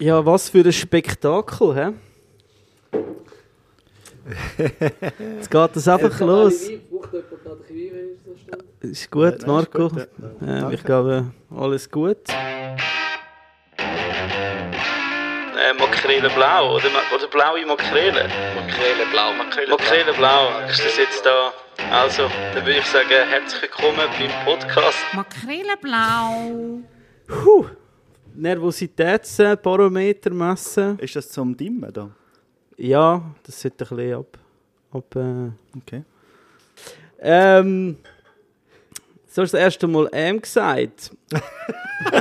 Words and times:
Ja, 0.00 0.24
was 0.24 0.48
für 0.48 0.64
ein 0.64 0.72
Spektakel, 0.72 1.74
hä? 1.74 1.92
Jetzt 5.36 5.50
geht 5.50 5.76
das 5.76 5.88
einfach 5.88 6.18
los. 6.20 6.70
Ist 8.80 9.10
gut, 9.10 9.46
Marco. 9.46 9.88
ist 9.88 9.92
gut, 9.92 10.08
ja. 10.40 10.68
Ähm, 10.68 10.70
ich 10.72 10.82
glaube, 10.82 11.26
alles 11.54 11.90
gut. 11.90 12.16
Äh, 13.76 15.74
Makrele 15.78 16.30
blau 16.30 16.76
oder, 16.76 16.88
oder 17.14 17.28
blaue 17.28 17.66
Makrele? 17.66 18.26
Makrele 18.56 19.04
blau, 19.12 19.34
Makrele 19.34 19.68
Makrele 19.68 20.14
blau, 20.14 20.48
ist 20.66 20.82
das 20.82 20.96
jetzt 20.96 21.26
da? 21.26 21.52
Also, 21.92 22.22
dann 22.54 22.64
würde 22.64 22.78
ich 22.78 22.86
sagen, 22.86 23.28
herzlich 23.28 23.60
willkommen 23.60 24.08
beim 24.18 24.30
Podcast. 24.46 24.96
Makrele 25.12 25.76
Puh. 27.28 27.66
Nervositätsbarometer 28.34 30.30
messen. 30.30 30.98
Ist 30.98 31.16
das 31.16 31.30
zum 31.30 31.56
Dimmen 31.56 31.92
da? 31.92 32.10
Ja, 32.76 33.34
das 33.42 33.60
sollte 33.60 33.84
ein 33.90 33.96
bisschen 33.96 34.14
ab. 34.14 34.38
ab 34.92 35.16
äh. 35.16 35.50
Okay. 35.78 36.04
Ähm. 37.20 37.96
So 39.32 39.42
hast 39.42 39.52
du 39.52 39.58
das 39.58 39.62
erste 39.62 39.86
Mal 39.86 40.08
M 40.10 40.42
gesagt. 40.42 41.12
Wir 42.00 42.20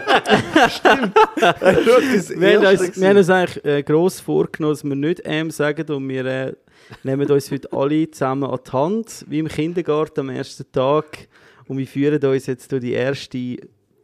haben, 2.59 2.65
uns, 2.65 2.99
wir 2.99 3.09
haben 3.09 3.17
uns 3.17 3.29
eigentlich 3.29 3.65
äh, 3.65 3.81
gross 3.81 4.19
vorgenommen, 4.19 4.73
dass 4.73 4.83
wir 4.83 4.95
nicht 4.95 5.21
M 5.21 5.49
sagen 5.49 5.89
und 5.89 6.09
wir 6.09 6.25
äh, 6.25 6.53
nehmen 7.03 7.29
uns 7.31 7.49
heute 7.49 7.71
alle 7.71 8.11
zusammen 8.11 8.49
an 8.49 8.59
die 8.65 8.71
Hand, 8.71 9.25
wie 9.27 9.39
im 9.39 9.47
Kindergarten 9.47 10.21
am 10.21 10.29
ersten 10.29 10.71
Tag. 10.71 11.27
Und 11.67 11.77
wir 11.77 11.87
führen 11.87 12.23
uns 12.23 12.47
jetzt 12.47 12.71
durch 12.71 12.81
die 12.81 12.91
erste 12.91 13.57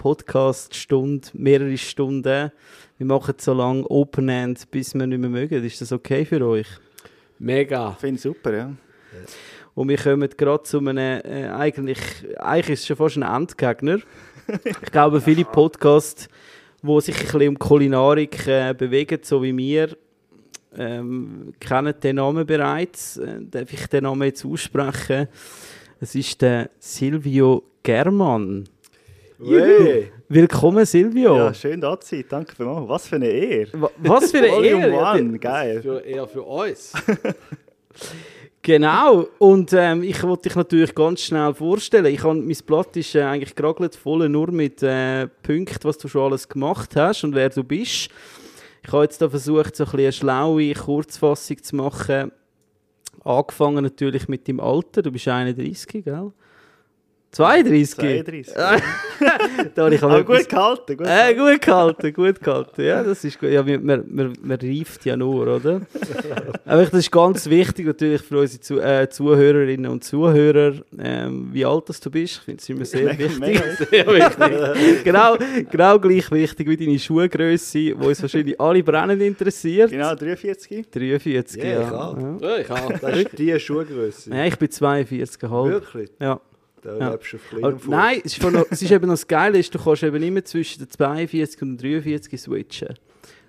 Podcast-Stunde, 0.05 1.29
mehrere 1.33 1.75
Stunden. 1.79 2.51
Wir 2.99 3.07
machen 3.07 3.33
so 3.39 3.55
lange 3.55 3.89
Open 3.89 4.29
End, 4.29 4.69
bis 4.69 4.93
wir 4.93 5.07
nicht 5.07 5.17
mehr 5.17 5.31
mögen. 5.31 5.63
Ist 5.63 5.81
das 5.81 5.91
okay 5.91 6.23
für 6.25 6.45
euch? 6.45 6.67
Mega. 7.39 7.93
Finde 7.93 8.17
ich 8.17 8.21
super, 8.21 8.55
ja. 8.55 8.71
Und 9.73 9.89
wir 9.89 9.97
kommen 9.97 10.29
gerade 10.37 10.61
zu 10.61 10.77
einem, 10.77 10.97
äh, 10.99 11.47
eigentlich, 11.47 11.97
eigentlich 12.37 12.73
ist 12.73 12.81
es 12.81 12.85
schon 12.85 12.97
fast 12.97 13.17
ein 13.17 13.23
Endgegner. 13.23 13.97
ich 14.63 14.91
glaube, 14.91 15.19
viele 15.21 15.43
Podcasts, 15.43 16.29
die 16.83 17.01
sich 17.01 17.15
ein 17.17 17.25
bisschen 17.25 17.47
um 17.47 17.57
Kulinarik 17.57 18.45
äh, 18.45 18.75
bewegen, 18.77 19.21
so 19.23 19.41
wie 19.41 19.57
wir, 19.57 19.97
ähm, 20.77 21.51
kennen 21.59 21.95
den 22.03 22.17
Namen 22.17 22.45
bereits. 22.45 23.17
Äh, 23.17 23.39
darf 23.41 23.73
ich 23.73 23.87
den 23.87 24.03
Namen 24.03 24.21
jetzt 24.21 24.45
aussprechen? 24.45 25.29
Es 25.99 26.13
ist 26.13 26.43
der 26.43 26.69
Silvio 26.77 27.63
German. 27.81 28.65
Hey. 29.43 30.11
Willkommen, 30.29 30.85
Silvio. 30.85 31.35
Ja, 31.35 31.53
schön 31.53 31.81
da 31.81 31.99
zu 31.99 32.15
sein. 32.15 32.25
Danke 32.29 32.55
vielmals. 32.55 32.87
Was 32.87 33.07
für 33.07 33.15
eine 33.17 33.27
Ehre. 33.27 33.81
Wa- 33.81 33.91
Was 33.97 34.31
für 34.31 34.37
eine 34.37 34.47
Ehre. 34.65 34.93
One, 35.19 35.39
geil. 35.39 35.81
Für, 35.81 35.99
eher 35.99 36.27
für 36.27 36.41
uns. 36.43 36.93
Genau, 38.61 39.27
und 39.37 39.73
ähm, 39.73 40.01
ich 40.01 40.23
wollte 40.23 40.49
dich 40.49 40.55
natürlich 40.55 40.95
ganz 40.95 41.21
schnell 41.21 41.53
vorstellen. 41.53 42.07
Ich 42.07 42.23
habe, 42.23 42.33
mein 42.33 42.57
Blatt 42.65 42.97
ist 42.97 43.13
äh, 43.13 43.21
eigentlich 43.21 43.53
geragelt 43.53 43.95
voll 43.95 44.27
nur 44.27 44.49
mit 44.49 44.81
äh, 44.81 45.27
Punkten, 45.43 45.83
was 45.83 45.99
du 45.99 46.07
schon 46.07 46.23
alles 46.23 46.49
gemacht 46.49 46.95
hast 46.95 47.23
und 47.23 47.35
wer 47.35 47.49
du 47.49 47.63
bist. 47.63 48.09
Ich 48.83 48.91
habe 48.91 49.03
jetzt 49.03 49.21
da 49.21 49.29
versucht, 49.29 49.75
so 49.75 49.83
ein 49.83 49.91
bisschen 49.91 49.99
eine 49.99 50.11
schlaue 50.11 50.73
Kurzfassung 50.73 51.61
zu 51.61 51.75
machen. 51.75 52.31
Angefangen 53.23 53.83
natürlich 53.83 54.27
mit 54.27 54.47
dem 54.47 54.59
Alter. 54.59 55.03
Du 55.03 55.11
bist 55.11 55.27
31, 55.27 56.03
gell? 56.03 56.31
32? 57.35 57.95
32. 57.95 58.53
da 59.75 59.83
habe 59.83 59.95
ich 59.95 60.01
aber 60.01 60.13
Aber 60.13 60.23
gut 60.23 60.47
gehalten, 60.47 60.95
gut 60.95 61.05
äh, 61.05 61.35
gut 61.35 61.61
gehalten, 61.61 62.13
gut 62.13 62.41
gehalten. 62.41 62.81
Ja, 62.81 63.03
das 63.03 63.25
ist 63.25 63.37
gut. 63.37 63.49
Ja, 63.49 63.61
man, 63.61 63.83
man, 63.83 64.33
man, 64.41 64.57
reift 64.57 65.03
ja 65.03 65.17
nur, 65.17 65.45
oder? 65.53 65.81
Aber 66.65 66.85
das 66.85 66.93
ist 66.93 67.11
ganz 67.11 67.49
wichtig 67.49 67.87
natürlich 67.87 68.21
für 68.21 68.39
unsere 68.39 68.61
Zu 68.61 68.79
äh, 68.79 69.09
Zuhörerinnen 69.09 69.91
und 69.91 70.05
Zuhörer, 70.05 70.75
ähm, 70.97 71.49
wie 71.51 71.65
alt 71.65 71.89
das 71.89 71.99
du 71.99 72.09
bist. 72.09 72.35
Ich 72.37 72.41
finde 72.41 72.61
es 72.61 72.69
immer 72.69 72.85
sehr 72.85 73.17
wichtig. 73.19 73.61
Sehr 73.89 74.07
wichtig. 74.07 75.03
genau, 75.03 75.35
genau 75.69 75.99
gleich 75.99 76.31
wichtig 76.31 76.69
wie 76.69 76.77
deine 76.77 76.97
Schuhgröße, 76.97 77.77
die 77.77 77.93
uns 77.93 78.21
wahrscheinlich 78.21 78.59
alle 78.61 78.81
brennend 78.81 79.21
interessiert. 79.21 79.91
Genau, 79.91 80.15
43. 80.15 80.89
43, 80.89 81.61
Ja, 81.61 81.69
ja. 81.69 81.81
ich 81.81 81.91
auch. 81.91 82.17
ja. 82.17 82.57
Ich 82.59 82.71
auch. 82.71 82.93
Das 82.93 83.17
ist 83.17 83.37
die 83.37 83.59
Schuhgröße. 83.59 84.29
Ja, 84.29 84.45
ich 84.45 84.57
bin 84.57 84.69
42,5. 84.69 85.69
Wirklich? 85.69 86.09
Ja. 86.21 86.39
Da 86.85 86.97
Ja. 86.99 87.11
lebst 87.11 87.33
du 87.33 87.37
auf 87.37 87.43
kleinem 87.49 87.79
Fuß. 87.79 87.89
nein, 87.89 88.21
es 88.23 88.37
ist, 88.37 88.43
noch, 88.43 88.65
es 88.69 88.81
ist 88.81 88.91
eben 88.91 89.07
noch 89.07 89.13
das 89.13 89.27
Geile, 89.27 89.57
ist, 89.57 89.73
du 89.73 89.79
kannst 89.79 90.03
eben 90.03 90.21
immer 90.21 90.45
zwischen 90.45 90.79
den 90.79 90.89
42 90.89 91.61
und 91.63 91.77
den 91.81 92.01
43 92.01 92.39
switchen. 92.39 92.89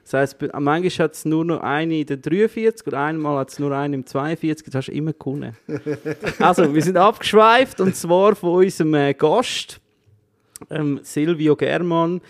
Das 0.05 0.13
heisst, 0.15 0.37
manchmal 0.41 0.89
hat 1.05 1.15
es 1.15 1.25
nur 1.25 1.45
noch 1.45 1.61
eine 1.61 1.99
in 2.01 2.07
den 2.07 2.23
43 2.23 2.87
und 2.87 2.95
einmal 2.95 3.39
hat 3.41 3.51
es 3.51 3.59
nur 3.59 3.73
eine 3.73 3.97
im 3.97 4.07
42, 4.07 4.65
das 4.67 4.75
hast 4.75 4.87
du 4.87 4.93
immer 4.93 5.13
gewonnen. 5.13 5.55
also, 6.39 6.73
wir 6.73 6.83
sind 6.83 6.97
abgeschweift 6.97 7.81
und 7.81 7.95
zwar 7.95 8.35
von 8.37 8.65
unserem 8.65 8.95
äh, 8.95 9.13
Gast, 9.15 9.81
ähm, 10.71 11.01
Silvio 11.03 11.57
German. 11.57 12.21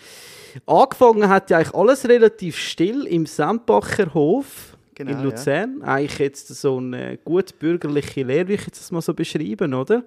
Angefangen 0.65 1.29
hat 1.29 1.49
ja 1.51 1.57
eigentlich 1.57 1.73
alles 1.75 2.09
relativ 2.09 2.57
still 2.57 3.05
im 3.05 3.25
Sandbacher 3.25 4.13
Hof 4.13 4.75
Genau, 4.95 5.11
in 5.11 5.23
Luzern. 5.23 5.81
Eigentlich 5.83 6.17
jetzt 6.17 6.47
so 6.47 6.77
eine 6.77 7.17
gut 7.23 7.59
bürgerliche 7.59 8.23
Lehre, 8.23 8.47
würde 8.47 8.53
ich 8.55 8.65
jetzt 8.65 8.79
das 8.81 8.91
mal 8.91 9.01
so 9.01 9.13
beschreiben, 9.13 9.75
oder? 9.75 10.03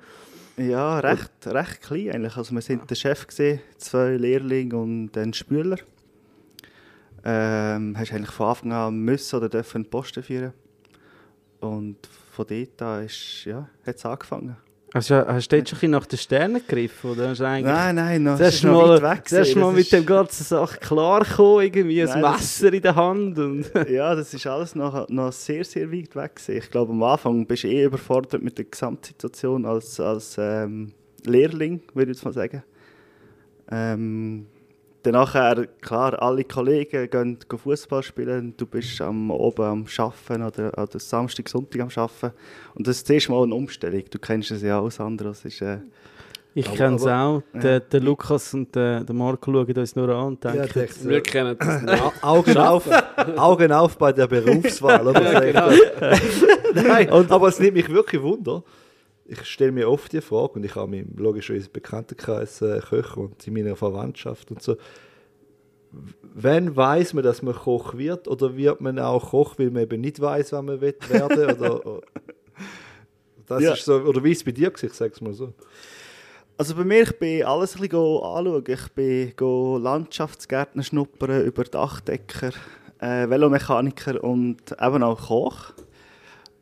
Ja, 0.60 0.98
recht, 0.98 1.46
recht 1.46 1.80
klein 1.80 2.10
eigentlich. 2.10 2.36
Also 2.36 2.54
wir 2.54 2.60
sind 2.60 2.90
der 2.90 2.94
Chef 2.94 3.26
gesehen, 3.26 3.60
zwei 3.78 4.16
Lehrlinge 4.16 4.76
und 4.76 5.16
ein 5.16 5.32
Spüler. 5.32 5.78
Ähm, 7.24 7.96
hast 7.96 8.12
eigentlich 8.12 8.30
von 8.30 8.48
Anfang 8.48 8.72
an 8.72 8.98
müssen 8.98 9.36
oder 9.36 9.48
dürfen 9.48 9.88
Posten 9.88 10.22
führen. 10.22 10.52
Und 11.60 12.06
von 12.06 12.46
dort 12.46 12.82
an 12.82 13.06
ist, 13.06 13.46
ja, 13.46 13.70
hat 13.86 13.96
es 13.96 14.04
angefangen. 14.04 14.54
Also, 14.92 15.14
hast 15.14 15.52
du 15.52 15.56
jetzt 15.56 15.70
schon 15.70 15.78
ein 15.82 15.90
nach 15.92 16.06
den 16.06 16.18
Sternen 16.18 16.60
gegriffen? 16.66 17.10
Oder 17.12 17.28
hast 17.28 17.38
du 17.38 17.44
Nein, 17.44 17.94
nein, 17.94 18.22
noch, 18.24 18.36
das 18.38 18.56
ist 18.56 18.64
noch 18.64 18.86
Mal, 18.88 19.00
weit 19.00 19.18
weg. 19.18 19.24
gewesen. 19.26 19.60
Mal 19.60 19.70
mit 19.72 19.80
ist- 19.82 19.92
dem 19.92 20.04
ganzen 20.04 20.42
Sache 20.42 20.78
klar 20.80 21.20
gekommen, 21.20 21.62
irgendwie 21.64 22.02
ein 22.02 22.08
Nein, 22.08 22.22
das- 22.22 22.40
Messer 22.40 22.72
in 22.72 22.82
der 22.82 22.96
Hand. 22.96 23.38
Und 23.38 23.70
Ja, 23.88 24.14
das 24.16 24.34
ist 24.34 24.46
alles 24.48 24.74
noch, 24.74 25.08
noch 25.08 25.30
sehr, 25.32 25.64
sehr 25.64 25.92
weit 25.92 26.16
weg. 26.16 26.34
gewesen. 26.34 26.56
Ich 26.58 26.70
glaube, 26.70 26.92
am 26.92 27.02
Anfang 27.04 27.46
bist 27.46 27.62
du 27.62 27.68
eh 27.68 27.84
überfordert 27.84 28.42
mit 28.42 28.58
der 28.58 28.64
Gesamtsituation 28.64 29.64
als, 29.64 30.00
als 30.00 30.34
ähm, 30.38 30.92
Lehrling, 31.24 31.80
würde 31.94 32.10
ich 32.10 32.16
jetzt 32.16 32.24
mal 32.24 32.32
sagen. 32.34 32.64
Ähm, 33.70 34.46
dann 35.02 35.14
nachher, 35.14 35.66
klar, 35.80 36.20
alle 36.22 36.44
Kollegen 36.44 37.08
gehen, 37.08 37.38
Fußball 37.56 38.02
spielen. 38.02 38.54
Du 38.56 38.66
bist 38.66 39.00
am 39.00 39.30
oben 39.30 39.64
am 39.64 39.86
Arbeiten 39.98 40.42
oder, 40.42 40.76
oder 40.76 40.98
Samstag, 40.98 41.48
Sonntag 41.48 41.80
am 41.80 41.88
Arbeiten. 41.94 42.36
Und 42.74 42.86
das 42.86 43.02
ist 43.02 43.28
mal 43.28 43.42
eine 43.42 43.54
Umstellung. 43.54 44.02
Du 44.10 44.18
kennst 44.18 44.50
es 44.50 44.62
ja 44.62 44.80
alles 44.80 45.00
andere. 45.00 45.30
Das 45.30 45.44
ist, 45.44 45.62
äh, 45.62 45.78
ich 46.54 46.72
kenne 46.72 46.96
es 46.96 47.06
auch. 47.06 47.42
Der, 47.54 47.80
der 47.80 48.00
Lukas 48.00 48.52
und 48.54 48.74
der, 48.74 49.04
der 49.04 49.14
Marco 49.14 49.52
schauen 49.52 49.72
uns 49.72 49.96
nur 49.96 50.08
an 50.08 50.26
und 50.28 50.44
Ja, 50.44 50.52
denken, 50.52 50.72
denkst 50.74 50.96
du, 51.02 51.08
Wir 51.08 51.22
kennen 51.22 51.56
das 51.58 51.82
nicht. 51.82 52.24
Augen 52.24 52.56
auf, 52.56 52.88
Augen 53.36 53.72
auf 53.72 53.96
bei 53.96 54.12
der 54.12 54.26
Berufswahl. 54.26 55.06
Oder? 55.06 55.40
genau. 55.40 55.70
Nein, 56.74 57.08
aber 57.10 57.48
es 57.48 57.60
nimmt 57.60 57.74
mich 57.74 57.88
wirklich 57.88 58.20
Wunder. 58.20 58.62
Ich 59.32 59.44
stelle 59.44 59.70
mir 59.70 59.88
oft 59.88 60.12
die 60.12 60.20
Frage 60.20 60.54
und 60.54 60.64
ich 60.64 60.74
habe 60.74 60.90
mich 60.90 61.04
logischerweise 61.16 61.68
Bekanntenkreis 61.70 62.60
äh, 62.62 62.80
Köche 62.80 63.20
und 63.20 63.46
in 63.46 63.54
meiner 63.54 63.76
Verwandtschaft 63.76 64.50
und 64.50 64.60
so. 64.60 64.76
Wann 66.34 66.74
weiß 66.74 67.14
man, 67.14 67.22
dass 67.24 67.40
man 67.42 67.54
Koch 67.54 67.94
wird 67.96 68.26
oder 68.26 68.56
wird 68.56 68.80
man 68.80 68.98
auch 68.98 69.30
Koch, 69.30 69.54
weil 69.58 69.70
man 69.70 69.82
eben 69.84 70.00
nicht 70.00 70.20
weiß, 70.20 70.52
was 70.52 70.62
man 70.62 70.80
will 70.80 70.96
werden 71.08 71.60
oder, 71.70 72.00
das 73.46 73.62
Ja. 73.62 73.72
ist 73.72 73.84
so, 73.84 73.96
oder 74.00 74.22
wie 74.24 74.32
ist 74.32 74.38
es 74.38 74.44
bei 74.44 74.52
dir 74.52 74.70
gewesen? 74.70 74.86
Ich 74.86 74.94
sage 74.94 75.12
es 75.14 75.20
mal 75.20 75.32
so. 75.32 75.52
Also 76.56 76.74
bei 76.74 76.84
mir, 76.84 77.02
ich 77.02 77.18
bin 77.18 77.44
alles 77.44 77.74
ein 77.76 77.80
bisschen 77.82 77.98
anschauen. 77.98 78.64
Ich 78.66 78.88
bin 78.92 79.82
Landschaftsgärtner 79.82 80.82
schnuppern, 80.82 81.44
über 81.44 81.64
Dachdecker, 81.64 82.50
äh, 82.98 83.28
Velomechaniker 83.30 84.22
und 84.22 84.58
eben 84.80 85.02
auch 85.02 85.26
Koch. 85.28 85.72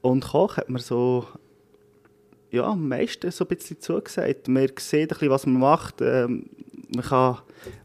Und 0.00 0.25
Koch 0.25 0.56
hat 0.56 0.70
mir 0.70 0.78
so 0.78 1.26
ja, 2.50 2.64
am 2.64 2.88
meisten 2.88 3.30
so 3.30 3.44
ein 3.44 3.48
bisschen 3.48 3.80
zugesagt. 3.80 4.48
Man 4.48 4.68
sieht 4.78 5.00
ein 5.02 5.08
bisschen, 5.08 5.30
was 5.30 5.46
man 5.46 5.60
macht. 5.60 6.00
Ähm, 6.00 6.46
man 6.94 7.04
kann 7.04 7.38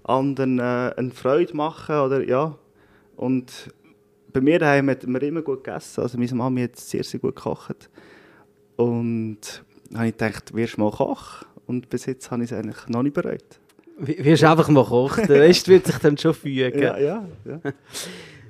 anderen 0.03 0.59
äh, 0.59 0.93
eine 0.95 1.11
Freude 1.11 1.55
machen 1.55 1.95
oder 1.95 2.23
ja. 2.27 2.55
Und 3.15 3.51
bei 4.31 4.41
mir 4.41 4.59
daheim 4.59 4.89
hat 4.89 5.05
man 5.05 5.21
immer 5.21 5.41
gut 5.41 5.63
gegessen. 5.63 6.01
Also 6.01 6.17
meine 6.17 6.33
Mami 6.33 6.61
hat 6.61 6.77
sehr, 6.77 7.03
sehr 7.03 7.19
gut 7.19 7.35
gekocht. 7.35 7.89
Und 8.75 9.63
habe 9.93 10.07
ich 10.07 10.17
gedacht, 10.17 10.55
wirst 10.55 10.77
du 10.77 10.81
mal 10.81 10.91
Koch? 10.91 11.43
Und 11.65 11.89
bis 11.89 12.05
jetzt 12.05 12.29
habe 12.31 12.43
ich 12.43 12.51
es 12.51 12.57
eigentlich 12.57 12.87
noch 12.87 13.03
nicht 13.03 13.13
bereut. 13.13 13.59
wirst 13.97 14.43
du 14.43 14.49
einfach 14.49 14.69
mal 14.69 14.83
kochen. 14.83 15.27
Der 15.27 15.41
Rest 15.41 15.67
wird 15.67 15.85
sich 15.85 15.97
dann 15.97 16.17
schon 16.17 16.33
fügen. 16.33 16.81
Ja, 16.81 16.97
ja, 16.97 17.25
ja. 17.45 17.59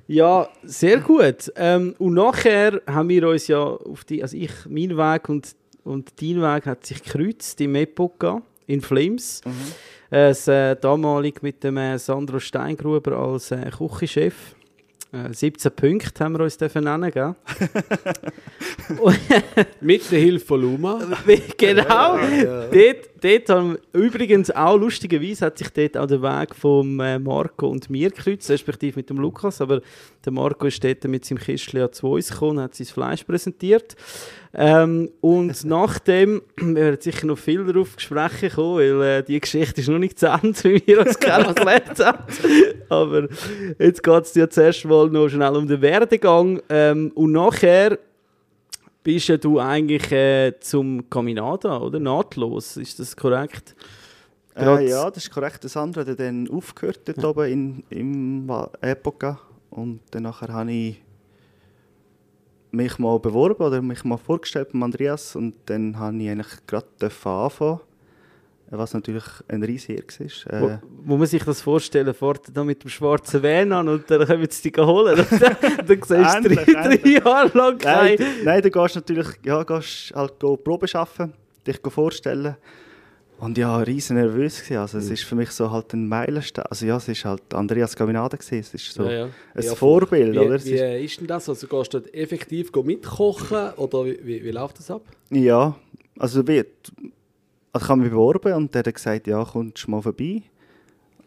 Ja, 0.06 0.50
sehr 0.63 1.00
gut. 1.00 1.51
Ähm, 1.56 1.95
und 1.98 2.13
nachher 2.15 2.81
haben 2.86 3.07
wir 3.07 3.30
uns 3.30 3.48
ja 3.48 3.63
auf 3.63 4.04
die, 4.04 4.21
also 4.21 4.36
ich, 4.36 4.51
mein 4.68 4.98
Weg 4.98 5.30
und, 5.30 5.56
und 5.84 6.22
dein 6.22 6.42
Weg 6.42 6.66
hat 6.66 6.86
sich 6.86 7.04
gekreuzt 7.04 7.60
im 7.62 7.76
Epoca 7.76 8.42
in 8.68 8.82
Flames. 8.82 9.42
Mhm. 9.46 9.52
Äh, 10.10 10.30
das, 10.30 10.48
äh, 10.48 10.76
damalig 10.76 11.42
mit 11.42 11.64
dem 11.64 11.78
äh, 11.78 11.98
Sandro 11.98 12.40
Steingruber 12.40 13.18
als 13.18 13.52
äh, 13.52 13.70
Küchenchef. 13.70 14.56
Äh, 15.12 15.32
17 15.32 15.72
Punkte 15.72 16.24
haben 16.24 16.34
wir 16.34 16.44
uns 16.44 16.58
dürfen 16.58 16.86
nennen, 16.86 17.12
gell? 17.12 17.36
Mit 19.82 20.12
der 20.12 20.20
Hilfe 20.20 20.46
von 20.46 20.62
Luma. 20.62 21.00
genau. 21.58 22.18
Dort, 22.18 23.10
dort 23.22 23.50
haben 23.50 23.78
übrigens 23.94 24.50
auch 24.52 24.78
lustigerweise 24.78 25.46
hat 25.46 25.58
sich 25.58 25.70
dort 25.70 25.98
auch 25.98 26.08
der 26.08 26.22
Weg 26.22 26.56
von 26.56 27.00
äh, 27.00 27.20
Marco 27.20 27.68
und 27.68 27.90
mir 27.90 28.10
gekreuzt, 28.10 28.50
respektive 28.50 28.98
mit 28.98 29.10
dem 29.10 29.18
Lukas. 29.18 29.62
Aber 29.62 29.82
der 30.26 30.32
Marco 30.32 30.66
ist 30.66 30.84
dort 30.84 31.04
mit 31.06 31.26
seinem 31.26 31.38
Kistchen 31.38 31.80
ja 31.80 31.92
zu 31.92 32.08
uns 32.08 32.30
gekommen 32.30 32.58
und 32.58 32.64
hat 32.64 32.76
sein 32.76 32.88
Fleisch 32.88 33.24
präsentiert. 33.24 33.96
Ähm, 34.56 35.10
und 35.20 35.66
nachdem, 35.66 36.44
wir 36.58 36.76
werden 36.76 37.02
sicher 37.02 37.26
noch 37.26 37.40
viel 37.40 37.66
darauf 37.66 37.96
sprechen 37.98 38.52
kommen, 38.52 38.78
weil 38.78 39.02
äh, 39.02 39.24
die 39.24 39.40
Geschichte 39.40 39.82
ist 39.82 39.90
noch 39.90 39.98
nicht 39.98 40.20
zu 40.20 40.28
Ende, 40.28 40.64
wie 40.64 40.84
wir 40.86 41.00
uns 41.00 41.18
kennengelernt 41.18 42.00
haben. 42.00 42.24
Aber 42.90 43.28
jetzt 43.80 44.04
geht 44.04 44.24
es 44.24 44.36
ja 44.36 44.48
zuerst 44.48 44.86
mal 44.86 45.10
noch 45.10 45.28
schnell 45.28 45.56
um 45.56 45.68
den 45.68 45.82
Werdegang. 45.82 46.62
Ähm, 46.70 47.12
und 47.16 47.32
nachher 47.32 47.98
bist 49.02 49.28
ja 49.28 49.38
du 49.38 49.60
eigentlich 49.60 50.12
äh, 50.12 50.54
zum 50.60 51.10
Caminada, 51.10 51.80
oder? 51.80 52.00
Nahtlos, 52.00 52.78
ist 52.78 53.00
das 53.00 53.16
korrekt? 53.16 53.76
Äh, 54.56 54.88
ja, 54.88 55.10
das 55.10 55.24
ist 55.26 55.32
korrekt. 55.32 55.64
Das 55.64 55.76
andere 55.76 56.06
hat 56.06 56.20
dann 56.20 56.48
aufgehört 56.50 57.00
dort 57.06 57.26
oben 57.26 57.52
in, 57.52 57.84
im 57.90 58.52
Epoca. 58.82 59.40
Und 59.72 60.02
dann 60.12 60.24
nachher 60.24 60.50
habe 60.50 60.72
ich 60.72 61.02
mich 62.74 62.98
mal 63.00 63.20
beworben 63.20 63.64
oder 63.64 63.81
mich 63.81 64.04
mal 64.04 64.18
vorgestellt 64.18 64.70
beim 64.74 64.84
Andreas. 64.84 65.36
Und 65.36 65.56
dann 65.66 65.98
habe 65.98 66.18
ich 66.18 66.30
eigentlich 66.30 66.68
gerade 66.68 66.88
anfangen 67.00 67.80
was 68.78 68.94
natürlich 68.94 69.24
ein 69.48 69.64
riesiger 69.64 70.02
war. 70.02 70.62
Wo, 70.62 70.68
Äh, 70.68 70.80
wo 71.06 71.18
man 71.18 71.28
sich 71.28 71.44
das 71.44 71.62
vorstellen, 71.62 72.14
fährt 72.14 72.46
da 72.52 72.64
mit 72.64 72.84
dem 72.84 72.90
schwarzen 72.90 73.44
Van 73.44 73.72
an 73.72 73.88
und 73.88 74.10
dann 74.10 74.25
kommen 74.25 74.48
sie 74.50 74.72
dich 74.72 74.84
holen. 74.84 75.20
Und 75.20 75.31
dann, 75.42 75.56
dann 75.88 76.02
siehst 76.02 76.46
du 76.46 76.56
drei, 76.56 76.98
drei. 76.98 77.10
Jahre 77.10 77.58
lang 77.58 77.78
Nein, 77.84 78.18
nein, 78.44 78.62
du 78.62 78.72
gehst 78.72 78.96
natürlich 78.96 79.28
ja, 79.44 79.64
gehst 79.64 80.14
halt 80.16 80.40
go 80.40 80.58
Probe 80.58 80.88
arbeiten, 80.94 81.34
dich 81.68 81.80
vorstellen. 81.88 82.56
Und 83.44 83.57
ja, 83.57 83.78
riesen 83.78 84.16
nervös 84.16 84.62
gewesen. 84.62 84.78
Also 84.78 84.98
es 85.00 85.10
ist 85.10 85.24
für 85.24 85.36
mich 85.36 85.51
so 85.51 85.69
halt 85.69 85.94
ein 85.94 86.07
Meilenstein. 86.07 86.66
Also 86.69 86.86
ja, 86.86 86.98
es 86.98 87.07
ist 87.10 87.25
halt 87.25 87.54
Andreas 87.54 87.95
Gavinada 87.95 88.38
gewesen. 88.38 88.60
Es 88.60 88.74
ist 88.74 88.94
so 88.94 89.04
Ja, 89.04 89.12
ja. 89.12 89.30
ein 89.54 89.63
Ja, 89.63 89.75
Vorbild, 89.75 90.34
Wie, 90.36 90.40
oder? 90.40 90.56
Es 90.56 90.66
wie 90.66 90.72
ist, 90.75 91.12
ist 91.12 91.19
denn 91.19 91.28
das? 91.28 91.50
Also 91.50 91.68
gehst 91.68 91.94
du 91.94 92.00
dort 92.00 92.13
effektiv 92.13 92.72
mitkochen 92.74 93.72
oder 93.78 94.06
wie, 94.06 94.18
wie, 94.24 94.44
wie 94.44 94.51
läuft 94.51 94.80
das 94.80 94.90
ab? 94.90 95.01
ja, 95.30 95.75
also 96.18 96.48
wie, 96.48 96.63
also 97.74 97.84
ich 97.86 97.90
habe 97.90 98.01
mich 98.01 98.12
beworben 98.12 98.54
und 98.54 98.74
der 98.74 98.84
hat 98.86 98.94
gesagt, 98.94 99.28
ja, 99.28 99.44
kommst 99.44 99.88
du 99.88 99.92
mal 99.92 100.01
vorbei. 100.01 100.44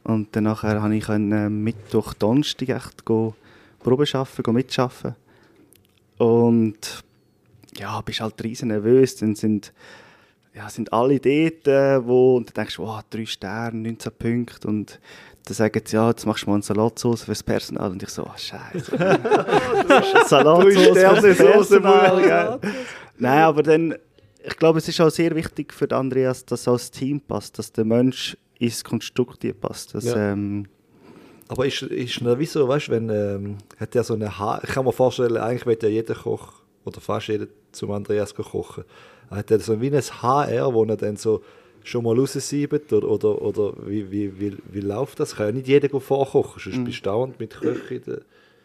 Und 0.04 0.34
dann 0.36 0.44
nachher 0.44 0.80
habe 0.80 0.94
ich 0.96 1.04
können, 1.04 1.32
äh, 1.32 1.50
Mittwoch, 1.50 2.14
Donnerstag 2.14 2.68
echt 2.68 3.04
go 3.04 3.34
Probe 3.80 4.04
arbeiten, 4.12 4.52
mitarbeiten. 4.54 5.16
Und 6.18 7.04
ja, 7.78 8.00
bist 8.00 8.20
halt 8.20 8.42
riesen 8.42 8.68
nervös. 8.68 9.16
Dann 9.16 9.34
sind, 9.34 9.72
ja, 10.56 10.70
sind 10.70 10.90
alle 10.92 11.20
dort, 11.20 11.68
äh, 11.68 12.04
wo, 12.06 12.36
und 12.36 12.48
dann 12.48 12.64
denkst 12.64 12.76
du, 12.76 12.82
wow, 12.82 13.02
drei 13.10 13.26
Sterne, 13.26 13.78
19 13.78 14.12
Punkte. 14.12 14.66
Und 14.68 14.98
dann 15.44 15.54
sagen 15.54 15.80
sie, 15.84 15.96
ja, 15.96 16.08
jetzt 16.08 16.24
machst 16.24 16.44
du 16.44 16.50
mal 16.50 16.54
eine 16.54 16.62
Salatsauce 16.62 17.24
fürs 17.24 17.42
Personal. 17.42 17.90
Und 17.90 18.02
ich 18.02 18.08
so, 18.08 18.24
ah, 18.24 18.36
scheiße. 18.38 18.96
Salatsauce 20.26 21.20
fürs 21.20 21.36
Personal, 21.38 22.22
gell? 22.60 22.72
Nein, 23.18 23.42
aber 23.42 23.62
dann, 23.62 23.96
ich 24.42 24.56
glaube, 24.56 24.78
es 24.78 24.88
ist 24.88 25.00
auch 25.00 25.10
sehr 25.10 25.34
wichtig 25.34 25.74
für 25.74 25.90
Andreas, 25.94 26.44
dass 26.46 26.66
auch 26.66 26.72
das 26.74 26.90
Team 26.90 27.20
passt, 27.20 27.58
dass 27.58 27.70
der 27.72 27.84
Mensch 27.84 28.36
ins 28.58 28.82
Konstrukt 28.82 29.42
hier 29.42 29.54
passt. 29.54 29.94
Dass, 29.94 30.04
Ja. 30.04 30.32
ähm, 30.32 30.66
Aber 31.48 31.66
ist, 31.66 31.82
ist 31.82 32.22
noch 32.22 32.38
wie 32.38 32.46
so, 32.46 32.66
weißt 32.66 32.88
du, 32.88 32.92
wenn, 32.92 33.10
ähm, 33.10 33.58
hat 33.78 33.94
ja 33.94 34.02
so 34.02 34.14
eine 34.14 34.38
ha 34.38 34.58
ich 34.62 34.70
kann 34.70 34.86
mir 34.86 34.92
vorstellen, 34.92 35.36
eigentlich 35.36 35.66
wird 35.66 35.82
ja 35.82 35.90
jeder 35.90 36.14
Koch, 36.14 36.54
oder 36.86 37.00
fast 37.00 37.28
jeder 37.28 37.46
zum 37.72 37.90
Andreas 37.90 38.34
kochen. 38.34 38.84
Er 39.30 39.38
hat 39.38 39.50
ja 39.50 39.58
so 39.58 39.80
wie 39.80 39.90
ein 39.90 40.00
HR, 40.00 40.72
wo 40.72 40.84
er 40.84 40.96
dann 40.96 41.16
so 41.16 41.42
schon 41.82 42.04
mal 42.04 42.18
raussiebt, 42.18 42.92
oder, 42.92 43.08
oder, 43.08 43.40
oder 43.42 43.72
wie, 43.86 44.10
wie, 44.10 44.40
wie, 44.40 44.56
wie 44.70 44.80
läuft 44.80 45.20
das? 45.20 45.36
Kann 45.36 45.46
ja 45.46 45.52
nicht 45.52 45.68
jeder 45.68 46.00
vorkochen, 46.00 46.60
sonst 46.60 46.84
bist 46.84 46.98
du 46.98 47.02
dauernd 47.04 47.38
mit 47.38 47.54
Köchen. 47.54 48.20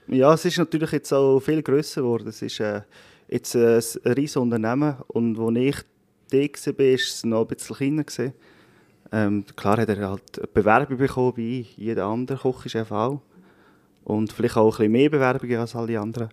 Ja, 0.07 0.33
es 0.33 0.45
ist 0.45 0.57
natürlich 0.57 0.91
jetzt 0.91 1.13
auch 1.13 1.39
viel 1.39 1.61
grösser 1.61 2.01
geworden. 2.01 2.27
Es 2.27 2.41
ist 2.41 2.59
äh, 2.59 2.81
jetzt 3.29 3.55
äh, 3.55 3.77
ein 3.77 4.13
riesiges 4.13 4.37
Unternehmen 4.37 4.95
und 5.07 5.39
als 5.39 5.57
ich 5.57 5.75
da 6.31 6.37
war, 6.37 6.77
war 6.77 6.85
es 6.85 7.23
noch 7.23 7.41
ein 7.41 7.47
bisschen 7.47 7.75
kleiner. 7.75 8.03
gewesen. 8.03 8.33
Ähm, 9.11 9.45
klar 9.55 9.77
hat 9.77 9.89
er 9.89 10.09
halt 10.09 10.39
eine 10.39 10.47
Bewerbung 10.47 10.97
bekommen, 10.97 11.33
wie 11.35 11.67
jeder 11.75 12.05
andere 12.05 12.37
Koch 12.37 12.65
ist 12.65 12.75
auch. 12.91 13.21
Und 14.03 14.31
vielleicht 14.31 14.57
auch 14.57 14.73
ein 14.73 14.77
bisschen 14.77 14.91
mehr 14.91 15.09
Bewerbungen 15.09 15.59
als 15.59 15.75
alle 15.75 15.99
anderen. 15.99 16.29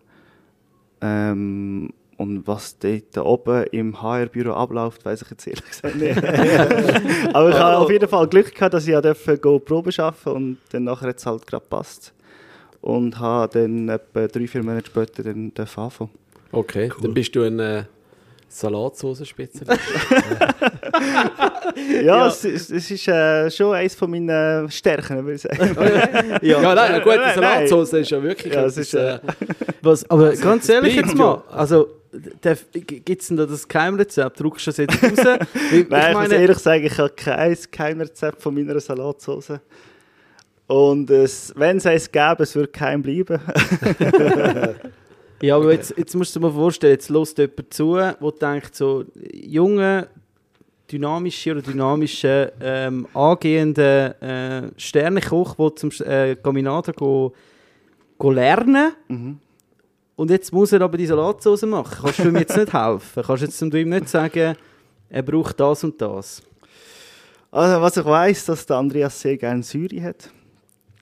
Ähm, 1.01 1.93
und 2.19 2.47
was 2.47 2.77
dort 2.79 3.17
oben 3.17 3.65
im 3.71 4.03
HR-Büro 4.03 4.51
abläuft, 4.51 5.05
weiß 5.05 5.23
ich 5.23 5.31
jetzt 5.31 5.47
ehrlich 5.47 5.65
gesagt 5.65 5.97
nicht. 5.97 6.19
Aber 7.33 7.49
ich 7.49 7.57
habe 7.57 7.79
auf 7.79 7.91
jeden 7.91 8.09
Fall 8.09 8.27
Glück 8.27 8.53
gehabt, 8.53 8.75
dass 8.75 8.85
ich 8.85 8.91
ja 8.91 9.01
durfte 9.01 9.39
go 9.39 9.61
Probe 9.61 9.91
arbeiten 9.97 10.31
und 10.31 10.59
dann 10.73 10.85
nachher 10.85 11.09
hat 11.09 11.19
es 11.19 11.27
halt 11.27 11.47
gerade 11.47 11.65
passt. 11.71 12.13
Und 12.81 13.19
habe 13.19 13.61
dann 13.61 13.89
etwa 13.89 14.27
drei, 14.27 14.47
vier 14.47 14.63
Monate 14.63 14.87
später 14.87 15.23
dann 15.23 15.53
anfangen. 15.57 16.11
Okay, 16.51 16.91
dann 17.01 17.15
bist 17.15 17.35
du 17.37 17.43
ein 17.43 17.59
äh, 17.61 17.85
Salatsauce-Spezialist. 18.49 19.81
Ja, 22.05 22.27
Es, 22.27 22.45
es, 22.45 22.71
es 22.71 22.91
ist 22.91 23.09
äh, 23.09 23.51
schon 23.51 23.75
eines 23.75 23.95
von 23.95 24.11
meinen 24.11 24.71
Stärken, 24.71 25.25
würde 25.25 25.35
ich 25.35 25.43
sagen. 25.43 25.77
ja, 26.43 26.61
nein, 26.61 26.79
eine 26.79 27.01
gute 27.01 27.21
Salatsauce 27.35 27.93
ist 27.95 28.11
ja 28.11 28.23
wirklich 28.23 28.53
Ja, 28.53 28.65
es 28.65 28.77
etwas, 28.77 28.89
ist, 28.89 28.95
äh, 28.95 29.15
äh, 29.15 29.19
Was, 29.83 30.11
aber 30.11 30.33
ganz 30.35 30.69
ehrlich 30.69 30.97
jetzt 30.97 31.15
mal, 31.15 31.43
ja. 31.49 31.57
also 31.57 31.89
gibt 32.73 33.23
es 33.23 33.29
denn 33.29 33.37
da 33.37 33.47
das 33.47 33.67
Geheimrezept? 33.69 34.41
Druckst 34.41 34.67
du 34.67 34.71
das 34.71 34.77
jetzt 34.79 35.03
raus? 35.03 35.25
Nein, 35.25 35.47
ich, 35.71 35.79
ich 35.81 35.89
muss 35.89 36.15
meine, 36.15 36.35
ehrlich 36.35 36.59
sagen, 36.59 36.85
ich 36.85 36.99
habe 36.99 37.11
kein 37.11 37.57
Geheimrezept 37.71 38.43
von 38.43 38.55
meiner 38.55 38.81
Salatsauce. 38.81 39.61
Und 40.69 41.11
es, 41.11 41.53
wenn 41.57 41.79
es 41.79 41.87
eins 41.87 42.13
gäbe, 42.13 42.43
es 42.43 42.55
würde 42.55 42.69
kein 42.69 43.03
bleiben. 43.03 43.41
ja, 45.43 45.57
aber 45.57 45.73
jetzt, 45.73 45.95
jetzt 45.97 46.15
musst 46.15 46.37
du 46.37 46.41
dir 46.41 46.47
mal 46.47 46.53
vorstellen, 46.53 46.93
jetzt 46.93 47.09
lässt 47.09 47.39
jemand 47.39 47.73
zu, 47.73 47.95
der 47.97 48.33
denkt, 48.41 48.77
so 48.77 49.05
junge, 49.33 50.09
dynamische 50.93 51.53
oder 51.53 51.63
dynamische, 51.63 52.53
ähm, 52.61 53.07
angehende 53.15 54.17
äh, 54.21 54.79
Sternekoch, 54.79 55.55
der 55.55 55.77
zum 55.77 55.91
äh, 56.07 56.37
Caminata 56.37 56.93
go, 56.93 57.33
go 58.19 58.31
lernen 58.31 58.93
Mhm. 59.09 59.39
Und 60.19 60.33
jetzt 60.33 60.53
muss 60.53 60.73
er 60.73 60.81
aber 60.83 60.99
die 60.99 61.07
Salatsauce 61.07 61.63
machen. 61.63 61.97
Kannst 62.03 62.19
du 62.19 62.25
ihm 62.29 62.37
jetzt 62.37 62.57
nicht 62.57 62.73
helfen? 62.73 63.23
Kannst 63.25 63.43
du 63.43 63.47
jetzt 63.47 63.63
ihm 63.63 63.89
nicht 63.89 64.09
sagen, 64.09 64.57
er 65.09 65.23
braucht 65.23 65.61
das 65.61 65.85
und 65.85 66.01
das? 66.03 66.43
Also, 67.53 67.81
was 67.81 67.97
ich 67.97 68.05
weiß, 68.05 68.47
dass 68.47 68.67
der 68.67 68.79
Andreas 68.79 69.21
sehr 69.21 69.37
gerne 69.37 69.63
Säure 69.63 70.03
hat. 70.03 70.29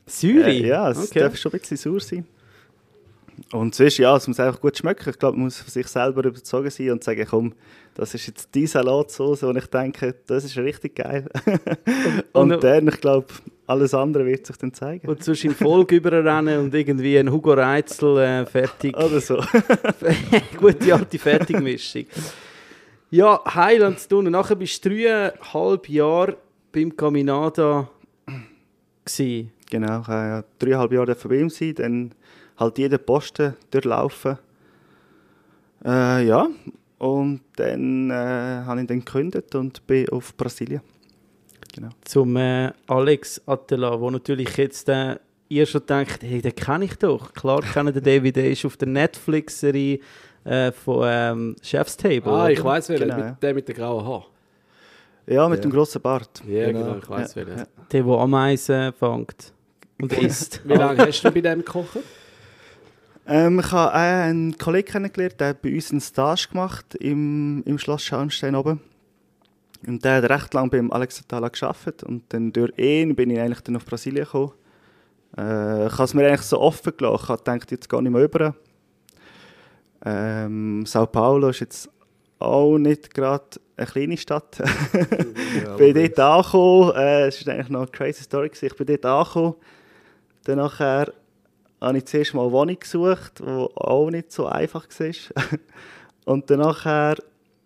Säure? 0.05 0.51
Äh, 0.51 0.67
ja, 0.67 0.91
es 0.91 0.99
okay. 1.11 1.21
darf 1.21 1.37
schon 1.39 1.51
ein 1.55 1.61
bisschen 1.61 1.79
sauer 1.79 2.01
sein. 2.01 2.27
Und 3.53 3.75
sonst, 3.75 3.97
ja, 3.97 4.15
es 4.15 4.29
muss 4.29 4.39
einfach 4.39 4.61
gut 4.61 4.77
schmecken. 4.77 5.09
Ich 5.09 5.19
glaube, 5.19 5.39
man 5.39 5.45
muss 5.47 5.61
von 5.61 5.71
sich 5.71 5.87
selber 5.87 6.23
überzeugt 6.23 6.73
sein 6.73 6.91
und 6.91 7.03
sagen, 7.03 7.27
komm, 7.29 7.55
das 7.95 8.13
ist 8.15 8.27
jetzt 8.27 8.55
die 8.55 8.67
Salatsauce, 8.67 9.45
und 9.45 9.57
ich 9.57 9.67
denke, 9.67 10.15
das 10.27 10.45
ist 10.45 10.59
richtig 10.59 10.97
geil. 10.97 11.27
und 12.33 12.53
Und- 12.53 12.63
dann, 12.63 12.87
ich 12.89 13.01
glaube, 13.01 13.29
alles 13.67 13.95
andere 13.95 14.25
wird 14.25 14.47
sich 14.47 14.57
dann 14.57 14.73
zeigen. 14.73 15.09
Und 15.09 15.23
zwischen 15.23 15.53
Folge 15.53 15.97
überrennen 15.97 16.61
und 16.61 16.75
irgendwie 16.75 17.19
ein 17.19 17.31
Hugo 17.31 17.53
Reitzel 17.53 18.19
äh, 18.19 18.47
fertig. 18.47 18.97
Oder 18.97 19.21
so. 19.21 19.43
Gute 20.59 20.95
alte 20.95 21.19
Fertigmischung. 21.19 22.07
Ja, 23.11 23.41
Highland 23.45 23.99
zu 24.01 24.09
tun. 24.09 24.27
Und 24.27 24.33
nachher 24.33 24.57
bist 24.57 24.85
du 24.85 24.91
dreieinhalb 24.91 25.89
Jahre 25.89 26.37
beim 26.73 26.97
Caminada. 26.97 27.89
Gewesen. 29.05 29.53
Genau, 29.69 30.01
ich 30.01 30.09
ja 30.09 30.45
dreieinhalb 30.59 30.93
Jahre 30.93 31.15
bei 31.15 31.37
ihm 31.37 31.51
sein, 31.51 31.75
dann 31.75 32.15
halt 32.57 32.79
jeden 32.79 33.05
Posten 33.05 33.55
durchlaufen. 33.71 34.39
Äh, 35.85 36.27
ja, 36.27 36.49
und 36.99 37.41
dann 37.57 38.11
äh, 38.11 38.15
habe 38.15 38.81
ich 38.81 38.87
dann 38.87 39.05
gekündigt 39.05 39.55
und 39.55 39.87
bin 39.87 40.09
auf 40.11 40.37
Brasilien. 40.37 40.81
Genau. 41.77 41.91
Zum 42.05 42.37
äh, 42.37 42.73
Alex 42.87 43.41
Attila, 43.47 44.01
wo 44.01 44.11
natürlich 44.11 44.57
jetzt 44.57 44.89
äh, 44.89 45.17
ihr 45.49 45.67
schon 45.67 45.85
denkt, 45.87 46.23
hey, 46.23 46.41
den 46.43 46.55
kenne 46.55 46.87
ich 46.87 46.95
doch. 46.97 47.33
Klar 47.35 47.61
kenne 47.61 47.93
den 47.93 48.03
David, 48.03 48.37
der 48.37 48.51
ist 48.51 48.65
auf 48.65 48.77
der 48.77 48.89
Netflix-Serie 48.89 50.01
äh, 50.45 50.73
von 50.73 51.05
ähm, 51.09 51.57
Chef's 51.63 51.97
Table. 51.97 52.33
ah, 52.33 52.49
ich 52.49 52.63
weiß 52.65 52.89
wer, 52.89 52.99
Genau, 52.99 53.19
ja. 53.19 53.31
der 53.43 53.55
mit 53.55 53.69
den 53.69 53.77
grauen 53.77 54.05
Haaren. 54.05 54.25
Ja, 55.27 55.49
mit 55.49 55.59
Ja. 55.59 55.63
dem 55.63 55.73
grossen 55.73 56.01
Bart. 56.01 56.43
Ja, 56.47 56.67
Genau. 56.67 56.85
genau, 56.85 56.97
ich 56.99 57.09
weiß 57.11 57.35
Ja, 57.35 57.47
wer. 57.47 57.57
ja. 57.59 57.67
Der, 57.93 58.03
der 58.03 58.13
Ameisen 58.15 58.93
fängt 58.93 59.53
und 60.01 60.13
isst. 60.15 60.61
Wie 60.65 60.75
lange 60.75 61.07
hast 61.07 61.23
du 61.23 61.31
bei 61.31 61.41
dem 61.41 61.59
gekocht? 61.65 61.99
Ähm, 63.29 63.59
ich 63.59 63.73
habe 63.73 63.93
äh, 63.93 64.29
einen 64.29 64.57
Kollegen 64.57 64.89
kennengelernt, 64.89 65.41
der 65.41 65.49
hat 65.49 65.63
bei 65.63 65.75
uns 65.75 65.91
einen 65.91 66.01
Stage 66.01 66.47
gemacht 66.53 66.95
im, 66.95 67.63
im 67.67 67.77
Schloss 67.79 68.03
Schauenstein 68.05 68.55
oben. 68.55 68.81
Und 69.87 70.05
der 70.05 70.23
hat 70.23 70.31
recht 70.31 70.55
lange 70.55 70.71
beim 70.71 70.93
Alex 70.93 71.21
Atala 71.21 71.49
gearbeitet 71.49 72.03
und 72.05 72.25
dann 72.31 72.53
durch 72.53 72.77
ihn 72.79 73.15
bin 73.15 73.31
ich 73.31 73.39
eigentlich 73.39 73.61
dann 73.63 73.77
auf 73.77 73.85
Brasilien 73.85 74.25
gekommen. 74.25 74.53
Äh, 75.37 75.87
ich 75.87 75.93
habe 75.93 76.05
es 76.05 76.15
mir 76.15 76.27
eigentlich 76.27 76.43
so 76.43 76.61
offen 76.61 76.97
gelassen. 76.97 77.33
Ich 77.33 77.45
gedacht, 77.45 77.71
jetzt 77.71 77.89
gehe 77.89 78.03
ich 78.03 78.11
mal 78.11 78.23
über. 78.23 78.55
Ähm, 80.05 80.87
Sao 80.87 81.07
Paulo 81.07 81.49
ist 81.49 81.61
jetzt 81.61 81.91
auch 82.39 82.79
nicht 82.79 83.15
gerade 83.15 83.45
eine 83.77 83.87
kleine 83.87 84.17
Stadt. 84.17 84.63
Ich 85.57 85.77
bin 85.77 85.95
dort 85.95 86.19
angekommen, 86.19 86.93
äh, 86.97 87.27
es 87.29 87.47
war 87.47 87.55
eigentlich 87.55 87.69
noch 87.71 87.81
eine 87.81 87.91
crazy 87.91 88.23
Story, 88.23 88.51
ich 88.53 88.77
bin 88.77 88.87
dort 88.87 89.07
angekommen, 89.07 89.55
dann 90.45 90.59
nachher 90.59 91.13
habe 91.81 91.99
ich 91.99 92.05
zuerst 92.07 92.35
mal 92.35 92.43
eine 92.43 92.53
Wohnung 92.53 92.79
gesucht, 92.79 93.41
die 93.41 93.45
auch 93.45 94.11
nicht 94.11 94.33
so 94.33 94.47
einfach 94.47 94.87
war. 94.87 95.59
Und 96.25 96.51
dann 96.51 96.61
nachher, 96.61 97.17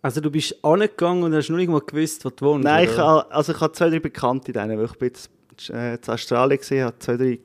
Also 0.02 0.20
du 0.20 0.30
bist 0.30 0.64
angegangen 0.64 1.24
und 1.24 1.34
hast 1.34 1.50
noch 1.50 1.58
nicht 1.58 1.68
mal 1.68 1.80
gewusst, 1.80 2.24
wo 2.24 2.30
du 2.30 2.44
wohnst? 2.44 2.64
nein, 2.64 2.88
ich, 2.88 2.98
also 2.98 3.52
ich 3.52 3.60
habe 3.60 3.72
zwei, 3.72 3.90
drei 3.90 4.00
Bekannte 4.00 4.52
denen, 4.52 4.78
weil 4.78 4.86
ich 4.86 4.98
bin 4.98 5.08
jetzt, 5.08 5.30
äh, 5.70 5.94
in 5.94 6.08
Australien 6.08 6.58
gesehen, 6.58 6.84
habe 6.86 6.98
zwei, 6.98 7.16
drei 7.16 7.38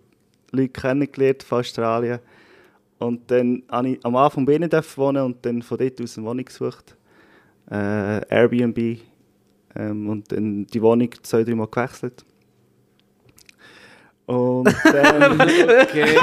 Leute 0.52 0.70
kennengelernt 0.70 1.44
von 1.44 1.60
Australien. 1.60 2.20
Und 2.98 3.30
dann 3.30 3.64
habe 3.70 3.90
ich 3.90 4.06
am 4.06 4.16
Anfang 4.16 4.46
bei 4.46 4.56
ihnen 4.56 4.72
wohnen 4.72 5.24
und 5.24 5.46
dann 5.46 5.62
von 5.62 5.78
dort 5.78 6.02
aus 6.02 6.18
eine 6.18 6.28
Wohnung 6.28 6.46
gesucht. 6.46 6.96
Äh, 7.70 8.22
Airbnb. 8.30 9.00
Ähm, 9.76 10.10
und 10.10 10.32
dann 10.32 10.66
die 10.68 10.82
Wohnung 10.82 11.10
zwei, 11.24 11.44
drei 11.44 11.56
Mal 11.56 11.68
gewechselt. 11.68 12.24
Und 14.26 14.74
dann... 14.84 15.40
Okay. 15.40 16.18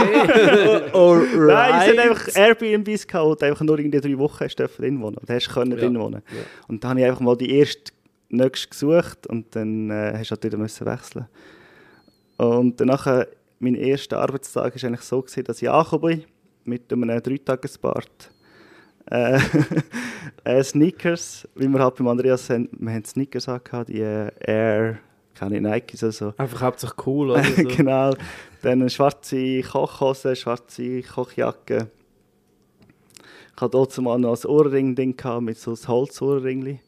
Alright. 0.93 1.47
Nein, 1.47 1.75
es 1.79 1.87
sind 1.87 1.99
einfach 1.99 2.37
Airbnbs 2.37 3.07
gehabt, 3.07 3.27
wo 3.27 3.35
du 3.35 3.47
einfach 3.47 3.65
nur 3.65 3.79
in 3.79 3.91
den 3.91 4.01
drei 4.01 4.19
Wochen 4.19 4.45
hast 4.45 4.57
dürfen 4.57 4.83
drin 4.83 5.01
wohnen. 5.01 5.17
Du 5.25 5.33
hast 5.33 5.49
können 5.51 5.79
drin 5.79 5.99
wohnen. 5.99 6.23
Ja. 6.29 6.43
Und 6.69 6.83
dann 6.83 6.91
habe 6.91 7.01
ich 7.01 7.07
einfach 7.07 7.21
mal 7.21 7.37
die 7.37 7.57
erste 7.57 7.93
nächste 8.33 8.69
gesucht 8.69 9.27
und 9.27 9.55
dann 9.55 9.91
äh, 9.91 10.15
hast 10.17 10.31
du 10.31 10.35
halt 10.35 10.45
wieder 10.45 10.59
müssen 10.59 10.87
wechseln. 10.87 11.27
Und 12.39 12.81
danach, 12.81 13.07
äh, 13.07 13.27
mein 13.61 13.75
erster 13.75 14.19
Arbeitstag 14.19 14.75
war 14.75 14.85
eigentlich 14.89 15.03
so, 15.03 15.23
gewesen, 15.23 15.45
dass 15.45 15.63
ich 15.63 15.71
angekommen 15.71 16.03
bin 16.03 16.25
mit 16.65 16.93
einem 16.93 17.23
Dreitagesbart. 17.23 18.33
Äh, 19.11 19.39
äh, 20.45 20.65
Sneakers, 20.65 21.47
wie 21.55 21.69
wir 21.69 21.81
halt 21.81 21.97
beim 21.97 22.09
Andreas 22.09 22.49
haben, 22.51 22.69
wir 22.73 22.93
haben 22.93 23.05
Sneakers 23.05 23.49
angehabt, 23.49 23.89
die 23.89 24.01
äh, 24.01 24.31
Air, 24.41 24.99
keine 25.35 25.61
Nikes 25.61 26.03
oder 26.03 26.13
so. 26.13 26.35
Einfach 26.37 26.63
hauptsächlich 26.63 27.07
cool, 27.07 27.31
oder 27.33 27.45
so. 27.45 27.65
genau. 27.65 28.15
Dann 28.63 28.81
eine 28.81 28.91
schwarze 28.91 29.63
Kochhose, 29.63 30.37
schwarze 30.37 31.03
Kochjacke. 31.03 31.89
Ich 33.55 33.61
hatte 33.61 33.71
dort 33.71 33.97
mal 33.99 34.19
noch 34.19 34.43
ein 34.43 34.51
Ohrring-Ding 34.51 35.17
mit 35.41 35.59
so 35.59 35.73
einem 35.73 35.89
Holzohrringli. 35.89 36.81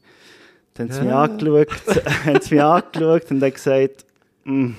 Dann 0.73 0.89
haben 0.89 0.93
sie 0.93 1.03
mich 1.03 1.13
angeschaut, 1.13 1.67
haben 2.25 2.41
sie 2.41 2.55
mich 2.55 2.63
angeschaut 2.63 3.31
und 3.31 3.39
dann 3.39 3.53
gesagt, 3.53 4.05
«Mm, 4.43 4.71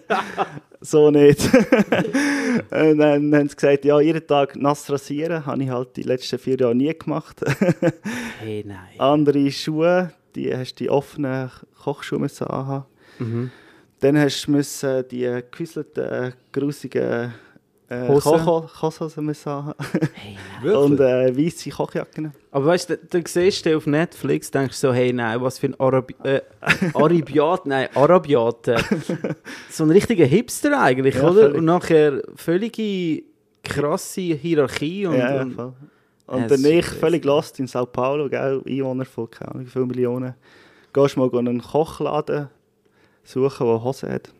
so 0.80 1.10
nicht. 1.10 1.44
und 2.70 2.98
dann 2.98 3.34
haben 3.34 3.48
sie 3.48 3.54
gesagt, 3.54 3.84
ja, 3.84 4.00
jeden 4.00 4.26
Tag 4.26 4.56
nass 4.56 4.90
rasieren. 4.90 5.44
Habe 5.46 5.62
ich 5.62 5.70
halt 5.70 5.96
die 5.96 6.02
letzten 6.02 6.38
vier 6.38 6.56
Jahre 6.58 6.74
nie 6.74 6.92
gemacht. 6.92 7.40
Hey, 8.40 8.64
nein. 8.66 8.98
Andere 8.98 9.50
Schuhe, 9.50 10.12
die 10.34 10.54
hast 10.56 10.76
die 10.76 10.90
offenen 10.90 11.50
Kochschuhe 11.82 12.28
anhaben. 12.40 12.84
Mhm. 13.18 13.50
Dann 14.00 14.18
hast 14.18 14.46
du 14.46 14.52
müssen 14.52 15.04
die 15.08 15.42
gehäuselten, 15.50 16.32
grusigen 16.52 17.34
äh, 17.90 18.08
Hosen? 18.08 18.44
Koch 18.44 18.72
Kochhosen 18.80 19.24
müssen 19.26 19.48
anhaben. 19.48 19.86
Hey. 20.14 20.36
Wirklich? 20.62 20.84
Und 20.84 21.00
äh, 21.00 21.36
weisse 21.36 21.70
Kochjacken. 21.70 22.32
Aber 22.50 22.66
weißt 22.66 22.90
du, 22.90 22.96
du 22.98 23.22
siehst 23.26 23.66
du 23.66 23.76
auf 23.76 23.86
Netflix, 23.86 24.50
denkst 24.50 24.80
du 24.80 24.88
so, 24.88 24.94
hey, 24.94 25.12
nein, 25.12 25.40
was 25.42 25.58
für 25.58 25.66
ein 25.66 25.78
Arabi 25.78 26.14
äh, 26.22 26.40
Arabiat, 26.94 27.66
nein, 27.66 27.88
Arabiat. 27.94 28.68
Äh, 28.68 28.78
so 29.70 29.84
ein 29.84 29.90
richtiger 29.90 30.24
Hipster 30.24 30.80
eigentlich, 30.80 31.16
Ja, 31.16 31.28
oder? 31.28 31.42
völlig. 31.42 31.58
Und 31.58 31.64
nachher 31.64 32.22
völlige 32.36 33.22
krasse 33.62 34.20
Hierarchie 34.20 35.06
und, 35.06 35.18
ja, 35.18 35.44
ja, 35.44 35.74
und. 36.30 36.42
Ja, 36.42 36.46
dann 36.46 36.64
ich 36.64 36.86
völlig 36.86 37.24
lost 37.24 37.58
in 37.58 37.66
Sao 37.66 37.86
Paulo, 37.86 38.28
gell, 38.28 38.62
Einwohner 38.66 39.04
von 39.04 39.30
keine 39.30 39.52
Ahnung, 39.52 39.66
wie 39.66 39.70
viele 39.70 39.86
Millionen. 39.86 40.34
Gehst 40.92 41.16
mal 41.16 41.28
in 41.32 41.48
einen 41.48 41.60
Kochladen 41.60 42.48
suchen, 43.24 43.66
der 43.66 43.82
Hose 43.82 44.12
hat. 44.12 44.32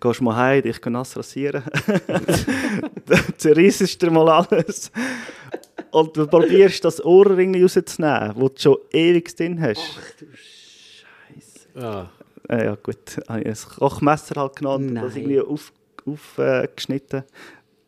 Gehst 0.00 0.20
mal 0.20 0.36
heim, 0.36 0.62
dich 0.62 0.84
nass 0.84 1.16
rasieren. 1.16 1.62
Dann 3.06 3.24
zerreissest 3.36 4.02
du 4.02 4.10
mal 4.10 4.28
alles. 4.28 4.92
Und 5.90 6.16
du 6.16 6.26
probierst 6.26 6.84
das 6.84 7.04
Ohrring 7.04 7.60
rauszunehmen, 7.60 8.34
das 8.38 8.54
du 8.54 8.60
schon 8.60 8.76
ewig 8.92 9.34
drin 9.34 9.60
hast. 9.60 9.80
Ja. 11.74 12.10
Äh, 12.48 12.64
ja 12.66 12.74
gut, 12.74 13.18
habe 13.28 13.40
ich 13.40 13.46
ein 13.46 13.78
Kochmesser 13.78 14.40
halt 14.40 14.56
genommen 14.56 14.90
und 14.90 14.94
das 14.96 15.16
irgendwie 15.16 15.40
aufgeschnitten. 15.40 15.80
Auf, 16.06 16.38
äh, 16.38 16.68
geschnitten. 16.74 17.24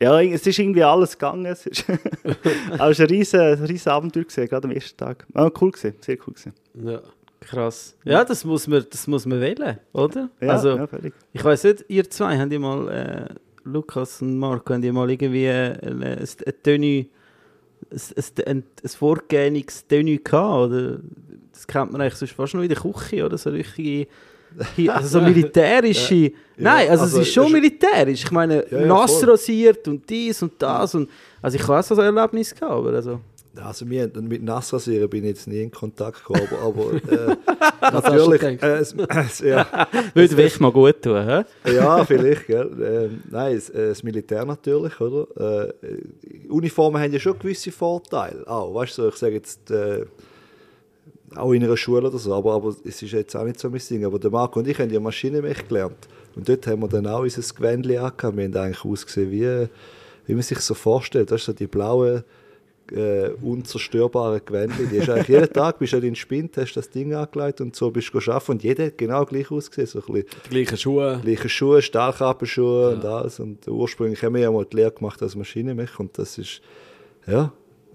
Ja, 0.02 0.21
es 0.21 0.47
ist 0.47 0.59
irgendwie 0.59 0.82
alles 0.82 1.12
gegangen. 1.12 1.47
Es 1.47 1.64
ist 1.64 1.85
Aber 2.78 2.90
es 2.90 2.99
war 2.99 3.06
ein 3.06 3.11
riesen, 3.11 3.40
ein 3.40 3.64
riesen 3.64 3.88
Abenteuer, 3.90 4.25
gewesen, 4.25 4.49
gerade 4.49 4.66
am 4.66 4.75
ersten 4.75 4.97
Tag. 4.97 5.26
Ah, 5.32 5.50
cool 5.61 5.71
gewesen, 5.71 5.94
sehr 6.00 6.16
cool 6.26 6.35
gewesen. 6.35 6.52
ja. 6.75 7.00
krass. 7.40 7.97
Ja, 8.04 8.25
das 8.25 8.44
muss 8.44 8.66
man, 8.66 8.85
das 8.90 9.06
muss 9.06 9.26
man 9.26 9.40
wählen, 9.40 9.78
oder? 9.92 10.28
Ja, 10.40 10.49
also, 10.49 10.76
ja, 10.76 10.87
völlig. 10.88 11.14
ich 11.32 11.44
weiß 11.44 11.64
nicht, 11.64 11.85
ihr 11.88 12.11
zwei, 12.11 12.37
habt 12.37 12.52
ihr 12.52 12.59
mal, 12.59 12.88
äh, 12.88 13.35
Lukas 13.64 14.21
und 14.23 14.38
Marco, 14.38 14.75
habt 14.75 14.85
ihr 14.85 14.92
mal 14.92 15.09
irgendwie 15.09 15.47
äh, 15.47 15.78
ein, 15.87 16.02
ein, 16.02 16.18
ein 16.18 16.54
Tenue, 16.62 17.06
ein, 17.90 18.35
ein, 18.47 18.64
ein, 18.87 19.64
Tenue 19.88 20.18
gehabt, 20.18 20.73
oder? 20.73 20.99
Das 21.52 21.66
kennt 21.66 21.92
man 21.92 22.00
eigentlich 22.00 22.16
sonst 22.16 22.32
fast 22.32 22.54
nur 22.54 22.64
in 22.64 22.71
der 22.71 22.78
Küche, 22.78 23.25
oder? 23.25 23.38
So 23.38 23.50
richtige, 23.50 24.09
hier- 24.76 24.94
also 24.94 25.09
so 25.18 25.21
militärische... 25.25 26.32
Nein, 26.56 26.88
also, 26.90 27.04
also 27.04 27.21
es 27.21 27.26
ist 27.28 27.35
schon 27.35 27.47
es- 27.47 27.52
militärisch. 27.52 28.25
Ich 28.25 28.30
meine, 28.30 28.64
Ja, 28.71 28.87
nass 28.87 29.26
rasiert 29.26 29.87
und 29.88 30.09
dies 30.09 30.42
und 30.42 30.52
das 30.59 30.94
und... 30.94 31.09
Also 31.40 31.56
ich 31.59 31.68
auch 31.68 31.82
so 31.82 31.94
ein 32.00 32.14
Erlebnis 32.16 32.54
gehabt, 32.54 32.73
aber 32.73 32.90
also... 32.92 33.21
Also 33.62 33.88
wir, 33.90 34.11
mit 34.18 34.42
Nassrasieren 34.42 35.11
bin 35.11 35.25
ich 35.25 35.28
jetzt 35.30 35.47
nie 35.47 35.61
in 35.61 35.71
Kontakt 35.71 36.25
gekommen, 36.25 36.49
aber, 36.64 36.94
äh, 36.94 37.37
natürlich, 37.92 38.42
äh, 38.42 38.66
es, 38.78 38.94
es, 38.94 39.40
ja, 39.40 39.66
Würde 40.14 40.35
wirklich 40.38 40.59
mal 40.59 40.73
gut 40.73 41.02
tun, 41.02 41.23
hä? 41.23 41.42
ja, 41.71 42.02
vielleicht, 42.02 42.47
gell. 42.47 42.71
Ähm, 43.12 43.23
nein, 43.30 43.54
das, 43.56 43.68
äh, 43.68 43.88
das 43.88 44.02
Militär 44.02 44.47
natürlich, 44.47 44.99
oder? 44.99 45.68
Äh, 45.68 46.49
Uniformen 46.49 46.99
haben 47.02 47.12
ja 47.12 47.18
schon 47.21 47.38
gewisse 47.38 47.71
Vorteile, 47.73 48.42
auch, 48.49 48.75
weißt 48.75 48.97
du, 48.97 49.09
ich 49.09 49.16
sage 49.16 49.35
jetzt, 49.35 49.71
äh, 49.71 50.06
auch 51.37 51.53
in 51.53 51.65
einer 51.65 51.77
Schule 51.77 52.09
oder 52.09 52.19
so, 52.19 52.35
aber, 52.35 52.55
aber 52.55 52.75
es 52.85 53.03
ist 53.03 53.12
jetzt 53.12 53.35
auch 53.37 53.45
nicht 53.45 53.59
so 53.59 53.69
mein 53.71 53.81
Ding. 53.81 54.05
Aber 54.05 54.19
der 54.19 54.31
Marco 54.31 54.59
und 54.61 54.69
ich 54.69 54.79
haben 54.79 54.91
ja 54.91 55.01
Maschinenmech 55.01 55.69
gelernt 55.69 56.09
und 56.37 56.49
dort 56.49 56.67
haben 56.67 56.81
wir 56.81 56.89
dann 56.89 57.07
auch 57.07 57.21
unser 57.21 57.55
Gewändchen 57.55 57.99
angehabt. 57.99 58.37
Wir 58.37 58.45
haben 58.45 58.57
eigentlich 58.57 58.85
ausgesehen 58.85 59.31
wie, 59.31 59.69
wie 60.27 60.35
man 60.35 60.43
sich 60.43 60.59
so 60.59 60.75
vorstellt, 60.75 61.31
weißt 61.31 61.49
du, 61.49 61.53
so 61.53 61.57
die 61.57 61.67
blauen, 61.67 62.25
äh, 62.91 63.31
unzerstörbaren 63.41 64.41
Gewändchen. 64.45 64.91
Die 64.91 64.99
du 64.99 65.12
eigentlich 65.12 65.29
jeden 65.29 65.53
Tag, 65.53 65.79
bist 65.79 65.93
du 65.93 65.97
in 65.99 66.03
den 66.03 66.17
Spind, 66.17 66.57
hast 66.57 66.75
das 66.75 66.91
Ding 66.91 67.15
angelegt 67.15 67.61
und 67.61 67.75
so 67.77 67.91
bist 67.91 68.12
du 68.12 68.19
arbeiten 68.19 68.53
und 68.53 68.62
jeder 68.62 68.87
hat 68.87 68.99
genau 68.99 69.25
gleich 69.25 69.51
ausgesehen, 69.51 69.87
so 69.87 70.01
ein 70.01 70.12
bisschen 70.12 70.29
Die 70.47 70.51
gleichen 70.51 70.77
Schuhe. 70.77 71.21
gleiche 71.23 71.49
Schuhe, 71.49 71.81
Stahlkappenschuhe 71.83 72.95
und 72.95 73.05
alles. 73.05 73.41
Und 73.41 73.67
ursprünglich 73.69 74.23
haben 74.23 74.35
wir 74.35 74.43
ja 74.43 74.51
mal 74.51 74.65
die 74.65 74.77
Lehre 74.77 74.93
gemacht 74.93 75.23
als 75.23 75.35
Maschinenmech 75.37 75.99
und 75.99 76.19
das 76.19 76.39
ist, 76.39 76.61
ja, 77.27 77.53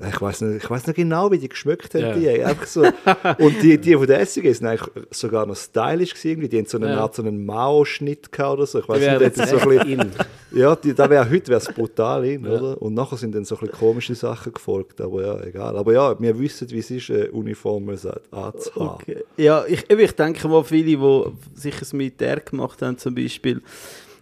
ich 0.10 0.22
weiß 0.22 0.42
nicht, 0.42 0.64
ich 0.64 0.70
weiß 0.70 0.86
nicht 0.88 0.96
genau, 0.96 1.32
wie 1.32 1.40
die 1.40 1.50
geschmeckt 1.50 1.94
haben. 1.96 2.02
Ja. 2.04 2.14
Die, 2.14 2.44
einfach 2.44 2.68
so. 2.68 2.82
Und 3.40 3.62
die, 3.64 3.78
die 3.80 3.96
von 3.96 4.06
der 4.06 4.20
SG 4.20 4.52
sind 4.54 4.68
eigentlich 4.68 4.90
sogar 5.12 5.46
noch 5.46 5.56
stylisch 5.56 6.12
gewesen. 6.12 6.28
irgendwie. 6.28 6.50
Die 6.50 6.58
haben 6.60 6.66
so 6.68 6.78
eine 6.78 6.90
Ja. 6.92 7.00
Art 7.02 7.16
so 7.16 7.24
einen 7.24 7.46
Mao-Schnitt 7.46 8.32
gehabt 8.32 8.54
oder 8.54 8.66
so. 8.68 8.80
Ich 8.80 8.88
weiß 8.88 9.20
nicht, 9.20 9.38
das 9.40 9.50
so 9.50 9.58
ein 9.58 9.70
bisschen, 9.70 10.00
in. 10.02 10.12
ja, 10.52 10.76
die, 10.76 10.94
da 10.94 11.10
wäre 11.10 11.30
heute 11.30 11.52
wär's 11.52 11.66
brutal 11.74 12.26
in, 12.26 12.44
Ja. 12.46 12.52
oder? 12.52 12.82
Und 12.82 12.94
nachher 12.94 13.18
sind 13.18 13.34
dann 13.34 13.44
so 13.46 13.56
ein 13.56 13.62
bisschen 13.62 13.78
komische 13.80 14.14
Sachen 14.16 14.54
gefolgt, 14.54 15.02
aber 15.02 15.26
ja, 15.26 15.42
egal. 15.44 15.76
Aber 15.76 15.92
ja, 15.94 16.20
wir 16.20 16.38
wissen, 16.40 16.70
wie 16.70 16.80
es 16.80 16.92
ist, 16.92 17.10
eine 17.10 17.32
Uniform 17.32 17.90
anzuhaben. 17.90 18.62
Okay. 18.76 19.24
Ja, 19.38 19.66
ich, 19.68 19.90
ich 19.90 20.12
denke 20.12 20.48
mal, 20.48 20.64
viele, 20.64 20.98
die 20.98 21.60
sich 21.60 21.74
ein 21.82 21.98
Militär 21.98 22.40
gemacht 22.40 22.82
haben, 22.82 22.98
zum 22.98 23.16
Beispiel, 23.16 23.62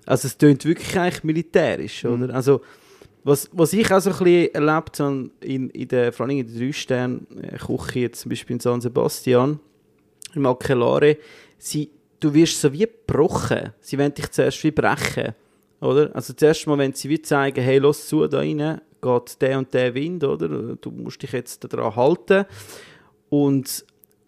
also 0.06 0.28
es 0.28 0.38
tönt 0.38 0.64
wirklich 0.66 0.98
eigentlich 0.98 1.24
militärisch, 1.24 2.06
oder? 2.06 2.34
Also, 2.34 2.62
was, 3.26 3.50
was 3.54 3.74
ich 3.74 3.92
auch 3.92 4.00
so 4.00 4.12
ein 4.12 4.18
bisschen 4.20 4.54
erlebt 4.54 5.00
habe, 5.00 5.32
in, 5.42 5.72
in 5.72 5.88
der, 5.88 6.14
vor 6.14 6.28
allem 6.28 6.38
in 6.38 6.48
der 6.48 6.60
Drei-Sterne-Küche, 6.60 8.00
jetzt 8.00 8.22
zum 8.22 8.30
Beispiel 8.30 8.54
in 8.54 8.60
San 8.60 8.82
Sebastian, 8.82 9.60
im 10.36 10.46
Aquelare, 10.46 11.18
sie, 11.58 11.90
du 12.20 12.32
wirst 12.32 12.62
so 12.62 12.72
wie 12.72 12.80
gebrochen. 12.80 13.74
Sie 13.82 13.98
wollen 13.98 14.14
dich 14.14 14.30
zuerst 14.30 14.64
wie 14.64 14.70
brechen, 14.70 15.34
oder? 15.82 16.12
Also 16.14 16.34
zuerst 16.34 16.68
mal, 16.68 16.78
wenn 16.78 16.94
sie 16.94 17.10
wie 17.10 17.20
zeigen, 17.20 17.64
hey, 17.64 17.80
los 17.80 18.08
zu, 18.08 18.28
da 18.28 18.38
rein 18.38 18.80
geht 19.02 19.42
der 19.42 19.58
und 19.58 19.74
der 19.74 19.96
Wind, 19.96 20.24
oder? 20.24 20.76
Du 20.76 20.92
musst 20.92 21.24
dich 21.24 21.32
jetzt 21.32 21.64
daran 21.64 21.96
halten. 21.96 22.46
Und, 23.30 23.86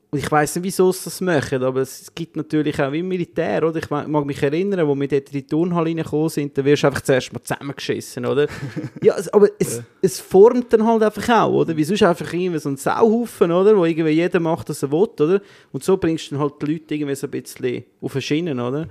und 0.10 0.20
ich 0.20 0.32
weiß 0.32 0.56
nicht, 0.56 0.64
wieso 0.64 0.90
sie 0.94 1.04
das 1.04 1.20
machen, 1.20 1.62
aber 1.64 1.82
es 1.82 2.10
gibt 2.16 2.38
natürlich 2.38 2.82
auch 2.82 2.94
im 2.94 3.10
Militär, 3.10 3.62
oder? 3.68 3.78
Ich 3.80 3.90
mag 3.90 4.26
mich 4.26 4.42
erinnern, 4.42 4.88
wo 4.88 4.96
wir 4.96 5.08
dort 5.08 5.28
in 5.28 5.34
die 5.34 5.46
Turnhalle 5.46 5.88
reingekommen 5.88 6.30
sind, 6.30 6.58
da 6.58 6.64
wirst 6.64 6.84
du 6.84 6.88
einfach 6.88 7.02
zuerst 7.02 7.34
mal 7.34 7.44
zusammengeschissen, 7.44 8.26
oder? 8.26 8.48
ja, 9.04 9.16
es, 9.18 9.28
aber 9.28 9.50
es, 9.60 9.82
es 10.02 10.22
formt 10.22 10.72
dann 10.72 10.86
halt 10.86 11.04
einfach 11.04 11.28
auch, 11.44 11.52
oder? 11.52 11.76
Wie 11.76 11.84
sonst 11.84 12.04
einfach 12.04 12.32
irgendwie 12.32 12.60
so 12.60 12.70
ein 12.70 12.78
Sauhaufen, 12.78 13.52
oder? 13.52 13.76
Wo 13.76 13.84
irgendwie 13.84 14.12
jeder 14.12 14.40
macht, 14.40 14.70
was 14.70 14.82
er 14.82 14.92
will, 14.92 15.10
oder? 15.20 15.42
Und 15.74 15.84
so 15.84 15.98
bringst 15.98 16.32
du 16.32 16.36
dann 16.36 16.44
halt 16.44 16.54
die 16.62 16.72
Leute 16.72 16.96
irgendwie 16.96 17.16
so 17.16 17.28
ein 17.28 17.32
bisschen 17.32 17.84
auf 18.00 18.14
eine 18.14 18.22
Schiene, 18.22 18.54
oder? 18.54 18.88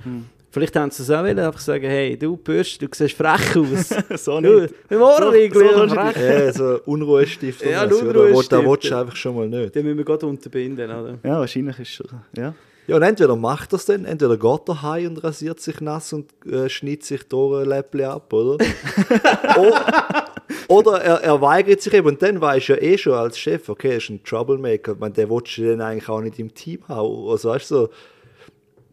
Vielleicht 0.57 0.75
haben 0.75 0.91
sie 0.91 1.03
es 1.03 1.11
auch 1.11 1.23
wollen, 1.23 1.39
einfach 1.39 1.61
sagen, 1.61 1.85
hey, 1.85 2.17
du 2.17 2.35
Bürst, 2.35 2.81
du 2.81 2.87
siehst 2.91 3.15
frech 3.15 3.55
aus. 3.59 3.91
so 4.25 4.41
du, 4.41 4.63
nicht. 4.63 4.75
wir 4.89 4.99
wollen 5.01 5.53
So- 5.53 5.87
so 5.87 5.95
frech. 5.95 6.17
Ja, 6.17 6.51
so 6.51 6.81
Unruhestift. 6.87 7.63
Ja, 7.63 7.83
oder 7.85 7.91
was, 7.91 8.01
ein 8.01 8.09
oder? 8.09 8.21
Unruhestift. 8.21 8.53
Da 8.53 8.65
willst 8.65 8.91
du 8.91 8.97
einfach 8.99 9.17
schon 9.17 9.37
mal 9.37 9.49
nicht. 9.51 9.75
Den 9.75 9.85
müssen 9.85 9.99
wir 9.99 10.05
gerade 10.07 10.25
unterbinden, 10.25 10.91
oder? 10.91 11.19
Ja, 11.23 11.41
wahrscheinlich 11.41 11.79
ist 11.79 11.89
es 11.89 11.95
schon. 11.95 12.07
Ja. 12.35 12.55
Ja, 12.87 12.97
und 12.97 13.03
entweder 13.03 13.37
macht 13.37 13.75
er 13.75 13.77
es 13.77 13.85
dann, 13.85 14.07
entweder 14.07 14.39
geht 14.39 14.69
er 14.69 14.81
heim 14.81 15.09
und 15.09 15.23
rasiert 15.23 15.61
sich 15.61 15.79
nass 15.83 16.15
und 16.15 16.31
äh, 16.51 16.71
schneidet 16.71 17.05
sich 17.05 17.23
durch 17.25 17.61
ein 17.63 17.69
Läppchen 17.69 18.05
ab, 18.05 18.33
oder? 18.33 18.57
o 19.59 19.73
oder 20.69 21.03
er, 21.03 21.23
er 21.23 21.41
weigert 21.43 21.83
sich 21.83 21.93
eben 21.93 22.07
und 22.09 22.23
dann 22.23 22.41
weisst 22.41 22.71
du 22.71 22.73
ja 22.73 22.81
eh 22.81 22.97
schon 22.97 23.13
als 23.13 23.39
Chef, 23.39 23.69
okay, 23.69 23.91
er 23.91 23.97
ist 23.99 24.09
ein 24.09 24.25
Troublemaker, 24.25 24.93
ich 24.93 24.99
meine, 24.99 25.13
der 25.13 25.29
willst 25.29 25.59
du 25.59 25.69
dann 25.69 25.83
eigentlich 25.83 26.09
auch 26.09 26.23
nicht 26.23 26.39
im 26.39 26.55
Team 26.55 26.81
haben. 26.89 27.29
Also, 27.29 27.51
weißt 27.51 27.71
du, 27.71 27.75
so, 27.75 27.89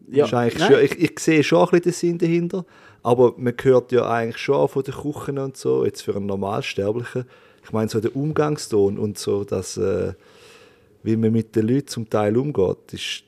Ja, 0.08 0.26
schon, 0.26 0.48
ich, 0.82 0.98
ich 0.98 1.18
sehe 1.18 1.42
schon 1.42 1.68
ein 1.68 1.80
bisschen 1.80 1.82
den 1.82 1.92
Sinn 1.92 2.18
dahinter, 2.18 2.64
aber 3.02 3.34
man 3.36 3.54
hört 3.62 3.92
ja 3.92 4.08
eigentlich 4.08 4.38
schon 4.38 4.56
auch 4.56 4.68
von 4.68 4.82
den 4.82 4.94
Kuchen 4.94 5.38
und 5.38 5.56
so, 5.56 5.84
jetzt 5.84 6.02
für 6.02 6.16
einen 6.16 6.26
Normalsterblichen, 6.26 7.24
ich 7.64 7.72
meine, 7.72 7.88
so 7.88 8.00
der 8.00 8.14
Umgangston 8.14 8.98
und 8.98 9.18
so, 9.18 9.44
dass, 9.44 9.76
äh, 9.76 10.12
wie 11.02 11.16
man 11.16 11.32
mit 11.32 11.56
den 11.56 11.68
Leuten 11.68 11.88
zum 11.88 12.10
Teil 12.10 12.36
umgeht, 12.36 12.92
ist 12.92 13.24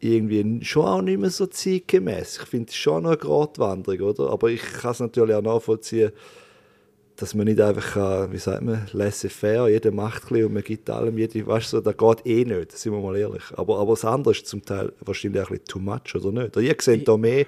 irgendwie 0.00 0.64
schon 0.64 0.84
auch 0.84 1.02
nicht 1.02 1.18
mehr 1.18 1.30
so 1.30 1.46
zeitgemäß. 1.46 2.40
Ich 2.42 2.48
finde, 2.48 2.70
es 2.70 2.76
schon 2.76 3.06
eine 3.06 3.16
Gratwanderung, 3.16 4.00
oder? 4.00 4.30
Aber 4.30 4.50
ich 4.50 4.62
kann 4.62 4.90
es 4.90 5.00
natürlich 5.00 5.34
auch 5.36 5.42
nachvollziehen, 5.42 6.10
dass 7.16 7.34
man 7.34 7.46
nicht 7.46 7.60
einfach, 7.60 7.94
kann, 7.94 8.32
wie 8.32 8.38
sagt 8.38 8.62
man, 8.62 8.86
laissez-faire, 8.92 9.68
jeder 9.68 9.90
macht 9.90 10.30
ein 10.30 10.44
und 10.44 10.54
man 10.54 10.62
gibt 10.62 10.88
allem, 10.90 11.18
jede, 11.18 11.46
weißt 11.46 11.72
du, 11.72 11.76
so, 11.76 11.80
das 11.80 11.96
geht 11.96 12.26
eh 12.26 12.44
nicht, 12.44 12.72
sind 12.72 12.92
wir 12.92 13.00
mal 13.00 13.16
ehrlich. 13.16 13.42
Aber, 13.56 13.78
aber 13.78 13.92
das 13.92 14.04
andere 14.04 14.32
ist 14.32 14.46
zum 14.46 14.64
Teil 14.64 14.92
wahrscheinlich 15.00 15.42
ein 15.42 15.48
bisschen 15.48 15.64
too 15.66 15.78
much, 15.78 16.14
oder 16.14 16.32
nicht? 16.32 16.56
Oder 16.56 16.66
ihr 16.66 16.76
seht 16.80 17.06
da 17.06 17.16
mehr 17.16 17.46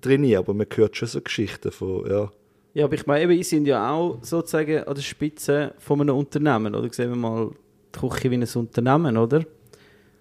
drin, 0.00 0.34
aber 0.36 0.54
man 0.54 0.66
hört 0.74 0.96
schon 0.96 1.08
so 1.08 1.20
Geschichten 1.20 1.72
von, 1.72 2.08
ja. 2.08 2.30
Ja, 2.74 2.84
aber 2.84 2.94
ich 2.94 3.06
meine, 3.06 3.24
eben, 3.24 3.32
ich 3.32 3.48
sind 3.48 3.66
ja 3.66 3.90
auch 3.90 4.18
sozusagen 4.22 4.84
an 4.84 4.94
der 4.94 5.02
Spitze 5.02 5.72
von 5.78 6.00
einem 6.00 6.16
Unternehmen, 6.16 6.74
oder? 6.74 6.92
Sehen 6.92 7.08
wir 7.10 7.16
mal 7.16 7.50
die 7.94 7.98
Küche 7.98 8.30
wie 8.30 8.36
ein 8.36 8.46
Unternehmen, 8.54 9.16
oder? 9.16 9.44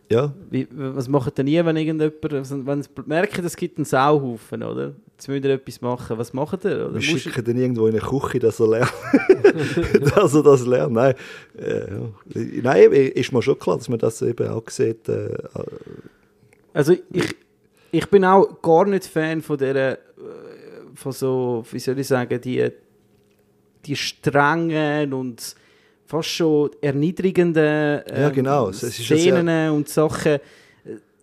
Ja, 0.09 0.33
Wie, 0.51 0.67
was 0.71 1.07
macht 1.07 1.37
denn 1.37 1.47
ihr, 1.47 1.65
wenn 1.65 1.77
irgendjemand, 1.77 2.33
also 2.33 2.65
wenn 2.65 2.83
sie 2.83 2.89
merken, 3.07 3.43
es 3.43 3.55
gibt 3.55 3.77
einen 3.77 3.85
Sauhaufen, 3.85 4.61
oder? 4.61 4.93
Jetzt 5.13 5.27
müsst 5.27 5.45
ihr 5.45 5.51
etwas 5.51 5.81
machen, 5.81 6.17
was 6.17 6.31
macht 6.33 6.63
ihr? 6.65 6.87
Oder? 6.87 6.93
wir 6.93 7.01
schicken 7.01 7.43
den 7.43 7.57
irgendwo 7.57 7.87
in 7.87 7.95
eine 7.95 8.01
Küche, 8.05 8.37
dass 8.37 8.59
er 8.59 8.67
lernt. 8.67 8.93
dass 10.15 10.33
er 10.35 10.43
das 10.43 10.65
lernt. 10.65 10.93
Nein, 10.93 11.15
äh, 11.57 11.91
ja. 11.91 12.41
Nein, 12.61 12.91
ist 12.91 13.31
mir 13.31 13.41
schon 13.41 13.57
klar, 13.57 13.77
dass 13.77 13.89
man 13.89 13.97
das 13.97 14.21
eben 14.21 14.47
auch 14.47 14.69
sieht. 14.69 15.09
Äh, 15.09 15.29
Also 16.73 16.93
ich, 17.11 17.35
ich 17.91 18.09
bin 18.09 18.25
auch 18.25 18.61
gar 18.61 18.85
nicht 18.85 19.05
Fan 19.05 19.41
von 19.41 19.57
der, 19.57 19.93
äh, 19.93 19.97
von 20.93 21.13
so, 21.13 21.63
wie 21.71 21.79
soll 21.79 21.97
ich 21.97 22.07
sagen, 22.07 22.39
die, 22.41 22.69
die 23.85 23.95
strengen 23.95 25.13
und 25.13 25.55
fast 26.05 26.29
schon 26.29 26.71
erniedrigenden 26.81 28.01
ähm, 28.07 28.21
Ja, 28.21 28.29
genau. 28.29 28.69
Ist 28.69 28.81
ja 28.83 29.17
Szenen 29.17 29.71
und 29.71 29.89
Sachen. 29.89 30.39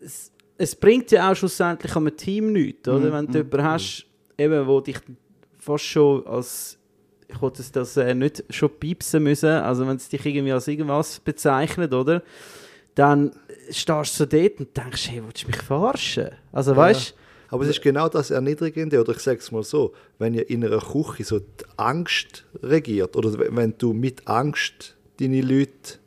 Es, 0.00 0.32
es 0.58 0.74
bringt 0.76 1.10
ja 1.10 1.30
auch 1.30 1.36
schlussendlich 1.36 1.94
am 1.94 2.14
Team 2.16 2.52
nichts, 2.52 2.88
oder? 2.88 3.08
Mhm, 3.08 3.12
Wenn 3.12 3.26
du 3.26 3.38
jemanden 3.38 3.62
hast, 3.62 4.06
eben, 4.36 4.66
wo 4.66 4.80
dich 4.80 4.98
fast 5.58 5.84
schon 5.84 6.26
als 6.26 6.78
ich 7.28 7.40
wollte 7.40 7.58
das, 7.58 7.72
das 7.72 7.96
äh, 7.96 8.14
nicht 8.14 8.44
schon 8.50 8.70
piepsen 8.78 9.22
müssen, 9.22 9.48
also 9.48 9.86
wenn 9.86 9.96
es 9.96 10.08
dich 10.08 10.24
irgendwie 10.26 10.52
als 10.52 10.68
irgendwas 10.68 11.18
bezeichnet, 11.20 11.94
oder? 11.94 12.22
Dann 12.94 13.32
stehst 13.70 14.20
du 14.20 14.24
so 14.24 14.26
dort 14.26 14.60
und 14.60 14.76
denkst, 14.76 15.10
hey, 15.10 15.22
willst 15.24 15.44
du 15.44 15.46
mich 15.46 15.56
verarschen? 15.56 16.28
Also 16.52 16.76
weißt 16.76 17.14
Aber 17.52 17.64
es 17.64 17.68
ist 17.68 17.82
genau 17.82 18.08
das 18.08 18.30
Erniedrigende, 18.30 18.98
oder 18.98 19.12
ich 19.12 19.18
sage 19.18 19.38
es 19.38 19.52
mal 19.52 19.62
so, 19.62 19.92
wenn 20.18 20.32
ihr 20.32 20.48
in 20.48 20.64
einer 20.64 20.78
Küche 20.78 21.22
so 21.22 21.38
die 21.38 21.64
Angst 21.76 22.46
regiert, 22.62 23.14
oder 23.14 23.38
wenn 23.54 23.74
du 23.76 23.92
mit 23.92 24.26
Angst 24.26 24.96
deine 25.20 25.42
Leute 25.42 25.98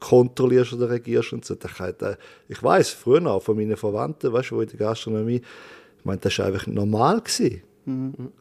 kontrollierst 0.00 0.72
oder 0.72 0.88
regierst 0.88 1.34
und 1.34 1.44
so, 1.44 1.54
dann 1.54 1.70
kann, 1.70 2.16
ich 2.48 2.62
weiß 2.62 2.88
früher 2.88 3.26
auch 3.26 3.42
von 3.42 3.56
meinen 3.56 3.76
Verwandten, 3.76 4.32
weißt 4.32 4.50
du, 4.50 4.56
wo 4.56 4.62
in 4.62 4.68
der 4.68 4.78
Gastronomie, 4.78 5.42
ich 5.98 6.04
meine, 6.04 6.18
das 6.18 6.38
war 6.38 6.46
einfach 6.46 6.66
normal. 6.66 7.20
Gewesen. 7.20 7.62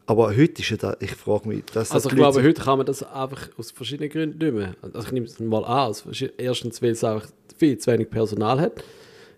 Aber 0.06 0.30
heute 0.30 0.62
ist 0.62 0.70
ja 0.70 0.78
da, 0.78 0.96
ich 1.02 1.12
frage 1.12 1.50
mich, 1.50 1.65
dass 1.65 1.91
Also 1.91 2.08
die 2.08 2.15
ich 2.15 2.20
glaube, 2.20 2.41
heute 2.41 2.62
kann 2.62 2.78
man 2.78 2.86
das 2.86 3.04
einfach 3.04 3.50
aus 3.58 3.72
verschiedenen 3.72 4.10
Gründen 4.10 4.38
nicht 4.38 4.54
mehr. 4.54 4.76
Also 4.82 5.08
ich 5.08 5.12
nehme 5.12 5.26
es 5.26 5.39
mal 5.39 5.65
an. 5.65 5.93
Erstens, 6.38 6.82
weil 6.82 6.91
es 6.91 7.04
einfach 7.04 7.28
viel 7.58 7.78
zu 7.78 7.91
wenig 7.91 8.10
Personal 8.10 8.62
hat. 8.62 8.82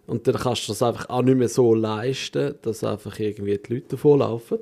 Und 0.10 0.28
dann 0.28 0.36
kannst 0.36 0.68
du 0.68 0.72
das 0.72 0.82
einfach 0.82 1.10
auch 1.10 1.22
nicht 1.22 1.38
mehr 1.38 1.50
so 1.50 1.74
leisten, 1.74 2.56
dass 2.62 2.84
einfach 2.84 3.20
irgendwie 3.20 3.58
die 3.58 3.74
Leute 3.74 3.88
davonlaufen. 3.90 4.60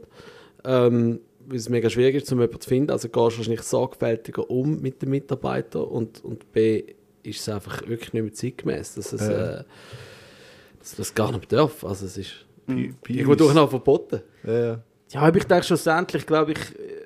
Ähm, 0.64 1.20
weil 1.48 1.58
es 1.58 1.70
mega 1.70 1.90
schwierig 1.90 2.16
ist, 2.16 2.32
um 2.32 2.40
jemanden 2.40 2.60
zu 2.62 2.68
finden. 2.70 2.92
Also 2.92 3.08
gehst 3.08 3.16
du 3.16 3.38
wahrscheinlich 3.38 3.62
sorgfältiger 3.62 4.50
um 4.50 4.82
mit 4.82 5.02
den 5.02 5.10
Mitarbeitern 5.10 5.84
und, 5.84 6.24
und 6.26 6.52
B 6.52 6.84
ist 7.24 7.40
es 7.42 7.50
einfach 7.50 7.88
wirklich 7.88 8.12
nicht 8.14 8.24
mehr 8.24 8.34
zeitgemäß, 8.34 8.96
dass 8.96 9.14
es 9.14 9.22
Ja. 9.22 9.60
äh, 9.60 9.64
dass 10.80 10.96
das 10.96 11.14
gar 11.16 11.32
nicht 11.32 11.52
darf. 11.52 11.84
Also 11.86 12.06
es 12.06 12.18
ist 12.18 12.32
irgendwo 12.68 13.36
durch 13.36 13.54
noch 13.54 13.70
verboten. 13.70 14.22
Ja, 14.46 14.60
ja. 14.60 14.84
Ja, 15.12 15.22
aber 15.22 15.38
ich 15.38 15.46
denke 15.46 15.64
schlussendlich, 15.64 16.26
glaube 16.26 16.52
ich, 16.52 16.60
äh, 16.60 16.97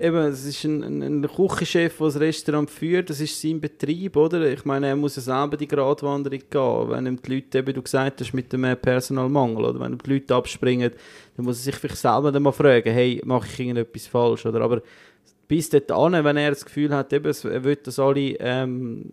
eben, 0.00 0.16
es 0.26 0.44
ist 0.44 0.64
ein, 0.64 0.82
ein, 0.82 1.02
ein 1.02 1.28
Küchenchef, 1.28 1.98
der 1.98 2.06
das 2.06 2.20
Restaurant 2.20 2.70
führt, 2.70 3.10
das 3.10 3.20
ist 3.20 3.40
sein 3.40 3.60
Betrieb, 3.60 4.16
oder? 4.16 4.50
Ich 4.52 4.64
meine, 4.64 4.88
er 4.88 4.96
muss 4.96 5.16
ja 5.16 5.22
selber 5.22 5.56
die 5.56 5.68
Gratwanderung 5.68 6.40
gehen. 6.50 6.90
Wenn 6.90 7.06
ihm 7.06 7.22
die 7.22 7.34
Leute, 7.34 7.58
eben 7.58 7.74
du 7.74 7.82
gesagt 7.82 8.20
hast, 8.20 8.32
mit 8.32 8.52
dem 8.52 8.62
Personalmangel, 8.80 9.64
oder 9.64 9.80
wenn 9.80 9.92
ihm 9.92 10.02
die 10.02 10.14
Leute 10.14 10.34
abspringen, 10.34 10.92
dann 11.36 11.44
muss 11.44 11.58
er 11.58 11.72
sich 11.72 11.76
vielleicht 11.76 11.98
selber 11.98 12.32
dann 12.32 12.42
mal 12.42 12.52
fragen, 12.52 12.92
hey, 12.92 13.20
mache 13.24 13.48
ich 13.52 13.60
irgendetwas 13.60 14.06
falsch, 14.06 14.46
oder? 14.46 14.60
Aber 14.60 14.82
bis 15.46 15.70
dorthin, 15.70 16.24
wenn 16.24 16.36
er 16.36 16.50
das 16.50 16.64
Gefühl 16.64 16.94
hat, 16.94 17.12
eben, 17.12 17.32
er 17.44 17.64
will, 17.64 17.76
dass 17.76 17.98
alle 17.98 18.36
ähm, 18.40 19.10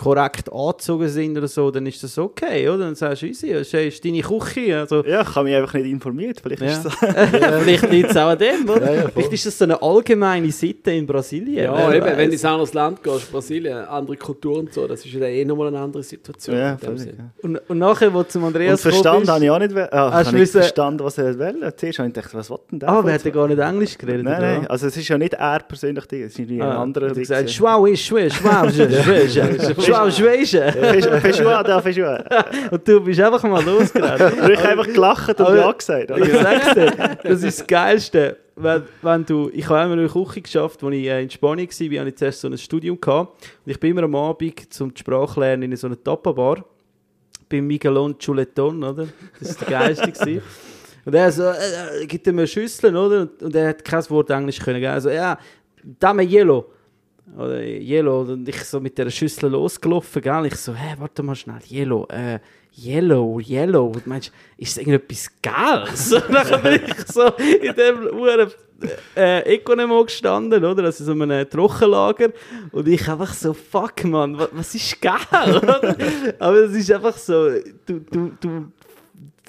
korrekt 0.00 0.50
angezogen 0.52 1.08
sind 1.08 1.36
oder 1.36 1.46
so, 1.48 1.70
dann 1.70 1.84
ist 1.86 2.02
das 2.02 2.16
okay, 2.16 2.68
oder? 2.68 2.78
Dann 2.78 2.94
sagst 2.94 3.20
du, 3.22 3.26
easy, 3.26 3.52
das 3.52 3.72
ist 3.72 4.02
deine 4.04 4.22
Küche, 4.22 4.78
also... 4.80 5.04
ja, 5.04 5.20
ich 5.20 5.34
habe 5.36 5.44
mich 5.44 5.54
einfach 5.56 5.74
nicht 5.74 5.86
informiert. 5.90 6.40
Vielleicht 6.42 6.62
Ja. 6.62 6.68
ist 6.68 6.84
es 6.86 6.94
Vielleicht 6.94 7.90
liegt 7.90 8.10
es 8.10 8.16
auch 8.16 8.28
an 8.28 8.38
dem, 8.38 8.68
oder? 8.68 8.94
Ja, 8.94 9.02
ja. 9.02 9.08
Vielleicht 9.10 9.32
ist 9.34 9.46
das 9.46 9.58
so 9.58 9.64
eine 9.64 9.80
allgemeine 9.82 10.50
Sitte 10.50 10.90
in 10.92 11.06
Brasilien. 11.06 11.64
Ja, 11.64 11.92
eben, 11.92 12.04
wenn 12.04 12.12
du 12.14 12.18
weiss. 12.18 12.32
ins 12.32 12.44
anderes 12.44 12.72
Land 12.74 13.02
gehst, 13.02 13.30
Brasilien, 13.30 13.76
andere 13.84 14.16
Kultur 14.16 14.58
und 14.58 14.72
so, 14.72 14.86
das 14.86 15.04
ist 15.04 15.12
ja 15.12 15.20
dann 15.20 15.28
eh 15.30 15.44
nochmal 15.44 15.68
eine 15.68 15.78
andere 15.80 16.02
Situation. 16.02 16.56
ja, 16.56 16.72
in 16.72 16.78
dem 16.78 16.96
völlig, 16.98 17.14
und, 17.42 17.56
und 17.68 17.78
nachher, 17.78 18.12
wo 18.14 18.22
du 18.22 18.28
zum 18.28 18.42
Und 18.42 18.48
Andreas 18.48 18.80
verstanden 18.80 19.20
bist- 19.20 19.32
habe 19.32 19.44
ich 19.44 19.50
auch 19.50 19.58
nicht. 19.58 19.76
Ah, 19.92 20.10
Hast 20.12 20.32
nicht 20.32 20.50
verstanden, 20.52 21.04
was 21.04 21.18
er 21.18 21.38
will. 21.38 21.72
Zuerst 21.76 21.98
habe 21.98 22.08
ich 22.08 22.14
gedacht, 22.14 22.34
was 22.34 22.48
will 22.50 22.58
denn 22.70 22.78
der? 22.80 22.88
Ah, 22.88 23.04
wir 23.04 23.12
hätten 23.12 23.32
gar 23.32 23.46
nicht 23.48 23.58
Englisch 23.60 23.98
geredet. 23.98 24.24
Nein, 24.24 24.40
nein, 24.40 24.66
also 24.66 24.86
es 24.86 24.96
ist 24.96 25.08
ja 25.08 25.18
nicht 25.18 25.34
er 25.34 25.58
persönlich, 25.60 26.04
es 26.10 26.32
ist 26.32 26.38
irgendwie 26.38 26.62
ein 26.62 26.68
Ah, 26.68 26.82
anderer 26.82 27.08
du 27.08 27.14
gesagt, 27.14 27.50
schwau 27.50 27.84
ist, 27.86 28.00
schwau, 28.04 28.28
schwau, 28.28 28.68
schwau, 29.94 30.10
schwau, 30.10 30.44
schwau, 30.44 31.20
Fischua, 31.20 31.62
da 31.62 31.80
Fischua. 31.80 32.24
Und 32.70 32.86
du 32.86 33.00
bist 33.00 33.20
einfach 33.20 33.42
mal 33.44 33.64
losgerannt. 33.64 34.20
Ich 34.50 34.58
habe 34.58 34.68
einfach 34.68 34.86
gelacht 34.86 35.40
und 35.40 35.56
ja 35.56 35.72
gesagt. 35.72 36.10
Ich 36.10 36.32
sag's 36.32 36.74
dir, 36.74 37.18
das 37.22 37.42
ist 37.42 37.60
das 37.60 37.66
Geilste. 37.66 38.36
Wenn, 38.56 38.82
wenn 39.02 39.24
du, 39.24 39.50
ich 39.52 39.68
habe 39.68 39.84
immer 39.84 40.00
eine 40.00 40.08
Küche 40.08 40.42
geschafft, 40.42 40.82
als 40.84 40.94
ich 40.94 41.06
äh, 41.06 41.22
in 41.22 41.30
Spanien 41.30 41.68
war, 41.68 42.00
hatte 42.00 42.08
ich 42.08 42.16
zuerst 42.16 42.40
so 42.40 42.48
ein 42.48 42.58
Studium. 42.58 43.00
Gehabt. 43.00 43.42
Und 43.64 43.70
ich 43.70 43.80
bin 43.80 43.90
immer 43.92 44.02
am 44.02 44.14
Abend 44.14 44.72
zum 44.72 44.92
Sprache 44.94 45.40
lernen 45.40 45.70
in 45.70 45.76
so 45.76 45.86
einer 45.86 46.02
Tapabar. 46.02 46.64
Bei 47.48 47.60
Miguelon 47.60 48.18
Chuleton, 48.18 48.84
oder? 48.84 49.08
Das 49.38 49.60
war 49.60 49.68
der 49.68 49.78
Geilste. 49.78 50.42
Und 51.04 51.14
er 51.14 51.32
so, 51.32 51.44
äh, 51.44 52.02
äh, 52.02 52.06
gibt 52.06 52.26
ihm 52.26 52.38
eine 52.38 52.46
Schüssel, 52.46 52.94
oder? 52.94 53.22
Und, 53.22 53.42
und 53.42 53.54
er 53.54 53.70
hat 53.70 53.84
kein 53.84 54.10
Wort 54.10 54.30
Englisch 54.30 54.58
können. 54.58 54.80
gell? 54.80 54.90
Also, 54.90 55.10
ja, 55.10 55.38
dame 55.98 56.22
Yellow. 56.22 56.66
Oder 57.36 57.62
Yellow. 57.62 58.22
Und 58.22 58.48
ich 58.48 58.64
so 58.64 58.80
mit 58.80 58.96
dieser 58.96 59.10
Schüssel 59.10 59.50
losgelaufen, 59.50 60.22
gell? 60.22 60.46
Ich 60.46 60.56
so, 60.56 60.74
hä, 60.74 60.94
warte 60.98 61.22
mal 61.22 61.34
schnell, 61.34 61.60
Yellow, 61.70 62.06
äh, 62.08 62.38
Yellow, 62.76 63.40
Yellow. 63.40 63.86
Und 63.86 64.06
meinst, 64.06 64.32
ist 64.56 64.76
das 64.76 64.78
irgendetwas 64.78 65.30
Geiles? 65.42 66.12
Und 66.28 66.32
dann 66.32 66.62
bin 66.62 66.80
ich 66.86 67.06
so 67.06 67.26
in 67.26 67.74
dem 67.74 68.18
Uhren 68.18 68.50
äh, 69.16 69.54
Economo 69.54 70.04
gestanden, 70.04 70.64
oder? 70.64 70.84
Also 70.84 71.04
so 71.04 71.12
einem 71.12 71.48
Trockenlager. 71.48 72.30
Und 72.72 72.88
ich 72.88 73.08
einfach 73.08 73.32
so, 73.34 73.52
fuck, 73.52 74.04
man, 74.04 74.38
was, 74.38 74.48
was 74.52 74.74
ist 74.74 75.00
geil? 75.00 75.16
Aber 76.38 76.56
es 76.56 76.72
ist 76.72 76.90
einfach 76.92 77.16
so, 77.16 77.50
du, 77.86 78.00
du, 78.00 78.32
du, 78.40 78.72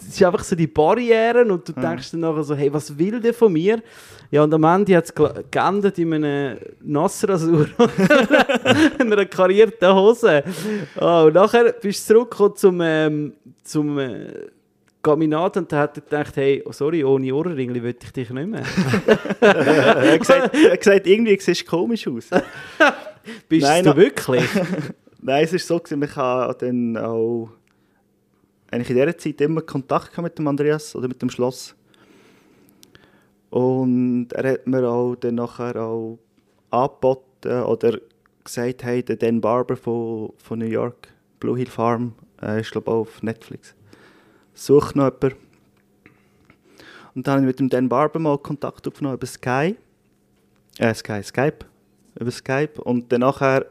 es 0.01 0.15
ist 0.15 0.23
einfach 0.23 0.43
so 0.43 0.55
die 0.55 0.67
Barrieren 0.67 1.51
und 1.51 1.67
du 1.67 1.73
denkst 1.73 2.11
dann 2.11 2.21
nachher 2.21 2.43
so, 2.43 2.55
hey, 2.55 2.73
was 2.73 2.97
will 2.97 3.19
der 3.19 3.33
von 3.33 3.53
mir? 3.53 3.81
Ja, 4.29 4.43
und 4.43 4.53
am 4.53 4.63
Ende 4.63 4.95
hat 4.95 5.05
es 5.05 5.13
geendet 5.51 5.99
in 5.99 6.13
einer 6.13 6.57
Nassrasur 6.81 7.67
und 7.77 8.99
einer 8.99 9.25
karierten 9.25 9.93
Hose. 9.93 10.43
Ah, 10.97 11.23
und 11.23 11.35
nachher 11.35 11.73
bist 11.73 12.09
du 12.09 12.13
zurückgekommen 12.13 12.55
zum, 12.55 12.81
ähm, 12.81 13.33
zum 13.63 13.99
äh, 13.99 14.27
Kaminat 15.01 15.57
und 15.57 15.71
da 15.71 15.79
hat 15.79 15.97
er 15.97 16.01
gedacht, 16.01 16.37
hey, 16.37 16.63
oh, 16.65 16.71
sorry, 16.71 17.03
ohne 17.03 17.33
Ohrringli 17.33 17.81
will 17.81 17.95
ich 18.01 18.11
dich 18.11 18.29
nicht 18.29 18.47
mehr. 18.47 18.63
Er 19.41 20.13
hat 20.13 20.19
gesagt, 20.19 20.55
er 20.55 20.71
hat 20.71 20.79
gesagt 20.79 21.07
irgendwie 21.07 21.39
siehst 21.39 21.61
du 21.61 21.65
komisch 21.65 22.07
aus. 22.07 22.29
Bist 23.49 23.65
Nein, 23.65 23.83
du 23.83 23.95
wirklich? 23.95 24.45
Nein, 25.21 25.43
es 25.43 25.53
ist 25.53 25.67
so, 25.67 25.79
gewesen, 25.79 26.01
ich 26.03 26.15
habe 26.15 26.55
dann 26.59 26.97
auch 26.97 27.49
eigentlich 28.71 28.89
in 28.89 28.95
dieser 28.95 29.17
Zeit 29.17 29.41
immer 29.41 29.62
Kontakt 29.62 30.17
mit 30.17 30.38
dem 30.38 30.47
Andreas 30.47 30.95
oder 30.95 31.07
mit 31.07 31.21
dem 31.21 31.29
Schloss. 31.29 31.75
Und 33.49 34.29
er 34.31 34.53
hat 34.53 34.65
mir 34.65 34.88
auch 34.88 35.15
dann 35.15 35.36
nachher 35.36 35.75
auch 35.75 36.19
angeboten 36.69 37.63
oder 37.63 37.99
gesagt, 38.43 38.84
hey, 38.84 39.03
der 39.03 39.17
Dan 39.17 39.41
Barber 39.41 39.75
von, 39.75 40.31
von 40.38 40.60
New 40.60 40.65
York, 40.65 41.10
Blue 41.39 41.57
Hill 41.57 41.69
Farm, 41.69 42.13
äh, 42.41 42.62
ist 42.62 42.71
glaube 42.71 42.89
ich 42.89 42.95
auf 42.95 43.23
Netflix. 43.23 43.75
Sucht 44.53 44.95
noch 44.95 45.05
jemanden. 45.05 45.36
Und 47.13 47.27
dann 47.27 47.34
habe 47.34 47.41
ich 47.41 47.47
mit 47.47 47.60
dem 47.60 47.69
Dan 47.69 47.89
Barber 47.89 48.19
mal 48.19 48.38
Kontakt 48.38 48.88
aufgenommen 48.88 49.15
über 49.15 49.27
Sky. 49.27 49.75
Äh, 50.77 50.93
Sky, 50.93 51.21
Skype. 51.21 51.65
Über 52.17 52.31
Skype. 52.31 52.81
Und 52.81 53.12
dann 53.12 53.21
nachher 53.21 53.65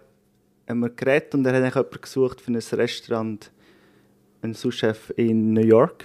haben 0.69 0.81
wir 0.81 0.91
geredet 0.91 1.35
und 1.35 1.47
er 1.47 1.55
hat 1.55 1.75
jemanden 1.75 2.01
gesucht 2.01 2.41
für 2.41 2.53
ein 2.53 2.57
Restaurant, 2.57 3.51
einen 4.43 4.55
Sous-Chef 4.55 5.13
in 5.17 5.53
New 5.53 5.65
York. 5.65 6.05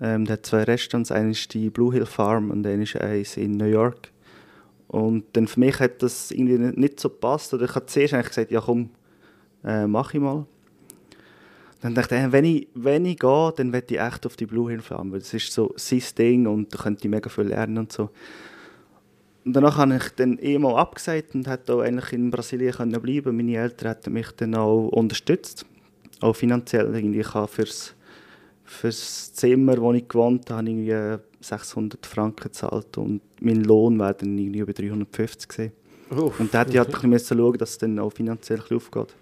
Ähm, 0.00 0.24
der 0.24 0.34
hat 0.34 0.46
zwei 0.46 0.62
Restaurants, 0.62 1.12
eines 1.12 1.40
ist 1.40 1.54
die 1.54 1.70
Blue 1.70 1.92
Hill 1.92 2.06
Farm 2.06 2.50
und 2.50 2.66
eines 2.66 2.94
ist 2.94 3.00
eins 3.00 3.36
in 3.36 3.52
New 3.52 3.66
York. 3.66 4.10
Und 4.88 5.24
dann 5.34 5.46
für 5.46 5.60
mich 5.60 5.78
hat 5.78 6.02
das 6.02 6.30
irgendwie 6.30 6.58
nicht- 6.58 6.98
so 6.98 7.08
gepasst. 7.08 7.54
Oder 7.54 7.66
ich 7.66 7.74
habe 7.74 7.86
zuerst 7.86 8.14
eigentlich 8.14 8.28
gesagt, 8.28 8.50
ja 8.50 8.60
komm, 8.60 8.90
äh, 9.64 9.86
mach 9.86 10.14
ich 10.14 10.20
mal. 10.20 10.46
Dann 11.80 11.94
dachte 11.94 12.16
ich, 12.16 12.22
äh, 12.22 12.32
wenn 12.32 12.44
ich, 12.44 12.68
wenn 12.74 13.04
ich 13.04 13.18
gehe, 13.18 13.52
dann 13.56 13.72
will 13.72 13.84
ich 13.88 14.00
echt 14.00 14.26
auf 14.26 14.36
die 14.36 14.46
Blue 14.46 14.70
Hill 14.70 14.80
Farm, 14.80 15.12
weil 15.12 15.20
das 15.20 15.32
ist 15.32 15.52
so 15.52 15.72
sein 15.76 16.02
Ding 16.18 16.46
und 16.46 16.74
da 16.74 16.82
könnte 16.82 17.04
ich 17.04 17.10
mega 17.10 17.28
viel 17.28 17.44
lernen 17.44 17.78
und 17.78 17.92
so. 17.92 18.10
Und 19.44 19.54
danach 19.54 19.78
habe 19.78 19.96
ich 19.96 20.08
dann 20.16 20.38
eh 20.38 20.62
abgesagt 20.62 21.34
und 21.34 21.46
hätte 21.46 21.74
auch 21.74 21.80
eigentlich 21.80 22.12
in 22.12 22.30
Brasilien 22.30 22.92
bleiben. 23.00 23.36
Meine 23.36 23.56
Eltern 23.56 23.88
hätten 23.88 24.12
mich 24.12 24.30
dann 24.32 24.54
auch 24.54 24.88
unterstützt, 24.88 25.64
auch 26.20 26.34
finanziell. 26.34 26.94
Irgendwie 26.94 27.20
ich 27.20 27.34
habe 27.34 27.48
fürs, 27.48 27.94
fürs 28.64 29.32
Zimmer, 29.32 29.78
wo 29.78 29.92
ich 29.92 30.08
gewohnt 30.08 30.50
habe, 30.50 30.68
irgendwie 30.68 30.90
äh, 30.90 31.18
600 31.40 32.04
Franken 32.06 32.44
gezahlt 32.44 32.98
und 32.98 33.22
mein 33.40 33.64
Lohn 33.64 33.98
wäre 33.98 34.14
dann 34.14 34.36
irgendwie 34.36 34.60
über 34.60 34.72
350 34.72 35.48
gesehen. 35.48 35.72
Und 36.10 36.52
da 36.52 36.60
hätte 36.60 36.72
ich 36.72 36.78
halt 36.78 36.88
ein 36.88 36.92
bisschen 36.92 37.10
müssen 37.10 37.38
schauen, 37.38 37.58
dass 37.58 37.70
es 37.70 37.78
dann 37.78 37.98
auch 37.98 38.10
finanziell 38.12 38.60
ein 38.68 38.76
aufgeht. 38.76 39.14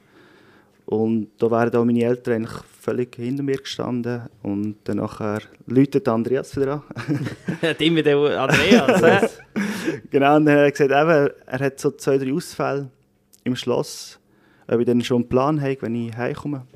Und 0.86 1.28
da 1.36 1.50
wären 1.50 1.76
auch 1.76 1.84
meine 1.84 2.02
Eltern 2.02 2.34
eigentlich 2.36 2.62
völlig 2.80 3.14
hinter 3.14 3.42
mir 3.42 3.58
gestanden. 3.58 4.22
Und 4.42 4.76
dann 4.84 4.96
nachher 4.96 5.40
läutet 5.66 6.08
Andreas 6.08 6.56
wieder 6.56 6.82
an. 6.96 7.26
Hat 7.62 7.80
immer 7.82 8.00
der 8.00 8.16
Andreas, 8.40 9.38
genau, 10.10 10.36
und 10.36 10.46
dann 10.46 10.56
hat 10.56 10.64
er 10.64 10.70
gesagt, 10.70 10.90
eben, 10.90 11.30
er 11.46 11.58
hat 11.58 11.78
so 11.78 11.90
zwei, 11.90 12.16
drei 12.16 12.32
Ausfälle 12.32 12.90
im 13.44 13.54
Schloss, 13.54 14.18
ob 14.66 14.80
ich 14.80 14.86
dann 14.86 15.02
schon 15.02 15.18
einen 15.18 15.28
Plan 15.28 15.60
habe, 15.60 15.76
wenn 15.82 15.94
ich 15.94 16.16
heimkomme. 16.16 16.66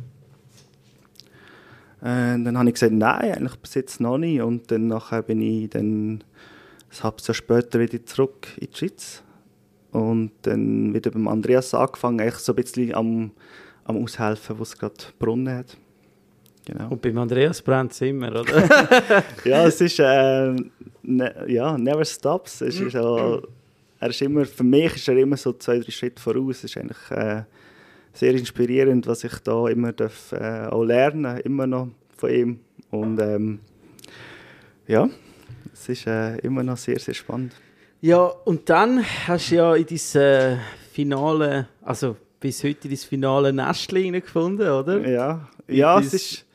Äh, 2.02 2.42
dann 2.42 2.58
habe 2.58 2.68
ich 2.68 2.74
gesagt, 2.74 2.92
nein, 2.92 3.32
eigentlich 3.32 3.56
bis 3.56 3.74
jetzt 3.74 4.00
noch 4.00 4.18
nicht. 4.18 4.40
Und 4.40 4.70
dann 4.70 4.88
nachher 4.88 5.22
bin 5.22 5.40
ich 5.40 5.70
dann 5.70 6.14
ein 6.14 6.24
halbes 7.02 7.28
Jahr 7.28 7.34
später 7.34 7.78
wieder 7.78 8.04
zurück 8.04 8.48
in 8.60 8.68
die 8.70 8.76
Schweiz. 8.76 9.22
Und 9.92 10.32
dann 10.42 10.94
wieder 10.94 11.10
beim 11.10 11.28
Andreas 11.28 11.72
angefangen, 11.74 12.20
eigentlich 12.20 12.36
so 12.36 12.52
ein 12.52 12.56
bisschen 12.56 12.94
am, 12.94 13.30
am 13.84 14.02
Aushelfen, 14.02 14.58
wo 14.58 14.62
es 14.62 14.76
gerade 14.76 14.94
Brunnen 15.18 15.54
hat. 15.54 15.76
Genau. 16.64 16.88
Und 16.90 17.02
beim 17.02 17.18
Andreas 17.18 17.60
brennt 17.62 17.92
es 17.92 18.00
immer, 18.00 18.30
oder? 18.30 18.44
Ja, 19.44 19.66
es 19.66 19.80
ist 19.80 19.98
äh, 19.98 20.54
ne, 21.02 21.44
ja, 21.46 21.76
never 21.76 22.04
stops. 22.04 22.60
Es 22.62 22.80
ist 22.80 22.96
auch, 22.96 23.42
er 23.98 24.10
ist 24.10 24.22
immer, 24.22 24.44
für 24.44 24.64
mich 24.64 24.94
ist 24.96 25.08
er 25.08 25.16
immer 25.16 25.36
so 25.36 25.52
zwei, 25.52 25.78
drei 25.78 25.90
Schritte 25.90 26.22
voraus. 26.22 26.58
Es 26.58 26.64
ist 26.64 26.76
eigentlich 26.78 27.10
äh, 27.10 27.42
sehr 28.12 28.32
inspirierend, 28.34 29.06
was 29.06 29.24
ich 29.24 29.38
da 29.38 29.68
immer 29.68 29.92
darf, 29.92 30.32
äh, 30.32 30.66
auch 30.66 30.84
lernen, 30.84 31.38
immer 31.40 31.66
noch 31.66 31.88
von 32.16 32.30
ihm. 32.30 32.60
Und 32.90 33.18
ähm, 33.20 33.60
ja, 34.86 35.08
es 35.72 35.88
ist 35.88 36.06
äh, 36.06 36.36
immer 36.38 36.62
noch 36.62 36.76
sehr, 36.76 36.98
sehr 36.98 37.14
spannend. 37.14 37.54
Ja, 38.00 38.24
und 38.24 38.68
dann 38.68 39.04
hast 39.26 39.50
du 39.50 39.56
ja 39.56 39.74
in 39.74 39.86
dieses 39.86 40.14
äh, 40.14 40.56
Finale, 40.92 41.68
also 41.82 42.16
bis 42.40 42.62
heute 42.64 42.88
in 42.88 42.90
das 42.90 43.04
finale 43.04 43.52
Nestchen 43.52 44.12
gefunden, 44.12 44.68
oder? 44.68 45.08
Ja, 45.08 45.48
ja 45.68 46.00
es 46.00 46.12
ist... 46.12 46.46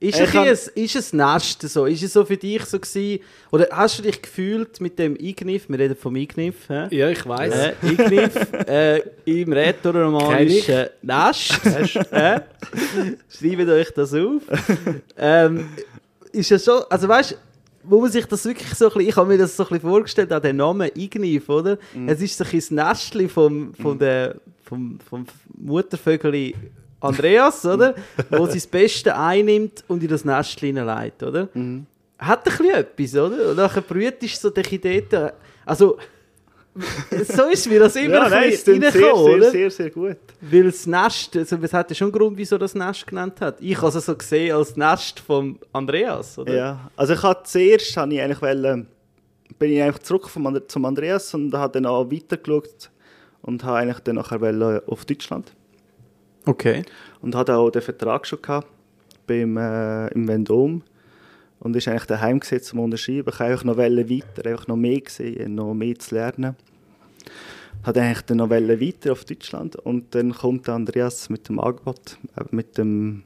Ist, 0.00 0.18
Ich 0.18 0.34
ein, 0.34 0.48
ist 0.48 0.96
es 0.96 1.12
Nest 1.12 1.60
so? 1.68 1.84
Ist 1.84 2.02
es 2.02 2.14
so 2.14 2.24
für 2.24 2.36
dich 2.38 2.64
so 2.64 2.78
gewesen? 2.80 3.22
Oder 3.52 3.68
hast 3.70 3.98
du 3.98 4.02
dich 4.02 4.22
gefühlt 4.22 4.80
mit 4.80 4.98
dem 4.98 5.14
Eingriff, 5.20 5.68
wir 5.68 5.78
reden 5.78 5.94
vom 5.94 6.16
Eingriff, 6.16 6.68
hä? 6.68 6.86
Ja, 6.90 7.10
ich 7.10 7.26
weiß. 7.26 7.52
Äh, 7.54 7.74
Eingriff 7.82 8.52
äh, 8.66 9.02
im 9.26 9.52
rätoromanischen 9.52 10.86
Nest. 11.02 11.60
äh? 12.12 12.40
Schreibt 13.28 13.68
euch 13.68 13.90
das 13.94 14.14
auf. 14.14 14.42
ähm, 15.18 15.68
ist 16.32 16.48
ja 16.50 16.58
schon, 16.58 16.82
also 16.88 17.06
weißt 17.06 17.32
du, 17.32 17.34
wo 17.82 18.00
man 18.00 18.10
sich 18.10 18.24
das 18.24 18.44
wirklich 18.44 18.72
so 18.74 18.86
ein 18.86 18.92
bisschen, 18.94 19.08
ich 19.08 19.16
habe 19.16 19.28
mir 19.28 19.38
das 19.38 19.54
so 19.56 19.64
ein 19.64 19.68
bisschen 19.68 19.88
vorgestellt, 19.90 20.32
an 20.32 20.40
den 20.42 20.56
Namen 20.56 20.90
Ignif, 20.94 21.48
oder? 21.48 21.78
Es 22.06 22.20
ist 22.22 22.38
so 22.38 22.44
ein 22.44 22.50
bisschen 22.50 22.76
das 22.76 22.88
Nestchen 23.00 23.28
vom, 23.28 23.74
vom, 23.74 23.98
der, 23.98 24.36
vom, 24.64 24.98
vom 25.08 25.26
Muttervögel 25.58 26.54
Andreas, 27.00 27.64
oder? 27.64 27.94
Wo 28.28 28.46
sein 28.46 28.62
Beste 28.70 29.16
einnimmt 29.16 29.84
und 29.88 30.02
in 30.02 30.08
das 30.08 30.24
Nestchen 30.24 30.76
hineinlegt, 30.76 31.22
oder? 31.22 31.48
Hat 32.18 32.46
ein 32.46 32.56
bisschen 32.56 32.70
etwas, 32.74 33.14
oder? 33.14 33.50
Und 33.50 33.56
nachher 33.56 33.80
brütest 33.80 34.44
du 34.44 34.48
so 34.48 34.50
dich 34.50 34.84
in 34.84 35.08
dort, 35.08 35.34
also 35.64 35.96
so 36.74 37.46
ist 37.46 37.68
mir 37.68 37.80
das 37.80 37.96
immer 37.96 38.14
Ja, 38.14 38.24
ein 38.24 38.30
nein, 38.30 38.50
es 38.50 38.64
sehr, 38.64 38.92
sehr, 38.92 39.50
sehr, 39.50 39.70
sehr 39.70 39.90
gut. 39.90 40.18
Weil 40.40 40.64
das 40.64 40.86
Nest, 40.86 41.36
also 41.36 41.56
es 41.60 41.72
hat 41.72 41.90
ja 41.90 41.96
schon 41.96 42.06
einen 42.06 42.12
Grund, 42.12 42.36
wieso 42.38 42.56
das 42.58 42.74
Nest 42.74 43.06
genannt 43.06 43.40
hat. 43.40 43.60
Ich 43.60 43.76
habe 43.76 43.88
es 43.88 44.06
so 44.06 44.14
gesehen 44.14 44.54
als 44.54 44.76
Nest 44.76 45.18
von 45.20 45.58
Andreas, 45.72 46.38
oder? 46.38 46.54
Ja, 46.54 46.90
also 46.96 47.14
ich 47.14 47.22
hatte 47.22 47.42
zuerst, 47.44 47.96
habe 47.96 48.14
ich 48.14 48.20
eigentlich 48.20 48.40
wollen, 48.40 48.86
bin 49.58 49.72
ich 49.72 49.82
einfach 49.82 49.98
zurück 49.98 50.28
vom, 50.28 50.60
zum 50.68 50.84
Andreas 50.84 51.34
und 51.34 51.52
habe 51.54 51.72
dann 51.72 51.86
auch 51.86 52.10
weitergeschaut 52.10 52.90
und 53.42 53.64
habe 53.64 53.78
eigentlich 53.78 54.00
dann 54.00 54.16
nachher 54.16 54.82
auf 54.86 55.04
Deutschland 55.04 55.52
Okay. 56.46 56.84
und 57.20 57.34
hatte 57.34 57.56
auch 57.56 57.70
den 57.70 57.82
Vertrag 57.82 58.26
schon 58.26 58.40
gehabt 58.40 58.68
beim, 59.26 59.56
äh, 59.56 60.08
im 60.08 60.28
Vendôme 60.28 60.80
und 61.60 61.76
ist 61.76 61.88
eigentlich 61.88 62.06
daheim 62.06 62.40
gesetzt 62.40 62.66
zum 62.66 62.80
Unterschreiben. 62.80 63.30
Ich 63.32 63.40
wollte 63.40 63.66
noch 63.66 63.76
weiter, 63.76 64.50
einfach 64.50 64.66
noch 64.66 64.76
mehr 64.76 65.00
gesehen, 65.00 65.54
noch 65.54 65.74
mehr 65.74 65.98
zu 65.98 66.14
lernen. 66.14 66.56
Hatte 67.82 68.02
eigentlich 68.02 68.22
dann 68.22 68.38
noch 68.38 68.50
weiter 68.50 69.12
auf 69.12 69.24
Deutschland 69.24 69.76
und 69.76 70.14
dann 70.14 70.32
kommt 70.32 70.68
Andreas 70.68 71.30
mit 71.30 71.48
dem 71.48 71.60
Angebot, 71.60 72.18
äh, 72.36 72.44
mit 72.50 72.76
dem 72.78 73.22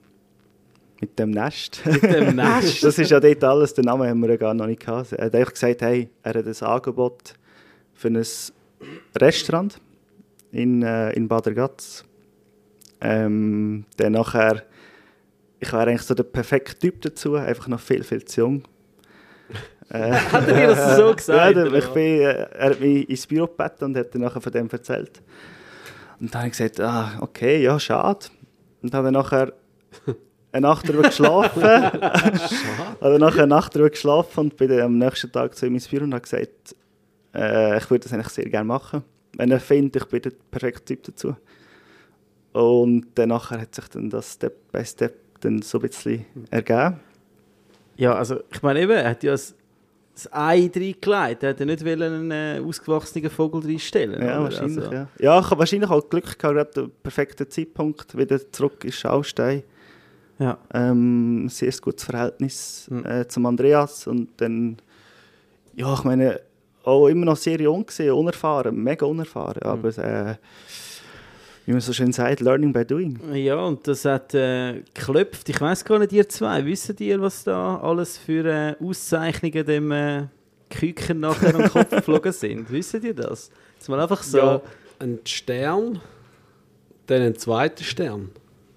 mit 1.01 1.19
dem 1.19 1.33
Nest. 1.33 1.83
Mit 1.87 2.03
dem 2.03 2.37
Nest. 2.37 2.83
das 2.83 2.99
ist 2.99 3.11
ja 3.11 3.21
dort 3.21 3.45
alles, 3.45 3.75
den 3.75 3.85
Namen 3.85 4.09
haben 4.09 4.21
wir 4.21 4.31
ja 4.31 4.37
gar 4.37 4.55
noch 4.55 4.67
nicht 4.67 4.81
gehabt. 4.81 5.13
Er 5.13 5.27
hat 5.27 5.35
einfach 5.35 5.53
gesagt, 5.53 5.83
hey, 5.83 6.09
er 6.23 6.35
hat 6.35 6.47
ein 6.47 6.67
Angebot 6.67 7.35
für 7.93 8.09
ein 8.09 8.25
Restaurant 9.17 9.79
in, 10.51 10.83
äh, 10.83 11.11
in 11.13 11.29
Bad 11.29 11.49
Ragaz. 11.49 12.05
Ähm, 13.05 13.85
dann 13.99 14.13
nachher, 14.13 14.63
ich 15.61 15.71
wäre 15.73 15.83
eigentlich 15.83 16.03
so 16.03 16.15
der 16.15 16.23
perfekte 16.25 16.79
Typ 16.79 17.03
dazu, 17.03 17.35
einfach 17.35 17.69
noch 17.69 17.81
viel, 17.81 18.03
viel 18.03 18.25
zu 18.25 18.41
jung. 18.41 18.63
Äh, 19.91 20.13
Hat 20.13 20.49
er 20.49 20.55
dir 20.55 20.67
das 20.69 20.97
so 20.97 21.15
gesagt? 21.15 21.57
ja, 21.57 21.67
ich 21.67 21.89
bin, 21.89 22.03
äh, 22.03 22.49
er 22.53 22.71
hat 22.71 22.81
mich 22.81 23.09
ins 23.09 23.27
Büro 23.27 23.47
gebeten 23.47 23.85
und 23.85 23.97
hat 23.99 24.15
dann 24.15 24.23
nachher 24.23 24.41
von 24.41 24.51
dem 24.51 24.67
erzählt. 24.71 25.21
Und 26.19 26.35
dann 26.35 26.41
habe 26.41 26.47
ich 26.49 26.57
gesagt, 26.57 26.81
ah, 26.81 27.19
okay, 27.21 27.63
ja, 27.63 27.79
schade. 27.79 28.27
Und 28.81 28.95
habe 28.95 29.05
dann 29.05 29.13
nachher 29.13 29.53
eine 30.53 30.67
Nacht 30.67 30.89
darüber 30.89 31.03
geschlafen. 31.11 31.63
habe 31.63 33.19
nachher 33.19 33.43
eine 33.43 33.49
Nacht 33.49 33.75
darüber 33.75 33.91
geschlafen 33.91 34.41
und 34.41 34.57
bin 34.57 34.71
dann 34.71 34.81
am 34.81 34.97
nächsten 34.97 35.31
Tag 35.31 35.55
zu 35.55 35.67
ihm 35.67 35.75
ins 35.75 35.87
Büro 35.87 36.05
und 36.05 36.15
habe 36.15 36.23
gesagt, 36.23 36.75
äh, 37.35 37.77
ich 37.77 37.91
würde 37.91 38.05
das 38.05 38.15
eigentlich 38.15 38.29
sehr 38.29 38.49
gerne 38.49 38.65
machen. 38.67 39.05
Wenn 39.37 39.51
er 39.51 39.61
findet, 39.61 40.03
ich 40.03 40.09
bin 40.09 40.23
der 40.23 40.33
perfekte 40.51 40.85
Typ 40.87 41.05
dazu. 41.05 41.37
Und 42.55 43.07
dann 43.17 43.29
nachher 43.31 43.61
hat 43.61 43.75
sich 43.75 43.89
dann 43.89 44.09
das 44.09 44.33
Step 44.35 44.71
by 44.73 44.85
Step 44.85 45.15
dann 45.41 45.61
so 45.61 45.79
ein 45.79 45.83
bisschen 45.89 46.25
ergeben. 46.51 47.01
Ja, 47.97 48.15
also 48.15 48.41
ich 48.51 48.63
meine 48.63 48.81
eben, 48.81 48.93
er 48.93 49.11
hat 49.11 49.23
ja 49.25 49.33
das, 49.33 49.55
das 50.15 50.33
Ei 50.33 50.71
reingelegt. 50.75 51.43
Er 51.43 51.51
hat 51.51 51.61
ja 51.61 51.67
nicht 51.67 51.85
einen 51.85 52.31
äh, 52.31 52.61
ausgewachsenen 52.65 53.29
Vogel 53.31 53.61
reinstellen. 53.63 54.21
Ja, 54.23 54.37
oder? 54.37 54.45
wahrscheinlich, 54.45 54.79
Also, 54.85 54.93
ja. 54.95 55.09
Ja, 55.19 55.41
ich 55.41 55.51
habe 55.51 55.59
wahrscheinlich 55.59 55.91
auch 55.91 56.09
Glück 56.09 56.25
gehabt, 56.25 56.39
gerade 56.39 56.71
der 56.75 56.89
perfekte 57.03 57.49
Zeitpunkt, 57.49 58.17
wieder 58.17 58.39
zurück 58.53 58.85
in 58.85 58.93
Schaustein. 58.93 59.63
ja. 60.39 60.57
Ähm, 60.73 61.49
sehr 61.49 61.73
gutes 61.83 62.05
Verhältnis 62.05 62.87
Mhm. 62.89 63.05
äh, 63.05 63.27
zum 63.29 63.47
Andreas 63.47 64.07
und 64.07 64.29
dann, 64.37 64.77
ja, 65.75 65.93
ich 65.95 66.05
meine, 66.05 66.41
auch 66.85 67.09
immer 67.09 67.27
noch 67.27 67.37
sehr 67.37 67.61
jung 67.61 67.85
gesehen, 67.87 68.13
unerfahren, 68.13 68.77
mega 68.77 69.07
unerfahren, 69.07 69.63
aber 69.63 69.89
äh, 69.99 70.35
wie 71.67 71.73
man 71.73 71.81
so 71.81 71.93
schön 71.93 72.13
sagt, 72.13 72.41
learning 72.41 72.73
by 72.73 72.85
doing. 72.85 73.19
Ja, 73.35 73.57
und 73.57 73.87
das 73.89 74.05
hat 74.05 74.35
äh, 74.35 74.83
geklopft. 74.95 75.49
Ich 75.49 75.61
weiß 75.61 75.85
gar 75.85 75.99
nicht, 75.99 76.13
ihr 76.13 76.29
zwei, 76.29 76.65
wissen 76.65 76.97
ihr, 76.99 77.21
was 77.21 77.45
da 77.45 77.79
alles 77.81 78.19
für 78.19 78.45
äh, 78.45 78.75
Auszeichnungen 78.85 79.65
dem 79.65 79.91
äh, 79.91 80.27
Küken 80.71 81.21
nachher 81.21 81.55
am 81.55 81.69
Kopf 81.69 81.91
geflogen 81.97 82.33
sind? 82.33 82.71
Wissen 82.71 83.03
ihr 83.03 83.15
das? 83.15 83.51
Jetzt 83.75 83.89
mal 83.89 84.01
einfach 84.01 84.23
so. 84.23 84.39
Ja, 84.39 84.63
ein 84.99 85.21
Stern, 85.25 86.01
dann 87.07 87.23
ein 87.23 87.37
zweiter 87.37 87.85
Stern. 87.85 88.31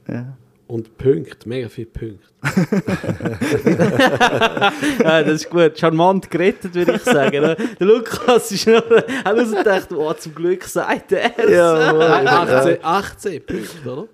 Ja. 0.08 0.38
Und 0.68 0.98
Punkte, 0.98 1.48
mega 1.48 1.70
viele 1.70 1.88
Punkte. 1.88 2.28
ja, 5.02 5.24
das 5.24 5.44
ist 5.44 5.50
gut. 5.50 5.80
Charmant 5.80 6.30
gerettet, 6.30 6.76
würde 6.76 6.96
ich 6.96 7.04
sagen. 7.04 7.42
ne? 7.42 7.56
Der 7.80 7.88
Lukas 7.88 8.52
ist 8.52 8.68
noch, 8.68 8.84
hat 8.90 9.26
rausgedacht, 9.38 9.94
oh, 9.94 10.12
zum 10.14 10.36
Glück 10.36 10.66
sagt 10.66 11.14
er 11.14 11.32
es. 11.40 11.50
Ja, 11.52 11.94
Nein, 11.94 12.28
18, 12.28 12.78
18 12.84 13.46
Punkte, 13.46 13.90
oder? 13.90 14.08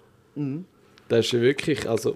Das 1.09 1.25
ist 1.25 1.31
ja 1.31 1.41
wirklich, 1.41 1.89
also... 1.89 2.15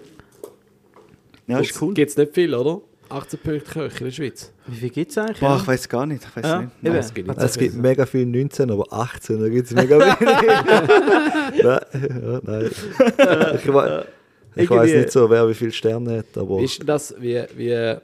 ja 1.48 1.58
ist 1.58 1.80
cool. 1.82 1.92
Gibt 1.94 2.10
es 2.10 2.16
nicht 2.16 2.32
viel, 2.34 2.54
oder? 2.54 2.80
18 3.08 3.40
Punkte 3.40 3.70
Köche 3.72 3.98
in 3.98 4.04
der 4.04 4.12
Schweiz. 4.12 4.52
Wie 4.66 4.76
viel 4.76 4.90
gibt 4.90 5.10
es 5.10 5.18
eigentlich? 5.18 5.40
Boah, 5.40 5.56
ich 5.60 5.66
weiß 5.66 5.88
gar 5.88 6.06
nicht. 6.06 6.22
Ich 6.24 6.36
weiß 6.36 6.44
Ja, 6.44 6.60
nicht. 6.60 6.70
eben. 6.84 6.94
Es 6.96 7.12
gibt 7.14 7.26
nicht 7.28 7.40
Es 7.40 7.58
gibt 7.58 7.74
mega 7.74 8.06
viel 8.06 8.24
19, 8.26 8.70
aber 8.70 8.84
18, 8.92 9.40
da 9.40 9.48
gibt 9.48 9.66
es 9.66 9.74
mega 9.74 9.98
wenig. 9.98 10.16
nein, 11.64 11.64
ja, 11.64 11.80
nein. 12.44 12.70
Ich, 13.56 13.64
ich 14.56 14.68
weiß 14.70 14.92
nicht 14.92 15.12
so, 15.12 15.28
wer 15.30 15.48
wie 15.48 15.54
viele 15.54 15.72
Sterne 15.72 16.18
hat, 16.18 16.36
aber 16.36 16.60
ist 16.60 16.82
das, 16.86 17.14
wie, 17.18 17.42
wie... 17.56 17.96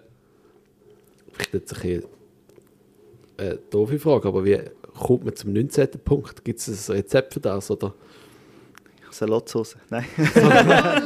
Vielleicht 1.33 1.55
jetzt 1.55 1.75
ein 1.75 1.81
bisschen 1.81 2.05
eine 3.37 3.59
doofe 3.71 3.99
Frage, 3.99 4.29
aber 4.29 4.45
wie 4.45 4.61
kommt 4.97 5.25
man 5.25 5.35
zum 5.35 5.53
19. 5.53 5.89
Punkt? 6.05 6.45
Gibt 6.45 6.61
es 6.61 6.89
ein 6.89 6.95
Rezept 6.97 7.35
für 7.35 7.41
das, 7.41 7.71
oder? 7.71 7.93
Salatsauce. 9.11 9.77
Nein. 9.91 10.05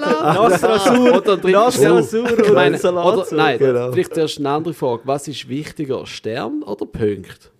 Nasrasur, 0.09 1.17
Oder 1.19 2.53
meine, 2.55 2.79
Salat. 2.79 3.05
oder, 3.07 3.27
nein, 3.37 3.59
Genau. 3.59 3.93
vielleicht 3.93 4.15
zuerst 4.15 4.39
eine 4.39 4.51
andere 4.51 4.75
Frage. 4.75 5.03
Was 5.05 5.29
ist 5.29 5.49
wichtiger, 5.49 6.07
Stern 6.07 6.63
oder 6.63 6.87
Punkt? 6.87 7.51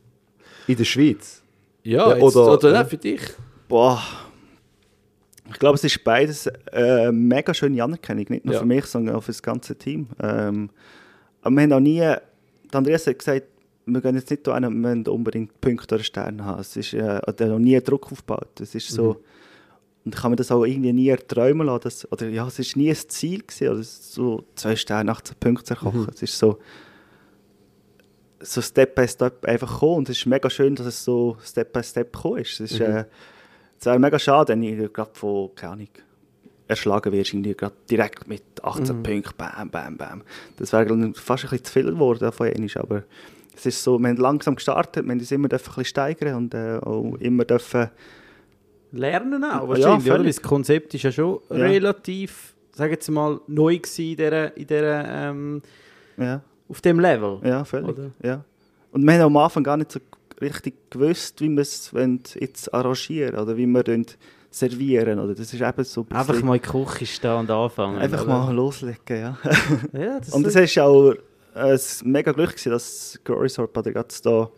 in 0.67 0.77
der 0.77 0.85
Schweiz. 0.85 1.43
Ja, 1.83 2.09
Ja, 2.11 2.17
jetzt, 2.17 2.23
oder- 2.37 2.53
oder, 2.53 2.79
nicht 2.79 2.91
für 2.91 2.97
dich. 2.99 3.21
Boah. 3.69 4.03
Ich 5.51 5.59
glaube, 5.59 5.77
es 5.77 5.85
ist 5.85 6.05
beides 6.05 6.47
äh, 6.73 7.11
mega 7.11 7.55
schöne 7.55 7.83
Anerkennung. 7.83 8.27
Nicht 8.29 8.45
nur 8.45 8.55
Ja. 8.55 8.61
für 8.61 8.67
mich, 8.67 8.85
sondern 8.87 9.17
auch 9.17 9.23
für 9.23 9.33
das 9.33 9.43
ganze 9.43 9.77
Team. 9.77 10.09
Ähm, 10.23 10.71
aber 11.43 11.55
wir 11.57 11.63
haben 11.63 11.73
auch 11.73 11.81
nie... 11.81 12.03
Andreas 12.73 13.07
hat 13.07 13.19
gesagt, 13.19 13.47
wir 13.87 14.01
gehen 14.03 14.15
jetzt 14.17 14.31
nicht 14.31 14.47
da 14.47 14.53
rein, 14.53 15.05
wir 15.05 15.13
unbedingt 15.13 15.59
Punkte 15.61 15.95
oder 15.95 16.05
Sterne 16.05 16.45
haben. 16.45 16.61
Es 16.61 16.77
ist 16.77 16.93
äh, 16.93 17.17
hat 17.27 17.41
noch 17.41 17.59
nie 17.59 17.81
Druck 17.81 18.13
aufgebaut. 18.13 18.61
Es 18.61 18.75
ist 18.75 18.89
so... 18.89 19.23
Und 20.05 20.15
ich 20.15 20.21
kann 20.21 20.31
mir 20.31 20.37
das 20.37 20.51
auch 20.51 20.65
irgendwie 20.65 20.93
nie 20.93 21.09
erträumen 21.09 21.67
lassen. 21.67 21.83
Dass, 21.85 22.13
oder 22.13 22.29
ja, 22.29 22.47
es 22.47 22.59
ist 22.59 22.77
nie 22.77 22.91
ein 22.91 22.97
Ziel 22.97 23.41
gewesen, 23.43 23.69
oder 23.69 23.83
so 23.83 24.45
zwei 24.55 24.77
Sterne, 24.77 25.11
18 25.11 25.37
Punkte 25.41 25.65
zu 25.65 25.75
erkochen. 25.75 26.07
Es 26.15 26.23
ist 26.23 26.39
so... 26.39 26.59
so 28.41 28.61
Step 28.61 28.95
by 28.95 29.09
Step 29.09 29.45
einfach 29.47 29.73
gekommen. 29.73 29.97
Und 29.99 30.09
es 30.11 30.19
ist 30.19 30.27
mega 30.27 30.49
schön, 30.51 30.75
dass 30.75 30.87
es 30.87 31.03
so 31.05 31.37
Step 31.43 31.73
by 31.73 31.83
Step 31.83 32.13
gekommen 32.13 32.39
ist. 32.39 32.61
Es 32.61 32.73
ist 32.73 32.81
äh, 32.81 33.05
es 33.79 33.87
wäre 33.87 33.99
mega 33.99 34.19
schade, 34.19 34.53
wenn 34.53 34.63
ich 34.63 34.93
gerade 34.93 35.11
von, 35.15 35.55
keine 35.55 35.73
Ahnung, 35.75 35.89
erschlagen 36.67 37.13
wirst, 37.13 37.33
irgendwie 37.33 37.55
gerade 37.55 37.75
direkt 37.91 38.29
mit 38.29 38.43
18 38.63 39.03
Punkten, 39.03 39.33
bam, 39.37 39.71
bam, 39.71 39.97
bam. 39.97 40.23
Das 40.59 40.73
wäre 40.73 40.87
fast 41.15 41.45
ein 41.45 41.51
bisschen 41.51 41.65
zu 41.65 41.73
viel 41.73 41.85
geworden 41.93 42.31
von 42.33 42.47
einmal, 42.49 42.69
aber 42.77 43.03
es 43.57 43.65
ist 43.67 43.83
so, 43.83 43.99
wir 43.99 44.09
haben 44.09 44.17
langsam 44.19 44.55
gestartet, 44.55 45.05
wir 45.05 45.13
haben 45.13 45.19
uns 45.19 45.31
immer 45.33 45.47
ein 45.47 45.59
bisschen 45.59 45.85
steigern 45.85 46.35
und 46.37 46.55
äh, 46.55 46.77
auch 46.79 47.15
immer 47.21 47.45
dürfen, 47.45 47.89
Lernen 48.93 49.45
auch, 49.45 49.63
Ja, 49.63 49.69
wahrscheinlich, 49.69 50.07
oder? 50.07 50.17
völlig. 50.17 50.27
Weil 50.27 50.27
Das 50.27 50.43
Konzept 50.43 50.95
ist 50.95 51.03
ja 51.03 51.13
schon 51.13 51.41
Ja. 51.51 51.57
relativ, 51.57 52.55
sagen 52.73 52.97
wir 53.01 53.15
mal, 53.15 53.41
neu 53.47 53.75
in 53.75 53.83
dieser, 53.83 54.57
in 54.57 54.67
dieser, 54.67 55.05
ähm, 55.31 55.63
ja, 56.17 56.41
auf 56.69 56.81
dem 56.81 56.99
Level. 57.01 57.39
ja, 57.45 57.65
völlig, 57.65 57.89
Oder? 57.91 58.11
ja. 58.23 58.45
Und 58.93 59.05
wir 59.05 59.13
haben 59.13 59.21
am 59.23 59.37
Anfang 59.37 59.63
gar 59.63 59.77
nicht 59.77 59.93
so 59.93 60.01
richtig 60.41 60.91
gewusst, 60.91 61.41
wie 61.41 61.49
wir 61.49 61.63
es 61.63 61.91
jetzt 62.39 62.73
arrangieren 62.73 63.39
oder 63.39 63.57
wie 63.57 63.67
wir 63.67 63.85
servieren, 64.51 65.19
oder 65.19 65.35
das 65.35 65.53
ist 65.53 65.61
eben 65.61 65.85
so 65.85 66.07
ein 66.09 66.17
Einfach 66.17 66.43
mal 66.43 66.57
in 66.57 66.63
die 66.63 66.69
Küche 66.69 67.07
stehen 67.07 67.33
und 67.37 67.51
anfangen. 67.51 67.99
einfach 67.99 68.23
oder? 68.23 68.29
mal 68.47 68.55
loslegen, 68.55 68.99
ja. 69.09 69.39
Ja, 69.93 70.19
das 70.19 70.31
Und 70.31 70.47
es 70.47 70.55
ist 70.55 70.79
auch 70.79 71.15
ein 71.55 71.79
mega 72.05 72.33
Glück 72.33 72.51
gewesen, 72.51 72.71
dass 72.71 73.19
Glory 73.25 73.51
oder 73.59 73.93
gerade 73.93 74.15
da 74.23 74.51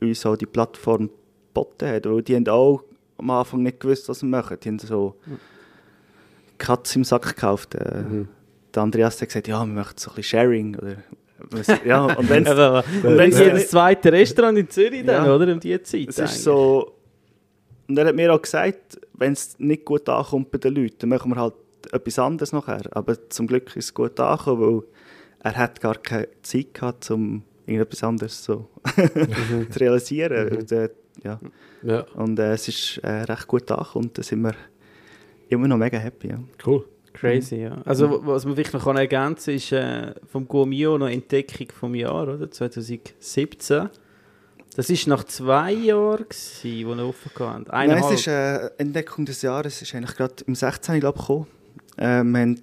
uns 0.00 0.26
auch 0.26 0.36
die 0.36 0.46
Plattform 0.46 1.10
geboten 1.48 1.88
hat. 1.88 2.06
Weil 2.06 2.22
die 2.22 2.34
haben 2.36 2.48
auch 2.48 2.82
am 3.18 3.30
Anfang 3.30 3.62
nicht 3.62 3.80
gewusst, 3.80 4.08
was 4.08 4.20
sie 4.20 4.26
machen. 4.26 4.56
Die 4.62 4.68
haben 4.68 4.78
so 4.78 5.16
Katz 6.56 6.96
im 6.96 7.04
Sack 7.04 7.22
gekauft. 7.34 7.74
Äh, 7.74 8.04
Der 8.74 8.82
Andreas 8.82 9.20
hat 9.20 9.28
gesagt, 9.28 9.48
ja, 9.48 9.64
wir 9.64 9.72
machen 9.72 9.94
so 9.96 10.10
ein 10.10 10.16
bisschen 10.16 10.38
Sharing. 10.40 10.76
Oder, 10.76 10.96
ja, 11.84 12.04
und 12.04 12.28
wenn 12.28 12.44
sie 13.32 13.50
das 13.50 13.68
zweite 13.68 14.12
Restaurant 14.12 14.58
in 14.58 14.68
Zürich 14.68 15.04
dann, 15.04 15.24
Ja. 15.26 15.34
oder? 15.34 15.52
Um 15.52 15.60
die 15.60 15.80
Zeit. 15.82 16.08
es 16.08 16.18
eigentlich. 16.18 16.36
ist 16.36 16.42
so... 16.44 16.94
Und 17.88 17.96
er 17.98 18.06
hat 18.06 18.14
mir 18.14 18.32
auch 18.34 18.42
gesagt, 18.42 18.98
wenn 19.14 19.32
es 19.32 19.58
nicht 19.58 19.84
gut 19.84 20.08
ankommt 20.08 20.50
bei 20.50 20.58
den 20.58 20.74
Leuten, 20.74 20.96
dann 20.98 21.08
machen 21.10 21.30
wir 21.30 21.36
halt 21.40 21.54
etwas 21.90 22.18
anderes 22.18 22.52
nachher. 22.52 22.82
Aber 22.90 23.28
zum 23.30 23.46
Glück 23.46 23.68
ist 23.76 23.84
es 23.86 23.94
gut 23.94 24.18
angekommen, 24.20 24.60
weil 24.62 24.82
er 25.40 25.56
hat 25.56 25.80
gar 25.80 25.94
keine 25.96 26.28
Zeit 26.42 26.74
gehabt, 26.74 27.10
um 27.10 27.42
irgendetwas 27.66 28.02
anderes 28.04 28.44
so 28.44 28.68
zu 29.70 29.80
realisieren. 29.80 30.58
Und, 30.58 30.72
äh, 30.72 30.90
ja. 31.24 31.40
Ja, 31.82 32.00
und 32.14 32.38
äh, 32.38 32.52
es 32.54 32.68
ist 32.68 32.98
äh, 32.98 33.22
recht 33.22 33.46
gut 33.46 33.70
angekommen 33.70 34.06
und 34.06 34.18
da 34.18 34.22
sind 34.22 34.42
wir 34.42 34.54
immer 35.48 35.68
noch 35.68 35.76
mega 35.76 35.96
happy. 35.98 36.28
Ja. 36.28 36.38
cool. 36.66 36.84
Crazy, 37.20 37.56
ja. 37.56 37.78
Also, 37.84 38.24
was 38.24 38.44
man 38.44 38.54
vielleicht 38.54 38.74
noch 38.74 38.84
kann 38.84 38.96
ergänzen 38.96 39.46
kann, 39.46 39.54
ist 39.54 39.72
äh, 39.72 40.14
vom 40.30 40.46
Guamio 40.46 40.98
noch 40.98 41.08
Entdeckung 41.08 41.68
vom 41.72 41.94
Jahr, 41.94 42.28
oder? 42.28 42.50
2017. 42.50 43.88
Das 44.76 44.88
war 44.88 45.16
nach 45.16 45.24
zwei 45.24 45.72
Jahren, 45.72 46.26
wo 46.28 46.94
wir 46.94 47.06
offen 47.08 47.30
hatten. 47.38 47.64
Nein, 47.68 47.90
es 47.90 48.10
ist 48.12 48.26
äh, 48.28 48.68
Entdeckung 48.78 49.24
des 49.24 49.42
Jahres, 49.42 49.82
ist 49.82 49.94
eigentlich 49.94 50.16
gerade 50.16 50.34
im 50.46 50.54
16. 50.54 51.00
Glaub, 51.00 51.18
gekommen. 51.18 51.46
Äh, 51.96 52.22
wir 52.22 52.40
haben 52.40 52.60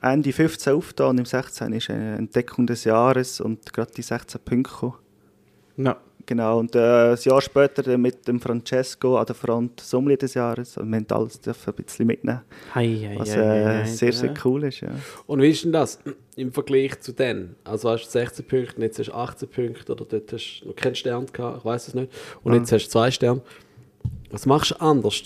Ende 0.00 0.32
15 0.32 0.72
aufgetan 0.72 1.10
und 1.10 1.18
im 1.18 1.26
16. 1.26 1.72
ist 1.74 1.90
eine 1.90 2.16
Entdeckung 2.16 2.66
des 2.66 2.84
Jahres 2.84 3.40
und 3.40 3.72
gerade 3.72 3.92
die 3.94 4.02
16 4.02 4.40
Punkte 4.40 4.72
gekommen. 4.72 4.94
Ja. 5.76 5.96
Genau, 6.26 6.58
und 6.58 6.74
äh, 6.74 7.12
ein 7.12 7.18
Jahr 7.22 7.40
später 7.40 7.84
dann 7.84 8.00
mit 8.02 8.26
dem 8.26 8.40
Francesco 8.40 9.16
an 9.16 9.26
der 9.26 9.36
Front 9.36 9.78
Sommelier 9.80 10.16
des 10.16 10.34
Jahres. 10.34 10.76
Und 10.76 10.90
wir 10.90 10.96
haben 10.96 11.06
alles 11.10 11.40
dürfen 11.40 11.72
ein 11.72 11.84
bisschen 11.84 12.06
mitnehmen, 12.08 12.40
Hei, 12.74 12.88
hei, 12.88 13.14
was 13.16 13.28
äh, 13.30 13.64
hei, 13.64 13.84
sehr, 13.84 14.12
sehr 14.12 14.34
cool 14.44 14.64
ist. 14.64 14.80
Ja. 14.80 14.88
Und 15.28 15.40
wie 15.40 15.50
ist 15.50 15.62
denn 15.64 15.70
das 15.72 16.00
im 16.34 16.52
Vergleich 16.52 16.98
zu 17.00 17.12
denen? 17.12 17.54
Also 17.62 17.90
hast 17.90 18.06
du 18.06 18.10
16 18.10 18.44
Punkte, 18.44 18.80
jetzt 18.82 18.98
hast 18.98 19.06
du 19.06 19.14
18 19.14 19.48
Punkte 19.48 19.92
oder 19.92 20.04
dort 20.04 20.32
hast 20.32 20.60
du 20.62 20.68
noch 20.68 20.74
keinen 20.74 20.96
Stern 20.96 21.26
gehabt, 21.32 21.58
ich 21.58 21.64
weiß 21.64 21.88
es 21.88 21.94
nicht. 21.94 22.12
Und 22.42 22.52
Ah. 22.52 22.56
jetzt 22.56 22.72
hast 22.72 22.86
du 22.86 22.90
zwei 22.90 23.10
Sterne. 23.12 23.40
Was 24.30 24.46
machst 24.46 24.72
du 24.72 24.80
anders? 24.80 25.22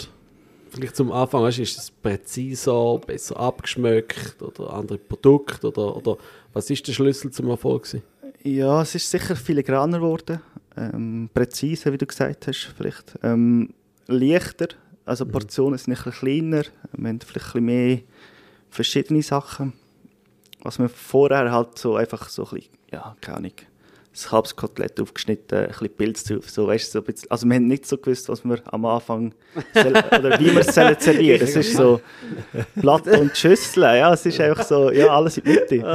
Vielleicht 0.68 0.96
zum 0.96 1.10
Anfang, 1.12 1.42
weißt, 1.42 1.58
du, 1.58 1.62
ist 1.62 1.78
es 1.78 1.90
präziser, 1.90 2.98
besser 3.04 3.40
abgeschmeckt 3.40 4.40
oder 4.42 4.72
andere 4.74 4.98
Produkte 4.98 5.68
oder, 5.68 5.96
oder 5.96 6.16
was 6.52 6.68
ist 6.68 6.86
der 6.86 6.92
Schlüssel 6.92 7.30
zum 7.30 7.48
Erfolg? 7.48 7.84
Gewesen? 7.84 8.02
Ja, 8.42 8.80
es 8.82 8.94
ist 8.94 9.10
sicher 9.10 9.34
filigraner 9.36 9.98
geworden, 9.98 10.40
ähm, 10.76 11.28
präziser, 11.32 11.92
wie 11.92 11.98
du 11.98 12.06
gesagt 12.06 12.46
hast, 12.46 12.72
vielleicht. 12.76 13.18
Ähm, 13.22 13.74
leichter, 14.06 14.68
also 15.04 15.24
die 15.24 15.32
Portionen 15.32 15.78
sind 15.78 15.92
ein 15.92 16.02
bisschen 16.02 16.12
kleiner, 16.12 16.62
wir 16.92 17.08
haben 17.08 17.20
vielleicht 17.20 17.54
ein 17.54 17.64
bisschen 17.64 17.64
mehr 17.64 17.98
verschiedene 18.70 19.22
Sachen. 19.22 19.72
Was 20.62 20.78
wir 20.78 20.88
vorher 20.88 21.50
halt 21.50 21.78
so 21.78 21.96
einfach 21.96 22.28
so 22.28 22.44
ein 22.44 22.50
bisschen, 22.56 22.70
ja, 22.92 23.16
keine 23.20 23.38
Ahnung, 23.38 23.52
das 24.12 24.28
Kalbskotelett 24.28 25.00
aufgeschnitten, 25.00 25.58
ein 25.58 25.68
bisschen 25.68 25.96
Pilz 25.96 26.24
drauf, 26.24 26.50
so, 26.50 26.66
weißt 26.66 26.88
du, 26.88 26.92
so 26.92 26.98
ein 26.98 27.04
bisschen, 27.04 27.30
also 27.30 27.46
wir 27.46 27.54
haben 27.54 27.66
nicht 27.66 27.86
so 27.86 27.96
gewusst, 27.96 28.28
was 28.28 28.44
wir 28.44 28.60
am 28.66 28.84
Anfang, 28.84 29.32
oder 29.74 30.38
wie 30.38 30.52
wir 30.52 30.60
es 30.60 30.74
sollen 30.74 30.96
servieren. 30.98 31.42
Es 31.42 31.56
ist 31.56 31.76
so 31.76 32.00
Blatt 32.74 33.06
und 33.06 33.36
Schüssel, 33.36 33.84
ja, 33.84 34.12
es 34.12 34.26
ist 34.26 34.40
einfach 34.40 34.64
so, 34.64 34.90
ja, 34.90 35.06
alles 35.06 35.38
in 35.38 35.44
die 35.44 35.50
Mitte. 35.50 35.86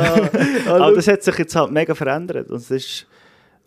Aber 0.68 0.94
das 0.94 1.08
hat 1.08 1.24
sich 1.24 1.38
jetzt 1.38 1.56
halt 1.56 1.72
mega 1.72 1.94
verändert 1.94 2.50
und 2.50 2.58
es 2.58 2.72
ist 2.72 3.06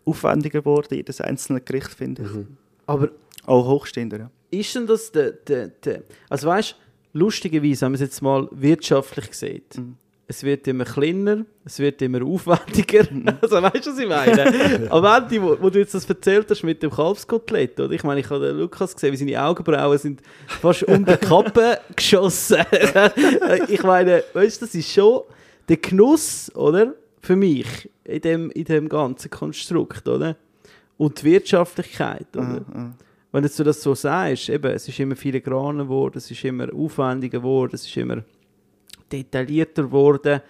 aufwendiger 0.09 0.61
geworden, 0.61 0.95
jedes 0.95 1.21
einzelne 1.21 1.61
Gericht, 1.61 1.93
finde 1.95 2.23
ich. 2.23 2.47
Aber 2.87 3.09
Auch 3.47 3.67
hochstehender, 3.67 4.19
ja. 4.19 4.31
ist 4.51 4.75
denn 4.75 4.87
das 4.87 5.11
der, 5.13 5.33
der, 5.33 5.69
der 5.69 6.03
also 6.29 6.49
weißt 6.49 6.73
du, 6.73 7.19
lustigerweise, 7.19 7.83
wenn 7.83 7.93
man 7.93 7.95
es 7.95 8.01
jetzt 8.01 8.23
mal 8.23 8.49
wirtschaftlich 8.51 9.33
sieht, 9.33 9.77
Mhm. 9.79 9.97
es 10.27 10.43
wird 10.43 10.67
immer 10.69 10.85
kleiner, 10.85 11.45
es 11.65 11.79
wird 11.79 12.03
immer 12.03 12.23
aufwendiger. 12.23 13.07
Also 13.41 13.63
weißt 13.63 13.87
du, 13.87 13.91
was 13.93 13.99
ich 13.99 14.09
meine? 14.09 14.91
Am 14.91 15.05
Ende, 15.05 15.43
wo, 15.43 15.57
wo 15.61 15.71
du 15.71 15.79
jetzt 15.79 15.95
das 15.95 16.05
erzählt 16.09 16.47
hast 16.51 16.63
mit 16.63 16.83
dem 16.83 16.91
Kalbskotelett, 16.91 17.81
oder? 17.81 17.93
Ich 17.93 18.05
meine, 18.05 18.21
ich 18.21 18.29
habe 18.31 18.47
den 18.49 18.59
Lukas 18.59 18.95
gesehen, 18.95 19.13
wie 19.13 19.17
seine 19.17 19.43
Augenbrauen 19.43 19.97
sind 19.99 20.21
fast 20.47 20.83
um 20.85 21.05
die 21.05 21.17
Kappe 21.17 21.79
geschossen. 21.97 22.59
ich 23.69 23.83
meine, 23.83 24.23
weißt 24.35 24.61
du, 24.63 24.67
das 24.67 24.75
ist 24.75 24.93
schon 24.93 25.23
der 25.69 25.77
Genuss, 25.79 26.51
oder? 26.55 26.95
Für 27.21 27.37
mich 27.37 27.91
in 28.05 28.21
dem, 28.21 28.51
in 28.51 28.65
dem 28.65 28.89
ganzen 28.89 29.31
Konstrukt, 29.31 30.07
oder? 30.09 30.37
Und 30.97 31.21
die 31.21 31.27
Wirtschaftlichkeit, 31.27 32.29
oder? 32.37 32.65
Mhm. 32.73 32.95
Wenn 33.31 33.45
jetzt 33.45 33.59
du 33.59 33.65
das 33.65 33.83
so 33.83 33.95
sagst, 33.95 34.49
eben, 34.49 34.73
es 34.73 34.89
ist 34.89 34.99
immer 34.99 35.15
filigraner 35.17 35.85
geworden, 35.85 36.17
es 36.17 36.31
ist 36.31 36.45
immer 36.45 36.73
aufwendiger 36.75 37.41
geworden, 37.41 37.73
es 37.75 37.87
ist 37.87 37.97
immer 37.97 38.23
detaillierter 39.13 39.85
geworden, 39.85 40.41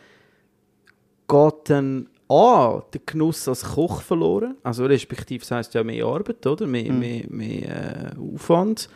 geht 1.27 1.55
dann 1.65 2.09
A, 2.31 2.83
der 2.93 3.01
Genuss 3.07 3.49
als 3.49 3.65
Koch 3.65 4.03
verloren. 4.03 4.57
Also 4.63 4.85
respektive, 4.87 5.41
das 5.41 5.51
heisst 5.51 5.75
ja 5.75 5.83
mehr 5.83 6.05
Arbeit, 6.05 6.47
oder? 6.47 6.67
Mehr, 6.67 6.93
Mhm. 6.93 6.99
mehr, 6.99 7.25
mehr 7.29 8.13
äh, 8.17 8.35
Aufwand. 8.35 8.89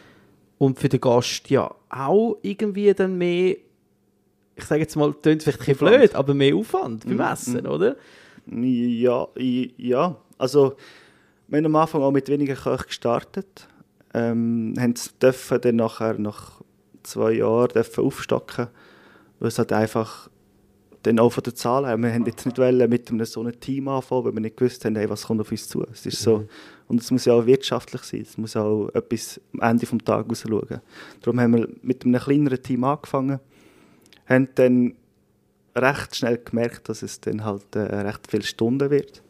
Und 0.59 0.79
für 0.79 0.89
den 0.89 1.01
Gast 1.01 1.51
ja 1.51 1.75
auch 1.89 2.37
irgendwie 2.43 2.93
dann 2.95 3.19
mehr 3.19 3.57
ich 4.57 4.65
sage 4.65 4.81
jetzt 4.83 4.97
mal, 4.97 5.13
klingt 5.15 5.43
vielleicht 5.43 5.61
ein 5.61 5.67
bisschen 5.67 5.87
Aufwand. 5.87 6.01
blöd, 6.01 6.15
aber 6.15 6.35
mehr 6.35 6.55
Aufwand 6.57 7.05
beim 7.05 7.15
Mhm, 7.15 7.21
Essen, 7.21 7.67
oder? 7.67 7.97
Ja, 8.51 9.29
ja. 9.37 10.17
Also, 10.39 10.75
wir 11.49 11.59
haben 11.59 11.67
am 11.67 11.77
Anfang 11.77 12.03
auch 12.03 12.11
mit 12.11 12.29
weniger 12.29 12.55
Köchen 12.55 12.87
gestartet. 12.87 13.69
Ähm, 14.15 14.75
haben 14.79 14.93
es 14.93 15.17
dürfen 15.19 15.61
dann 15.61 15.77
nachher 15.77 16.19
nach 16.19 16.61
zwei 17.03 17.33
Jahren 17.33 17.69
dürfen 17.69 18.05
aufstocken, 18.05 18.67
weil 19.39 19.49
es 19.49 19.59
halt 19.59 19.73
einfach 19.73 20.29
dann 21.03 21.19
auch 21.19 21.31
von 21.31 21.43
der 21.43 21.55
Zahl 21.55 21.85
her, 21.87 21.97
wir 21.99 22.13
haben 22.13 22.27
jetzt 22.27 22.47
nicht 22.47 22.59
wollen 22.59 22.89
mit 22.89 23.11
einem 23.11 23.25
so 23.25 23.41
einem 23.41 23.59
Team 23.59 23.89
anfangen, 23.89 24.25
weil 24.25 24.35
wir 24.35 24.41
nicht 24.41 24.57
gewusst 24.57 24.85
haben, 24.85 24.95
hey, 24.95 25.09
was 25.11 25.25
kommt 25.27 25.41
auf 25.41 25.51
uns 25.51 25.67
zu. 25.69 25.85
Es 25.91 26.07
ist 26.07 26.23
so, 26.23 26.47
und 26.87 27.01
es 27.01 27.11
muss 27.11 27.25
ja 27.25 27.33
auch 27.33 27.45
wirtschaftlich 27.47 28.03
sein, 28.03 28.21
es 28.21 28.39
muss 28.39 28.55
auch 28.55 28.89
etwas 28.95 29.41
am 29.55 29.61
Ende 29.71 29.85
des 29.87 30.05
Tages 30.05 30.43
schauen. 30.43 30.81
Darum 31.23 31.41
haben 31.41 31.57
wir 31.57 31.69
mit 31.83 32.05
einem 32.05 32.21
kleineren 32.21 32.63
Team 32.63 32.85
angefangen, 32.85 33.41
haben 34.33 34.49
dann 34.55 34.95
recht 35.75 36.17
schnell 36.17 36.39
gemerkt, 36.39 36.89
dass 36.89 37.03
es 37.03 37.21
dann 37.21 37.45
halt 37.45 37.75
äh, 37.75 37.81
recht 37.81 38.27
viele 38.29 38.43
Stunden 38.43 38.91
wird. 38.91 39.23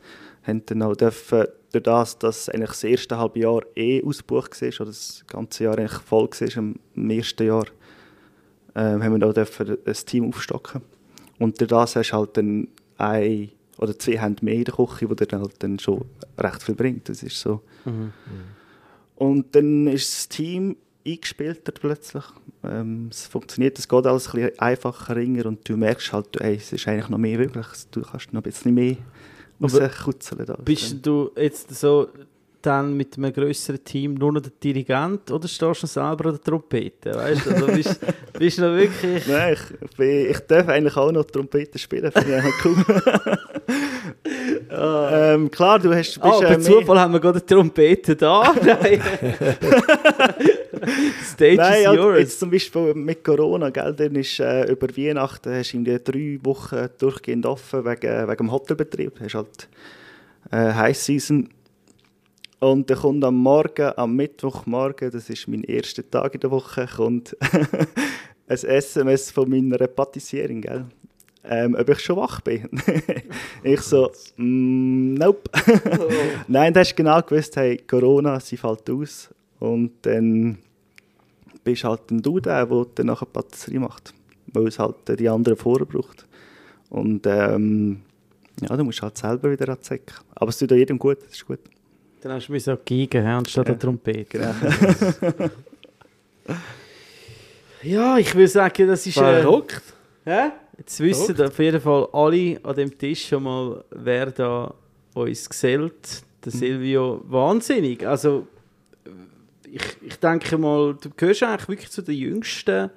Haben 0.43 0.65
dann 0.67 0.83
auch 0.83 0.97
dürfen, 0.97 1.47
durch 1.73 1.85
das, 1.85 2.19
dass 2.19 2.49
eigentlich 2.49 2.71
das 2.71 2.85
erste 2.85 3.19
halbe 3.19 3.41
Jahr 3.41 3.63
eh 3.77 4.03
ausgebucht 4.03 4.61
war, 4.61 4.69
oder 4.69 4.87
das 4.87 5.25
ganze 5.27 5.65
Jahr 5.65 5.79
eigentlich 5.79 6.01
voll 6.03 6.29
war 6.29 6.57
im, 6.57 6.77
im 6.95 7.11
ersten 7.11 7.47
Jahr, 7.47 7.67
ähm, 8.75 9.03
haben 9.03 9.21
wir 9.21 9.29
auch 9.29 9.33
dürfen 9.33 9.79
ein 9.85 9.95
Team 10.07 10.29
aufstocken. 10.29 10.83
Und 11.39 11.61
durch 11.61 11.69
das 11.69 11.97
hast 11.97 12.11
du 12.11 12.17
halt 12.17 12.37
dann 12.37 12.69
ein 12.99 13.51
oder 13.79 13.99
zwei 13.99 14.19
Hände 14.19 14.45
mehr 14.45 14.55
in 14.55 14.65
der 14.65 14.75
Küche, 14.75 15.09
die 15.09 15.17
dir 15.17 15.27
dann 15.27 15.41
halt 15.41 15.63
dann 15.63 15.79
schon 15.79 16.05
recht 16.39 16.63
viel 16.63 16.75
bringt. 16.75 17.09
Das 17.09 17.23
ist 17.23 17.41
so. 17.41 17.63
Und 19.17 19.55
dann 19.55 19.87
ist 19.87 20.13
das 20.13 20.29
Team 20.29 20.77
eingespielter 21.07 21.73
plötzlich. 21.73 22.25
Ähm, 22.65 23.09
es 23.11 23.27
funktioniert, 23.27 23.79
es 23.79 23.89
geht 23.89 24.07
alles 24.07 24.29
ein 24.29 24.41
bisschen 24.41 24.59
einfacher 24.59 25.17
ringer 25.17 25.47
und 25.47 25.69
du 25.69 25.77
merkst 25.77 26.13
halt, 26.13 26.41
ey, 26.41 26.57
es 26.57 26.73
ist 26.73 26.87
eigentlich 26.89 27.09
noch 27.09 27.19
mehr 27.19 27.39
möglich. 27.39 27.67
Du 27.91 28.03
kannst 28.03 28.33
noch 28.33 28.41
ein 28.41 28.45
bisschen 28.45 28.75
mehr 28.75 28.97
rauskutzeln. 29.61 30.47
Bist 30.65 31.05
du 31.05 31.31
jetzt 31.37 31.75
so 31.75 32.09
dann 32.63 32.97
mit 32.97 33.17
einem 33.19 33.33
größeren 33.33 33.83
Team 33.85 34.15
nur 34.15 34.33
noch 34.33 34.41
der 34.41 34.53
Dirigent 34.63 35.31
oder 35.31 35.49
stehst 35.49 35.83
du 35.83 35.87
selber 35.87 36.27
an 36.27 36.33
der 36.37 36.41
Trompete? 36.41 37.15
Weißt 37.15 37.47
du, 37.47 37.51
also 37.51 37.67
bist, 37.67 38.01
bist 38.39 38.59
du 38.59 38.63
noch 38.63 38.77
wirklich. 38.77 39.27
Nein, 39.27 39.55
ich, 39.55 39.97
bin, 39.97 40.31
ich 40.31 40.39
darf 40.41 40.69
eigentlich 40.69 40.97
auch 40.97 41.11
noch 41.11 41.25
Trompete 41.25 41.79
spielen, 41.79 42.13
finde 42.13 42.39
ich 42.39 42.65
cool. 42.65 42.77
ähm, 44.71 45.51
klar, 45.51 45.79
du 45.81 45.93
hast, 45.93 46.21
bist 46.21 46.43
äh, 46.43 46.47
per 46.47 46.61
Zufall 46.61 47.01
haben 47.01 47.13
wir 47.13 47.21
gerade 47.21 47.41
eine 47.41 47.47
Trompete 47.47 48.15
da. 48.15 48.55
Nein. 48.65 49.03
Stage 51.25 51.57
Nein, 51.57 51.81
is 51.81 51.97
yours. 51.97 52.19
jetzt 52.19 52.41
zum 52.41 52.51
Beispiel 52.51 52.95
mit 52.95 53.23
Corona, 53.23 53.71
gell, 53.71 53.95
dann 53.95 54.17
ist 54.17 54.41
äh, 54.41 54.71
über 54.71 54.89
Weihnachten 54.89 55.55
hast 55.55 55.73
du 55.73 55.77
irgendwie 55.79 55.99
drei 55.99 56.39
Wochen 56.45 56.89
durchgehend 56.99 57.47
offen 57.47 57.85
wegen, 57.85 58.29
wegen 58.29 58.37
dem 58.37 58.53
Hotelbetrieb. 58.53 59.21
Hast 59.21 59.35
halt 59.35 59.69
äh, 60.51 60.73
High 60.75 60.97
Season. 60.97 61.49
Und 62.61 62.89
dann 62.91 62.99
kommt 62.99 63.25
am 63.25 63.37
Morgen, 63.37 63.93
am 63.97 64.15
Mittwochmorgen, 64.15 65.11
das 65.11 65.29
ist 65.29 65.49
mein 65.49 65.65
erster 65.65 66.09
Tag 66.09 66.35
in 66.35 66.41
der 66.41 66.51
Woche, 66.51 66.89
kommt 66.97 67.37
ein 68.47 68.57
SMS 68.57 69.31
von 69.31 69.51
meiner 69.51 69.87
Patissierin, 69.89 70.61
gell? 70.61 70.85
Ähm, 71.45 71.77
ob 71.79 71.89
ich 71.89 71.99
schon 71.99 72.17
wach 72.17 72.41
bin. 72.41 72.69
ich 73.65 73.81
so, 73.81 74.13
mm, 74.37 75.15
nope. 75.15 75.51
Nein, 76.47 76.73
da 76.73 76.81
hast 76.81 76.93
du 76.93 76.97
genau 76.97 77.21
gewusst, 77.21 77.57
hey, 77.57 77.79
Corona, 77.79 78.39
sie 78.39 78.57
fällt 78.57 78.89
aus. 78.89 79.29
Und 79.59 79.93
dann 80.03 80.59
bist 81.65 81.85
halt 81.85 82.11
ein 82.11 82.23
du 82.23 82.41
der, 82.41 82.67
der 82.67 82.87
dann 82.95 83.07
nachher 83.07 83.27
die 83.27 83.33
Patisserie 83.33 83.81
macht. 83.81 84.15
Weil 84.53 84.67
es 84.67 84.79
halt 84.79 85.09
äh, 85.09 85.17
die 85.17 85.29
anderen 85.29 85.57
vorher 85.57 85.87
braucht. 85.87 86.27
Und 86.91 87.27
ähm, 87.27 88.03
ja, 88.61 88.77
du 88.77 88.85
musst 88.85 89.01
halt 89.03 89.17
selber 89.17 89.51
wieder 89.51 89.69
an 89.71 89.79
Säcke. 89.81 90.15
Aber 90.35 90.51
es 90.51 90.59
tut 90.59 90.73
auch 90.73 90.77
jedem 90.77 90.99
gut, 90.99 91.19
das 91.23 91.33
ist 91.33 91.47
gut. 91.47 91.61
Dann 92.21 92.33
hast 92.33 92.49
du 92.49 92.53
mich 92.53 92.63
so 92.65 92.77
gegen 92.85 93.25
anstatt 93.27 93.67
Ja. 93.69 93.75
der 93.75 93.79
Trompete. 93.81 94.25
Genau. 94.25 94.53
Ja, 97.83 98.17
ich 98.19 98.33
würde 98.35 98.49
sagen, 98.49 98.87
das 98.87 99.07
ist. 99.07 99.17
Äh, 99.17 99.43
Verrückt. 99.43 99.83
Hä? 100.25 100.51
Jetzt 100.79 101.01
wissen 101.01 101.41
auf 101.41 101.59
jeden 101.59 101.81
Fall 101.81 102.09
alle 102.13 102.61
an 102.63 102.77
dem 102.77 102.97
Tisch 102.97 103.27
schon 103.29 103.43
mal, 103.43 103.85
wer 103.91 104.27
da 104.31 104.73
uns 105.15 105.49
gesellt. 105.49 106.23
Der 106.45 106.53
Silvio, 106.53 107.23
wahnsinnig. 107.27 108.07
Also, 108.07 108.47
ich, 109.73 109.83
ich 110.03 110.17
denke 110.19 110.59
mal, 110.59 110.95
du 111.01 111.11
gehörst 111.17 111.43
eigentlich 111.43 111.69
wirklich 111.69 111.91
zu 111.91 112.03
den 112.03 112.15
jüngsten 112.15 112.91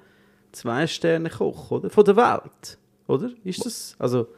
Zwei-Sterne-Koch, 0.52 1.70
oder? 1.70 1.90
Von 1.90 2.04
der 2.04 2.16
Welt. 2.16 2.78
Oder? 3.06 3.30
Ist 3.44 3.64
das? 3.64 3.96
Also, 3.98 4.28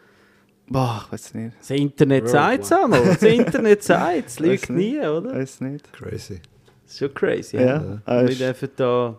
Boah, 0.68 1.02
ich 1.06 1.12
weiß 1.12 1.34
nicht. 1.34 1.56
das 1.58 1.70
Internet 1.70 2.28
sagt 2.28 2.64
es 2.64 2.72
einmal. 2.72 3.04
Das 3.04 3.22
Internet 3.22 3.82
sagt 3.82 4.26
es. 4.26 4.38
Lügt 4.38 4.70
nie, 4.70 4.98
oder? 4.98 5.34
Weiß 5.34 5.60
nicht. 5.62 5.92
Crazy. 5.92 6.40
Das 6.84 6.92
ist 6.92 6.98
schon 6.98 7.14
crazy. 7.14 7.56
Ja, 7.56 8.00
Ja. 8.06 8.28
Wir 8.28 8.36
dürfen 8.36 8.68
da 8.76 9.16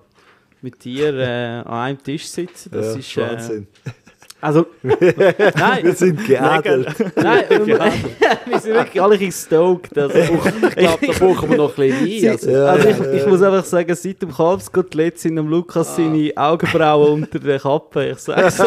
mit 0.61 0.83
dir 0.83 1.13
äh, 1.13 1.59
an 1.59 1.65
einem 1.67 2.03
Tisch 2.03 2.27
sitzen. 2.27 2.71
Das 2.71 2.93
ja, 2.93 2.99
ist. 2.99 3.17
Äh, 3.17 3.21
Wahnsinn. 3.21 3.67
Also, 4.41 4.67
Wir 4.81 5.53
nein, 5.57 5.95
sind 5.95 6.25
geadelt. 6.25 6.87
nein, 7.17 7.43
wir 8.45 8.59
sind 8.59 8.73
wirklich 8.73 9.01
alle 9.01 9.15
ein 9.15 9.19
bisschen 9.19 9.47
stoked. 9.47 9.97
Also, 9.97 10.17
Ich 10.17 10.75
glaube, 10.75 11.07
da 11.07 11.13
brauchen 11.13 11.49
wir 11.49 11.57
noch 11.57 11.77
ein 11.77 11.89
bisschen. 11.91 12.29
Also, 12.31 12.51
Ja, 12.51 12.65
also 12.67 12.87
ich, 12.87 12.97
ja. 12.97 13.13
ich 13.13 13.25
muss 13.27 13.41
einfach 13.41 13.65
sagen, 13.65 13.95
seit 13.95 14.21
dem 14.21 14.33
Kalbskotelett 14.33 15.19
sind 15.19 15.35
dem 15.35 15.47
Lukas 15.49 15.95
seine 15.95 16.31
Augenbrauen 16.35 17.23
unter 17.23 17.39
der 17.39 17.59
Kappe. 17.59 18.11
Ich 18.11 18.19
sage 18.19 18.49
so. 18.49 18.63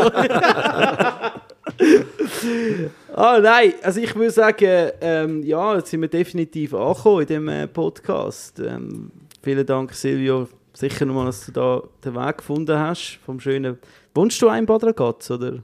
ah 3.14 3.38
nein, 3.40 3.72
also 3.82 4.00
ich 4.00 4.14
würde 4.14 4.30
sagen, 4.30 4.90
ähm, 5.00 5.42
ja, 5.42 5.76
jetzt 5.76 5.90
sind 5.90 6.02
wir 6.02 6.08
definitiv 6.08 6.74
angekommen 6.74 7.22
in 7.22 7.26
dem 7.26 7.48
äh, 7.48 7.66
Podcast. 7.66 8.60
Ähm, 8.60 9.10
vielen 9.42 9.64
Dank 9.64 9.94
Silvio, 9.94 10.48
sicher 10.74 11.06
nochmal, 11.06 11.26
dass 11.26 11.46
du 11.46 11.52
da 11.52 11.82
den 12.04 12.14
Weg 12.14 12.38
gefunden 12.38 12.78
hast 12.78 13.18
vom 13.24 13.40
schönen... 13.40 13.78
Wohnst 14.14 14.40
du 14.42 14.48
in 14.48 14.66
Bad 14.66 14.84
Ragaz, 14.84 15.30
oder? 15.30 15.62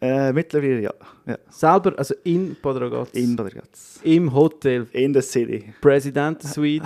Äh, 0.00 0.32
mittlerweile 0.32 0.80
ja. 0.80 0.94
ja. 1.26 1.38
Selber, 1.50 1.92
also 1.98 2.14
in 2.24 2.56
Bad 2.62 2.80
Ragaz? 2.80 3.10
In 3.12 3.34
Bad 3.36 3.46
Ragaz. 3.54 4.00
Im 4.04 4.32
Hotel 4.32 4.86
In 4.92 5.12
der 5.12 5.22
City. 5.22 5.72
President 5.80 6.42
Suite. 6.42 6.82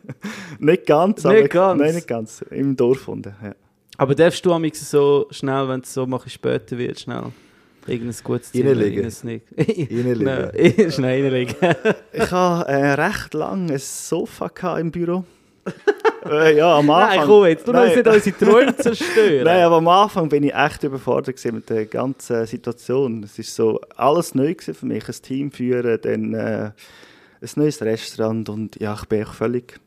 Nicht 0.58 0.86
ganz, 0.86 1.22
Nicht 1.24 1.26
aber 1.26 1.48
ganz. 1.48 1.80
Nein, 1.82 1.94
nicht 1.94 2.08
ganz. 2.08 2.42
Im 2.50 2.74
Dorf 2.74 3.08
unten. 3.08 3.34
Ja. 3.42 3.54
Aber 3.98 4.14
darfst 4.14 4.44
du 4.44 4.52
am 4.52 4.66
so 4.72 5.26
schnell, 5.30 5.68
wenn 5.68 5.80
es 5.80 5.92
so 5.92 6.06
mach, 6.06 6.26
später 6.28 6.76
wird, 6.78 6.98
schnell 7.00 7.24
irgendein 7.86 8.16
gutes 8.24 8.54
Reinlegen. 8.54 9.02
rein 9.02 9.10
Sneak- 9.10 9.42
Reinlegen. 9.56 10.24
Nein, 10.24 10.90
schnell 10.92 11.22
reinlegen. 11.22 11.54
Ich 12.12 12.30
hatte 12.30 12.70
äh, 12.72 12.92
recht 12.94 13.34
lange 13.34 13.74
ein 13.74 13.78
Sofa 13.78 14.78
im 14.78 14.90
Büro. 14.90 15.24
Äh, 16.30 16.56
ja, 16.56 16.78
am 16.78 16.90
Anfang. 16.90 17.16
Nein, 17.18 17.26
komm 17.26 17.46
jetzt, 17.46 17.68
du 17.68 17.72
Nein. 17.72 17.84
musst 17.84 17.96
nicht 17.96 18.08
unsere 18.08 18.36
Träume 18.38 18.76
zerstören. 18.76 19.44
Nein, 19.44 19.62
aber 19.62 19.76
am 19.76 19.88
Anfang 19.88 20.28
bin 20.28 20.42
ich 20.44 20.54
echt 20.54 20.82
überfordert 20.82 21.44
mit 21.52 21.70
der 21.70 21.86
ganzen 21.86 22.46
Situation. 22.46 23.22
Es 23.22 23.38
ist 23.38 23.54
so 23.54 23.80
alles 23.96 24.34
neu 24.34 24.54
für 24.58 24.86
mich, 24.86 25.08
ein 25.08 25.14
Team 25.22 25.50
führen, 25.50 25.98
dann 26.02 26.34
äh, 26.34 26.70
ein 27.40 27.50
neues 27.56 27.80
Restaurant 27.82 28.48
und 28.48 28.80
ja, 28.80 28.94
ich 28.94 29.06
bin 29.06 29.22
echt 29.22 29.34
völlig 29.34 29.80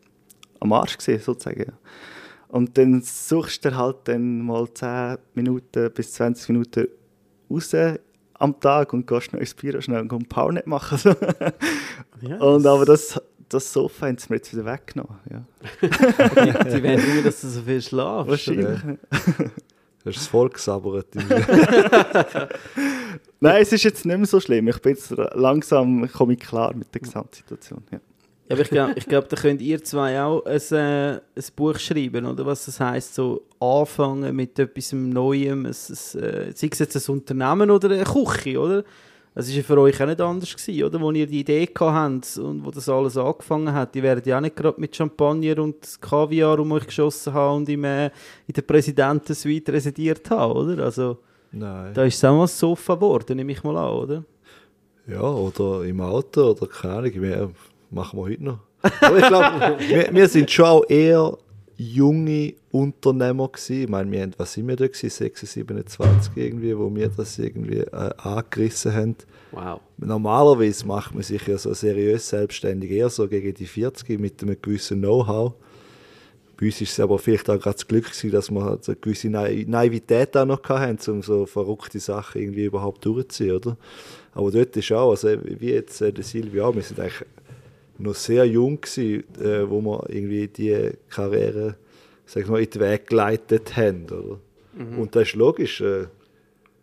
am 0.59 0.73
Arsch 0.73 0.97
gewesen, 0.97 1.23
sozusagen. 1.23 1.73
Und 2.47 2.77
dann 2.77 3.01
suchst 3.01 3.63
du 3.63 3.75
halt 3.75 3.97
dann 4.05 4.41
mal 4.41 4.67
10 4.73 5.17
Minuten 5.35 5.91
bis 5.91 6.13
20 6.13 6.49
Minuten 6.49 6.87
raus 7.49 7.75
am 8.33 8.59
Tag 8.59 8.93
und 8.93 9.05
gehst 9.05 9.33
noch 9.33 9.39
ins 9.39 9.53
Büro 9.53 9.81
schnell 9.81 10.01
und 10.01 10.07
kannst 10.07 10.29
Powernet 10.29 10.67
machen. 10.67 10.97
So. 10.97 11.13
Ja, 12.21 12.35
und 12.39 12.65
aber 12.67 12.83
das, 12.83 13.17
das 13.49 13.73
Sofa 13.73 14.07
haben 14.07 14.17
sie 14.17 14.27
mir 14.29 14.37
jetzt 14.37 14.53
wieder 14.53 14.65
weggenommen. 14.65 15.19
Ja. 15.29 15.43
die, 15.81 15.87
die 15.89 16.83
wollen 16.83 16.99
immer, 16.99 17.21
dass 17.23 17.41
du 17.41 17.47
so 17.47 17.61
viel 17.61 17.81
schlafst. 17.81 18.29
Wahrscheinlich. 18.29 18.79
Du 18.81 20.05
hast 20.05 20.15
das 20.15 20.27
Volk 20.27 20.53
gesabbert. 20.53 21.07
Nein, 23.41 23.61
es 23.61 23.73
ist 23.73 23.83
jetzt 23.83 24.05
nicht 24.05 24.17
mehr 24.17 24.25
so 24.25 24.39
schlimm. 24.39 24.67
Ich 24.69 24.79
bin 24.79 24.93
jetzt 24.93 25.11
langsam 25.33 26.09
komme 26.11 26.33
ich 26.33 26.39
klar 26.39 26.73
mit 26.73 26.93
der 26.93 27.01
Gesamtsituation. 27.01 27.83
Ja. 27.91 27.99
Ja, 28.49 28.55
aber 28.55 28.63
ich 28.63 28.69
glaube, 28.69 28.93
ich 28.95 29.05
glaub, 29.05 29.29
da 29.29 29.35
könnt 29.35 29.61
ihr 29.61 29.83
zwei 29.83 30.19
auch 30.19 30.43
ein, 30.43 30.59
äh, 30.71 31.11
ein 31.17 31.43
Buch 31.55 31.77
schreiben, 31.77 32.25
oder? 32.25 32.47
Was 32.47 32.65
das 32.65 32.79
heisst, 32.79 33.13
so 33.13 33.43
anfangen 33.59 34.35
mit 34.35 34.57
etwas 34.57 34.91
Neuem, 34.91 35.67
ein, 35.67 35.67
ein, 35.67 36.23
äh, 36.23 36.51
sei 36.55 36.69
es 36.71 36.79
jetzt 36.79 36.95
ein 36.95 37.13
Unternehmen 37.13 37.69
oder 37.69 37.91
eine 37.91 38.05
Küche, 38.05 38.59
oder? 38.59 38.83
Das 39.39 39.47
war 39.47 39.55
ja 39.55 39.63
für 39.63 39.79
euch 39.79 40.03
auch 40.03 40.05
nicht 40.05 40.19
anders, 40.19 40.53
gewesen, 40.53 40.83
oder? 40.83 40.99
Wo 40.99 41.11
ihr 41.11 41.25
die 41.25 41.39
Idee 41.39 41.69
habt 41.79 42.37
und 42.37 42.65
wo 42.65 42.71
das 42.71 42.89
alles 42.89 43.15
angefangen 43.15 43.73
hat. 43.73 43.95
Die 43.95 44.03
werden 44.03 44.21
ja 44.25 44.35
auch 44.35 44.41
nicht 44.41 44.57
gerade 44.57 44.81
mit 44.81 44.93
Champagner 44.93 45.59
und 45.59 45.77
Kaviar 46.01 46.59
um 46.59 46.73
euch 46.73 46.85
geschossen 46.85 47.33
haben 47.33 47.59
und 47.59 47.69
im, 47.69 47.85
äh, 47.85 48.07
in 48.47 48.53
der 48.53 48.63
Präsidentensuite 48.63 49.71
residiert 49.71 50.29
haben, 50.29 50.51
oder? 50.51 50.83
Also, 50.83 51.19
Nein. 51.53 51.93
da 51.93 52.03
ist 52.03 52.15
es 52.15 52.25
auch 52.25 52.35
mal 52.35 52.43
das 52.43 52.59
Sofa 52.59 52.95
geworden, 52.95 53.37
nehme 53.37 53.53
ich 53.53 53.63
mal 53.63 53.77
an, 53.77 53.93
oder? 53.93 54.23
Ja, 55.07 55.21
oder 55.21 55.85
im 55.85 56.01
Auto 56.01 56.51
oder 56.51 56.67
keine 56.67 56.95
Ahnung. 56.95 57.13
Wir, 57.13 57.51
machen 57.91 58.19
wir 58.19 58.23
heute 58.23 58.43
noch. 58.43 58.59
Aber 58.99 59.19
ich 59.19 59.27
glaube, 59.27 59.77
wir, 59.87 60.09
wir 60.13 60.27
sind 60.27 60.51
schon 60.51 60.65
auch 60.65 60.83
eher 60.89 61.37
junge 61.79 62.55
Unternehmer 62.71 63.47
gewesen. 63.47 63.83
Ich 63.83 63.89
meine, 63.89 64.11
wir 64.11 64.21
haben, 64.21 64.33
was 64.37 64.53
sind 64.53 64.67
wir 64.67 64.75
da 64.75 64.85
gewesen? 64.85 65.09
26, 65.09 65.49
27 65.49 66.31
irgendwie, 66.35 66.77
wo 66.77 66.93
wir 66.93 67.07
das 67.07 67.39
irgendwie 67.39 67.79
äh, 67.79 68.11
angerissen 68.17 68.93
haben. 68.93 69.15
Wow. 69.51 69.79
Normalerweise 69.97 70.85
macht 70.85 71.13
man 71.13 71.23
sich 71.23 71.45
ja 71.47 71.57
so 71.57 71.73
seriös 71.73 72.29
selbstständig 72.29 72.91
eher 72.91 73.09
so 73.09 73.27
gegen 73.27 73.53
die 73.53 73.65
40 73.65 74.19
mit 74.19 74.41
einem 74.43 74.57
gewissen 74.61 74.99
Know-how. 74.99 75.53
Bei 76.59 76.65
uns 76.67 76.81
ist 76.81 76.91
es 76.91 76.99
aber 76.99 77.17
vielleicht 77.17 77.49
auch 77.49 77.57
gerade 77.59 77.75
das 77.75 77.87
Glück 77.87 78.05
gewesen, 78.05 78.31
dass 78.31 78.51
wir 78.51 78.63
halt 78.63 78.83
so 78.83 78.91
eine 78.91 78.99
gewisse 79.01 79.29
Nai- 79.29 79.65
Naivität 79.67 80.35
auch 80.35 80.45
noch 80.45 80.61
hatten, 80.67 81.11
um 81.11 81.23
so 81.23 81.45
verrückte 81.45 81.99
Sachen 81.99 82.41
irgendwie 82.41 82.65
überhaupt 82.65 83.05
durchzuziehen, 83.05 83.55
oder? 83.55 83.77
Aber 84.33 84.51
dort 84.51 84.75
ist 84.77 84.91
auch, 84.91 85.11
also 85.11 85.29
wie 85.43 85.71
jetzt 85.71 86.01
äh, 86.01 86.11
der 86.11 86.23
Silvia 86.23 86.65
auch, 86.65 86.75
wir 86.75 86.81
sind 86.83 86.99
eigentlich 86.99 87.25
noch 87.97 88.13
sehr 88.15 88.45
jung 88.45 88.79
gewesen, 88.81 89.23
äh, 89.41 89.69
wo 89.69 89.81
wir 89.81 90.03
irgendwie 90.09 90.47
die 90.47 90.91
Karriere, 91.09 91.75
sag 92.25 92.43
ich 92.43 92.49
mal, 92.49 92.61
in 92.61 92.69
den 92.69 92.81
Weg 92.81 93.07
geleitet 93.07 93.75
haben, 93.77 94.05
oder? 94.05 94.39
Und 94.97 95.15
das 95.15 95.29
ist 95.29 95.35
logisch, 95.35 95.81
äh, 95.81 96.05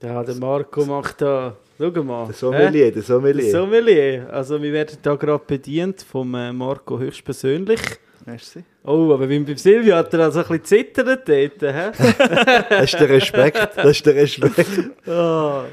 Ja, 0.03 0.23
der 0.25 0.35
Marco 0.37 0.85
macht 0.85 1.21
da. 1.23 1.57
Schau 1.79 2.03
mal. 2.03 2.27
der 2.27 2.35
Sommelier, 2.35 2.85
der 2.85 2.93
Der 2.93 3.03
Sommelier. 3.03 3.51
Sommelier. 3.51 4.29
Also, 4.33 4.61
wir 4.63 4.73
werden 4.73 4.97
da 5.03 5.15
gerade 5.15 5.45
bedient 5.47 6.03
vom 6.03 6.35
äh, 6.35 6.53
Marco 6.53 6.99
höchstpersönlich. 6.99 7.81
Merci. 8.25 8.65
Oh, 8.85 9.13
aber 9.13 9.27
beim, 9.27 9.45
beim 9.45 9.57
Silvio 9.57 9.95
hat 9.95 10.13
er 10.15 10.21
also 10.21 10.41
ein 10.41 10.47
bisschen 10.61 10.65
zittert 10.65 11.29
dort. 11.29 11.63
Hä? 11.63 11.91
Das 12.71 12.85
ist 12.93 12.99
der 13.01 13.09
Respekt, 13.09 13.69
das 13.77 13.87
ist 13.91 14.07
der 14.07 14.15
Respekt. 14.17 14.91
Ah. 15.07 15.65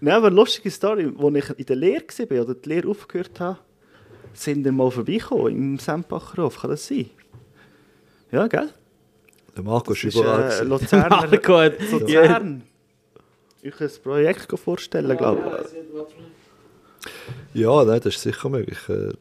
Nein, 0.00 0.14
aber 0.14 0.26
eine 0.26 0.36
lustige 0.36 0.70
Story, 0.70 1.10
als 1.18 1.34
ich 1.50 1.58
in 1.60 1.66
der 1.66 1.76
Lehre 1.76 2.02
war 2.28 2.42
oder 2.42 2.54
die 2.54 2.68
Lehre 2.68 2.88
aufgehört 2.88 3.40
habe, 3.40 3.58
sind 4.34 4.64
wir 4.64 4.72
mal 4.72 4.90
vorbeigekommen 4.90 5.54
im 5.56 5.78
Sempacher 5.78 6.42
Hof. 6.42 6.60
Kann 6.60 6.70
das 6.70 6.86
sein? 6.86 7.08
Ja, 8.30 8.46
gell? 8.48 8.68
Der 9.56 9.62
Marco 9.64 9.92
ist 9.92 10.04
Das 10.04 10.14
ist 10.14 10.20
überall. 10.20 10.50
äh. 10.50 10.64
Luzerner, 10.64 11.08
Marco 11.30 11.56
hat 11.58 11.74
Luzern. 11.90 12.62
Ich 13.66 13.74
kann 13.74 13.88
ein 13.88 13.92
Projekt 14.02 14.58
vorstellen, 14.58 15.16
glaube 15.16 15.62
ich. 17.02 17.10
Ja, 17.54 17.82
nein, 17.84 17.98
das 18.04 18.14
ist 18.14 18.20
sicher 18.20 18.48
möglich. 18.50 18.78
Äh, 18.90 19.12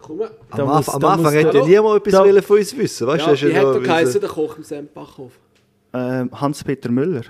Komm 0.00 0.20
am 0.50 0.66
muss- 0.66 0.88
Anfang, 0.88 0.94
am 0.94 1.04
Anfang 1.18 1.32
hätte 1.32 1.58
ja 1.58 1.64
niemand 1.64 1.96
etwas 2.06 2.12
Da- 2.12 2.24
wollen 2.24 2.42
von 2.42 2.58
uns 2.58 2.76
wissen. 2.76 3.06
Weißt, 3.08 3.26
Ja, 3.26 3.32
wie 3.48 3.56
hat 3.56 3.64
der 3.64 3.80
wie 3.80 3.84
geheißen, 3.84 4.20
der 4.20 4.30
Koch 4.30 4.56
im 4.56 4.62
Sempachhof? 4.62 5.32
Ähm, 5.92 6.30
Hans-Peter 6.40 6.88
Müller. 6.90 7.22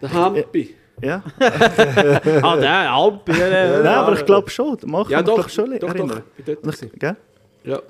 Der 0.00 0.12
Hampi. 0.12 0.76
Ja? 1.02 1.24
Ah, 1.40 2.56
der 2.56 2.62
ja, 2.62 3.20
Nein, 3.82 3.86
aber 3.86 4.12
ich 4.12 4.24
glaube 4.24 4.48
schon. 4.50 4.78
Mal 4.86 5.04
Ja, 5.08 5.20
doch, 5.20 5.48
schon 5.48 5.76
doch, 5.80 5.92
doch. 5.92 6.22
Ich 6.38 6.44
bin 6.44 6.56
dort? 6.62 7.16
Ja. 7.64 7.82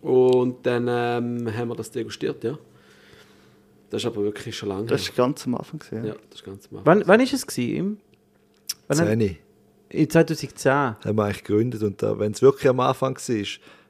Und 0.00 0.64
dann 0.64 0.86
ähm, 0.88 1.54
haben 1.54 1.68
wir 1.68 1.76
das 1.76 1.90
degustiert, 1.90 2.42
ja. 2.44 2.56
Das 3.90 4.02
ist 4.02 4.06
aber 4.06 4.22
wirklich 4.22 4.56
schon 4.56 4.68
lange 4.68 4.86
Das 4.86 5.08
war 5.08 5.26
ganz 5.26 5.46
am 5.46 5.56
Anfang. 5.56 5.80
Ja, 5.90 6.04
Ja. 6.04 6.14
das 6.30 6.40
ist 6.40 6.44
ganz 6.44 6.70
mal. 6.70 6.80
Wann, 6.84 7.02
wann 7.06 7.20
ist 7.20 7.32
es 7.32 7.46
gewesen? 7.46 7.76
Im- 7.76 7.98
Wann 8.88 8.98
hat- 9.00 9.06
Zehni 9.08 9.38
In 9.90 10.08
2010. 10.08 10.72
haben 10.72 11.16
wir 11.16 11.24
eigentlich 11.24 11.44
gegründet. 11.44 11.82
Und 11.82 12.00
da, 12.02 12.18
wenn 12.18 12.32
es 12.32 12.40
wirklich 12.42 12.68
am 12.68 12.78
Anfang 12.80 13.16
war, 13.16 13.44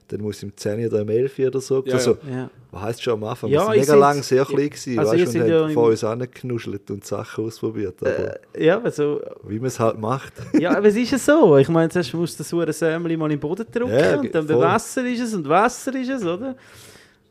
dann 0.07 0.21
muss 0.21 0.41
im 0.43 0.57
10 0.57 0.85
oder 0.87 1.01
im 1.01 1.09
11 1.09 1.39
oder 1.39 1.61
so. 1.61 1.83
Ja, 1.85 1.93
also, 1.93 2.17
Ja. 2.29 2.49
Was 2.71 2.81
heisst 2.83 3.03
schon 3.03 3.13
am 3.13 3.23
Anfang? 3.25 3.49
Ja, 3.49 3.69
wir 3.71 3.79
mega 3.79 3.95
lang 3.95 4.23
sehr 4.23 4.43
klein 4.45 4.69
gewesen, 4.69 4.97
Also, 4.99 5.11
weißt, 5.13 5.35
und 5.35 5.41
haben 5.41 5.49
ja 5.49 5.67
im- 5.67 5.73
vor 5.73 5.87
uns 5.89 6.03
angeknuschelt 6.03 6.89
und 6.89 7.05
Sachen 7.05 7.45
ausprobiert. 7.45 7.95
Aber 8.01 8.39
Ja, 8.57 8.81
also, 8.81 9.21
wie 9.43 9.57
man 9.59 9.67
es 9.67 9.79
halt 9.79 9.99
macht. 9.99 10.33
ja, 10.59 10.71
aber 10.77 10.87
es 10.87 10.95
ist 10.95 11.11
ja 11.11 11.17
so. 11.17 11.57
Ich 11.57 11.67
meine, 11.69 11.89
zuerst 11.89 12.13
musst 12.13 12.39
du 12.51 12.65
das 12.65 12.79
Sämli 12.79 13.15
mal 13.17 13.25
in 13.25 13.31
den 13.37 13.39
Boden 13.39 13.65
drücken 13.71 13.91
Ja, 13.91 14.19
und 14.19 14.33
dann 14.33 14.47
voll. 14.47 14.57
Wasser 14.59 15.05
ist 15.05 15.19
es 15.21 15.33
und 15.33 15.47
Wasser 15.47 15.93
ist 15.95 16.09
es, 16.09 16.23
oder? 16.23 16.55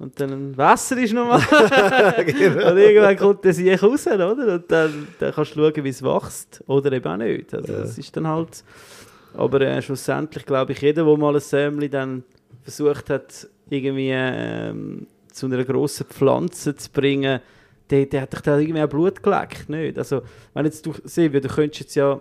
Und 0.01 0.19
dann 0.19 0.57
Wasser 0.57 0.97
ist 0.99 1.13
nochmal. 1.13 1.41
Genau. 2.27 2.71
Und 2.71 2.79
irgendwann 2.79 3.17
kommt 3.17 3.45
der 3.45 3.53
Sieg 3.53 3.83
raus, 3.83 4.07
oder? 4.07 4.33
Und 4.33 4.65
dann, 4.71 5.09
dann 5.19 5.33
kannst 5.35 5.55
du 5.55 5.61
schauen, 5.61 5.85
wie 5.85 5.89
es 5.91 6.03
wächst. 6.03 6.65
Oder 6.67 6.91
eben 6.93 7.07
auch 7.07 7.17
nicht. 7.19 7.53
Also, 7.55 7.73
Ja. 7.73 7.81
das 7.81 7.99
ist 7.99 8.17
dann 8.17 8.27
halt. 8.27 8.65
Aber 9.35 9.61
äh, 9.61 9.81
schlussendlich 9.83 10.45
glaube 10.47 10.73
ich, 10.73 10.81
jeder, 10.81 11.05
der 11.05 11.17
mal 11.17 11.35
ein 11.35 11.41
Sämli 11.41 11.89
dann 11.89 12.25
versucht 12.63 13.11
hat, 13.11 13.47
irgendwie 13.69 14.11
ähm, 14.13 15.07
zu 15.31 15.47
einer 15.47 15.63
grossen 15.65 16.07
Pflanze 16.07 16.75
zu 16.75 16.91
bringen, 16.91 17.41
der, 17.91 18.07
der 18.07 18.23
hat 18.23 18.33
dich 18.33 18.41
da 18.41 18.59
irgendwie 18.59 18.83
auch 18.83 18.89
Blut 18.89 19.23
geleckt, 19.23 19.69
nicht? 19.69 19.99
Also, 19.99 20.23
wenn 20.55 20.65
jetzt 20.65 20.85
du, 20.87 20.95
Silvia, 21.05 21.41
du 21.41 21.49
könntest 21.49 21.81
jetzt 21.81 21.95
ja, 21.95 22.21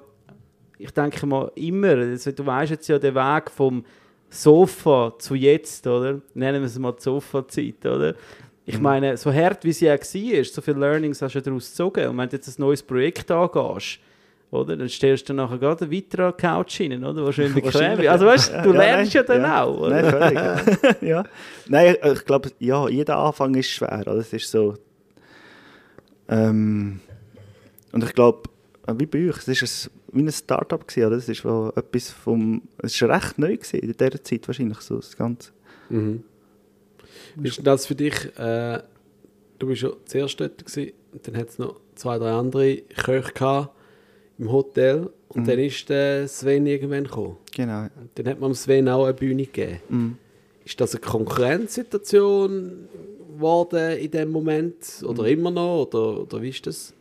ich 0.77 0.91
denke 0.91 1.25
mal 1.25 1.51
immer, 1.55 1.95
also, 1.95 2.31
du 2.31 2.45
weißt 2.45 2.71
jetzt 2.71 2.87
ja 2.87 2.99
den 2.99 3.15
Weg 3.15 3.49
vom 3.51 3.83
Sofa 4.29 5.13
zu 5.17 5.35
jetzt, 5.35 5.85
oder? 5.87 6.21
Nennen 6.33 6.61
wir 6.61 6.67
es 6.67 6.77
mal 6.77 6.91
die 6.93 7.01
Sofa-Zeit, 7.01 7.85
oder? 7.85 8.15
Ich 8.65 8.79
meine, 8.79 9.17
so 9.17 9.33
hart 9.33 9.63
wie 9.63 9.73
sie 9.73 9.89
auch 9.89 9.97
war, 9.97 10.43
so 10.43 10.61
viele 10.61 10.79
Learnings 10.79 11.21
hast 11.21 11.33
du 11.33 11.41
daraus 11.41 11.69
gezogen. 11.71 12.07
Und 12.07 12.17
wenn 12.17 12.29
du 12.29 12.35
jetzt 12.35 12.47
ein 12.47 12.61
neues 12.61 12.83
Projekt 12.83 13.31
angehst, 13.31 13.99
oder? 14.51 14.75
Dann 14.75 14.89
stellst 14.89 15.29
du 15.29 15.33
nachher 15.33 15.57
gerade 15.57 15.85
eine 15.85 15.95
weitere 15.95 16.31
Couch 16.33 16.81
rein, 16.81 17.03
oder? 17.03 17.31
Schön 17.31 17.53
bequem. 17.53 18.07
Also 18.07 18.25
weißt 18.25 18.53
du, 18.53 18.61
du 18.63 18.73
Ja, 18.73 18.77
lernst 18.79 19.13
ja 19.13 19.21
nein, 19.21 19.27
dann 19.27 19.41
ja. 19.41 19.63
auch, 19.63 19.77
oder? 19.79 20.01
Nein, 20.01 20.11
völlig. 20.11 21.01
ja. 21.01 21.23
Nein, 21.67 21.95
ich, 22.13 22.25
glaube, 22.25 22.51
ja, 22.59 22.87
jeder 22.89 23.17
Anfang 23.17 23.53
ist 23.55 23.69
schwer. 23.69 24.01
Oder? 24.01 24.15
Es 24.15 24.33
ist 24.33 24.49
so. 24.49 24.75
Ähm, 26.27 26.99
und 27.91 28.03
ich 28.03 28.13
glaube, 28.13 28.43
äh, 28.87 28.93
wie 28.97 29.05
bei 29.05 29.29
euch, 29.29 29.37
es 29.37 29.61
ist 29.61 29.91
wie 30.13 30.21
ein 30.21 30.31
Start-up 30.31 30.87
gewesen, 30.87 31.07
oder? 31.07 31.15
Es 31.17 31.29
ist 31.29 31.43
wo 31.45 31.71
etwas 31.75 32.09
vom, 32.11 32.61
es 32.79 32.93
ist 32.95 33.03
recht 33.03 33.37
neu 33.37 33.55
gewesen, 33.57 33.79
in 33.79 33.91
dieser 33.93 34.23
Zeit 34.23 34.47
wahrscheinlich 34.47 34.79
so 34.79 34.95
das 34.97 35.15
Ganze. 35.17 35.51
Mhm. 35.89 36.23
Ist 37.43 37.65
das 37.65 37.85
für 37.85 37.95
dich? 37.95 38.13
Äh, 38.37 38.81
du 39.59 39.67
bist 39.67 39.81
ja 39.81 39.91
zuerst 40.05 40.39
dort 40.39 40.65
gewesen, 40.65 40.93
dann 41.23 41.37
hat 41.37 41.49
es 41.49 41.57
noch 41.59 41.79
zwei, 41.95 42.17
drei 42.17 42.31
andere 42.31 42.77
Köche 42.77 43.33
gehabt 43.33 43.69
im 44.37 44.51
Hotel 44.51 45.09
und 45.29 45.41
Mhm. 45.41 45.45
dann 45.47 45.59
ist 45.59 45.89
der 45.89 46.27
Sven 46.27 46.65
irgendwann 46.65 47.03
gekommen. 47.03 47.37
Genau. 47.55 47.83
Und 47.83 48.09
dann 48.15 48.27
hat 48.27 48.39
man 48.39 48.51
dem 48.51 48.55
Sven 48.55 48.87
auch 48.89 49.03
eine 49.05 49.13
Bühne 49.13 49.43
gegeben. 49.43 49.79
Mhm. 49.89 50.17
Ist 50.65 50.79
das 50.81 50.93
eine 50.95 51.01
Konkurrenzsituation 51.01 52.87
geworden 53.35 53.97
in 53.97 54.11
dem 54.11 54.31
Moment 54.31 55.03
oder 55.03 55.23
Mhm. 55.23 55.29
immer 55.29 55.51
noch 55.51 55.83
oder, 55.87 56.21
oder 56.21 56.41
wie 56.41 56.49
ist 56.49 56.65
das? 56.67 56.93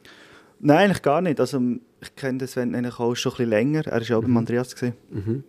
Nein, 0.61 0.87
eigentlich 0.91 1.03
gar 1.03 1.21
nicht. 1.21 1.39
Also, 1.41 1.61
ich 2.01 2.15
kenne 2.17 2.39
den 2.39 2.49
Sven 2.49 2.75
eigentlich 2.75 2.99
auch 2.99 3.15
schon 3.15 3.33
ein 3.33 3.37
bisschen 3.37 3.51
länger. 3.51 3.87
Er 3.87 3.93
war 3.93 4.03
ja 4.03 4.17
auch 4.17 4.23
beim 4.23 4.37
Andreas. 4.37 4.75
Mhm. 5.11 5.45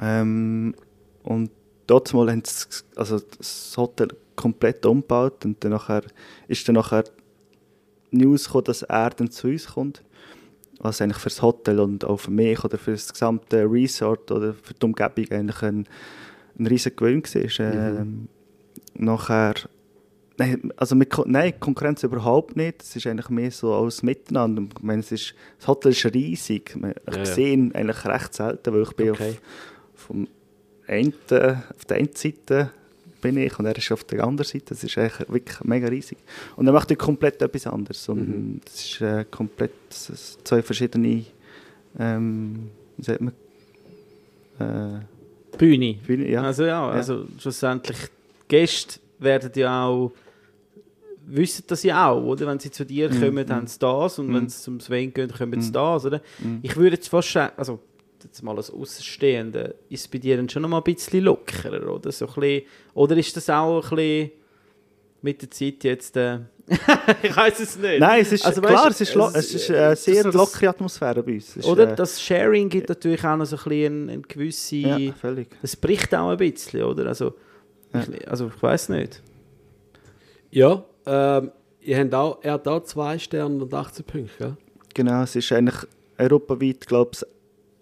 Ähm, 0.00 0.74
und 1.22 1.50
dort 1.86 2.12
mal 2.14 2.30
haben 2.30 2.42
sie 2.44 2.66
also 2.96 3.18
das 3.18 3.74
Hotel 3.76 4.08
komplett 4.36 4.84
umgebaut 4.86 5.44
und 5.44 5.62
dann 5.62 5.72
nachher, 5.72 6.02
ist 6.48 6.66
dann 6.68 6.74
nachher 6.74 7.04
News 8.10 8.46
gekommen, 8.46 8.64
dass 8.64 8.82
er 8.82 9.10
dann 9.10 9.30
zu 9.30 9.48
uns 9.48 9.66
kommt. 9.66 10.02
Was 10.78 11.00
eigentlich 11.00 11.18
für 11.18 11.28
das 11.28 11.42
Hotel 11.42 11.78
und 11.80 12.04
auch 12.04 12.18
für 12.18 12.32
mich 12.32 12.62
oder 12.64 12.76
für 12.76 12.90
das 12.92 13.12
gesamte 13.12 13.64
Resort 13.70 14.30
oder 14.30 14.52
für 14.52 14.74
die 14.74 14.84
Umgebung 14.84 15.30
eigentlich 15.30 15.62
ein, 15.62 15.86
ein 16.58 16.66
riesiger 16.66 16.96
Gewinn 16.96 17.22
war. 17.22 17.74
Ähm, 18.00 18.28
Nachher, 18.94 19.54
nein, 20.46 20.72
also 20.76 20.94
mit, 20.94 21.12
nein, 21.26 21.52
Konkurrenz 21.60 22.02
überhaupt 22.02 22.56
nicht. 22.56 22.82
Es 22.82 22.96
ist 22.96 23.06
eigentlich 23.06 23.28
mehr 23.28 23.50
so 23.50 23.74
als 23.74 24.02
Miteinander. 24.02 24.62
Ich 24.76 24.82
meine, 24.82 25.00
es 25.00 25.12
ist, 25.12 25.34
das 25.58 25.68
Hotel 25.68 25.92
ist 25.92 26.04
riesig. 26.06 26.76
Ich 27.08 27.16
Ja, 27.16 27.24
sehe 27.26 27.52
ihn 27.52 27.72
eigentlich 27.74 28.04
recht 28.04 28.34
selten, 28.34 28.72
weil 28.74 28.82
ich 28.82 28.92
bin 28.92 29.10
Okay. 29.10 29.30
auf 29.94 30.06
vom 30.06 30.28
einen, 30.88 31.14
auf 31.30 31.84
der 31.88 31.96
einen 31.96 32.14
Seite 32.14 32.70
bin 33.20 33.36
ich 33.36 33.56
und 33.56 33.66
er 33.66 33.76
ist 33.78 33.92
auf 33.92 34.02
der 34.04 34.24
anderen 34.24 34.48
Seite. 34.48 34.64
Das 34.70 34.82
ist 34.82 34.98
eigentlich 34.98 35.28
wirklich 35.30 35.60
mega 35.62 35.86
riesig. 35.86 36.18
Und 36.56 36.66
er 36.66 36.72
macht 36.72 36.90
ja 36.90 36.96
komplett 36.96 37.40
etwas 37.40 37.66
anderes. 37.68 38.08
Und 38.08 38.28
Mhm. 38.28 38.60
das 38.64 38.74
ist 38.84 39.00
äh, 39.00 39.24
komplett 39.30 39.70
das 39.88 40.10
ist 40.10 40.38
zwei 40.46 40.60
verschiedene, 40.60 41.24
ähm, 41.98 42.70
wie 42.96 43.04
sagt 43.04 43.20
man, 43.20 43.32
äh, 44.58 45.56
Bühne. 45.56 45.94
Bühne, 46.06 46.28
ja. 46.28 46.42
Also 46.42 46.64
ja, 46.64 46.88
also 46.88 47.26
schlussendlich 47.38 47.98
Gäste 48.48 48.98
werden 49.18 49.52
ja 49.54 49.84
auch 49.86 50.12
wissen 51.26 51.64
das 51.68 51.82
ja 51.82 52.10
auch, 52.10 52.22
oder? 52.24 52.46
Wenn 52.46 52.58
sie 52.58 52.70
zu 52.70 52.84
dir 52.84 53.08
Mhm, 53.10 53.20
kommen, 53.20 53.46
mhm. 53.46 53.52
haben 53.52 53.66
sie 53.66 53.78
das 53.78 54.18
und 54.18 54.28
Mhm. 54.28 54.34
wenn 54.34 54.48
sie 54.48 54.60
zum 54.62 54.80
Sven 54.80 55.12
gehen, 55.14 55.30
kommen 55.30 55.60
sie 55.60 55.68
Mhm. 55.68 55.72
das, 55.72 56.04
oder? 56.06 56.20
Mhm. 56.40 56.58
Ich 56.62 56.76
würde 56.76 56.96
jetzt 56.96 57.08
fast 57.08 57.30
sagen, 57.32 57.52
also 57.56 57.78
jetzt 58.24 58.42
mal 58.42 58.56
als 58.56 58.70
Außenstehende, 58.70 59.74
ist 59.88 60.00
es 60.02 60.08
bei 60.08 60.18
dir 60.18 60.36
dann 60.36 60.48
schon 60.48 60.62
noch 60.62 60.68
mal 60.68 60.78
ein 60.78 60.84
bisschen 60.84 61.24
lockerer, 61.24 61.88
oder? 61.92 62.12
So 62.12 62.26
ein 62.26 62.34
bisschen, 62.34 62.62
oder 62.94 63.16
ist 63.16 63.36
das 63.36 63.50
auch 63.50 63.82
ein 63.90 63.96
bisschen 63.96 64.30
mit 65.22 65.42
der 65.42 65.50
Zeit 65.50 65.84
jetzt, 65.84 66.16
äh, 66.16 66.38
ich 67.22 67.36
weiß 67.36 67.58
es 67.60 67.76
nicht. 67.76 67.98
Nein, 68.00 68.22
es 68.22 68.32
ist 68.32 68.44
Also, 68.46 68.60
klar, 68.60 68.86
weißt, 68.86 69.00
es 69.00 69.10
ist, 69.10 69.16
es- 69.16 69.34
es 69.34 69.54
ist 69.54 69.70
eine 69.70 69.96
sehr 69.96 70.22
das- 70.24 70.34
lockere 70.34 70.68
Atmosphäre 70.70 71.22
bei 71.22 71.34
uns. 71.34 71.56
Ist, 71.56 71.66
Oder 71.66 71.92
äh, 71.92 71.96
das 71.96 72.20
Sharing 72.22 72.68
gibt 72.68 72.88
natürlich 72.88 73.24
auch 73.24 73.36
noch 73.36 73.44
so 73.44 73.56
ein 73.56 73.62
bisschen 73.64 74.02
eine, 74.04 74.12
eine 74.12 74.22
gewisse, 74.22 74.76
ja, 74.76 75.12
völlig. 75.12 75.48
es 75.62 75.74
bricht 75.76 76.14
auch 76.14 76.30
ein 76.30 76.36
bisschen, 76.36 76.82
oder? 76.84 77.06
Also, 77.06 77.34
Ja. 77.92 78.04
ich, 78.12 78.28
also 78.28 78.50
ich 78.54 78.62
weiß 78.62 78.88
nicht. 78.90 79.20
Ja, 80.50 80.84
ähm, 81.06 81.50
ihr 81.80 81.98
habt 81.98 82.14
auch, 82.14 82.38
er 82.42 82.52
hat 82.54 82.68
auch 82.68 82.82
zwei 82.84 83.18
Sterne 83.18 83.62
und 83.62 83.72
18 83.72 84.04
Punkte, 84.04 84.32
gell? 84.38 84.56
Genau, 84.94 85.22
es 85.22 85.34
ist 85.36 85.50
eigentlich 85.52 85.86
europaweit, 86.18 86.86
glaube 86.86 87.10
ich, 87.14 87.20
das 87.20 87.28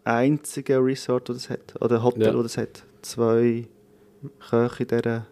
einzige 0.04 0.78
Resort, 0.84 1.28
das 1.28 1.36
es 1.38 1.50
hat. 1.50 1.80
Oder 1.82 2.02
Hotel, 2.02 2.22
Ja. 2.26 2.32
das 2.32 2.52
es 2.52 2.56
hat. 2.58 2.84
Zwei 3.02 3.66
Köche 4.48 4.82
in 4.82 4.88
dieser 4.88 5.26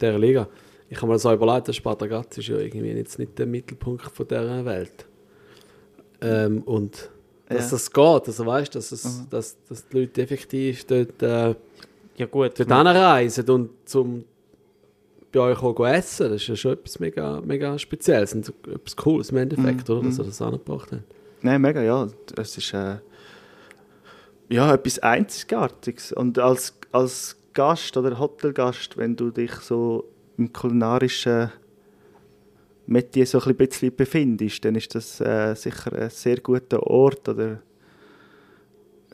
dieser 0.00 0.18
Liga. 0.18 0.48
Ich 0.90 0.96
habe 0.98 1.08
mir 1.08 1.14
das 1.14 1.26
auch 1.26 1.32
überlegt, 1.34 1.66
der 1.68 1.72
Sparta 1.72 2.06
Graz 2.06 2.38
ist 2.38 2.48
ja 2.48 2.56
irgendwie 2.58 2.88
jetzt 2.92 3.18
nicht 3.18 3.38
der 3.38 3.46
Mittelpunkt 3.46 4.02
von 4.02 4.26
dieser 4.28 4.64
Welt. 4.64 5.06
Ähm, 6.20 6.62
und 6.62 7.10
dass 7.48 7.64
Ja. 7.66 7.70
das 7.72 7.90
geht, 7.92 8.26
also 8.28 8.46
weißt 8.46 8.74
dass, 8.74 8.92
es, 8.92 9.28
dass, 9.28 9.56
dass 9.68 9.88
die 9.88 9.98
Leute 10.00 10.22
effektiv 10.22 10.84
dort, 10.86 11.22
äh, 11.22 11.54
Ja 12.16 12.26
gut, 12.26 12.58
dort 12.58 12.68
hinreisen 12.68 13.48
und 13.50 13.70
zum 13.84 14.24
bei 15.32 15.40
euch 15.40 15.62
auch 15.62 15.86
essen, 15.86 16.30
das 16.30 16.42
ist 16.42 16.48
ja 16.48 16.56
schon 16.56 16.72
etwas 16.72 16.98
mega, 17.00 17.40
mega 17.42 17.78
Spezielles 17.78 18.34
und 18.34 18.52
etwas 18.66 18.96
Cooles 18.96 19.30
im 19.30 19.38
Endeffekt, 19.38 19.88
oder? 19.90 20.02
Dass 20.02 20.18
ihr 20.18 20.24
das 20.24 20.40
angebracht 20.40 20.92
habt. 20.92 21.02
Nein, 21.42 21.60
mega, 21.60 21.82
ja. 21.82 22.08
Es 22.36 22.56
ist 22.56 22.72
äh, 22.74 22.96
ja, 24.48 24.74
etwas 24.74 24.98
Einzigartiges. 25.00 26.12
Und 26.12 26.38
als, 26.38 26.74
als 26.92 27.36
Gast 27.52 27.96
oder 27.96 28.18
Hotelgast, 28.18 28.96
wenn 28.96 29.16
du 29.16 29.30
dich 29.30 29.52
so 29.52 30.04
im 30.36 30.52
kulinarischen 30.52 31.50
Metier 32.86 33.26
so 33.26 33.40
ein 33.40 33.54
bisschen 33.54 33.94
befindest, 33.94 34.64
dann 34.64 34.74
ist 34.74 34.94
das 34.94 35.20
äh, 35.20 35.54
sicher 35.54 35.92
ein 35.92 36.10
sehr 36.10 36.40
guter 36.40 36.82
Ort 36.84 37.28
oder 37.28 37.60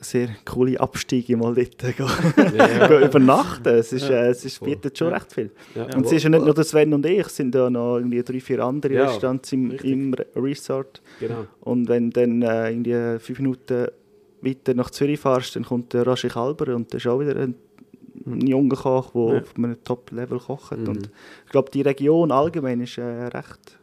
sehr 0.05 0.29
coole 0.45 0.79
Abstiege 0.79 1.37
mal 1.37 1.55
dort 1.55 1.79
gehen. 1.79 1.95
gehen 2.37 3.03
übernachten. 3.03 3.69
Es, 3.75 3.93
ist, 3.93 4.09
äh, 4.09 4.29
es 4.29 4.45
ist, 4.45 4.63
bietet 4.63 4.97
schon 4.99 5.13
recht 5.13 5.33
viel. 5.33 5.51
Ja. 5.75 5.85
Und 5.97 6.07
es 6.07 6.13
ist 6.13 6.23
ja 6.23 6.29
nicht 6.31 6.45
nur 6.45 6.55
der 6.55 6.65
Sven 6.65 6.93
und 6.95 7.05
ich, 7.07 7.27
es 7.27 7.37
sind 7.37 7.55
ja 7.55 7.69
noch 7.71 7.97
irgendwie 7.97 8.23
drei, 8.23 8.41
vier 8.41 8.65
andere 8.65 8.95
Ja, 8.95 9.07
Restaurants 9.07 9.53
im, 9.53 9.73
im 9.73 10.15
Re- 10.15 10.27
Resort. 10.37 11.03
Genau. 11.21 11.47
Und 11.63 11.89
wenn 11.89 12.11
du 12.11 12.21
dann 12.21 12.43
äh, 12.43 12.71
irgendwie 12.71 13.19
fünf 13.19 13.39
Minuten 13.41 13.87
weiter 14.43 14.75
nach 14.75 14.91
Zürich 14.91 15.19
fährst, 15.19 15.57
dann 15.57 15.65
kommt 15.65 15.93
der 15.93 16.07
Raschi 16.07 16.29
Kalber 16.29 16.75
und 16.75 16.93
der 16.93 16.99
ist 16.99 17.07
auch 17.07 17.19
wieder 17.19 17.35
ein, 17.37 17.55
ein 18.27 18.47
junger 18.47 18.77
Koch, 18.77 19.13
der 19.13 19.35
Ja. 19.37 19.41
auf 19.41 19.57
einem 19.57 19.77
Top-Level 19.83 20.39
kocht. 20.39 20.77
Mhm. 20.77 20.89
Und 20.89 21.11
ich 21.47 21.51
glaube, 21.51 21.71
die 21.71 21.83
Region 21.83 22.31
allgemein 22.31 22.81
ist 22.81 22.99
äh, 22.99 23.03
recht, 23.03 23.79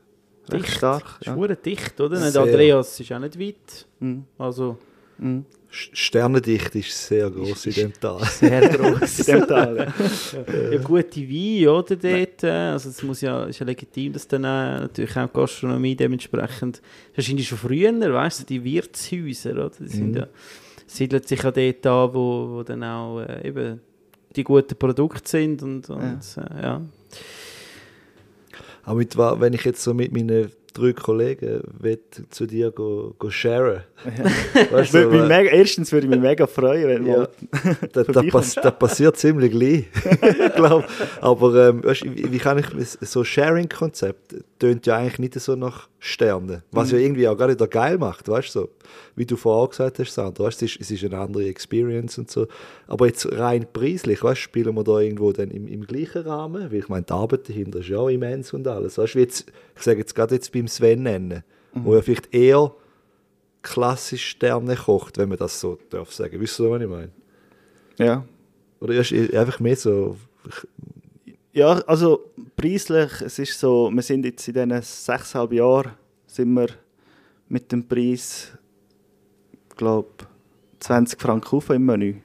recht 0.49 0.63
Dicht. 0.65 0.77
stark. 0.77 1.17
ist 1.19 1.27
Ja. 1.27 1.35
hure 1.35 1.55
dicht, 1.55 1.99
oder? 1.99 2.17
Sehr. 2.17 2.41
Andreas 2.41 2.99
ist 2.99 3.11
auch 3.11 3.19
nicht 3.19 3.39
weit. 3.39 3.87
Mhm. 3.99 4.25
Also 4.37 4.77
Mhm. 5.17 5.45
Sternendichte 5.73 6.79
ist 6.79 7.07
sehr 7.07 7.29
groß 7.31 7.67
in 7.67 7.73
dem 7.73 7.93
Tal. 7.93 8.23
sehr 8.25 8.67
groß. 8.69 9.19
In 9.27 9.39
dem 9.39 9.47
Tal. 9.47 9.77
ja. 9.77 10.71
ja, 10.71 10.77
gute 10.79 11.21
Wein, 11.21 11.67
oder? 11.69 11.95
Dort. 11.95 12.43
äh, 12.43 12.49
Also 12.49 12.89
es 12.89 13.01
muss 13.03 13.21
ja, 13.21 13.45
ist 13.45 13.59
ja 13.59 13.65
legitim, 13.65 14.11
dass 14.11 14.27
dann 14.27 14.43
äh, 14.43 14.81
natürlich 14.81 15.15
auch 15.17 15.27
die 15.27 15.33
Gastronomie 15.33 15.95
dementsprechend, 15.95 16.81
wahrscheinlich 17.15 17.47
schon 17.47 17.57
früher, 17.57 17.93
weißt 18.13 18.41
du, 18.41 18.45
die 18.45 18.63
Wirtshäuser, 18.63 19.51
oder? 19.51 19.71
Die 19.79 19.87
sind 19.87 20.11
Mhm. 20.11 20.17
ja, 20.17 20.27
siedelt 20.85 21.27
sich 21.27 21.41
ja 21.41 21.51
dort 21.51 21.87
an, 21.87 22.13
wo, 22.13 22.49
wo 22.57 22.63
dann 22.63 22.83
auch 22.83 23.21
äh, 23.21 23.47
eben 23.47 23.79
die 24.35 24.43
guten 24.43 24.75
Produkte 24.77 25.29
sind 25.29 25.63
und, 25.63 25.89
und 25.89 26.01
ja. 26.35 26.43
Äh, 26.43 26.63
ja. 26.63 26.81
Aber 28.83 28.95
mit, 28.97 29.17
wenn 29.17 29.53
ich 29.53 29.63
jetzt 29.63 29.83
so 29.83 29.93
mit 29.93 30.11
meinen 30.11 30.51
drei 30.73 30.93
Kollegen 30.93 31.61
zu 32.29 32.45
dir 32.45 32.71
go, 32.71 33.13
go 33.19 33.29
sharen, 33.29 33.83
Ich 34.55 34.71
weißt 34.71 34.93
du, 34.93 35.07
mega, 35.09 35.49
erstens 35.51 35.91
würde 35.91 36.05
ich 36.07 36.11
mich 36.11 36.19
mega 36.21 36.47
freuen, 36.47 36.87
wenn 36.87 37.05
Ja. 37.05 37.27
das, 37.93 38.05
vorbeikommst. 38.05 38.31
pass, 38.31 38.55
das 38.55 38.79
passiert 38.79 39.17
ziemlich 39.17 39.51
gleich, 39.51 39.85
glaub. 40.55 40.85
Aber 41.19 41.69
ähm, 41.69 41.83
weißt, 41.83 42.03
wie, 42.05 42.31
wie 42.31 42.37
kann 42.37 42.57
ich 42.59 42.65
so 43.01 43.23
Sharing-Konzept 43.23 44.35
tönt 44.61 44.85
ja 44.85 44.97
eigentlich 44.97 45.17
nicht 45.17 45.39
so 45.39 45.55
nach 45.55 45.89
Sternen, 45.97 46.61
was 46.71 46.91
ja 46.91 46.99
irgendwie 46.99 47.27
auch 47.27 47.35
gar 47.35 47.47
nicht 47.47 47.71
geil 47.71 47.97
macht, 47.97 48.27
weißt 48.27 48.55
du, 48.55 48.59
so, 48.59 48.69
wie 49.15 49.25
du 49.25 49.35
vorher 49.35 49.67
gesagt 49.67 49.97
hast, 49.97 50.13
Sandra, 50.13 50.43
weißt, 50.43 50.61
es, 50.61 50.73
ist, 50.73 50.81
es 50.81 50.91
ist 50.91 51.03
eine 51.03 51.17
andere 51.17 51.47
Experience 51.47 52.19
und 52.19 52.29
so. 52.29 52.47
Aber 52.85 53.07
jetzt 53.07 53.25
rein 53.31 53.65
preislich, 53.73 54.23
weißt, 54.23 54.39
spielen 54.39 54.75
wir 54.75 54.83
da 54.83 54.99
irgendwo 54.99 55.31
dann 55.31 55.49
im, 55.49 55.67
im 55.67 55.87
gleichen 55.87 56.21
Rahmen, 56.21 56.71
weil 56.71 56.77
ich 56.77 56.89
meine, 56.89 57.01
die 57.01 57.11
Arbeit 57.11 57.49
dahinter 57.49 57.79
ist 57.79 57.89
ja 57.89 57.97
auch 57.97 58.09
immens 58.09 58.53
und 58.53 58.67
alles, 58.67 58.99
weißt, 58.99 59.15
wie 59.15 59.21
jetzt, 59.21 59.51
ich 59.75 59.81
sage 59.81 59.97
jetzt 59.97 60.13
gerade 60.13 60.35
jetzt 60.35 60.51
beim 60.51 60.67
Sven 60.67 61.01
nennen, 61.01 61.43
wo 61.73 61.95
ja 61.95 62.03
vielleicht 62.03 62.31
eher 62.31 62.75
klassisch 63.63 64.27
Sterne 64.27 64.75
kocht, 64.75 65.17
wenn 65.17 65.29
man 65.29 65.39
das 65.39 65.59
so 65.59 65.79
darf 65.89 66.13
sagen. 66.13 66.39
Wisst 66.39 66.59
ihr, 66.59 66.69
was 66.69 66.81
ich 66.81 66.87
meine? 66.87 67.09
Ja. 67.97 68.25
Oder 68.79 68.93
ist 68.93 69.11
einfach 69.11 69.59
mehr 69.59 69.75
so. 69.75 70.17
Ja, 71.53 71.79
also 71.85 72.31
preislich, 72.55 73.21
es 73.21 73.37
ist 73.39 73.59
so, 73.59 73.89
wir 73.93 74.01
sind 74.01 74.23
jetzt 74.25 74.47
in 74.47 74.53
diesen 74.53 74.81
sechseinhalb 74.81 75.51
Jahren 75.53 75.91
sind 76.27 76.53
wir 76.53 76.67
mit 77.49 77.71
dem 77.71 77.85
Preis, 77.85 78.53
glaube 79.75 80.09
20 80.79 81.19
Franken 81.21 81.55
auf 81.57 81.69
im 81.69 81.85
Menü. 81.85 82.15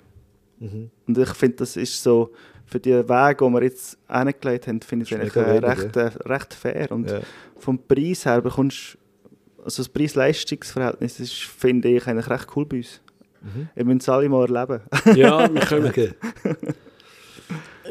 Mhm. 0.61 0.91
Und 1.09 1.19
ich 1.19 1.29
finde, 1.31 1.57
das 1.57 1.77
ist 1.77 2.01
so, 2.01 2.33
für 2.67 2.79
die 2.81 2.93
Weg, 2.93 3.39
die 3.39 3.45
wir 3.45 3.63
jetzt 3.63 3.99
hingelegt 4.09 4.67
haben, 4.67 4.81
finde 4.81 5.05
ich 5.05 5.13
es 5.13 5.19
eigentlich 5.19 5.37
äh, 5.37 5.59
recht, 5.59 5.97
äh, 5.97 6.11
recht 6.29 6.55
fair. 6.55 6.91
Und 6.93 7.11
Ja. 7.11 7.21
vom 7.59 7.79
Preis 7.79 8.25
her 8.27 8.41
bekommst 8.41 8.99
also 9.65 9.83
das 9.83 9.89
Preis-Leistungs-Verhältnis 9.89 11.19
ist, 11.19 11.35
finde 11.35 11.89
ich, 11.89 12.07
eigentlich 12.07 12.31
recht 12.31 12.47
cool 12.55 12.65
bei 12.67 12.77
uns. 12.79 13.01
Mhm. 13.43 13.69
Wir 13.75 13.85
müssen 13.85 13.99
es 13.99 14.09
alle 14.09 14.29
mal 14.29 14.49
erleben. 14.49 14.81
Ja, 15.17 15.53
wir 15.53 15.61
können. 15.93 16.15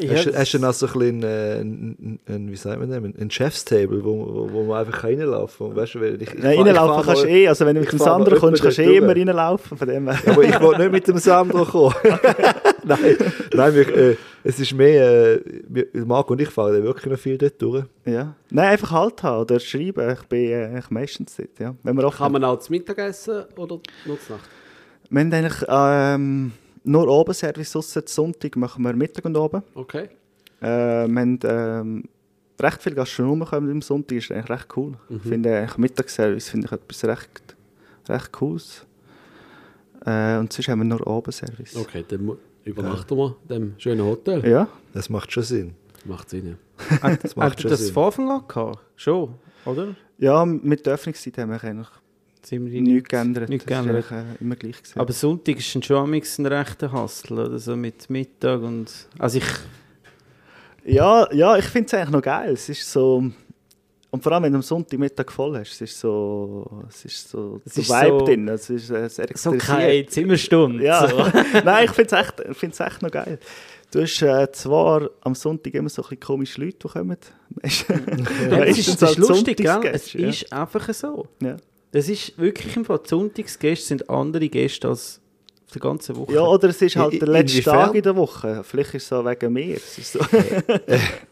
Hast, 0.10 0.26
du- 0.26 0.34
hast 0.34 0.64
auch 0.64 0.74
so 0.74 0.88
ein 0.88 0.94
bisschen, 0.94 1.24
äh, 1.24 1.62
ein, 1.62 2.20
ein, 2.28 2.52
wie 2.52 2.56
sagt 2.56 2.80
man 2.80 2.90
das, 2.90 3.22
ein 3.22 3.32
Chefstable, 3.32 4.04
wo, 4.04 4.26
wo, 4.26 4.50
wo 4.52 4.64
man 4.64 4.86
einfach 4.86 5.04
reinlaufen 5.04 5.68
kann? 5.68 5.76
Weißt 5.76 5.96
du, 5.96 6.04
ich, 6.04 6.22
ich, 6.22 6.34
Nein, 6.36 6.60
reinlaufen 6.60 7.06
kannst 7.06 7.24
du 7.24 7.28
eh, 7.28 7.48
also 7.48 7.66
wenn 7.66 7.76
du 7.76 7.82
mit 7.82 7.92
dem 7.92 8.00
Sandro 8.00 8.36
kommst, 8.36 8.62
kannst 8.62 8.78
du 8.78 8.82
eh 8.84 8.98
immer 8.98 9.16
reinlaufen. 9.16 9.78
Von 9.78 9.88
dem. 9.88 10.08
Ja, 10.08 10.18
aber 10.26 10.44
ich 10.44 10.62
wollte 10.62 10.82
nicht 10.82 10.92
mit 10.92 11.08
dem 11.08 11.18
Sandro 11.18 11.66
kommen. 11.66 11.96
nein, 12.84 13.18
nein 13.54 13.76
wir, 13.76 13.98
äh, 13.98 14.16
es 14.44 14.60
ist 14.60 14.74
mehr, 14.74 15.40
äh, 15.74 15.86
Marco 16.06 16.34
und 16.34 16.42
ich 16.42 16.50
fahren 16.50 16.84
wirklich 16.84 17.12
noch 17.12 17.20
viel 17.20 17.38
dort 17.38 17.62
durch. 17.62 17.86
Ja. 18.06 18.36
Nein, 18.52 18.70
einfach 18.70 18.92
Halt 18.92 19.24
haben 19.24 19.42
oder 19.42 19.60
schreiben. 19.60 20.12
Ich 20.12 20.28
bin 20.28 20.50
äh, 20.50 20.66
eigentlich 20.66 20.90
meistens 20.92 21.36
dort, 21.36 21.60
ja. 21.60 21.76
Wenn 21.84 21.96
wir, 21.98 22.06
auch 22.06 22.16
Kann 22.18 22.32
man 22.32 22.44
auch 22.44 22.60
zum 22.60 22.74
Mittagessen 22.74 23.44
oder 23.56 23.80
nur 24.06 24.20
zur 24.20 24.38
Nacht? 24.38 24.50
wir 25.10 25.20
haben 25.22 25.34
eigentlich 25.34 25.66
ähm, 25.68 26.52
nur 26.86 27.08
Obenservice, 27.08 27.76
ausser 27.76 28.04
Sonntag 28.06 28.56
machen 28.56 28.84
wir 28.84 28.94
Mittag 28.94 29.26
und 29.26 29.36
Oben. 29.38 29.64
Okay. 29.74 30.10
Äh, 30.62 31.08
wir 31.08 31.20
haben 31.22 31.40
ähm, 31.44 32.04
recht 32.62 32.82
viele 32.82 32.96
Gastronomen 32.96 33.48
kommen 33.48 33.70
am 33.72 33.82
Sonntag, 33.82 34.18
ist 34.18 34.32
eigentlich 34.32 34.50
recht 34.50 34.68
cool. 34.78 34.94
Ich 35.10 35.22
finde 35.22 35.58
eigentlich 35.58 35.78
Mittagsservice 35.78 36.50
finde 36.50 36.68
ich 36.68 36.72
etwas 36.72 37.04
recht, 37.06 37.56
recht 38.08 38.32
cooles. 38.32 38.86
Äh, 40.06 40.38
und 40.38 40.54
sonst 40.54 40.68
haben 40.70 40.80
wir 40.80 40.86
nur 40.86 41.06
Obenservice. 41.06 41.76
Okay, 41.76 42.06
dann 42.08 42.38
übernachten 42.64 43.18
wir 43.18 43.36
in 43.44 43.48
dem 43.50 43.74
schönen 43.78 44.06
Hotel. 44.06 44.48
Ja, 44.48 44.68
Das 44.94 45.10
macht 45.10 45.32
schon 45.32 45.44
Sinn. 45.44 45.76
Macht 46.06 46.30
Sinn, 46.30 46.56
ja. 47.02 47.16
Das 47.22 47.36
macht 47.36 47.52
hat 47.54 47.62
schon 47.62 47.72
das 47.72 47.80
Sinn. 47.86 47.94
von 47.94 48.04
Anfang 48.06 48.30
an 48.32 48.48
gehabt? 48.48 48.80
Schon, 48.96 49.34
oder? 49.66 49.96
ja, 50.20 50.46
mit 50.46 50.86
der 50.86 50.94
Öffnungszeit 50.94 51.38
haben 51.40 51.52
wir 51.52 51.64
eigentlich 51.64 51.88
Ziemlich 52.46 52.80
nichts 52.80 53.10
geändert. 53.10 53.50
Ist 53.50 53.66
geändert. 53.66 54.06
äh, 54.12 54.24
immer 54.40 54.56
gleich 54.56 54.78
gewesen. 54.78 55.00
Aber 55.00 55.12
Sonntag 55.12 55.58
ist 55.58 55.84
schon 55.84 55.98
amigs 55.98 56.38
ein 56.38 56.46
rechter 56.46 56.92
Hassel, 56.92 57.40
oder 57.40 57.58
so 57.58 57.76
mit 57.76 58.08
Mittag 58.08 58.62
und... 58.62 58.92
Also 59.18 59.40
ich... 59.40 59.46
Ja, 60.86 61.28
ja 61.34 61.58
ich 61.58 61.66
finde 61.66 61.88
es 61.88 61.94
eigentlich 61.96 62.12
noch 62.12 62.22
geil. 62.22 62.54
Es 62.54 62.70
ist 62.70 62.92
so... 62.92 63.24
Und 64.12 64.24
vor 64.24 64.32
allem, 64.32 64.44
wenn 64.44 64.52
du 64.52 64.58
am 64.58 64.62
Sonntagmittag 64.62 65.32
voll 65.32 65.58
hast, 65.58 65.72
es 65.74 65.82
ist 65.82 66.00
so... 66.00 66.84
Es 66.88 67.04
ist 67.04 67.30
so... 67.30 67.60
Es 67.66 67.78
ist 67.80 67.90
Vibe 67.90 68.20
so- 68.20 68.26
drin. 68.26 68.48
Es 68.48 68.70
ist 68.70 68.92
äh, 68.92 69.10
sehr 69.10 69.28
So 69.34 69.52
keine 69.54 70.06
Zimmerstunde. 70.06 70.84
Ja, 70.84 71.08
So. 71.08 71.18
nein, 71.66 71.86
ich 71.86 71.92
finde 71.92 72.16
es 72.16 72.22
echt, 72.22 72.40
ich 72.48 72.58
find's 72.58 72.80
echt 72.80 73.02
noch 73.02 73.10
geil. 73.10 73.40
Du 73.90 74.02
hast 74.04 74.22
äh, 74.22 74.52
zwar 74.52 75.10
am 75.22 75.34
Sonntag 75.34 75.74
immer 75.74 75.90
so 75.90 76.06
ein 76.08 76.20
komische 76.20 76.62
Leute, 76.62 76.78
die 76.84 76.88
kommen. 76.90 77.18
Ja, 78.52 78.66
das 78.66 78.78
ist, 78.78 79.02
das 79.02 79.12
ist 79.12 79.18
lustig, 79.18 79.58
gell? 79.58 79.80
Es 79.92 80.14
ja. 80.14 80.30
ist 80.30 80.54
einfach 80.54 80.94
so. 80.94 81.28
Ja. 81.42 81.58
Es 81.98 82.10
ist 82.10 82.38
wirklich 82.38 82.76
im 82.76 82.84
Fall, 82.86 83.00
die 83.04 83.10
Sonntagsgäste 83.10 83.88
sind 83.88 84.10
andere 84.10 84.50
Gäste 84.50 84.88
als 84.90 85.22
auf 85.66 85.72
der 85.72 85.82
ganzen 85.82 86.16
Woche. 86.18 86.34
ja, 86.34 86.42
oder 86.42 86.70
es 86.70 86.82
ist 86.82 86.96
halt 86.98 87.14
In- 87.14 87.20
der 87.20 87.30
letzte? 87.30 87.62
Tag 87.64 87.96
in 87.96 88.02
der 88.04 88.16
Woche. 88.16 88.64
Vielleicht 88.64 88.94
ist 88.96 89.04
es 89.04 89.10
so 89.10 89.24
wegen 89.26 89.54
mir. 89.54 89.76
Es 89.78 89.98
ist 89.98 90.12
so. 90.14 90.20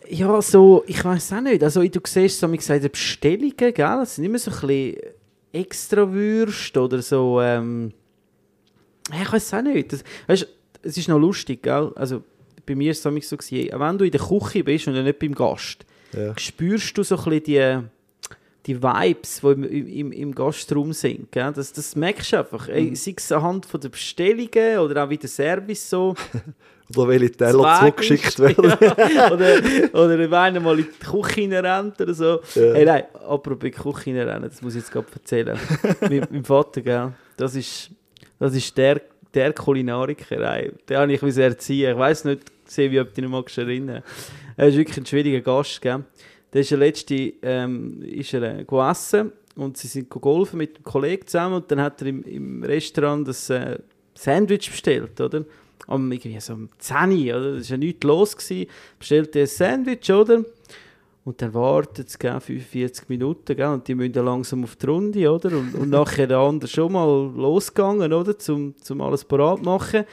Ja, 0.10 0.42
so, 0.42 0.84
ich 0.88 1.04
weiß 1.04 1.34
auch 1.34 1.42
nicht. 1.42 1.64
Also, 1.64 1.84
du 1.84 2.00
siehst 2.06 2.40
so, 2.40 2.52
wie 2.52 2.58
gesagt, 2.58 2.90
Bestellungen, 2.92 3.54
gell? 3.58 3.74
Das 3.76 4.16
sind 4.16 4.24
immer 4.26 4.40
so 4.40 4.52
ein 4.52 4.60
bisschen 4.68 4.96
extra 5.52 6.12
Würste 6.12 6.82
oder 6.82 7.02
so. 7.02 7.42
Ähm, 7.42 7.92
ich 9.22 9.32
weiß 9.32 9.54
auch 9.56 9.62
nicht. 9.62 9.92
Das, 9.94 10.04
weißt, 10.28 10.48
es 10.82 10.98
ist 10.98 11.08
noch 11.10 11.20
lustig, 11.20 11.62
gell? 11.64 11.92
Also, 11.96 12.24
bei 12.66 12.76
mir 12.76 12.88
war 12.88 12.92
es 12.92 13.02
so, 13.30 13.38
gewesen, 13.38 13.70
wenn 13.80 13.98
du 13.98 14.06
in 14.06 14.12
der 14.12 14.22
Küche 14.22 14.64
bist 14.64 14.88
und 14.88 15.02
nicht 15.04 15.20
beim 15.20 15.36
Gast, 15.36 15.86
Ja. 16.16 16.34
spürst 16.38 16.98
du 16.98 17.04
so 17.04 17.18
ein 17.18 17.24
bisschen 17.40 17.44
die, 17.44 17.88
die 18.66 18.82
Vibes, 18.82 19.42
die 19.42 19.48
im, 19.48 19.64
im, 19.64 20.12
im 20.12 20.36
Gastraum 20.36 20.94
sind. 20.94 21.32
Gell? 21.32 21.52
Das, 21.54 21.74
das 21.74 21.96
merkst 21.96 22.32
du 22.32 22.38
einfach. 22.38 22.70
Ey, 22.70 22.96
sei 22.96 23.14
es 23.18 23.32
anhand 23.32 23.66
von 23.66 23.82
der 23.82 23.90
Bestellungen 23.90 24.80
oder 24.80 25.04
auch 25.04 25.10
wie 25.10 25.18
der 25.18 25.30
Service 25.30 25.90
so. 25.90 26.16
Oder 26.96 27.08
welche 27.08 27.32
Teller 27.32 27.78
zurückgeschickt 27.80 28.40
werden. 28.40 28.74
Ja, 29.16 29.32
oder, 29.32 29.56
oder 29.94 30.20
wenn 30.20 30.34
einer 30.34 30.60
mal 30.60 30.78
in 30.78 30.86
die 30.86 31.06
Küche 31.06 31.64
rennt 31.64 32.00
oder 32.00 32.14
so. 32.14 32.42
Ja. 32.54 32.74
Hey, 32.74 32.86
nein, 32.86 33.04
apropos 33.14 33.64
in 33.64 33.72
die 33.72 33.72
Küche 33.72 34.28
rennen, 34.28 34.44
das 34.44 34.62
muss 34.62 34.76
ich 34.76 34.82
jetzt 34.82 34.92
gerade 34.92 35.08
erzählen. 35.14 35.58
mit 36.02 36.30
meinem 36.30 36.44
Vater, 36.44 36.82
gell? 36.82 37.14
Das 37.38 37.56
ist, 37.56 37.90
das 38.38 38.54
ist 38.54 38.78
der, 38.78 39.02
der 39.34 39.54
Kulinariker. 39.54 40.56
Ey. 40.56 40.74
Den 40.88 40.98
habe 40.98 41.14
ich 41.14 41.38
erziehen. 41.38 41.92
Ich 41.92 41.98
weiß 41.98 42.26
nicht, 42.26 42.42
gesehen, 42.66 42.92
wie 42.92 43.00
ob 43.00 43.08
du 43.08 43.14
dich 43.16 43.24
noch 43.24 43.32
magst 43.32 43.58
erinnern. 43.58 44.04
Er 44.58 44.68
ist 44.68 44.78
wirklich 44.78 44.98
ein 44.98 45.06
schwieriger 45.06 45.42
Gast, 45.42 45.82
gell? 45.82 46.04
Der 46.54 46.62
ist 46.62 46.70
der 46.70 46.78
letzte, 46.78 47.34
ähm, 47.42 48.02
ist 48.04 48.34
er 48.34 48.60
äh, 48.60 48.64
gegessen 48.64 49.32
und 49.56 49.76
sie 49.78 49.88
sind 49.88 50.10
golfen 50.10 50.58
mit 50.58 50.76
einem 50.76 50.84
Kollegen 50.84 51.26
zusammen 51.26 51.56
und 51.56 51.72
dann 51.72 51.82
hat 51.82 52.02
er 52.02 52.08
im, 52.08 52.24
im 52.24 52.64
Restaurant 52.64 53.28
das 53.28 53.50
äh, 53.50 53.80
Sandwich 54.14 54.70
bestellt, 54.70 55.20
oder? 55.20 55.46
Um 55.88 56.12
irgendwie 56.12 56.40
so 56.40 56.54
um 56.54 56.70
10 56.78 56.96
Uhr, 57.12 57.38
oder? 57.38 57.58
Das 57.58 57.70
war 57.70 57.72
ja 57.72 57.78
nichts 57.78 58.04
los. 58.04 58.38
Gewesen. 58.38 58.70
Bestellt 59.00 59.36
er 59.36 59.42
ein 59.42 59.48
Sandwich, 59.48 60.12
oder? 60.12 60.46
Und 61.26 61.42
dann 61.42 61.54
wartet 61.54 62.10
es 62.10 62.20
gell, 62.20 62.40
45 62.40 63.10
Minuten 63.10 63.56
gell, 63.56 63.68
und 63.68 63.88
die 63.88 63.96
müssen 63.96 64.14
dann 64.14 64.26
langsam 64.26 64.64
auf 64.64 64.76
die 64.76 64.86
Runde, 64.86 65.32
oder? 65.32 65.58
Und, 65.58 65.74
und 65.74 65.90
nachher 65.90 66.28
der 66.28 66.38
andere 66.38 66.70
schon 66.70 66.92
mal 66.92 67.32
losgegangen, 67.36 68.14
oder? 68.14 68.38
Zum, 68.38 68.76
zum 68.78 69.02
alles 69.02 69.26
parat 69.26 69.64
machen. 69.64 70.06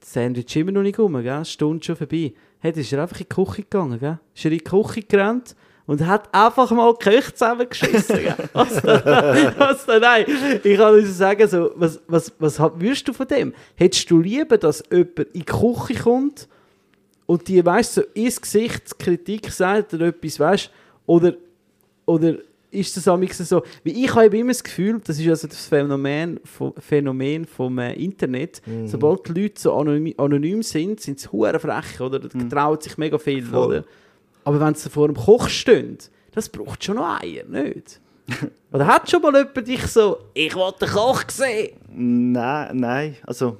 Das 0.00 0.12
Sandwich 0.12 0.56
immer 0.56 0.72
noch 0.72 0.82
nicht 0.82 0.98
rum, 0.98 1.22
gell? 1.22 1.44
Stunde 1.44 1.84
schon 1.84 1.96
vorbei. 1.96 2.34
Hey, 2.58 2.72
dann 2.72 2.80
ist 2.80 2.92
er 2.92 3.02
einfach 3.02 3.20
in 3.20 3.26
die 3.30 3.34
Küche 3.34 3.62
gegangen, 3.62 4.00
gell? 4.00 4.18
Ist 4.34 4.44
er 4.44 4.52
in 4.52 4.58
die 4.58 4.64
Küche 4.64 5.02
gerannt 5.02 5.54
und 5.86 6.06
hat 6.06 6.32
einfach 6.34 6.70
mal 6.70 6.94
die 6.94 7.04
Köche 7.04 7.34
zusammengeschissen? 7.34 8.18
Was 8.52 8.80
denn? 8.80 9.52
Was 9.58 9.86
denn? 9.86 10.00
Nein, 10.00 10.24
ich 10.62 10.76
kann 10.78 10.94
nur 10.94 11.06
sagen, 11.06 11.46
so, 11.48 11.70
was, 11.76 12.00
was, 12.06 12.32
was 12.38 12.58
würdest 12.58 13.06
du 13.06 13.12
von 13.12 13.26
dem? 13.28 13.52
Hättest 13.74 14.10
du 14.10 14.18
lieber, 14.18 14.56
dass 14.56 14.82
jemand 14.90 15.18
in 15.18 15.26
die 15.32 15.44
Küche 15.44 16.02
kommt 16.02 16.48
und 17.26 17.48
die, 17.48 17.64
weißt 17.64 17.96
du, 17.96 18.00
so 18.02 18.06
ins 18.14 18.40
Gesicht 18.40 18.98
Kritik 18.98 19.50
sagt 19.50 19.94
oder 19.94 20.06
etwas, 20.06 20.40
weißt 20.40 20.70
oder, 21.06 21.34
oder 22.06 22.36
ist 22.70 22.96
das 22.96 23.06
amigs 23.06 23.38
so, 23.38 23.62
wie 23.84 24.04
ich 24.04 24.14
habe 24.14 24.36
immer 24.36 24.50
das 24.50 24.64
Gefühl, 24.64 25.00
das 25.04 25.18
ist 25.18 25.28
also 25.28 25.46
das 25.48 25.66
Phänomen 25.66 26.40
vom, 26.44 26.74
Phänomen 26.78 27.44
vom 27.44 27.78
äh, 27.78 27.92
Internet, 27.94 28.60
sobald 28.86 29.28
die 29.28 29.42
Leute 29.42 29.60
so 29.60 29.74
anonym, 29.74 30.14
anonym 30.16 30.62
sind, 30.62 31.00
sind 31.00 31.20
sie 31.20 31.28
hure 31.30 31.58
frech, 31.60 32.00
oder? 32.00 32.18
Da 32.18 32.28
trauen 32.48 32.80
sich 32.80 32.98
mega 32.98 33.16
viel, 33.18 33.44
Voll. 33.44 33.66
oder? 33.66 33.84
Aber 34.44 34.60
wenn 34.60 34.74
sie 34.74 34.90
vor 34.90 35.08
dem 35.08 35.16
Koch 35.16 35.48
stehen, 35.48 35.98
das 36.32 36.48
braucht 36.48 36.84
schon 36.84 36.96
noch 36.96 37.20
Eier, 37.20 37.44
nicht? 37.44 38.00
oder 38.72 38.86
hat 38.86 39.10
schon 39.10 39.22
mal 39.22 39.34
jemand 39.36 39.66
dich 39.66 39.86
so, 39.86 40.18
ich 40.34 40.54
will 40.54 40.72
den 40.80 40.88
Koch 40.88 41.24
sehen? 41.28 41.76
Nein, 41.88 42.76
nein, 42.76 43.16
also... 43.22 43.58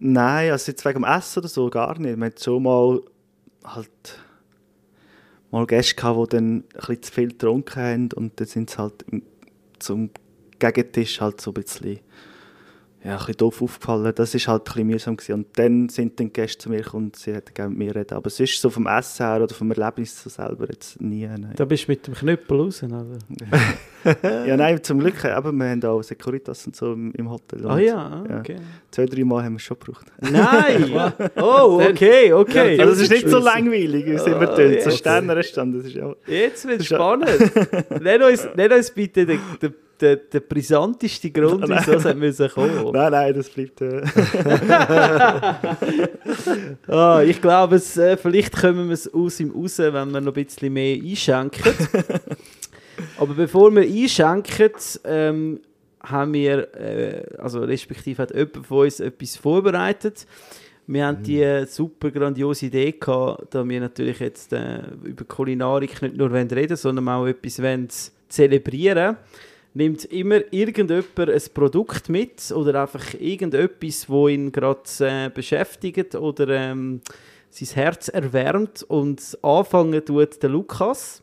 Nein, 0.00 0.52
also 0.52 0.70
jetzt 0.70 0.84
wegen 0.84 1.02
dem 1.02 1.04
Essen 1.04 1.40
oder 1.40 1.48
so 1.48 1.68
gar 1.68 1.98
nicht. 1.98 2.16
Wir 2.16 2.26
hatten 2.26 2.40
schon 2.40 2.62
mal 2.62 3.02
halt 3.64 3.90
mal 5.50 5.66
Gäste 5.66 5.96
gehabt, 5.96 6.32
die 6.32 6.36
dann 6.36 6.56
ein 6.56 6.64
bisschen 6.74 7.02
zu 7.02 7.12
viel 7.12 7.28
getrunken 7.28 7.82
haben 7.82 8.08
und 8.14 8.38
dann 8.38 8.46
sind 8.46 8.70
sie 8.70 8.78
halt 8.78 9.04
zum 9.78 10.10
Gegentisch 10.58 11.20
halt 11.20 11.40
so 11.40 11.50
ein 11.50 11.54
bisschen, 11.54 12.00
ja, 13.08 13.12
ein 13.14 13.18
bisschen 13.18 13.36
doof 13.38 13.62
aufgefallen. 13.62 14.12
Das 14.14 14.34
ist 14.34 14.46
halt 14.48 14.62
ein 14.62 14.64
bisschen 14.64 14.86
mühsam 14.86 15.16
gewesen. 15.16 15.32
Und 15.34 15.46
dann 15.58 15.88
sind 15.88 16.18
dann 16.20 16.26
die 16.28 16.32
Gäste 16.32 16.58
zu 16.58 16.70
mir 16.70 16.82
gekommen 16.82 17.06
und 17.06 17.16
sie 17.16 17.32
hätten 17.34 17.54
gerne 17.54 17.70
mit 17.70 17.78
mir 17.78 17.94
reden. 17.96 18.14
Aber 18.14 18.30
sonst 18.30 18.60
so 18.60 18.70
vom 18.70 18.86
Essen 18.86 19.26
her 19.26 19.42
oder 19.42 19.54
vom 19.54 19.70
Erlebnis 19.70 20.22
so 20.22 20.30
selber 20.30 20.66
jetzt 20.70 21.00
nie. 21.00 21.26
Nein. 21.26 21.52
Da 21.56 21.64
bist 21.64 21.86
du 21.88 21.92
mit 21.92 22.06
dem 22.06 22.14
Knüppel 22.14 22.60
raus, 22.60 22.82
oder? 22.82 23.04
Ja, 24.22 24.56
nein, 24.56 24.82
zum 24.82 25.00
Glück. 25.00 25.24
Aber 25.24 25.50
wir 25.52 25.68
haben 25.68 25.84
auch 25.84 26.00
Securitas 26.02 26.64
und 26.66 26.76
so 26.76 26.92
im, 26.92 27.30
Hotel. 27.30 27.66
Ah 27.66 27.74
Und 27.74 27.80
ja, 27.80 28.24
ja. 28.30 28.38
okay. 28.38 28.56
Zwei, 28.92 29.06
drei 29.06 29.24
Mal 29.24 29.42
haben 29.42 29.54
wir 29.54 29.56
es 29.56 29.62
schon 29.62 29.76
gebraucht. 29.78 30.06
Nein! 30.20 30.94
Oh, 31.36 31.80
okay, 31.82 32.32
okay. 32.32 32.78
Also 32.80 32.92
es 32.92 33.00
ist 33.02 33.10
nicht 33.10 33.28
so 33.28 33.38
langweilig, 33.38 34.06
wie 34.06 34.12
es 34.12 34.24
immer 34.26 34.50
Oh, 34.52 34.56
tönt. 34.56 34.82
So. 34.82 34.90
Sternenrestaurant, 34.90 35.76
das 35.76 35.84
ist 35.86 35.94
ja... 35.94 36.14
Jetzt 36.26 36.66
wird 36.66 36.76
es 36.80 36.84
ist 36.84 36.90
ja- 36.90 36.96
spannend. 36.96 37.28
nenn, 38.02 38.22
uns, 38.22 38.48
nenn 38.56 38.72
uns 38.72 38.90
bitte 38.92 39.26
den, 39.26 39.40
den, 39.60 39.74
den, 40.00 40.18
den 40.32 40.42
brisanteste 40.48 41.30
Grund, 41.30 41.68
wieso 41.68 41.92
es 41.92 42.04
hat 42.04 42.16
müssen 42.16 42.48
kommen. 42.48 42.84
Nein, 42.92 43.12
nein, 43.12 43.34
das 43.34 43.48
bleibt... 43.48 43.80
Äh, 43.80 44.02
Ah, 46.86 47.22
ich 47.22 47.40
glaube, 47.40 47.76
es, 47.76 47.96
äh, 47.96 48.16
vielleicht 48.16 48.56
kommen 48.56 48.88
wir 48.88 48.94
es 48.94 49.12
aus 49.12 49.40
ihm 49.40 49.50
raus, 49.50 49.78
wenn 49.78 50.10
wir 50.10 50.20
noch 50.20 50.34
ein 50.34 50.44
bisschen 50.44 50.72
mehr 50.72 50.96
einschenken. 50.96 51.74
Aber 53.18 53.34
bevor 53.34 53.74
wir 53.74 53.82
einschenken, 53.82 54.72
ähm, 55.04 55.60
haben 56.02 56.32
wir, 56.32 56.74
äh, 56.74 57.22
also 57.38 57.60
respektive 57.60 58.22
hat 58.22 58.34
jemand 58.34 58.66
von 58.66 58.78
uns 58.78 59.00
etwas 59.00 59.36
vorbereitet. 59.36 60.26
Wir 60.86 61.06
haben 61.06 61.22
die 61.22 61.66
super 61.66 62.10
grandiose 62.10 62.66
Idee 62.66 62.92
gehabt, 62.92 63.54
da 63.54 63.68
wir 63.68 63.80
natürlich 63.80 64.20
jetzt 64.20 64.52
äh, 64.54 64.80
über 65.04 65.24
Kulinarik 65.24 66.00
nicht 66.00 66.16
nur 66.16 66.32
wollen 66.32 66.48
reden 66.48 66.76
sondern 66.76 67.08
auch 67.08 67.26
etwas 67.26 67.62
wollen 67.62 67.88
zelebrieren 68.28 69.16
Nimmt 69.78 70.06
immer 70.06 70.40
irgendjemand 70.50 71.30
ein 71.30 71.42
Produkt 71.54 72.08
mit 72.08 72.50
oder 72.50 72.82
einfach 72.82 73.14
irgendetwas, 73.14 74.08
wo 74.08 74.26
ihn 74.26 74.50
gerade 74.50 74.80
äh, 74.98 75.30
beschäftigt 75.30 76.16
oder 76.16 76.48
ähm, 76.48 77.00
sein 77.50 77.68
Herz 77.76 78.08
erwärmt 78.08 78.82
und 78.82 79.38
anfangen 79.40 80.04
tut 80.04 80.42
der 80.42 80.50
Lukas. 80.50 81.22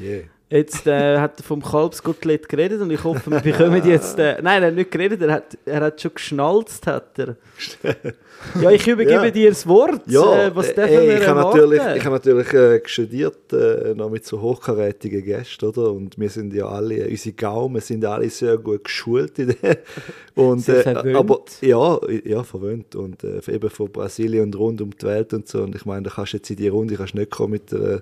Yeah. 0.00 0.24
Jetzt 0.52 0.84
äh, 0.88 1.18
hat 1.18 1.38
er 1.38 1.44
vom 1.44 1.62
Kalbskotelett 1.62 2.48
geredet 2.48 2.80
und 2.80 2.90
ich 2.90 3.04
hoffe, 3.04 3.30
wir 3.30 3.38
bekommen 3.40 3.86
jetzt. 3.86 4.18
Äh, 4.18 4.42
nein, 4.42 4.62
er 4.62 4.68
hat 4.68 4.74
nicht 4.74 4.90
geredet, 4.90 5.22
er 5.22 5.34
hat, 5.34 5.56
er 5.64 5.80
hat 5.80 6.00
schon 6.00 6.12
geschnalzt. 6.14 6.86
Hat 6.86 7.18
er. 7.18 7.36
Ja, 8.60 8.70
ich 8.70 8.88
übergebe 8.88 9.26
Ja. 9.26 9.30
dir 9.30 9.50
das 9.50 9.66
Wort. 9.66 10.00
Ja, 10.06 10.46
äh, 10.46 10.56
was 10.56 10.70
äh, 10.70 10.74
dürfen 10.74 10.94
ey, 10.94 11.08
wir 11.08 11.20
ich 11.20 11.26
habe 11.28 11.40
natürlich, 11.40 11.80
ich 11.96 12.04
habe 12.06 12.14
natürlich 12.16 12.52
äh, 12.54 12.80
studiert 12.86 13.52
äh, 13.52 13.92
noch 13.94 14.08
mit 14.08 14.24
so 14.24 14.40
hochkarätigen 14.40 15.22
Gästen, 15.22 15.66
oder? 15.66 15.92
Und 15.92 16.18
wir 16.18 16.30
sind 16.30 16.54
ja 16.54 16.66
alle, 16.66 17.00
äh, 17.06 17.10
unsere 17.10 17.34
Gaumen 17.34 17.82
sind 17.82 18.02
alle 18.02 18.30
sehr 18.30 18.56
gut 18.56 18.84
geschult 18.84 19.38
in 19.40 19.48
dem. 19.48 19.76
Und, 20.34 20.66
äh, 20.70 21.12
aber 21.14 21.40
ja, 21.60 21.98
ja, 22.24 22.42
verwöhnt 22.42 22.96
und 22.96 23.22
äh, 23.24 23.40
eben 23.52 23.68
von 23.68 23.92
Brasilien 23.92 24.44
und 24.44 24.56
rund 24.56 24.80
um 24.80 24.90
die 24.96 25.04
Welt 25.04 25.34
und 25.34 25.46
so. 25.46 25.60
Und 25.62 25.74
ich 25.74 25.84
meine, 25.84 26.04
da 26.04 26.10
kannst 26.10 26.32
du 26.32 26.38
jetzt 26.38 26.48
in 26.48 26.56
die 26.56 26.68
Runde 26.68 26.94
kannst 26.94 27.14
nicht 27.14 27.30
kommen 27.30 27.52
mit 27.52 27.74
einer 27.74 28.00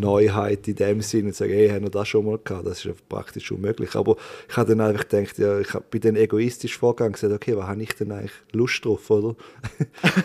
Neuheit 0.00 0.66
in 0.68 0.74
dem 0.74 1.00
Sinne 1.00 1.28
und 1.28 1.34
sagen, 1.34 1.52
hey, 1.52 1.68
haben 1.68 1.82
wir 1.82 1.90
das 1.90 2.08
schon 2.08 2.26
mal 2.26 2.38
gehabt? 2.42 2.66
Das 2.66 2.84
ist 2.84 3.08
praktisch 3.08 3.50
unmöglich. 3.52 3.94
Aber 3.94 4.16
ich 4.48 4.56
habe 4.56 4.74
dann 4.74 4.80
einfach 4.80 5.08
gedacht, 5.08 5.38
ja, 5.38 5.58
ich 5.58 5.72
habe 5.72 5.84
bei 5.90 5.98
egoistisch 5.98 6.76
vorgegangen 6.76 7.12
gesagt, 7.12 7.32
okay, 7.32 7.56
was 7.56 7.66
habe 7.66 7.82
ich 7.82 7.94
denn 7.94 8.12
eigentlich 8.12 8.32
Lust 8.52 8.84
drauf, 8.84 9.08
oder? 9.10 9.36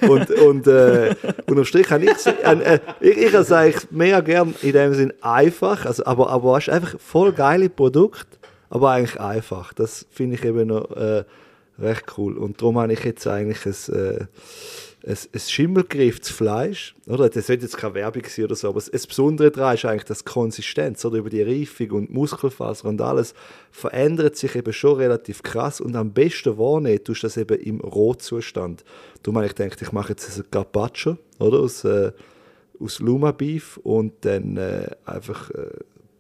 und 0.10 0.32
und 0.32 0.68
äh, 0.68 1.16
unterm 1.46 1.66
Strich 1.66 1.90
habe 1.90 2.06
ich 2.06 2.26
äh, 2.26 2.76
äh, 2.76 2.80
ich, 3.00 3.18
ich 3.18 3.34
es 3.34 3.52
eigentlich 3.52 3.92
mega 3.92 4.20
gern 4.22 4.54
in 4.62 4.74
dem 4.74 4.94
Sinn 4.94 5.14
einfach, 5.22 5.86
also, 5.86 6.06
aber, 6.06 6.30
aber 6.30 6.54
weißt, 6.54 6.70
einfach 6.70 7.00
voll 7.00 7.32
geile 7.32 7.70
Produkt, 7.70 8.28
aber 8.70 8.92
eigentlich 8.92 9.20
einfach. 9.20 9.74
Das 9.74 10.06
finde 10.12 10.36
ich 10.36 10.46
eben 10.46 10.68
noch 10.68 10.92
äh, 10.92 11.24
recht 11.80 12.06
cool. 12.18 12.38
Und 12.38 12.62
darum 12.62 12.78
habe 12.80 12.94
ich 12.94 13.04
jetzt 13.04 13.26
eigentlich 13.28 13.66
ein, 13.66 13.96
äh, 13.96 14.26
ein, 15.06 15.18
ein 15.34 15.40
schimmelgerifftes 15.40 16.30
Fleisch, 16.30 16.96
oder? 17.08 17.30
Das 17.30 17.48
sollte 17.48 17.64
jetzt 17.64 17.78
keine 17.78 17.94
Werbung 17.96 18.24
sein 18.28 18.46
oder 18.46 18.56
so, 18.56 18.70
aber 18.70 18.80
das, 18.80 18.92
das 18.92 19.08
Besondere 19.08 19.52
daran 19.52 19.76
ist 19.76 19.86
eigentlich 19.86 20.04
das 20.06 20.26
Konsistenz, 20.26 21.04
oder? 21.06 21.18
Über 21.18 21.30
die 21.30 21.42
Reifung 21.42 21.92
und 21.92 22.12
Muskelfaser 22.12 22.88
und 22.90 23.02
alles 23.02 23.34
verändert 23.72 24.36
sich 24.36 24.56
eben 24.56 24.74
schon 24.74 24.98
relativ 24.98 25.44
krass 25.44 25.82
und 25.82 25.96
am 25.96 26.12
besten 26.12 26.58
wahrnehmen 26.58 27.04
tust 27.04 27.24
du 27.24 27.28
das 27.28 27.38
eben 27.38 27.60
im 27.60 27.80
Rohzustand. 27.80 28.84
Darum 29.24 29.38
habe 29.38 29.48
ich 29.48 29.56
gedacht, 29.56 29.82
ich 29.82 29.92
mache 29.92 30.10
jetzt 30.10 30.38
ein 30.38 30.52
Carpaccio, 30.52 31.18
oder? 31.40 31.60
Aus, 31.60 31.84
äh, 31.84 32.12
aus 32.80 33.00
Luma 33.00 33.32
Beef 33.32 33.78
und 33.78 34.14
dann 34.22 34.58
äh, 34.58 34.90
einfach 35.06 35.50
äh, 35.52 35.70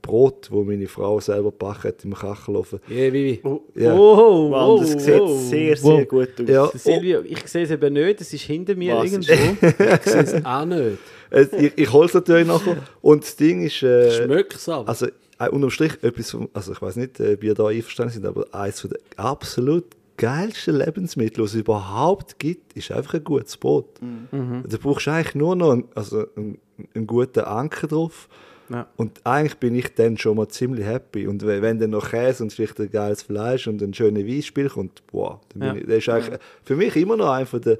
Brot, 0.01 0.49
wo 0.51 0.63
meine 0.63 0.87
Frau 0.87 1.19
selber 1.19 1.51
backt 1.51 1.83
hat 1.83 2.03
im 2.03 2.13
Kachelofen. 2.13 2.79
Yeah, 2.89 3.13
Vivi. 3.13 3.41
Ja. 3.75 3.93
Oh, 3.93 4.49
wow, 4.51 4.79
oh, 4.79 4.79
das 4.79 5.03
sieht 5.03 5.19
oh. 5.19 5.37
sehr, 5.37 5.75
sehr 5.77 5.99
Wow. 5.99 6.07
gut 6.07 6.29
aus. 6.41 6.47
Ja, 6.47 6.71
Silvio, 6.73 7.21
ich 7.21 7.47
sehe 7.47 7.63
es 7.63 7.71
eben 7.71 7.93
nicht, 7.93 8.21
es 8.21 8.33
ist 8.33 8.41
hinter 8.43 8.75
mir 8.75 8.95
Was 8.97 9.11
irgendwo. 9.11 9.33
Ich 9.33 10.01
sehe 10.03 10.21
es 10.21 10.45
auch 10.45 10.65
nicht. 10.65 10.97
Äh, 11.31 11.45
ich, 11.59 11.73
ich 11.77 11.93
hole 11.93 12.07
es 12.07 12.13
natürlich 12.15 12.47
nachher. 12.47 12.77
Und 13.01 13.23
das 13.23 13.35
Ding 13.35 13.61
ist, 13.61 13.83
äh, 13.83 14.23
Schmeckt 14.23 14.67
aber. 14.67 14.89
also 14.89 15.05
äh, 15.37 15.49
unterm 15.49 15.69
Strich 15.69 15.93
etwas, 16.01 16.31
vom, 16.31 16.49
also 16.53 16.71
ich 16.71 16.81
weiß 16.81 16.95
nicht, 16.95 17.19
äh, 17.19 17.39
wie 17.39 17.45
ihr 17.45 17.53
da 17.53 17.67
einverstanden 17.67 18.13
sind, 18.13 18.25
aber 18.25 18.47
eines 18.51 18.81
der 18.81 18.97
absolut 19.15 19.85
geilsten 20.17 20.75
Lebensmittel, 20.75 21.43
was 21.43 21.51
es 21.53 21.61
überhaupt 21.61 22.39
gibt, 22.39 22.73
ist 22.73 22.91
einfach 22.91 23.13
ein 23.13 23.23
gutes 23.23 23.57
Brot. 23.57 24.01
Mhm. 24.01 24.63
Da 24.67 24.77
brauchst 24.81 25.07
du 25.07 25.11
eigentlich 25.11 25.35
nur 25.35 25.55
noch 25.55 25.71
einen, 25.71 25.85
also 25.95 26.25
einen, 26.35 26.57
einen 26.93 27.07
guten 27.07 27.39
Anker 27.39 27.87
drauf. 27.87 28.27
Ja. 28.69 28.87
Und 28.97 29.19
eigentlich 29.25 29.57
bin 29.57 29.75
ich 29.75 29.93
dann 29.95 30.17
schon 30.17 30.37
mal 30.37 30.47
ziemlich 30.47 30.85
happy. 30.85 31.27
Und 31.27 31.43
we- 31.45 31.61
wenn 31.61 31.79
dann 31.79 31.89
noch 31.91 32.09
Käse 32.11 32.43
und 32.43 32.53
vielleicht 32.53 32.79
ein 32.79 32.91
geiles 32.91 33.23
Fleisch 33.23 33.67
und 33.67 33.81
ein 33.81 33.93
schönes 33.93 34.25
Weissspiel 34.27 34.69
kommt, 34.69 35.01
wow, 35.11 35.39
dann 35.49 35.59
bin 35.59 35.67
Ja. 35.67 35.75
ich, 35.81 35.85
das 35.87 35.97
ist 35.97 36.09
eigentlich 36.09 36.39
für 36.63 36.75
mich 36.75 36.95
immer 36.95 37.17
noch 37.17 37.31
einer 37.31 37.45
der 37.59 37.77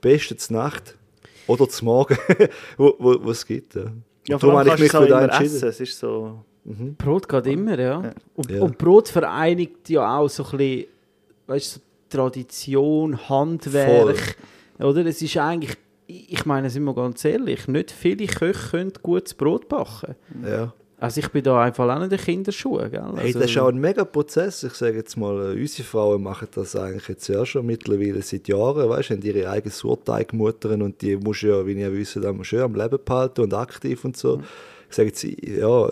besten 0.00 0.36
zur 0.38 0.56
Nacht 0.56 0.96
oder 1.46 1.68
zum 1.68 1.86
Morgen, 1.86 2.16
wo, 2.76 2.94
wo, 2.98 3.24
wo 3.24 3.30
es 3.30 3.46
gibt. 3.46 3.74
Ja. 3.74 3.84
Ja, 4.28 4.38
darum 4.38 4.56
habe 4.56 4.68
ich 4.70 4.78
mich 4.78 4.90
für 4.90 5.06
den 5.06 5.18
entschieden. 5.18 5.44
essen. 5.56 5.68
Es 5.68 5.80
ist 5.80 5.98
so... 5.98 6.44
Brot 6.96 7.28
geht 7.28 7.46
immer, 7.48 7.76
ja. 7.78 8.12
Und, 8.36 8.50
Ja. 8.50 8.62
und 8.62 8.78
Brot 8.78 9.08
vereinigt 9.08 9.88
ja 9.88 10.16
auch 10.18 10.28
so 10.28 10.44
ein 10.44 10.56
bisschen, 10.58 10.86
weißt 11.48 11.72
so 11.74 11.80
Tradition, 12.08 13.28
Handwerk. 13.28 14.36
Oder? 14.78 15.06
Es 15.06 15.20
ist 15.22 15.36
eigentlich, 15.38 15.76
ich 16.28 16.46
meine, 16.46 16.70
sind 16.70 16.84
wir 16.84 16.94
ganz 16.94 17.24
ehrlich, 17.24 17.68
nicht 17.68 17.90
viele 17.90 18.26
Köche 18.26 18.70
können 18.70 18.92
gutes 19.02 19.34
Brot 19.34 19.68
backen. 19.68 20.14
Ja. 20.44 20.72
Also 21.02 21.18
ich 21.18 21.28
bin 21.30 21.42
da 21.42 21.60
einfach 21.60 21.88
auch 21.88 22.00
in 22.00 22.08
den 22.08 22.18
Kinderschuhen, 22.18 22.88
gell? 22.88 23.00
Also, 23.00 23.16
Hey, 23.16 23.32
das 23.32 23.46
ist 23.46 23.58
auch 23.58 23.66
ein 23.66 23.78
mega 23.78 24.04
Prozess. 24.04 24.62
Ich 24.62 24.74
sage 24.74 24.98
jetzt 24.98 25.16
mal, 25.16 25.56
äh, 25.56 25.60
unsere 25.60 25.82
Frauen 25.82 26.22
machen 26.22 26.46
das 26.54 26.76
eigentlich 26.76 27.08
jetzt 27.08 27.26
ja 27.26 27.44
schon 27.44 27.66
mittlerweile 27.66 28.22
seit 28.22 28.46
Jahren, 28.46 28.88
weißt 28.88 29.10
du, 29.10 29.14
haben 29.14 29.22
ihre 29.22 29.50
eigenen 29.50 29.72
Surteigmuttern 29.72 30.80
und 30.80 31.02
die 31.02 31.16
musst 31.16 31.42
du 31.42 31.48
ja, 31.48 31.66
wie 31.66 31.72
ihr 31.72 31.92
wisst, 31.92 32.20
schön 32.42 32.60
am 32.60 32.76
Leben 32.76 32.98
behalten 33.04 33.40
und 33.40 33.52
aktiv 33.52 34.04
und 34.04 34.16
so. 34.16 34.40
Ich 34.88 34.94
sage 34.94 35.08
jetzt, 35.08 35.24
ja, 35.24 35.88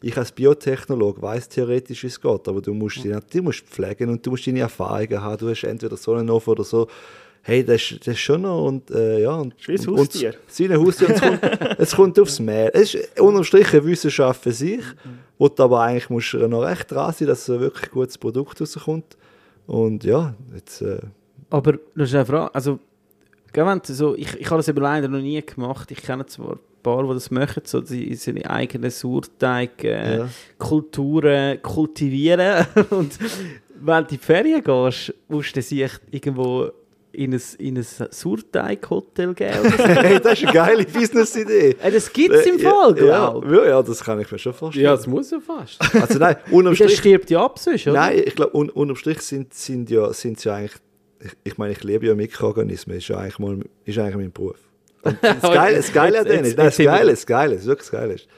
ich 0.00 0.16
als 0.16 0.32
Biotechnologe 0.32 1.20
weiß 1.20 1.50
theoretisch, 1.50 2.02
wie 2.02 2.06
es 2.06 2.18
geht, 2.18 2.48
aber 2.48 2.62
du 2.62 2.72
musst 2.72 3.02
sie 3.02 3.14
du 3.30 3.42
musst 3.42 3.66
pflegen 3.66 4.08
und 4.08 4.24
du 4.24 4.30
musst 4.30 4.46
deine 4.46 4.60
Erfahrungen 4.60 5.20
haben. 5.20 5.38
Du 5.38 5.50
hast 5.50 5.64
entweder 5.64 5.96
Sonnenofen 5.96 6.52
oder 6.52 6.64
so. 6.64 6.88
Hey, 7.48 7.64
das 7.64 7.80
ist, 7.80 8.00
das 8.00 8.14
ist 8.14 8.18
schon 8.18 8.42
noch 8.42 8.64
und 8.64 8.90
äh, 8.90 9.22
ja. 9.22 9.36
Und, 9.36 9.54
Ist 9.68 9.86
wie 9.86 9.92
ein 9.92 9.96
Haustier. 9.96 10.30
Und, 10.30 10.38
es 10.48 10.58
ist 10.58 10.68
ein 10.68 10.80
Haustier 10.84 11.08
und 11.08 11.14
es 11.14 11.20
kommt, 11.20 11.40
es 11.78 11.94
kommt 11.94 12.18
aufs 12.18 12.40
Meer. 12.40 12.74
Es 12.74 12.92
ist 12.92 13.20
unterm 13.20 13.44
Strich 13.44 13.72
eine 13.72 13.84
Wissenschaft 13.84 14.42
für 14.42 14.50
sich, 14.50 14.82
wo 15.38 15.48
du 15.48 15.62
aber 15.62 15.80
eigentlich 15.82 16.10
musst 16.10 16.32
du 16.32 16.48
noch 16.48 16.62
recht 16.62 16.90
dran 16.90 17.12
sein, 17.12 17.28
dass 17.28 17.48
ein 17.48 17.60
wirklich 17.60 17.88
gutes 17.92 18.18
Produkt 18.18 18.60
rauskommt. 18.60 19.16
Und 19.68 20.02
ja, 20.02 20.34
jetzt, 20.56 20.82
äh, 20.82 20.98
Aber 21.50 21.74
das 21.94 22.08
ist 22.08 22.16
eine 22.16 22.26
Frage, 22.26 22.52
also, 22.52 22.80
so, 23.84 24.16
ich, 24.16 24.34
ich 24.40 24.46
habe 24.50 24.56
das 24.56 24.66
eben 24.66 24.82
leider 24.82 25.06
noch 25.06 25.20
nie 25.20 25.40
gemacht. 25.40 25.88
Ich 25.92 26.02
kenne 26.02 26.26
zwar 26.26 26.54
ein 26.54 26.58
paar, 26.82 27.04
die 27.04 27.14
das 27.14 27.30
machen, 27.30 27.62
so 27.64 27.80
die 27.80 28.12
seine 28.16 28.50
eigenen 28.50 28.90
Sauerteig, 28.90 29.84
äh, 29.84 30.18
Ja. 30.18 30.28
Kulturen 30.58 31.62
kultivieren. 31.62 32.66
Und 32.90 33.16
wenn 33.80 33.94
du 33.94 34.00
in 34.00 34.06
die 34.08 34.18
Ferien 34.18 34.64
gehst, 34.64 35.14
musst 35.28 35.54
du 35.54 35.62
sich 35.62 35.92
irgendwo 36.10 36.72
in 37.16 37.32
ein, 37.32 37.42
in 37.58 37.78
ein 37.78 37.86
oder 39.30 39.70
so. 39.70 39.84
hey, 39.86 40.20
das 40.20 40.34
ist 40.34 40.44
eine 40.44 40.52
geile 40.52 40.84
Business-Idee. 40.84 41.76
äh, 41.82 41.90
das 41.90 42.12
gibt 42.12 42.34
es 42.34 42.46
im 42.46 42.58
Ja, 42.58 42.70
Fall, 42.70 42.98
ja, 42.98 43.04
glaube 43.04 43.56
ja, 43.56 43.66
ja, 43.68 43.82
das 43.82 44.04
kann 44.04 44.20
ich 44.20 44.30
mir 44.30 44.38
schon 44.38 44.52
vorstellen. 44.52 44.84
Ja, 44.84 44.92
das 44.92 45.06
muss 45.06 45.30
ja 45.30 45.40
fast. 45.40 45.78
Also 46.00 46.18
nein, 46.18 46.36
unterm 46.50 46.74
Strich, 46.74 46.98
stirbt 46.98 47.30
ja 47.30 47.42
ab 47.44 47.58
sonst, 47.58 47.86
oder? 47.86 47.96
nein, 47.96 48.22
ich 48.26 48.34
glaube, 48.34 48.56
un, 48.56 48.68
unterm 48.70 48.96
Strich 48.96 49.20
sind, 49.22 49.54
sind 49.54 49.90
ja, 49.90 50.12
sind 50.12 50.42
ja 50.44 50.54
eigentlich, 50.56 50.76
ich, 51.20 51.32
ich 51.44 51.58
meine, 51.58 51.72
ich 51.72 51.82
liebe 51.82 52.06
ja 52.06 52.14
Mikroorganismen, 52.14 52.98
ist 52.98 53.08
ja 53.08 53.16
eigentlich, 53.16 53.38
mal, 53.38 53.58
ist 53.84 53.98
eigentlich 53.98 54.16
mein 54.16 54.32
Beruf. 54.32 54.58
Und 55.02 55.16
das 55.22 55.40
Geile, 55.42 55.76
das 55.76 55.92
Geile 55.92 56.18
an 56.20 56.24
denen 56.26 56.44
ist, 56.44 56.56
nein, 56.58 56.66
das 56.66 56.76
Geile, 56.76 57.10
das 57.10 57.26
Geile, 57.26 57.56
das 57.56 57.66
wirklich 57.66 57.88
das 57.88 57.98
Geile 57.98 58.12
ist, 58.14 58.28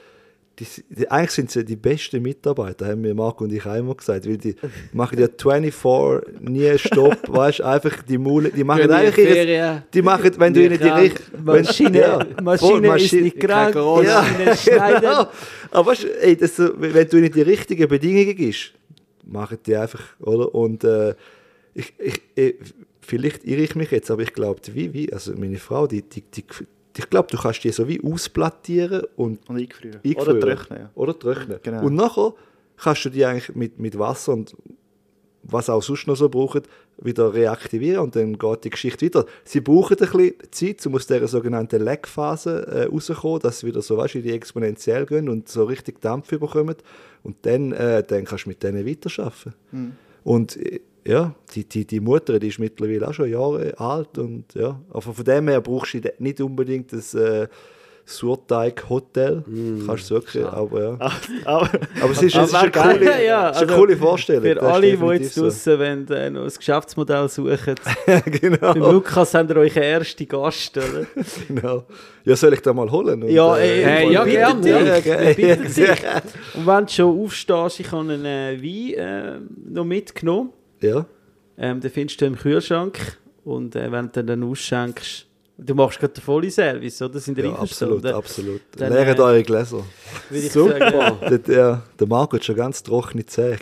die, 0.59 0.65
die, 0.89 1.09
eigentlich 1.09 1.31
sind 1.31 1.49
sie 1.51 1.63
die 1.63 1.75
besten 1.77 2.21
Mitarbeiter, 2.21 2.87
haben 2.87 3.01
mir 3.01 3.15
Marco 3.15 3.45
und 3.45 3.53
ich 3.53 3.65
einmal 3.65 3.95
gesagt, 3.95 4.27
weil 4.27 4.37
die 4.37 4.55
machen 4.91 5.17
ja 5.17 5.27
24, 5.37 6.39
nie 6.41 6.77
Stopp, 6.77 7.17
weißt 7.27 7.59
du, 7.59 7.63
einfach 7.65 8.03
die 8.03 8.17
Mule, 8.17 8.49
die 8.51 8.63
machen 8.63 8.91
eigentlich 8.91 9.27
Ferien. 9.27 9.83
die 9.93 10.01
machen, 10.01 10.31
wenn 10.37 10.53
du 10.53 10.59
ihnen 10.65 10.71
die 10.77 10.77
krank. 10.79 11.01
richt- 11.01 11.31
wenn- 11.33 11.63
Maschine, 11.63 11.99
ja, 11.99 12.25
Maschine 12.43 12.87
voll, 12.87 13.01
ist 13.01 13.13
nicht 13.13 13.39
krank, 13.39 13.75
ja, 13.75 14.25
Maschine 14.45 14.99
genau. 14.99 15.27
Aber 15.71 15.91
weißt, 15.91 16.05
ey, 16.21 16.35
das, 16.35 16.53
wenn 16.57 17.07
du 17.07 17.17
ihnen 17.17 17.31
die 17.31 17.41
richtigen 17.41 17.87
Bedingungen 17.87 18.35
gibst, 18.35 18.73
machen 19.25 19.57
die 19.65 19.75
einfach, 19.75 20.01
oder? 20.19 20.53
Und 20.53 20.83
äh, 20.83 21.13
ich, 21.73 21.93
ich, 21.99 22.21
ich, 22.35 22.55
vielleicht 23.01 23.45
irre 23.45 23.61
ich 23.61 23.75
mich 23.75 23.91
jetzt, 23.91 24.11
aber 24.11 24.23
ich 24.23 24.33
glaube, 24.33 24.59
die 24.59 24.73
Vivi, 24.75 25.09
also 25.13 25.33
meine 25.35 25.57
Frau, 25.57 25.87
die, 25.87 26.01
die, 26.01 26.21
die, 26.21 26.43
ich 26.99 27.09
glaube, 27.09 27.27
du 27.31 27.37
kannst 27.37 27.63
die 27.63 27.71
so 27.71 27.87
wie 27.87 28.01
ausplattieren 28.03 29.03
und 29.15 29.49
Und 29.49 29.57
eingefrieren. 29.57 30.01
eingefrieren. 30.03 30.37
Oder 30.37 30.39
trocknen, 30.39 30.79
ja. 30.79 30.89
Oder 30.95 31.17
trocknen. 31.17 31.59
Genau. 31.63 31.83
Und 31.85 31.95
nachher 31.95 32.33
kannst 32.77 33.05
du 33.05 33.09
die 33.09 33.25
eigentlich 33.25 33.55
mit, 33.55 33.79
mit 33.79 33.97
Wasser 33.97 34.33
und 34.33 34.55
was 35.43 35.69
auch 35.69 35.81
sonst 35.81 36.05
noch 36.05 36.15
so 36.15 36.27
brauchen, 36.27 36.63
wieder 36.97 37.33
reaktivieren 37.33 38.03
und 38.03 38.15
dann 38.15 38.37
geht 38.37 38.65
die 38.65 38.69
Geschichte 38.69 39.05
weiter. 39.05 39.25
Sie 39.45 39.61
brauchen 39.61 39.97
ein 39.97 40.11
bisschen 40.11 40.33
Zeit, 40.51 40.85
um 40.85 40.95
aus 40.95 41.07
dieser 41.07 41.27
sogenannten 41.29 41.81
Lag-Phase 41.81 42.67
äh, 42.67 42.83
rauszukommen, 42.93 43.39
dass 43.39 43.59
sie 43.59 43.67
wieder 43.67 43.81
so 43.81 43.95
weißt, 43.95 44.15
in 44.15 44.23
die 44.23 44.33
exponentiell 44.33 45.05
gehen 45.05 45.29
und 45.29 45.47
so 45.47 45.63
richtig 45.63 46.01
Dampf 46.01 46.27
bekommen. 46.27 46.75
Und 47.23 47.37
dann, 47.43 47.71
äh, 47.71 48.03
dann 48.03 48.25
kannst 48.25 48.45
du 48.45 48.49
mit 48.49 48.61
denen 48.61 48.85
weiterarbeiten. 48.85 49.53
Und 50.25 50.57
äh, 50.57 50.81
ja, 51.09 51.33
die, 51.55 51.67
die, 51.67 51.85
die 51.85 51.99
Mutter, 51.99 52.37
die 52.37 52.49
ist 52.49 52.59
mittlerweile 52.59 53.07
auch 53.07 53.13
schon 53.13 53.31
Jahre 53.31 53.73
alt 53.79 54.19
und 54.19 54.53
ja, 54.53 54.79
aber 54.89 55.01
von 55.01 55.25
dem 55.25 55.47
her 55.47 55.59
brauchst 55.59 55.95
du 55.95 56.01
nicht 56.19 56.39
unbedingt 56.39 56.93
das 56.93 57.15
äh, 57.15 57.47
Surteig-Hotel. 58.05 59.43
Kannst 59.85 60.09
du 60.09 60.15
wirklich, 60.15 60.45
aber 60.45 60.81
ja. 60.81 60.97
Aber, 61.45 61.69
Aber 62.01 62.11
es 62.11 62.23
ist, 62.23 62.35
es 62.35 62.47
ist, 62.47 62.55
Aber 62.55 62.83
eine, 62.83 62.97
coole, 62.97 63.05
Ja, 63.25 63.49
ist 63.49 63.57
eine 63.57 63.67
also 63.67 63.75
coole 63.75 63.97
Vorstellung. 63.97 64.43
Für 64.43 64.61
alle, 64.63 64.97
die 64.97 65.05
jetzt 65.05 65.35
so. 65.35 65.43
draussen 65.43 65.79
wenn, 65.79 66.07
äh, 66.07 66.29
noch 66.29 66.43
ein 66.43 66.51
Geschäftsmodell 66.55 67.29
suchen, 67.29 67.75
genau, 68.25 68.73
beim 68.73 68.77
Lukas 68.93 69.33
habt 69.33 69.49
ihr 69.49 69.57
euch 69.57 69.75
einen 69.75 69.85
ersten 69.85 70.27
Gast, 70.27 70.77
oder? 70.77 71.05
genau. 71.47 71.85
Ja, 72.23 72.35
soll 72.35 72.53
ich 72.53 72.61
da 72.61 72.73
mal 72.73 72.89
holen? 72.89 73.23
Und, 73.23 73.29
Ja, 73.29 73.57
äh, 73.57 73.83
Hey, 73.83 74.11
ja, 74.11 74.23
gerne, 74.23 74.69
ja. 74.69 74.79
Ja, 74.79 74.99
bitte 74.99 75.41
ja, 75.41 75.55
dich. 75.55 76.03
Und 76.55 76.67
wenn 76.67 76.85
du 76.85 76.91
schon 76.91 77.23
aufstehst, 77.23 77.79
ich 77.79 77.91
habe 77.91 78.11
einen 78.11 78.25
äh, 78.25 78.59
Wein 78.61 78.93
äh, 78.93 79.39
noch 79.71 79.85
mitgenommen. 79.85 80.53
Ja. 80.81 81.05
Ähm, 81.57 81.81
den 81.81 81.91
findest 81.91 82.21
du 82.21 82.25
im 82.25 82.35
Kühlschrank. 82.35 83.17
Und 83.43 83.75
äh, 83.75 83.91
wenn 83.91 84.11
du 84.11 84.23
dann 84.23 84.43
ausschenkst, 84.43 85.25
du 85.57 85.75
machst 85.75 85.99
gerade 85.99 86.13
den 86.13 86.23
vollen 86.23 86.51
Service, 86.51 87.01
oder? 87.01 87.19
Sind 87.19 87.37
ja 87.37 87.53
absolut, 87.53 88.05
absolut. 88.05 88.61
Dann, 88.77 88.93
Lehrt 88.93 89.19
äh, 89.19 89.21
eure 89.21 89.43
Gläser. 89.43 89.83
Super. 90.31 90.79
sagen. 90.79 91.17
Der, 91.29 91.37
der, 91.39 91.83
der 91.99 92.07
Marco 92.07 92.37
hat 92.37 92.45
schon 92.45 92.55
ganz 92.55 92.81
trockene 92.83 93.25
Zähne. 93.25 93.57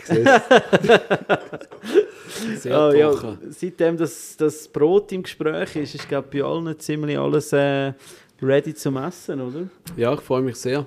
siehst 2.28 2.64
du? 2.64 2.68
Sehr 2.68 2.78
Ah, 2.78 2.94
ja, 2.94 3.38
seitdem 3.50 3.96
das, 3.96 4.36
das 4.36 4.68
Brot 4.68 5.12
im 5.12 5.22
Gespräch 5.22 5.76
ist, 5.76 5.94
ist 5.94 6.08
glaube 6.08 6.28
bei 6.30 6.42
allen 6.42 6.78
ziemlich 6.78 7.18
alles 7.18 7.52
äh, 7.52 7.92
ready 8.40 8.74
zum 8.74 8.96
Essen, 8.96 9.40
oder? 9.40 9.68
Ja, 9.96 10.14
ich 10.14 10.20
freue 10.20 10.42
mich 10.42 10.56
sehr. 10.56 10.86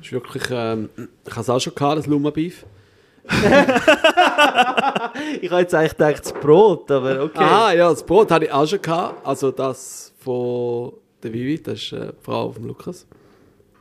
Ist 0.00 0.12
wirklich, 0.12 0.44
ähm, 0.50 0.88
ich 1.26 1.32
habe 1.32 1.40
es 1.40 1.50
auch 1.50 1.60
schon 1.60 1.74
gehabt, 1.74 1.98
das 1.98 2.06
Luma 2.06 2.30
Beef. 2.30 2.64
Ich 5.40 5.50
habe 5.50 5.62
jetzt 5.62 5.74
eigentlich 5.74 5.92
gedacht, 5.96 6.24
das 6.24 6.32
Brot, 6.32 6.90
aber 6.90 7.22
okay. 7.24 7.38
Ah, 7.42 7.72
ja, 7.72 7.90
das 7.90 8.04
Brot 8.04 8.30
hatte 8.30 8.46
ich 8.46 8.52
auch 8.52 8.66
schon 8.66 8.82
gehabt. 8.82 9.26
Also 9.26 9.50
das 9.50 10.12
von 10.18 10.92
der 11.22 11.32
Vivi, 11.32 11.60
das 11.62 11.80
ist 11.80 11.92
äh, 11.92 12.12
die 12.12 12.24
Frau 12.24 12.52
von 12.52 12.64
Lukas. 12.64 13.06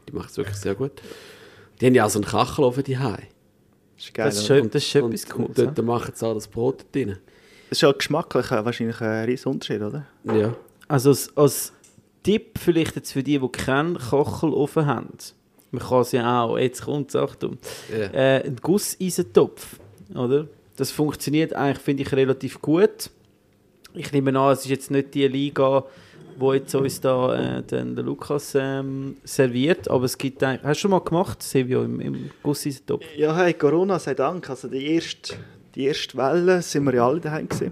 Die 0.07 0.13
macht 0.13 0.29
es 0.29 0.37
wirklich 0.37 0.55
sehr 0.57 0.75
gut. 0.75 0.91
Die 1.79 1.85
haben 1.85 1.95
ja 1.95 2.05
auch 2.05 2.09
so 2.09 2.19
einen 2.19 2.25
Kachelofen 2.25 2.83
die 2.83 2.95
Das 2.95 3.19
ist 3.97 4.13
geil. 4.13 4.25
das 4.25 4.37
ist 4.37 4.47
schön, 4.47 4.69
das 4.69 4.83
ist 4.83 4.95
etwas 4.95 5.23
und, 5.25 5.29
Cooles. 5.29 5.59
und 5.59 5.77
dort 5.77 5.85
machen 5.85 6.11
sie 6.15 6.25
auch 6.27 6.33
das 6.33 6.47
Brot 6.47 6.85
drin. 6.93 7.17
Das 7.69 7.77
ist 7.77 7.81
ja 7.81 7.91
geschmacklich 7.91 8.49
wahrscheinlich 8.49 9.01
ein 9.01 9.25
riesen 9.25 9.51
Unterschied, 9.51 9.81
oder? 9.81 10.05
Ja. 10.23 10.55
Also 10.87 11.09
als, 11.09 11.35
als 11.35 11.73
Tipp 12.23 12.57
vielleicht 12.59 12.95
jetzt 12.95 13.11
für 13.11 13.23
die, 13.23 13.39
die 13.39 13.49
keinen 13.49 13.97
Kochelofen 13.97 14.85
haben, 14.85 15.09
man 15.71 15.81
kann 15.83 16.01
es 16.01 16.11
ja 16.11 16.41
auch, 16.43 16.57
jetzt 16.57 16.83
kommt 16.83 17.09
es, 17.09 17.15
Achtung, 17.15 17.57
Ja. 17.91 18.05
äh, 18.13 18.43
ein 18.45 18.55
Gusseisentopf, 18.61 19.77
oder? 20.15 20.47
Das 20.77 20.91
funktioniert 20.91 21.53
eigentlich, 21.53 21.79
finde 21.83 22.03
ich, 22.03 22.11
relativ 22.13 22.61
gut. 22.61 23.09
Ich 23.93 24.11
nehme 24.11 24.37
an, 24.39 24.53
es 24.53 24.59
ist 24.59 24.69
jetzt 24.69 24.91
nicht 24.91 25.13
die 25.15 25.27
Liga, 25.27 25.83
wo 26.37 26.53
jetzt 26.53 26.75
uns 26.75 27.01
da 27.01 27.57
äh, 27.57 27.63
den, 27.63 27.95
der 27.95 28.03
Lukas 28.05 28.53
ähm, 28.55 29.17
serviert, 29.23 29.89
aber 29.89 30.05
es 30.05 30.15
gibt 30.17 30.43
eigentlich, 30.43 30.63
hast 30.63 30.77
du 30.77 30.81
schon 30.81 30.91
mal 30.91 30.99
gemacht, 31.01 31.41
Silvio, 31.41 31.83
im, 31.83 31.99
im 31.99 32.29
Gusseisentopf? 32.43 33.03
Ja, 33.17 33.35
hey, 33.35 33.53
Corona 33.55 33.97
sei 33.97 34.13
Dank. 34.13 34.47
Also 34.49 34.67
die 34.67 34.85
erste, 34.93 35.33
die 35.73 35.85
erste 35.85 36.15
Welle 36.15 36.61
sind 36.61 36.83
wir 36.83 36.93
ja 36.93 37.07
alle 37.07 37.19
daheim 37.19 37.49
gewesen. 37.49 37.71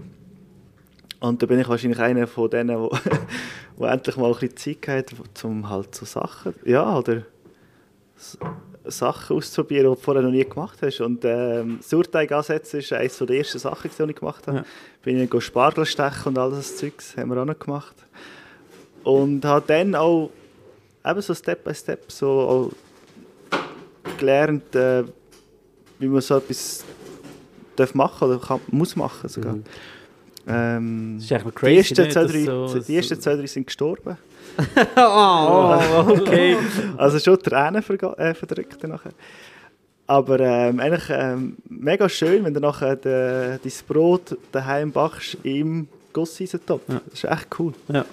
Und 1.20 1.40
da 1.42 1.46
bin 1.46 1.60
ich 1.60 1.68
wahrscheinlich 1.68 2.00
einer 2.00 2.26
von 2.26 2.50
denen, 2.50 2.76
wo, 2.78 2.90
wo 3.76 3.84
endlich 3.86 4.16
mal 4.16 4.32
ein 4.32 4.38
bisschen 4.38 4.80
Zeit 4.82 4.88
hat, 5.12 5.44
um 5.44 5.68
halt 5.70 5.94
so 5.94 6.04
Sachen, 6.04 6.52
ja, 6.64 6.98
oder 6.98 7.22
Sachen 8.84 9.36
auszuprobieren, 9.36 9.90
die 9.90 9.96
du 9.96 10.00
vorher 10.00 10.22
noch 10.22 10.30
nie 10.30 10.44
gemacht 10.44 10.78
hast. 10.82 11.00
Und 11.00 11.24
ähm, 11.24 11.78
Sauerteig 11.82 12.30
ansetzen 12.32 12.78
ist 12.80 12.92
eines 12.92 13.18
der 13.18 13.30
ersten 13.30 13.58
Sachen, 13.58 13.90
die 13.98 14.02
ich 14.10 14.16
gemacht 14.16 14.46
habe. 14.46 14.58
Ja. 14.58 14.64
Bin 15.02 15.20
ich 15.22 15.42
Spargel 15.44 15.84
stechen 15.86 16.28
und 16.28 16.38
all 16.38 16.50
das 16.50 16.76
Zeugs 16.76 17.16
haben 17.16 17.30
wir 17.30 17.40
auch 17.40 17.44
noch 17.44 17.58
gemacht. 17.58 17.96
Und 19.02 19.44
habe 19.44 19.64
dann 19.66 19.94
auch 19.94 20.30
eben 21.04 21.20
so 21.20 21.34
Step 21.34 21.64
by 21.64 21.74
Step 21.74 22.10
so 22.10 22.72
gelernt, 24.18 24.74
äh, 24.74 25.04
wie 25.98 26.06
man 26.08 26.20
so 26.20 26.36
etwas 26.36 26.84
darf 27.76 27.94
machen 27.94 28.28
oder 28.28 28.38
kann, 28.38 28.60
muss 28.68 28.96
machen 28.96 29.28
sogar. 29.28 29.54
Mhm. 29.54 29.64
Ähm, 30.48 31.14
Das 31.16 31.24
ist 31.24 31.32
eigentlich 31.32 31.44
noch 31.44 31.50
die, 31.52 31.56
crazy, 31.58 31.76
ersten 31.76 32.02
nicht, 32.02 32.12
zwei, 32.12 32.22
dass 32.22 32.32
drei, 32.32 32.44
so- 32.44 32.78
die 32.80 32.96
ersten 32.96 33.20
zwei, 33.20 33.36
drei 33.36 33.46
sind 33.46 33.66
gestorben. 33.66 34.16
Oh, 34.96 35.78
okay. 36.20 36.56
Also 36.96 37.18
schon 37.18 37.38
Tränen 37.42 37.82
äh, 37.82 38.34
verdrückt 38.34 38.82
dann 38.82 38.90
nachher. 38.90 39.12
Aber 40.06 40.38
ähm, 40.38 40.78
eigentlich 40.78 41.10
ähm, 41.10 41.56
mega 41.68 42.08
schön, 42.08 42.44
wenn 42.44 42.54
du 42.54 42.60
nachher 42.60 42.96
de, 42.96 43.58
dein 43.62 43.72
Brot 43.88 44.36
daheim 44.52 44.92
backst 44.92 45.36
im 45.42 45.88
Gusseisentopf. 46.12 46.82
Ja. 46.88 47.00
Das 47.10 47.24
ist 47.24 47.30
echt 47.30 47.48
cool. 47.58 47.72
Ja. 47.88 48.04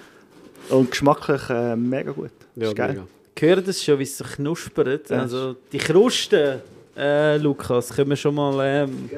Und 0.70 0.90
geschmacklich 0.90 1.48
äh, 1.50 1.76
mega 1.76 2.10
gut. 2.10 2.32
Ja, 2.56 2.68
ist 2.68 2.76
geil. 2.76 2.92
mega. 2.94 3.06
Gehört 3.34 3.68
das 3.68 3.82
schon, 3.82 3.98
wie 3.98 4.04
es 4.04 4.18
so 4.18 4.24
knuspert? 4.24 5.10
Ja. 5.10 5.20
Also 5.20 5.56
die 5.72 5.78
Krusten, 5.78 6.60
äh, 6.96 7.36
Lukas, 7.36 7.90
können 7.90 8.10
wir 8.10 8.16
schon 8.16 8.34
mal 8.34 8.58
ähm, 8.62 9.10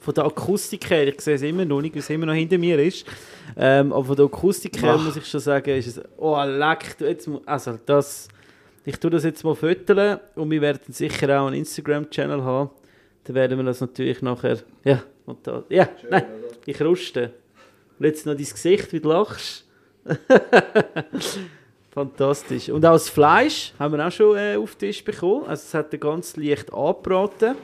von 0.00 0.14
der 0.14 0.24
Akustik 0.24 0.90
her, 0.90 1.06
ich 1.06 1.20
sehe 1.20 1.34
es 1.34 1.42
immer 1.42 1.64
noch 1.64 1.80
nicht, 1.80 1.94
weil 1.94 2.00
es 2.00 2.10
immer 2.10 2.26
noch 2.26 2.34
hinter 2.34 2.58
mir 2.58 2.78
ist, 2.78 3.06
ähm, 3.56 3.92
aber 3.92 4.04
von 4.04 4.16
der 4.16 4.24
Akustik 4.24 4.82
her 4.82 4.96
Ach. 4.98 5.04
muss 5.04 5.16
ich 5.16 5.26
schon 5.26 5.40
sagen, 5.40 5.70
ist 5.76 5.86
es, 5.86 6.00
oh 6.16 6.42
leck, 6.42 6.96
du, 6.98 7.06
jetzt, 7.06 7.28
also 7.46 7.78
das, 7.84 8.28
Ich 8.84 8.96
tue 8.96 9.10
das 9.10 9.24
jetzt 9.24 9.44
mal 9.44 9.54
füttern 9.54 10.20
und 10.34 10.50
wir 10.50 10.60
werden 10.60 10.92
sicher 10.92 11.40
auch 11.40 11.46
einen 11.46 11.56
Instagram-Channel 11.56 12.42
haben. 12.42 12.70
Dann 13.24 13.36
werden 13.36 13.58
wir 13.58 13.64
das 13.64 13.80
natürlich 13.80 14.22
nachher. 14.22 14.58
Ja, 14.84 15.02
und 15.26 15.46
da. 15.46 15.64
Ja, 15.68 15.88
nein, 16.08 16.24
ich 16.64 16.80
ruste. 16.80 17.32
Und 17.98 18.06
jetzt 18.06 18.24
noch 18.24 18.34
dein 18.34 18.44
Gesicht, 18.44 18.92
wie 18.92 19.00
du 19.00 19.10
lachst. 19.10 19.66
Fantastisch. 21.90 22.70
Und 22.70 22.86
auch 22.86 22.92
das 22.92 23.10
Fleisch 23.10 23.74
haben 23.78 23.96
wir 23.96 24.06
auch 24.06 24.12
schon 24.12 24.36
äh, 24.36 24.56
auf 24.56 24.74
den 24.76 24.88
Tisch 24.88 25.04
bekommen. 25.04 25.44
Also 25.46 25.64
es 25.66 25.74
hat 25.74 26.00
ganz 26.00 26.36
leicht 26.36 26.72
angebraten. 26.72 27.56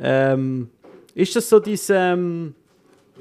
Ähm, 0.00 0.70
ist 1.16 1.34
das 1.34 1.48
so 1.48 1.58
dein 1.58 1.78
ähm, 1.90 2.54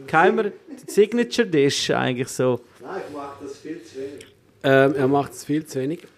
Geheimer 0.05 0.45
Signature 0.85 1.47
Dish 1.47 1.89
eigentlich 1.91 2.27
so? 2.27 2.59
Nein, 2.81 3.01
ich 3.07 3.15
mache 3.15 3.43
das 3.43 3.57
viel 3.57 3.81
zu 3.81 3.95
wenig. 3.95 4.25
Ähm, 4.63 4.95
er 4.95 5.07
macht 5.07 5.31
es 5.31 5.45
viel 5.45 5.65
zu 5.65 5.79
wenig. 5.79 6.01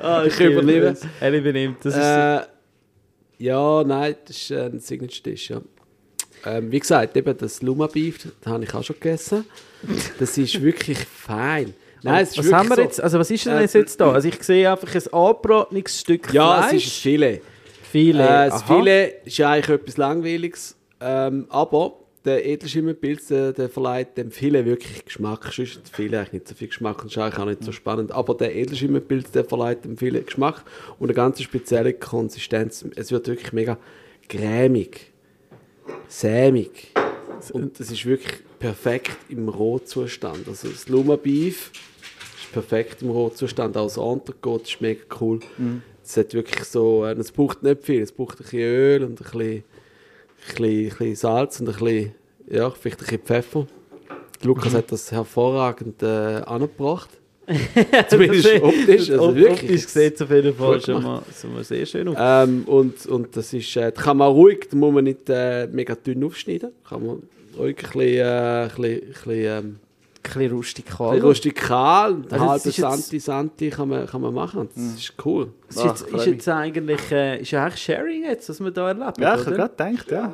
Ah, 0.00 0.24
Ich 0.26 0.38
übernehme. 0.40 0.86
es. 0.88 1.02
Er 1.20 1.32
übernimmt. 1.32 1.78
Das 1.84 1.94
ist 1.94 2.00
Äh, 2.00 2.40
ja, 3.38 3.84
nein, 3.84 4.14
das 4.26 4.36
ist 4.36 4.52
ein 4.52 4.78
Signature 4.80 5.22
Dish, 5.22 5.50
ja. 5.50 5.60
Ähm, 6.44 6.70
wie 6.72 6.80
gesagt, 6.80 7.16
eben 7.16 7.36
das 7.36 7.62
Luma 7.62 7.86
Beef, 7.86 8.18
das 8.40 8.52
habe 8.52 8.64
ich 8.64 8.74
auch 8.74 8.82
schon 8.82 8.96
gegessen. 8.98 9.44
Das 10.18 10.36
ist 10.38 10.60
wirklich 10.60 10.98
fein. 10.98 11.74
Nein, 12.04 12.26
was 12.36 12.52
haben 12.52 12.68
wir 12.68 12.74
so, 12.76 12.82
jetzt? 12.82 13.00
Also 13.00 13.18
was 13.20 13.30
ist 13.30 13.46
denn 13.46 13.58
Äh, 13.58 13.68
jetzt 13.72 14.00
da? 14.00 14.10
Also 14.12 14.26
ich 14.26 14.42
sehe 14.42 14.68
einfach 14.68 14.92
ein 14.92 15.12
angebratenes 15.12 16.00
Stück 16.00 16.32
Ja, 16.34 16.62
Fleisch. 16.62 16.84
es 16.86 16.86
ist 16.88 17.06
ein 17.06 17.40
Filet. 17.92 18.48
Äh. 18.48 18.58
Filet 18.66 19.12
ist 19.26 19.36
ja 19.36 19.50
eigentlich 19.50 19.80
etwas 19.80 19.96
Langweiliges, 19.98 20.76
ähm, 21.00 21.46
aber 21.50 21.98
der 22.24 22.46
Edelschimmelpilz, 22.46 23.28
der, 23.28 23.52
der 23.52 23.68
verleiht 23.68 24.16
dem 24.16 24.30
Filet 24.30 24.64
wirklich 24.64 25.04
Geschmack. 25.04 25.52
Sonst 25.52 25.76
hat 25.76 25.88
Filet 25.88 26.16
eigentlich 26.16 26.32
nicht 26.32 26.48
so 26.48 26.54
viel 26.54 26.68
Geschmack 26.68 27.02
und 27.02 27.10
ist 27.10 27.18
eigentlich 27.18 27.38
auch 27.38 27.44
nicht 27.44 27.64
so 27.64 27.72
spannend. 27.72 28.12
Aber 28.12 28.34
der 28.34 28.54
Edelschimmelpilz, 28.54 29.32
der 29.32 29.44
verleiht 29.44 29.84
dem 29.84 29.98
Filet 29.98 30.22
Geschmack 30.24 30.62
und 30.98 31.08
eine 31.08 31.14
ganz 31.14 31.42
spezielle 31.42 31.92
Konsistenz. 31.92 32.82
Es 32.96 33.10
wird 33.10 33.26
wirklich 33.28 33.52
mega 33.52 33.76
cremig, 34.28 35.12
sämig. 36.08 36.92
Und 37.52 37.78
das 37.78 37.90
ist 37.90 38.06
wirklich 38.06 38.38
perfekt 38.58 39.18
im 39.28 39.48
Rohzustand. 39.48 40.48
Also 40.48 40.68
das 40.68 40.88
Luma 40.88 41.16
Beef 41.16 41.72
ist 42.40 42.52
perfekt 42.52 43.02
im 43.02 43.10
Rohzustand. 43.10 43.76
Auch 43.76 43.84
das 43.84 43.98
Entrecote 43.98 44.64
ist 44.64 44.80
mega 44.80 45.02
cool. 45.20 45.40
Es 46.12 46.16
hat 46.18 46.34
wirklich 46.34 46.64
so, 46.64 47.06
äh, 47.06 47.12
es 47.12 47.32
braucht 47.32 47.62
nicht 47.62 47.82
viel. 47.84 48.02
Es 48.02 48.12
braucht 48.12 48.34
ein 48.38 48.42
bisschen 48.44 48.58
Öl 48.60 49.04
und 49.04 49.12
ein 49.12 49.14
bisschen, 49.14 49.40
ein 49.40 49.62
bisschen, 50.46 50.64
ein 50.66 50.88
bisschen 50.90 51.16
Salz 51.16 51.60
und 51.60 51.68
ein 51.70 51.72
bisschen, 51.74 52.12
ja, 52.50 52.68
vielleicht 52.70 52.98
ein 53.00 53.04
bisschen 53.06 53.22
Pfeffer. 53.22 53.66
Lukas 54.42 54.74
hat 54.74 54.92
das 54.92 55.10
hervorragend 55.10 56.02
äh, 56.02 56.06
angebracht. 56.06 57.08
Zumindest 58.10 58.44
Das- 58.46 58.62
optisch. 58.62 59.10
Also 59.10 59.22
Op- 59.28 59.34
wirklich. 59.36 59.62
Optisch 59.62 59.86
sieht 59.86 60.14
es 60.16 60.22
auf 60.22 60.30
jeden 60.30 60.54
Fall 60.54 60.80
schon 60.82 61.02
mal, 61.02 61.22
schon 61.40 61.54
mal 61.54 61.64
sehr 61.64 61.86
schön 61.86 62.08
aus. 62.08 62.16
Ähm, 62.18 62.64
und, 62.66 63.06
und 63.06 63.34
das 63.36 63.52
ist, 63.54 63.74
äh, 63.76 63.90
kann 63.92 64.18
man 64.18 64.30
ruhig, 64.32 64.68
da 64.70 64.76
muss 64.76 64.92
man 64.92 65.04
nicht 65.04 65.28
äh, 65.30 65.66
mega 65.68 65.94
dünn 65.94 66.22
aufschneiden. 66.24 66.72
Kann 66.86 67.06
man 67.06 67.22
ruhig 67.58 67.76
ein 67.78 67.90
bisschen, 67.90 68.02
äh, 68.02 68.62
ein 68.64 68.68
bisschen, 68.68 68.84
ein 68.84 69.00
bisschen, 69.08 69.32
ähm, 69.32 69.76
bisschen 70.22 70.52
rustikal. 70.52 71.08
ein 71.08 71.12
bisschen 71.14 71.28
rustikal, 71.28 72.16
Also 72.30 72.40
halbe 72.40 72.52
das 72.54 72.66
ist 72.66 72.76
jetzt- 72.78 72.90
Santi, 72.90 73.20
Santi 73.20 73.70
kann 73.70 73.88
man, 73.88 74.06
kann 74.06 74.20
man 74.20 74.32
machen. 74.34 74.68
Das 74.74 74.84
ist 74.94 75.14
cool. 75.24 75.52
Das 75.68 75.76
ist, 75.76 75.84
jetzt, 75.84 76.04
Ah, 76.14 76.16
ist 76.18 76.26
jetzt 76.26 76.48
eigentlich 76.48 77.12
äh, 77.12 77.40
ist 77.40 77.50
ja 77.50 77.64
eigentlich 77.64 77.82
Sharing 77.82 78.24
jetzt, 78.24 78.48
was 78.48 78.60
wir 78.62 78.70
da 78.70 78.88
erleben, 78.88 79.12
Ja, 79.18 79.34
ich 79.36 79.46
habe 79.46 79.56
gerade 79.56 79.74
gedacht, 79.90 80.10
ja. 80.10 80.32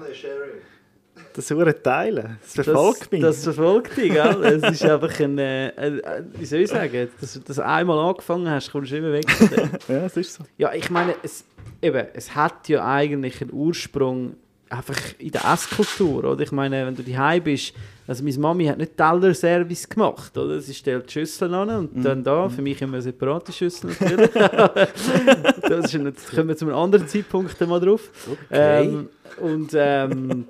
Das 1.34 1.50
hure 1.52 1.80
Teilen. 1.82 2.36
Das 2.42 2.54
verfolgt 2.64 3.12
mich. 3.12 3.20
Das 3.22 3.44
verfolgt 3.44 3.96
dich, 3.96 4.12
gell? 4.12 4.42
Es 4.44 4.72
ist 4.72 4.84
einfach 4.84 5.20
ein, 5.20 5.38
äh, 5.38 5.72
ein, 5.76 6.04
ein, 6.04 6.32
wie 6.36 6.44
soll 6.44 6.60
ich 6.60 6.68
sagen, 6.70 7.08
dass 7.20 7.40
du 7.40 7.64
einmal 7.64 7.98
angefangen 7.98 8.48
hast, 8.50 8.72
kommst 8.72 8.90
du 8.90 8.96
immer 8.96 9.12
weg 9.12 9.30
von 9.30 9.48
dem. 9.50 9.70
ja, 9.88 10.00
das 10.00 10.16
ist 10.16 10.34
so. 10.34 10.44
Ja, 10.56 10.72
ich 10.72 10.90
meine, 10.90 11.14
es, 11.22 11.44
eben, 11.80 12.06
es 12.14 12.34
hat 12.34 12.68
ja 12.68 12.84
eigentlich 12.84 13.40
einen 13.40 13.52
Ursprung 13.52 14.34
einfach 14.68 14.96
in 15.18 15.30
der 15.30 15.44
Esskultur, 15.44 16.24
oder? 16.24 16.42
Ich 16.42 16.50
meine, 16.52 16.84
wenn 16.86 16.96
du 16.96 17.02
daheim 17.04 17.42
bist, 17.44 17.72
also 18.08 18.24
meine 18.24 18.38
Mami 18.38 18.64
hat 18.66 18.78
nicht 18.78 18.96
Teller-Service 18.96 19.88
gemacht, 19.88 20.36
oder? 20.36 20.60
Sie 20.60 20.72
stellt 20.74 21.08
die 21.08 21.12
Schüsseln 21.12 21.52
an 21.54 21.68
und 21.70 22.02
dann 22.04 22.24
da, 22.24 22.48
für 22.48 22.62
mich 22.62 22.80
immer 22.82 23.00
separate 23.02 23.52
Schüsseln 23.52 23.94
natürlich. 24.00 24.30
das 25.62 25.84
ist, 25.84 25.94
ein- 25.94 26.04
da 26.04 26.12
kommen 26.34 26.48
wir 26.48 26.56
zu 26.56 26.64
einem 26.64 26.74
anderen 26.74 27.06
Zeitpunkt 27.06 27.60
mal 27.60 27.78
drauf. 27.78 28.10
Ähm, 28.50 29.10
und 29.40 29.70
ähm, 29.74 30.46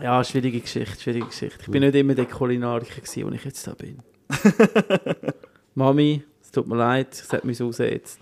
ja, 0.00 0.22
schwierige 0.22 0.60
Geschichte, 0.60 1.00
schwierige 1.00 1.26
Geschichte. 1.26 1.58
Ich 1.62 1.68
bin 1.70 1.82
nicht 1.82 1.94
immer 1.96 2.14
der 2.14 2.26
Kulinariker 2.26 3.00
gewesen, 3.00 3.26
wo 3.26 3.30
ich 3.34 3.44
jetzt 3.44 3.66
da 3.66 3.74
bin. 3.74 3.98
Mami, 5.74 6.22
es 6.42 6.50
tut 6.50 6.66
mir 6.68 6.76
leid, 6.76 7.08
es 7.12 7.32
hat 7.32 7.44
mich 7.44 7.60
raus 7.60 7.78
jetzt. 7.78 8.20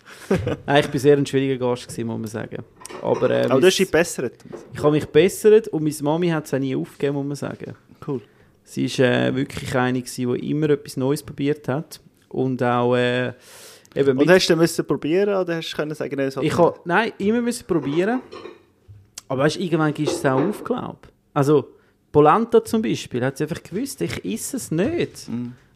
Nein, 0.66 0.84
ich 0.84 0.92
war 0.92 1.00
sehr 1.00 1.16
ein 1.18 1.26
schwieriger 1.26 1.58
Gast, 1.68 1.86
gewesen, 1.88 2.06
muss 2.06 2.18
man 2.18 2.26
sagen. 2.28 2.64
Aber, 3.02 3.30
äh, 3.30 3.44
Aber 3.44 3.60
du 3.60 3.66
hast 3.66 3.78
dich 3.78 3.90
bessert. 3.90 4.34
ich 4.72 4.78
habe 4.82 4.92
mich 4.92 5.06
bessert 5.06 5.68
und 5.68 5.82
meine 5.82 5.94
Mami 6.02 6.28
hat 6.28 6.46
es 6.46 6.54
auch 6.54 6.58
nie 6.58 6.74
aufgegeben, 6.74 7.14
muss 7.16 7.26
man 7.26 7.36
sagen. 7.36 7.74
Cool. 8.06 8.20
Sie 8.64 8.86
war 8.98 9.06
äh, 9.06 9.34
wirklich 9.34 9.74
eine, 9.76 10.02
die 10.02 10.50
immer 10.50 10.70
etwas 10.70 10.96
Neues 10.96 11.22
probiert 11.22 11.68
hat. 11.68 12.00
Und 12.28 12.62
auch 12.62 12.96
äh, 12.96 13.32
eben 13.94 14.18
Und 14.18 14.28
hast 14.28 14.48
du 14.48 14.56
müssen 14.56 14.84
probieren 14.84 15.34
oder 15.34 15.56
hast 15.56 15.70
du 15.70 15.76
können 15.76 15.94
sagen, 15.94 16.16
nein, 16.16 16.32
ich 16.40 16.58
habe, 16.58 16.80
nein, 16.84 17.12
immer 17.18 17.40
müssen 17.40 17.66
probieren. 17.66 18.20
Aber 19.28 19.44
weißt, 19.44 19.56
irgendwann 19.56 19.94
gibst 19.94 20.14
du 20.14 20.18
es 20.18 20.32
auch 20.32 20.40
auf, 20.40 20.64
glaube. 20.64 20.98
Also, 21.32 21.68
Polenta 22.10 22.64
zum 22.64 22.82
Beispiel, 22.82 23.24
hat 23.24 23.36
sie 23.36 23.44
einfach 23.44 23.62
gewusst, 23.62 24.00
ich 24.00 24.24
esse 24.24 24.56
es 24.56 24.70
nicht. 24.70 25.28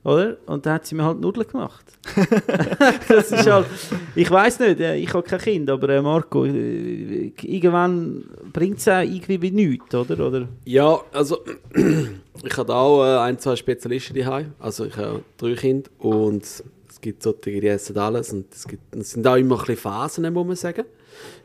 Oder? 0.09 0.39
Und 0.47 0.65
dann 0.65 0.75
hat 0.75 0.87
sie 0.87 0.95
mir 0.95 1.05
halt 1.05 1.21
Nudeln 1.21 1.47
gemacht. 1.47 1.85
das 3.09 3.31
ist 3.31 3.47
halt, 3.47 3.67
ich 4.15 4.31
weiß 4.31 4.61
nicht, 4.61 4.81
äh, 4.81 4.97
ich 4.97 5.13
habe 5.13 5.23
kein 5.23 5.39
Kind, 5.39 5.69
aber 5.69 5.91
äh, 5.91 6.01
Marco, 6.01 6.47
äh, 6.47 7.31
irgendwann 7.43 8.25
bringt 8.51 8.79
es 8.79 8.89
auch 8.89 9.03
irgendwie 9.03 9.43
wie 9.43 9.51
nichts, 9.51 9.95
oder? 9.95 10.27
oder? 10.27 10.49
Ja, 10.65 10.99
also 11.13 11.45
ich 12.43 12.57
habe 12.57 12.75
auch 12.75 13.21
ein, 13.21 13.39
zwei 13.39 13.55
Spezialisten 13.55 14.17
daheim. 14.17 14.55
Also 14.59 14.87
ich 14.87 14.97
habe 14.97 15.23
drei 15.37 15.55
Kinder 15.55 15.91
und 15.99 16.43
es 16.43 16.65
gibt 17.03 17.23
solche, 17.23 17.61
die 17.61 17.69
essen 17.69 17.99
alles 17.99 18.33
und 18.33 18.47
es, 18.51 18.67
gibt, 18.67 18.97
es 18.97 19.11
sind 19.11 19.27
auch 19.27 19.37
immer 19.37 19.63
ein 19.69 19.77
Phasen, 19.77 20.33
muss 20.33 20.47
man 20.47 20.57
sagen, 20.57 20.85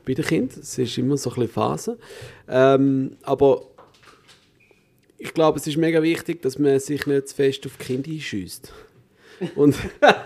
bei 0.06 0.14
den 0.14 0.24
Kindern. 0.24 0.60
Es 0.62 0.78
ist 0.78 0.98
immer 0.98 1.18
so 1.18 1.32
ein 1.32 1.36
bisschen 1.36 1.52
Phasen. 1.52 1.98
Ähm, 2.48 3.18
aber 3.24 3.73
ich 5.24 5.34
glaube, 5.34 5.58
es 5.58 5.66
ist 5.68 5.78
mega 5.78 6.04
wichtig, 6.04 6.42
dass 6.42 6.60
man 6.60 6.80
sich 6.80 7.08
nicht 7.08 7.30
zu 7.30 7.36
fest 7.36 7.66
auf 7.66 7.78
die 7.78 7.84
Kinder 7.86 8.12
einschießt. 8.12 8.74
Und, 9.56 9.76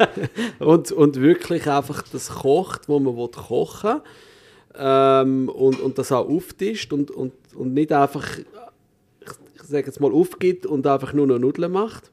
und, 0.60 0.92
und 0.92 1.22
wirklich 1.22 1.70
einfach 1.70 2.04
das 2.12 2.30
kocht, 2.30 2.90
wo 2.90 3.00
man 3.00 3.16
will 3.16 3.30
kochen 3.30 4.02
ähm, 4.76 5.50
und, 5.50 5.80
und 5.80 5.98
das 5.98 6.12
auch 6.12 6.28
auftischt 6.28 6.94
und, 6.94 7.12
und, 7.12 7.34
und 7.56 7.74
nicht 7.74 7.92
einfach, 7.92 8.40
ich, 8.40 9.32
ich 9.56 9.64
sage 9.64 9.86
jetzt 9.86 10.00
mal, 10.00 10.12
aufgibt 10.12 10.66
und 10.66 10.86
einfach 10.88 11.14
nur 11.14 11.28
noch 11.28 11.40
Nudeln 11.40 11.72
macht. 11.72 12.12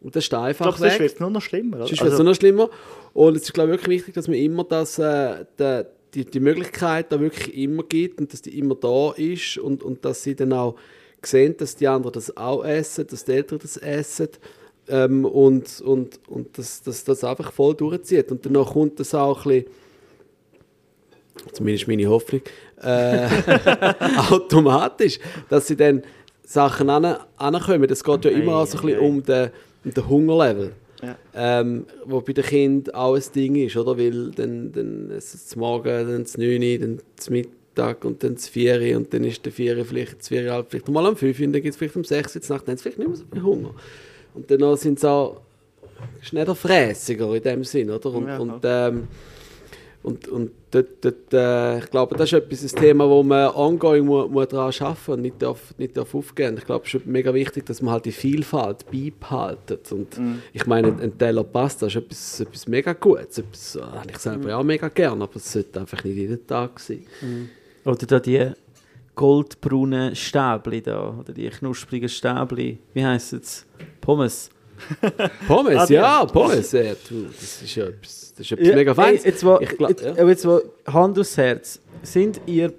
Und 0.00 0.14
das 0.14 0.24
ist 0.24 0.34
einfach 0.34 0.76
sonst 0.76 0.92
weg. 0.92 1.00
wird 1.00 1.14
es 1.14 1.20
nur 1.20 1.30
noch 1.30 1.42
schlimmer. 1.42 1.78
oder? 1.78 1.86
Sonst 1.88 2.02
wird 2.02 2.12
es 2.12 2.18
noch 2.20 2.34
schlimmer. 2.34 2.70
Und 3.12 3.36
es 3.36 3.42
ist, 3.42 3.54
glaube 3.54 3.70
ich, 3.70 3.80
wirklich 3.80 3.98
wichtig, 4.00 4.14
dass 4.14 4.28
man 4.28 4.36
immer 4.36 4.64
das, 4.64 4.98
äh, 4.98 5.44
de, 5.58 5.86
die, 6.14 6.24
die 6.24 6.40
Möglichkeit 6.40 7.10
da 7.10 7.20
wirklich 7.20 7.56
immer 7.56 7.82
gibt 7.82 8.20
und 8.20 8.32
dass 8.32 8.42
die 8.42 8.56
immer 8.58 8.74
da 8.76 9.12
ist 9.16 9.58
und, 9.58 9.82
und 9.82 10.04
dass 10.04 10.22
sie 10.22 10.36
dann 10.36 10.52
auch 10.52 10.76
sehen, 11.22 11.56
dass 11.56 11.76
die 11.76 11.88
anderen 11.88 12.12
das 12.12 12.36
auch 12.36 12.64
essen, 12.64 13.06
dass 13.06 13.24
die 13.24 13.32
Eltern 13.32 13.58
das 13.60 13.76
essen 13.76 14.28
ähm, 14.88 15.24
und, 15.24 15.80
und, 15.80 16.20
und 16.28 16.58
dass, 16.58 16.82
dass 16.82 17.04
das 17.04 17.24
einfach 17.24 17.52
voll 17.52 17.74
durchzieht. 17.74 18.30
Und 18.30 18.44
danach 18.44 18.72
kommt 18.72 18.98
das 19.00 19.14
auch 19.14 19.44
ein 19.46 19.64
bisschen, 19.64 19.72
zumindest 21.52 21.88
meine 21.88 22.08
Hoffnung, 22.08 22.42
äh, 22.82 23.28
automatisch, 24.30 25.18
dass 25.48 25.66
sie 25.66 25.76
dann 25.76 26.02
Sachen 26.42 26.88
an, 26.88 27.16
ankommen. 27.36 27.90
Es 27.90 28.02
geht 28.02 28.24
ja 28.24 28.30
immer 28.30 28.56
auch 28.56 28.66
so 28.66 28.78
ein 28.78 28.86
bisschen 28.86 29.00
um 29.00 29.22
den, 29.22 29.50
um 29.84 29.90
den 29.92 30.08
Hungerlevel. 30.08 30.72
Ja. 31.02 31.16
Ähm, 31.32 31.86
wo 32.06 32.20
bei 32.20 32.32
den 32.32 32.44
Kindern 32.44 32.94
auch 32.94 33.14
ein 33.14 33.22
Ding 33.32 33.54
ist, 33.54 33.76
oder? 33.76 33.96
Weil 33.96 34.32
dann, 34.32 34.72
dann 34.72 35.10
ist 35.10 35.32
es 35.32 35.46
zum 35.46 35.60
Morgen, 35.60 36.08
dann 36.08 36.26
zum 36.26 36.42
9 36.42 36.60
Uhr, 36.60 36.78
dann 36.78 37.00
zum 37.16 37.34
Mittag 37.34 37.57
und 38.04 38.22
dann 38.22 38.36
4 38.36 38.80
Uhr 38.80 38.96
und 38.96 39.12
dann 39.12 39.24
ist 39.24 39.44
der 39.44 39.52
4 39.52 39.78
Uhr 39.78 39.84
vielleicht, 39.84 40.20
das 40.20 40.28
4 40.28 40.44
Uhr 40.44 40.52
halb 40.52 40.70
vielleicht 40.70 40.88
mal 40.88 41.06
um 41.06 41.16
5 41.16 41.38
Uhr 41.38 41.46
und 41.46 41.52
dann 41.52 41.62
gibt 41.62 41.72
es 41.72 41.76
vielleicht 41.76 41.96
um 41.96 42.04
6 42.04 42.36
Uhr, 42.36 42.42
Nacht, 42.48 42.68
dann 42.68 42.72
haben 42.72 42.76
sie 42.76 42.82
vielleicht 42.82 42.98
nicht 42.98 43.08
mehr 43.08 43.16
so 43.16 43.24
viel 43.30 43.42
Hunger. 43.42 43.74
Und 44.34 44.50
dann 44.50 44.76
sind 44.76 45.00
sie 45.00 45.08
auch 45.08 45.40
schneller 46.20 46.54
frässiger 46.54 47.34
in 47.34 47.42
dem 47.42 47.64
Sinn, 47.64 47.90
oder? 47.90 48.12
Und, 48.12 48.28
Ja, 48.28 48.38
und, 48.38 48.60
ähm, 48.64 49.08
und, 50.02 50.28
und 50.28 50.52
dort, 50.70 51.04
dort, 51.04 51.34
äh, 51.34 51.78
ich 51.78 51.90
glaube, 51.90 52.16
das 52.16 52.32
ist 52.32 52.38
etwas, 52.38 52.62
ein 52.62 52.80
Thema, 52.80 53.08
wo 53.08 53.22
man 53.22 53.50
ongoing 53.50 54.06
muss, 54.06 54.30
muss 54.30 54.48
daran 54.48 54.72
arbeiten 54.78 55.12
und 55.12 55.22
nicht, 55.22 55.42
darf, 55.42 55.74
nicht 55.76 55.96
darf 55.96 56.14
aufgeben. 56.14 56.56
Ich 56.56 56.64
glaube, 56.64 56.86
es 56.86 56.94
ist 56.94 57.04
mega 57.04 57.34
wichtig, 57.34 57.66
dass 57.66 57.82
man 57.82 57.94
halt 57.94 58.04
die 58.04 58.12
Vielfalt 58.12 58.86
beibehaltet. 58.90 59.90
Und 59.90 60.16
ich 60.52 60.66
meine, 60.66 60.88
ein 60.88 61.18
Teller 61.18 61.44
Pasta 61.44 61.86
ist 61.88 61.96
etwas, 61.96 62.40
etwas 62.40 62.68
mega 62.68 62.92
Gutes. 62.92 63.38
Etwas, 63.38 63.76
äh, 63.76 63.80
habe 63.80 64.10
ich 64.10 64.18
selber 64.18 64.56
auch 64.56 64.62
mega 64.62 64.88
gern, 64.88 65.20
aber 65.20 65.36
es 65.36 65.52
sollte 65.52 65.80
einfach 65.80 66.02
nicht 66.04 66.16
jeden 66.16 66.46
Tag 66.46 66.78
sein. 66.78 67.04
Oder 67.84 68.06
da 68.06 68.20
die 68.20 68.50
goldbraunen 69.14 70.14
Stäbli 70.14 70.80
da, 70.82 71.10
oder 71.18 71.32
die 71.32 71.48
knusprigen 71.48 72.08
Stäbli, 72.08 72.78
wie 72.94 73.04
heisst 73.04 73.32
es? 73.32 73.66
Pommes. 74.00 74.50
Pommes, 75.48 75.76
Ah, 75.76 75.86
ja, 75.92 76.24
Pommes. 76.24 76.72
Äh, 76.72 76.94
du, 77.08 77.24
das 77.24 77.62
ist 77.62 77.74
ja 77.74 77.86
etwas, 77.86 78.32
das 78.36 78.40
ist 78.46 78.52
etwas 78.52 78.68
Ja, 78.68 78.74
mega 78.76 78.90
ey, 78.92 78.94
feins. 78.94 79.24
Jetzt, 79.24 79.44
wo, 79.44 79.58
Ich 79.60 79.70
glaub, 79.70 80.00
ja. 80.00 80.12
aber 80.12 80.28
jetzt, 80.28 80.46
wo 80.46 80.60
Hand 80.86 81.18
aufs 81.18 81.36
Herz. 81.36 81.80
Sind 82.02 82.40
ihr 82.46 82.72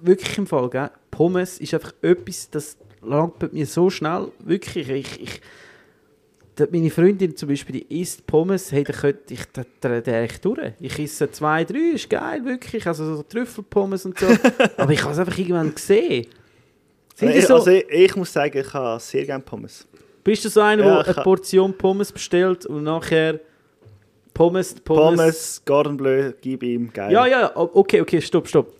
wirklich 0.00 0.38
im 0.38 0.46
Fall, 0.46 0.70
gell? 0.70 0.90
Pommes 1.10 1.58
ist 1.58 1.74
einfach 1.74 1.92
etwas, 2.00 2.48
das 2.50 2.76
langt 3.02 3.38
bei 3.38 3.48
mir 3.52 3.66
so 3.66 3.90
schnell. 3.90 4.28
Wirklich. 4.38 4.88
Ich, 4.88 5.20
ich, 5.22 5.40
meine 6.70 6.90
Freundin 6.90 7.36
zum 7.36 7.48
Beispiel, 7.48 7.80
die 7.80 8.00
isst 8.00 8.26
Pommes, 8.26 8.72
hey, 8.72 8.84
da 8.84 8.92
könnte 8.92 9.32
ich 9.32 9.40
da 9.80 9.90
echt 9.90 10.44
durch. 10.44 10.72
Ich 10.80 10.98
esse 10.98 11.30
zwei, 11.30 11.64
drei, 11.64 11.94
ist 11.94 12.10
geil, 12.10 12.44
wirklich. 12.44 12.86
Also 12.86 13.16
so 13.16 13.22
Trüffelpommes 13.22 14.04
und 14.04 14.18
so. 14.18 14.26
aber 14.76 14.92
ich 14.92 15.02
habe 15.02 15.12
es 15.12 15.18
einfach 15.18 15.38
irgendwann 15.38 15.74
gesehen. 15.74 16.26
Sind 17.14 17.30
ich, 17.30 17.46
so, 17.46 17.54
also 17.54 17.70
ich, 17.70 17.88
ich 17.88 18.16
muss 18.16 18.32
sagen, 18.32 18.58
ich 18.58 18.72
habe 18.72 19.00
sehr 19.00 19.24
gerne 19.24 19.42
Pommes. 19.42 19.86
bist 20.24 20.44
du 20.44 20.48
so 20.48 20.60
einer, 20.60 20.84
Ja, 20.84 21.02
der 21.02 21.10
ich 21.10 21.16
eine 21.16 21.24
Portion 21.24 21.76
Pommes 21.76 22.12
bestellt 22.12 22.66
und 22.66 22.84
nachher 22.84 23.40
Pommes, 24.34 24.74
Pommes, 24.74 25.16
Pommes, 25.16 25.62
Cordon 25.64 25.96
Bleu, 25.96 26.32
gib 26.40 26.62
ihm, 26.62 26.92
geil. 26.92 27.12
Ja, 27.12 27.26
ja, 27.26 27.52
okay, 27.54 28.00
okay, 28.00 28.20
stopp, 28.20 28.48
stopp. 28.48 28.72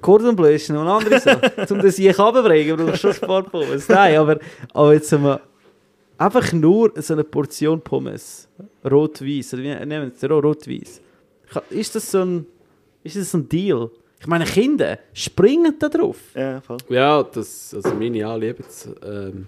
Cordon 0.00 0.34
Bleu 0.34 0.54
ist 0.54 0.70
noch 0.70 0.80
eine 0.80 0.92
andere 0.92 1.20
Sache. 1.20 1.52
um 1.70 1.80
das 1.80 1.96
hier 1.96 2.18
runterzubringen, 2.18 2.76
brauchst 2.76 3.04
du 3.04 3.12
schon 3.12 3.22
ein 3.22 3.28
paar 3.28 3.42
Pommes. 3.42 3.88
Nein, 3.88 4.16
aber, 4.16 4.38
aber 4.72 4.94
jetzt 4.94 5.12
haben 5.12 5.24
wir 5.24 5.40
einfach 6.20 6.52
nur 6.52 6.92
so 6.96 7.14
eine 7.14 7.24
Portion 7.24 7.80
Pommes. 7.80 8.48
Rot-Weiß. 8.84 9.54
Oder 9.54 9.62
wie 9.62 9.68
nehmen 9.86 9.90
wir 9.90 10.12
es? 10.14 10.30
Ro- 10.30 10.38
Rot-Weiß. 10.40 11.00
Ist 11.70 11.94
das 11.94 12.10
so 12.10 12.20
ein, 12.20 12.46
ist 13.02 13.16
das 13.16 13.30
so 13.30 13.38
ein 13.38 13.48
Deal? 13.48 13.90
Ich 14.20 14.26
meine, 14.26 14.44
Kinder 14.44 14.98
springen 15.14 15.74
da 15.78 15.88
drauf. 15.88 16.18
Ja, 16.34 16.60
voll. 16.60 16.76
Ja, 16.90 17.22
das, 17.22 17.72
also 17.74 17.94
meine 17.94 18.18
ja, 18.18 18.36
lieben 18.36 18.64
es. 18.68 18.86
Ähm, 19.02 19.46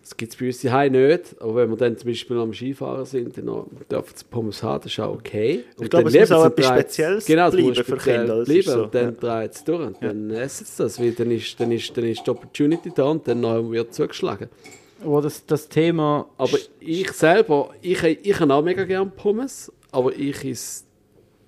das 0.00 0.14
gibt 0.16 0.32
es 0.32 0.38
bei 0.38 0.46
uns 0.46 0.60
hier 0.60 0.90
nicht, 0.90 1.34
aber 1.40 1.54
wenn 1.56 1.70
wir 1.70 1.76
dann 1.76 1.96
zum 1.96 2.10
Beispiel 2.10 2.36
am 2.38 2.52
Skifahren 2.52 3.06
sind, 3.06 3.38
dann 3.38 3.46
dürfen 3.90 4.12
sie 4.14 4.24
Pommes 4.30 4.62
haben, 4.62 4.82
das 4.82 4.92
ist 4.92 5.00
auch 5.00 5.14
okay. 5.14 5.64
Und 5.78 5.88
glaube, 5.88 6.10
dann 6.10 6.22
es 6.22 6.28
muss 6.28 6.38
auch 6.38 6.42
sie, 6.42 6.48
etwas 6.48 6.66
Spezielles 6.66 7.24
genau, 7.26 7.50
bleiben 7.50 7.74
für 7.74 7.84
speziell 7.84 8.18
Kinder, 8.18 8.36
das 8.36 8.44
Bleiben, 8.44 8.60
ist 8.60 8.68
so, 8.68 8.82
und 8.82 8.94
dann 8.94 9.16
dreht 9.16 9.52
es 9.54 9.64
durch 9.64 9.86
und 9.86 9.96
dann 10.02 10.30
essen 10.30 10.66
sie 10.66 10.82
das, 10.82 11.00
weil 11.00 11.12
dann 11.12 11.30
ist, 11.30 11.58
dann, 11.58 11.72
ist, 11.72 11.96
dann 11.96 12.04
ist 12.04 12.26
die 12.26 12.30
Opportunity 12.30 12.92
da 12.94 13.04
und 13.04 13.26
dann 13.26 13.40
noch 13.40 13.70
wird 13.70 13.94
zugeschlagen. 13.94 14.48
Wo 15.04 15.20
das, 15.20 15.44
das 15.46 15.68
Thema. 15.68 16.28
Aber 16.36 16.58
ich 16.80 17.12
selber, 17.12 17.70
ich, 17.80 18.02
ich 18.02 18.40
habe 18.40 18.54
auch 18.54 18.62
mega 18.62 18.84
gerne 18.84 19.10
Pommes, 19.10 19.72
aber 19.90 20.14
ich 20.16 20.44
is, 20.44 20.86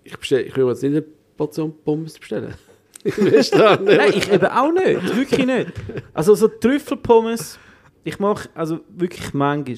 ich, 0.04 0.16
bestell, 0.16 0.46
ich 0.46 0.56
würde 0.56 0.72
jetzt 0.72 0.82
nicht 0.82 0.92
eine 0.92 1.04
Portion 1.36 1.74
Pommes 1.84 2.18
bestellen. 2.18 2.54
Restaurant. 3.04 3.84
Nein, 3.84 4.12
ich 4.14 4.30
eben 4.30 4.46
auch 4.46 4.72
nicht. 4.72 5.16
Wirklich 5.16 5.46
nicht. 5.46 5.72
Also 6.12 6.34
so 6.34 6.48
Trüffelpommes, 6.48 7.58
ich 8.04 8.18
mache, 8.18 8.48
also 8.54 8.80
wirklich 8.88 9.32
manchmal, 9.32 9.76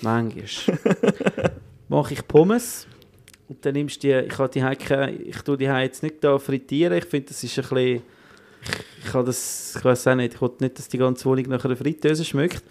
manchmal, 0.00 0.78
mache 1.88 2.14
ich 2.14 2.26
Pommes 2.26 2.86
und 3.48 3.64
dann 3.64 3.74
nimmst 3.74 4.02
du 4.02 4.08
die, 4.08 4.26
ich 4.26 4.38
habe 4.38 4.48
die 4.48 4.62
Heike, 4.62 5.10
ich 5.24 5.36
tue 5.38 5.56
die 5.56 5.64
jetzt 5.64 6.02
nicht 6.02 6.22
da 6.22 6.38
frittieren, 6.38 6.98
ich 6.98 7.04
finde, 7.04 7.28
das 7.28 7.42
ist 7.44 7.58
ein 7.58 7.62
bisschen, 7.68 8.02
ich, 9.06 9.14
habe 9.14 9.24
das, 9.24 9.74
ich 9.76 9.84
weiß 9.84 10.06
auch 10.08 10.14
nicht, 10.14 10.34
ich 10.34 10.40
will 10.40 10.50
nicht, 10.60 10.78
dass 10.78 10.88
die 10.88 10.98
ganze 10.98 11.24
Wohnung 11.24 11.46
nach 11.48 11.64
einer 11.64 11.76
Fritteuse 11.76 12.24
schmeckt. 12.24 12.62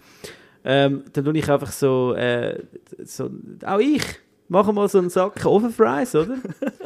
Ähm, 0.64 1.04
dann 1.12 1.24
tue 1.24 1.38
ich 1.38 1.50
einfach 1.50 1.70
so, 1.70 2.14
äh, 2.14 2.62
so, 3.04 3.30
auch 3.64 3.78
ich, 3.78 4.02
mache 4.48 4.72
mal 4.72 4.88
so 4.88 4.98
einen 4.98 5.10
Sack 5.10 5.44
Ofenfries, 5.44 6.14
oder? 6.14 6.36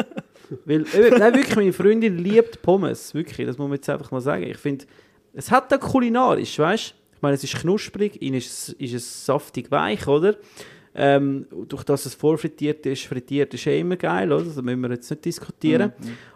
Weil, 0.64 0.84
eben, 0.94 1.18
nein, 1.18 1.34
wirklich, 1.34 1.56
meine 1.56 1.72
Freundin 1.72 2.18
liebt 2.18 2.60
Pommes. 2.62 3.14
Wirklich, 3.14 3.46
das 3.46 3.56
muss 3.56 3.68
man 3.68 3.76
jetzt 3.76 3.88
einfach 3.88 4.10
mal 4.10 4.20
sagen. 4.20 4.42
Ich 4.42 4.58
finde, 4.58 4.84
es 5.32 5.50
hat 5.50 5.70
da 5.70 5.78
kulinarisch, 5.78 6.58
weißt 6.58 6.90
du? 6.90 6.94
Ich 7.16 7.22
meine, 7.22 7.34
es 7.34 7.44
ist 7.44 7.54
knusprig, 7.54 8.20
innen 8.20 8.38
ist, 8.38 8.70
ist 8.70 8.94
es 8.94 9.26
saftig 9.26 9.70
weich, 9.70 10.06
oder? 10.06 10.36
Ähm, 10.92 11.46
durch 11.68 11.84
das 11.84 12.06
es 12.06 12.14
vorfrittiert 12.14 12.84
ist, 12.84 13.04
frittiert 13.04 13.54
ist 13.54 13.66
eh 13.66 13.78
immer 13.78 13.96
geil, 13.96 14.32
oder? 14.32 14.44
Das 14.44 14.56
müssen 14.56 14.80
wir 14.80 14.90
jetzt 14.90 15.08
nicht 15.08 15.24
diskutieren. 15.24 15.92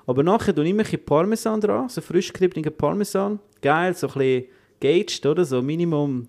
Aber 0.06 0.22
nachher 0.22 0.54
tue 0.54 0.64
ich 0.64 0.70
immer 0.70 0.82
ein 0.82 0.84
bisschen 0.84 1.04
Parmesan 1.04 1.60
dran, 1.60 1.88
so 1.88 2.00
frisch 2.00 2.32
geriebenen 2.32 2.72
Parmesan. 2.72 3.40
Geil, 3.60 3.94
so 3.94 4.06
ein 4.08 4.12
bisschen 4.14 4.44
gauged, 4.80 5.26
oder? 5.26 5.44
So 5.44 5.60
Minimum, 5.60 6.26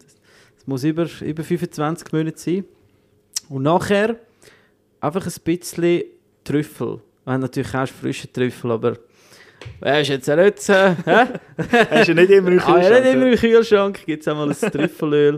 es 0.57 0.65
muss 0.65 0.83
über, 0.83 1.07
über 1.21 1.43
25 1.43 2.11
Monate 2.13 2.39
sein. 2.39 2.65
Und 3.49 3.63
nachher 3.63 4.15
einfach 4.99 5.25
ein 5.25 5.33
bisschen 5.43 6.03
Trüffel. 6.43 7.01
Wir 7.25 7.33
haben 7.33 7.41
natürlich 7.41 7.75
auch 7.75 7.87
frische 7.87 8.31
Trüffel, 8.31 8.71
aber 8.71 8.97
wer 9.79 10.01
ist 10.01 10.07
jetzt 10.07 10.27
nicht... 10.27 10.69
Äh? 10.69 10.95
Hast 11.91 12.09
du 12.09 12.15
nicht 12.15 12.31
immer 12.31 12.51
im 12.51 12.59
Ah, 12.65 12.81
ja, 12.81 12.99
nicht 12.99 13.13
immer 13.13 13.25
Kühlschrank? 13.25 13.43
im 13.43 13.51
Kühlschrank 13.51 14.05
gibt 14.05 14.21
es 14.21 14.27
auch 14.27 14.35
mal 14.35 14.49
ein 14.49 14.71
Trüffelöl. 14.71 15.37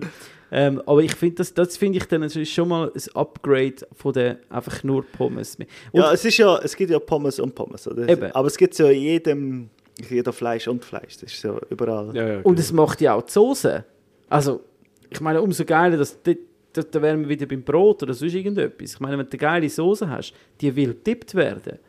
Ähm, 0.52 0.82
aber 0.86 1.02
ich 1.02 1.14
finde, 1.14 1.36
das, 1.36 1.54
das 1.54 1.76
finde 1.76 1.98
ich 2.00 2.06
dann 2.06 2.22
das 2.22 2.36
ist 2.36 2.52
schon 2.52 2.70
mal 2.70 2.92
ein 2.94 3.16
Upgrade 3.16 3.76
von 3.94 4.14
den 4.14 4.38
einfach 4.50 4.84
nur 4.84 5.04
Pommes. 5.04 5.56
Und 5.56 5.68
Ja, 5.92 6.14
es, 6.14 6.24
ist 6.24 6.38
ja, 6.38 6.58
es 6.60 6.76
gibt 6.76 6.92
ja 6.92 7.00
Pommes 7.00 7.40
und 7.40 7.54
Pommes, 7.54 7.88
oder? 7.88 8.08
Eben. 8.08 8.32
Aber 8.32 8.48
es 8.48 8.58
gibt 8.58 8.78
ja 8.78 8.88
in 8.90 9.02
jedem, 9.02 9.70
jeder 10.10 10.32
Fleisch 10.32 10.68
und 10.68 10.86
Fleisch. 10.86 11.18
Das 11.20 11.34
ist 11.34 11.44
ja 11.44 11.56
überall. 11.70 12.16
Ja, 12.16 12.28
ja, 12.28 12.40
Und 12.42 12.60
es 12.60 12.72
macht 12.72 13.02
ja 13.02 13.16
auch 13.16 13.24
die 13.24 13.32
Soße. 13.32 13.84
Also, 14.30 14.62
ich 15.10 15.20
meine, 15.20 15.42
umso 15.42 15.66
geiler, 15.66 15.98
dass 15.98 16.18
da, 16.24 16.34
da, 16.74 17.02
wären 17.02 17.22
wir 17.22 17.30
wieder 17.30 17.46
beim 17.46 17.64
Brot 17.64 18.04
oder 18.04 18.14
sonst 18.14 18.34
irgendetwas. 18.34 18.94
Ich 18.94 19.00
meine, 19.00 19.18
wenn 19.18 19.26
du 19.26 19.32
eine 19.32 19.40
geile 19.40 19.70
Soße 19.70 20.10
hast, 20.10 20.34
die 20.62 20.74
will 20.76 20.94
getippt 20.94 21.36
werden. 21.36 21.80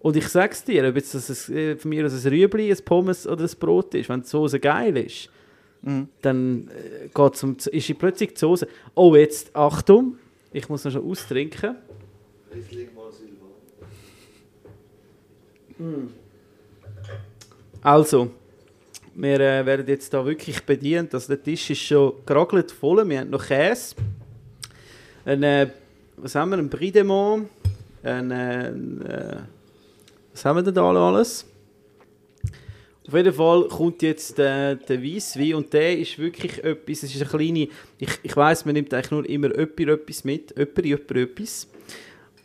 Und 0.00 0.16
ich 0.16 0.28
sag's 0.28 0.62
dir, 0.62 0.88
ob 0.88 0.96
jetzt 0.96 1.14
das 1.14 1.48
ein, 1.48 1.78
von 1.78 1.88
mir 1.88 2.06
aus 2.06 2.24
ein 2.24 2.30
Rüebli, 2.30 2.70
ein 2.70 2.84
Pommes 2.84 3.26
oder 3.26 3.44
ein 3.44 3.50
Brot 3.58 3.94
ist, 3.94 4.08
wenn 4.08 4.22
die 4.22 4.28
Soße 4.28 4.60
geil 4.60 4.96
ist, 4.98 5.30
Mhm. 5.86 6.08
dann 6.20 6.68
äh, 6.68 7.08
geht's 7.14 7.44
um, 7.44 7.56
ist 7.70 7.88
die 7.88 7.94
plötzlich 7.94 8.34
die 8.34 8.40
Soße. 8.40 8.66
Oh, 8.96 9.14
jetzt, 9.14 9.54
Achtung, 9.54 10.18
ich 10.52 10.68
muss 10.68 10.84
noch 10.84 10.90
schon 10.90 11.08
austrinken. 11.08 11.76
Mm. 15.78 16.08
Also, 17.82 18.30
wir 19.14 19.38
äh, 19.38 19.64
werden 19.64 19.86
jetzt 19.86 20.12
da 20.12 20.26
wirklich 20.26 20.60
bedient. 20.64 21.14
Also 21.14 21.28
der 21.28 21.42
Tisch 21.42 21.70
ist 21.70 21.82
schon 21.82 22.14
geragelt 22.26 22.72
voll. 22.72 23.08
Wir 23.08 23.20
haben 23.20 23.30
noch 23.30 23.46
Käse. 23.46 23.94
Ein, 25.24 25.42
äh, 25.44 25.70
was 26.16 26.34
haben 26.34 26.50
wir? 26.50 26.58
Ein 26.58 26.68
Brie 26.68 26.90
de 26.90 27.04
Mont. 27.04 27.48
Ein, 28.02 28.32
äh, 28.32 28.72
ein, 28.72 29.02
äh, 29.02 29.36
was 30.32 30.44
haben 30.44 30.56
wir 30.56 30.62
denn 30.64 30.74
da 30.74 30.82
alles? 30.82 31.46
Auf 33.06 33.14
jeden 33.14 33.32
Fall 33.32 33.68
kommt 33.68 34.02
jetzt 34.02 34.38
äh, 34.38 34.76
der 34.76 35.02
Weisswein 35.02 35.54
und 35.54 35.72
der 35.72 35.96
ist 35.96 36.18
wirklich 36.18 36.62
etwas, 36.64 37.04
es 37.04 37.14
ist 37.14 37.22
eine 37.22 37.30
kleine, 37.30 37.68
ich, 37.98 38.10
ich 38.22 38.36
weiss, 38.36 38.64
man 38.64 38.74
nimmt 38.74 38.92
eigentlich 38.92 39.10
nur 39.12 39.28
immer 39.28 39.48
öppi 39.48 39.84
etwas 39.84 40.24
mit, 40.24 40.56
öppi 40.56 40.92
öppi 40.92 41.22
etwas. 41.22 41.68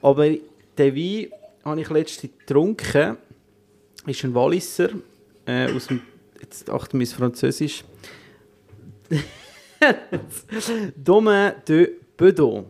Aber 0.03 0.29
der 0.77 0.95
Wein 0.95 1.27
habe 1.65 1.81
ich 1.81 1.89
letztens 1.89 2.33
getrunken, 2.37 3.17
ist 4.05 4.23
ein 4.23 4.35
Walliser, 4.35 4.89
äh, 5.47 5.71
aus 5.71 5.87
dem, 5.87 6.01
jetzt 6.39 6.69
achten 6.69 6.99
wir 6.99 7.05
ins 7.05 7.13
Französisch, 7.13 7.83
Domaine 10.95 11.55
de 11.67 11.91
Bedon. 12.15 12.65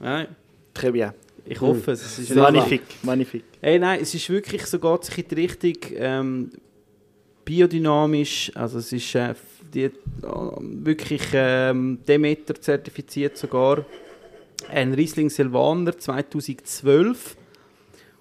Ja, 0.00 0.26
Très 0.72 0.92
bien. 0.92 1.12
ich 1.44 1.60
hoffe, 1.60 1.90
es 1.92 2.18
ist 2.18 2.34
Magnifique, 2.34 2.84
magnifique. 3.02 3.44
Hey, 3.60 3.80
nein, 3.80 3.98
es 4.00 4.14
ist 4.14 4.30
wirklich 4.30 4.64
so, 4.66 4.78
geht 4.78 5.04
sich 5.04 5.18
in 5.18 5.28
die 5.28 5.34
Richtung 5.34 5.92
ähm, 5.96 6.50
biodynamisch. 7.48 8.52
Also 8.54 8.78
es 8.78 8.92
ist 8.92 9.14
äh, 9.14 9.34
die, 9.72 9.84
äh, 9.84 9.90
wirklich 10.60 11.22
ähm, 11.32 11.98
Demeter 12.06 12.54
zertifiziert 12.54 13.38
sogar. 13.38 13.84
Ein 14.70 14.92
Riesling 14.92 15.30
Silvaner 15.30 15.96
2012. 15.96 17.36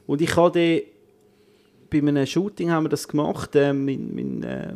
Und 0.06 0.22
ich 0.22 0.34
habe 0.38 0.52
den, 0.52 0.82
bei 1.90 1.98
einem 1.98 2.26
Shooting 2.26 2.72
haben 2.72 2.86
wir 2.86 2.90
das 2.90 3.08
gemacht. 3.08 3.54
Äh, 3.56 3.74
mein 3.74 4.16
mein 4.16 4.44
äh, 4.44 4.74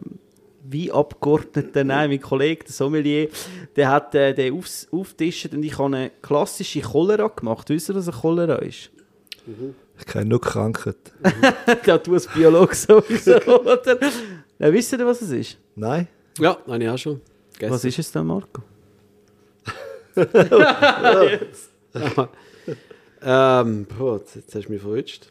Weinabgeordneter, 0.63 1.83
nein, 1.83 2.09
mein 2.09 2.21
Kollege, 2.21 2.65
der 2.65 2.73
Sommelier, 2.73 3.29
der 3.75 3.89
hat 3.89 4.13
äh, 4.13 4.33
den 4.33 4.53
aufs, 4.53 4.87
aufgetischt 4.91 5.51
und 5.53 5.63
ich 5.63 5.75
habe 5.77 5.95
eine 5.95 6.11
klassische 6.21 6.81
Cholera 6.81 7.27
gemacht. 7.29 7.69
Wisst 7.69 7.89
ihr, 7.89 7.95
was 7.95 8.07
eine 8.07 8.17
Cholera 8.17 8.55
ist? 8.57 8.91
Ich 9.97 10.05
kenne 10.05 10.25
nur 10.25 10.41
Krankheit. 10.41 10.97
ja, 11.85 11.97
du 11.97 12.13
als 12.13 12.27
Biologe 12.27 12.75
sowieso, 12.75 13.37
oder? 13.47 13.97
Ja, 14.61 14.71
wisst 14.71 14.93
ihr, 14.93 15.03
was 15.03 15.23
es 15.23 15.31
ist? 15.31 15.57
Nein? 15.75 16.07
Ja, 16.37 16.59
habe 16.67 16.83
ich 16.83 16.89
auch 16.89 16.97
schon. 16.97 17.19
gegessen. 17.53 17.73
Was 17.73 17.83
ist 17.83 17.97
es 17.97 18.11
denn, 18.11 18.27
Marco? 18.27 18.61
Ähm, 23.23 23.85
boah, 23.85 24.17
jetzt, 24.17 24.35
jetzt 24.35 24.55
hast 24.55 24.65
du 24.65 24.71
mich 24.71 24.81
verrutscht. 24.81 25.29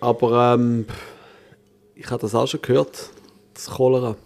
Aber 0.00 0.54
ähm, 0.54 0.84
ich 1.94 2.10
habe 2.10 2.20
das 2.20 2.34
auch 2.34 2.48
schon 2.48 2.60
gehört, 2.60 3.10
das 3.54 3.70
Cholera. 3.70 4.16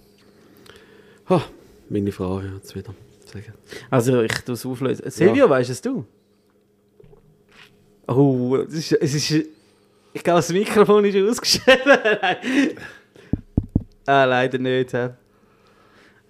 Ha, 1.28 1.44
meine 1.90 2.10
Frau 2.10 2.40
jetzt 2.40 2.74
wieder 2.74 2.94
sagen. 3.26 3.52
Also, 3.90 4.22
ich 4.22 4.32
tue 4.32 4.54
es 4.54 4.64
auflösen. 4.64 5.10
Silvio, 5.10 5.50
weißt 5.50 5.68
es 5.68 5.82
du? 5.82 6.06
Oh, 8.06 8.56
es 8.56 8.72
ist, 8.72 8.92
es 8.92 9.14
ist, 9.14 9.30
ich 10.14 10.24
glaube, 10.24 10.38
das 10.38 10.50
Mikrofon 10.50 11.04
ist 11.04 11.16
ausgestellt. 11.16 11.82
Ah, 14.06 14.24
leider 14.24 14.58
nicht. 14.58 14.92
hä? 14.92 15.10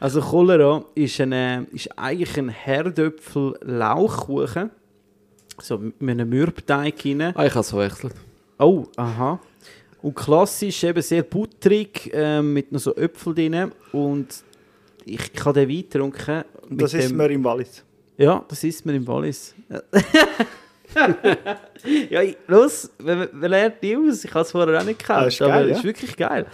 Also 0.01 0.21
Cholera 0.21 0.85
ist, 0.95 1.19
eine, 1.21 1.67
ist 1.73 1.89
eigentlich 1.97 2.37
ein 2.37 2.51
Herdöpfel-Lauchkuchen. 2.51 4.71
So 5.61 5.79
mit 5.79 5.95
einem 6.01 6.29
Mürbteig 6.29 7.03
rein. 7.05 7.33
Ah, 7.35 7.47
ich 7.47 7.53
habe 7.53 7.61
es 7.61 7.71
verwechselt. 7.71 8.15
Oh, 8.59 8.87
aha. 8.97 9.39
Und 10.03 10.15
klassisch 10.15 10.85
eben 10.85 11.01
sehr 11.01 11.23
butterig, 11.23 12.11
ähm, 12.13 12.53
mit 12.53 12.71
noch 12.73 12.81
so 12.81 12.95
Äpfel 12.97 13.35
drin. 13.35 13.73
Und 13.93 14.43
ich, 15.05 15.31
ich 15.33 15.45
habe 15.45 15.61
den 15.61 15.69
Wein 15.69 15.83
getrunken. 15.83 16.45
Das 16.71 16.95
ist 16.95 17.13
mir 17.13 17.31
im 17.31 17.45
Wallis. 17.45 17.85
Ja, 18.17 18.45
das 18.47 18.63
ist 18.65 18.85
mir 18.85 18.95
im 18.95 19.07
Wallis. 19.07 19.55
ja, 22.11 22.23
los, 22.47 22.91
wer, 22.99 23.29
wer 23.33 23.49
lernt 23.49 23.83
die 23.83 23.97
aus? 23.97 24.25
Ich 24.25 24.31
habe 24.33 24.43
es 24.43 24.51
vorher 24.51 24.81
auch 24.81 24.85
nicht 24.85 24.99
gekannt, 24.99 25.25
Ah, 25.25 25.27
ist 25.27 25.43
aber 25.43 25.53
geil, 25.53 25.65
es 25.65 25.71
ja. 25.71 25.77
ist 25.77 25.85
wirklich 25.85 26.17
geil. 26.17 26.47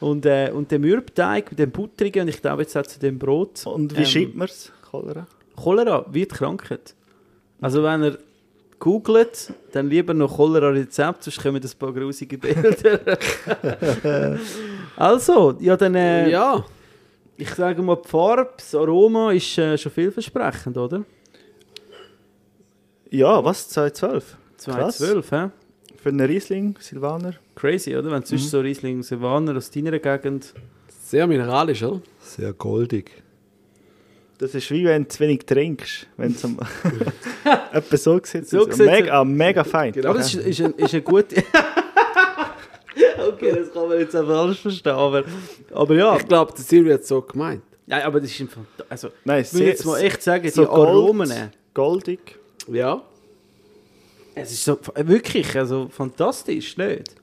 Und, 0.00 0.26
äh, 0.26 0.50
und 0.52 0.70
der 0.70 0.78
Mürbteig 0.78 1.50
mit 1.50 1.58
dem 1.58 1.70
Butterigen 1.70 2.22
und 2.22 2.28
ich 2.28 2.40
glaube 2.40 2.62
jetzt 2.62 2.76
auch 2.76 2.86
zu 2.86 2.98
dem 2.98 3.18
Brot. 3.18 3.66
Und 3.66 3.96
wie 3.96 4.02
ähm, 4.02 4.06
schreibt 4.06 4.36
man 4.36 4.48
es? 4.48 4.72
Cholera? 4.90 5.26
Cholera 5.56 6.06
wird 6.10 6.32
Krankheit. 6.32 6.94
Also 7.60 7.82
wenn 7.82 8.04
ihr 8.04 8.18
googelt, 8.78 9.52
dann 9.72 9.88
lieber 9.88 10.14
noch 10.14 10.36
Cholera-Rezept, 10.36 11.24
sonst 11.24 11.42
kommen 11.42 11.62
ein 11.62 11.78
paar 11.78 11.92
grusige 11.92 12.38
Bilder. 12.38 13.00
also, 14.96 15.56
ja 15.58 15.76
dann, 15.76 15.94
äh, 15.96 16.30
ja, 16.30 16.64
ich 17.36 17.50
sage 17.50 17.82
mal, 17.82 17.96
die 17.96 18.08
Farbe, 18.08 18.50
das 18.56 18.74
Aroma 18.74 19.32
ist 19.32 19.58
äh, 19.58 19.76
schon 19.76 19.92
vielversprechend, 19.92 20.76
oder? 20.76 21.04
Ja, 23.10 23.42
was? 23.42 23.68
2012? 23.70 24.36
Krass. 24.64 24.98
2012, 24.98 25.30
hä? 25.32 25.50
Für 25.96 26.08
einen 26.10 26.26
Riesling, 26.26 26.76
Silvaner. 26.78 27.34
Crazy, 27.54 27.96
oder? 27.96 28.10
Wenn 28.10 28.20
du 28.20 28.26
sonst 28.26 28.50
so 28.50 28.60
Riesling 28.60 29.02
Silvaner 29.02 29.56
aus 29.56 29.70
deiner 29.70 29.98
Gegend... 29.98 30.52
sehr 31.04 31.26
mineralisch, 31.26 31.82
oder? 31.82 32.02
Sehr 32.20 32.52
goldig. 32.52 33.10
Das 34.38 34.54
ist 34.54 34.70
wie 34.70 34.84
wenn 34.84 35.04
du 35.04 35.08
zu 35.08 35.20
wenig 35.20 35.46
trinkst. 35.46 36.06
Wenn 36.16 36.32
es 36.32 36.44
am... 36.44 36.58
Etwa 37.72 37.96
so 37.96 38.20
gesetzt 38.20 38.50
So 38.50 38.66
ist. 38.66 38.78
Mega, 38.78 39.24
mega 39.24 39.64
fein. 39.64 39.94
Aber 40.04 40.18
das 40.18 40.34
ist, 40.34 40.46
ist, 40.46 40.60
ein, 40.60 40.74
ist 40.74 40.94
ein 40.94 41.02
gute... 41.02 41.36
okay, 43.28 43.52
das 43.56 43.72
kann 43.72 43.88
man 43.88 43.98
jetzt 43.98 44.14
einfach 44.14 44.38
alles 44.38 44.58
verstehen, 44.58 44.92
aber... 44.92 45.24
Aber 45.72 45.94
ja... 45.94 46.16
Ich 46.16 46.28
glaube, 46.28 46.52
der 46.52 46.64
Silvio 46.64 46.92
hat 46.92 47.00
es 47.00 47.08
so 47.08 47.22
gemeint. 47.22 47.62
Ja, 47.86 48.04
aber 48.04 48.20
das 48.20 48.30
ist 48.30 48.40
einfach... 48.42 48.60
Also, 48.88 49.08
Nein, 49.24 49.42
ich 49.42 49.54
will 49.54 49.66
jetzt 49.66 49.86
mal 49.86 49.98
echt 49.98 50.22
sagen, 50.22 50.48
so 50.50 50.62
die 50.62 50.68
Aromen... 50.68 51.32
goldig. 51.72 52.38
Ja. 52.70 53.02
Es 54.34 54.52
ist 54.52 54.64
so... 54.64 54.78
Wirklich, 54.94 55.56
also 55.56 55.88
fantastisch, 55.90 56.76
nicht? 56.76 57.14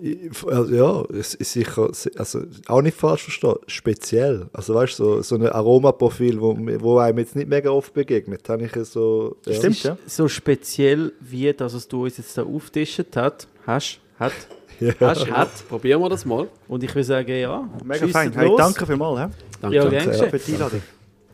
Ich- 0.00 0.30
Also, 0.46 0.74
ja, 0.74 1.04
es 1.18 1.34
ist 1.34 1.52
sicher, 1.52 1.90
also 2.16 2.42
auch 2.68 2.80
nicht 2.80 2.96
falsch 2.96 3.24
verstehen, 3.24 3.56
speziell. 3.66 4.46
Also 4.52 4.74
weißt 4.74 4.98
du, 4.98 5.04
so, 5.04 5.22
so 5.22 5.34
ein 5.36 5.46
Aromaprofil, 5.46 6.40
wo, 6.40 6.56
wo 6.80 6.98
einem 6.98 7.18
jetzt 7.18 7.36
nicht 7.36 7.48
mega 7.48 7.70
oft 7.70 7.92
begegnet, 7.92 8.48
habe 8.48 8.64
ich 8.64 8.72
so... 8.86 9.36
Ja. 9.46 9.54
Stimmt, 9.54 9.76
ist 9.76 9.82
ja. 9.84 9.98
so 10.06 10.26
speziell 10.28 11.12
wie 11.20 11.52
das, 11.52 11.74
was 11.74 11.86
du 11.86 12.04
uns 12.04 12.16
jetzt 12.16 12.36
da 12.38 12.44
auftischt 12.44 13.04
hast. 13.14 13.48
Hast, 13.66 13.98
hat, 14.18 14.32
Ja. 14.80 14.94
hast, 15.00 15.30
hat. 15.30 15.68
Probieren 15.68 16.00
wir 16.00 16.08
das 16.08 16.24
mal. 16.24 16.48
Und 16.66 16.82
ich 16.82 16.94
würde 16.94 17.04
sagen, 17.04 17.30
ja. 17.36 17.68
Mega 17.84 18.06
fein. 18.08 18.32
Hey, 18.32 18.50
danke 18.56 18.86
vielmals. 18.86 19.20
hä? 19.20 19.34
Danke. 19.60 19.76
Ja, 19.76 19.84
Danke. 19.84 20.30
Für 20.30 20.38
die 20.38 20.52
Einladung. 20.54 20.82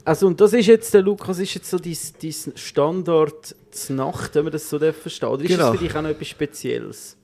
Also 0.06 0.28
und 0.28 0.40
das 0.40 0.52
ist 0.52 0.66
jetzt, 0.66 0.94
der 0.94 1.02
Lukas, 1.02 1.40
ist 1.40 1.54
jetzt 1.54 1.68
so 1.68 1.78
dein, 1.80 1.96
dein 2.22 2.34
Standard 2.56 3.56
zur 3.72 3.96
Nacht, 3.96 4.36
wenn 4.36 4.44
man 4.44 4.52
das 4.52 4.70
so 4.70 4.78
darf 4.78 4.96
verstehen 4.96 5.28
Oder 5.28 5.42
ist 5.42 5.48
Genau. 5.48 5.72
das 5.72 5.78
für 5.80 5.84
dich 5.84 5.96
auch 5.96 6.02
noch 6.02 6.10
etwas 6.10 6.28
Spezielles? 6.28 7.16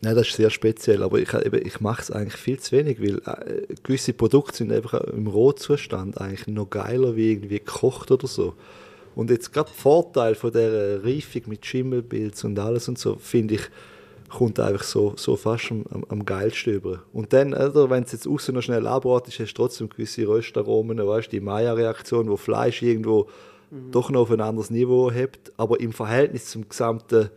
Nein, 0.00 0.16
das 0.16 0.26
ist 0.28 0.34
sehr 0.36 0.50
speziell, 0.50 1.04
aber 1.04 1.20
ich, 1.20 1.32
ich 1.32 1.80
mache 1.80 2.02
es 2.02 2.10
eigentlich 2.10 2.34
viel 2.40 2.58
zu 2.58 2.72
wenig, 2.72 3.00
weil 3.00 3.18
äh, 3.18 3.72
gewisse 3.84 4.12
Produkte 4.14 4.56
sind 4.56 4.72
einfach 4.72 5.00
im 5.00 5.28
Rohzustand 5.28 6.20
eigentlich 6.20 6.48
noch 6.48 6.68
geiler 6.68 7.14
wie 7.14 7.30
irgendwie 7.32 7.60
gekocht 7.60 8.10
oder 8.10 8.26
so. 8.26 8.54
Und 9.14 9.30
jetzt 9.30 9.52
gerade 9.52 9.70
der 9.70 9.80
Vorteil 9.80 10.34
von 10.34 10.52
der 10.52 11.04
Reifung 11.04 11.42
mit 11.46 11.64
Schimmelpilz 11.64 12.42
und 12.42 12.58
alles 12.58 12.88
und 12.88 12.98
so, 12.98 13.14
finde 13.16 13.54
ich, 13.54 13.62
kommt 14.28 14.60
einfach 14.60 14.82
so, 14.82 15.14
so 15.16 15.36
fast 15.36 15.70
am, 15.70 15.84
am, 15.90 16.04
am 16.08 16.24
geilsten 16.24 16.74
über. 16.74 17.02
Und 17.12 17.32
dann, 17.32 17.54
oder, 17.54 17.90
wenn 17.90 18.02
es 18.02 18.12
jetzt 18.12 18.26
außen 18.26 18.54
noch 18.54 18.62
schnell 18.62 18.86
anbratet, 18.86 19.38
hast 19.38 19.52
du 19.52 19.54
trotzdem 19.54 19.88
gewisse 19.88 20.26
Röstaromen, 20.26 20.98
weißt 20.98 21.32
die 21.32 21.40
Maya-Reaktion, 21.40 22.28
wo 22.28 22.36
Fleisch 22.36 22.82
irgendwo 22.82 23.28
doch 23.90 24.10
noch 24.10 24.22
auf 24.22 24.30
ein 24.30 24.40
anderes 24.40 24.70
Niveau 24.70 25.10
hebt, 25.10 25.52
aber 25.58 25.78
im 25.80 25.92
Verhältnis 25.92 26.46
zum 26.46 26.68
gesamten 26.68 27.30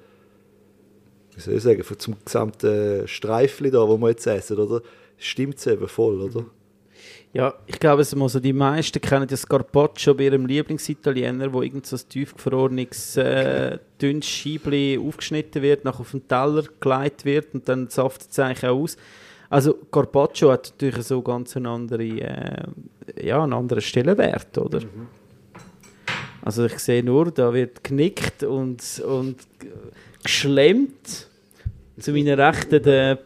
wie 1.36 1.42
soll 1.42 1.54
ich 1.56 1.64
sagen, 1.64 1.84
zum 1.98 2.16
gesamten 2.24 3.08
Streifli 3.08 3.72
da, 3.72 3.88
wo 3.88 3.98
wir 3.98 4.10
jetzt 4.10 4.28
essen, 4.28 4.58
oder? 4.58 4.82
Stimmt 5.18 5.58
es 5.58 5.68
eben 5.68 5.88
voll, 5.88 6.22
oder? 6.22 6.46
Ja, 7.34 7.54
ich 7.66 7.80
glaube, 7.80 8.02
es 8.02 8.14
muss 8.14 8.34
die 8.34 8.52
meisten 8.52 9.00
kennen 9.00 9.26
das 9.26 9.48
Carpaccio 9.48 10.14
bei 10.14 10.26
ihrem 10.26 10.46
Lieblingsitaliener, 10.46 11.54
wo 11.54 11.62
irgend 11.62 11.86
so 11.86 11.96
ein 11.96 12.02
tiefgefrorenes 12.10 13.16
äh, 13.16 13.80
dünnes 14.02 14.26
Scheibli 14.26 15.00
aufgeschnitten 15.02 15.62
wird, 15.62 15.86
nachher 15.86 16.02
auf 16.02 16.12
den 16.12 16.28
Teller 16.28 16.64
gelegt 16.82 17.24
wird 17.24 17.54
und 17.54 17.70
dann 17.70 17.88
saftet 17.88 18.32
es 18.32 18.40
eigentlich 18.40 18.66
auch 18.66 18.82
aus. 18.82 18.98
Also 19.50 19.76
Carpaccio 19.92 20.52
hat 20.52 20.74
natürlich 20.78 21.06
so 21.06 21.22
ganz 21.22 21.56
einen 21.56 21.68
anderen, 21.68 22.18
äh, 22.20 22.64
ja, 23.22 23.42
einen 23.42 23.54
anderen 23.54 23.82
Stellenwert, 23.82 24.58
oder? 24.58 24.82
Also 26.42 26.66
ich 26.66 26.80
sehe 26.80 27.04
nur, 27.04 27.32
da 27.32 27.54
wird 27.54 27.84
genickt 27.84 28.44
und, 28.44 29.02
und 29.06 29.38
geschlemmt. 30.24 31.28
Zu 32.00 32.14
meiner 32.14 32.38
Rechten 32.38 32.82
der 32.82 33.20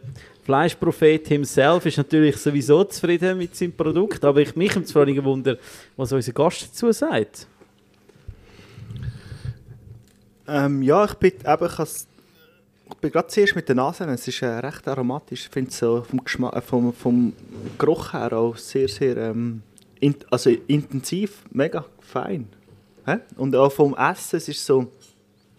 Fleischprophet 0.46 1.26
himself 1.26 1.86
ist 1.86 1.96
natürlich 1.96 2.36
sowieso 2.36 2.84
zufrieden 2.84 3.36
mit 3.36 3.56
seinem 3.56 3.72
Produkt, 3.72 4.24
aber 4.24 4.40
ich 4.40 4.54
mich 4.54 4.72
vor 4.92 5.02
allem 5.02 5.24
Wunder, 5.24 5.56
was 5.96 6.12
unser 6.12 6.32
Gast 6.32 6.68
dazu 6.68 6.92
sagt. 6.92 7.48
Ähm, 10.46 10.82
ja, 10.82 11.04
ich 11.04 11.14
bin 11.14 11.32
ich 11.32 12.96
bin 12.98 13.10
gerade 13.10 13.26
zuerst 13.26 13.56
mit 13.56 13.68
der 13.68 13.74
Nase. 13.74 14.04
Es 14.04 14.28
ist 14.28 14.40
äh, 14.40 14.46
recht 14.46 14.86
aromatisch. 14.86 15.46
Ich 15.46 15.50
finde 15.50 15.70
es 15.70 15.78
so 15.78 16.04
vom, 16.04 16.20
äh, 16.20 16.60
vom, 16.60 16.92
vom 16.92 17.32
Geruch 17.76 18.12
her 18.12 18.32
auch 18.32 18.56
sehr, 18.56 18.86
sehr 18.86 19.16
ähm, 19.16 19.62
in, 19.98 20.14
also 20.30 20.50
intensiv, 20.68 21.42
mega 21.50 21.84
fein. 21.98 22.46
Hä? 23.04 23.16
Und 23.36 23.56
auch 23.56 23.72
vom 23.72 23.96
Essen, 23.96 24.36
es 24.36 24.48
ist 24.48 24.64
so, 24.64 24.92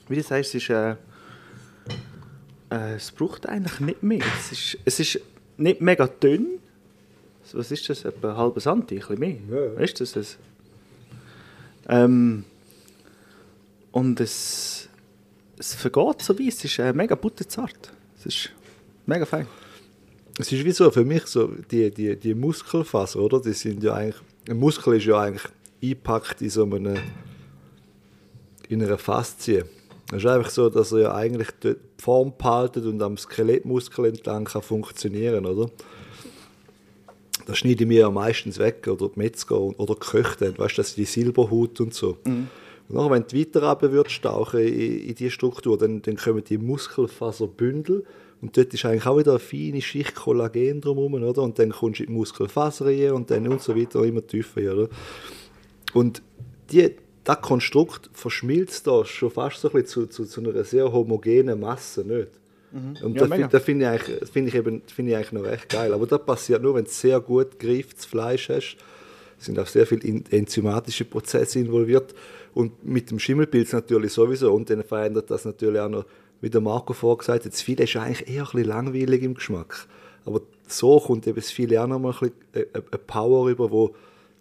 wie 0.07 0.15
du 0.15 0.23
sagst, 0.23 0.55
es 0.55 0.63
ist, 0.63 0.69
äh, 0.69 0.95
äh, 2.69 2.95
es 2.95 3.11
braucht 3.11 3.47
eigentlich 3.47 3.79
nicht 3.79 4.03
mehr. 4.03 4.25
Es 4.39 4.51
ist, 4.51 4.77
es 4.85 4.99
ist 4.99 5.19
nicht 5.57 5.81
mega 5.81 6.07
dünn. 6.07 6.59
Was 7.53 7.71
ist 7.71 7.89
das? 7.89 8.03
Etwa 8.03 8.31
ein 8.31 8.37
halbes 8.37 8.63
Santi, 8.63 8.95
ein 8.95 8.99
bisschen 8.99 9.19
mehr. 9.19 9.37
Ja. 9.49 9.81
Ist 9.81 10.01
das 10.01 10.15
es? 10.15 10.37
Ähm, 11.87 12.43
und 13.91 14.19
es, 14.19 14.89
es 15.57 15.73
vergeht 15.73 16.21
so 16.21 16.37
wie, 16.37 16.49
es 16.49 16.63
ist 16.63 16.77
äh, 16.79 16.91
mega 16.93 17.15
butterzart. 17.15 17.93
Es 18.19 18.25
ist 18.25 18.51
mega 19.05 19.25
fein. 19.25 19.47
Es 20.37 20.51
ist 20.51 20.63
wie 20.63 20.71
so, 20.71 20.91
für 20.91 21.05
mich 21.05 21.25
so, 21.25 21.47
die, 21.71 21.89
die, 21.89 22.15
die 22.15 22.35
Muskelfaser, 22.35 23.19
oder? 23.19 23.41
Die 23.41 23.53
sind 23.53 23.81
ja 23.81 23.93
eigentlich, 23.93 24.21
ein 24.47 24.57
Muskel 24.57 24.97
ist 24.97 25.05
ja 25.05 25.19
eigentlich 25.19 25.45
eingepackt 25.81 26.41
in 26.41 26.49
so 26.49 26.63
einer, 26.65 26.95
in 28.69 28.83
einer 28.83 28.97
Faszie. 28.97 29.65
Es 30.11 30.19
ist 30.19 30.25
einfach 30.25 30.49
so, 30.49 30.69
dass 30.69 30.93
er 30.93 30.99
ja 30.99 31.15
eigentlich 31.15 31.49
die 31.63 31.75
Form 31.97 32.33
behaltet 32.37 32.85
und 32.85 33.01
am 33.01 33.17
Skelettmuskel 33.17 34.05
entlang 34.05 34.45
kann 34.45 34.61
funktionieren, 34.61 35.45
oder? 35.45 35.69
Das 37.45 37.57
schneiden 37.57 37.89
wir 37.89 37.99
ja 37.99 38.09
meistens 38.09 38.57
weg, 38.57 38.87
oder 38.87 39.09
die 39.09 39.19
Metzger 39.19 39.59
oder 39.59 39.95
die 39.95 39.99
Köche, 39.99 40.37
dann, 40.39 40.57
weißt 40.57 40.77
du, 40.77 40.81
das 40.81 40.89
ist 40.89 40.97
die 40.97 41.05
Silberhaut 41.05 41.79
und 41.81 41.93
so. 41.93 42.17
Und 42.89 42.95
nachher, 42.95 43.11
wenn 43.11 43.25
du 43.27 43.37
weiter 43.37 43.63
runter 43.63 43.91
würdest, 43.91 44.21
tauchen 44.21 44.61
in, 44.61 45.09
in 45.09 45.15
die 45.15 45.29
Struktur, 45.29 45.77
dann, 45.77 46.01
dann 46.01 46.15
kommen 46.15 46.43
die 46.43 46.57
Muskelfaserbündel 46.57 48.05
und 48.41 48.55
dort 48.55 48.73
ist 48.73 48.85
eigentlich 48.85 49.05
auch 49.05 49.17
wieder 49.17 49.31
eine 49.31 49.39
feine 49.39 49.81
Schicht 49.81 50.15
Kollagen 50.15 50.79
drumherum, 50.79 51.15
oder? 51.15 51.41
Und 51.41 51.59
dann 51.59 51.71
kommst 51.71 51.99
du 51.99 52.03
in 52.03 52.09
die 52.09 52.15
Muskelfaser 52.15 52.85
rein 52.85 53.11
und 53.11 53.31
dann 53.31 53.47
und 53.47 53.61
so 53.61 53.75
weiter, 53.75 54.03
immer 54.03 54.25
tiefer, 54.25 54.73
oder? 54.73 54.89
Und 55.93 56.21
die, 56.71 56.95
das 57.27 57.41
Konstrukt 57.41 58.09
verschmilzt 58.13 58.87
da 58.87 59.03
schon 59.05 59.31
fast 59.31 59.61
so 59.61 59.67
ein 59.69 59.81
bisschen 59.81 60.09
zu, 60.09 60.25
zu, 60.25 60.25
zu 60.25 60.41
einer 60.41 60.63
sehr 60.63 60.91
homogenen 60.91 61.59
Masse, 61.59 62.01
nicht? 62.05 62.29
Und 63.01 63.15
Ja, 63.15 63.25
das, 63.27 63.37
find- 63.37 63.53
das 63.53 63.63
finde 63.63 63.85
ich, 63.85 63.91
eigentlich- 63.91 64.19
das 64.19 64.29
finde 64.29 64.49
ich, 64.49 64.55
eben- 64.55 64.81
finde 64.93 65.11
ich 65.11 65.17
eigentlich 65.17 65.31
noch 65.31 65.43
recht 65.43 65.69
geil. 65.69 65.93
Aber 65.93 66.05
das 66.05 66.23
passiert 66.25 66.61
nur, 66.61 66.75
wenn 66.75 66.83
du 66.83 66.89
sehr 66.91 67.19
gut 67.21 67.57
gegrifftes 67.59 68.05
Fleisch 68.05 68.49
hast. 68.49 68.77
Es 69.39 69.45
sind 69.45 69.57
auch 69.57 69.67
sehr 69.67 69.87
viele 69.87 70.03
en- 70.07 70.25
enzymatische 70.29 71.05
Prozesse 71.05 71.59
involviert. 71.59 72.13
Und 72.53 72.85
mit 72.85 73.09
dem 73.09 73.19
Schimmelpilz 73.19 73.71
natürlich 73.73 74.13
sowieso. 74.13 74.53
Und 74.53 74.69
dann 74.69 74.83
verändert 74.83 75.29
das 75.31 75.45
natürlich 75.45 75.79
auch 75.79 75.89
noch, 75.89 76.05
wie 76.41 76.49
der 76.49 76.61
Marco 76.61 76.93
vorgesagt 76.93 77.45
hat, 77.45 77.51
das 77.53 77.61
Filet 77.61 77.83
ist 77.85 77.95
eigentlich 77.95 78.27
eher 78.27 78.43
ein 78.43 78.51
bisschen 78.51 78.65
langweilig 78.65 79.23
im 79.23 79.33
Geschmack. 79.35 79.87
Aber 80.25 80.41
so 80.67 80.99
kommt 80.99 81.25
eben 81.25 81.35
das 81.37 81.49
Filet 81.51 81.77
auch 81.77 81.87
noch 81.87 81.99
mal 81.99 82.11
ein 82.13 82.19
bisschen 82.19 82.35
äh, 82.53 82.65
eine, 82.73 82.83
eine 82.91 82.97
Power 83.07 83.45
rüber, 83.45 83.71
wo 83.71 83.95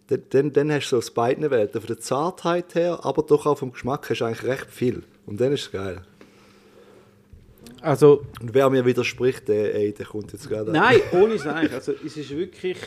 dann, 0.09 0.53
dann, 0.53 0.73
hast 0.73 0.87
du 0.87 0.91
so 0.91 0.99
aus 0.99 1.11
beiden 1.11 1.51
Welten. 1.51 1.81
Von 1.81 1.89
der 1.89 1.99
Zartheit 1.99 2.75
her, 2.75 3.01
aber 3.03 3.23
doch 3.23 3.47
auch 3.47 3.59
vom 3.59 3.73
Geschmack 3.73 4.09
hast 4.09 4.21
du 4.21 4.25
eigentlich 4.25 4.45
recht 4.45 4.71
viel. 4.71 5.03
Und 5.27 5.41
dann 5.41 5.53
ist 5.53 5.63
es 5.63 5.73
geil. 5.73 6.03
Also, 7.81 8.25
Und 8.41 8.55
wer 8.55 8.71
mir 8.71 8.85
widerspricht, 8.85 9.49
der, 9.49 9.75
ey, 9.75 9.93
der 9.93 10.07
kommt 10.07 10.33
jetzt 10.33 10.49
gerade 10.49 10.71
an. 10.71 10.77
nein, 10.77 11.01
ohne 11.13 11.39
Scheiß. 11.39 11.73
Also, 11.73 11.93
es 12.05 12.17
ist 12.17 12.31
wirklich 12.31 12.79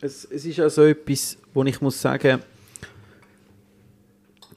es, 0.00 0.26
es 0.30 0.44
ist 0.44 0.60
also 0.60 0.84
etwas, 0.84 1.38
wo 1.54 1.64
ich 1.64 1.80
muss 1.80 2.00
sagen, 2.00 2.42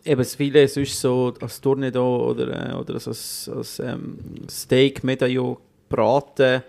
eben 0.04 0.18
das 0.18 0.36
Filet 0.36 0.68
sonst 0.68 1.00
so 1.00 1.34
als 1.40 1.62
Tournedo 1.62 2.30
oder, 2.30 2.72
äh, 2.72 2.74
oder 2.74 2.96
als, 2.96 3.08
als, 3.08 3.50
als 3.54 3.80
ähm, 3.80 4.18
Steak, 4.50 5.04
Medaillon 5.04 5.58
braten. 5.88 6.64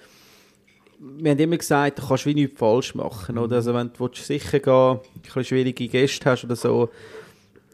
Wir 1.03 1.31
haben 1.31 1.39
immer 1.39 1.57
gesagt, 1.57 1.99
du 1.99 2.07
kannst 2.07 2.27
wie 2.27 2.35
nichts 2.35 2.59
falsch 2.59 2.95
machen. 2.95 3.39
Oder? 3.39 3.57
Also 3.57 3.73
wenn 3.73 3.91
du 3.93 4.01
willst 4.01 4.27
sicher 4.27 4.59
gehen 4.59 5.01
ein 5.15 5.23
bisschen 5.23 5.45
schwierige 5.45 5.89
Gäste 5.89 6.31
hast 6.31 6.45
oder 6.45 6.57
so, 6.57 6.91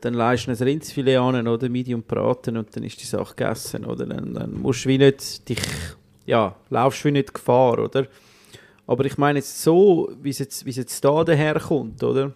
dann 0.01 0.15
leist 0.15 0.47
du 0.47 0.53
ein 0.53 0.57
Rindsfilet 0.57 1.16
an 1.16 1.48
oder 1.48 1.69
Medium 1.69 2.03
braten 2.03 2.57
und 2.57 2.74
dann 2.77 2.85
ist 2.85 3.01
die 3.01 3.07
Sache 3.07 3.35
gegessen. 3.35 3.85
Oder? 3.85 4.07
Dann, 4.07 4.32
dann 4.32 4.61
musst 4.61 4.85
du 4.85 4.90
wie 4.90 4.98
nicht 4.98 5.48
dich, 5.48 5.59
ja, 6.24 6.55
laufst 6.70 7.05
wie 7.05 7.11
nicht 7.11 7.35
Gefahr, 7.35 7.81
oder? 7.81 8.07
Aber 8.86 9.05
ich 9.05 9.19
meine 9.19 9.40
jetzt 9.40 9.61
so, 9.61 10.12
wie 10.23 10.31
es 10.31 10.39
jetzt, 10.39 10.65
wie 10.65 10.70
es 10.70 10.77
jetzt 10.77 11.05
da 11.05 11.24
daherkommt, 11.24 12.05
oder? 12.05 12.32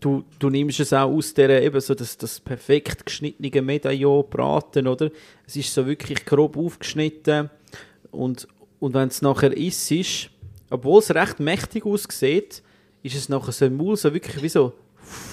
Du, 0.00 0.24
du 0.38 0.50
nimmst 0.50 0.80
es 0.80 0.92
auch 0.92 1.10
aus 1.10 1.32
der 1.32 1.62
eben 1.62 1.80
so 1.80 1.94
das, 1.94 2.18
das 2.18 2.40
perfekt 2.40 3.06
geschnittene 3.06 3.62
Medaillon 3.62 4.24
braten, 4.28 4.88
oder? 4.88 5.10
Es 5.46 5.54
ist 5.54 5.72
so 5.72 5.86
wirklich 5.86 6.24
grob 6.24 6.56
aufgeschnitten 6.56 7.50
und, 8.10 8.48
und 8.86 8.94
wenn 8.94 9.08
es 9.08 9.20
nachher 9.20 9.56
isst, 9.56 9.90
ist, 9.90 10.30
obwohl 10.70 11.00
es 11.00 11.12
recht 11.12 11.40
mächtig 11.40 11.84
aussieht, 11.84 12.62
ist 13.02 13.16
es 13.16 13.28
nachher 13.28 13.50
so 13.50 13.66
im 13.66 13.76
Maul 13.76 13.96
so 13.96 14.14
wirklich 14.14 14.40
wie 14.44 14.48
so 14.48 14.74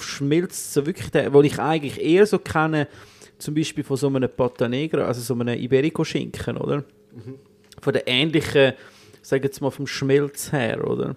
schmilzt 0.00 0.74
so 0.74 0.84
wirklich 0.84 1.08
der, 1.12 1.32
wo 1.32 1.40
ich 1.40 1.60
eigentlich 1.60 2.02
eher 2.02 2.26
so 2.26 2.40
kenne, 2.40 2.88
zum 3.38 3.54
Beispiel 3.54 3.84
von 3.84 3.96
so 3.96 4.08
einem 4.08 4.28
Pata 4.28 4.68
Negra, 4.68 5.04
also 5.04 5.20
so 5.20 5.40
einem 5.40 5.56
Iberico-Schinken, 5.56 6.56
oder? 6.56 6.82
Von 7.80 7.92
der 7.92 8.08
ähnlichen, 8.08 8.72
sagen 9.22 9.44
wir 9.44 9.48
jetzt 9.48 9.60
mal 9.60 9.70
vom 9.70 9.86
Schmelz 9.86 10.50
her, 10.50 10.84
oder? 10.84 11.14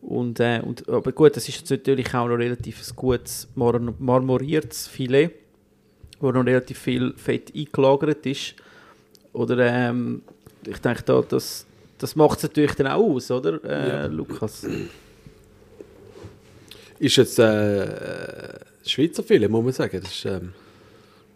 Und, 0.00 0.40
äh, 0.40 0.62
und, 0.64 0.88
aber 0.88 1.12
gut, 1.12 1.36
das 1.36 1.50
ist 1.50 1.58
jetzt 1.58 1.70
natürlich 1.70 2.14
auch 2.14 2.28
noch 2.28 2.38
relativ 2.38 2.80
ein 2.80 2.96
gutes 2.96 3.46
mar 3.54 3.78
marmoriertes 3.78 4.88
Filet, 4.88 5.32
wo 6.18 6.32
noch 6.32 6.46
relativ 6.46 6.78
viel 6.78 7.12
Fett 7.18 7.54
eingelagert 7.54 8.24
ist. 8.24 8.54
Oder 9.34 9.58
ähm, 9.70 10.22
ich 10.66 10.78
denke, 10.78 11.02
da, 11.04 11.22
das, 11.22 11.66
das 11.98 12.16
macht 12.16 12.38
es 12.38 12.42
natürlich 12.44 12.74
dann 12.74 12.88
auch 12.88 13.14
aus, 13.14 13.30
oder, 13.30 13.62
äh, 13.64 14.06
Lukas? 14.06 14.66
Ist 16.98 17.16
jetzt 17.16 17.38
äh, 17.38 18.58
Schweizer 18.84 19.22
Filet, 19.22 19.48
muss 19.48 19.64
man 19.64 19.72
sagen. 19.72 20.00
Das 20.00 20.10
ist 20.12 20.24
ähm, 20.24 20.52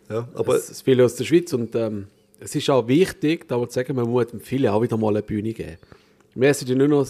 Ja, 0.08 0.28
aber 0.34 0.54
das, 0.54 0.68
das 0.68 0.82
Filet 0.82 1.04
aus 1.04 1.14
der 1.16 1.24
Schweiz 1.24 1.52
und 1.52 1.74
ähm, 1.74 2.06
es 2.40 2.54
ist 2.54 2.68
auch 2.70 2.88
wichtig, 2.88 3.46
da 3.46 3.56
muss 3.56 3.68
ich 3.68 3.74
sagen, 3.74 3.94
man 3.94 4.08
muss 4.08 4.26
dem 4.26 4.40
Filet 4.40 4.68
auch 4.68 4.82
wieder 4.82 4.96
mal 4.96 5.10
eine 5.10 5.22
Bühne 5.22 5.52
geben. 5.52 5.76
Wir 6.34 6.48
essen 6.48 6.66
ja 6.66 6.74
nur 6.74 6.88
noch 6.88 7.06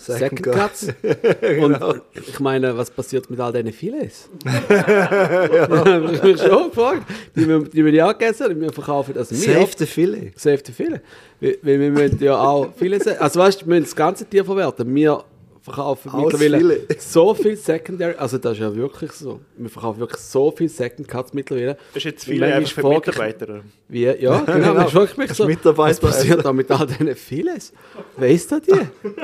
Second, 0.00 0.38
Second 0.44 0.56
Cuts. 0.56 0.86
Genau. 1.40 1.90
Und 1.90 2.02
ich 2.14 2.40
meine, 2.40 2.76
was 2.76 2.90
passiert 2.90 3.28
mit 3.30 3.38
all 3.40 3.52
diesen 3.52 3.72
Filets? 3.72 4.28
ja. 4.68 6.10
ich 6.12 6.22
mich 6.22 6.40
schon 6.40 6.68
gefragt. 6.70 7.02
Die, 7.36 7.46
wir- 7.48 7.60
die 7.64 7.84
wir 7.84 7.92
ja 7.92 8.12
gegessen 8.12 8.46
die 8.54 8.60
wir 8.60 8.72
verkaufen. 8.72 9.16
Also 9.16 9.30
wir, 9.34 9.54
Save 9.54 9.70
the 9.76 9.86
Filet. 9.86 10.32
Safe 10.36 10.60
the 10.64 10.72
Filet. 10.72 11.00
Weil 11.40 11.58
weil 11.62 11.80
wir 11.80 11.90
müssen 11.90 12.22
ja 12.22 12.38
auch 12.38 12.72
Filet 12.74 13.00
se- 13.02 13.20
Also 13.20 13.40
weißt 13.40 13.62
du, 13.62 13.66
wir 13.66 13.70
müssen 13.74 13.84
das 13.84 13.96
ganze 13.96 14.24
Tier 14.24 14.44
verwerten. 14.44 14.94
Wir 14.94 15.22
verkaufen 15.62 16.10
Als 16.12 16.32
mittlerweile 16.32 16.58
Filet. 16.58 17.00
so 17.02 17.34
viel 17.34 17.56
Secondary. 17.56 18.14
Also 18.16 18.38
das 18.38 18.52
ist 18.52 18.60
ja 18.60 18.74
wirklich 18.74 19.12
so. 19.12 19.40
Wir 19.58 19.68
verkaufen 19.68 20.00
wirklich 20.00 20.20
so 20.22 20.50
viel 20.50 20.68
Second 20.70 21.06
Cuts 21.06 21.34
mittlerweile. 21.34 21.74
Das 21.92 21.96
ist 21.98 22.04
jetzt 22.04 22.26
Und 22.28 22.32
viel 22.34 22.44
einfach 22.44 22.70
für 22.72 22.88
Mitarbeiter. 22.88 23.60
Wie, 23.88 24.04
ja, 24.04 24.40
genau. 24.40 24.74
Das 24.74 24.86
ist 24.88 24.94
wirklich 24.94 25.18
mich 25.18 25.32
so. 25.34 25.46
Mitarbeiter 25.46 25.90
Was 25.90 26.00
passiert 26.00 26.44
da 26.44 26.52
mit 26.52 26.70
all 26.70 26.86
diesen 26.86 27.14
Filets? 27.14 27.72
Wer 28.16 28.30
ist 28.30 28.50
da 28.50 28.58
die? 28.60 28.72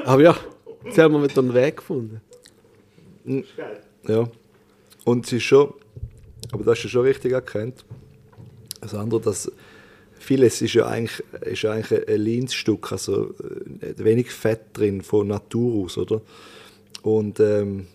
Aber 0.05 0.23
ja, 0.23 0.37
jetzt 0.87 0.99
haben 0.99 1.15
wir 1.15 1.39
einen 1.39 1.55
Weg 1.55 1.77
gefunden. 1.77 2.21
Ja. 4.07 4.29
Und 5.05 5.27
es 5.27 5.33
ist 5.33 5.43
schon, 5.43 5.73
aber 6.53 6.65
das 6.65 6.79
hast 6.79 6.85
du 6.85 6.89
schon 6.89 7.03
richtig 7.03 7.33
erkannt. 7.33 7.85
Das 8.81 8.95
andere, 8.95 9.21
dass 9.21 9.51
vieles 10.19 10.63
ist 10.63 10.75
ja 10.75 10.87
eigentlich, 10.87 11.23
ist 11.43 11.63
ja 11.63 11.73
eigentlich 11.73 12.09
ein 12.09 12.21
Lean-Stück, 12.21 12.93
also 12.93 13.35
äh, 13.81 13.95
wenig 13.99 14.31
Fett 14.31 14.61
drin 14.73 15.03
von 15.03 15.29
Natur 15.29 15.85
aus, 15.85 15.99
oder? 15.99 16.21
Und 17.03 17.41
ähm, 17.41 17.87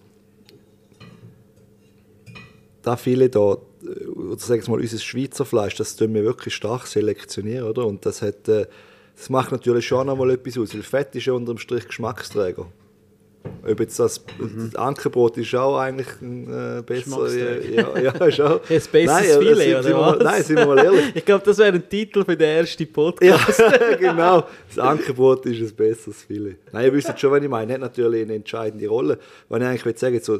da 2.81 2.95
viele 2.95 3.29
da, 3.29 3.57
äh, 3.83 4.05
oder 4.07 4.39
sagen 4.39 4.65
wir 4.65 4.71
mal, 4.71 4.81
unser 4.81 4.97
Schweizer 4.97 5.45
Fleisch, 5.45 5.75
das 5.75 5.95
tun 5.95 6.13
wir 6.13 6.23
wirklich 6.23 6.55
stark 6.55 6.87
selektionieren, 6.87 7.67
oder? 7.67 7.85
Und 7.85 8.05
das 8.05 8.21
hat, 8.21 8.47
äh, 8.47 8.67
das 9.15 9.29
macht 9.29 9.51
natürlich 9.51 9.85
schon 9.85 10.09
einmal 10.09 10.31
etwas 10.31 10.57
aus, 10.57 10.73
weil 10.73 10.83
Fett 10.83 11.15
ist 11.15 11.25
ja 11.25 11.33
unterm 11.33 11.57
Strich 11.57 11.87
Geschmacksträger. 11.87 12.67
Ob 13.63 13.79
jetzt 13.79 13.99
das, 13.99 14.23
das 14.39 14.75
Ankerbrot 14.75 15.37
ist 15.37 15.53
auch 15.53 15.77
eigentlich 15.77 16.07
ein 16.21 16.79
äh, 16.79 16.81
besser. 16.81 17.27
Ja, 17.33 17.99
ja, 17.99 18.11
ist 18.25 18.41
auch. 18.41 18.61
Ein 18.69 18.81
besseres 18.91 19.27
ja, 19.27 19.39
Filet, 19.39 19.55
sind, 19.55 19.75
oder 19.75 19.83
wir 19.85 19.95
mal, 19.95 20.19
was? 20.19 20.23
Nein, 20.23 20.43
sind 20.43 20.57
wir 20.57 20.65
mal 20.65 20.77
ehrlich. 20.79 21.05
Ich 21.15 21.25
glaube, 21.25 21.45
das 21.45 21.57
wäre 21.59 21.73
ein 21.73 21.89
Titel 21.89 22.25
für 22.25 22.35
den 22.35 22.49
ersten 22.49 22.83
Ja, 22.83 22.89
Podcast. 22.91 23.63
genau. 23.99 24.43
Das 24.67 24.79
Ankerbrot 24.79 25.45
ist 25.45 25.61
ein 25.61 25.75
besseres 25.75 26.23
Filet. 26.23 26.57
Nein, 26.71 26.85
ihr 26.85 26.93
wisst 26.93 27.19
schon, 27.19 27.31
was 27.31 27.43
ich 27.43 27.49
meine. 27.49 27.73
Hat 27.73 27.81
natürlich 27.81 28.23
eine 28.23 28.35
entscheidende 28.35 28.87
Rolle. 28.87 29.19
Wenn 29.49 29.61
ich 29.61 29.67
eigentlich 29.67 29.85
will 29.85 29.97
sagen 29.97 30.19
so, 30.21 30.39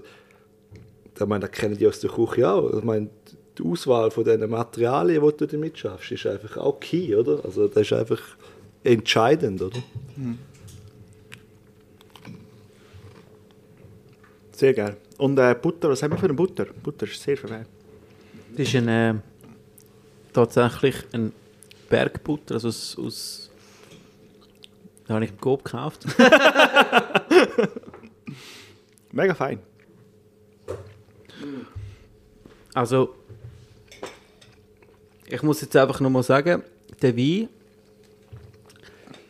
ich 1.16 1.26
meine, 1.28 1.48
das 1.48 1.52
kennen 1.52 1.78
die 1.78 1.88
aus 1.88 2.00
der 2.00 2.10
Küche 2.10 2.50
auch. 2.50 2.74
Ich 2.74 2.84
meine, 2.84 3.10
die 3.58 3.64
Auswahl 3.64 4.10
von 4.10 4.24
diesen 4.24 4.50
Materialien, 4.50 5.24
die 5.24 5.38
du 5.38 5.46
damit 5.46 5.78
schaffst, 5.78 6.12
ist 6.12 6.26
einfach 6.26 6.58
auch 6.58 6.80
key, 6.80 7.16
oder? 7.16 7.44
Also 7.44 7.68
das 7.68 7.84
ist 7.84 7.94
einfach 7.94 8.22
entscheidend, 8.84 9.62
oder? 9.62 9.78
Sehr 14.62 14.76
geil. 14.76 14.96
Und 15.18 15.40
äh, 15.40 15.56
Butter, 15.60 15.90
was 15.90 16.04
haben 16.04 16.12
wir 16.12 16.20
für 16.20 16.26
eine 16.26 16.36
Butter? 16.36 16.66
Butter 16.84 17.08
ist 17.08 17.20
sehr 17.20 17.36
verwehrt. 17.36 17.66
Das 18.52 18.68
ist 18.68 18.76
ein, 18.76 18.88
äh, 18.88 19.16
tatsächlich 20.32 20.98
ein 21.14 21.34
Bergbutter, 21.90 22.54
also 22.54 22.68
aus, 22.68 22.96
aus 23.00 23.50
da 25.08 25.16
habe 25.16 25.26
ich 25.26 25.32
im 25.32 25.42
Coop 25.42 25.66
gekauft. 25.66 26.06
Mega 29.12 29.34
fein. 29.34 29.58
Also, 32.76 33.16
ich 35.26 35.42
muss 35.42 35.62
jetzt 35.62 35.76
einfach 35.76 36.00
nochmal 36.02 36.22
sagen, 36.22 36.62
der 37.02 37.18
Wein 37.18 37.50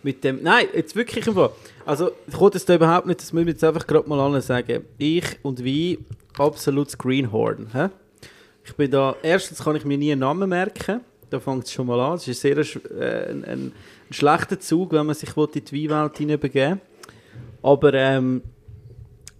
mit 0.03 0.25
dem. 0.25 0.43
Nein, 0.43 0.67
jetzt 0.73 0.93
wirklich 0.93 1.23
Fall. 1.23 1.51
Also, 1.85 2.11
wollte 2.27 2.57
es 2.57 2.65
da 2.65 2.75
überhaupt 2.75 3.07
nicht, 3.07 3.21
das 3.21 3.33
müssen 3.33 3.47
wir 3.47 3.53
jetzt 3.53 3.63
einfach 3.63 3.87
gerade 3.87 4.07
mal 4.07 4.19
allen 4.19 4.41
sagen. 4.41 4.85
Ich 4.97 5.25
und 5.41 5.65
Wein, 5.65 6.05
absolutes 6.37 6.97
Greenhorn. 6.97 7.67
Hä? 7.73 7.89
Ich 8.63 8.75
bin 8.75 8.91
da, 8.91 9.15
erstens 9.23 9.63
kann 9.63 9.75
ich 9.75 9.85
mir 9.85 9.97
nie 9.97 10.11
einen 10.11 10.21
Namen 10.21 10.49
merken. 10.49 11.01
Da 11.29 11.39
fängt 11.39 11.65
es 11.65 11.71
schon 11.71 11.87
mal 11.87 11.99
an. 11.99 12.13
Das 12.13 12.27
ist 12.27 12.41
sehr 12.41 12.57
äh, 12.57 13.31
ein, 13.31 13.45
ein, 13.45 13.71
schlechter 14.11 14.59
Zug, 14.59 14.91
wenn 14.91 15.05
man 15.05 15.15
sich 15.15 15.35
in 15.35 15.47
die 15.65 15.89
Weinwelt 15.89 16.17
hineinbegeben 16.17 16.81
Aber 17.61 17.93
ähm, 17.93 18.41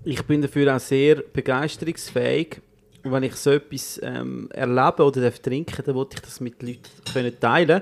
ich 0.03 0.23
bin 0.23 0.41
dafür 0.41 0.75
auch 0.75 0.79
sehr 0.79 1.17
begeisterungsfähig. 1.33 2.61
Und 3.03 3.11
wenn 3.11 3.23
ich 3.23 3.35
so 3.35 3.51
etwas 3.51 3.99
ähm, 4.03 4.47
erlebe 4.51 5.03
oder 5.03 5.21
darf 5.21 5.39
trinken, 5.39 5.83
dann 5.83 5.95
wollte 5.95 6.17
ich 6.17 6.21
das 6.21 6.39
mit 6.39 6.61
Leuten 6.61 6.89
können 7.11 7.39
teilen. 7.39 7.81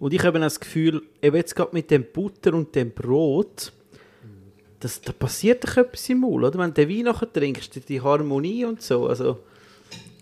Und 0.00 0.14
ich 0.14 0.24
habe 0.24 0.40
das 0.40 0.58
Gefühl, 0.58 1.02
eben 1.22 1.36
jetzt 1.36 1.54
gerade 1.54 1.70
mit 1.72 1.90
dem 1.90 2.04
Butter 2.12 2.54
und 2.54 2.74
dem 2.74 2.90
Brot, 2.90 3.72
das, 4.84 5.00
da 5.00 5.12
passiert 5.12 5.64
doch 5.64 5.78
etwas 5.78 6.06
im 6.10 6.20
Maul, 6.20 6.44
oder? 6.44 6.58
Wenn 6.58 6.74
du 6.74 6.84
den 6.84 6.90
Wein 6.90 7.04
nachher 7.06 7.32
trinkst, 7.32 7.88
die, 7.88 8.00
Harmonie 8.02 8.66
und 8.66 8.82
so, 8.82 9.06
also... 9.06 9.40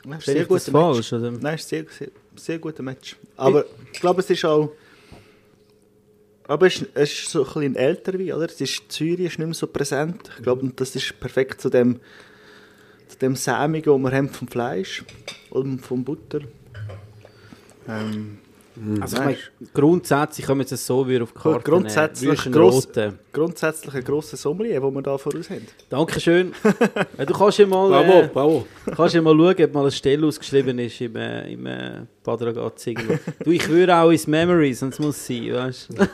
Nein, 0.05 0.19
ist 0.19 0.27
sehr 0.27 0.43
ich 0.43 0.49
guter 0.49 0.71
Match. 0.71 0.71
falsch, 0.71 1.13
oder? 1.13 1.31
Nein, 1.33 1.55
ist 1.57 1.69
sehr, 1.69 1.85
sehr, 1.89 2.09
sehr 2.37 2.59
guter 2.61 2.83
Match. 2.83 3.17
Aber 3.37 3.65
ich 3.93 4.01
glaube, 4.01 4.21
es 4.21 4.31
ist 4.31 4.45
auch. 4.45 4.73
Aber 6.47 6.67
es 6.67 6.77
ist, 6.77 6.91
es 6.95 7.13
ist 7.13 7.31
so 7.31 7.41
ein 7.41 7.45
bisschen 7.45 7.63
ein 7.63 7.77
älterer 7.77 8.19
Wein, 8.19 8.33
oder? 8.33 8.47
Es 8.47 8.61
ist, 8.61 8.83
Zürich 8.89 9.27
ist 9.27 9.39
nicht 9.39 9.47
mehr 9.47 9.55
so 9.55 9.67
präsent. 9.67 10.31
Ich 10.37 10.43
glaube, 10.43 10.63
und 10.63 10.81
das 10.81 10.95
ist 10.95 11.19
perfekt 11.19 11.61
zu 11.61 11.69
dem, 11.69 12.01
zu 13.09 13.19
dem 13.19 13.37
Sämigen, 13.37 14.03
das 14.03 14.13
wir 14.13 14.17
haben 14.17 14.29
vom 14.29 14.49
Fleisch 14.49 15.05
und 15.51 15.81
vom 15.81 16.05
Butter. 16.05 16.41
Ähm, 17.89 18.39
Also 19.01 19.17
ich 19.17 19.23
meine, 19.25 19.37
grundsätzlich 19.75 20.47
können 20.47 20.61
wir 20.61 20.73
es 20.73 20.87
so 20.87 21.07
wieder 21.07 21.25
auf 21.25 21.33
die 21.33 21.39
Karte 21.39 21.63
grundsätzlich 21.71 22.45
nehmen. 22.47 22.55
Gross- 22.55 22.87
Rote. 22.87 23.15
grundsätzlich 23.33 23.95
ein 23.95 24.05
grosser 24.05 24.37
Sommelier, 24.37 24.81
den 24.81 24.95
wir 24.95 25.03
da 25.03 25.19
voraus 25.19 25.51
haben. 25.51 25.67
Dankeschön. 25.91 26.53
du 27.19 27.33
kannst 27.35 27.59
ja 27.59 27.67
mal, 27.67 27.89
Bravo, 27.89 28.13
äh, 28.21 28.29
bravo. 28.33 28.67
kannst 28.97 29.15
ja 29.15 29.23
mal 29.23 29.37
schauen, 29.37 29.65
ob 29.65 29.75
mal 29.75 29.81
eine 29.83 29.91
Stelle 29.91 30.27
ausgeschrieben 30.27 30.79
ist 30.79 31.01
im, 31.01 31.17
äh, 31.17 31.53
im 31.53 31.67
äh, 31.67 31.91
irgendwo. 32.27 33.19
Du, 33.45 33.51
ich 33.51 33.69
würde 33.69 33.95
auch 33.97 34.11
ins 34.11 34.27
Memory, 34.27 34.73
sonst 34.75 34.99
muss 35.01 35.17
es 35.17 35.27
sein, 35.27 35.53
weißt 35.53 35.89
du? 35.91 36.09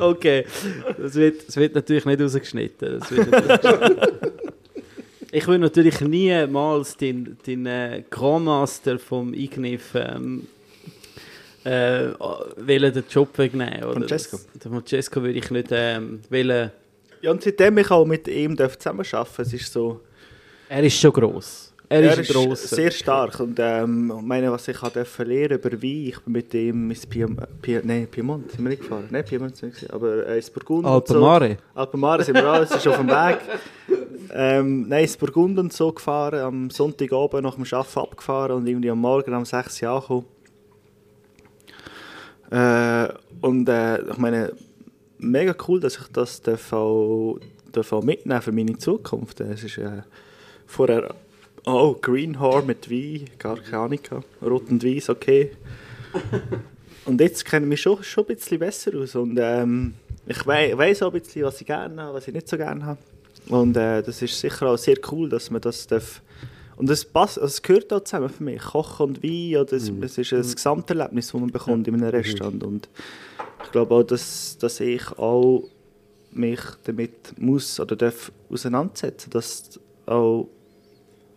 okay, 0.04 0.44
das 0.98 1.14
wird, 1.14 1.46
das 1.48 1.56
wird 1.56 1.74
natürlich 1.74 2.04
nicht 2.04 2.20
rausgeschnitten. 2.20 2.98
Das 3.00 3.10
wird 3.10 3.30
nicht 3.30 3.64
rausgeschnitten. 3.64 4.08
Ich 5.34 5.48
will 5.48 5.58
natürlich 5.58 5.98
niemals 6.02 6.94
den, 6.94 7.38
den 7.46 7.64
äh, 7.64 8.04
Grand 8.10 8.44
Master 8.44 8.98
vom 8.98 9.32
Ignif 9.32 9.94
ähm, 9.94 10.46
äh, 11.64 12.10
wollen 12.18 12.92
den 12.92 13.04
Job 13.08 13.38
wegnehmen. 13.38 13.82
Oder? 13.82 13.94
Francesco. 13.94 14.36
Das, 14.36 14.62
den 14.62 14.72
Francesco 14.72 15.22
würde 15.22 15.38
ich 15.38 15.50
nicht 15.50 15.68
ähm, 15.70 16.20
wollen 16.28 16.70
Ja, 17.22 17.30
und 17.30 17.42
seitdem 17.42 17.78
ich 17.78 17.90
auch 17.90 18.04
mit 18.04 18.28
ihm 18.28 18.54
darf 18.54 18.78
zusammenarbeiten 18.78 19.40
es 19.40 19.54
ist 19.54 19.72
so... 19.72 20.02
Er 20.68 20.82
ist 20.82 21.00
schon 21.00 21.12
gross. 21.14 21.71
Er, 21.92 22.02
Er 22.04 22.18
ist 22.18 22.68
sehr 22.70 22.90
stark 22.90 23.38
und 23.40 23.58
ähm, 23.60 24.12
meine, 24.22 24.50
was 24.50 24.66
ich 24.66 24.78
dürfen 24.78 25.26
lernen 25.26 25.58
über 25.58 25.70
Wein, 25.72 26.06
ich 26.06 26.20
bin 26.20 26.32
mit 26.32 26.54
ihm 26.54 26.90
ins 26.90 27.06
Piem 27.06 27.38
Pie 27.60 27.80
nein, 27.82 28.06
Piemont 28.10 28.50
sind 28.50 28.62
wir 28.62 28.70
nicht 28.70 28.82
gefahren, 28.82 29.08
nein, 29.10 29.24
Piemont 29.24 29.56
sind 29.56 29.74
wir 29.74 29.82
nicht, 29.82 29.92
aber 29.92 30.26
äh, 30.26 30.36
ins 30.36 30.50
Burgund 30.50 30.86
und 30.86 30.90
Alpamare. 30.90 31.58
so. 31.74 31.80
Alpamare 31.80 32.24
sind 32.24 32.34
wir 32.36 32.46
alles, 32.46 32.70
ist 32.70 32.88
auf 32.88 32.96
dem 32.96 33.08
Weg. 33.08 33.38
Ähm, 34.34 34.88
nein, 34.88 35.02
ins 35.02 35.18
Burgund 35.18 35.58
und 35.58 35.74
so 35.74 35.92
gefahren, 35.92 36.40
am 36.40 36.70
Sonntagabend 36.70 37.42
nach 37.42 37.56
dem 37.56 37.64
Arbeiten 37.70 37.98
abgefahren 37.98 38.52
und 38.52 38.66
irgendwie 38.66 38.88
am 38.88 38.98
Morgen 38.98 39.34
um 39.34 39.44
6 39.44 39.82
Uhr 39.82 39.90
angekommen. 39.90 40.26
Äh, 42.50 43.08
und 43.42 43.68
äh, 43.68 44.00
ich 44.10 44.16
meine, 44.16 44.54
mega 45.18 45.54
cool, 45.68 45.80
dass 45.80 45.98
ich 45.98 46.06
das 46.14 46.40
darf 46.40 46.72
auch, 46.72 47.38
darf 47.72 47.92
auch 47.92 48.02
mitnehmen 48.02 48.40
für 48.40 48.52
meine 48.52 48.78
Zukunft. 48.78 49.40
Es 49.40 49.64
ist 49.64 49.76
äh, 49.76 50.02
vorher, 50.66 51.14
oh, 51.66 51.96
Greenhorn 52.00 52.66
mit 52.66 52.90
Wein, 52.90 53.30
gar 53.38 53.56
keine 53.58 53.78
Ahnung, 53.84 54.00
rot 54.42 54.68
und 54.70 54.84
weiß, 54.84 55.10
okay. 55.10 55.52
und 57.04 57.20
jetzt 57.20 57.44
kenne 57.44 57.66
ich 57.66 57.70
mich 57.70 57.80
schon, 57.80 58.02
schon 58.02 58.24
ein 58.24 58.34
bisschen 58.34 58.58
besser 58.58 58.92
aus 58.98 59.14
und 59.14 59.38
ähm, 59.40 59.94
ich 60.26 60.46
wei 60.46 60.76
weiss 60.76 61.02
auch 61.02 61.12
ein 61.12 61.20
bisschen, 61.20 61.44
was 61.44 61.60
ich 61.60 61.66
gerne 61.66 62.00
habe, 62.02 62.14
was 62.14 62.28
ich 62.28 62.34
nicht 62.34 62.48
so 62.48 62.56
gerne 62.56 62.84
habe. 62.84 62.98
Und 63.48 63.76
äh, 63.76 64.02
das 64.02 64.22
ist 64.22 64.38
sicher 64.38 64.68
auch 64.68 64.78
sehr 64.78 64.96
cool, 65.10 65.28
dass 65.28 65.50
man 65.50 65.60
das 65.60 65.86
darf. 65.86 66.22
Und 66.76 66.88
es 66.90 67.04
passt, 67.04 67.38
also 67.38 67.46
es 67.46 67.62
gehört 67.62 67.92
auch 67.92 68.02
zusammen 68.04 68.28
für 68.28 68.42
mich. 68.42 68.60
Kochen 68.62 69.08
und 69.08 69.22
Wein, 69.22 69.50
ja, 69.50 69.64
das, 69.64 69.88
es 69.88 70.18
ist 70.18 70.32
ein 70.32 70.42
Gesamterlebnis, 70.42 71.26
das 71.26 71.40
man 71.40 71.50
bekommt 71.50 71.88
in 71.88 71.94
einem 71.94 72.08
Restaurant. 72.10 72.62
Und 72.62 72.88
ich 73.64 73.72
glaube 73.72 73.94
auch, 73.94 74.02
dass, 74.02 74.56
dass 74.58 74.80
ich 74.80 75.06
auch 75.18 75.64
mich 76.30 76.60
damit 76.84 77.38
muss 77.38 77.78
oder 77.78 77.96
darf 77.96 78.32
auseinandersetzen, 78.48 79.30
dass 79.30 79.78
auch 80.06 80.48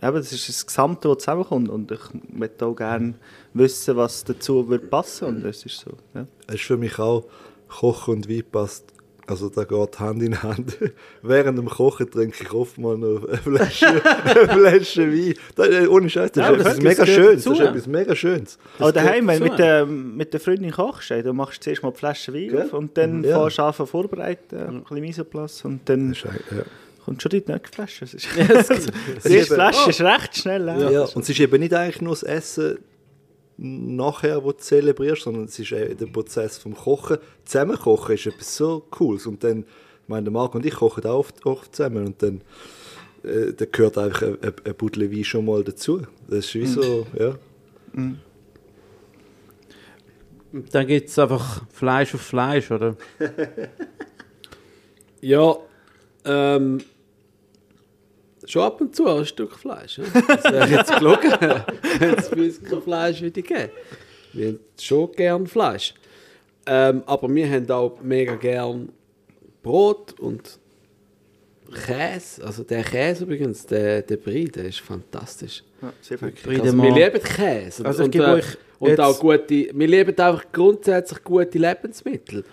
eben, 0.08 0.18
das 0.18 0.32
ist 0.32 0.48
das 0.50 0.66
Gesamte, 0.66 1.08
das 1.08 1.18
zusammenkommt 1.20 1.70
und 1.70 1.92
ich 1.92 2.00
möchte 2.34 2.66
auch 2.66 2.76
gerne 2.76 3.16
wissen, 3.54 3.96
was 3.96 4.24
dazu 4.24 4.68
wird 4.70 4.90
passen 4.90 5.26
und 5.28 5.44
das 5.44 5.66
ist 5.66 5.80
so. 5.80 5.92
Ja. 6.14 6.26
Es 6.48 6.56
ist 6.56 6.64
für 6.64 6.78
mich 6.78 6.98
auch, 7.00 7.26
Kochen 7.68 8.16
und 8.16 8.30
Wein 8.30 8.44
passt, 8.52 8.86
also 9.28 9.50
da 9.50 9.64
geht 9.64 10.00
Hand 10.00 10.22
in 10.22 10.44
Hand. 10.44 10.78
Während 11.24 11.58
dem 11.58 11.66
Kochen 11.68 12.10
trinke 12.12 12.44
ich 12.44 12.52
oft 12.54 12.78
mal 12.78 12.96
noch 12.96 13.28
eine 13.28 13.38
Flasche, 13.38 13.88
eine 14.24 14.50
Flasche 14.50 15.12
Wein. 15.12 15.34
Das, 15.56 15.68
äh, 15.70 15.88
ohne 15.88 16.08
Scheiß, 16.10 16.32
das 16.34 16.48
Ja, 16.48 16.54
ist 16.56 16.66
das 16.66 16.78
mega 16.78 17.04
gehört 17.06 17.10
Schönes. 17.10 17.44
dazu, 17.44 17.50
Das 17.50 17.60
ist 17.60 17.66
etwas 17.66 17.88
mega 17.88 18.16
Schönes. 18.16 18.60
Aber 18.78 18.92
daheim, 18.92 19.26
wenn 19.28 19.40
du 19.40 19.46
mit, 19.50 19.58
der, 19.58 19.86
mit 19.88 20.32
der 20.34 20.40
Freundin 20.40 20.70
kochst, 20.72 21.10
ey, 21.10 21.24
dann 21.24 21.36
machst 21.36 21.58
du 21.58 21.64
zuerst 21.64 21.82
mal 21.82 21.90
die 21.92 21.98
Flasche 21.98 22.34
Wein 22.36 22.62
auf 22.62 22.74
und 22.74 22.96
dann 22.98 23.24
Ja. 23.24 23.40
fährst 23.50 23.58
du 23.58 23.64
an 23.64 23.74
vorbereiten, 23.88 24.56
ein 24.58 24.82
bisschen 24.84 25.02
Misoplatz 25.02 25.66
und 25.66 25.82
dann 25.90 26.12
ist 26.12 26.24
ja. 26.24 26.30
Kommt 27.06 27.22
schon 27.22 27.30
die 27.30 27.44
nächste 27.48 27.70
Flasche. 27.76 28.06
Das 28.06 28.14
ist, 28.14 28.28
Es 28.38 28.68
die 29.24 29.36
ist 29.36 29.48
eben- 29.48 29.56
Flasche 29.56 29.90
ist 29.90 30.02
recht 30.02 30.38
schnell. 30.38 30.68
Ja. 30.68 30.90
Ja. 30.92 31.02
Und 31.04 31.22
es 31.24 31.30
ist 31.30 31.40
eben 31.40 31.60
nicht 31.60 31.74
eigentlich 31.74 32.02
nur 32.02 32.14
das 32.14 32.24
Essen 32.24 32.80
nachher, 33.58 34.44
wo 34.44 34.52
du 34.52 34.58
zelebrierst, 34.58 35.22
sondern 35.24 35.46
es 35.46 35.58
ist 35.58 35.72
eben 35.72 35.98
der 35.98 36.08
Prozess 36.08 36.58
vom 36.58 36.76
Kochen. 36.76 37.18
Zusammen 37.46 37.78
kochen 37.78 38.16
ist 38.16 38.26
etwas 38.26 38.56
so 38.58 38.86
Cooles. 38.90 39.26
Und 39.28 39.44
dann, 39.44 39.60
ich 39.60 40.08
meine, 40.10 40.24
der 40.24 40.34
Marc 40.34 40.56
und 40.56 40.66
ich 40.66 40.74
kochen 40.76 41.06
auch 41.06 41.20
oft, 41.20 41.46
oft 41.46 41.74
zusammen 41.76 42.06
und 42.06 42.22
dann, 42.22 42.42
äh, 43.24 43.54
dann 43.54 43.68
gehört 43.72 43.98
einfach 43.98 44.24
ein, 44.24 44.38
ein, 44.42 44.54
ein 44.66 44.76
Buddel 44.76 45.10
Wein 45.12 45.24
schon 45.24 45.46
mal 45.46 45.64
dazu. 45.64 46.02
Das 46.28 46.40
ist 46.46 46.56
wie 46.56 46.66
so, 46.66 47.08
ja. 47.18 47.36
Dann 50.72 50.88
gibt 50.88 51.10
es 51.10 51.18
einfach 51.20 51.64
Fleisch 51.72 52.14
auf 52.16 52.22
Fleisch, 52.22 52.72
oder? 52.72 52.96
Ja, 55.22 55.56
ähm, 56.24 56.82
schon 58.46 58.62
ab 58.64 58.82
und 58.82 58.96
zu 58.96 59.08
ein 59.08 59.26
Stück 59.26 59.54
Fleisch. 59.58 59.98
Ja? 60.00 60.04
Das 60.28 60.44
wäre 60.46 60.68
jetzt 60.70 60.96
gelogen, 60.98 61.32
wenn 62.00 62.14
es 62.16 62.30
bei 62.30 62.42
uns 62.44 62.62
kein 62.64 62.82
Fleisch 62.82 63.22
würde 63.22 63.42
geben. 63.42 63.70
Wir 64.34 64.48
haben 64.48 64.60
schon 64.80 65.12
gern 65.14 65.48
Fleisch. 65.48 65.94
Ähm, 66.66 67.04
aber 67.06 67.34
wir 67.34 67.50
haben 67.50 67.70
auch 67.72 68.00
mega 68.02 68.36
gern 68.36 68.90
Brot 69.64 70.20
und 70.20 70.60
Käse. 71.86 72.46
Also 72.46 72.64
der 72.64 72.84
Käse 72.84 73.24
übrigens, 73.24 73.66
der, 73.66 74.02
der 74.02 74.18
Brie, 74.18 74.46
der 74.46 74.66
ist 74.66 74.80
fantastisch. 74.82 75.64
Ja, 75.82 75.94
sehr 76.02 76.18
viel. 76.18 76.32
Brie 76.32 76.56
de 76.56 76.62
Also, 76.62 76.78
wir 76.82 76.92
lieben 76.94 77.24
Käse. 77.24 77.82
Und, 77.82 77.88
Also 77.88 78.02
ich 78.02 78.06
und, 78.06 78.12
gebe 78.12 78.26
äh, 78.26 78.30
euch 78.34 78.46
und 78.80 78.90
jetzt- 78.90 79.00
auch 79.00 79.20
gute, 79.20 79.50
wir 79.74 79.88
lieben 79.88 80.18
einfach 80.18 80.46
grundsätzlich 80.52 81.24
gute 81.24 81.58
Lebensmittel. 81.58 82.44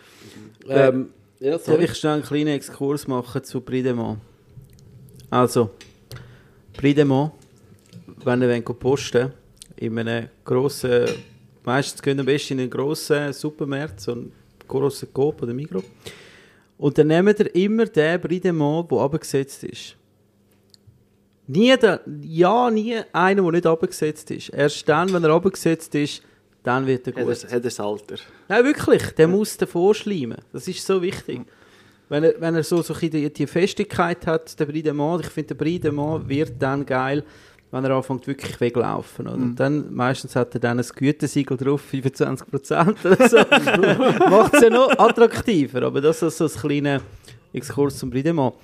Ähm, 0.69 1.11
ja, 1.41 1.53
Darf 1.53 1.65
sorry. 1.65 1.85
ich 1.85 1.95
schnell 1.95 2.13
einen 2.15 2.23
kleinen 2.23 2.49
Exkurs 2.49 3.07
machen 3.09 3.43
zu 3.45 3.61
Bridemont? 3.61 4.21
Also, 5.33 5.71
Bridemont, 6.77 7.33
wenn 8.23 8.43
ihr 8.43 8.51
wollt 8.51 8.79
posten 8.79 9.33
in 9.77 9.99
einem 9.99 10.29
grossen, 10.45 11.07
meistens 11.65 12.03
gehen 12.03 12.21
am 12.21 12.27
besten 12.27 12.53
in 12.53 12.61
einen 12.61 12.71
grossen 12.71 13.33
Supermarkt, 13.33 13.99
so 13.99 14.13
einen 14.13 14.33
grossen 14.69 15.11
Coop 15.11 15.41
oder 15.41 15.55
Migros. 15.55 15.85
Und 16.77 16.99
dann 16.99 17.07
nehmt 17.07 17.41
ihr 17.41 17.55
immer 17.55 17.87
den 17.87 18.21
Bridemont, 18.21 18.91
der 18.91 18.99
abgesetzt 18.99 19.65
ist. 19.65 19.97
Nie 21.47 21.79
der, 21.79 22.03
ja, 22.25 22.71
nie 22.71 23.01
einer, 23.11 23.43
der 23.43 23.53
nicht 23.53 23.67
abgesetzt 23.67 24.31
ist. 24.33 24.51
Erst 24.51 24.87
dann, 24.87 25.11
wenn 25.15 25.25
er 25.25 25.31
abgesetzt 25.31 25.95
ist, 25.95 26.23
dann 26.63 26.87
wird 26.87 27.07
er 27.07 27.15
Hat 27.15 27.25
gut. 27.25 27.43
er, 27.43 27.43
hat 27.45 27.53
er 27.53 27.61
das 27.61 27.81
Alter. 27.81 28.17
Nein, 28.49 28.65
wirklich, 28.67 29.03
der 29.13 29.29
muss 29.29 29.57
davor 29.57 29.95
schleimen. 29.95 30.43
Das 30.53 30.69
ist 30.69 30.85
so 30.85 31.01
wichtig. 31.01 31.41
Wenn 32.13 32.25
er, 32.25 32.35
wenn 32.41 32.55
er 32.55 32.63
so, 32.63 32.83
so 32.83 32.93
die, 32.93 33.33
die 33.33 33.47
Festigkeit 33.47 34.27
hat, 34.27 34.61
der 34.61 34.67
Brie 34.67 34.83
de 34.83 34.93
Mont, 34.93 35.25
ich 35.25 35.31
finde, 35.31 35.55
der 35.55 35.65
Brie 35.65 35.79
de 35.79 35.91
Mont 35.91 36.29
wird 36.29 36.53
dann 36.59 36.85
geil, 36.85 37.25
wenn 37.71 37.85
er 37.87 37.93
anfängt 37.93 38.27
wirklich 38.27 38.61
weglaufen. 38.61 39.29
Oder? 39.29 39.37
Und 39.37 39.57
dann, 39.57 39.95
meistens 39.95 40.37
hat 40.37 40.53
er 40.53 40.61
dann 40.61 40.79
ein 40.79 40.85
Gütesiegel 40.95 41.57
drauf, 41.57 41.83
25% 41.91 43.07
oder 43.07 43.29
so. 43.31 43.37
Macht 44.29 44.53
es 44.53 44.61
ja 44.61 44.69
noch 44.69 44.91
attraktiver. 44.99 45.85
Aber 45.85 46.03
das 46.03 46.21
ist 46.21 46.37
so 46.37 46.45
ein 46.45 46.51
kleiner 46.51 47.01
Exkurs 47.51 47.97
zum 47.97 48.11
Brie 48.11 48.23
de 48.23 48.35
Mont. 48.35 48.57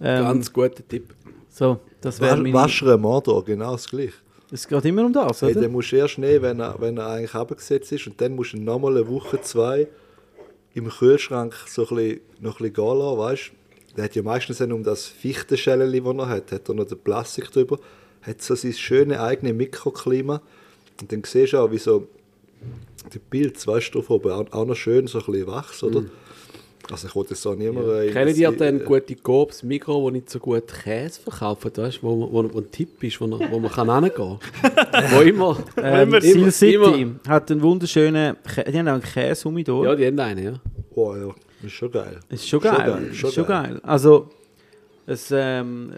Ähm, 0.00 0.24
Ganz 0.24 0.52
guter 0.52 0.82
Tipp. 0.88 1.14
so, 1.48 1.78
das 2.00 2.20
wäre 2.20 2.32
Was, 2.32 2.38
meine... 2.40 2.52
Waschere 2.52 2.98
Mordor, 2.98 3.44
genau 3.44 3.72
das 3.72 3.88
gleiche. 3.88 4.14
Es 4.50 4.66
geht 4.66 4.84
immer 4.86 5.04
um 5.04 5.12
das, 5.12 5.40
Hey, 5.40 5.52
oder? 5.52 5.60
den 5.60 5.70
musst 5.70 5.92
du 5.92 5.96
erst 5.98 6.18
nehmen, 6.18 6.42
wenn 6.42 6.58
er, 6.58 6.74
wenn 6.80 6.96
er 6.96 7.06
eigentlich 7.06 7.34
abgesetzt 7.36 7.92
ist 7.92 8.08
und 8.08 8.20
dann 8.20 8.34
musst 8.34 8.54
du 8.54 8.56
nochmal 8.56 8.96
eine 8.96 9.06
Woche, 9.06 9.40
zwei 9.40 9.86
im 10.78 10.88
Kühlschrank 10.88 11.54
so 11.66 11.82
ein 11.82 11.96
bisschen, 11.96 12.20
noch 12.40 12.60
ein 12.60 12.70
bisschen 12.70 12.74
gehen 12.74 12.98
lassen, 12.98 13.18
weißt? 13.18 13.50
Der 13.96 14.04
hat 14.04 14.14
ja 14.14 14.22
meistens 14.22 14.58
dann 14.58 14.72
um 14.72 14.82
das 14.84 15.06
Fichtenschälchen, 15.06 16.04
das 16.04 16.14
er 16.14 16.28
hat, 16.28 16.52
hat 16.52 16.68
er 16.68 16.74
noch 16.74 16.86
den 16.86 16.98
Plastik 16.98 17.50
drüber, 17.50 17.78
hat 18.22 18.42
so 18.42 18.54
sein 18.54 18.72
schönes 18.72 19.18
eigenes 19.18 19.54
Mikroklima. 19.54 20.40
Und 21.00 21.12
dann 21.12 21.22
siehst 21.24 21.52
du 21.52 21.58
auch, 21.58 21.70
wie 21.70 21.78
so 21.78 22.08
die 23.12 23.18
Pilze, 23.18 23.66
weißt 23.66 23.94
du, 23.94 24.00
auch, 24.00 24.66
noch 24.66 24.74
schön 24.74 25.06
so 25.06 25.18
ein 25.18 25.26
bisschen 25.26 25.46
wachs, 25.46 25.82
oder? 25.82 26.04
Also 26.90 27.06
ich 27.08 27.14
wollte 27.14 27.30
das 27.30 27.46
auch 27.46 27.54
niemand... 27.54 27.86
äh, 27.88 28.10
Kennen 28.10 28.34
die 28.34 28.48
dann 28.56 28.84
gute 28.84 29.14
Coop, 29.16 29.52
Mikro, 29.62 30.02
wo 30.02 30.10
nicht 30.10 30.30
so 30.30 30.38
gut 30.38 30.64
Käse 30.68 31.20
verkaufen, 31.20 31.70
weißt, 31.76 32.02
wo, 32.02 32.30
wo, 32.32 32.44
wo 32.52 32.58
ein 32.58 32.70
Tipp 32.70 33.02
ist, 33.04 33.20
wo, 33.20 33.26
man- 33.26 33.50
wo 33.50 33.58
man 33.58 33.70
kann 33.70 33.90
hingehen 33.92 34.14
kann? 34.14 34.38
wo 35.12 35.20
immer. 35.20 35.58
Ähm, 35.76 36.08
immer- 36.08 36.20
Seal 36.20 36.50
City 36.52 37.02
immer- 37.02 37.14
hat 37.28 37.50
einen 37.50 37.60
wunderschönen... 37.62 38.36
Kä- 38.54 38.70
Die 38.70 38.78
haben 38.78 38.88
auch 38.88 38.92
einen 38.94 39.02
Käse-Humidor. 39.02 39.84
Ja, 39.86 39.94
die 39.94 40.06
haben 40.06 40.18
einen, 40.18 40.44
ja. 40.44 40.54
Oh 40.94 41.14
ja, 41.14 41.28
ist 41.62 41.72
schon 41.72 41.90
geil. 41.90 42.18
Ist 42.30 42.48
schon 42.48 42.60
Schon 42.60 42.70
geil. 42.76 42.86
geil, 42.90 43.02
ist 43.10 43.16
schon 43.18 43.30
schon 43.32 43.46
geil. 43.46 43.62
geil. 43.72 43.80
Also, 43.82 44.28
es, 45.06 45.30
ähm, 45.30 45.90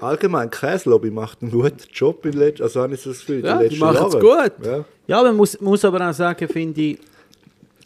Allgemein, 0.00 0.50
die 0.50 0.56
Käselobby 0.58 1.10
macht 1.10 1.42
einen 1.42 1.50
guten 1.50 1.76
Job 1.92 2.24
in 2.26 2.34
letzter 2.34 2.64
also 2.64 2.82
habe 2.82 2.94
ich 2.94 3.00
so 3.00 3.10
das 3.10 3.20
Gefühl, 3.20 3.38
in 3.40 3.46
Ja, 3.46 3.58
die 3.58 3.64
letzten 3.64 3.80
Jahren. 3.80 4.10
gut. 4.20 4.66
Ja. 4.66 4.84
ja, 5.06 5.22
man 5.22 5.36
muss, 5.36 5.60
muss 5.60 5.84
aber 5.84 6.08
auch 6.08 6.12
sagen, 6.14 6.46
finde 6.48 6.80
ich, 6.80 6.98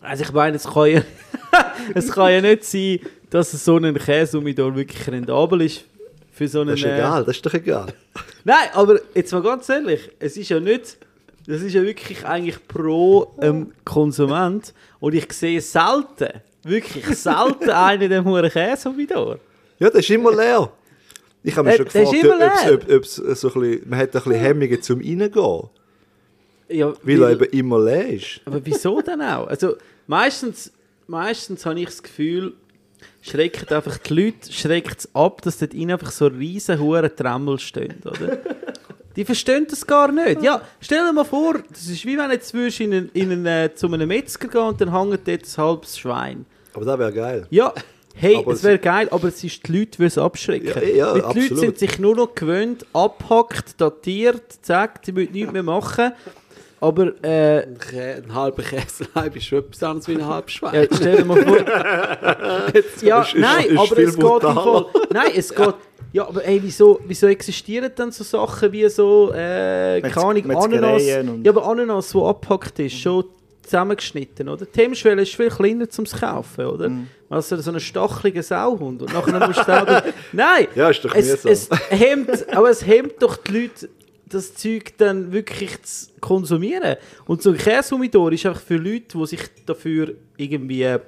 also 0.01 0.25
ich 0.25 0.33
meine, 0.33 0.57
es 0.57 0.65
kann 0.65 0.87
ja, 0.91 1.03
es 1.95 2.11
kann 2.11 2.33
ja 2.33 2.41
nicht 2.41 2.65
sein, 2.65 3.01
dass 3.31 3.53
so 3.53 3.77
ein 3.77 3.95
Käsehumidor 3.95 4.75
wirklich 4.75 5.07
rentabel 5.09 5.62
ist 5.62 5.85
für 6.33 6.49
so 6.49 6.61
einen... 6.61 6.70
Das 6.70 6.81
ist 6.81 6.87
äh, 6.87 6.97
egal, 6.97 7.25
das 7.25 7.37
ist 7.37 7.47
doch 7.47 7.55
egal. 7.55 7.87
Nein, 8.45 8.69
aber 8.73 9.01
jetzt 9.15 9.33
mal 9.33 9.43
ganz 9.43 9.69
ehrlich, 9.69 10.11
es 10.19 10.37
ist 10.37 10.49
ja 10.49 10.61
nicht, 10.61 10.99
das 11.47 11.62
ist 11.62 11.75
ja 11.75 11.83
wirklich 11.83 12.25
eigentlich 12.25 12.57
pro 12.69 13.35
ähm, 13.41 13.73
Konsument 13.85 14.73
und 15.01 15.15
ich 15.15 15.33
sehe 15.33 15.61
selten, 15.61 16.41
wirklich 16.62 17.05
selten 17.16 17.70
einen 17.70 18.09
dem 18.09 18.25
hohen 18.25 18.49
Käsehumidor. 18.49 19.39
Ja, 19.79 19.91
der 19.91 20.01
ist 20.01 20.11
immer 20.11 20.35
leer. 20.35 20.70
Ich 21.43 21.57
habe 21.57 21.69
mich 21.69 21.81
Äh, 21.81 22.07
schon 22.07 22.12
gefragt, 22.12 22.70
ob, 22.73 22.83
ob, 22.85 22.97
ob, 22.97 23.07
so 23.07 23.23
ein 23.23 23.61
bisschen, 23.61 23.89
man 23.89 23.99
hat 23.99 24.09
ein 24.09 24.23
bisschen 24.23 24.33
Hemmungen 24.35 24.83
zum 24.83 24.99
Reingehen, 24.99 25.69
Ja, 26.69 26.93
weil 27.03 27.23
er 27.23 27.31
eben 27.32 27.45
immer 27.47 27.81
leer 27.82 28.09
ist. 28.09 28.40
Aber 28.45 28.61
wieso 28.65 29.01
denn 29.01 29.23
auch? 29.23 29.47
Also 29.47 29.77
meistens, 30.07 30.73
meistens 31.07 31.65
habe 31.65 31.81
ich 31.81 31.86
das 31.86 32.03
Gefühl, 32.03 32.55
schreckt 33.23 33.73
einfach 33.73 33.99
die 33.99 34.15
Leute 34.15 34.53
schreckt 34.53 35.01
es 35.01 35.15
ab, 35.15 35.43
dass 35.43 35.59
dort 35.59 35.74
innen 35.74 35.93
einfach 35.93 36.11
so 36.11 36.27
riesen 36.27 36.78
hure 36.78 37.15
Tremmel 37.15 37.59
stehen, 37.59 38.03
oder? 38.05 38.39
Die 39.16 39.24
verstehen 39.24 39.66
das 39.69 39.86
gar 39.86 40.12
nicht. 40.12 40.43
Ja, 40.43 40.62
stell 40.81 41.05
dir 41.05 41.12
mal 41.12 41.24
vor, 41.24 41.57
das 41.70 41.89
ist 41.89 42.05
wie 42.07 42.16
wenn 42.16 42.31
jetzt 42.31 42.55
würdest 42.55 42.81
in 42.81 42.93
einen, 42.93 43.11
in 43.15 43.32
einen, 43.32 43.47
äh, 43.47 43.74
zu 43.74 43.86
einem 43.93 44.07
Metzger 44.07 44.47
gehen 44.47 44.61
und 44.61 44.81
dann 44.81 44.93
hängt 44.93 45.27
dort 45.27 45.43
ein 45.43 45.57
halbes 45.57 45.99
Schwein. 45.99 46.47
Aber 46.73 46.85
das 46.85 46.99
wäre 46.99 47.12
geil. 47.12 47.47
Ja, 47.51 47.74
Hey, 48.20 48.36
Aber 48.36 48.53
es 48.53 48.65
wäre 48.65 48.78
geil, 48.81 49.07
aber 49.12 49.28
es 49.28 49.45
ist 49.45 49.69
die 49.69 49.78
Leute, 49.78 49.99
die 49.99 50.05
es 50.05 50.19
abschrecken. 50.19 50.73
Ja, 50.74 50.82
ja, 50.82 51.07
Weil 51.07 51.15
die 51.15 51.19
Leute 51.20 51.27
absolut. 51.27 51.59
sind 51.59 51.78
sich 51.78 51.99
nur 52.01 52.16
noch 52.16 52.35
gewöhnt, 52.35 52.85
abhackt, 52.93 53.81
datiert, 53.81 54.59
zack, 54.62 55.01
sie 55.05 55.12
müssen 55.12 55.32
nichts 55.32 55.53
mehr 55.53 55.62
machen. 55.62 56.12
Aber 56.81 57.13
äh, 57.25 57.63
Ein, 57.65 57.77
Kä- 57.79 58.17
ein 58.25 58.35
halber 58.35 58.63
Käseleib 58.63 59.35
ist 59.37 59.45
schon 59.47 59.59
etwas 59.59 59.83
anderes 59.83 60.09
wie 60.09 60.15
ein 60.17 60.27
halber 60.27 60.49
Schwein. 60.49 60.75
ja, 60.75 60.85
stell 60.95 61.17
dir 61.17 61.25
mal 61.25 61.43
vor. 61.43 61.57
ja, 63.03 63.23
ist- 63.23 63.35
nein, 63.37 63.67
ist 63.67 63.79
aber 63.79 63.97
viel 63.97 64.05
es 64.09 64.15
geht 64.17 64.25
im 64.25 64.29
Fall. 64.31 64.41
brutaler. 64.41 64.87
Nein, 65.13 65.31
es 65.37 65.55
geht. 65.55 65.75
Ja, 66.13 66.27
aber 66.27 66.45
ey, 66.45 66.61
wieso, 66.63 67.01
wieso 67.07 67.27
existieren 67.27 67.91
dann 67.95 68.11
so 68.13 68.25
Sachen 68.25 68.73
wie 68.73 68.89
so, 68.89 69.31
äh, 69.33 70.01
keine 70.01 70.17
Ahnung, 70.17 70.51
Ananas? 70.53 71.03
Ja, 71.05 71.51
aber 71.51 71.67
Ananas, 71.67 72.11
die 72.13 72.19
abgepackt 72.19 72.79
ist, 72.79 72.95
schon 72.99 73.25
zusammengeschnitten, 73.63 74.49
oder? 74.49 74.65
Die 74.65 74.81
Hemmschwelle 74.81 75.21
ist 75.23 75.35
viel 75.35 75.51
kleiner 75.51 75.89
zum 75.91 76.07
kaufen, 76.07 76.65
oder? 76.65 76.89
Mhm. 76.89 77.09
Also 77.29 77.57
so 77.59 77.71
einen 77.71 77.81
stacheligen 77.81 78.43
Sauhund 78.43 79.03
und 79.03 79.13
nachher 79.13 79.47
musst 79.47 79.61
du 79.61 79.65
selber... 79.65 80.03
Nein! 80.33 80.69
Ja, 80.75 80.89
ist 80.89 81.05
doch 81.05 81.15
es, 81.15 81.45
mühsam. 81.45 81.53
es 81.53 81.69
hemmt, 81.91 82.57
aber 82.57 82.71
es 82.71 82.87
hemmt 82.87 83.15
doch 83.21 83.37
die 83.37 83.53
Leute, 83.65 83.91
das 84.29 84.55
Zeug 84.55 84.93
dann 84.99 85.33
wirklich 85.33 85.83
zu 85.83 86.09
konsumieren. 86.21 86.97
Und 87.27 87.43
so 87.43 87.51
ein 87.51 87.59
Käsehumidor 87.59 88.33
ist 88.33 88.47
einfach 88.47 88.61
für 88.61 88.77
Leute, 88.77 89.19
die 89.19 89.27
sich 89.27 89.41
dafür 89.67 90.15
irgendwie 90.37 90.83
äh, 90.83 91.01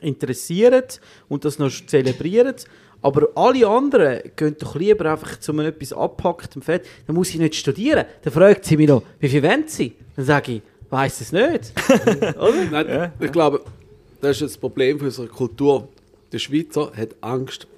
interessieren 0.00 0.84
und 1.28 1.44
das 1.44 1.58
noch 1.58 1.70
zelebrieren. 1.86 2.54
Aber 3.00 3.28
alle 3.36 3.66
anderen 3.66 4.22
gehen 4.34 4.56
doch 4.58 4.74
lieber 4.74 5.10
einfach 5.12 5.38
zu 5.38 5.52
einem 5.52 5.66
etwas 5.66 5.92
abpacktem 5.92 6.62
Fett. 6.62 6.84
Dann 7.06 7.14
muss 7.14 7.30
ich 7.30 7.38
nicht 7.38 7.54
studieren. 7.54 8.04
Dann 8.22 8.32
fragt 8.32 8.64
sie 8.64 8.76
mich 8.76 8.88
noch, 8.88 9.02
wie 9.20 9.28
viel 9.28 9.42
wollen 9.42 9.68
sie? 9.68 9.94
Dann 10.16 10.24
sage 10.24 10.52
ich, 10.52 10.62
weiß 10.90 11.20
es 11.20 11.32
nicht. 11.32 11.72
Oder? 12.36 12.64
Nein, 12.70 13.12
ich 13.20 13.30
glaube, 13.30 13.62
das 14.20 14.40
ist 14.40 14.42
das 14.42 14.58
Problem 14.58 14.98
für 14.98 15.06
unsere 15.06 15.28
Kultur. 15.28 15.88
Der 16.32 16.38
Schweizer 16.38 16.92
hat 16.96 17.14
Angst, 17.20 17.68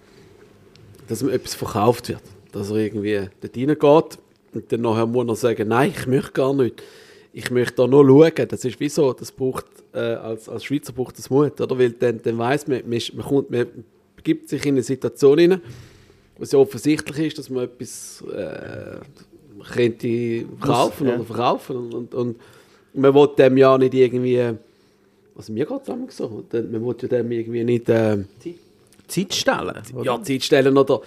dass 1.06 1.22
ihm 1.22 1.28
etwas 1.28 1.54
verkauft 1.54 2.08
wird. 2.08 2.22
Dass 2.52 2.70
er 2.70 2.76
irgendwie 2.76 3.28
dort 3.40 3.56
reingeht 3.56 4.18
und 4.54 4.70
dann 4.72 4.80
nachher 4.80 5.06
muss 5.06 5.28
er 5.28 5.36
sagen, 5.36 5.68
nein, 5.68 5.92
ich 5.96 6.06
möchte 6.06 6.32
gar 6.32 6.54
nicht. 6.54 6.82
Ich 7.32 7.50
möchte 7.50 7.76
da 7.76 7.86
nur 7.86 8.04
schauen. 8.04 8.48
Das 8.48 8.64
ist 8.64 8.80
wie 8.80 8.88
so, 8.88 9.12
das 9.12 9.30
braucht, 9.30 9.66
äh, 9.92 9.98
als, 9.98 10.48
als 10.48 10.64
Schweizer 10.64 10.92
braucht 10.92 11.16
das 11.16 11.30
Mut, 11.30 11.60
oder? 11.60 11.78
Weil 11.78 11.90
dann, 11.90 12.20
dann 12.22 12.38
weiss 12.38 12.66
man, 12.66 12.82
man, 12.86 13.00
man, 13.14 13.26
kommt, 13.26 13.50
man 13.50 13.66
begibt 14.16 14.48
sich 14.48 14.64
in 14.66 14.74
eine 14.74 14.82
Situation 14.82 15.38
hinein, 15.38 15.60
wo 16.36 16.42
es 16.42 16.52
ja 16.52 16.58
offensichtlich 16.58 17.26
ist, 17.28 17.38
dass 17.38 17.48
man 17.48 17.64
etwas 17.64 18.24
äh, 18.32 18.96
könnte 19.72 20.44
kaufen 20.60 21.06
ja. 21.06 21.14
oder 21.14 21.24
verkaufen 21.24 21.76
und, 21.76 21.94
und, 21.94 22.14
und 22.14 22.36
man 22.94 23.14
will 23.14 23.28
dem 23.38 23.56
ja 23.56 23.78
nicht 23.78 23.94
irgendwie, 23.94 24.40
also 25.36 25.52
mir 25.52 25.66
geht 25.66 25.80
es 26.08 26.16
so, 26.16 26.44
man 26.52 26.86
will 26.86 26.96
ja 27.00 27.08
dem 27.08 27.30
irgendwie 27.30 27.64
nicht 27.64 27.88
äh, 27.88 28.18
Zeit 29.06 29.34
stellen. 29.34 29.82
oder? 29.94 30.04
ja, 30.04 30.22
Zeit 30.22 30.42
stellen 30.42 30.76
oder 30.76 31.02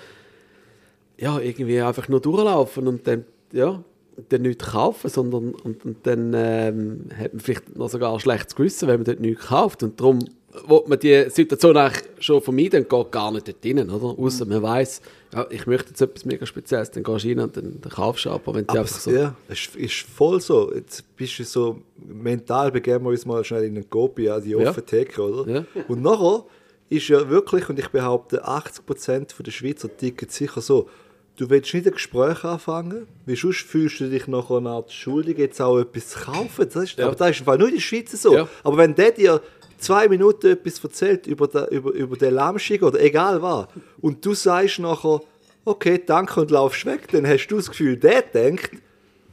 ja, 1.17 1.39
irgendwie 1.39 1.79
einfach 1.81 2.07
nur 2.09 2.19
durchlaufen 2.19 2.87
und 2.87 3.07
dann, 3.07 3.25
ja, 3.53 3.83
dann 4.29 4.41
nichts 4.43 4.65
kaufen, 4.65 5.09
sondern 5.09 5.53
und, 5.55 5.85
und 5.85 6.05
dann 6.05 6.33
ähm, 6.35 7.05
hat 7.17 7.33
man 7.33 7.39
vielleicht 7.39 7.75
noch 7.75 7.89
sogar 7.89 8.13
ein 8.13 8.19
schlechtes 8.19 8.55
Gewissen, 8.55 8.87
wenn 8.87 8.97
man 8.97 9.05
dort 9.05 9.19
nichts 9.21 9.45
kauft 9.47 9.81
und 9.83 9.99
darum 9.99 10.19
will 10.67 10.81
man 10.85 10.99
die 10.99 11.29
Situation 11.29 11.75
eigentlich 11.75 12.03
schon 12.19 12.39
vermeiden 12.41 12.83
und 12.83 12.89
geht 12.89 13.11
gar 13.11 13.31
nicht 13.31 13.47
dort 13.47 13.65
rein, 13.65 13.89
oder? 13.89 14.19
Außer 14.19 14.45
man 14.45 14.61
weiß, 14.61 15.01
ja, 15.33 15.47
ich 15.49 15.65
möchte 15.65 15.89
jetzt 15.89 16.01
etwas 16.01 16.25
mega 16.25 16.45
Spezielles, 16.45 16.91
dann 16.91 17.01
gehst 17.03 17.25
du 17.25 17.29
rein 17.29 17.39
und 17.39 17.57
dann, 17.57 17.81
dann 17.81 17.91
kaufst 17.91 18.25
du 18.25 18.29
aber 18.29 18.53
wenn 18.53 18.67
du 18.67 18.73
einfach 18.77 18.99
so... 18.99 19.09
ja, 19.09 19.35
es 19.47 19.69
ist, 19.75 20.01
voll 20.01 20.39
so. 20.39 20.71
Jetzt 20.73 21.15
bist 21.15 21.39
du 21.39 21.43
so 21.43 21.81
mental, 21.97 22.71
begeben 22.71 23.05
wir 23.05 23.09
uns 23.09 23.25
mal 23.25 23.43
schnell 23.43 23.63
in 23.63 23.73
den 23.73 23.89
Gobi, 23.89 24.29
an 24.29 24.43
die 24.43 24.51
Ja. 24.51 24.69
offene 24.69 24.85
Theke, 24.85 25.21
oder? 25.23 25.51
Ja. 25.51 25.65
Und 25.87 26.03
nachher 26.03 26.45
ist 26.89 27.07
ja 27.07 27.27
wirklich, 27.29 27.67
und 27.69 27.79
ich 27.79 27.87
behaupte, 27.89 28.45
80% 28.45 29.41
der 29.41 29.51
Schweizer 29.51 29.89
ticken 29.97 30.29
sicher 30.29 30.61
so, 30.61 30.87
du 31.37 31.49
willst 31.49 31.73
nicht 31.73 31.87
ein 31.87 31.93
Gespräch 31.93 32.43
anfangen, 32.43 33.07
weil 33.25 33.35
sonst 33.35 33.61
fühlst 33.61 33.99
du 33.99 34.09
dich 34.09 34.27
nachher 34.27 34.57
eine 34.57 34.69
Art 34.69 34.91
schuldig, 34.91 35.37
jetzt 35.37 35.61
auch 35.61 35.79
etwas 35.79 36.09
zu 36.09 36.19
kaufen. 36.19 36.67
Das 36.71 36.83
ist, 36.83 36.97
Ja. 36.97 37.07
Aber 37.07 37.15
das 37.15 37.31
ist 37.31 37.39
im 37.39 37.45
Fall 37.45 37.57
nur 37.57 37.69
in 37.69 37.75
der 37.75 37.81
Schweiz 37.81 38.11
so. 38.11 38.35
Ja. 38.35 38.47
Aber 38.63 38.77
wenn 38.77 38.95
der 38.95 39.11
dir 39.11 39.41
zwei 39.77 40.07
Minuten 40.07 40.51
etwas 40.51 40.83
erzählt 40.83 41.27
über, 41.27 41.47
den, 41.47 41.65
über, 41.67 41.91
über 41.91 42.15
den 42.15 42.33
Lammschick 42.35 42.83
oder 42.83 42.99
egal 43.01 43.41
was, 43.41 43.67
und 44.01 44.25
du 44.25 44.33
sagst 44.33 44.79
nachher, 44.79 45.21
okay, 45.65 46.01
danke 46.05 46.41
und 46.41 46.51
laufst 46.51 46.85
weg, 46.85 47.07
dann 47.11 47.27
hast 47.27 47.47
du 47.47 47.57
das 47.57 47.69
Gefühl, 47.69 47.97
der 47.97 48.21
denkt, 48.21 48.71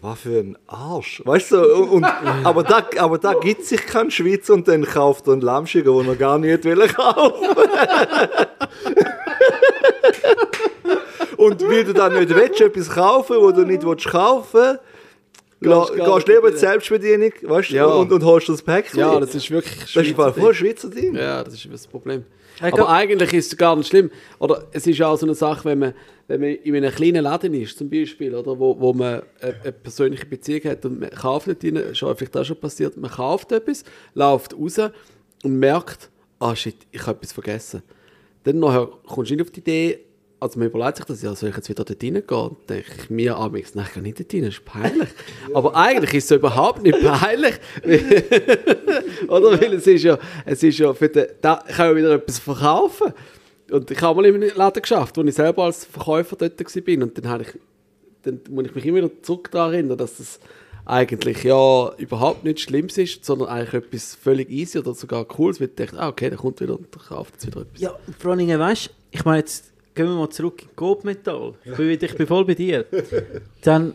was 0.00 0.20
für 0.20 0.38
ein 0.38 0.56
Arsch. 0.66 1.20
Weißt 1.26 1.52
du, 1.52 1.74
und, 1.74 1.88
und, 1.90 2.04
aber, 2.44 2.62
da, 2.62 2.86
aber 2.96 3.18
da 3.18 3.34
gibt 3.34 3.66
sich 3.66 3.84
kein 3.86 4.10
Schweizer 4.10 4.54
und 4.54 4.66
dann 4.66 4.86
kauft 4.86 5.26
er 5.26 5.34
einen 5.34 5.42
Lammschick, 5.42 5.84
den 5.84 6.08
er 6.08 6.16
gar 6.16 6.38
nicht 6.38 6.64
will 6.64 6.88
kaufen. 6.88 7.46
und 11.40 11.62
weil 11.62 11.84
du 11.84 11.92
dann 11.92 12.14
nicht 12.14 12.34
willst, 12.34 12.60
etwas 12.60 12.88
kaufen, 12.90 13.36
wo 13.40 13.50
du 13.50 13.64
nicht 13.64 13.84
willst 13.84 14.06
kaufen 14.06 14.60
willst, 14.60 14.80
Gehst 15.62 15.92
gehst 15.94 16.28
lieber 16.28 16.48
in 16.48 16.54
die 16.54 16.58
Selbstbedienung 16.58 17.32
weißt, 17.42 17.70
Ja. 17.70 17.84
und, 17.84 18.10
und 18.10 18.24
holst 18.24 18.48
das 18.48 18.62
Päckchen. 18.62 18.98
Ja, 19.00 19.20
das 19.20 19.34
ist 19.34 19.50
wirklich 19.50 19.78
das 19.78 19.84
ist 19.84 19.92
Schweizer 19.92 20.16
mal 20.16 20.32
voll 20.32 20.54
Schweizer 20.54 20.88
Ding. 20.88 21.14
Ja, 21.14 21.44
das 21.44 21.52
ist 21.52 21.68
das 21.70 21.86
Problem. 21.86 22.24
Aber 22.62 22.88
eigentlich 22.88 23.32
ist 23.34 23.52
es 23.52 23.58
gar 23.58 23.76
nicht 23.76 23.88
schlimm. 23.88 24.10
Oder 24.38 24.66
es 24.72 24.86
ist 24.86 25.00
auch 25.02 25.16
so 25.16 25.26
eine 25.26 25.34
Sache, 25.34 25.66
wenn 25.66 25.78
man, 25.78 25.94
wenn 26.28 26.40
man 26.40 26.50
in 26.50 26.76
einem 26.76 26.90
kleinen 26.90 27.24
Laden 27.24 27.52
ist, 27.54 27.76
zum 27.76 27.90
Beispiel, 27.90 28.34
oder, 28.34 28.58
wo, 28.58 28.78
wo 28.80 28.92
man 28.94 29.22
eine, 29.40 29.54
eine 29.62 29.72
persönliche 29.72 30.26
Beziehung 30.26 30.64
hat 30.64 30.84
und 30.86 31.00
man 31.00 31.10
kauft 31.10 31.46
nicht 31.46 31.62
rein, 31.64 31.76
ist 31.76 31.98
vielleicht 31.98 32.36
auch 32.36 32.44
schon 32.44 32.56
passiert, 32.56 32.96
man 32.96 33.10
kauft 33.10 33.52
etwas, 33.52 33.84
läuft 34.14 34.54
raus 34.54 34.78
und 35.42 35.58
merkt, 35.58 36.10
ah 36.38 36.54
shit, 36.56 36.76
ich 36.90 37.06
habe 37.06 37.18
etwas 37.18 37.32
vergessen. 37.32 37.82
Dann 38.44 38.58
nachher 38.58 38.88
kommst 39.06 39.30
du 39.30 39.34
nicht 39.34 39.44
auf 39.44 39.50
die 39.50 39.60
Idee, 39.60 40.00
also 40.40 40.58
man 40.58 40.68
überlegt 40.68 40.96
sich 40.96 41.06
das, 41.06 41.22
ja, 41.22 41.34
soll 41.34 41.50
ich 41.50 41.56
jetzt 41.56 41.68
wieder 41.68 41.84
dort 41.84 42.02
reingehen? 42.02 42.24
Und 42.28 42.70
denke 42.70 42.90
ich 42.98 43.10
mir 43.10 43.36
amigs, 43.36 43.74
nein, 43.74 43.86
ich 43.86 43.94
gehe 43.94 44.02
nicht 44.02 44.18
dort 44.18 44.34
rein, 44.34 44.42
das 44.42 44.54
ist 44.54 44.64
peinlich. 44.64 45.08
Aber 45.54 45.76
eigentlich 45.76 46.14
ist 46.14 46.30
es 46.30 46.36
überhaupt 46.36 46.82
nicht 46.82 46.98
peinlich, 47.00 47.54
oder? 49.28 49.60
Weil 49.60 49.74
es 49.74 49.86
ist 49.86 50.02
ja, 50.02 50.18
es 50.46 50.62
ist 50.62 50.78
ja 50.78 50.94
für 50.94 51.10
den, 51.10 51.26
da 51.42 51.62
kann 51.68 51.90
ja 51.90 51.96
wieder 51.96 52.14
etwas 52.14 52.38
verkaufen. 52.38 53.12
Und 53.70 53.90
ich 53.90 54.00
habe 54.00 54.16
mal 54.20 54.26
in 54.26 54.34
einem 54.36 54.50
Laden 54.56 54.82
geschafft, 54.82 55.16
wo 55.16 55.22
ich 55.22 55.34
selber 55.34 55.64
als 55.64 55.84
Verkäufer 55.84 56.36
dort 56.36 56.58
war. 56.58 57.02
Und 57.02 57.18
dann, 57.18 57.28
habe 57.28 57.42
ich, 57.42 57.50
dann 58.22 58.40
muss 58.48 58.64
ich 58.64 58.74
mich 58.74 58.86
immer 58.86 58.98
wieder 58.98 59.22
zurück 59.22 59.50
daran 59.50 59.74
erinnern, 59.74 59.98
dass 59.98 60.16
das 60.16 60.40
eigentlich 60.86 61.44
ja 61.44 61.92
überhaupt 61.98 62.44
nicht 62.44 62.60
Schlimmes 62.60 62.98
ist, 62.98 63.24
sondern 63.24 63.48
eigentlich 63.48 63.74
etwas 63.74 64.14
völlig 64.14 64.50
easy 64.50 64.78
oder 64.78 64.94
sogar 64.94 65.24
cooles, 65.26 65.60
weil 65.60 65.68
ich 65.68 65.74
dachte, 65.74 66.00
ah, 66.00 66.08
okay, 66.08 66.30
der 66.30 66.38
kommt 66.38 66.60
wieder 66.60 66.76
und 66.76 66.90
kauft 66.90 67.34
jetzt 67.34 67.46
wieder 67.46 67.60
etwas. 67.60 67.80
Ja, 67.80 67.94
und 68.06 68.16
vor 68.16 68.32
allem, 68.32 68.48
weißt 68.48 68.86
du, 68.86 68.90
ich 69.12 69.24
meine, 69.24 69.38
jetzt 69.38 69.69
gehen 69.94 70.06
wir 70.06 70.14
mal 70.14 70.30
zurück 70.30 70.62
in 70.62 70.68
Gobmetall. 70.76 71.54
Ich 71.64 71.76
bin, 71.76 71.90
ich 71.90 72.14
bin 72.16 72.26
voll 72.26 72.44
bei 72.44 72.54
dir. 72.54 72.86
Dann, 73.62 73.94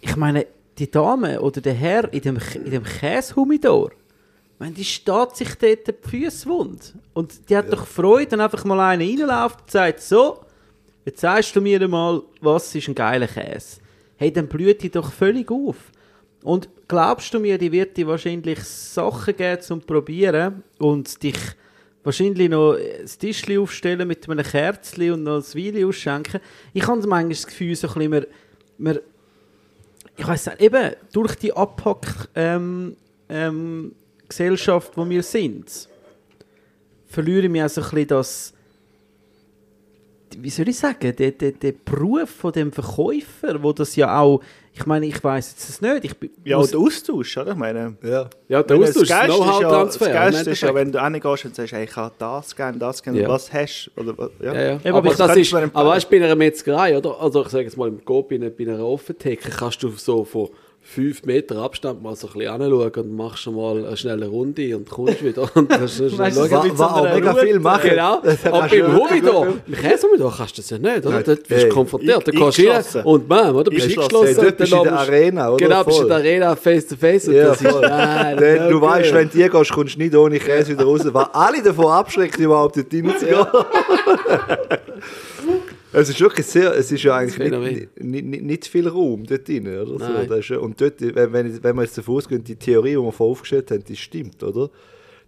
ich 0.00 0.16
meine, 0.16 0.46
die 0.78 0.90
Dame 0.90 1.40
oder 1.40 1.60
der 1.60 1.74
Herr 1.74 2.12
in 2.12 2.20
dem, 2.22 2.38
in 2.64 2.70
dem 2.70 2.84
Käsehumidor, 2.84 3.92
meine, 4.62 4.74
die 4.74 4.84
steht 4.84 5.36
sich 5.36 5.54
dort 5.56 5.88
die 5.88 6.08
Füße 6.08 6.48
wund. 6.48 6.94
Und 7.14 7.50
die 7.50 7.56
hat 7.56 7.72
doch 7.72 7.84
Freude, 7.84 8.32
wenn 8.32 8.40
einfach 8.40 8.64
mal 8.64 8.78
einer 8.78 9.04
reinläuft 9.04 9.60
und 9.60 9.70
sagt, 9.70 10.00
so, 10.00 10.38
jetzt 11.04 11.20
sagst 11.20 11.56
du 11.56 11.60
mir 11.60 11.86
mal, 11.88 12.22
was 12.40 12.72
ist 12.74 12.86
ein 12.86 12.94
geiler 12.94 13.26
Käse. 13.26 13.80
Hey, 14.16 14.32
dann 14.32 14.46
blüht 14.46 14.82
die 14.82 14.90
doch 14.90 15.10
völlig 15.10 15.50
auf. 15.50 15.76
Und 16.44 16.68
glaubst 16.86 17.34
du 17.34 17.40
mir, 17.40 17.58
die 17.58 17.72
wird 17.72 17.96
dir 17.96 18.06
wahrscheinlich 18.06 18.60
Sachen 18.60 19.36
geben 19.36 19.62
zum 19.62 19.80
Probieren 19.80 20.62
und 20.78 21.20
dich 21.22 21.38
wahrscheinlich 22.04 22.48
noch 22.48 22.76
das 23.00 23.18
Tischchen 23.18 23.58
aufstellen 23.58 24.08
mit 24.08 24.28
einem 24.28 24.44
Kerzchen 24.44 25.12
und 25.12 25.22
noch 25.22 25.36
ein 25.36 25.54
Wein 25.54 25.84
ausschenken. 25.84 26.40
Ich 26.72 26.86
habe 26.86 27.06
manchmal 27.06 27.28
das 27.28 27.46
Gefühl, 27.46 27.76
so 27.76 27.88
ein 27.88 28.10
bisschen, 28.10 28.26
wir, 28.78 29.02
ich 30.16 30.26
weiß 30.26 30.46
nicht, 30.46 30.60
eben 30.60 30.92
durch 31.12 31.34
die 31.36 31.52
Abpack 31.52 32.28
ähm, 32.34 32.96
ähm, 33.28 33.92
Gesellschaft, 34.28 34.96
wo 34.96 35.08
wir 35.08 35.22
sind, 35.22 35.88
verliere 37.06 37.44
ich 37.44 37.50
mich 37.50 37.62
auch 37.62 37.68
so 37.68 37.82
ein 37.82 37.90
bisschen 37.90 38.08
das, 38.08 38.54
wie 40.40 40.50
soll 40.50 40.68
ich 40.68 40.78
sagen, 40.78 41.14
der, 41.16 41.30
der, 41.32 41.52
der 41.52 41.72
Beruf 41.72 42.30
von 42.30 42.52
dem 42.52 42.70
Verkäufer, 42.72 43.62
wo 43.62 43.72
das 43.72 43.96
ja 43.96 44.18
auch, 44.20 44.40
ich 44.74 44.86
meine, 44.86 45.04
ich 45.06 45.22
weiß 45.22 45.50
jetzt 45.50 45.68
es 45.68 45.80
nicht, 45.82 46.04
ich 46.04 46.16
bin- 46.16 46.30
Ja, 46.44 46.56
muss- 46.56 46.66
und 46.66 46.72
der 46.72 46.80
Austausch, 46.80 47.36
oder? 47.36 47.52
Ich 47.52 47.56
meine, 47.58 47.96
Ja. 48.02 48.30
Ja, 48.48 48.62
der 48.62 48.76
wenn 48.80 48.88
Austausch, 48.88 49.08
das 49.08 49.22
ist 49.24 49.28
ja- 49.28 49.34
Know-how-Transfer. 49.36 50.04
Das 50.06 50.08
im 50.08 50.14
Geilste 50.14 50.50
ist 50.50 50.60
ja, 50.62 50.74
wenn 50.74 50.92
du 50.92 51.04
hingehst 51.04 51.44
und 51.44 51.54
sagst, 51.54 51.72
hey, 51.72 51.84
ich 51.84 51.96
habe 51.96 52.14
das 52.18 52.56
gerne, 52.56 52.78
das 52.78 53.02
gerne, 53.02 53.20
Ja. 53.20 53.28
was 53.28 53.52
hast 53.52 53.90
du? 53.96 54.00
Oder, 54.00 54.30
ja. 54.42 54.54
Ja, 54.54 54.60
ja. 54.72 54.78
aber 54.84 54.98
aber 54.98 55.14
das 55.14 55.36
ist, 55.36 55.52
aber 55.54 55.86
weißt, 55.90 56.06
du, 56.10 56.18
bei 56.18 56.24
einer 56.24 56.36
Metzgerei, 56.36 56.96
oder? 56.96 57.20
Also 57.20 57.42
ich 57.42 57.48
sage 57.48 57.64
jetzt 57.64 57.76
mal 57.76 57.88
im 57.88 58.04
Coop, 58.04 58.28
bei 58.30 58.36
einer, 58.36 58.50
bei 58.50 58.64
einer 58.64 58.84
Offentheke, 58.84 59.50
kannst 59.50 59.82
du 59.82 59.90
so 59.90 60.24
von 60.24 60.48
fünf 60.84 61.22
Meter 61.24 61.56
Abstand 61.58 62.02
mal 62.02 62.14
so 62.16 62.26
ein 62.26 62.32
bisschen 62.34 62.50
anschauen 62.52 62.90
und 62.96 63.16
machst 63.16 63.38
schon 63.44 63.54
mal 63.54 63.84
eine 63.86 63.96
schnelle 63.96 64.26
Runde 64.26 64.76
und 64.76 64.90
kommst 64.90 65.24
wieder. 65.24 65.48
Und 65.54 65.70
dann 65.70 65.88
schnell 65.88 66.18
Weißt 66.18 66.36
du, 66.36 66.40
schauen. 66.40 66.50
so 66.50 66.56
Wa- 66.56 66.62
mit 66.64 66.72
so 66.76 66.78
wa- 66.82 66.86
auch 66.86 67.14
mega 67.14 67.34
viel 67.34 67.60
machen. 67.60 67.90
Genau, 67.90 68.20
Das 68.24 68.44
aber 68.44 68.58
kannst 68.60 68.74
du- 68.74 68.80
beim 68.82 68.96
Humidor, 68.98 69.46
im 69.66 69.74
Käsehumidor 69.74 70.34
kannst 70.36 70.58
du 70.58 70.62
das 70.62 70.70
ja 70.70 70.78
nicht, 70.78 70.98
oder? 71.06 71.10
Nein, 71.14 71.22
Dort 71.24 71.48
bist 71.48 71.64
du 71.64 71.68
konfrontiert, 71.68 72.26
da 72.28 72.32
kommst 72.32 72.58
du 72.58 72.68
rein 72.68 72.84
und 73.04 73.28
bam, 73.28 73.56
oder? 73.56 73.70
Bist 73.70 73.86
du 73.96 74.00
Eingeschlossen. 74.00 74.26
Hey, 74.26 74.34
dort 74.44 74.56
bist 74.58 74.72
du 74.72 74.76
in 74.76 74.82
der 74.84 74.98
Arena, 74.98 75.48
oder? 75.50 75.56
Genau, 75.64 75.84
bist 75.84 75.98
du 75.98 76.02
in 76.02 76.08
der 76.08 76.16
Arena 76.18 76.56
face 76.56 76.86
to 76.88 76.96
face 76.96 77.28
und 77.28 77.34
Ja, 77.34 77.44
das 77.46 77.62
ist, 77.62 77.80
nein, 77.80 78.36
Denn 78.36 78.68
du 78.70 78.80
weißt, 78.80 79.14
wenn 79.14 79.28
du 79.30 79.38
die 79.38 79.48
gehst, 79.48 79.72
kommst 79.72 79.94
du 79.94 79.98
nicht 80.00 80.14
ohne 80.16 80.38
Käse 80.38 80.72
wieder 80.72 80.84
raus. 80.84 81.00
Was 81.04 81.28
alle 81.32 81.62
davon 81.62 81.86
abschreckt, 81.86 82.38
überhaupt 82.38 82.76
dort 82.76 82.92
reinzugehen. 82.92 83.46
Es 85.92 86.08
ist 86.08 86.20
wirklich 86.20 86.46
sehr, 86.46 86.74
es 86.74 86.90
ist 86.90 87.02
ja 87.02 87.16
eigentlich 87.16 87.50
nicht, 87.50 88.02
nicht, 88.02 88.24
nicht, 88.24 88.42
nicht 88.42 88.66
viel 88.66 88.88
Raum 88.88 89.24
dort 89.24 89.46
drin, 89.46 89.66
oder 89.68 89.86
so. 89.86 89.98
Nein. 89.98 90.26
Das 90.28 90.38
ist, 90.38 90.50
und 90.52 90.80
dort, 90.80 91.00
wenn, 91.00 91.32
wenn, 91.32 91.62
wenn 91.62 91.76
man 91.76 91.84
jetzt 91.84 91.98
davon 91.98 92.16
ausgeht, 92.16 92.48
die 92.48 92.56
Theorie, 92.56 92.92
die 92.92 92.96
wir 92.96 93.12
vorher 93.12 93.32
aufgestellt 93.32 93.70
haben, 93.70 93.84
die 93.84 93.96
stimmt, 93.96 94.42
oder? 94.42 94.70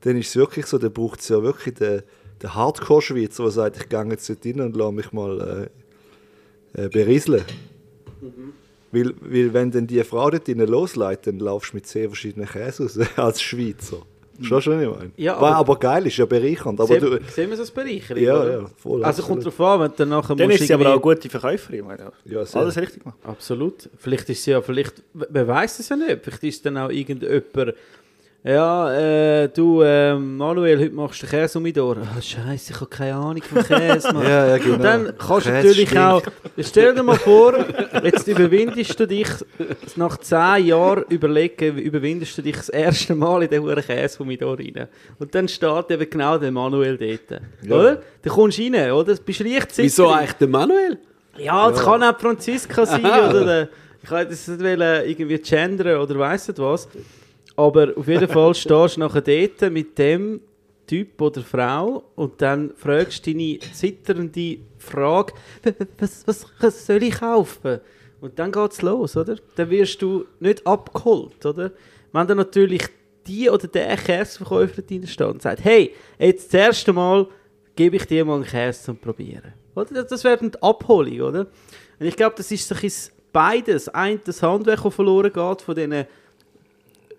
Dann 0.01 0.17
ist 0.19 0.29
es 0.29 0.37
wirklich 0.37 0.67
so, 0.67 0.79
dann 0.79 0.93
braucht 0.93 1.21
es 1.21 1.29
ja 1.29 1.43
wirklich 1.43 1.75
den, 1.75 2.03
den 2.43 2.55
Hardcore-Schweizer, 2.55 3.43
der 3.43 3.53
sagt, 3.53 3.77
ich 3.77 3.89
gehe 3.89 4.05
jetzt 4.11 4.29
dort 4.29 4.47
rein 4.47 4.61
und 4.61 4.77
lasse 4.77 4.93
mich 4.93 5.13
mal 5.13 5.71
äh, 6.75 6.85
äh, 6.85 6.89
berieseln. 6.89 7.45
Weil, 8.91 9.15
weil 9.21 9.53
wenn 9.53 9.71
dann 9.71 9.87
die 9.87 10.03
Frau 10.05 10.31
dort 10.31 10.47
drinnen 10.47 10.69
losleitet, 10.69 11.27
dann 11.27 11.39
laufst 11.41 11.73
du 11.73 11.77
mit 11.77 11.87
zehn 11.87 12.09
verschiedenen 12.09 12.49
Käse 12.49 12.85
raus, 12.85 12.99
als 13.17 13.43
Schweizer. 13.43 14.03
Schon 14.43 14.61
schon, 14.63 14.81
ich 14.83 14.89
meine. 14.89 15.11
Ja, 15.17 15.37
aber, 15.37 15.47
aber- 15.49 15.57
aber 15.57 15.77
geil, 15.79 16.07
ist 16.07 16.17
ja 16.17 16.27
bereichernd. 16.27 16.81
Aber 16.81 16.99
du, 16.99 17.09
Sehen, 17.13 17.21
sehen 17.29 17.51
wir 17.51 17.57
so 17.57 17.63
als 17.63 17.71
Bereicherung? 17.71 18.23
ja, 18.23 18.41
oder? 18.41 18.53
ja, 18.63 18.67
voll. 18.77 19.05
Also 19.05 19.23
kommt 19.23 19.43
darauf 19.45 19.61
an, 19.61 19.81
wenn 19.81 19.91
du 19.91 19.97
dann 19.99 20.09
nachher 20.09 20.35
Dann 20.37 20.49
musst 20.49 20.61
ist 20.61 20.67
sie 20.69 20.75
aber 20.75 20.87
auch 20.89 20.93
eine 20.93 21.01
gute 21.01 21.29
Verkäuferin. 21.31 21.79
ich 21.81 21.85
Meine. 21.85 22.13
Ja, 22.25 22.45
sehr. 22.45 22.61
Alles 22.61 22.77
richtig 22.77 23.03
gemacht. 23.03 23.19
Absolut. 23.23 23.89
Vielleicht 23.99 24.29
ist 24.31 24.43
sie 24.43 24.51
ja, 24.53 24.61
vielleicht, 24.61 25.03
wer 25.15 25.47
weiß 25.49 25.79
es 25.79 25.89
ja 25.89 25.97
nicht, 25.97 26.19
vielleicht 26.23 26.43
ist 26.45 26.67
dann 26.67 26.77
auch 26.79 26.91
irgendjemand, 26.91 27.75
ja, 28.45 28.93
äh, 28.93 29.49
du, 29.49 29.83
ähm, 29.83 30.37
Manuel, 30.37 30.79
heute 30.79 30.95
machst 30.95 31.23
du 31.23 31.27
Käse 31.27 31.59
um 31.59 31.63
mich 31.63 31.73
durch. 31.73 31.99
Ah, 31.99 32.21
Scheiße, 32.21 32.73
ich 32.73 32.81
habe 32.81 32.91
keine 32.91 33.15
Ahnung 33.15 33.43
vom 33.43 33.63
Käse, 33.63 34.13
Mann. 34.13 34.23
Ja, 34.29 34.47
ja, 34.47 34.59
genau. 34.59 34.77
Dann 34.77 35.15
kannst 35.17 35.47
du 35.47 35.51
natürlich 35.51 35.89
stinkt. 35.89 35.97
auch, 35.99 36.23
stell 36.59 36.95
dir 36.95 37.03
mal 37.03 37.17
vor, 37.17 37.55
jetzt 38.03 38.29
überwindest 38.29 39.01
du 39.01 39.07
dich, 39.07 39.29
nach 39.97 40.19
zehn 40.19 40.67
Jahren 40.67 41.05
überlegen, 41.09 41.79
überwindest 41.79 42.37
du 42.37 42.43
dich 42.43 42.57
das 42.57 42.69
erste 42.69 43.15
Mal 43.15 43.45
in 43.45 43.51
den 43.51 43.63
Huren 43.63 43.83
Käse 43.83 44.19
da 44.39 44.47
rein. 44.53 44.89
Und 45.19 45.35
dann 45.35 45.49
steht 45.49 45.91
eben 45.91 46.11
genau 46.11 46.37
der 46.37 46.53
Manuel 46.53 46.99
dort. 46.99 47.41
Ja. 47.63 47.75
Oder? 47.75 48.03
Dann 48.23 48.33
kommst 48.33 48.59
du 48.59 48.63
rein, 48.63 48.93
oder? 48.93 49.15
Du 49.15 49.23
bist 49.23 49.41
leicht 49.41 49.79
Wieso 49.79 50.11
eigentlich 50.11 50.33
der 50.35 50.49
Manuel? 50.49 50.99
ja, 51.39 51.71
es 51.71 51.81
kann 51.81 52.03
auch 52.03 52.19
Franziska 52.19 52.87
sein 52.87 53.05
oder 53.31 53.45
der, 53.45 53.69
ich 54.03 54.11
wollte 54.11 54.31
das 54.31 54.47
nicht 54.49 54.61
irgendwie 54.61 55.39
gendern 55.39 56.01
oder 56.01 56.19
weiss 56.19 56.47
nicht 56.49 56.59
was. 56.59 56.89
Aber 57.57 57.93
auf 57.97 58.09
jeden 58.09 58.29
Fall 58.29 58.55
stehst 58.55 58.97
du 58.97 59.01
nachher 59.01 59.21
dort 59.21 59.73
mit 59.73 59.97
dem 59.99 60.41
Typ 60.87 61.21
oder 61.21 61.41
Frau 61.41 62.05
und 62.15 62.41
dann 62.43 62.73
fragst 62.77 63.27
du 63.27 63.33
deine 63.33 63.59
zitternde 63.73 64.59
Frage, 64.79 65.33
"W- 65.63 65.71
w- 65.79 65.87
was, 65.99 66.27
was, 66.27 66.47
was 66.61 66.87
soll 66.87 67.03
ich 67.03 67.15
kaufen? 67.15 67.81
Und 68.21 68.39
dann 68.39 68.53
geht's 68.53 68.83
los, 68.83 69.17
oder? 69.17 69.37
Dann 69.57 69.71
wirst 69.71 70.01
du 70.03 70.27
nicht 70.41 70.67
abgeholt, 70.67 71.45
oder? 71.47 71.71
Wenn 72.13 72.27
dann 72.27 72.37
natürlich 72.37 72.83
die 73.27 73.49
oder 73.49 73.67
der 73.67 73.97
Käseverkäufer 73.97 74.83
drin 74.83 75.07
steht 75.07 75.27
und 75.27 75.41
sagt, 75.43 75.65
hey, 75.65 75.95
jetzt 76.19 76.53
das 76.53 76.61
erste 76.61 76.93
Mal 76.93 77.27
gebe 77.77 77.97
ich 77.97 78.07
dir 78.07 78.25
mal 78.25 78.37
einen 78.37 78.45
Käse 78.45 78.83
zum 78.83 78.99
Probieren. 78.99 79.55
Oder? 79.75 80.05
Das- 80.05 80.23
wäre 80.25 80.39
die 80.51 80.63
Abholung, 80.63 81.21
oder? 81.23 81.41
Und 81.99 82.07
ich 82.07 82.17
glaube, 82.17 82.35
das 82.37 82.51
ist 82.51 82.69
so 82.69 82.75
ein 82.75 82.93
beides. 83.33 83.89
Ein, 83.89 84.21
das 84.25 84.43
Handwerk, 84.43 84.83
das 84.83 84.95
verloren 84.95 85.33
geht 85.33 85.63
von 85.63 85.75
diesen 85.75 86.05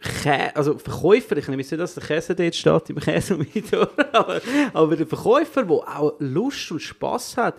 Kä 0.06 0.52
also 0.54 0.78
Verkäufer, 0.78 1.38
ich 1.38 1.48
nehme 1.48 1.62
jetzt 1.62 1.72
nicht, 1.72 1.82
dass 1.82 1.96
der 1.96 2.04
Käse 2.04 2.36
dort 2.36 2.56
steht 2.56 2.90
im 2.90 3.00
Käsemonitor, 3.00 3.90
aber, 4.12 4.42
aber 4.74 4.96
der 4.96 5.08
Verkäufer, 5.08 5.64
der 5.64 6.00
auch 6.00 6.14
Lust 6.20 6.72
und 6.72 6.82
Spass 6.82 7.36
hat, 7.38 7.56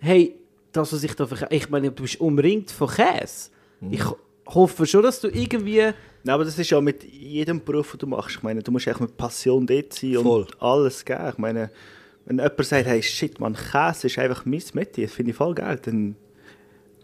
hey, 0.00 0.36
das, 0.72 0.92
was 0.92 1.02
ich 1.02 1.14
da 1.14 1.26
verkaufe, 1.26 1.54
ich 1.54 1.68
meine, 1.68 1.90
du 1.90 2.02
bist 2.02 2.20
umringt 2.20 2.70
von 2.70 2.88
Käse. 2.88 3.50
Ich 3.90 4.04
hoffe 4.46 4.86
schon, 4.86 5.02
dass 5.02 5.20
du 5.20 5.28
irgendwie... 5.28 5.92
Nein, 6.22 6.34
aber 6.34 6.44
das 6.44 6.58
ist 6.58 6.70
ja 6.70 6.80
mit 6.80 7.02
jedem 7.04 7.64
Beruf, 7.64 7.92
den 7.92 8.00
du 8.00 8.06
machst. 8.08 8.36
Ich 8.36 8.42
meine, 8.42 8.62
du 8.62 8.70
musst 8.70 8.86
echt 8.86 9.00
mit 9.00 9.16
Passion 9.16 9.66
dort 9.66 9.92
sein 9.92 10.18
und 10.18 10.24
Voll. 10.24 10.46
alles 10.58 11.04
geben. 11.04 11.28
Ich 11.30 11.38
meine, 11.38 11.70
wenn 12.26 12.38
jemand 12.38 12.64
sagt, 12.64 12.86
hey, 12.86 13.02
shit, 13.02 13.40
man, 13.40 13.54
Käse 13.56 14.06
ist 14.06 14.18
einfach 14.18 14.44
mein 14.44 14.62
Metier, 14.74 15.06
das 15.06 15.14
finde 15.14 15.30
ich 15.30 15.36
voll 15.36 15.54
geil, 15.54 15.78
dann 15.82 16.16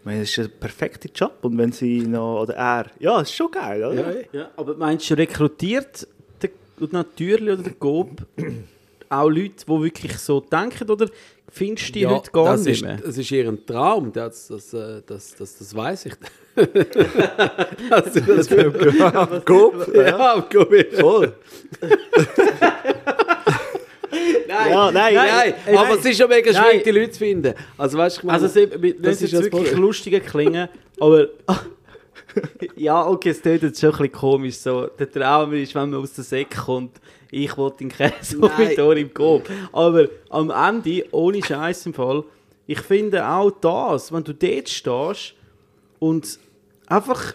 meine, 0.06 0.20
das 0.20 0.30
ist 0.30 0.38
ein 0.38 0.50
perfekter 0.58 1.10
Job. 1.14 1.38
Und 1.42 1.58
wenn 1.58 1.72
sie 1.72 2.06
noch, 2.06 2.42
oder 2.42 2.54
er, 2.54 2.86
ja, 2.98 3.18
das 3.18 3.28
ist 3.28 3.36
schon 3.36 3.50
geil, 3.50 3.84
oder? 3.84 4.14
Ja, 4.32 4.50
aber 4.56 4.76
meinst 4.76 5.10
du, 5.10 5.14
rekrutiert 5.14 6.06
der 6.40 6.50
Natürlich 6.90 7.52
oder 7.52 7.62
der 7.62 7.72
Gob 7.72 8.22
auch 9.08 9.28
Leute, 9.28 9.64
die 9.66 9.82
wirklich 9.82 10.16
so 10.18 10.40
denken, 10.40 10.88
oder 10.88 11.08
findest 11.48 11.88
du 11.88 11.92
die 11.92 12.06
heute 12.06 12.30
gar 12.30 12.52
das 12.52 12.64
nicht 12.64 12.76
ist, 12.76 12.82
mehr? 12.82 12.98
Das 12.98 13.18
ist 13.18 13.30
ihr 13.30 13.66
Traum, 13.66 14.12
das, 14.12 14.48
das, 14.48 14.72
äh, 14.72 15.02
das, 15.04 15.34
das, 15.34 15.58
das 15.58 15.74
weiß 15.74 16.06
ich. 16.06 16.14
das, 16.54 18.12
das, 18.12 18.48
das, 18.48 19.44
Gob, 19.44 19.92
ja, 19.92 20.02
ja, 20.02 20.46
her. 20.70 20.86
voll. 21.00 21.34
Nein, 24.48 24.70
Ja, 24.70 24.90
nein, 24.90 25.14
nein, 25.14 25.54
nein. 25.66 25.76
aber 25.76 25.98
es 25.98 26.04
ist 26.04 26.18
schon 26.18 26.28
mega 26.28 26.52
schwierig, 26.52 26.84
die 26.84 26.90
Leute 26.90 27.10
zu 27.12 27.18
finden. 27.18 27.54
Also 27.76 27.98
weißt 27.98 28.22
du, 28.22 28.28
Also, 28.28 28.46
es 28.46 28.54
das 28.54 28.70
das 29.00 29.22
ist 29.22 29.22
ist 29.22 29.32
wirklich 29.32 29.50
Problem. 29.50 29.78
lustige 29.80 30.20
klingen, 30.20 30.68
aber 31.00 31.28
ja, 32.76 33.06
okay, 33.06 33.30
es 33.30 33.40
klingt 33.42 33.62
jetzt 33.62 33.80
schon 33.80 33.90
ein 33.90 33.96
bisschen 33.96 34.12
komisch. 34.12 34.56
So. 34.58 34.86
Der 34.98 35.10
Traum 35.10 35.52
ist, 35.54 35.74
wenn 35.74 35.90
man 35.90 36.00
aus 36.00 36.12
der 36.12 36.24
Säcke 36.24 36.56
kommt, 36.58 37.00
ich 37.30 37.56
will 37.56 37.72
den 37.78 37.88
Käse 37.88 38.38
mit 38.58 38.78
Ohr 38.78 38.96
im 38.96 39.12
Kopf. 39.12 39.48
Aber 39.72 40.06
am 40.30 40.50
Ende, 40.50 41.04
ohne 41.12 41.42
Scheiß 41.42 41.86
im 41.86 41.94
Fall, 41.94 42.24
ich 42.66 42.80
finde 42.80 43.26
auch 43.26 43.50
das, 43.50 44.12
wenn 44.12 44.24
du 44.24 44.32
dort 44.34 44.68
stehst 44.68 45.34
und 45.98 46.38
einfach 46.86 47.34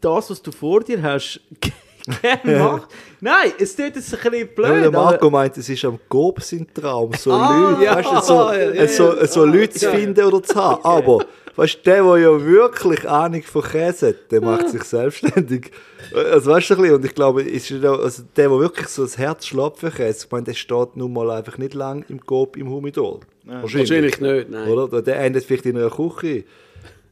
das, 0.00 0.30
was 0.30 0.40
du 0.42 0.52
vor 0.52 0.80
dir 0.82 1.02
hast, 1.02 1.40
gerne 2.22 2.58
machst. 2.64 2.86
Nein, 3.20 3.52
es 3.58 3.76
tut 3.76 3.94
jetzt 3.96 4.14
ein 4.14 4.30
bisschen 4.30 4.48
blöd. 4.54 4.68
Ja, 4.68 4.74
der 4.78 4.86
aber- 4.88 5.02
Marco 5.04 5.30
meint, 5.30 5.56
es 5.58 5.68
ist 5.68 5.84
am 5.84 5.98
Gob 6.08 6.42
sein 6.42 6.66
Traum, 6.74 7.12
so 7.14 7.32
Ah, 7.32 7.70
Leute, 7.70 7.84
ja, 7.84 7.96
weißt 7.96 8.26
so, 8.26 8.34
ja, 8.34 8.72
ja, 8.72 8.88
so, 8.88 9.26
so 9.26 9.44
Leute 9.44 9.78
zu 9.78 9.90
finden 9.90 10.24
oder 10.24 10.42
zu 10.42 10.54
haben. 10.54 10.84
Aber, 10.84 11.24
weißt 11.56 11.78
du, 11.78 11.90
der, 11.90 12.02
der 12.02 12.16
ja 12.18 12.44
wirklich 12.44 13.08
Ahnung 13.08 13.42
von 13.42 13.62
Käse 13.62 14.08
hat, 14.08 14.30
der 14.30 14.40
macht 14.40 14.68
sich 14.70 14.82
selbstständig. 14.84 15.70
Also, 16.14 16.50
weißt 16.52 16.70
du, 16.70 16.74
ein 16.74 16.80
bisschen, 16.80 16.94
und 16.96 17.04
ich 17.04 17.14
glaube, 17.14 17.42
ist 17.42 17.70
also 17.72 18.22
der, 18.36 18.48
der 18.48 18.58
wirklich 18.58 18.88
so 18.88 19.02
das 19.02 19.18
Herz 19.18 19.46
schlägt 19.46 19.78
für 19.78 19.90
Käse, 19.90 20.24
ich 20.26 20.30
meine, 20.32 20.44
der 20.44 20.54
steht 20.54 20.96
nun 20.96 21.12
mal 21.12 21.30
einfach 21.30 21.58
nicht 21.58 21.74
lang 21.74 22.04
im 22.08 22.18
Gob 22.20 22.56
im 22.56 22.70
Humidor. 22.70 23.20
wahrscheinlich 23.44 24.20
nicht, 24.20 24.50
nein. 24.50 24.68
Oder? 24.68 25.02
Der 25.02 25.20
endet 25.20 25.44
vielleicht 25.44 25.66
in 25.66 25.76
einer 25.76 25.90
Küche. 25.90 26.44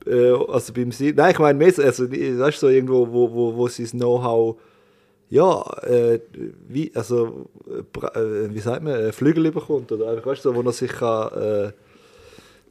Äh, 0.06 0.30
also 0.48 0.72
beim 0.72 0.90
Sie 0.92 1.12
Nein, 1.12 1.32
ich 1.32 1.38
meine, 1.38 1.62
also, 1.64 2.10
weißt 2.10 2.62
du, 2.62 2.66
so 2.66 2.68
irgendwo, 2.68 3.06
wo, 3.12 3.30
wo, 3.32 3.56
wo 3.56 3.68
sein 3.68 3.86
Know-how, 3.90 4.56
ja, 5.30 5.60
äh, 5.82 6.20
wie, 6.68 6.90
also, 6.94 7.46
äh, 7.68 8.18
äh, 8.18 8.54
wie 8.54 8.60
sagt 8.60 8.82
man, 8.82 8.94
äh, 8.94 9.12
Flügel 9.12 9.50
bekommt. 9.50 9.92
Oder 9.92 10.10
einfach, 10.10 10.26
weißt 10.26 10.44
du, 10.44 10.54
wo 10.54 10.62
er 10.62 10.72
sich 10.72 10.90
kann, 10.90 11.32
äh, 11.32 11.72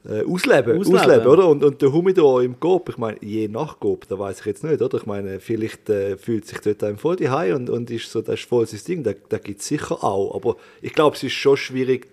äh, 0.09 0.23
ausleben, 0.25 0.77
Ausleben. 0.79 0.99
ausleben, 0.99 1.27
oder? 1.27 1.47
Und, 1.47 1.63
und 1.63 1.81
der 1.81 1.91
Humidor 1.91 2.41
im 2.41 2.59
Gob, 2.59 2.89
ich 2.89 2.97
meine, 2.97 3.17
je 3.21 3.47
nach 3.47 3.79
Gob, 3.79 4.07
da 4.07 4.17
weiß 4.17 4.39
ich 4.39 4.45
jetzt 4.45 4.63
nicht, 4.63 4.81
oder? 4.81 4.97
Ich 4.97 5.05
meine, 5.05 5.39
vielleicht 5.39 5.91
fühlt 6.17 6.47
sich 6.47 6.59
dort 6.59 6.83
einem 6.83 6.97
voll 6.97 7.17
die 7.17 7.27
und, 7.27 7.69
und 7.69 7.91
ist 7.91 8.11
so, 8.11 8.21
das 8.21 8.39
ist 8.39 8.47
voll 8.47 8.65
sein 8.65 8.79
Ding, 8.87 9.03
da, 9.03 9.11
da 9.29 9.37
gibt 9.37 9.59
es 9.61 9.67
sicher 9.67 10.03
auch. 10.03 10.33
Aber 10.33 10.55
ich 10.81 10.93
glaube, 10.93 11.15
es 11.15 11.23
ist 11.23 11.33
schon 11.33 11.57
schwierig, 11.57 12.07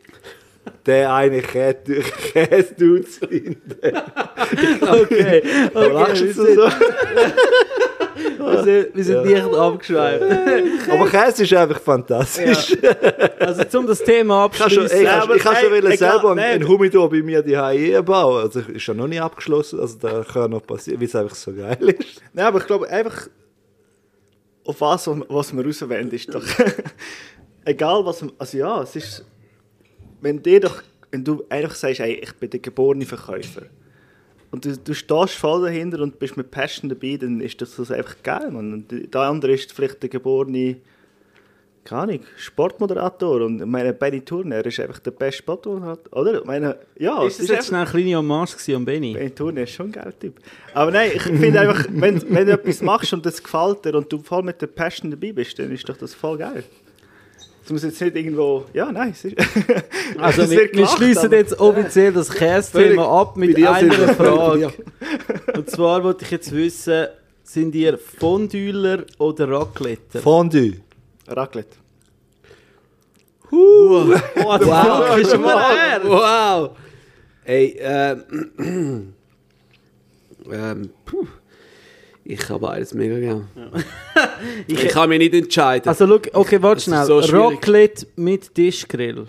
den 0.87 1.07
einen 1.07 1.43
Käse 1.43 2.77
zu 2.77 3.03
finden. 3.03 3.77
Okay, 4.55 5.43
okay. 5.75 5.93
Lachst 5.93 6.23
wir 8.47 8.62
sind, 8.62 8.95
wir 8.95 9.05
sind, 9.05 9.25
sind 9.25 9.31
leicht 9.33 9.55
abgeschweift. 9.55 10.91
Aber 10.91 11.09
Käse 11.09 11.43
ist 11.43 11.55
einfach 11.55 11.81
fantastisch. 11.81 12.77
Also, 13.39 13.79
um 13.79 13.87
das 13.87 14.03
Thema 14.03 14.49
Ich 14.53 14.59
kann 14.59 14.71
schon, 14.71 14.85
abzuschließen. 14.85 14.99
ich 14.99 15.05
kann, 15.05 15.21
aber 15.21 15.37
ich 15.37 15.43
kann 15.43 15.57
schon 15.57 15.71
wollen 15.71 15.87
egal, 15.87 15.97
selber 15.97 16.31
einen, 16.33 16.41
einen 16.41 16.69
Humidor 16.69 17.11
bei 17.11 17.23
mir 17.23 17.43
die 17.43 17.57
einbauen. 17.57 18.43
Also 18.43 18.61
ist 18.61 18.87
ja 18.87 18.95
noch 18.95 19.07
nicht 19.07 19.21
abgeschlossen, 19.21 19.81
also 19.81 19.99
da 19.99 20.25
kann 20.25 20.51
noch 20.51 20.66
passieren, 20.66 21.01
weil 21.01 21.07
es 21.07 21.15
einfach 21.15 21.35
so 21.35 21.53
geil 21.53 21.79
ist. 21.81 22.23
Nein, 22.33 22.47
aber 22.47 22.59
ich 22.59 22.66
glaube 22.66 22.89
einfach, 22.89 23.29
auf 24.65 24.81
was, 24.81 25.07
was 25.07 25.53
man 25.53 25.65
rauswählt, 25.65 26.12
ist 26.12 26.35
doch 26.35 26.45
egal 27.65 28.05
was 28.05 28.23
man, 28.23 28.33
also 28.39 28.59
ja, 28.59 28.83
es 28.83 28.97
ist, 28.97 29.25
wenn 30.21 30.43
dir 30.43 30.61
doch, 30.61 30.83
wenn 31.11 31.25
du 31.25 31.45
einfach 31.49 31.75
sagst, 31.75 32.01
ey, 32.01 32.15
ich 32.15 32.33
bin 32.35 32.51
der 32.51 32.61
geborene 32.61 33.05
Verkäufer 33.05 33.62
und 34.55 34.64
du, 34.64 34.76
du 34.78 34.94
stehst 34.94 35.35
voll 35.35 35.62
dahinter 35.62 36.01
und 36.01 36.20
bist 36.20 36.36
mit 36.36 36.51
Passion 36.52 36.89
dabei, 36.89 37.16
dann 37.16 37.40
ist 37.40 37.60
das, 37.60 37.74
das 37.74 37.90
einfach 37.90 38.22
geil, 38.22 38.51
man. 38.52 38.72
Und 38.72 39.12
der 39.12 39.20
andere 39.20 39.52
ist 39.52 39.72
vielleicht 39.72 40.01
der 40.02 40.09
geborene 40.09 40.76
keine 41.85 42.01
Ahnung, 42.01 42.20
Sportmoderator 42.39 43.43
und 43.43 43.60
ich 43.60 43.66
meine, 43.66 43.93
Benny 43.93 44.22
Turner 44.22 44.64
ist 44.64 44.81
einfach 44.81 45.01
der 45.01 45.10
beste 45.10 45.43
Sportmoderator, 45.43 46.18
oder? 46.18 46.39
Ich 46.39 46.44
meine, 46.47 46.78
ja, 46.98 47.22
Ist 47.26 47.40
das 47.40 47.48
jetzt 47.48 47.66
schnell 47.66 47.82
eine 47.82 47.90
kleine 47.90 48.16
Hommage 48.16 48.74
an 48.74 48.85
Benny? 48.86 49.12
Benny 49.12 49.31
Turner 49.31 49.62
ist 49.64 49.72
schon 49.72 49.86
ein 49.86 49.93
geiler 49.93 50.18
Typ. 50.18 50.40
Aber 50.72 50.90
nein, 50.90 51.10
ich 51.14 51.22
finde 51.22 51.60
einfach, 51.60 51.85
wenn, 51.90 52.22
wenn 52.31 52.47
du 52.47 52.52
etwas 52.52 52.81
machst 52.81 53.12
und 53.12 53.26
das 53.26 53.43
gefällt 53.43 53.85
dir 53.85 53.97
und 53.97 54.10
du 54.10 54.18
voll 54.18 54.43
mit 54.43 54.62
der 54.62 54.68
Passion 54.68 55.10
dabei 55.10 55.32
bist, 55.32 55.59
dann 55.59 55.70
ist 55.70 55.86
doch 55.86 55.97
das 55.98 56.14
voll 56.14 56.39
geil. 56.39 56.64
Es 57.65 57.70
muss 57.70 57.82
jetzt 57.82 57.99
nicht 58.01 58.15
irgendwo, 58.15 58.66
ja, 58.74 58.93
nein, 58.93 59.11
es 59.12 59.24
ist... 59.24 59.36
Also 60.19 60.43
Es 60.43 60.51
wir, 60.51 60.70
wir 60.70 60.86
schließen 60.86 61.32
jetzt 61.32 61.59
offiziell 61.59 62.12
das 62.12 62.31
Käse-Thema 62.31 63.09
ab 63.09 63.39
mit 63.39 63.57
einer 63.57 64.15
Frage. 64.15 64.70
Und 65.57 65.70
zwar 65.70 66.05
wollte 66.05 66.24
ich 66.24 66.31
jetzt 66.31 66.53
wissen, 66.53 67.07
sind 67.43 67.74
ihr 67.74 67.97
Fondüler 67.97 69.05
oder 69.19 69.51
Raclette? 69.51 70.20
Fondue. 70.20 70.74
Raclette. 71.27 71.77
Oh, 73.51 74.05
der 74.09 74.45
wow. 74.45 75.16
ist 75.16 75.39
mal. 75.39 76.01
Wow! 76.05 76.77
Ey, 77.45 77.77
ähm. 77.78 78.24
ähm 80.53 80.91
puh. 81.05 81.27
Ich 82.27 82.49
habe 82.49 82.61
beides 82.61 82.95
mega 82.95 83.19
gern. 83.19 83.49
Ich, 84.67 84.89
kann 84.89 85.09
mich 85.11 85.19
nicht 85.19 85.35
entscheiden. 85.35 85.89
Also 85.89 86.07
schau, 86.07 86.41
okay, 86.41 86.63
warte 86.63 86.81
schnell. 86.81 87.05
so. 87.05 87.19
Raclette 87.19 88.07
mit 88.17 88.55
Tischgrill. 88.55 89.27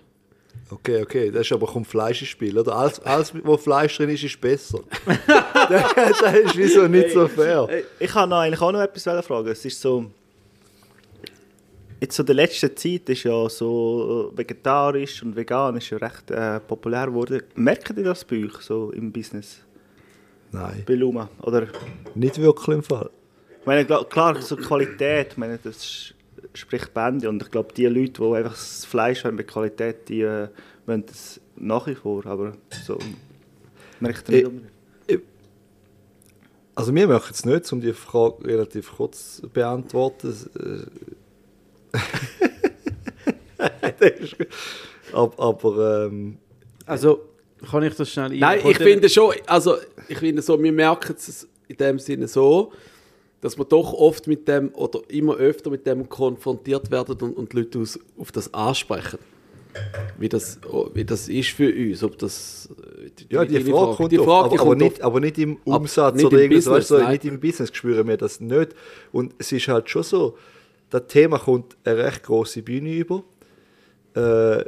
Okay, 0.69 1.01
okay, 1.01 1.29
das 1.29 1.41
ist 1.41 1.51
aber 1.51 1.67
kommt 1.67 1.87
Fleisch 1.87 2.21
ins 2.21 2.29
Spiel, 2.29 2.57
oder? 2.57 2.75
Alles, 2.75 2.99
alles 3.01 3.33
wo 3.43 3.55
Fleisch 3.55 3.97
drin 3.97 4.09
ist, 4.09 4.23
ist 4.23 4.39
besser. 4.41 4.79
das, 5.27 6.33
ist 6.33 6.57
wieso 6.57 6.87
nicht 6.87 7.11
so 7.11 7.27
fair. 7.27 7.67
Ich 7.99 8.09
kann 8.09 8.29
noch, 8.29 8.39
eigentlich 8.39 8.61
auch 8.61 8.71
noch 8.71 8.81
etwas 8.81 9.03
fragen. 9.25 9.47
Es 9.49 9.63
ist 9.63 9.79
so... 9.79 10.05
Jetzt 12.01 12.15
so 12.15 12.23
in 12.23 12.27
der 12.27 12.35
letzten 12.35 12.75
Zeit 12.75 13.09
ist 13.09 13.23
ja 13.23 13.49
so 13.49 14.31
vegetarisch 14.35 15.23
und 15.23 15.35
vegan 15.35 15.77
ist 15.77 15.89
ja 15.89 15.97
recht 15.97 16.29
äh, 16.31 16.59
populär 16.59 17.07
geworden. 17.07 17.41
Merkt 17.55 17.97
ihr 17.97 18.03
das 18.03 18.25
bei 18.25 18.43
euch 18.43 18.57
so 18.61 18.91
im 18.91 19.11
Business? 19.11 19.64
Nein, 20.55 20.83
Bei 20.87 20.93
Luma? 20.95 21.29
Oder 21.41 21.67
nicht 22.15 22.39
wirklich 22.39 22.67
im 22.77 22.83
Fall. 22.83 23.09
Ich 23.61 23.65
meine, 23.65 23.85
klar- 23.85 24.41
so 24.41 24.55
Qualität, 24.55 25.29
ich 25.31 25.37
meine, 25.37 25.57
das 25.57 26.13
spricht 26.53 26.93
Bände. 26.93 27.27
Und 27.29 27.41
ich 27.41 27.51
glaube, 27.51 27.73
die 27.73 27.85
Leute, 27.87 28.21
die 28.21 28.33
einfach 28.35 28.51
das 28.53 28.85
Fleisch 28.85 29.23
haben 29.25 29.35
mit 29.35 29.47
Qualität, 29.47 30.07
die 30.07 30.21
äh, 30.21 30.47
wollen 30.85 31.05
das 31.05 31.41
nach 31.55 31.87
wie 31.87 31.95
vor. 31.95 32.25
Aber 32.25 32.53
so 32.85 32.97
merkt 33.99 34.29
nicht 34.29 34.41
Ich- 34.41 34.45
unbedingt. 34.47 34.71
Also 36.77 36.93
wir 36.93 37.07
machen 37.07 37.29
es 37.31 37.45
nicht, 37.45 37.71
um 37.71 37.79
die 37.79 37.93
Frage 37.93 38.43
relativ 38.45 38.91
kurz 38.97 39.37
zu 39.37 39.47
beantworten. 39.49 40.35
Äh, 40.59 41.97
das 43.99 44.11
ist 44.19 44.37
gut. 44.37 44.47
aber 45.13 45.39
aber 45.41 46.05
ähm, 46.07 46.37
Also, 46.85 47.29
kann 47.69 47.83
ich 47.83 47.95
das 47.95 48.09
schnell 48.09 48.37
Nein, 48.37 48.59
ich 48.65 48.77
finde 48.77 49.09
schon, 49.09 49.33
also 49.47 49.77
ich 50.07 50.17
finde 50.17 50.41
so, 50.41 50.61
wir 50.61 50.71
merken 50.71 51.15
es 51.17 51.47
in 51.67 51.77
dem 51.77 51.99
Sinne 51.99 52.27
so, 52.27 52.71
dass 53.41 53.57
wir 53.57 53.65
doch 53.65 53.93
oft 53.93 54.27
mit 54.27 54.47
dem 54.47 54.73
oder 54.73 55.01
immer 55.07 55.35
öfter 55.35 55.69
mit 55.69 55.85
dem 55.85 56.09
konfrontiert 56.09 56.91
werden 56.91 57.17
und, 57.21 57.37
und 57.37 57.53
die 57.53 57.57
Leute 57.57 57.79
aus, 57.79 57.99
auf 58.17 58.31
das 58.31 58.53
ansprechen. 58.53 59.19
Wie 60.17 60.29
das, 60.29 60.59
wie 60.93 61.03
das 61.03 61.27
ist 61.27 61.49
für 61.49 61.69
uns, 61.69 62.01
ob 62.01 62.17
das... 62.17 62.69
äh, 62.97 63.33
ja, 63.33 63.43
die 63.43 63.55
deine 63.55 63.65
Frage, 63.65 63.95
kommt 63.95 64.11
die 64.11 64.19
oft, 64.19 64.27
Frage, 64.27 64.45
aber, 64.45 64.49
die 64.49 64.59
aber, 64.59 64.69
kommt 64.69 64.81
nicht, 64.81 64.91
oft. 64.93 65.01
aber 65.01 65.19
nicht 65.19 65.37
im 65.37 65.57
Umsatz 65.65 66.15
nicht 66.15 66.25
oder 66.25 66.37
im 66.37 66.43
irgendwas, 66.43 66.67
weißt 66.67 66.91
du, 66.91 66.95
Business, 66.95 67.11
nicht 67.11 67.25
im 67.25 67.39
Business 67.39 67.69
spüren 67.73 68.07
wir 68.07 68.17
das 68.17 68.39
nicht. 68.39 68.69
Und 69.11 69.35
es 69.37 69.51
ist 69.51 69.67
halt 69.67 69.89
schon 69.89 70.03
so, 70.03 70.37
das 70.89 71.07
Thema 71.07 71.39
kommt 71.39 71.75
eine 71.83 71.97
recht 71.97 72.23
große 72.23 72.61
Bühne 72.61 72.93
über. 72.93 73.23
Äh, 74.15 74.63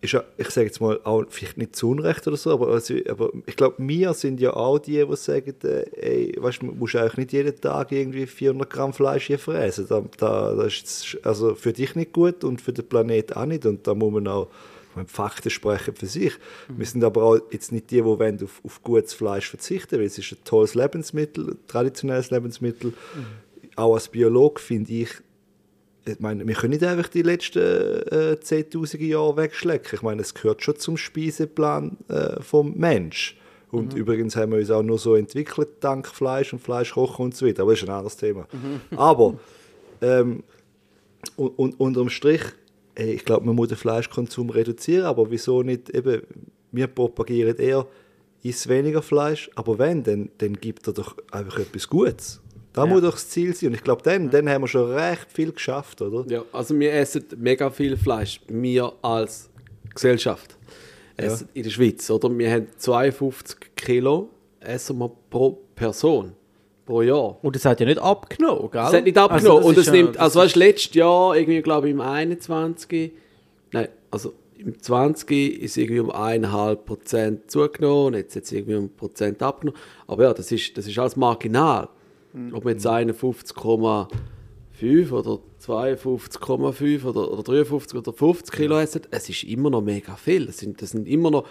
ist 0.00 0.12
ja, 0.12 0.22
ich 0.36 0.50
sage 0.50 0.66
jetzt 0.66 0.80
mal, 0.80 1.00
auch 1.04 1.24
vielleicht 1.28 1.58
nicht 1.58 1.74
zu 1.74 1.90
Unrecht 1.90 2.26
oder 2.26 2.36
so, 2.36 2.52
aber, 2.52 2.68
also, 2.68 2.94
aber 3.08 3.30
ich 3.46 3.56
glaube, 3.56 3.76
wir 3.78 4.14
sind 4.14 4.40
ja 4.40 4.54
auch 4.54 4.78
die, 4.78 5.04
die 5.04 5.16
sagen, 5.16 5.54
äh, 5.64 5.84
ey, 5.96 6.34
weißt, 6.38 6.62
du 6.62 6.66
musst 6.66 6.96
eigentlich 6.96 7.16
nicht 7.16 7.32
jeden 7.32 7.60
Tag 7.60 7.92
irgendwie 7.92 8.26
400 8.26 8.70
Gramm 8.70 8.92
Fleisch 8.92 9.26
hier 9.26 9.38
fressen. 9.38 9.86
Da, 9.88 10.04
da, 10.16 10.54
das 10.54 10.74
ist 10.74 11.18
also 11.22 11.54
für 11.54 11.72
dich 11.72 11.94
nicht 11.94 12.12
gut 12.12 12.44
und 12.44 12.60
für 12.60 12.72
den 12.72 12.88
Planeten 12.88 13.34
auch 13.34 13.46
nicht. 13.46 13.66
Und 13.66 13.86
da 13.86 13.94
muss 13.94 14.12
man 14.12 14.28
auch, 14.28 14.48
meine, 14.98 15.08
Fakten 15.08 15.50
sprechen 15.50 15.94
für 15.94 16.06
sich. 16.06 16.34
Wir 16.68 16.86
sind 16.86 17.02
aber 17.02 17.22
auch 17.22 17.38
jetzt 17.50 17.72
nicht 17.72 17.90
die, 17.90 17.96
die 17.96 18.04
wollen 18.04 18.42
auf, 18.42 18.60
auf 18.64 18.82
gutes 18.82 19.14
Fleisch 19.14 19.48
verzichten 19.48 19.98
weil 19.98 20.06
es 20.06 20.18
ist 20.18 20.32
ein 20.32 20.38
tolles 20.44 20.74
Lebensmittel, 20.74 21.50
ein 21.50 21.58
traditionelles 21.66 22.30
Lebensmittel. 22.30 22.92
Auch 23.76 23.94
als 23.94 24.08
Biolog 24.08 24.60
finde 24.60 24.92
ich, 24.92 25.10
ich 26.08 26.20
meine, 26.20 26.46
wir 26.46 26.54
können 26.54 26.72
nicht 26.72 26.84
einfach 26.84 27.08
die 27.08 27.22
letzten 27.22 27.58
äh, 27.58 28.36
10.000 28.40 29.04
Jahre 29.04 29.36
wegschlecken. 29.36 29.90
Ich 29.94 30.02
meine, 30.02 30.22
es 30.22 30.34
gehört 30.34 30.62
schon 30.62 30.76
zum 30.76 30.96
Speiseplan 30.96 31.96
äh, 32.08 32.40
vom 32.42 32.74
Mensch. 32.76 33.36
Und 33.70 33.92
übrigens 33.94 34.34
haben 34.34 34.52
wir 34.52 34.58
uns 34.58 34.70
auch 34.70 34.82
nur 34.82 34.98
so 34.98 35.14
entwickelt, 35.14 35.68
dank 35.80 36.06
Fleisch 36.08 36.52
und 36.52 36.60
Fleischkochen 36.60 37.26
und 37.26 37.36
so 37.36 37.46
weiter. 37.46 37.62
Aber 37.62 37.72
das 37.72 37.82
ist 37.82 37.88
ein 37.88 37.94
anderes 37.94 38.16
Thema. 38.16 38.46
Aber 38.96 39.38
ähm, 40.00 40.42
und, 41.36 41.58
und, 41.58 41.80
unterm 41.80 42.08
Strich, 42.08 42.42
ey, 42.94 43.12
ich 43.12 43.24
glaube, 43.24 43.44
man 43.44 43.56
muss 43.56 43.68
den 43.68 43.76
Fleischkonsum 43.76 44.50
reduzieren, 44.50 45.04
aber 45.04 45.30
wieso 45.30 45.62
nicht 45.62 45.90
eben, 45.90 46.22
wir 46.72 46.86
propagieren 46.86 47.56
eher, 47.56 47.86
isst 48.42 48.68
weniger 48.68 49.02
Fleisch, 49.02 49.50
aber 49.54 49.78
wenn, 49.78 50.02
dann, 50.02 50.30
dann 50.38 50.54
gibt 50.54 50.86
er 50.86 50.92
doch 50.92 51.16
einfach 51.30 51.58
etwas 51.58 51.88
Gutes. 51.88 52.40
Da 52.78 52.86
muss 52.86 53.02
doch 53.02 53.12
das 53.12 53.28
Ziel 53.28 53.54
sein. 53.54 53.70
Und 53.70 53.74
ich 53.74 53.82
glaube, 53.84 54.02
dann, 54.02 54.30
dann 54.30 54.48
haben 54.48 54.62
wir 54.62 54.68
schon 54.68 54.90
recht 54.92 55.26
viel 55.32 55.52
geschafft, 55.52 56.00
oder? 56.02 56.24
Ja, 56.30 56.44
also 56.52 56.78
wir 56.78 56.92
essen 56.92 57.24
mega 57.36 57.70
viel 57.70 57.96
Fleisch, 57.96 58.40
wir 58.48 58.92
als 59.02 59.50
Gesellschaft 59.94 60.56
essen 61.16 61.48
in 61.54 61.62
der 61.64 61.70
Schweiz, 61.70 62.08
oder? 62.10 62.36
Wir 62.36 62.50
haben 62.52 62.66
52 62.76 63.58
Kilo 63.76 64.30
essen 64.60 64.98
wir 64.98 65.10
pro 65.30 65.58
Person, 65.74 66.32
pro 66.86 67.02
Jahr. 67.02 67.38
Und 67.42 67.56
es 67.56 67.64
hat 67.64 67.80
ja 67.80 67.86
nicht 67.86 67.98
abgenommen, 67.98 68.70
gell? 68.70 68.82
Es 68.86 68.92
hat 68.92 69.04
nicht 69.04 69.18
abgenommen. 69.18 69.62
das 69.62 69.66
und 69.66 69.78
es 69.78 69.86
ja- 69.86 69.92
nimmt, 69.92 70.16
das 70.16 70.22
also 70.22 70.40
weißt, 70.40 70.56
du, 70.56 70.58
letztes 70.60 70.94
Jahr, 70.94 71.36
irgendwie, 71.36 71.62
glaube 71.62 71.88
ich, 71.88 71.94
im 71.94 72.00
21. 72.00 73.12
Nein, 73.72 73.88
also 74.10 74.34
im 74.58 74.80
20 74.80 75.62
ist 75.62 75.76
irgendwie 75.76 76.00
um 76.00 76.10
1,5 76.10 76.76
Prozent 76.76 77.50
zugenommen 77.50 78.06
und 78.06 78.14
jetzt 78.14 78.34
hat 78.34 78.42
es 78.44 78.52
irgendwie 78.52 78.74
um 78.74 78.88
Prozent 78.88 79.42
abgenommen. 79.42 79.80
Aber 80.06 80.24
ja, 80.24 80.34
das 80.34 80.50
ist, 80.50 80.76
das 80.76 80.86
ist 80.86 80.98
alles 80.98 81.16
marginal. 81.16 81.88
Ob 82.52 82.64
man 82.64 82.74
jetzt 82.74 82.86
51,5 82.86 85.12
oder 85.12 85.38
52,5 85.60 87.04
oder, 87.04 87.32
oder 87.32 87.42
53 87.42 87.98
oder 87.98 88.12
50 88.12 88.54
Kilo 88.54 88.78
essen, 88.78 89.02
es 89.10 89.28
ist 89.28 89.44
immer 89.44 89.70
noch 89.70 89.82
mega 89.82 90.14
viel. 90.16 90.46
Das 90.46 90.58
sind, 90.58 90.80
das 90.82 90.90
sind 90.90 91.08
immer 91.08 91.30
noch, 91.30 91.46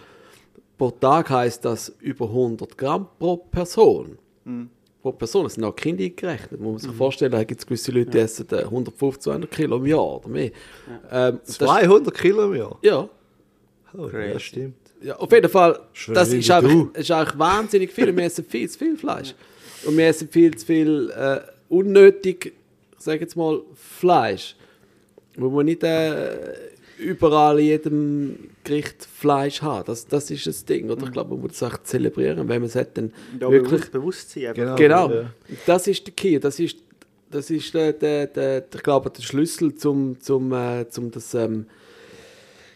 pro 0.77 0.91
Tag 0.91 1.29
heißt 1.29 1.65
das 1.65 1.89
über 1.99 2.25
100 2.25 2.77
Gramm 2.77 3.07
pro 3.19 3.37
Person 3.37 4.17
pro 5.01 5.11
Person. 5.11 5.43
Das 5.43 5.53
sind 5.55 5.63
auch 5.63 5.75
Kinder 5.75 6.03
eingerechnet. 6.05 6.59
Man 6.61 6.71
muss 6.73 6.83
sich 6.83 6.91
vorstellen, 6.91 7.31
da 7.31 7.43
gibt 7.43 7.59
es 7.61 7.65
gewisse 7.67 7.91
Leute, 7.91 8.11
die 8.11 8.19
essen 8.19 8.47
äh, 8.51 8.63
150, 8.63 9.23
200 9.23 9.51
Kilo 9.51 9.77
im 9.77 9.85
Jahr 9.85 10.17
oder 10.17 10.29
mehr. 10.29 10.51
Ähm, 11.11 11.39
das- 11.45 11.57
200 11.57 12.13
Kilo 12.13 12.45
im 12.51 12.55
Jahr. 12.55 12.77
Ja, 12.81 13.09
Oh, 13.97 14.09
ja, 14.09 14.37
stimmt. 14.37 14.75
ja, 15.01 15.15
auf 15.15 15.31
jeden 15.31 15.49
Fall, 15.49 15.79
Schon 15.93 16.13
das 16.13 16.31
ist 16.33 16.51
einfach, 16.51 16.93
ist 16.93 17.09
eigentlich 17.09 17.39
wahnsinnig 17.39 17.91
viel. 17.91 18.15
Wir 18.15 18.25
essen 18.25 18.43
viel 18.45 18.69
zu 18.69 18.77
viel 18.77 18.97
Fleisch. 18.97 19.33
Und 19.85 19.97
wir 19.97 20.07
essen 20.07 20.27
viel 20.29 20.55
zu 20.55 20.65
viel 20.65 21.11
äh, 21.15 21.39
unnötig, 21.69 22.53
ich 22.97 23.03
sage 23.03 23.21
jetzt 23.21 23.35
mal, 23.35 23.61
Fleisch. 23.75 24.55
Wo 25.35 25.49
man 25.49 25.65
nicht 25.65 25.83
äh, 25.83 26.35
überall 26.97 27.59
in 27.59 27.65
jedem 27.67 28.49
Gericht 28.63 29.05
Fleisch 29.05 29.61
hat. 29.61 29.87
Das, 29.87 30.07
das 30.07 30.31
ist 30.31 30.47
das 30.47 30.65
Ding. 30.65 30.89
Oder? 30.89 31.05
Ich 31.05 31.11
glaube, 31.11 31.31
man 31.35 31.41
muss 31.41 31.59
das 31.59 31.71
auch 31.71 31.77
zelebrieren. 31.83 32.39
Wenn 32.49 32.61
man 32.61 32.63
es 32.69 32.75
hat, 32.75 32.97
dann 32.97 33.13
Ja, 33.39 33.51
wirklich 33.51 33.91
bewusst, 33.91 34.33
Bewusstsein. 34.33 34.53
Genau. 34.55 34.75
Genau, 34.75 35.11
Ja. 35.11 35.31
das 35.65 35.87
ist 35.87 36.05
der 36.07 36.13
Key, 36.15 36.39
das 36.39 36.59
ist, 36.59 36.77
das 37.29 37.49
ist 37.51 37.73
der, 37.73 37.93
der, 37.93 38.27
der, 38.27 38.61
der, 38.61 38.77
ich 38.77 38.83
glaube, 38.83 39.09
der 39.11 39.21
Schlüssel 39.21 39.75
zum, 39.75 40.19
zum, 40.19 40.51
äh, 40.53 40.89
zum, 40.89 41.11
das, 41.11 41.33
ähm, 41.35 41.67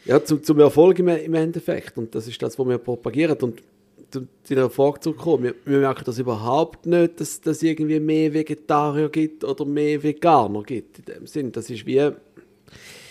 ja, 0.05 0.23
zum, 0.23 0.43
zum 0.43 0.59
Erfolg 0.59 0.99
im, 0.99 1.07
im 1.07 1.33
Endeffekt. 1.33 1.97
Und 1.97 2.13
das 2.13 2.27
ist 2.27 2.41
das, 2.41 2.57
was 2.59 2.67
wir 2.67 2.77
propagieren. 2.77 3.37
Und 3.41 3.61
zu 4.11 4.27
deiner 4.49 4.69
Frage 4.69 4.99
zurückkommen, 4.99 5.43
wir, 5.43 5.55
wir 5.65 5.79
merken 5.79 6.03
das 6.05 6.19
überhaupt 6.19 6.85
nicht, 6.85 7.19
dass 7.19 7.41
es 7.43 7.63
irgendwie 7.63 7.99
mehr 7.99 8.33
Vegetarier 8.33 9.09
gibt 9.09 9.43
oder 9.43 9.65
mehr 9.65 10.01
Veganer 10.03 10.63
gibt. 10.63 10.99
In 10.99 11.05
dem 11.05 11.27
Sinn, 11.27 11.51
das 11.51 11.69
ist 11.69 11.85
wie, 11.85 12.11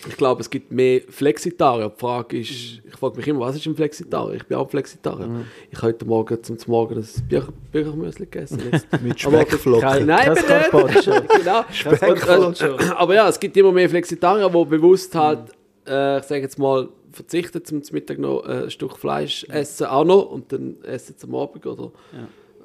ich 0.07 0.17
glaube, 0.17 0.41
es 0.41 0.49
gibt 0.49 0.71
mehr 0.71 1.01
Flexitarier. 1.09 1.89
Die 1.89 1.99
Frage 1.99 2.39
ist, 2.39 2.49
ich 2.49 2.95
frage 2.97 3.17
mich 3.17 3.27
immer, 3.27 3.41
was 3.41 3.55
ist 3.55 3.65
ein 3.67 3.75
Flexitarier? 3.75 4.35
Ich 4.35 4.47
bin 4.47 4.57
auch 4.57 4.69
Flexitarier. 4.69 5.45
Ich 5.69 5.77
habe 5.77 5.87
heute 5.87 6.05
Morgen 6.05 6.43
zum 6.43 6.57
Morgen 6.67 6.95
das 6.95 7.21
Bücher, 7.21 7.53
Büchermüsli 7.71 8.25
gegessen. 8.25 8.61
Mit 9.03 9.19
Speckflocken. 9.19 10.05
Nein, 10.07 10.33
nicht. 10.33 10.47
genau. 10.47 11.65
Carpaccio. 11.83 12.47
Und, 12.47 12.81
äh, 12.81 12.93
aber 12.95 13.15
ja, 13.15 13.29
es 13.29 13.39
gibt 13.39 13.55
immer 13.57 13.71
mehr 13.71 13.89
Flexitarier, 13.89 14.49
die 14.49 14.65
bewusst 14.65 15.13
halt, 15.13 15.51
äh, 15.87 16.19
ich 16.19 16.23
sage 16.23 16.41
jetzt 16.41 16.57
mal, 16.57 16.89
verzichten 17.11 17.63
zum 17.65 17.81
Mittag 17.91 18.19
noch 18.19 18.43
ein 18.43 18.69
Stück 18.71 18.97
Fleisch 18.97 19.45
essen, 19.49 19.87
auch 19.87 20.05
noch, 20.05 20.31
und 20.31 20.51
dann 20.51 20.81
essen 20.83 21.15
sie 21.17 21.27
am 21.27 21.35
Abend 21.35 21.65
oder 21.65 21.91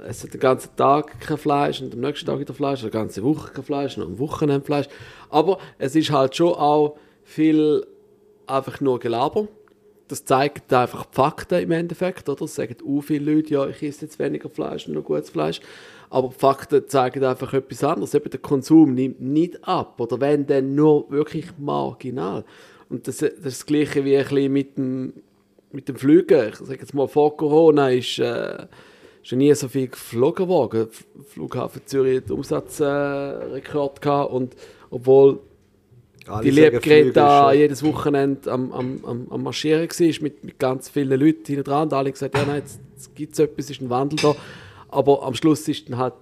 essen 0.07 0.31
den 0.31 0.41
ganzen 0.41 0.77
Tag 0.77 1.21
kein 1.21 1.39
Fleisch 1.39 1.81
und 1.81 1.95
am 1.95 2.01
nächsten 2.01 2.27
Tag 2.27 2.39
wieder 2.39 2.55
Fleisch, 2.55 2.83
oder 2.83 2.91
die 2.91 2.99
ganze 2.99 3.23
Woche 3.23 3.53
kein 3.53 3.65
Fleisch 3.65 3.97
und 3.97 4.05
am 4.05 4.19
Wochenende 4.19 4.65
Fleisch. 4.65 4.89
Aber 5.31 5.59
es 5.79 5.97
ist 5.97 6.11
halt 6.11 6.37
schon 6.37 6.55
auch 6.55 6.97
viel 7.25 7.87
einfach 8.47 8.81
nur 8.81 8.99
Gelaber. 8.99 9.49
Das 10.09 10.25
zeigt 10.25 10.73
einfach 10.73 11.07
die 11.07 11.17
Fakten 11.17 11.61
im 11.61 11.73
Endeffekt, 11.73 12.29
oder? 12.29 12.39
Das 12.41 12.55
sagen 12.55 12.77
auch 12.87 13.01
viele 13.01 13.35
Leute, 13.35 13.55
ja, 13.55 13.67
ich 13.67 13.83
esse 13.83 14.05
jetzt 14.05 14.21
weniger 14.21 14.49
Fleisch, 14.49 14.87
nur 14.87 15.03
gutes 15.03 15.31
Fleisch. 15.31 15.61
Aber 16.11 16.29
die 16.29 16.35
Fakten 16.35 16.87
zeigen 16.87 17.25
einfach 17.25 17.53
etwas 17.53 17.83
anderes. 17.83 18.15
Eben 18.15 18.31
der 18.31 18.39
Konsum 18.39 18.95
nimmt 18.95 19.21
nicht 19.21 19.67
ab. 19.67 20.01
Oder 20.01 20.21
wenn, 20.21 20.47
dann 20.47 20.77
nur 20.77 21.11
wirklich 21.11 21.47
marginal. 21.59 22.45
Und 22.89 23.09
das, 23.09 23.19
das 23.19 23.33
ist 23.33 23.45
das 23.45 23.67
Gleiche 23.67 24.05
wie 24.05 24.17
ein 24.17 24.25
bisschen 24.25 24.53
mit 24.53 24.77
dem, 24.77 25.13
mit 25.73 25.89
dem 25.89 25.97
Fliegen. 25.97 26.49
Ich 26.49 26.57
sage 26.57 26.81
jetzt 26.81 26.95
mal, 26.95 27.09
vor 27.09 27.37
Corona 27.37 27.91
ist, 27.91 28.19
äh, 28.19 28.67
ist 29.23 29.33
nie 29.33 29.53
so 29.55 29.69
viel 29.69 29.89
geflogen 29.89 30.49
worden. 30.49 30.89
Flughafen 31.29 31.83
Zürich 31.85 32.23
hat 32.23 32.31
Umsatzrekord 32.31 33.99
äh, 33.99 34.01
gehabt 34.01 34.33
und 34.33 34.55
obwohl 34.91 35.41
Alle 36.27 36.45
die 36.45 36.51
sagen, 36.51 36.65
liebe 36.65 36.81
Flüge 36.81 37.05
Greta 37.05 37.51
ist, 37.51 37.57
äh, 37.57 37.61
jedes 37.61 37.83
Wochenende 37.83 38.51
am, 38.51 38.73
am, 38.73 39.05
am, 39.05 39.27
am 39.31 39.43
Marschieren 39.43 39.89
war 39.89 40.23
mit, 40.23 40.45
mit 40.45 40.59
ganz 40.59 40.89
vielen 40.89 41.19
Leuten 41.21 41.45
hinten 41.45 41.65
dran. 41.65 41.85
Und 41.85 41.93
alle 41.93 42.13
gesagt, 42.13 42.37
ja, 42.37 42.45
nein, 42.47 42.59
jetzt, 42.61 42.81
jetzt 42.95 43.15
gibt 43.15 43.33
es 43.33 43.39
etwas, 43.41 43.71
ist 43.71 43.81
ein 43.81 43.91
Wandel 43.91 44.19
da. 44.23 44.37
Aber 44.89 45.25
am 45.25 45.35
Schluss 45.35 45.67
ist 45.69 45.89
dann 45.89 45.99
halt, 45.99 46.15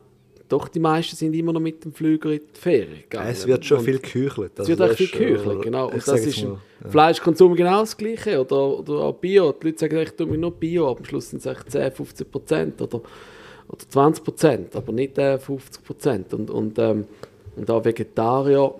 doch 0.48 0.68
die 0.68 0.78
meisten 0.78 1.16
sind 1.16 1.34
immer 1.34 1.52
noch 1.52 1.60
mit 1.60 1.84
dem 1.84 1.92
Flüger 1.92 2.30
in 2.30 2.40
die 2.40 2.60
Ferien 2.60 3.02
gegangen. 3.02 3.30
Es 3.30 3.46
wird 3.46 3.64
schon 3.64 3.78
Und 3.78 3.84
viel 3.84 3.98
geküchelt. 3.98 4.58
Es 4.58 4.68
wird 4.68 4.80
echt 4.80 4.94
viel 4.96 5.06
geküchelt, 5.06 5.62
genau. 5.62 5.88
Und 5.88 6.06
das 6.06 6.26
ist 6.26 6.38
ein, 6.38 6.58
ein 6.82 6.90
Fleischkonsum 6.90 7.54
genau 7.54 7.80
das 7.80 7.96
Gleiche. 7.96 8.40
Oder, 8.40 8.78
oder 8.78 8.92
auch 8.94 9.14
Bio. 9.14 9.52
Die 9.52 9.66
Leute 9.66 9.78
sagen, 9.78 9.98
ich 9.98 10.10
tue 10.10 10.26
mir 10.26 10.38
nur 10.38 10.52
Bio, 10.52 10.90
aber 10.90 10.98
am 10.98 11.04
Schluss 11.04 11.30
sind 11.30 11.38
es 11.38 11.46
echt 11.46 11.70
10, 11.70 11.92
15 11.92 12.30
Prozent 12.30 12.82
oder, 12.82 13.00
oder 13.68 13.88
20 13.88 14.24
Prozent, 14.24 14.76
aber 14.76 14.92
nicht 14.92 15.16
äh, 15.18 15.38
50 15.38 15.84
Prozent. 15.84 16.34
Und, 16.34 16.50
und, 16.50 16.78
ähm, 16.78 17.06
und 17.56 17.70
auch 17.70 17.84
Vegetarier 17.84 18.74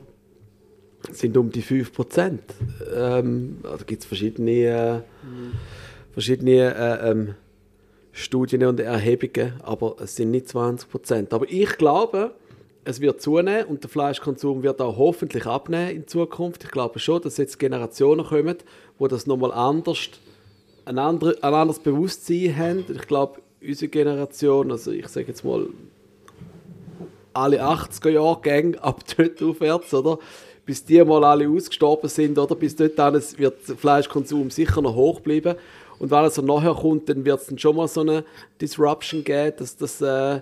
sind 1.12 1.36
um 1.36 1.51
die 1.51 1.62
5 1.62 1.93
Prozent. 1.93 2.43
Ähm, 2.95 3.59
da 3.62 3.77
gibt 3.86 4.03
es 4.03 4.07
verschiedene, 4.07 4.51
äh, 4.51 5.01
verschiedene 6.12 6.74
äh, 6.74 7.11
ähm, 7.11 7.35
Studien 8.16 8.65
und 8.65 8.78
Erhebungen, 8.78 9.55
aber 9.65 9.97
es 10.01 10.15
sind 10.15 10.31
nicht 10.31 10.49
20 10.49 10.89
Prozent. 10.89 11.35
Aber 11.35 11.47
ich 11.51 11.77
glaube, 11.77 12.31
es 12.85 13.01
wird 13.01 13.20
zunehmen 13.20 13.65
und 13.65 13.82
der 13.82 13.91
Fleischkonsum 13.91 14.62
wird 14.62 14.81
auch 14.81 14.97
hoffentlich 14.97 15.47
abnehmen 15.47 15.91
in 15.91 16.07
Zukunft. 16.07 16.62
Ich 16.62 16.70
glaube 16.70 17.01
schon, 17.01 17.20
dass 17.23 17.39
jetzt 17.39 17.59
Generationen 17.59 18.24
kommen, 18.24 18.57
wo 18.99 19.09
das 19.09 19.27
nochmal 19.27 19.53
anders, 19.53 20.11
ein, 20.85 20.99
andere, 20.99 21.36
ein 21.43 21.55
anderes 21.55 21.81
Bewusstsein 21.81 22.57
haben. 22.57 22.85
Ich 22.95 23.07
glaube, 23.09 23.41
unsere 23.61 23.89
Generation, 23.89 24.70
also 24.70 24.93
ich 24.93 25.09
sage 25.09 25.27
jetzt 25.28 25.45
mal 25.45 25.66
alle 27.32 27.65
80er 27.65 28.11
Jahre 28.11 28.41
Gang 28.43 28.77
ab 28.81 29.03
dort 29.16 29.43
aufwärts, 29.43 29.93
oder? 29.93 30.20
Bis 30.65 30.85
die 30.85 31.03
mal 31.05 31.24
alle 31.24 31.49
ausgestorben 31.49 32.09
sind, 32.09 32.39
oder? 32.39 32.55
Bis 32.55 32.77
dort 32.77 32.97
wird 32.97 33.69
der 33.69 33.77
Fleischkonsum 33.77 34.51
sicher 34.51 34.81
noch 34.81 34.95
hoch 34.95 35.20
bleiben. 35.20 35.57
Und 35.98 36.10
wenn 36.10 36.24
es 36.24 36.34
so 36.34 36.42
nachher 36.42 36.74
kommt, 36.74 37.08
dann 37.08 37.24
wird 37.24 37.40
es 37.40 37.46
dann 37.46 37.58
schon 37.58 37.76
mal 37.76 37.88
so 37.88 38.00
eine 38.00 38.24
Disruption 38.60 39.22
geben, 39.24 39.56
dass, 39.58 39.76
das, 39.76 40.00
äh, 40.00 40.40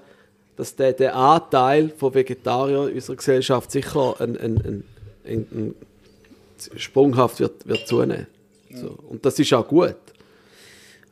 dass 0.56 0.74
der, 0.76 0.92
der 0.92 1.14
Anteil 1.14 1.90
von 1.90 2.14
Vegetariern 2.14 2.88
in 2.88 2.94
unserer 2.94 3.16
Gesellschaft 3.16 3.70
sicher 3.70 4.14
ein, 4.20 4.36
ein, 4.38 4.84
ein, 5.24 5.46
ein, 5.50 5.74
sprunghaft 6.76 7.40
wird, 7.40 7.66
wird 7.66 7.86
zunehmen. 7.86 8.26
So. 8.74 8.96
Und 9.08 9.24
das 9.24 9.38
ist 9.38 9.52
auch 9.52 9.66
gut. 9.66 9.96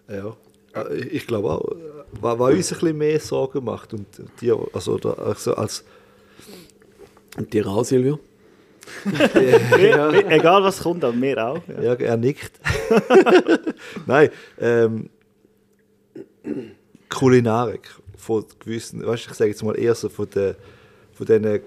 Ja. 0.08 0.36
Äh, 0.74 0.98
Ich 1.08 1.26
glaube 1.26 1.50
auch, 1.50 1.72
was, 2.20 2.38
was 2.38 2.54
uns 2.54 2.72
ein 2.72 2.78
bisschen 2.78 2.98
mehr 2.98 3.20
Sorgen 3.20 3.64
macht 3.64 3.92
und 3.94 4.06
dir, 4.40 4.58
also, 4.72 4.96
also 4.96 5.54
als 5.54 5.84
Und 7.36 7.52
dir 7.52 7.66
auch, 7.66 7.84
Silvio? 7.84 8.18
Wir- 9.04 10.26
Egal 10.30 10.62
was 10.62 10.80
kommt, 10.82 11.04
aber 11.04 11.20
wir 11.20 11.46
auch. 11.46 11.60
Ja. 11.68 11.82
Ja, 11.82 11.94
er 11.94 12.16
nickt. 12.16 12.52
Nein, 14.06 14.30
ähm, 14.60 15.08
Kulinarik 17.08 17.88
von 18.16 18.44
gewissen, 18.60 19.04
weißt 19.04 19.26
du, 19.26 19.30
ich 19.30 19.36
sage 19.36 19.50
jetzt 19.50 19.62
mal 19.64 19.78
eher 19.78 19.94
so 19.94 20.08
von 20.08 20.28
den, 20.30 20.54
von 21.12 21.26
diesen, 21.26 21.44
äh, 21.44 21.60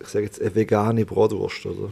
ich 0.00 0.08
sage 0.08 0.24
jetzt 0.26 0.40
eine 0.40 0.54
vegane 0.54 1.04
Bratwurst, 1.06 1.64
oder? 1.66 1.90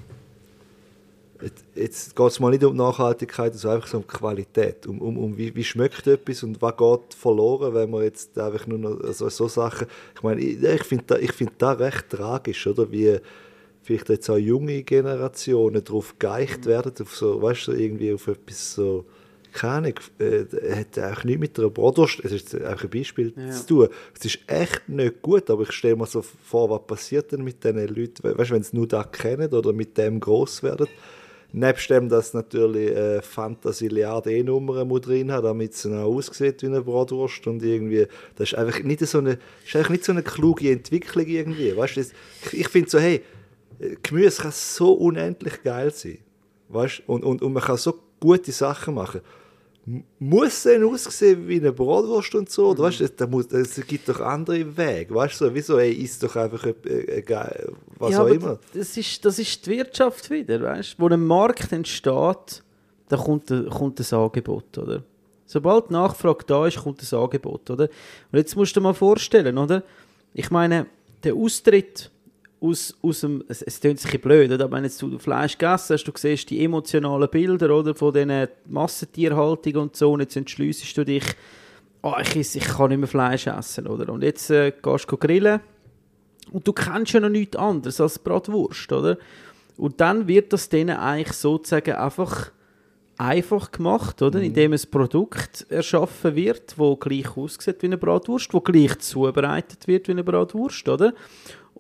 Jetzt, 1.43 1.65
jetzt 1.75 2.17
geht 2.17 2.27
es 2.27 2.39
mal 2.41 2.51
nicht 2.51 2.65
um 2.65 2.77
Nachhaltigkeit, 2.77 3.55
sondern 3.55 3.77
einfach 3.79 3.89
so 3.89 3.97
um 3.99 4.07
Qualität, 4.07 4.87
um, 4.87 5.01
um, 5.01 5.17
um 5.17 5.39
wie, 5.39 5.55
wie 5.55 5.65
schmeckt 5.65 6.07
etwas 6.07 6.43
und 6.43 6.61
was 6.61 6.77
geht 6.77 7.15
verloren, 7.15 7.73
wenn 7.73 7.91
man 7.91 8.03
jetzt 8.03 8.39
einfach 8.39 8.67
nur 8.67 8.79
noch 8.79 9.13
so, 9.15 9.29
so 9.31 9.49
Sachen, 9.49 9.87
ich 10.15 10.23
meine, 10.23 10.41
ich, 10.43 10.63
ich 10.63 10.83
finde 10.85 11.05
da, 11.07 11.17
ich 11.17 11.33
find 11.33 11.53
das 11.57 11.79
recht 11.79 12.11
tragisch, 12.11 12.67
oder, 12.67 12.91
wie 12.93 13.19
vielleicht 13.91 14.09
jetzt 14.09 14.31
auch 14.31 14.37
junge 14.39 14.83
Generationen 14.83 15.83
darauf 15.83 16.19
geeicht 16.19 16.67
werden, 16.67 16.93
auf 17.01 17.17
so, 17.17 17.43
weißt 17.43 17.69
du, 17.69 17.73
irgendwie 17.73 18.13
auf 18.13 18.29
etwas 18.29 18.75
so, 18.75 19.05
keine 19.53 19.73
Ahnung, 19.73 19.95
äh, 20.21 20.45
hat 20.77 20.99
auch 20.99 21.25
nichts 21.25 21.41
mit 21.41 21.59
einer 21.59 21.71
Bratwurst, 21.71 22.21
es 22.25 22.31
ist 22.33 22.55
einfach 22.55 22.85
ein 22.85 22.91
Beispiel 22.91 23.33
Ja. 23.37 23.51
zu 23.51 23.67
tun. 23.67 23.89
Es 24.17 24.25
ist 24.25 24.39
echt 24.47 24.89
nicht 24.89 25.21
gut, 25.23 25.51
aber 25.51 25.63
ich 25.65 25.73
stelle 25.73 25.97
mir 25.97 26.07
so 26.07 26.23
vor, 26.23 26.71
was 26.71 26.87
passiert 26.87 27.33
denn 27.33 27.43
mit 27.43 27.65
diesen 27.65 27.79
Leuten, 27.89 28.23
we- 28.23 28.39
weißt 28.39 28.51
du, 28.51 28.55
wenn 28.55 28.63
sie 28.63 28.77
nur 28.77 28.87
das 28.87 29.11
kennen 29.11 29.53
oder 29.53 29.73
mit 29.73 29.99
dem 29.99 30.21
groß 30.21 30.63
werden. 30.63 30.87
Nebst 31.53 31.91
dem, 31.91 32.09
dass 32.09 32.33
natürlich 32.33 32.93
äh, 32.93 33.21
Fantasiliarde 33.23 34.33
E-Nummern 34.33 34.87
muss 34.87 35.01
drin 35.01 35.33
hat, 35.33 35.43
damit 35.45 35.73
es 35.75 35.85
auch 35.85 35.91
aussieht 36.05 36.63
wie 36.63 36.67
eine 36.67 36.81
Bratwurst 36.81 37.45
und 37.49 37.61
irgendwie, 37.65 38.07
das 38.37 38.53
ist 38.53 38.55
einfach 38.57 38.81
nicht 38.85 39.01
so 39.05 39.19
eine, 39.19 39.37
ist 39.67 39.75
einfach 39.75 39.91
nicht 39.91 40.05
so 40.05 40.13
eine 40.13 40.23
kluge 40.23 40.71
Entwicklung 40.71 41.27
irgendwie, 41.27 41.77
weißt 41.77 41.97
du, 41.97 42.01
ich, 42.03 42.53
ich 42.61 42.69
finde 42.69 42.89
so, 42.89 43.01
hey, 43.01 43.23
Gemüse 44.03 44.43
kann 44.43 44.53
so 44.53 44.93
unendlich 44.93 45.63
geil 45.63 45.91
sein, 45.91 46.19
weißt 46.69 47.03
und, 47.07 47.25
und, 47.25 47.43
und 47.43 47.53
man 47.53 47.63
kann 47.63 47.77
so 47.77 47.95
gute 48.21 48.53
Sachen 48.53 48.95
machen. 48.95 49.21
Muss 50.19 50.49
es 50.49 50.63
denn 50.65 50.85
aussehen 50.85 51.49
wie 51.49 51.57
eine 51.57 51.73
Bratwurst 51.73 52.35
und 52.35 52.51
so? 52.51 52.69
Oder 52.69 52.83
weißt 52.85 53.01
du, 53.01 53.09
da 53.09 53.27
muss, 53.27 53.47
es 53.47 53.75
gibt 53.87 54.09
doch 54.09 54.21
andere 54.21 54.77
Wege. 54.77 55.15
Weißt 55.15 55.41
du, 55.41 55.47
so, 55.47 55.55
wieso, 55.55 55.79
ey, 55.79 55.93
isst 55.93 56.23
doch 56.23 56.37
einfach 56.37 56.65
äh, 56.67 56.71
äh, 56.85 57.23
geil- 57.23 57.73
was 57.99 58.13
ja, 58.13 58.23
auch 58.23 58.27
immer. 58.27 58.59
Das 58.75 58.97
ist, 58.97 59.25
das 59.25 59.39
ist 59.39 59.65
die 59.67 59.71
Wirtschaft 59.71 60.29
wieder, 60.31 60.61
weißt 60.61 60.97
Wo 60.99 61.09
ein 61.09 61.27
Markt 61.27 61.73
entsteht, 61.73 62.63
da 63.09 63.17
kommt, 63.17 63.51
ein- 63.51 63.71
kommt 63.71 63.99
das 63.99 64.13
Angebot, 64.13 64.77
oder? 64.77 65.03
Sobald 65.47 65.89
die 65.89 65.95
Nachfrage 65.95 66.45
da 66.47 66.67
ist, 66.67 66.77
kommt 66.79 67.01
das 67.01 67.13
Angebot, 67.15 67.69
oder? 67.71 67.85
Und 68.31 68.39
jetzt 68.39 68.55
musst 68.55 68.77
du 68.77 68.81
dir 68.81 68.85
mal 68.85 68.95
vorstellen, 68.95 69.57
oder? 69.59 69.83
Ich 70.35 70.51
meine, 70.51 70.87
der 71.25 71.35
Austritt 71.35 72.11
aus, 72.61 72.95
aus 73.03 73.21
dem, 73.21 73.43
es, 73.49 73.63
es 73.63 73.81
klingt 73.81 74.01
sich 74.01 74.11
ein 74.11 74.21
bisschen 74.21 74.49
blöd, 74.49 74.53
oder? 74.53 74.71
Wenn 74.71 74.85
jetzt 74.85 75.01
du 75.01 75.19
Fleisch 75.19 75.57
gegessen 75.57 75.95
hast, 75.95 76.05
du 76.05 76.13
siehst 76.15 76.51
die 76.51 76.65
emotionalen 76.65 77.29
Bilder, 77.29 77.75
oder? 77.75 77.95
Von 77.95 78.13
diesen 78.13 78.49
Massentierhaltung 78.67 79.77
und 79.77 79.97
so, 79.97 80.13
und 80.13 80.21
jetzt 80.21 80.37
entschliessest 80.37 80.97
du 80.97 81.05
dich, 81.05 81.25
oh, 82.03 82.15
ich, 82.21 82.37
esse, 82.37 82.59
ich 82.59 82.65
kann 82.65 82.91
nicht 82.91 82.99
mehr 82.99 83.09
Fleisch 83.09 83.47
essen, 83.47 83.87
oder? 83.87 84.13
Und 84.13 84.23
jetzt 84.23 84.51
äh, 84.51 84.73
gehst 84.83 85.11
du 85.11 85.17
grillen 85.17 85.61
und 86.53 86.67
du 86.67 86.73
kennst 86.73 87.13
ja 87.13 87.21
noch 87.21 87.29
nichts 87.29 87.57
anderes 87.57 88.01
als 88.01 88.19
Bratwurst, 88.19 88.93
oder? 88.93 89.19
Und 89.77 90.01
dann 90.01 90.29
wird 90.29 90.53
das 90.53 90.69
denen 90.69 90.97
eigentlich 90.97 91.33
sozusagen 91.33 91.95
einfach 91.95 92.51
einfach 93.17 93.71
gemacht, 93.71 94.23
oder? 94.23 94.41
Indem 94.41 94.73
ein 94.73 94.81
Produkt 94.91 95.67
erschaffen 95.69 96.35
wird, 96.35 96.79
wo 96.79 96.97
gleich 96.97 97.37
aussieht 97.37 97.83
wie 97.83 97.87
eine 97.87 97.99
Bratwurst, 97.99 98.53
wo 98.55 98.61
gleich 98.61 98.99
zubereitet 98.99 99.87
wird 99.87 100.09
wie 100.09 100.13
eine 100.13 100.25
Bratwurst, 100.25 100.89
oder? 100.89 101.13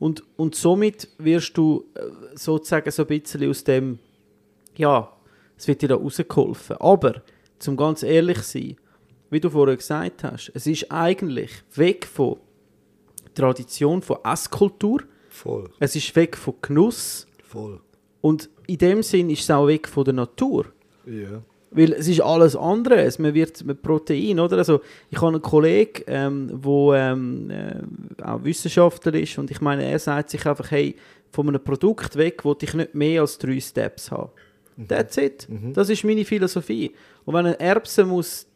Und, 0.00 0.24
und 0.36 0.54
somit 0.56 1.08
wirst 1.18 1.56
du 1.56 1.84
äh, 1.94 2.00
sozusagen 2.34 2.90
so 2.90 3.02
ein 3.02 3.06
bisschen 3.20 3.48
aus 3.48 3.62
dem, 3.62 3.98
ja, 4.76 5.12
es 5.56 5.68
wird 5.68 5.82
dir 5.82 5.88
da 5.90 5.94
rausgeholfen. 5.96 6.76
Aber, 6.78 7.22
zum 7.58 7.76
ganz 7.76 8.02
ehrlich 8.02 8.38
zu 8.38 8.58
sein, 8.58 8.76
wie 9.28 9.40
du 9.40 9.50
vorher 9.50 9.76
gesagt 9.76 10.24
hast, 10.24 10.50
es 10.54 10.66
ist 10.66 10.90
eigentlich 10.90 11.50
weg 11.74 12.06
von 12.06 12.38
Tradition, 13.34 14.02
von 14.02 14.18
Esskultur, 14.24 15.02
Voll, 15.28 15.70
es 15.78 15.94
ist 15.94 16.16
weg 16.16 16.36
von 16.36 16.54
Genuss 16.60 17.26
voll. 17.44 17.80
und 18.20 18.50
in 18.66 18.78
dem 18.78 19.02
Sinn 19.02 19.30
ist 19.30 19.42
es 19.42 19.50
auch 19.50 19.68
weg 19.68 19.86
von 19.86 20.04
der 20.04 20.14
Natur. 20.14 20.66
Ja. 21.06 21.42
Weil 21.72 21.92
es 21.92 22.08
ist 22.08 22.20
alles 22.20 22.56
andere. 22.56 23.02
Es- 23.02 23.18
Man 23.18 23.32
wird 23.34 23.64
mit 23.64 23.80
Protein, 23.82 24.40
oder? 24.40 24.58
Also, 24.58 24.80
ich 25.10 25.18
habe 25.18 25.28
einen 25.28 25.42
Kollegen, 25.42 26.02
ähm, 26.08 26.50
wo 26.52 26.92
ähm, 26.94 27.50
äh, 27.50 28.22
auch 28.24 28.42
Wissenschaftler 28.42 29.14
ist 29.14 29.38
und 29.38 29.50
ich 29.50 29.60
meine, 29.60 29.84
er 29.84 29.98
sagt 29.98 30.30
sich 30.30 30.44
einfach, 30.46 30.70
hey, 30.72 30.96
von 31.30 31.48
einem 31.48 31.62
Produkt 31.62 32.16
weg 32.16 32.44
will 32.44 32.56
ich 32.60 32.74
nicht 32.74 32.94
mehr 32.94 33.20
als 33.20 33.38
drei 33.38 33.60
Steps 33.60 34.10
haben. 34.10 34.30
That's 34.88 35.16
it. 35.16 35.46
Das 35.74 35.88
ist 35.90 36.04
meine 36.04 36.24
Philosophie. 36.24 36.92
Und 37.24 37.34
wenn 37.34 37.46
eine 37.46 37.60
Erbse 37.60 38.04
muss 38.04 38.46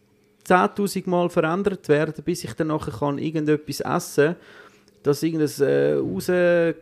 10'000 0.48 1.08
Mal 1.08 1.28
verändert 1.28 1.88
werden, 1.88 2.24
bis 2.24 2.42
ich 2.44 2.52
dann 2.54 2.68
nachher 2.68 2.92
kann 2.98 3.18
irgendetwas 3.18 3.80
essen 3.80 4.24
kann, 4.34 4.36
dass 5.04 5.22
irgendein 5.22 5.68
äh, 5.68 6.74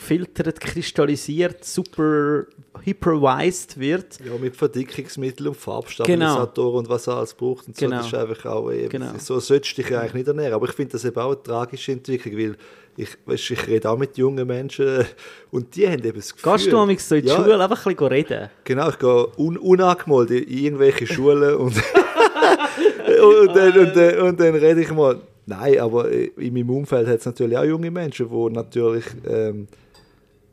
gefiltert, 0.00 0.60
kristallisiert, 0.60 1.64
super 1.64 2.44
hypervised 2.82 3.78
wird. 3.78 4.18
Ja, 4.24 4.32
mit 4.40 4.56
Verdickungsmittel 4.56 5.48
und 5.48 5.56
Farbstabilisatoren 5.56 6.78
und 6.78 6.88
was 6.88 7.06
er 7.06 7.16
alles 7.18 7.34
braucht. 7.34 7.68
Und 7.68 7.76
so, 7.76 7.84
Genau. 7.86 7.98
das 7.98 8.06
ist 8.06 8.14
einfach 8.14 8.46
auch 8.46 8.70
eben, 8.72 8.88
Genau. 8.88 9.12
so 9.18 9.38
solltest 9.38 9.76
du 9.76 9.82
dich 9.82 9.94
eigentlich 9.96 10.14
nicht 10.14 10.28
ernähren. 10.28 10.54
Aber 10.54 10.66
ich 10.68 10.72
finde 10.74 10.92
das 10.92 11.04
eben 11.04 11.18
auch 11.18 11.32
eine 11.32 11.42
tragische 11.42 11.92
Entwicklung, 11.92 12.36
weil 12.38 12.56
ich, 12.96 13.10
weißt, 13.26 13.50
ich 13.52 13.66
rede 13.66 13.88
auch 13.90 13.98
mit 13.98 14.16
jungen 14.18 14.46
Menschen 14.46 15.04
und 15.50 15.74
die 15.76 15.86
haben 15.86 16.02
eben 16.04 16.16
das 16.18 16.34
Gefühl... 16.34 16.52
Gehst 16.52 16.72
du 16.72 16.78
amigs 16.78 17.08
so 17.08 17.14
in 17.14 17.22
die 17.22 17.28
Ja, 17.28 17.36
Schule 17.36 17.62
einfach 17.62 17.86
ein 17.86 17.94
bisschen 17.94 18.08
reden? 18.08 18.48
Genau, 18.64 18.88
ich 18.88 18.98
gehe 18.98 19.28
un 19.38 19.56
unangemeldet 19.58 20.48
in 20.48 20.58
irgendwelche 20.64 21.06
Schulen 21.06 21.54
und, 21.56 21.76
und, 21.76 23.56
dann, 23.56 23.78
und, 23.78 23.96
dann, 23.96 24.18
und 24.20 24.40
dann 24.40 24.54
rede 24.54 24.80
ich 24.82 24.90
mal. 24.92 25.20
Nein, 25.46 25.80
aber 25.80 26.08
in 26.10 26.54
meinem 26.54 26.70
Umfeld 26.70 27.08
hat 27.08 27.18
es 27.18 27.24
natürlich 27.26 27.56
auch 27.56 27.64
junge 27.64 27.90
Menschen, 27.90 28.28
die 28.28 28.50
natürlich 28.54 29.04
ähm, 29.28 29.66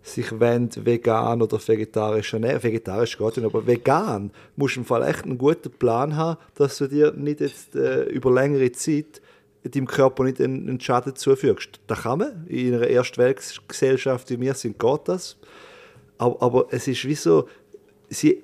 sich 0.08 0.40
wollen, 0.40 0.70
vegan 0.76 1.42
oder 1.42 1.60
vegetarisch 1.66 2.34
ernähren. 2.34 2.64
Vegetarisch 2.64 3.18
geht 3.18 3.38
nicht, 3.38 3.46
aber 3.46 3.66
vegan 3.66 4.32
musst 4.56 4.76
du 4.76 4.82
im 4.82 4.86
Fall 4.86 5.04
echt 5.04 5.26
einen 5.26 5.38
guten 5.38 5.72
Plan 5.72 6.16
haben, 6.16 6.40
dass 6.56 6.78
du 6.78 6.88
dir 6.88 7.12
nicht 7.14 7.42
jetzt 7.42 7.76
äh, 7.76 8.04
über 8.04 8.32
längere 8.32 8.72
Zeit 8.72 9.22
deinem 9.64 9.88
Körper 9.88 10.24
nicht 10.24 10.40
einen, 10.42 10.70
einen 10.70 10.80
Schaden 10.80 11.16
zufügst. 11.16 11.80
Das 11.88 12.04
kann 12.04 12.20
man. 12.20 12.48
In 12.48 12.76
einer 12.76 12.88
Erstweltgesellschaft 12.88 14.30
wie 14.30 14.40
wir 14.40 14.54
sind, 14.54 14.80
geht 14.80 15.02
das. 15.06 15.38
Aber, 16.18 16.42
aber 16.42 16.68
es 16.72 16.88
ist 16.88 17.06
wie 17.06 17.16
so, 17.16 17.48
sie, 18.10 18.44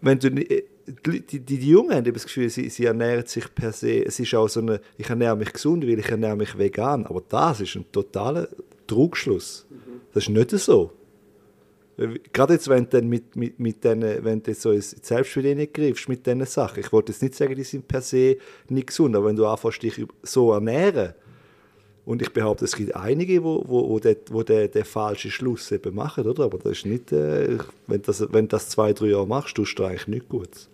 wenn 0.00 0.18
du, 0.18 0.28
äh, 0.28 0.64
die, 1.06 1.20
die, 1.20 1.40
die 1.40 1.70
Jungen 1.70 1.94
haben 1.94 2.12
das 2.12 2.24
Gefühl, 2.24 2.50
sie, 2.50 2.68
sie 2.68 2.84
ernähren 2.84 3.26
sich 3.26 3.52
per 3.54 3.72
se, 3.72 4.04
es 4.04 4.20
ist 4.20 4.34
auch 4.34 4.48
so 4.48 4.60
eine, 4.60 4.80
ich 4.98 5.08
ernähre 5.08 5.36
mich 5.36 5.52
gesund, 5.52 5.86
weil 5.86 5.98
ich 5.98 6.08
ernähre 6.08 6.36
mich 6.36 6.56
vegan, 6.58 7.06
aber 7.06 7.22
das 7.28 7.60
ist 7.60 7.74
ein 7.74 7.90
totaler 7.90 8.48
Trugschluss. 8.86 9.66
Das 10.14 10.22
ist 10.22 10.30
nicht 10.30 10.50
so. 10.50 10.92
Gerade 12.32 12.54
jetzt, 12.54 12.68
wenn 12.68 12.88
du 12.88 13.02
mit, 13.02 13.36
mit, 13.36 13.58
mit 13.58 13.84
denen, 13.84 14.24
wenn 14.24 14.42
du 14.42 14.50
jetzt 14.50 14.62
so 14.62 14.70
ins 14.70 14.90
Selbstbedienung 14.90 15.68
greifst 15.72 16.08
mit 16.08 16.26
diesen 16.26 16.44
Sachen, 16.46 16.80
ich 16.80 16.92
wollte 16.92 17.12
jetzt 17.12 17.22
nicht 17.22 17.34
sagen, 17.34 17.54
die 17.54 17.62
sind 17.62 17.86
per 17.86 18.00
se 18.00 18.36
nicht 18.68 18.88
gesund, 18.88 19.14
aber 19.14 19.26
wenn 19.26 19.36
du 19.36 19.46
anfängst, 19.46 19.82
dich 19.82 20.04
so 20.22 20.52
ernähren, 20.52 21.14
und 22.06 22.20
ich 22.20 22.32
behaupte, 22.32 22.66
es 22.66 22.76
gibt 22.76 22.94
einige, 22.94 23.42
wo, 23.42 23.64
wo, 23.66 23.88
wo, 23.88 23.98
den, 23.98 24.16
wo 24.30 24.42
den, 24.42 24.70
den 24.70 24.84
falschen 24.84 25.30
Schluss 25.30 25.72
eben 25.72 25.94
machen, 25.94 26.26
oder? 26.26 26.44
Aber 26.44 26.58
das 26.58 26.72
ist 26.72 26.86
nicht, 26.86 27.12
äh, 27.12 27.56
wenn, 27.86 28.02
das, 28.02 28.20
wenn 28.32 28.44
du 28.44 28.48
das 28.48 28.68
zwei, 28.68 28.92
drei 28.92 29.06
Jahre 29.06 29.26
machst, 29.26 29.56
tust 29.56 29.78
du 29.78 29.84
eigentlich 29.84 30.08
nichts 30.08 30.28
Gutes. 30.28 30.68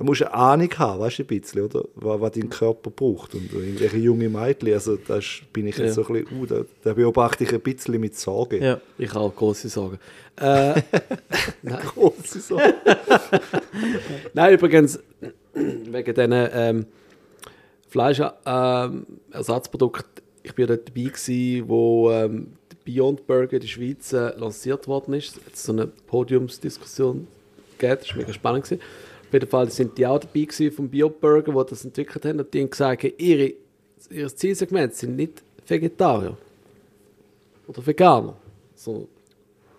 Du 0.00 0.06
musst 0.06 0.22
eine 0.22 0.32
Ahnung 0.32 0.70
haben, 0.78 1.00
weißt 1.00 1.18
du, 1.18 1.24
ein 1.24 1.26
bisschen, 1.26 1.60
oder? 1.60 1.84
Was, 1.94 2.20
was 2.22 2.32
dein 2.32 2.48
Körper 2.48 2.88
braucht. 2.88 3.34
Und 3.34 3.52
irgendwelche 3.52 3.98
junge 3.98 4.30
Mädchen, 4.30 4.72
also 4.72 4.96
da 4.96 5.20
bin 5.52 5.66
ich 5.66 5.76
jetzt 5.76 5.88
Ja. 5.88 5.92
so 6.02 6.06
ein 6.06 6.24
bisschen, 6.24 6.40
uh, 6.40 6.46
da, 6.46 6.62
da 6.82 6.94
beobachte 6.94 7.44
ich 7.44 7.52
ein 7.52 7.60
bisschen 7.60 8.00
mit 8.00 8.16
Sorge. 8.16 8.64
Ja. 8.64 8.80
Ich 8.96 9.12
habe 9.12 9.30
große 9.30 9.68
Sorgen. 9.68 9.98
Äh, 10.36 10.80
Große 11.62 12.40
Sorge. 12.40 12.72
Nein, 14.32 14.54
übrigens, 14.54 14.98
wegen 15.52 16.14
diesen 16.14 16.32
ähm, 16.32 16.86
Fleischersatzprodukten, 17.90 20.06
ich 20.42 20.56
war 20.56 20.66
dort 20.66 20.88
dabei, 20.88 21.02
gewesen, 21.10 21.68
wo 21.68 22.10
ähm, 22.10 22.54
Beyond 22.86 23.26
Burger 23.26 23.52
in 23.52 23.60
der 23.60 23.68
Schweiz 23.68 24.14
äh, 24.14 24.30
lanciert 24.38 24.88
worden 24.88 25.12
ist. 25.12 25.38
Es 25.52 25.64
so 25.64 25.72
eine 25.72 25.88
Podiumsdiskussion 25.88 27.26
gegeben, 27.78 27.98
das 28.00 28.08
war 28.08 28.16
mega 28.16 28.32
spannend. 28.32 28.64
Gewesen. 28.64 28.80
Auf 29.30 29.34
jeden 29.34 29.48
Fall 29.48 29.70
sind 29.70 29.96
die 29.96 30.04
auch 30.04 30.18
dabei 30.18 30.40
gewesen 30.40 30.72
vom 30.72 30.90
Beyond 30.90 31.20
Burger, 31.20 31.52
die 31.52 31.70
das 31.70 31.84
entwickelt 31.84 32.24
haben 32.24 32.40
und 32.40 32.52
die 32.52 32.62
haben 32.62 32.70
gesagt, 32.70 33.04
ihre, 33.18 33.52
ihr 34.10 34.28
Zielsegment 34.34 34.92
sind 34.94 35.14
nicht 35.14 35.40
Vegetarier 35.68 36.36
oder 37.68 37.86
Veganer, 37.86 38.34
sondern 38.74 39.06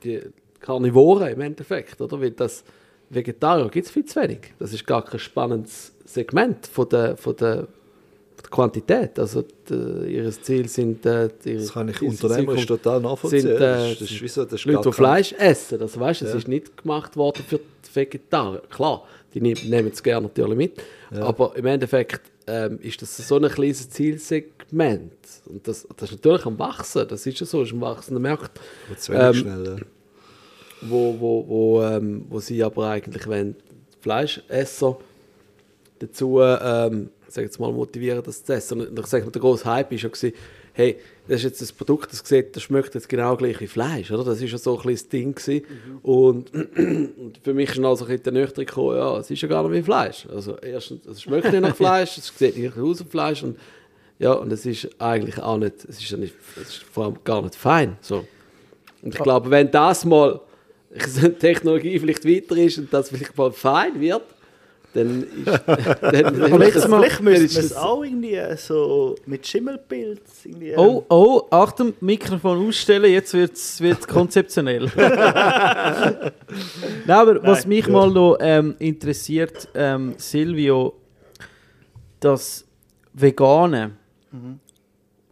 die 0.03 0.21
Karnivoren 0.61 1.33
im 1.33 1.41
Endeffekt, 1.41 1.99
oder? 1.99 2.21
Weil 2.21 2.31
das 2.31 2.63
Vegetarier 3.09 3.67
gibt 3.67 3.87
es 3.87 3.91
viel 3.91 4.05
zu 4.05 4.21
wenig. 4.21 4.53
Das 4.57 4.71
ist 4.71 4.87
gar 4.87 5.03
kein 5.03 5.19
spannendes 5.19 5.91
Segment 6.05 6.65
von 6.67 6.87
der, 6.87 7.17
von 7.17 7.35
der, 7.35 7.55
der 8.41 8.49
Quantität. 8.49 9.19
Also 9.19 9.43
die, 9.69 10.13
ihre 10.15 10.31
Ziele 10.31 10.69
sind... 10.69 11.05
Äh, 11.05 11.27
ihre, 11.43 11.57
Das 11.57 11.73
kann 11.73 11.89
ich 11.89 12.01
unternehmerisch 12.01 12.65
total 12.65 13.01
nachvollziehen. 13.01 13.41
Sind, 13.41 13.51
äh, 13.55 13.59
das, 13.59 13.91
ist- 13.91 14.01
das 14.01 14.21
ist 14.21 14.33
so, 14.33 14.43
das 14.45 14.53
ist 14.53 14.65
Leute, 14.65 14.89
die 14.89 14.93
Fleisch 14.95 15.33
essen. 15.33 15.77
Das 15.79 15.99
weißt 15.99 16.21
es 16.21 16.29
Ja. 16.31 16.37
ist 16.37 16.47
nicht 16.47 16.77
gemacht 16.77 17.17
worden 17.17 17.43
für 17.45 17.57
die 17.59 17.95
Vegetarier. 17.95 18.61
Klar, 18.69 19.03
die 19.33 19.41
nehm- 19.41 19.69
nehmen 19.69 19.91
es 19.91 20.01
gerne 20.03 20.27
natürlich 20.27 20.57
mit. 20.57 20.81
Aber 21.11 21.55
im 21.55 21.65
Endeffekt 21.65 22.21
ähm, 22.47 22.79
ist 22.81 23.01
das 23.01 23.15
so 23.17 23.37
ein 23.37 23.49
kleines 23.49 23.89
Zielsegment. 23.89 25.13
Und 25.45 25.67
das, 25.67 25.87
das 25.97 26.11
ist 26.11 26.23
natürlich 26.23 26.45
am 26.45 26.57
Wachsen. 26.59 27.07
Das 27.07 27.25
ist 27.25 27.39
ja 27.39 27.45
so, 27.45 27.63
ist 27.63 27.71
ein 27.71 27.81
wachsender 27.81 28.21
Markt 28.21 28.59
ähm, 29.09 29.33
schnell, 29.33 29.65
ja. 29.65 29.75
wo, 30.81 31.19
wo, 31.19 31.47
wo, 31.47 31.83
ähm, 31.83 32.25
wo 32.29 32.39
sie 32.39 32.63
aber 32.63 32.87
eigentlich 32.87 33.27
wenn 33.27 33.55
Fleischesser 34.01 34.97
dazu 35.99 36.41
ähm, 36.41 37.09
sag 37.31 37.43
jetzt 37.43 37.59
mal, 37.59 37.71
motivieren, 37.71 38.21
das 38.23 38.43
zu 38.43 38.53
essen. 38.53 38.81
Und 38.81 38.99
ich 38.99 39.05
sage 39.05 39.25
mal, 39.25 39.31
der 39.31 39.41
grosse 39.41 39.65
Hype 39.65 39.91
war 39.91 39.97
ja, 39.97 40.29
hey, 40.73 40.97
das 41.31 41.45
ist 41.45 41.61
jetzt 41.61 41.71
ein 41.71 41.77
Produkt, 41.77 42.11
das 42.11 42.27
sieht, 42.27 42.57
das 42.57 42.63
schmeckt 42.63 42.93
jetzt 42.93 43.07
genau 43.07 43.37
gleich 43.37 43.61
wie 43.61 43.67
Fleisch, 43.67 44.11
oder? 44.11 44.25
Das 44.25 44.41
ist 44.41 44.51
ja 44.51 44.57
so 44.57 44.75
ein 44.75 44.81
kleines 44.81 45.07
Ding 45.07 45.33
gewesen. 45.33 45.63
Und, 46.03 46.53
und 46.53 47.39
für 47.41 47.53
mich 47.53 47.69
ist 47.69 47.77
dann 47.77 47.85
also 47.85 48.03
ein 48.03 48.09
bisschen 48.09 48.23
der 48.23 48.33
Nüchtern 48.33 48.65
gekommen, 48.65 48.97
ja, 48.97 49.17
es 49.17 49.31
ist 49.31 49.41
ja 49.41 49.47
gar 49.47 49.63
nicht 49.63 49.79
wie 49.79 49.81
Fleisch. 49.81 50.27
Also 50.29 50.57
erstens, 50.57 51.05
es 51.05 51.21
schmeckt 51.21 51.49
nicht 51.49 51.61
nach 51.61 51.73
Fleisch, 51.73 52.17
es 52.17 52.33
sieht 52.37 52.57
nicht 52.57 52.77
aus 52.77 52.99
wie 52.99 53.09
Fleisch 53.09 53.43
und 53.43 53.57
ja, 54.19 54.33
und 54.33 54.51
es 54.51 54.65
ist 54.65 54.89
eigentlich 54.99 55.39
auch 55.39 55.57
nicht, 55.57 55.85
es 55.85 55.99
ist 56.01 56.11
ja 56.11 56.17
nicht, 56.17 56.35
es 56.57 56.67
ist 56.67 56.83
vor 56.83 57.05
allem 57.05 57.17
gar 57.23 57.41
nicht 57.41 57.55
fein, 57.55 57.95
so. 58.01 58.25
Und 59.01 59.15
ich 59.15 59.21
glaube, 59.21 59.49
wenn 59.49 59.71
das 59.71 60.03
mal 60.03 60.41
die 60.89 61.29
Technologie 61.39 61.97
vielleicht 61.97 62.27
weiter 62.27 62.57
ist 62.57 62.77
und 62.77 62.93
das 62.93 63.07
vielleicht 63.07 63.37
mal 63.37 63.53
fein 63.53 64.01
wird, 64.01 64.23
dann 64.93 65.23
ist 65.23 65.47
dann, 65.65 66.01
dann 66.01 66.53
Aber 66.53 66.65
jetzt 66.65 66.75
das- 66.77 66.87
mal- 66.87 67.09
Vielleicht 67.09 67.43
ist 67.43 67.55
wir 67.55 67.63
es 67.63 67.73
auch 67.75 68.03
irgendwie 68.03 68.37
so 68.57 69.15
mit 69.25 69.45
Schimmelpilz 69.47 70.45
irgendwie... 70.45 70.73
Oh, 70.75 71.05
oh, 71.09 71.43
Achtung, 71.49 71.93
Mikrofon 72.01 72.67
ausstellen, 72.67 73.11
jetzt 73.11 73.33
wird 73.33 73.53
es 73.55 74.07
konzeptionell. 74.07 74.91
Nein, 74.95 76.31
aber 77.07 77.41
was 77.43 77.61
Nein, 77.61 77.69
mich 77.69 77.85
gut. 77.85 77.93
mal 77.93 78.09
noch 78.11 78.37
ähm, 78.39 78.75
interessiert, 78.79 79.67
ähm, 79.73 80.13
Silvio, 80.17 80.93
das 82.19 82.65
Vegane, 83.13 83.91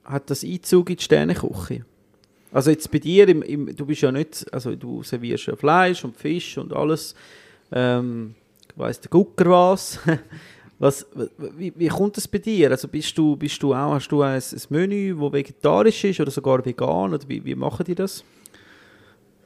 hat 0.03 0.29
das 0.29 0.43
Einzug 0.43 0.89
in 0.89 0.97
die 0.97 1.03
Sterneküche? 1.03 1.85
Also 2.51 2.71
jetzt 2.71 2.89
bei 2.91 2.97
dir, 2.99 3.27
im, 3.27 3.41
im, 3.43 3.75
du 3.75 3.85
bist 3.85 4.01
ja 4.01 4.11
nicht, 4.11 4.51
also 4.51 4.75
du 4.75 5.03
servierst 5.03 5.45
ja 5.47 5.55
Fleisch 5.55 6.03
und 6.03 6.17
Fisch 6.17 6.57
und 6.57 6.73
alles, 6.73 7.13
ähm, 7.71 8.33
weiss 8.79 8.99
der 8.99 9.09
Gucker 9.09 9.49
was. 9.49 9.99
was 10.79 11.05
wie, 11.57 11.73
wie 11.75 11.87
kommt 11.87 12.17
das 12.17 12.27
bei 12.27 12.37
dir? 12.37 12.71
Also 12.71 12.87
bist 12.87 13.17
du, 13.17 13.35
bist 13.35 13.61
du 13.61 13.73
auch, 13.73 13.93
hast 13.93 14.07
du 14.09 14.21
ein, 14.21 14.41
ein 14.41 14.61
Menü, 14.69 15.15
das 15.19 15.33
vegetarisch 15.33 16.03
ist 16.05 16.19
oder 16.19 16.31
sogar 16.31 16.65
vegan? 16.65 17.13
Oder 17.13 17.27
wie, 17.27 17.43
wie 17.43 17.55
machen 17.55 17.85
die 17.85 17.95
das? 17.95 18.23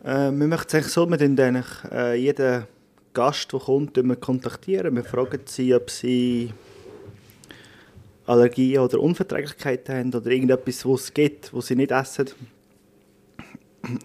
Äh, 0.04 0.32
wir 0.32 0.48
machen 0.48 0.66
es 0.68 0.76
eigentlich 0.76 0.94
so, 0.94 1.10
wir 1.10 1.18
eigentlich 1.40 1.92
äh, 1.92 2.16
jeden 2.16 2.66
Gast, 3.14 3.52
der 3.52 3.60
kommt, 3.60 3.96
wir 3.98 4.16
kontaktieren. 4.16 4.96
Wir 4.96 5.04
fragen 5.04 5.42
sie, 5.46 5.74
ob 5.74 5.90
sie 5.90 6.52
Allergien 8.26 8.80
oder 8.80 9.00
Unverträglichkeiten 9.00 9.96
haben 9.96 10.14
oder 10.14 10.32
irgendetwas, 10.32 10.86
was 10.86 11.04
es 11.04 11.14
gibt, 11.14 11.54
was 11.54 11.68
sie 11.68 11.76
nicht 11.76 11.92
essen. 11.92 12.30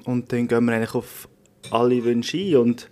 Und 0.05 0.33
dann 0.33 0.49
gehen 0.49 0.65
wir 0.65 0.73
eigentlich 0.73 0.95
auf 0.95 1.29
alle 1.71 2.03
Wünsche 2.05 2.37
ein. 2.37 2.57
Und 2.57 2.91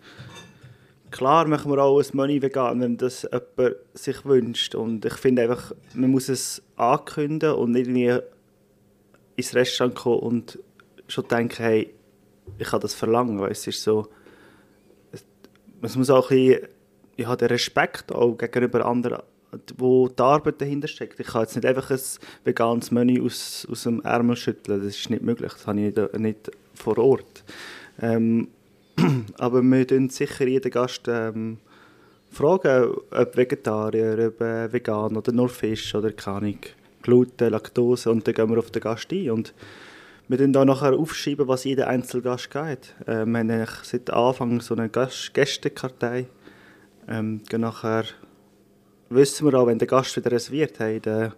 klar 1.17 1.49
machen 1.49 1.71
wir 1.71 1.83
auch 1.83 1.99
ein 1.99 2.07
Menü 2.13 2.43
vegan, 2.43 2.81
wenn 2.81 2.97
das 2.97 3.23
jemand 3.23 3.77
sich 3.95 4.25
wünscht. 4.25 4.75
Und 4.75 5.05
ich 5.05 5.15
finde 5.15 5.43
einfach, 5.43 5.73
man 5.95 6.11
muss 6.11 6.29
es 6.29 6.63
ankündigen 6.77 7.55
und 7.55 7.73
nicht 7.73 7.89
irgendwie 7.89 8.19
ins 9.37 9.55
Restaurant 9.55 9.95
kommen 9.95 10.19
und 10.21 10.59
schon 11.09 11.29
denken, 11.29 11.63
hey, 11.63 11.95
ich 12.59 12.69
kann 12.69 12.81
das 12.81 12.95
verlangen. 12.95 13.41
weil 13.41 13.53
Es 13.53 13.67
ist 13.67 13.83
so, 13.83 14.09
es, 15.13 15.97
muss 15.97 16.11
auch 16.11 16.31
ein 16.31 16.37
bisschen, 16.37 16.69
ich 17.17 17.27
habe 17.27 17.37
den 17.39 17.49
Respekt 17.49 18.13
auch 18.13 18.37
gegenüber 18.37 18.85
anderen, 18.85 19.23
wo 19.79 20.09
die 20.09 20.23
Arbeit 20.23 20.61
dahinter 20.61 20.89
steckt. 20.89 21.19
Ich 21.19 21.29
kann 21.29 21.43
jetzt 21.43 21.57
nicht 21.57 21.67
einfach 21.67 21.91
ein 21.91 22.01
veganes 22.45 22.91
Menü 22.91 23.25
aus, 23.25 23.67
aus 23.71 23.85
dem 23.85 24.03
Ärmel 24.03 24.37
schütteln, 24.37 24.83
das 24.83 24.97
ist 24.97 25.09
nicht 25.09 25.23
möglich, 25.23 25.53
das 25.53 25.67
habe 25.67 25.81
ich 25.81 25.97
nicht, 25.97 26.19
nicht 26.19 26.51
vor 26.75 26.99
Ort. 26.99 27.45
Ähm, 28.01 28.49
aber 29.39 29.63
wir 29.63 29.87
tun 29.87 30.09
sicher 30.09 30.47
jeden 30.47 30.71
Gast 30.71 31.07
ähm, 31.09 31.59
fragen, 32.31 32.95
ob 33.11 33.37
Vegetarier, 33.37 34.29
ob 34.29 34.41
äh, 34.41 34.73
vegan 34.73 35.17
oder 35.17 35.33
nur 35.33 35.49
Fisch 35.49 35.95
oder 35.95 36.13
keine 36.13 36.57
Gluten, 37.03 37.51
Laktose 37.51 38.11
und 38.11 38.27
dann 38.27 38.35
gehen 38.35 38.51
wir 38.51 38.59
auf 38.59 38.71
den 38.71 38.83
Gast 38.83 39.13
ein 39.13 39.31
und 39.31 39.55
wir 40.29 40.39
dann 40.39 40.53
da 40.53 40.65
nachher 40.65 40.93
aufschreiben, 40.93 41.47
was 41.47 41.65
jeder 41.65 41.87
einzelne 41.87 42.23
Gast 42.23 42.51
geht. 42.51 42.95
Äh, 43.07 43.25
wir 43.27 43.39
haben 43.39 43.67
seit 43.83 44.11
Anfang 44.11 44.61
so 44.61 44.75
eine 44.75 44.89
Gästekartei. 44.89 46.27
Ähm, 47.09 47.43
nachher 47.57 48.05
wissen 49.09 49.47
wir 49.47 49.59
auch, 49.59 49.67
wenn 49.67 49.79
der 49.79 49.87
Gast 49.87 50.17
wieder 50.17 50.33
reserviert 50.33 50.81
hat, 50.81 51.07
der, 51.07 51.35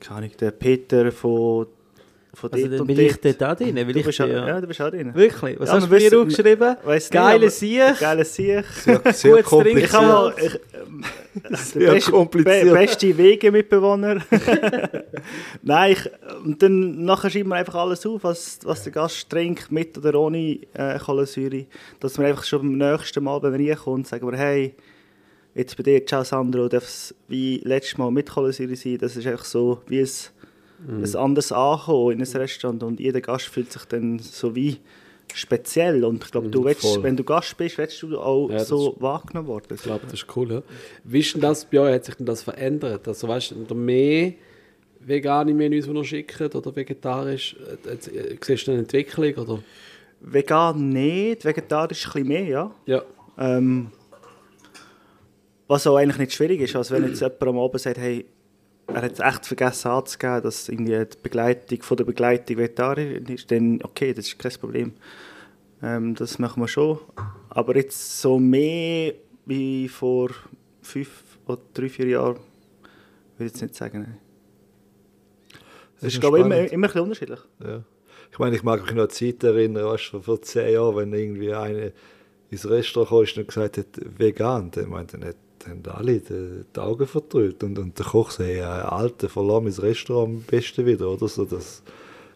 keine 0.00 0.18
Ahnung, 0.18 0.36
der 0.38 0.50
Peter 0.50 1.10
von 1.10 1.68
von 2.34 2.50
Also 2.52 2.64
dort 2.66 2.72
dann 2.74 2.80
und 2.80 2.86
bin 2.86 2.98
ich 3.00 3.20
dort. 3.20 3.42
auch 3.42 3.56
drin, 3.56 3.76
weil 3.76 3.92
Du 3.92 3.98
ich 3.98 4.06
bist 4.06 4.20
auch, 4.22 4.26
ja. 4.26 4.46
ja, 4.48 4.60
du 4.60 4.66
bist 4.66 4.80
auch 4.80 4.90
drin. 4.90 5.14
Wirklich? 5.14 5.60
Was 5.60 5.68
Ja, 5.68 5.74
hast 5.74 5.86
du 5.86 5.90
wir 5.90 6.10
mir 6.10 6.18
aufgeschrieben? 6.20 6.76
Geile 7.10 7.50
Sieg. 7.50 7.98
Geiles 8.00 8.34
Sieg. 8.34 8.64
Sehr, 8.72 9.00
sehr 9.12 9.42
Gutes 9.42 9.50
Trinken. 9.50 9.78
Ich 9.78 9.92
habe 9.92 10.06
mal 10.06 10.30
kompliziert. 10.32 10.60
ich, 10.74 10.80
ähm, 10.80 11.04
Sehr 11.56 11.80
der 11.86 11.92
beste, 11.92 12.10
kompliziert. 12.10 12.64
be, 12.64 12.72
beste 12.72 13.18
Wegemitbewohner. 13.18 14.22
Nein, 15.62 15.92
ich, 15.92 16.10
und 16.44 16.62
dann 16.62 17.04
nachher 17.04 17.30
schreiben 17.30 17.50
wir 17.50 17.56
einfach 17.56 17.74
alles 17.74 18.04
auf, 18.06 18.24
was, 18.24 18.58
was 18.64 18.82
der 18.84 18.92
Gast 18.92 19.28
trinkt, 19.30 19.70
mit 19.70 19.96
oder 19.98 20.18
ohne 20.18 20.58
äh, 20.74 20.98
Kohlensäure. 20.98 21.66
Dass 22.00 22.18
wir 22.18 22.26
einfach 22.26 22.44
schon 22.44 22.60
beim 22.78 22.92
nächsten 22.92 23.24
Mal, 23.24 23.42
wenn 23.42 23.54
er 23.60 23.70
reinkommt, 23.76 24.06
sagen 24.06 24.30
wir, 24.30 24.38
hey, 24.38 24.74
jetzt 25.54 25.76
bei 25.76 25.82
dir, 25.82 26.04
ciao 26.06 26.24
Sandro, 26.24 26.68
darf 26.68 26.84
es 26.84 27.14
wie 27.28 27.60
letztes 27.64 27.98
Mal 27.98 28.10
mit 28.10 28.30
Kohlensäure 28.30 28.74
sein. 28.76 28.98
Das 28.98 29.16
ist 29.16 29.26
einfach 29.26 29.44
so, 29.44 29.82
wie 29.86 29.98
es 30.00 30.32
ein 30.88 31.16
anderes 31.16 31.52
Ankommen 31.52 32.12
in 32.12 32.20
ein 32.22 32.36
Restaurant 32.36 32.82
und 32.82 33.00
jeder 33.00 33.20
Gast 33.20 33.46
fühlt 33.46 33.72
sich 33.72 33.84
dann 33.84 34.18
so 34.18 34.54
wie 34.54 34.78
speziell 35.34 36.04
und 36.04 36.24
ich 36.24 36.30
glaube, 36.30 36.48
du 36.48 36.60
Mhm, 36.60 36.64
willst, 36.64 36.80
voll. 36.82 37.02
wenn 37.04 37.16
du 37.16 37.24
Gast 37.24 37.56
bist, 37.56 37.78
willst 37.78 38.02
du 38.02 38.18
auch 38.18 38.50
Ja, 38.50 38.58
so 38.64 38.96
wahrgenommen 38.98 39.48
worden. 39.48 39.66
Ich 39.74 39.82
glaube, 39.82 40.02
das 40.04 40.14
ist 40.14 40.26
cool, 40.36 40.50
ja. 40.52 40.62
Wie 41.04 41.20
ist 41.20 41.32
denn 41.34 41.40
das 41.40 41.64
bei 41.64 41.80
euch? 41.80 41.94
Hat 41.94 42.04
sich 42.04 42.14
denn 42.16 42.26
das 42.26 42.42
verändert? 42.42 43.06
Also, 43.08 43.28
weißt 43.28 43.54
du, 43.68 43.74
mehr 43.74 44.34
vegane 45.00 45.54
Menüs, 45.54 45.86
die 45.86 45.90
ihr 45.92 46.04
schickt, 46.04 46.40
oder 46.54 46.74
vegetarisch? 46.76 47.56
Äh, 47.86 47.90
jetzt, 47.92 48.08
äh, 48.08 48.36
Siehst 48.42 48.66
du 48.66 48.72
eine 48.72 48.80
Entwicklung, 48.80 49.34
oder? 49.34 49.62
Vegan 50.20 50.90
nicht, 50.90 51.44
vegetarisch 51.44 52.06
ein 52.06 52.12
bisschen 52.12 52.28
mehr, 52.28 52.44
ja. 52.44 52.70
Ja. 52.86 53.02
Ähm, 53.38 53.90
was 55.66 55.86
auch 55.86 55.96
eigentlich 55.96 56.18
nicht 56.18 56.32
schwierig 56.34 56.60
ist, 56.60 56.76
also 56.76 56.94
wenn 56.94 57.06
jetzt 57.08 57.20
jemand 57.20 57.42
am 57.42 57.58
Abend 57.58 57.80
sagt, 57.80 57.98
hey, 57.98 58.26
er 58.86 59.02
hat 59.02 59.12
es 59.12 59.20
echt 59.20 59.46
vergessen 59.46 59.90
anzugeben, 59.90 60.42
dass 60.42 60.68
irgendwie 60.68 60.98
die 60.98 61.18
Begleitung 61.22 61.82
von 61.82 61.96
der 61.96 62.04
Begleitung 62.04 62.58
Vegetarierin 62.58 63.26
ist, 63.26 63.50
dann 63.50 63.80
okay, 63.82 64.12
das 64.12 64.26
ist 64.26 64.38
kein 64.38 64.52
Problem. 64.52 64.92
Ähm, 65.82 66.14
das 66.14 66.38
machen 66.38 66.62
wir 66.62 66.68
schon. 66.68 66.98
Aber 67.50 67.76
jetzt 67.76 68.20
so 68.20 68.38
mehr 68.38 69.14
wie 69.46 69.88
vor 69.88 70.30
fünf 70.80 71.38
oder 71.46 71.60
drei, 71.74 71.88
vier 71.88 72.06
Jahren, 72.06 72.36
würde 73.36 73.46
ich 73.46 73.52
jetzt 73.52 73.62
nicht 73.62 73.74
sagen. 73.74 74.02
Nein. 74.02 74.18
Das 75.94 76.08
ist, 76.08 76.14
ist 76.14 76.20
glaube 76.20 76.38
ich, 76.38 76.44
immer, 76.44 76.56
immer 76.56 76.72
ein 76.72 76.80
bisschen 76.80 77.00
unterschiedlich. 77.02 77.40
Ja. 77.62 77.82
Ich 78.30 78.38
meine, 78.38 78.56
ich 78.56 78.62
mag 78.62 78.80
mich 78.82 78.92
noch 78.92 79.02
an 79.02 79.08
die 79.08 79.14
Zeit 79.14 79.44
erinnern, 79.44 79.84
weißt 79.84 80.12
du, 80.14 80.20
vor 80.20 80.40
zehn 80.40 80.72
Jahren, 80.72 80.96
wenn 80.96 81.12
irgendwie 81.12 81.52
eine 81.52 81.92
ins 82.50 82.68
Restaurant 82.68 83.10
kam 83.10 83.22
ist 83.22 83.38
und 83.38 83.48
gesagt 83.48 83.78
hat, 83.78 83.86
vegan, 84.18 84.70
dann 84.70 84.88
meinte 84.88 85.16
er 85.16 85.26
nicht, 85.26 85.38
haben 85.66 85.82
alle 85.86 86.20
die, 86.20 86.64
die 86.74 86.80
Augen 86.80 87.06
verdrückt. 87.06 87.62
Und, 87.62 87.78
und 87.78 87.98
der 87.98 88.06
Koch 88.06 88.30
sagt, 88.30 88.48
hey, 88.48 88.60
Alter, 88.60 89.28
verlass 89.28 89.62
mein 89.62 89.72
Restaurant 89.72 90.28
am 90.28 90.42
besten 90.42 90.86
wieder, 90.86 91.08
oder 91.08 91.28
so. 91.28 91.44
Das, 91.44 91.82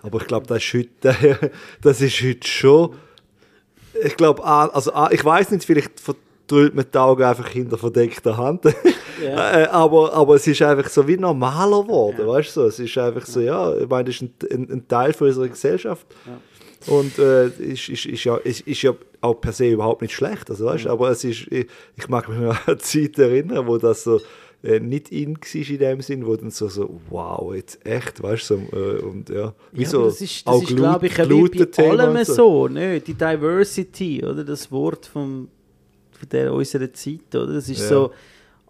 aber 0.03 0.21
ich 0.21 0.27
glaube, 0.27 0.47
das 0.47 0.59
ist 0.59 0.75
heute, 0.75 1.51
das 1.83 2.01
ist 2.01 2.21
heute 2.23 2.47
schon, 2.47 2.95
ich 4.05 4.17
glaube, 4.17 4.45
also 4.45 4.93
ich 5.11 5.25
weiß 5.25 5.51
nicht, 5.51 5.65
vielleicht 5.65 5.99
verdrückt 5.99 6.75
man 6.75 6.85
die 6.93 6.99
Augen 6.99 7.23
einfach 7.23 7.49
hinter 7.49 7.79
verdeckter 7.79 8.37
Hand. 8.37 8.65
Äh, 9.19 9.65
aber, 9.69 10.13
aber 10.13 10.35
es 10.35 10.47
ist 10.47 10.61
einfach 10.61 10.91
so 10.91 11.09
wie 11.09 11.17
normaler 11.17 11.83
geworden, 11.83 12.27
weißt 12.27 12.55
du? 12.55 12.65
Es 12.65 12.79
ist 12.79 12.99
einfach 12.99 13.25
so, 13.25 13.41
ja, 13.41 13.75
ich 13.75 13.89
meine, 13.89 14.05
das 14.05 14.17
ist 14.17 14.23
ein, 14.23 14.35
ein, 14.53 14.71
ein 14.71 14.89
Teil 14.89 15.15
von 15.15 15.29
unserer 15.29 15.49
Gesellschaft. 15.49 16.07
Und 16.87 17.19
äh, 17.19 17.47
ist, 17.47 17.89
ist, 17.89 18.05
ist, 18.05 18.25
ja, 18.25 18.37
ist, 18.37 18.61
ist 18.61 18.83
ja 18.83 18.93
auch 19.21 19.35
per 19.41 19.53
se 19.53 19.69
überhaupt 19.71 20.03
nicht 20.03 20.15
schlecht, 20.15 20.51
also, 20.51 20.67
weißt, 20.67 20.85
du, 20.87 20.91
aber 20.91 21.11
es 21.11 21.25
ist, 21.25 21.47
ich, 21.51 21.67
ich 21.97 22.09
mag 22.09 22.29
mich 22.29 22.39
noch 22.39 22.57
an 22.69 22.79
Zeit 22.79 23.19
erinnern, 23.19 23.67
wo 23.67 23.79
das 23.79 24.05
so 24.05 24.21
äh, 24.63 24.81
nicht 24.81 25.11
in 25.13 25.37
war 25.37 25.55
in 25.71 25.79
dem 25.79 26.01
Sinn, 26.01 26.27
wo 26.27 26.35
dann 26.37 26.51
so, 26.51 26.69
so 26.69 27.01
wow, 27.11 27.55
jetzt 27.55 27.85
echt, 27.87 28.23
weißt 28.23 28.51
du, 28.51 28.57
so, 28.71 28.77
äh, 28.77 28.99
und 29.03 29.29
ja, 29.29 29.55
wie 29.73 29.83
Ja, 29.83 29.89
so 29.89 30.05
das 30.07 30.21
ist, 30.21 30.47
das 30.47 30.57
ist 30.63 30.67
Glut- 30.69 30.77
glaube 30.79 31.07
ich, 31.07 31.19
wie 31.19 31.65
bei 31.65 31.91
allem 31.91 32.17
und 32.17 32.27
so. 32.27 32.69
ne? 32.69 33.01
Die 33.01 33.15
Diversity, 33.15 34.25
oder? 34.25 34.43
Das 34.45 34.71
Wort 34.73 35.07
vom, 35.07 35.49
von 36.19 36.29
der, 36.31 36.53
unserer 36.53 36.93
Zeit, 36.93 37.35
oder? 37.35 37.53
Das 37.55 37.69
ist 37.69 37.81
Ja. 37.81 37.89
so, 37.89 38.11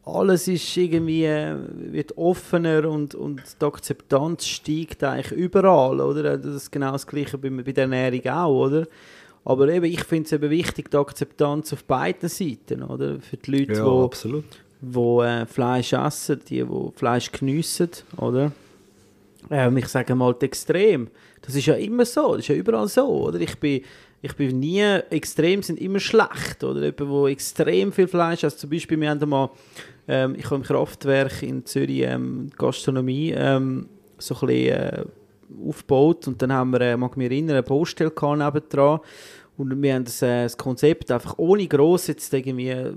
alles 0.05 0.47
ist 0.47 0.77
irgendwie, 0.77 1.25
äh, 1.25 1.57
wird 1.91 2.17
offener 2.17 2.89
und, 2.89 3.15
und 3.17 3.43
die 3.61 3.65
Akzeptanz 3.65 4.47
steigt 4.47 5.03
eigentlich 5.03 5.33
überall, 5.33 6.01
oder? 6.01 6.37
Das 6.39 6.55
ist 6.55 6.71
genau 6.71 6.93
das 6.93 7.07
Gleiche 7.07 7.39
bei, 7.39 7.49
bei 7.51 7.73
der 7.73 7.85
Ernährung 7.91 8.25
auch, 8.29 8.67
oder? 8.67 8.87
Aber 9.47 9.69
eben, 9.69 9.87
ich 9.87 10.03
finde 10.03 10.27
es 10.27 10.33
eben 10.33 10.51
wichtig, 10.51 10.91
die 10.91 10.97
Akzeptanz 10.97 11.73
auf 11.73 11.85
beiden 11.85 12.29
Seiten, 12.29 12.83
oder? 12.83 13.21
Für 13.21 13.37
die 13.37 13.51
Leute, 13.53 13.75
Ja, 13.75 13.85
die 13.85 14.05
absolut. 14.05 14.45
wo 14.81 15.23
äh, 15.23 15.47
Fleisch 15.47 15.93
essen, 15.93 16.41
die, 16.49 16.65
die 16.65 16.91
Fleisch 16.97 17.31
geniessen, 17.31 17.91
oder? 18.17 18.51
Ähm, 19.49 19.77
ich 19.77 19.87
sage 19.87 20.15
mal, 20.17 20.35
Extrem. 20.41 21.09
Das 21.43 21.55
ist 21.55 21.67
ja 21.67 21.75
immer 21.75 22.05
so, 22.05 22.33
das 22.33 22.41
ist 22.41 22.49
ja 22.49 22.57
überall 22.57 22.89
so, 22.89 23.07
oder? 23.07 23.39
Ich 23.41 23.57
bin, 23.61 23.83
ich 24.21 24.35
bin 24.35 24.59
nie, 24.59 24.83
Extrem 25.11 25.63
sind 25.63 25.81
immer 25.81 26.01
schlecht, 26.01 26.65
oder? 26.65 26.81
Jemand, 26.83 27.09
wo 27.09 27.29
extrem 27.29 27.93
viel 27.93 28.09
Fleisch 28.09 28.43
isst, 28.43 28.59
zum 28.59 28.71
Beispiel, 28.71 29.01
wir 29.01 29.11
haben 29.11 29.29
mal, 29.29 29.51
ähm, 30.09 30.35
ich 30.37 30.47
habe 30.47 30.57
im 30.57 30.63
Kraftwerk 30.65 31.45
in 31.45 31.65
Zürich 31.65 32.01
ähm, 32.03 32.51
Gastronomie 32.59 33.33
ähm, 33.37 33.89
so 34.19 34.35
ein 34.35 34.41
bisschen 34.49 34.73
äh, 34.77 35.05
aufgebaut 35.67 36.27
und 36.29 36.41
dann 36.41 36.53
haben 36.53 36.71
wir, 36.73 36.81
äh, 36.81 36.97
mag 36.97 37.13
ich 37.13 37.17
mich 37.17 37.31
erinnern, 37.31 37.57
eine 37.57 37.63
Baustelle 37.63 38.11
nebendran 38.11 39.01
und 39.57 39.83
wir 39.83 39.95
haben 39.95 40.05
das, 40.05 40.23
äh, 40.23 40.45
das 40.45 40.57
Konzept 40.57 41.11
einfach 41.11 41.39
ohne 41.39 41.67
gross 41.67 42.09
jetzt 42.09 42.33
irgendwie 42.33 42.93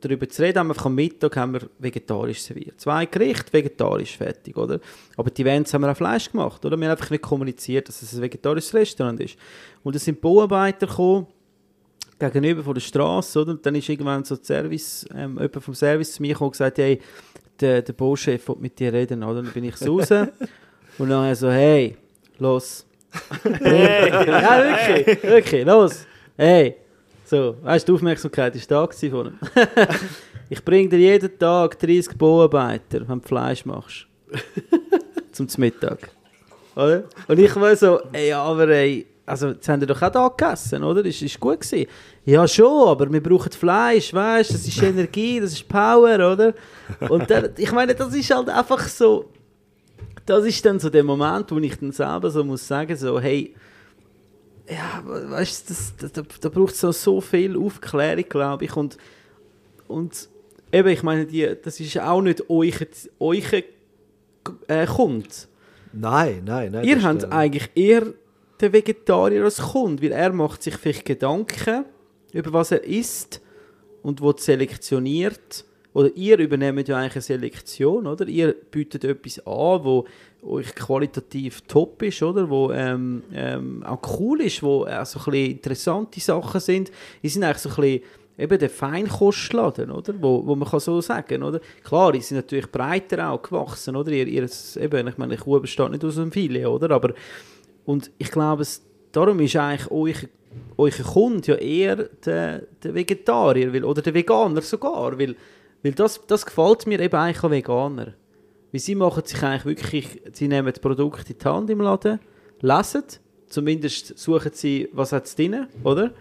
darüber 0.00 0.28
zu 0.28 0.42
reden, 0.42 0.58
haben 0.58 0.68
wir 0.68 0.86
am 0.86 0.94
Mittag 0.94 1.36
haben 1.36 1.52
wir 1.52 1.68
vegetarisch 1.78 2.40
serviert. 2.40 2.80
Zwei 2.80 3.06
Gerichte, 3.06 3.52
vegetarisch, 3.52 4.16
fertig, 4.16 4.56
oder? 4.56 4.80
Aber 5.16 5.30
die 5.30 5.42
Events 5.42 5.74
haben 5.74 5.82
wir 5.82 5.90
auch 5.92 5.96
Fleisch 5.96 6.30
gemacht, 6.30 6.64
oder? 6.64 6.76
Wir 6.76 6.86
haben 6.86 6.92
einfach 6.92 7.10
nicht 7.10 7.22
kommuniziert, 7.22 7.88
dass 7.88 8.00
es 8.02 8.14
ein 8.14 8.22
vegetarisches 8.22 8.72
Restaurant 8.74 9.20
ist. 9.20 9.36
Und 9.82 9.94
es 9.94 10.04
sind 10.04 10.20
Bauarbeiter 10.20 10.86
gekommen, 10.86 11.26
gegenüber 12.18 12.62
von 12.62 12.74
der 12.74 12.80
Straße, 12.80 13.40
oder? 13.40 13.52
Und 13.52 13.64
dann 13.64 13.74
ist 13.74 13.88
irgendwann 13.88 14.24
so 14.24 14.36
Service, 14.36 15.06
ähm, 15.14 15.34
jemand 15.34 15.62
vom 15.62 15.74
Service 15.74 16.14
zu 16.14 16.22
mir 16.22 16.32
gekommen 16.32 16.48
und 16.48 16.52
gesagt, 16.52 16.78
hey, 16.78 17.00
der, 17.60 17.82
der 17.82 17.92
Bauchef 17.92 18.48
will 18.48 18.56
mit 18.58 18.78
dir 18.78 18.92
reden, 18.92 19.22
oder? 19.22 19.42
Dann 19.42 19.52
bin 19.52 19.64
ich 19.64 19.86
raus 19.86 20.08
und 20.98 21.08
dann 21.08 21.34
so, 21.34 21.50
hey, 21.50 21.96
los. 22.38 22.86
Hey. 23.60 24.08
ja, 24.26 24.64
wirklich, 24.64 25.22
wirklich, 25.22 25.64
los. 25.66 26.06
Hey. 26.36 26.76
So, 27.24 27.56
weißt 27.62 27.88
du, 27.88 27.92
die 27.92 27.96
Aufmerksamkeit 27.96 28.70
war 28.70 28.86
da 28.88 29.08
von 29.10 29.26
ihm. 29.26 29.38
ich 30.48 30.64
bringe 30.64 30.88
dir 30.88 30.98
jeden 30.98 31.38
Tag 31.38 31.78
30 31.78 32.16
Bauarbeiter, 32.16 33.06
wenn 33.08 33.20
du 33.20 33.26
Fleisch 33.26 33.64
machst. 33.64 34.06
Zum 35.32 35.46
Mittag. 35.58 36.10
Oder? 36.74 37.04
Und 37.28 37.38
ich 37.38 37.54
war 37.56 37.74
so, 37.76 38.00
ey, 38.12 38.32
aber 38.32 38.68
ey, 38.68 39.06
also, 39.30 39.50
jetzt 39.50 39.68
haben 39.68 39.80
wir 39.80 39.86
doch 39.86 40.02
auch 40.02 40.10
da 40.10 40.26
gegessen, 40.26 40.82
oder? 40.82 41.04
Das 41.04 41.22
ist 41.22 41.38
gut 41.38 41.60
gewesen. 41.60 41.88
Ja, 42.24 42.48
schon, 42.48 42.88
aber 42.88 43.12
wir 43.12 43.22
brauchen 43.22 43.52
Fleisch, 43.52 44.12
weißt 44.12 44.50
du? 44.50 44.54
Das 44.54 44.66
ist 44.66 44.82
Energie, 44.82 45.38
das 45.38 45.52
ist 45.52 45.68
Power, 45.68 46.32
oder? 46.32 46.52
Und 47.08 47.30
dann, 47.30 47.50
ich 47.56 47.70
meine, 47.70 47.94
das 47.94 48.12
ist 48.12 48.34
halt 48.34 48.48
einfach 48.48 48.88
so. 48.88 49.26
Das 50.30 50.44
ist 50.44 50.64
dann 50.64 50.78
so 50.78 50.90
der 50.90 51.02
Moment, 51.02 51.50
wo 51.50 51.58
ich 51.58 51.76
dann 51.76 51.90
selber 51.90 52.30
so 52.30 52.44
muss 52.44 52.68
sagen, 52.68 52.94
so, 52.96 53.18
hey, 53.18 53.52
ja, 54.68 55.02
weißt 55.04 55.70
du, 56.00 56.08
da, 56.08 56.22
da 56.40 56.48
braucht 56.48 56.74
es 56.74 56.80
so, 56.80 56.92
so 56.92 57.20
viel 57.20 57.56
Aufklärung, 57.56 58.24
glaube 58.28 58.66
ich. 58.66 58.76
Und, 58.76 58.96
und 59.88 60.28
eben, 60.70 60.88
ich 60.88 61.02
meine, 61.02 61.26
die, 61.26 61.56
das 61.60 61.80
ist 61.80 61.98
auch 61.98 62.22
nicht 62.22 62.48
euch, 62.48 62.86
euch 63.18 63.64
äh, 64.68 64.86
kommt. 64.86 65.48
Nein, 65.92 66.42
nein, 66.44 66.70
nein. 66.70 66.84
Ihr 66.84 67.02
habt 67.02 67.24
eigentlich 67.32 67.68
eher 67.74 68.06
den 68.60 68.72
Vegetarier 68.72 69.42
als 69.42 69.60
Kunde, 69.60 70.00
weil 70.00 70.12
er 70.12 70.32
macht 70.32 70.62
sich 70.62 70.76
vielleicht 70.76 71.06
Gedanken 71.06 71.86
über 72.32 72.52
was 72.52 72.70
er 72.70 72.84
isst 72.84 73.40
und 74.04 74.20
wo 74.20 74.32
selektioniert. 74.32 75.64
Oder 75.92 76.10
ihr 76.14 76.38
übernehmt 76.38 76.86
ja 76.88 76.96
eigentlich 76.96 77.14
eine 77.16 77.22
Selektion, 77.22 78.06
oder? 78.06 78.26
Ihr 78.28 78.54
bietet 78.70 79.04
etwas 79.04 79.38
an, 79.40 79.84
wo 79.84 80.06
euch 80.42 80.74
qualitativ 80.74 81.62
top 81.62 82.02
ist, 82.02 82.22
oder? 82.22 82.48
Wo 82.48 82.70
ähm, 82.70 83.22
ähm, 83.34 83.82
auch 83.84 84.18
cool 84.18 84.40
ist, 84.42 84.62
wo 84.62 84.86
auch 84.86 85.06
so 85.06 85.20
ein 85.30 85.34
interessante 85.34 86.20
Sachen 86.20 86.60
sind. 86.60 86.92
Die 87.22 87.28
sind 87.28 87.42
eigentlich 87.42 87.58
so 87.58 87.70
ein 87.70 87.74
bisschen 87.76 88.02
eben 88.38 88.58
der 88.58 88.70
Feinkostladen, 88.70 89.90
oder? 89.90 90.14
Wo, 90.20 90.46
wo 90.46 90.54
man 90.54 90.68
kann 90.68 90.80
so 90.80 91.00
sagen, 91.00 91.42
oder? 91.42 91.60
Klar, 91.84 92.12
die 92.12 92.20
sind 92.20 92.36
natürlich 92.36 92.70
breiter 92.70 93.30
auch 93.30 93.42
gewachsen, 93.42 93.96
oder? 93.96 94.12
Ihr, 94.12 94.26
ihr, 94.26 94.48
eben, 94.76 95.08
ich 95.08 95.18
meine, 95.18 95.36
Kuh 95.36 95.60
besteht 95.60 95.90
nicht 95.90 96.04
aus 96.04 96.18
einem 96.18 96.32
Filet, 96.32 96.66
oder? 96.66 96.90
Aber 96.92 97.12
und 97.84 98.10
ich 98.18 98.30
glaube, 98.30 98.62
es, 98.62 98.82
darum 99.12 99.40
ist 99.40 99.56
eigentlich 99.56 99.90
euch, 99.90 100.28
euer 100.76 100.90
Kunde 100.90 101.52
ja 101.52 101.54
eher 101.56 101.96
der, 101.96 102.62
der 102.82 102.94
Vegetarier 102.94 103.72
weil, 103.72 103.84
oder 103.84 104.02
der 104.02 104.14
Veganer 104.14 104.62
sogar, 104.62 105.18
weil, 105.18 105.36
weil 105.82 105.92
das, 105.92 106.20
das 106.26 106.44
gefällt 106.44 106.86
mir 106.86 107.00
eben 107.00 107.16
eigentlich 107.16 107.42
an 107.42 107.50
Veganer. 107.50 108.14
Weil 108.72 108.80
sie 108.80 108.94
machen 108.94 109.24
sich 109.24 109.42
eigentlich 109.42 109.64
wirklich, 109.64 110.22
sie 110.32 110.48
nehmen 110.48 110.72
das 110.72 110.80
Produkt 110.80 111.28
in 111.30 111.38
die 111.38 111.44
Hand 111.44 111.70
im 111.70 111.80
Laden, 111.80 112.20
lesen, 112.60 113.04
zumindest 113.48 114.18
suchen 114.18 114.52
sie, 114.54 114.88
was 114.92 115.12
hat 115.12 115.26
es 115.26 115.34
drin, 115.34 115.66
oder? 115.82 116.12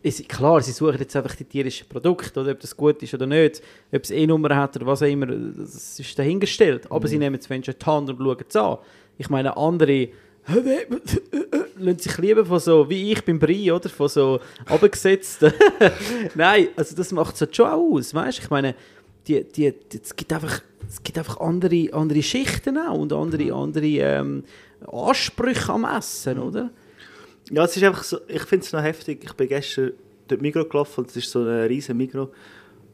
Ist, 0.00 0.28
klar, 0.28 0.60
sie 0.62 0.72
suchen 0.72 0.98
jetzt 0.98 1.16
einfach 1.16 1.34
die 1.34 1.44
tierischen 1.44 1.88
Produkte, 1.88 2.40
oder 2.40 2.52
ob 2.52 2.60
das 2.60 2.76
gut 2.76 3.02
ist 3.02 3.12
oder 3.14 3.26
nicht, 3.26 3.60
ob 3.92 4.02
es 4.02 4.10
E-Nummer 4.10 4.54
hat 4.54 4.76
oder 4.76 4.86
was 4.86 5.02
auch 5.02 5.06
immer, 5.06 5.26
das 5.26 5.98
ist 5.98 6.18
dahingestellt. 6.18 6.90
Aber 6.90 7.08
sie 7.08 7.18
nehmen 7.18 7.38
es 7.38 7.50
wenn 7.50 7.64
schon 7.64 7.74
in 7.74 7.80
die 7.80 7.86
Hand 7.86 8.08
und 8.08 8.18
schauen 8.18 8.44
es 8.48 8.56
an. 8.56 8.78
Ich 9.18 9.28
meine, 9.28 9.56
andere 9.56 10.08
lassen 11.76 11.98
sich 11.98 12.18
lieben 12.18 12.44
von 12.44 12.58
so, 12.58 12.88
wie 12.88 13.12
ich 13.12 13.24
beim 13.24 13.38
Brie, 13.38 13.70
oder? 13.70 13.88
Von 13.88 14.08
so 14.08 14.40
abgesetzten. 14.66 15.52
Nein, 16.34 16.68
also 16.76 16.96
das 16.96 17.12
macht 17.12 17.34
es 17.34 17.42
halt 17.42 17.54
schon 17.54 17.66
auch 17.66 17.94
aus, 17.94 18.14
weißt? 18.14 18.38
Ich 18.40 18.50
meine, 18.50 18.74
die, 19.26 19.44
die, 19.44 19.72
die, 19.72 20.00
es 20.02 20.16
gibt 20.16 20.32
einfach, 20.32 20.62
es 20.88 21.02
gibt 21.02 21.18
einfach 21.18 21.38
andere, 21.40 21.92
andere 21.92 22.22
Schichten 22.22 22.78
auch 22.78 22.98
und 22.98 23.12
andere, 23.12 23.52
andere 23.52 23.86
ähm, 23.86 24.44
Ansprüche 24.90 25.72
am 25.72 25.84
Essen, 25.84 26.38
oder? 26.38 26.70
Ja, 27.50 27.64
es 27.64 27.76
ist 27.76 27.82
einfach 27.82 28.02
so, 28.02 28.18
ich 28.26 28.42
finde 28.42 28.64
es 28.64 28.72
noch 28.72 28.82
heftig. 28.82 29.24
Ich 29.24 29.32
bin 29.34 29.48
gestern 29.48 29.92
durch 30.28 30.40
Migro 30.40 30.64
gelaufen 30.64 31.00
und 31.00 31.10
es 31.10 31.16
ist 31.16 31.30
so 31.30 31.40
ein 31.40 31.66
riesen 31.66 31.96
Migro. 31.96 32.30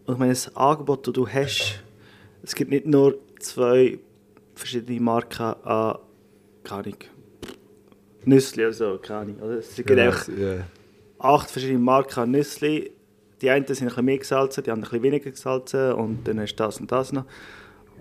Und 0.06 0.14
ich 0.14 0.18
meine, 0.18 0.32
das 0.32 0.54
Angebot, 0.56 1.06
das 1.06 1.14
du 1.14 1.26
hast, 1.28 1.82
es 2.42 2.54
gibt 2.54 2.70
nicht 2.70 2.86
nur 2.86 3.18
zwei 3.38 3.98
verschiedene 4.54 5.00
Marken 5.00 5.54
an, 5.64 5.98
keine 6.62 6.82
Ahnung, 6.82 6.98
Nüssli 8.26 8.64
oder 8.64 8.72
so, 8.72 8.98
keine 8.98 9.20
Ahnung. 9.20 9.36
Oder? 9.40 9.58
Es 9.58 9.74
gibt 9.74 9.90
einfach 9.90 10.28
ja. 10.28 10.58
acht 11.18 11.50
verschiedene 11.50 11.78
Marken 11.78 12.20
an 12.20 12.30
Nüssli. 12.30 12.90
Die 13.40 13.50
einen 13.50 13.66
sind 13.66 13.82
ein 13.82 13.88
bisschen 13.88 14.04
mehr 14.04 14.18
gesalzen, 14.18 14.64
die 14.64 14.70
anderen 14.70 14.88
ein 14.88 15.00
bisschen 15.00 15.12
weniger 15.12 15.30
gesalzen 15.30 15.92
und 15.92 16.26
dann 16.26 16.40
hast 16.40 16.54
du 16.54 16.64
das 16.64 16.80
und 16.80 16.90
das 16.90 17.12
noch. 17.12 17.24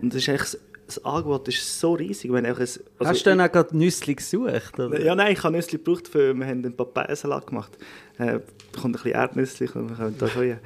Und 0.02 0.14
das 0.14 0.22
ist 0.22 0.30
eigentlich, 0.30 0.58
das 0.86 1.04
Angebot 1.04 1.48
ist 1.48 1.80
so 1.80 1.94
riesig. 1.94 2.32
Wenn 2.32 2.46
einfach 2.46 2.62
ein, 2.62 2.68
also 2.68 2.84
Hast 3.00 3.26
du 3.26 3.30
dann 3.30 3.42
auch 3.42 3.52
gerade 3.52 3.76
Nüssli 3.76 4.16
gesucht? 4.16 4.80
Oder? 4.80 5.02
ja, 5.02 5.16
nein, 5.16 5.34
ich 5.34 5.44
habe 5.44 5.56
Nüssli 5.56 5.78
gebraucht, 5.78 6.08
für, 6.08 6.34
wir 6.34 6.46
haben 6.46 6.64
einen 6.64 6.76
Papayensalat 6.76 7.48
gemacht. 7.48 7.78
Äh, 8.18 8.40
da 8.72 8.82
kommt 8.82 8.86
ein 8.86 8.92
bisschen 8.92 9.12
Erdnüssli, 9.12 9.70
wir 9.74 9.96
können 9.96 10.16
da 10.18 10.28
schon 10.28 10.44
äh, 10.44 10.58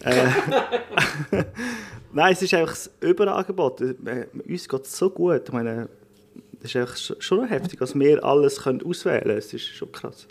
Nein, 2.12 2.32
es 2.32 2.42
ist 2.42 2.54
einfach 2.54 2.72
das 2.72 2.90
Überangebot. 3.00 3.80
Äh, 3.80 4.26
Uns 4.46 4.68
geht 4.68 4.82
es 4.82 4.96
so 4.96 5.10
gut. 5.10 5.42
Ich 5.46 5.52
meine, 5.52 5.88
das 6.60 6.70
ist 6.74 6.76
einfach 6.76 6.96
schon- 7.20 7.40
noch 7.42 7.50
heftig, 7.50 7.78
dass 7.80 7.94
wir 7.98 8.24
alles 8.24 8.62
können 8.62 8.82
auswählen 8.82 9.22
können. 9.22 9.38
Es 9.38 9.52
ist 9.54 9.66
schon 9.66 9.90
krass. 9.92 10.26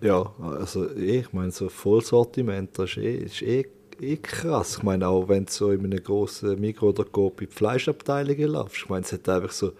Ja, 0.00 0.32
also 0.40 0.90
eh, 0.96 1.20
ich 1.20 1.32
meine, 1.32 1.50
so 1.50 1.68
Vollsortiment, 1.68 2.78
das 2.78 2.90
ist 2.90 2.96
eh, 2.98 3.16
ist 3.16 3.42
eh, 3.42 3.64
eh 4.00 4.16
krass. 4.16 4.76
Ich 4.78 4.82
meine, 4.82 5.06
auch 5.08 5.28
wenn 5.28 5.46
du 5.46 5.52
so 5.52 5.70
in 5.70 5.84
einem 5.84 6.02
grossen 6.02 6.60
Mikro 6.60 6.88
oder 6.90 7.04
Coop 7.04 7.40
in 7.40 7.48
die 7.48 7.54
Fleischabteilungen 7.54 8.48
laufst, 8.48 8.82
ich 8.82 8.88
meine, 8.88 9.04
es 9.04 9.12
hat 9.12 9.28
einfach 9.28 9.52
so 9.52 9.72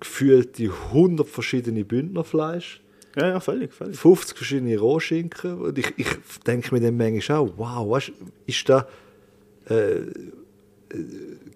gefühlte 0.00 0.70
100 0.92 1.26
verschiedene 1.28 1.84
Bündnerfleisch, 1.84 2.80
Ja, 3.16 3.28
ja, 3.30 3.40
völlig, 3.40 3.72
völlig. 3.72 3.98
50 3.98 4.36
verschiedene 4.36 4.78
Rohschinken. 4.78 5.58
Und 5.60 5.76
ich, 5.78 5.92
ich 5.96 6.06
denke 6.46 6.72
mir 6.74 6.80
dann 6.80 6.96
manchmal 6.96 7.38
auch, 7.38 7.52
wow, 7.56 7.90
weißt, 7.90 8.12
ist 8.46 8.68
da. 8.68 8.86
Äh, 9.68 10.02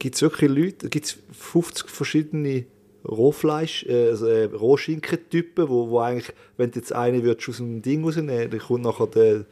gibt 0.02 0.16
es 0.16 0.22
wirklich 0.22 0.50
Leute, 0.50 0.88
gibt 0.88 1.06
es 1.06 1.18
50 1.30 1.88
verschiedene 1.88 2.64
Rohfleisch, 3.08 3.86
äh, 3.86 4.08
also 4.08 4.26
äh, 4.26 4.46
Rohschinkentypen, 4.46 5.68
wo, 5.68 5.90
wo 5.90 6.00
eigentlich, 6.00 6.32
wenn 6.56 6.72
du 6.72 6.80
jetzt 6.80 6.92
eine 6.92 7.22
würdest 7.22 7.48
aus 7.48 7.58
dem 7.58 7.82
Ding 7.82 8.02
rausnehmen, 8.02 8.50
dann 8.50 8.58
kommt 8.58 8.82
nachher 8.82 9.06
der, 9.06 9.44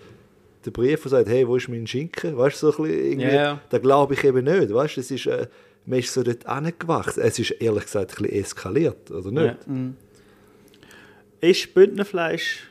der 0.65 0.71
Brief 0.73 1.05
und 1.05 1.11
sagt, 1.13 1.29
hey, 1.29 1.47
wo 1.47 1.55
ist 1.55 1.69
mein 1.69 1.87
Schinken? 1.87 2.37
Weißt 2.37 2.61
du, 2.65 2.73
so 2.73 2.83
ein 2.83 2.89
bisschen 2.89 3.05
irgendwie, 3.13 3.33
ja. 3.37 3.61
da 3.71 3.79
glaube 3.79 4.15
ich 4.15 4.25
eben 4.25 4.45
nicht, 4.45 4.75
weißt 4.75 4.97
du, 4.97 5.01
es 5.03 5.11
ist, 5.13 5.27
äh, 5.27 5.47
man 5.87 6.01
ist 6.01 6.13
so 6.13 6.25
dort 6.25 6.45
angewachsen. 6.47 7.23
Es 7.23 7.39
ist 7.39 7.53
ehrlich 7.53 7.85
gesagt 7.85 8.19
ein 8.19 8.25
bisschen 8.25 8.41
eskaliert, 8.41 9.09
oder 9.13 9.31
nicht? 9.31 9.57
Ja. 9.69 11.49
Ist 11.49 11.73
Bündnerfleisch... 11.75 12.70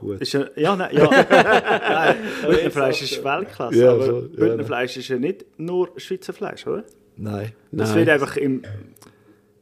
Gut. 0.00 0.18
Ist 0.22 0.32
ja, 0.32 0.46
ja, 0.56 0.74
nein, 0.82 0.96
ja. 0.96 1.10
nein, 1.10 2.16
Bündnerfleisch 2.46 3.02
ist 3.02 3.22
Weltklasse, 3.22 3.78
Ja, 3.78 3.92
aber 3.92 4.06
so, 4.06 4.20
ja, 4.22 4.28
Bündnerfleisch 4.28 4.96
ist 4.96 5.08
ja 5.08 5.18
nicht 5.18 5.44
nur 5.58 5.90
Schweizer 5.98 6.32
Fleisch, 6.32 6.66
oder? 6.66 6.84
Nein. 7.16 7.52
Das 7.70 7.90
Nein. 7.90 7.98
wird 7.98 8.08
einfach 8.08 8.36
im... 8.38 8.62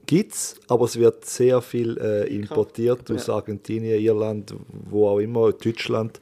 Gibt's, 0.07 0.55
aber 0.69 0.85
es 0.85 0.97
wird 0.97 1.25
sehr 1.25 1.61
viel 1.61 1.99
äh, 1.99 2.33
importiert 2.33 3.11
aus 3.11 3.27
Ja. 3.27 3.35
Argentinien, 3.35 3.99
Irland, 4.01 4.55
wo 4.89 5.09
auch 5.09 5.19
immer, 5.19 5.53
Deutschland. 5.53 6.21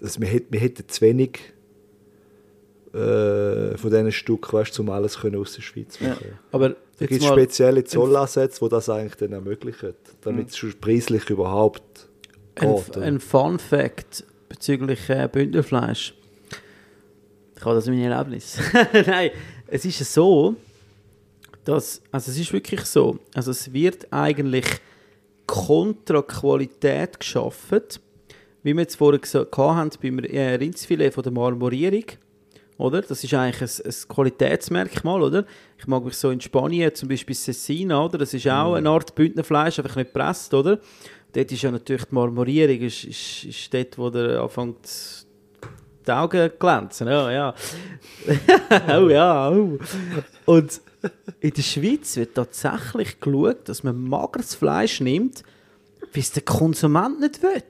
Also 0.00 0.20
wir, 0.20 0.28
hätt, 0.28 0.44
wir 0.50 0.60
hätten 0.60 0.88
zu 0.88 1.00
wenig 1.00 1.40
äh, 2.94 3.76
von 3.76 3.90
diesen 3.90 4.12
Stück, 4.12 4.52
weißt, 4.52 4.78
um 4.80 4.88
alles 4.90 5.18
können 5.18 5.36
aus 5.40 5.54
der 5.56 5.62
Schweiz 5.62 5.98
Ja. 5.98 6.10
machen. 6.10 6.38
Aber 6.52 6.68
Da 6.98 7.06
gibt 7.06 7.22
es 7.22 7.26
spezielle 7.28 7.82
Zollansätze, 7.82 8.60
die 8.64 8.68
das 8.70 8.88
eigentlich 8.88 9.16
dann 9.16 9.32
ermöglichen, 9.32 9.94
damit 10.22 10.50
es 10.50 10.56
schon 10.56 10.72
preislich 10.80 11.28
überhaupt 11.28 12.07
ein, 12.60 12.76
geht. 12.76 12.96
ein 12.98 13.20
Fun 13.20 13.58
Fact 13.58 14.24
bezüglich 14.48 15.08
äh, 15.08 15.28
Bündnerfleisch. 15.30 16.14
Ich 17.56 17.64
habe 17.64 17.74
das 17.74 17.86
in 17.86 17.98
meinem 17.98 18.12
Erlebnis. 18.12 18.58
Nein, 19.06 19.30
es 19.66 19.84
ist 19.84 20.12
so, 20.12 20.54
dass, 21.64 22.00
also 22.12 22.30
es 22.30 22.38
ist 22.38 22.52
wirklich 22.52 22.82
so, 22.82 23.18
also 23.34 23.50
es 23.50 23.72
wird 23.72 24.12
eigentlich 24.12 24.66
kontra 25.46 26.22
Qualität 26.22 27.18
geschaffen, 27.18 27.82
wie 28.62 28.74
wir 28.74 28.82
jetzt 28.82 28.96
vorher 28.96 29.18
gesagt 29.18 29.56
haben, 29.56 29.90
beim 30.00 30.18
äh, 30.20 30.54
Rindsfilet 30.54 31.12
von 31.12 31.22
der 31.22 31.32
Marmorierung. 31.32 32.04
Oder? 32.76 33.02
Das 33.02 33.24
ist 33.24 33.34
eigentlich 33.34 33.60
ein, 33.60 33.86
ein 33.86 34.08
Qualitätsmerkmal, 34.08 35.22
oder? 35.22 35.44
Ich 35.78 35.86
mag 35.88 36.04
mich 36.04 36.14
so 36.14 36.30
in 36.30 36.40
Spanien, 36.40 36.94
zum 36.94 37.08
Beispiel 37.08 37.34
Cecina, 37.34 38.04
oder? 38.04 38.18
Das 38.18 38.32
ist 38.32 38.46
auch 38.46 38.74
eine 38.74 38.88
Art 38.88 39.14
Bündnerfleisch, 39.16 39.80
einfach 39.80 39.96
nicht 39.96 40.12
gepresst, 40.12 40.54
oder? 40.54 40.78
Dort 41.32 41.52
ist 41.52 41.62
ja 41.62 41.70
natürlich 41.70 42.04
die 42.04 42.14
Marmorierung, 42.14 42.80
ist, 42.80 43.04
ist, 43.04 43.44
ist 43.44 43.74
dort, 43.74 43.98
wo 43.98 44.10
der 44.10 44.40
anfängt 44.40 45.26
die 46.06 46.12
Augen 46.12 46.50
glänzen. 46.58 47.06
Ja, 47.06 47.30
ja. 47.30 47.54
oh 48.98 49.08
ja, 49.08 49.50
oh. 49.50 49.78
Und 50.46 50.80
in 51.40 51.52
der 51.52 51.62
Schweiz 51.62 52.16
wird 52.16 52.34
tatsächlich 52.34 53.20
geschaut, 53.20 53.68
dass 53.68 53.82
man 53.82 54.08
mageres 54.08 54.54
Fleisch 54.54 55.00
nimmt, 55.00 55.42
wie 56.12 56.20
es 56.20 56.32
der 56.32 56.42
Konsument 56.42 57.20
nicht 57.20 57.42
will. 57.42 57.62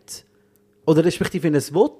Oder 0.86 1.04
respektive, 1.04 1.44
wenn 1.44 1.54
er 1.54 1.74
will. 1.74 1.90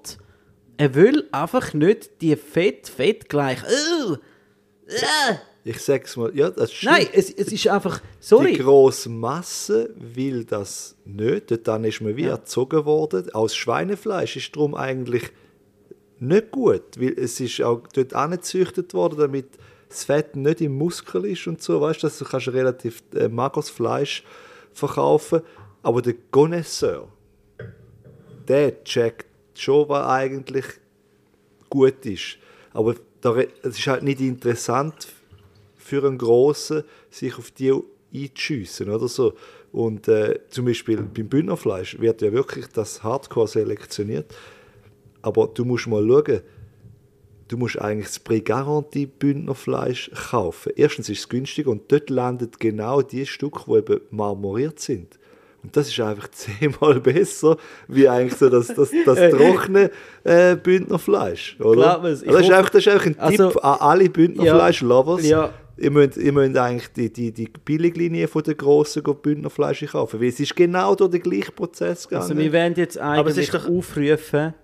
Er 0.76 0.94
will 0.94 1.28
einfach 1.32 1.74
nicht 1.74 2.22
die 2.22 2.36
Fett, 2.36 2.88
Fett 2.88 3.28
gleich. 3.28 3.58
Uh, 3.64 4.12
uh. 4.12 5.36
Ich 5.64 5.80
sag's 5.80 6.16
mal, 6.16 6.34
ja, 6.34 6.50
das 6.50 6.72
stimmt. 6.72 6.92
Nein, 6.92 7.06
es, 7.12 7.30
es 7.30 7.52
ist 7.52 7.66
einfach. 7.68 8.00
Die 8.00 8.04
Sorry. 8.20 8.52
grosse 8.54 9.08
Masse 9.10 9.92
will 9.96 10.44
das 10.44 10.96
nicht. 11.04 11.66
Dann 11.66 11.84
ist 11.84 12.00
man 12.00 12.16
wie 12.16 12.24
Ja. 12.24 12.30
erzogen 12.30 12.84
worden. 12.86 13.30
Aus 13.34 13.54
Schweinefleisch 13.54 14.36
ist 14.36 14.54
darum 14.56 14.74
eigentlich 14.74 15.24
nicht 16.20 16.50
gut, 16.52 16.98
weil 16.98 17.12
es 17.18 17.38
ist 17.40 17.60
auch 17.62 17.82
dort 17.92 18.14
angezüchtet 18.14 18.94
worden, 18.94 19.18
damit 19.18 19.46
das 19.88 20.04
Fett 20.04 20.36
nicht 20.36 20.60
im 20.60 20.76
Muskel 20.76 21.24
ist 21.26 21.46
und 21.46 21.60
so. 21.62 21.80
Weißt 21.80 22.02
du, 22.02 22.08
du 22.08 22.24
kannst 22.24 22.48
relativ 22.48 23.02
äh, 23.14 23.28
mageres 23.28 23.68
Fleisch 23.68 24.24
verkaufen. 24.72 25.42
Aber 25.82 26.02
der 26.02 26.14
Connoisseur, 26.30 27.08
der 28.46 28.82
checkt 28.84 29.26
schon, 29.54 29.88
was 29.88 30.06
eigentlich 30.06 30.64
gut 31.68 32.04
ist. 32.06 32.38
Aber 32.72 32.94
es 33.62 33.78
ist 33.78 33.86
halt 33.86 34.02
nicht 34.02 34.20
interessant 34.20 35.08
für 35.88 36.06
einen 36.06 36.18
Grossen, 36.18 36.84
sich 37.10 37.38
auf 37.38 37.50
die 37.50 37.72
einzuschiessen 38.14 38.90
oder 38.90 39.08
so. 39.08 39.32
Und 39.72 40.08
äh, 40.08 40.40
zum 40.50 40.66
Beispiel 40.66 40.96
beim 40.98 41.28
Bündnerfleisch 41.28 41.98
wird 41.98 42.22
ja 42.22 42.32
wirklich 42.32 42.66
das 42.68 43.02
Hardcore 43.02 43.48
selektioniert. 43.48 44.34
Aber 45.22 45.46
du 45.52 45.64
musst 45.64 45.86
mal 45.86 46.06
schauen, 46.06 46.40
du 47.48 47.56
musst 47.56 47.78
eigentlich 47.80 48.06
das 48.08 48.18
Prix-Garantie 48.18 49.06
Bündnerfleisch 49.06 50.10
kaufen. 50.30 50.72
Erstens 50.76 51.08
ist 51.08 51.20
es 51.20 51.28
günstig 51.28 51.66
und 51.66 51.90
dort 51.90 52.08
landet 52.10 52.60
genau 52.60 53.02
die 53.02 53.26
Stücke, 53.26 53.62
die 53.66 53.76
eben 53.78 54.00
marmoriert 54.10 54.78
sind. 54.80 55.18
Und 55.62 55.76
das 55.76 55.88
ist 55.88 56.00
einfach 56.00 56.28
zehnmal 56.32 57.00
besser, 57.00 57.56
wie 57.88 58.08
eigentlich 58.08 58.38
so 58.38 58.48
das, 58.48 58.68
das, 58.68 58.90
das 59.04 59.30
trockene 59.32 59.90
äh, 60.24 60.56
Bündnerfleisch. 60.56 61.58
Oder? 61.60 61.96
Ich 62.04 62.22
das, 62.22 62.42
ist 62.42 62.50
einfach, 62.52 62.70
das 62.70 62.86
ist 62.86 62.88
einfach 62.92 63.06
ein 63.06 63.18
Also- 63.18 63.48
Tipp 63.50 63.64
an 63.64 63.78
alle 63.80 64.08
Bündnerfleisch-Lovers. 64.08 65.26
Ja. 65.28 65.52
Ihr 65.80 65.90
müsst, 65.90 66.16
ihr 66.16 66.32
müsst 66.32 66.56
eigentlich 66.56 66.88
die, 66.88 67.12
die, 67.12 67.30
die 67.32 67.48
Billiglinie 67.64 68.26
von 68.28 68.42
der 68.42 68.54
grossen 68.54 69.02
Bündnerfleisch 69.02 69.84
kaufen, 69.86 70.20
weil 70.20 70.28
es 70.28 70.40
ist 70.40 70.56
genau 70.56 70.94
durch 70.94 71.10
den 71.12 71.22
gleichen 71.22 71.54
Prozess 71.54 72.08
gegangen. 72.08 72.22
Also 72.30 72.36
wir 72.36 72.52
werden 72.52 72.74
jetzt 72.76 72.96
es 72.96 73.02
eigentlich 73.02 73.38
ist 73.38 73.54
doch- 73.54 73.68
aufrufen 73.68 74.54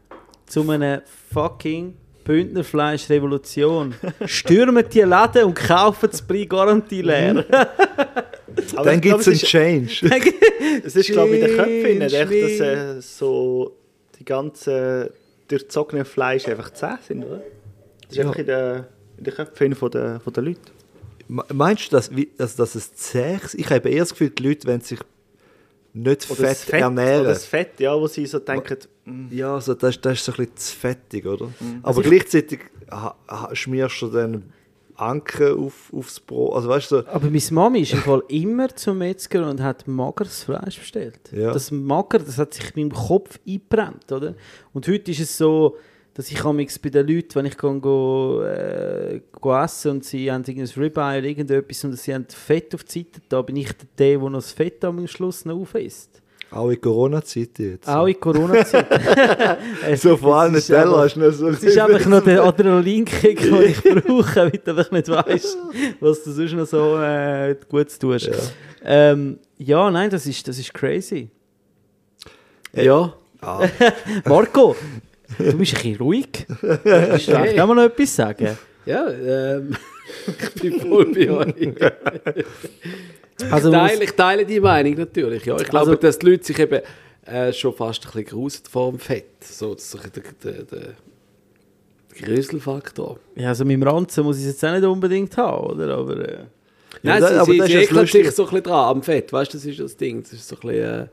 zu 0.46 0.68
einer 0.70 1.02
fucking 1.32 1.94
Bündnerfleisch-Revolution. 2.24 3.94
Stürmen 4.26 4.84
die 4.92 5.00
Läden 5.00 5.44
und 5.44 5.54
kaufen 5.54 6.08
das 6.10 6.22
Prix-Garantie 6.22 7.02
leer. 7.02 7.44
Aber 8.76 8.84
Dann 8.84 9.00
gibt 9.00 9.20
es 9.20 9.28
einen 9.28 9.36
Change. 9.38 10.10
Es 10.84 10.96
ist, 10.96 11.10
glaube 11.10 11.36
ich, 11.36 11.42
in 11.42 11.46
den 11.48 11.56
Köpfen, 11.56 12.00
echt, 12.02 12.14
dass 12.14 12.60
äh, 12.60 13.00
so 13.00 13.76
die 14.18 14.24
ganzen 14.24 15.10
durchzogenen 15.48 16.04
Fleisch 16.04 16.46
einfach 16.48 16.70
zäh 16.72 16.94
sind, 17.06 17.24
oder? 17.24 17.42
Das 18.02 18.10
ist 18.10 18.16
Ja. 18.16 18.24
einfach 18.24 18.38
in 18.38 18.46
den, 18.46 18.84
in 19.18 19.24
den 19.24 19.34
Köpfen 19.34 19.74
von 19.74 19.90
der, 19.90 20.20
von 20.20 20.32
der 20.32 20.42
Leute. 20.42 20.60
Me- 21.28 21.44
Meinst 21.52 21.86
du, 21.86 21.96
dass, 21.96 22.14
wie- 22.14 22.30
dass, 22.36 22.56
dass 22.56 22.74
es 22.74 22.94
zäh 22.94 23.36
ist? 23.42 23.54
Ich 23.54 23.70
habe 23.70 23.88
eher 23.88 24.00
das 24.00 24.10
Gefühl, 24.10 24.30
die 24.30 24.42
Leute 24.42 24.66
wollen 24.68 24.80
sich 24.80 24.98
nicht 25.92 26.28
Oder 26.30 26.36
fett, 26.40 26.50
das 26.50 26.64
Fett, 26.64 26.80
ernähren. 26.82 27.20
Oder 27.20 27.28
das 27.30 27.46
Fett, 27.46 27.78
ja, 27.80 27.94
wo 27.98 28.06
sie 28.08 28.26
so 28.26 28.38
denken, 28.40 28.76
mm, 29.04 29.26
Ja, 29.30 29.54
also 29.54 29.74
das, 29.74 30.00
das 30.00 30.14
ist 30.14 30.24
so 30.24 30.32
ein 30.32 30.36
bisschen 30.38 30.56
zu 30.56 30.76
fettig, 30.76 31.26
oder? 31.26 31.46
Mhm. 31.46 31.78
Aber 31.82 31.88
Also 31.88 32.02
gleichzeitig 32.02 32.60
schmierst 33.52 34.02
du 34.02 34.06
dann 34.08 34.52
Anke 34.96 35.54
auf, 35.56 35.92
aufs 35.92 36.20
Brot. 36.20 36.54
Also 36.54 36.68
weißt 36.68 36.90
du, 36.92 36.98
Aber 37.08 37.26
meine 37.28 37.40
Mami 37.50 37.80
ist 37.80 37.92
im 37.92 37.98
Fall 37.98 38.22
immer 38.28 38.68
zum 38.76 38.98
Metzger 38.98 39.48
und 39.48 39.60
hat 39.60 39.88
mageres 39.88 40.44
Fleisch 40.44 40.78
bestellt. 40.78 41.18
Ja. 41.32 41.52
Das 41.52 41.70
Mager, 41.72 42.20
das 42.20 42.38
hat 42.38 42.54
sich 42.54 42.76
in 42.76 42.88
meinem 42.88 42.92
Kopf 42.94 43.38
eingebrannt, 43.46 44.10
oder? 44.12 44.34
Und 44.72 44.86
heute 44.86 45.10
ist 45.10 45.20
es 45.20 45.36
so, 45.36 45.76
dass 46.14 46.30
ich 46.30 46.44
amigs 46.44 46.78
bei 46.78 46.90
den 46.90 47.06
Leuten, 47.08 47.34
wenn 47.34 47.46
ich 47.46 47.58
gehe, 47.58 47.80
go, 47.80 48.42
äh, 48.42 49.20
go 49.40 49.52
essen 49.56 49.90
und 49.90 50.04
sie 50.04 50.30
haben 50.30 50.44
irgendein 50.44 50.82
Ribeye 50.82 51.18
oder 51.18 51.24
irgendetwas 51.24 51.84
und 51.84 51.98
sie 51.98 52.14
haben 52.14 52.26
Fett 52.28 52.72
auf 52.74 52.84
die 52.84 53.00
Seite, 53.00 53.20
da 53.28 53.42
bin 53.42 53.56
ich 53.56 53.72
der, 53.98 54.18
der 54.18 54.18
noch 54.18 54.34
das 54.34 54.52
Fett 54.52 54.84
am 54.84 55.06
Schluss 55.08 55.44
noch 55.44 55.56
aufisst. 55.60 56.22
auch 56.52 56.70
in 56.70 56.80
Corona-Zeit 56.80 57.58
jetzt. 57.58 57.88
Auch 57.88 58.06
in 58.06 58.20
Corona-Zeit. 58.20 58.86
So 59.96 60.16
vor 60.16 60.36
allem 60.36 60.54
Teller 60.60 60.98
hast 60.98 61.16
du 61.16 61.20
noch 61.20 61.32
so. 61.32 61.48
Es 61.48 61.62
ist 61.64 61.78
einfach 61.78 62.06
noch 62.06 62.22
der 62.22 62.42
Adrenalinkick, 62.44 63.40
den 63.40 63.62
ich 63.62 63.82
brauche, 63.82 64.36
weil 64.36 64.50
du 64.50 64.70
einfach 64.70 64.90
nicht 64.92 65.08
weißt, 65.08 65.58
was 66.00 66.22
du 66.22 66.30
sonst 66.30 66.52
noch 66.52 66.66
so 66.66 66.96
äh, 66.98 67.56
gut 67.68 67.88
tust. 67.98 68.26
Ja. 68.26 68.34
Ähm, 68.84 69.38
ja, 69.58 69.90
nein, 69.90 70.10
das 70.10 70.26
ist, 70.26 70.46
das 70.46 70.58
ist 70.58 70.72
crazy. 70.72 71.28
Ja. 72.72 73.14
Ah, 73.40 73.66
Marco, 74.24 74.74
du 75.38 75.56
bist 75.58 75.74
ein 75.76 75.82
bisschen 75.82 75.96
ruhig. 75.96 76.46
Willst 76.60 77.28
du 77.28 77.36
auch 77.62 77.66
mal 77.66 77.74
noch 77.74 77.82
etwas 77.84 78.14
sagen? 78.16 78.56
Ja, 78.86 79.08
ähm, 79.08 79.74
ich 80.54 80.62
bin 80.62 80.80
voll 80.80 81.06
bei 81.06 81.30
euch. 81.30 81.74
Also, 83.50 83.68
Ich 83.70 83.74
teile, 83.74 84.04
ich 84.04 84.10
teile 84.12 84.46
die 84.46 84.60
Meinung 84.60 84.94
natürlich. 84.94 85.44
Ja. 85.44 85.56
Ich 85.56 85.64
glaube, 85.64 85.90
Also- 85.90 85.94
dass 85.96 86.18
die 86.18 86.26
Leute 86.30 86.44
sich 86.44 86.58
eben 86.58 86.80
äh, 87.26 87.52
schon 87.52 87.72
fast 87.74 88.04
ein 88.04 88.12
bisschen 88.12 88.24
grusen 88.26 88.62
vor 88.70 88.90
dem 88.90 88.98
Fett. 88.98 89.42
So, 89.42 89.74
das 89.74 89.94
ist 89.94 90.16
der, 90.16 90.52
der, 90.52 90.62
der 90.64 90.94
Grüselfaktor. 92.22 93.18
ja, 93.36 93.48
also 93.48 93.64
mit 93.64 93.74
dem 93.74 93.82
Ranzen 93.82 94.24
muss 94.24 94.36
ich 94.38 94.44
es 94.44 94.52
jetzt 94.52 94.64
auch 94.64 94.72
nicht 94.72 94.84
unbedingt 94.84 95.36
haben, 95.36 95.66
oder? 95.66 95.96
Aber, 95.96 96.16
äh, 96.28 96.38
Nein, 97.02 97.20
das- 97.20 97.30
sie, 97.30 97.36
aber 97.38 97.52
sie, 97.52 97.58
das 97.58 97.66
sie 97.68 97.72
ja 97.74 97.80
ekelt 97.80 98.10
sich 98.10 98.30
so 98.30 98.42
ein 98.44 98.48
bisschen 98.50 98.62
dran 98.62 98.96
am 98.96 99.02
Fett. 99.02 99.32
Weißt 99.32 99.52
du, 99.52 99.58
das 99.58 99.66
ist 99.66 99.80
das 99.80 99.96
Ding. 99.96 100.22
Das 100.22 100.32
ist 100.32 100.46
so 100.48 100.56
ein 100.56 100.60
bisschen. 100.68 101.00
Äh, 101.02 101.06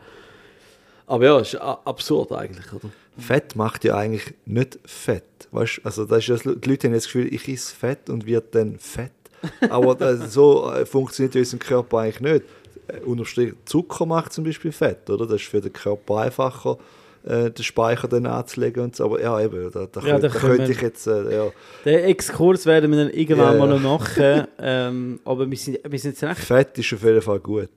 aber 1.07 1.25
ja, 1.25 1.39
es 1.39 1.53
ist 1.53 1.59
absurd 1.61 2.31
eigentlich, 2.31 2.71
oder? 2.73 2.89
Fett 3.17 3.55
macht 3.55 3.83
ja 3.83 3.97
eigentlich 3.97 4.33
nicht 4.45 4.79
Fett. 4.85 5.23
Weißt 5.51 5.81
also 5.83 6.05
das 6.05 6.27
ist 6.27 6.29
das, 6.29 6.41
die 6.55 6.69
Leute 6.69 6.87
haben 6.87 6.93
jetzt 6.93 7.05
das 7.07 7.11
Gefühl, 7.13 7.33
ich 7.33 7.47
esse 7.49 7.75
Fett 7.75 8.09
und 8.09 8.25
wird 8.25 8.55
dann 8.55 8.79
fett. 8.79 9.11
Aber 9.69 9.95
das, 9.95 10.33
so 10.33 10.71
äh, 10.71 10.85
funktioniert 10.85 11.35
ja 11.35 11.39
unser 11.41 11.57
Körper 11.57 11.99
eigentlich 11.99 12.19
nicht. 12.21 12.45
Äh, 12.87 12.99
Unterstrich 13.05 13.53
Zucker 13.65 14.05
macht 14.05 14.31
zum 14.33 14.43
Beispiel 14.45 14.71
Fett, 14.71 15.09
oder? 15.09 15.25
Das 15.25 15.41
ist 15.41 15.49
für 15.49 15.59
den 15.59 15.73
Körper 15.73 16.19
einfacher, 16.19 16.77
äh, 17.25 17.49
den 17.51 17.63
Speicher 17.63 18.07
dann 18.07 18.25
anzulegen 18.27 18.83
und 18.83 18.95
so. 18.95 19.05
Aber 19.05 19.19
ja, 19.21 19.39
eben, 19.41 19.69
da, 19.71 19.87
da, 19.91 19.99
Ja, 20.01 20.19
könnte, 20.19 20.29
da 20.29 20.39
könnte 20.39 20.63
wir- 20.63 20.69
ich 20.69 20.81
jetzt, 20.81 21.05
äh, 21.07 21.35
ja, 21.35 21.51
den 21.85 21.99
Exkurs 22.05 22.65
werden 22.65 22.91
wir 22.91 22.97
dann 23.05 23.09
irgendwann 23.13 23.57
Ja, 23.59 23.65
mal 23.65 23.79
noch 23.79 23.99
machen. 23.99 24.47
ähm, 24.59 25.19
aber 25.25 25.49
wir 25.51 25.57
sind, 25.57 25.79
wir 25.87 25.99
sind 25.99 26.11
jetzt 26.11 26.23
recht, 26.23 26.39
Fett 26.39 26.77
ist 26.77 26.93
auf 26.93 27.03
jeden 27.03 27.21
Fall 27.21 27.39
gut. 27.39 27.69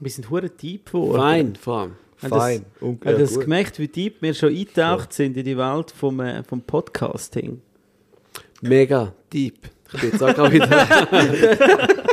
wir 0.00 0.10
sind 0.10 0.30
hure 0.30 0.48
deep 0.48 0.86
geworden. 0.86 1.20
Fein, 1.20 1.56
vor 1.56 1.78
allem. 1.80 1.92
Das- 2.28 2.38
Fein. 2.38 2.64
Und, 2.80 3.04
Hast 3.04 3.06
du 3.06 3.10
ja, 3.12 3.18
das 3.18 3.34
gut. 3.34 3.42
gemerkt, 3.44 3.78
wie 3.78 3.88
deep 3.88 4.20
wir 4.22 4.34
schon 4.34 4.50
eingetaucht 4.50 5.12
sind 5.12 5.36
in 5.36 5.44
die 5.44 5.56
Welt 5.56 5.90
vom, 5.90 6.20
äh, 6.20 6.42
vom 6.42 6.60
Podcasting? 6.62 7.60
Mega 8.60 9.12
deep. 9.32 9.58
Ich 9.92 10.00
bin 10.00 10.10
jetzt 10.12 10.22
auch 10.22 10.34
gerade 10.34 10.52
wieder. 10.52 11.88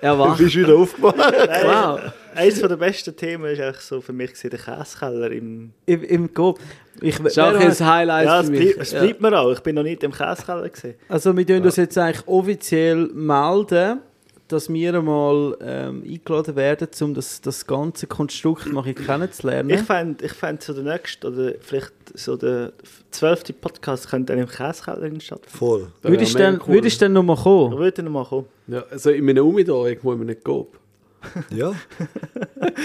Du 0.00 0.06
Erwacht. 0.06 0.38
bist 0.38 0.54
wieder 0.54 0.76
aufgewacht. 0.76 1.16
Wow. 1.18 2.12
Eines 2.32 2.60
der 2.60 2.76
besten 2.76 3.16
Themen 3.16 3.46
ist 3.46 3.60
eigentlich 3.60 3.80
so 3.80 4.00
für 4.00 4.12
mich 4.12 4.30
der 4.40 4.50
Käsekeller 4.50 5.32
im... 5.32 5.72
Im, 5.86 6.04
im 6.04 6.32
Go. 6.32 6.56
Ich, 7.00 7.16
Das 7.18 7.32
ist 7.32 7.38
auch 7.40 7.52
ein 7.52 7.86
Highlight 7.86 8.26
Ja, 8.26 8.40
es, 8.40 8.46
für 8.46 8.52
mich. 8.52 8.76
es 8.78 8.92
Ja. 8.92 9.00
bleibt 9.00 9.20
mir 9.20 9.36
auch. 9.36 9.50
Ich 9.50 9.58
bin 9.60 9.74
noch 9.74 9.82
nicht 9.82 10.04
im 10.04 10.12
Käsekeller 10.12 10.68
gesehen. 10.68 10.94
Also 11.08 11.36
wir 11.36 11.44
tun 11.44 11.62
uns 11.64 11.74
jetzt 11.74 11.98
eigentlich 11.98 12.28
offiziell 12.28 13.08
melden, 13.12 13.98
dass 14.48 14.72
wir 14.72 14.94
einmal 14.94 15.56
ähm, 15.60 16.02
eingeladen 16.06 16.56
werden, 16.56 16.88
um 17.00 17.14
das, 17.14 17.40
das 17.40 17.66
ganze 17.66 18.06
Konstrukt 18.06 18.66
mal 18.72 18.82
ein 18.84 18.94
bisschen 18.94 19.06
kennenzulernen. 19.06 19.70
Ich 19.70 19.82
fände 19.82 20.24
ich 20.24 20.32
fänd 20.32 20.62
so 20.62 20.72
der 20.72 20.84
nächste 20.84 21.28
oder 21.28 21.52
vielleicht 21.60 21.92
so 22.14 22.36
der 22.36 22.72
zwölfte 23.10 23.52
Podcast 23.52 24.08
könnte 24.08 24.32
dann 24.32 24.42
im 24.42 24.48
Käsekeller 24.48 25.20
stattfinden. 25.20 25.56
Voll. 25.58 25.88
Würdest 26.02 26.34
du 26.34 26.38
dann, 26.38 26.60
cool. 26.66 26.74
würdest 26.74 27.00
du 27.00 27.04
dann 27.04 27.12
nochmal 27.12 27.36
kommen? 27.36 27.76
würde 27.76 27.94
ich 27.96 28.04
noch 28.04 28.10
mal 28.10 28.24
kommen. 28.24 28.46
Ja, 28.66 28.84
also 28.90 29.10
in 29.10 29.24
meinem 29.24 29.44
Humidor 29.44 29.88
irgendwo 29.88 30.12
in 30.12 30.22
einem 30.22 30.42
Coop. 30.42 30.78
Ja. 31.50 31.72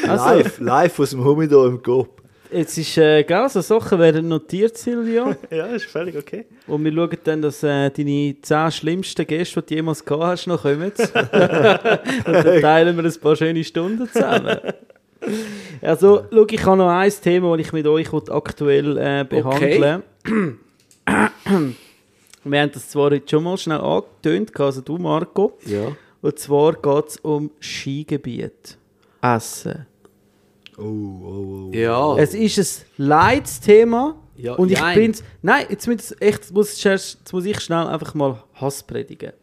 Also, 0.07 0.25
Live, 0.25 0.59
live 0.59 0.99
aus 0.99 1.09
dem 1.11 1.23
Humidor 1.23 1.67
im 1.67 1.81
Coop. 1.81 2.22
Jetzt 2.53 2.77
ist, 2.77 2.97
äh, 2.97 3.23
gell, 3.23 3.49
so 3.49 3.61
Sachen 3.61 3.99
werden 3.99 4.27
notiert, 4.27 4.77
Silvio. 4.77 5.35
Ja, 5.49 5.65
ist 5.67 5.85
völlig 5.85 6.17
okay. 6.17 6.45
Und 6.67 6.83
wir 6.83 6.93
schauen 6.93 7.17
dann, 7.23 7.41
dass 7.41 7.63
äh, 7.63 7.89
deine 7.89 8.35
10 8.41 8.71
schlimmsten 8.71 9.25
Gäste, 9.27 9.61
die 9.61 9.67
du 9.67 9.75
jemals 9.75 10.03
gehabt 10.03 10.23
hast, 10.23 10.47
noch 10.47 10.61
kommen. 10.61 10.91
Und 10.91 12.33
dann 12.33 12.61
teilen 12.61 12.97
wir 12.97 13.03
ein 13.03 13.19
paar 13.19 13.35
schöne 13.35 13.63
Stunden 13.63 14.07
zusammen. 14.07 14.57
Also, 15.81 16.25
schau, 16.31 16.45
ich 16.49 16.65
habe 16.65 16.77
noch 16.77 16.89
ein 16.89 17.11
Thema, 17.21 17.55
das 17.57 17.67
ich 17.67 17.73
mit 17.73 17.87
euch 17.87 18.13
aktuell 18.13 18.97
äh, 18.97 19.25
behandeln 19.27 20.03
Wir 22.43 22.61
haben 22.61 22.71
das 22.73 22.89
zwar 22.89 23.13
jetzt 23.13 23.31
schon 23.31 23.43
mal 23.43 23.57
schnell 23.57 23.79
angetönt, 23.79 24.59
also 24.59 24.81
du 24.81 24.97
Marco. 24.97 25.57
Ja. 25.65 25.95
Und 26.21 26.39
zwar 26.39 26.73
geht 26.73 27.07
es 27.07 27.17
um 27.17 27.51
Skigebiet. 27.59 28.77
Essen. 29.21 29.85
Oh, 30.77 30.81
oh, 30.81 31.69
oh. 31.69 31.71
Ja. 31.73 32.17
Es 32.17 32.33
ist 32.33 32.57
ein 32.99 33.05
Leidsthema. 33.05 34.15
Ja, 34.35 34.53
und 34.53 34.71
ich 34.71 34.79
nein. 34.79 34.95
bin's. 34.97 35.23
Nein, 35.43 35.67
jetzt, 35.69 35.87
muss 35.87 36.11
ich- 36.11 36.21
echt, 36.21 36.51
muss, 36.51 36.83
jetzt 36.83 37.31
muss 37.31 37.45
ich 37.45 37.59
schnell 37.59 37.85
einfach 37.87 38.13
mal 38.15 38.43
Hass 38.55 38.81
predigen. 38.81 39.33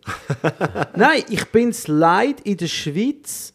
nein, 0.96 1.22
ich 1.28 1.44
bin's 1.46 1.86
leid 1.86 2.40
in 2.40 2.56
der 2.56 2.66
Schweiz. 2.66 3.54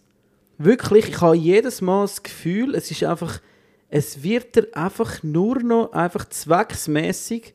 Wirklich, 0.58 1.10
ich 1.10 1.20
habe 1.22 1.36
jedes 1.36 1.82
Mal 1.82 2.04
das 2.04 2.24
Gefühl, 2.24 2.74
es 2.76 2.90
ist 2.90 3.04
einfach. 3.04 3.42
Es 3.90 4.24
wird 4.24 4.56
dir 4.56 4.68
einfach 4.74 5.22
nur 5.24 5.62
noch 5.62 5.92
einfach 5.92 6.28
zwecksmäßig 6.28 7.54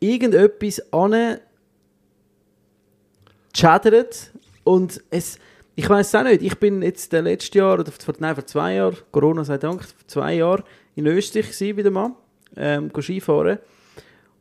irgendetwas 0.00 0.80
an 0.92 1.38
schädert 3.54 4.30
und 4.64 5.00
es 5.10 5.38
ich 5.76 5.88
weiß 5.88 6.14
auch 6.16 6.24
nicht, 6.24 6.42
ich 6.42 6.58
bin 6.58 6.82
jetzt 6.82 7.12
der 7.12 7.22
letzte 7.22 7.58
Jahr 7.58 7.78
oder 7.78 7.90
vor, 7.90 8.14
nein, 8.18 8.34
vor 8.34 8.46
zwei 8.46 8.74
Jahren, 8.74 8.96
Corona 9.10 9.44
sei 9.44 9.58
Dank, 9.58 9.82
vor 9.82 10.06
zwei 10.06 10.34
Jahren 10.34 10.64
in 10.96 11.06
Österreich 11.06 11.46
gewesen, 11.46 11.76
wieder 11.76 11.90
mal, 11.90 12.12
ähm, 12.56 12.90
Skifahren 13.00 13.58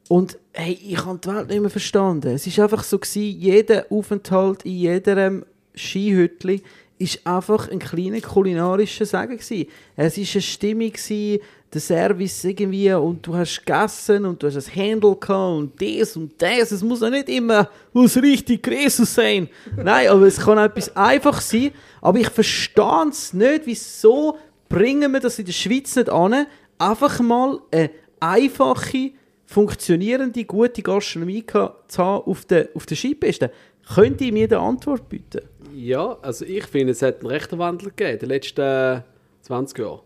und 0.09 0.39
hey, 0.53 0.73
ich 0.73 1.05
habe 1.05 1.19
die 1.19 1.29
Welt 1.29 1.49
nicht 1.49 1.61
mehr 1.61 1.69
verstanden. 1.69 2.33
Es 2.33 2.47
ist 2.47 2.59
einfach 2.59 2.83
so 2.83 2.97
gewesen, 2.97 3.39
jeder 3.39 3.85
Aufenthalt 3.91 4.65
in 4.65 4.73
jedem 4.73 5.45
Skihütli 5.75 6.63
ist 6.97 7.25
einfach 7.25 7.69
ein 7.69 7.79
kleiner 7.79 8.19
kulinarischer 8.19 9.05
Sagen 9.05 9.37
gewesen. 9.37 9.69
Es 9.95 10.17
ist 10.17 10.33
eine 10.33 10.41
Stimmung 10.41 10.91
gewesen, 10.91 11.41
der 11.73 11.81
Service 11.81 12.43
irgendwie 12.43 12.91
und 12.93 13.25
du 13.25 13.35
hast 13.35 13.63
gegessen 13.65 14.25
und 14.25 14.41
du 14.41 14.47
hast 14.47 14.55
ein 14.55 14.75
Handle 14.75 15.15
gehabt 15.15 15.29
und 15.29 15.81
das 15.81 16.15
und 16.15 16.41
das. 16.41 16.71
Es 16.71 16.81
muss 16.81 17.01
ja 17.01 17.09
nicht 17.09 17.29
immer 17.29 17.69
was 17.93 18.17
richtig 18.17 18.65
Jesus 18.67 19.13
sein. 19.13 19.49
Nein, 19.75 20.07
aber 20.07 20.25
es 20.25 20.39
kann 20.39 20.57
etwas 20.57 20.95
einfach 20.95 21.41
sein. 21.41 21.71
Aber 22.01 22.17
ich 22.17 22.29
verstehe 22.29 23.09
es 23.09 23.33
nicht, 23.33 23.65
wieso 23.65 24.37
bringen 24.67 25.11
wir 25.11 25.19
das 25.19 25.39
in 25.39 25.45
der 25.45 25.53
Schweiz 25.53 25.95
nicht 25.95 26.09
an, 26.09 26.47
einfach 26.77 27.19
mal 27.19 27.59
eine 27.71 27.91
einfache, 28.19 29.11
funktionierende, 29.45 30.45
gute 30.45 30.81
Gastronomie 30.81 31.45
zu 31.45 32.03
haben 32.03 32.23
auf 32.25 32.45
der, 32.45 32.69
auf 32.73 32.85
der 32.85 32.95
Skipiste. 32.95 33.51
Könnt 33.95 34.21
ihr 34.21 34.31
mir 34.31 34.45
eine 34.45 34.59
Antwort 34.59 35.09
bieten? 35.09 35.41
ja, 35.79 36.17
also 36.21 36.45
ich 36.45 36.65
finde, 36.65 36.91
es 36.91 37.01
hat 37.01 37.19
einen 37.19 37.27
rechten 37.27 37.57
Wandel 37.57 37.89
gegeben 37.89 38.13
in 38.13 38.19
den 38.19 38.29
letzten 38.29 38.61
äh, 38.61 39.01
20 39.41 39.79
Jahren. 39.79 40.01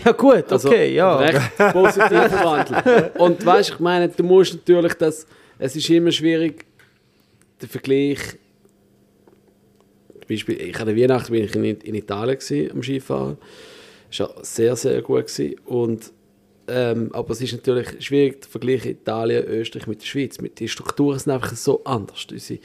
Ja 0.04 0.12
gut, 0.12 0.50
Also, 0.50 0.68
okay, 0.68 0.94
ja. 0.94 1.16
Recht 1.18 1.56
positiven 1.72 2.32
Wandel. 2.44 3.10
Und 3.18 3.44
weißt 3.44 3.70
du, 3.70 3.74
ich 3.74 3.80
meine, 3.80 4.08
du 4.08 4.22
musst 4.22 4.54
natürlich 4.54 4.94
das, 4.94 5.26
es 5.58 5.76
ist 5.76 5.88
immer 5.90 6.10
schwierig, 6.10 6.64
der 7.60 7.68
Vergleich. 7.68 8.18
Zum 10.20 10.28
Beispiel, 10.28 10.60
ich 10.60 10.78
hatte 10.78 10.96
Weihnachten 10.96 11.32
bin 11.32 11.44
ich 11.44 11.54
in, 11.54 11.94
Italien 11.94 12.38
gewesen, 12.38 12.70
am 12.72 12.82
Skifahren. 12.82 13.36
Das 14.08 14.20
war 14.20 14.34
sehr, 14.44 14.76
sehr 14.76 15.02
gut. 15.02 15.26
Gewesen. 15.26 15.56
Und, 15.66 16.12
ähm, 16.66 17.10
aber 17.12 17.30
es 17.30 17.40
ist 17.42 17.52
natürlich 17.52 17.88
schwierig, 18.04 18.40
der 18.40 18.50
Vergleich 18.50 18.86
Italien, 18.86 19.44
Österreich 19.44 19.86
mit 19.86 20.00
der 20.00 20.06
Schweiz. 20.06 20.40
Mit 20.40 20.58
die 20.60 20.68
Strukturen 20.68 21.18
sind 21.18 21.32
einfach 21.32 21.54
so 21.54 21.82
anders. 21.84 22.26
Unsere, 22.30 22.58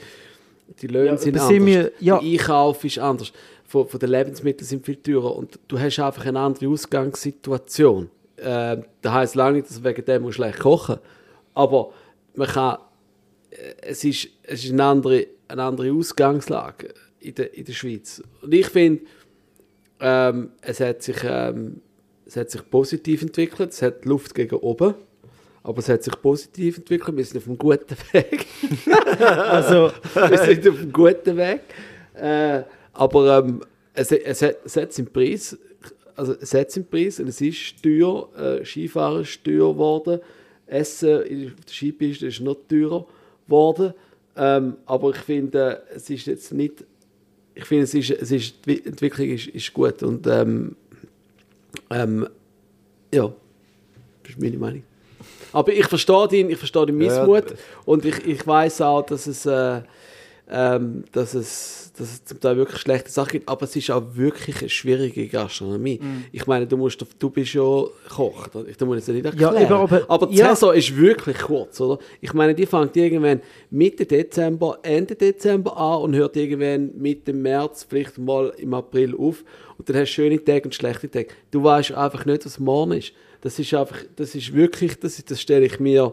die 0.80 0.86
Löhne 0.86 1.06
Ja, 1.08 1.16
sind 1.18 1.38
anders. 1.38 1.66
wir- 1.66 1.92
ja. 2.00 2.18
Der 2.18 2.30
Einkauf 2.30 2.82
ist 2.84 2.98
anders. 2.98 3.32
Von, 3.70 3.86
von 3.86 4.00
den 4.00 4.10
Lebensmitteln 4.10 4.66
sind 4.66 4.84
viel 4.84 4.96
teurer. 4.96 5.36
Und 5.36 5.60
du 5.68 5.78
hast 5.78 6.00
einfach 6.00 6.26
eine 6.26 6.40
andere 6.40 6.66
Ausgangssituation. 6.68 8.10
Äh, 8.34 8.78
das 9.00 9.12
heisst 9.12 9.34
lange 9.36 9.58
nicht, 9.58 9.70
dass 9.70 9.76
du 9.76 9.84
wegen 9.84 10.04
dem 10.04 10.22
musst 10.22 10.34
schlecht 10.34 10.58
kochen 10.58 10.98
Aber 11.54 11.92
man 12.34 12.48
kann, 12.48 12.78
äh, 13.50 13.74
es 13.82 14.02
ist, 14.02 14.26
es 14.42 14.64
ist 14.64 14.72
eine, 14.72 14.82
andere, 14.82 15.26
eine 15.46 15.62
andere 15.62 15.92
Ausgangslage 15.92 16.92
in 17.20 17.36
der, 17.36 17.54
in 17.54 17.64
der 17.64 17.72
Schweiz. 17.72 18.20
Und 18.42 18.52
ich 18.52 18.66
finde, 18.66 19.04
ähm, 20.00 20.50
es, 20.62 20.80
hat 20.80 21.04
sich, 21.04 21.18
ähm, 21.22 21.80
es 22.26 22.36
hat 22.36 22.50
sich 22.50 22.68
positiv 22.68 23.22
entwickelt, 23.22 23.70
es 23.70 23.82
hat 23.82 24.04
Luft 24.04 24.34
gegen 24.34 24.56
oben. 24.56 24.94
aber 25.62 25.78
es 25.78 25.88
hat 25.88 26.02
sich 26.02 26.20
positiv 26.20 26.78
entwickelt. 26.78 27.16
Wir 27.16 27.24
sind 27.24 27.36
auf 27.38 27.46
einem 27.46 27.58
guten 27.58 27.96
Weg. 28.12 28.46
Also, 29.20 29.92
wir 30.14 30.38
sind 30.38 30.68
auf 30.68 30.76
einem 30.76 30.92
guten 30.92 31.36
Weg. 31.36 31.60
Äh, 32.14 32.64
aber 32.92 33.38
ähm, 33.38 33.60
es, 33.94 34.12
es, 34.12 34.42
hat, 34.42 34.56
es 34.64 34.76
hat 34.76 34.92
seinen 34.92 35.12
Preis. 35.12 35.56
Also 36.16 36.34
es 36.40 36.52
hat 36.54 36.70
seinen 36.70 36.86
Preis 36.86 37.20
und 37.20 37.28
es 37.28 37.40
ist 37.40 37.82
teuer. 37.82 38.28
Äh, 38.36 38.64
Skifahren 38.64 39.22
ist 39.22 39.42
teuer 39.44 39.72
geworden. 39.72 40.20
Essen 40.66 41.18
auf 41.18 41.26
der 41.26 41.72
Skipiste 41.72 42.26
ist 42.26 42.40
noch 42.40 42.56
teurer 42.68 43.06
geworden. 43.46 43.94
Ähm, 44.36 44.76
aber 44.86 45.10
ich 45.10 45.16
finde, 45.16 45.82
es 45.94 46.08
ist 46.10 46.26
jetzt 46.26 46.52
nicht... 46.52 46.84
Ich 47.54 47.64
finde, 47.64 47.84
es 47.84 47.94
ist, 47.94 48.10
es 48.10 48.30
ist, 48.30 48.54
die 48.64 48.84
Entwicklung 48.86 49.28
ist, 49.28 49.48
ist 49.48 49.72
gut 49.72 50.02
und 50.02 50.26
ähm, 50.28 50.76
ähm, 51.90 52.28
ja, 53.12 53.32
das 54.22 54.32
ist 54.32 54.40
meine 54.40 54.56
Meinung. 54.56 54.82
Aber 55.52 55.72
ich 55.72 55.86
verstehe 55.86 56.28
den, 56.28 56.50
ich 56.50 56.58
verstehe 56.58 56.86
den 56.86 57.00
Ja, 57.00 57.24
Missmut 57.24 57.56
und 57.84 58.04
ich, 58.04 58.24
ich 58.24 58.46
weiß 58.46 58.80
auch, 58.82 59.04
dass 59.04 59.26
es, 59.26 59.44
äh, 59.46 59.82
ähm, 60.48 61.04
dass, 61.12 61.34
es, 61.34 61.89
dass 62.00 62.12
es 62.12 62.24
zum 62.24 62.40
Teil 62.40 62.56
wirklich 62.56 62.80
schlechte 62.80 63.10
Sachen 63.10 63.32
gibt, 63.32 63.48
aber 63.48 63.62
es 63.64 63.76
ist 63.76 63.90
auch 63.90 64.02
wirklich 64.14 64.60
eine 64.60 64.68
schwierige 64.68 65.28
Gastronomie. 65.28 66.00
Ich 66.32 66.46
meine, 66.46 66.66
du, 66.66 66.76
musst, 66.76 67.04
du 67.18 67.30
bist 67.30 67.52
ja 67.54 67.62
Koch, 68.08 68.48
ich 68.66 68.76
du 68.76 68.86
musst 68.86 69.00
es 69.00 69.06
ja 69.08 69.14
nicht 69.14 69.40
Ja, 69.40 69.52
erklären. 69.52 69.84
eben, 69.88 70.04
aber- 70.08 70.26
die 70.26 70.36
ja. 70.36 70.48
Saison 70.54 70.74
ist 70.74 70.96
wirklich 70.96 71.38
kurz, 71.38 71.80
oder? 71.80 71.98
Ich 72.20 72.32
meine, 72.32 72.54
die 72.54 72.66
fängt 72.66 72.96
irgendwann 72.96 73.40
Mitte 73.70 74.06
Dezember, 74.06 74.78
Ende 74.82 75.14
Dezember 75.14 75.76
an 75.76 76.02
und 76.02 76.16
hört 76.16 76.36
irgendwann 76.36 76.90
Mitte 76.96 77.32
März, 77.32 77.86
vielleicht 77.88 78.18
mal 78.18 78.52
im 78.56 78.72
April 78.74 79.14
auf. 79.16 79.44
Und 79.78 79.88
dann 79.88 79.96
hast 79.96 80.10
du 80.10 80.14
schöne 80.14 80.42
Tage 80.44 80.64
und 80.64 80.74
schlechte 80.74 81.10
Tage. 81.10 81.28
Du 81.50 81.62
weißt 81.62 81.92
einfach 81.92 82.24
nicht, 82.24 82.44
was 82.46 82.58
morgen 82.58 82.92
ist. 82.92 83.12
Das 83.42 83.58
ist 83.58 83.72
einfach, 83.74 83.98
das 84.16 84.34
ist 84.34 84.52
wirklich, 84.54 84.98
das, 85.00 85.18
ist- 85.18 85.30
das 85.30 85.40
stelle 85.40 85.66
ich 85.66 85.78
mir. 85.80 86.12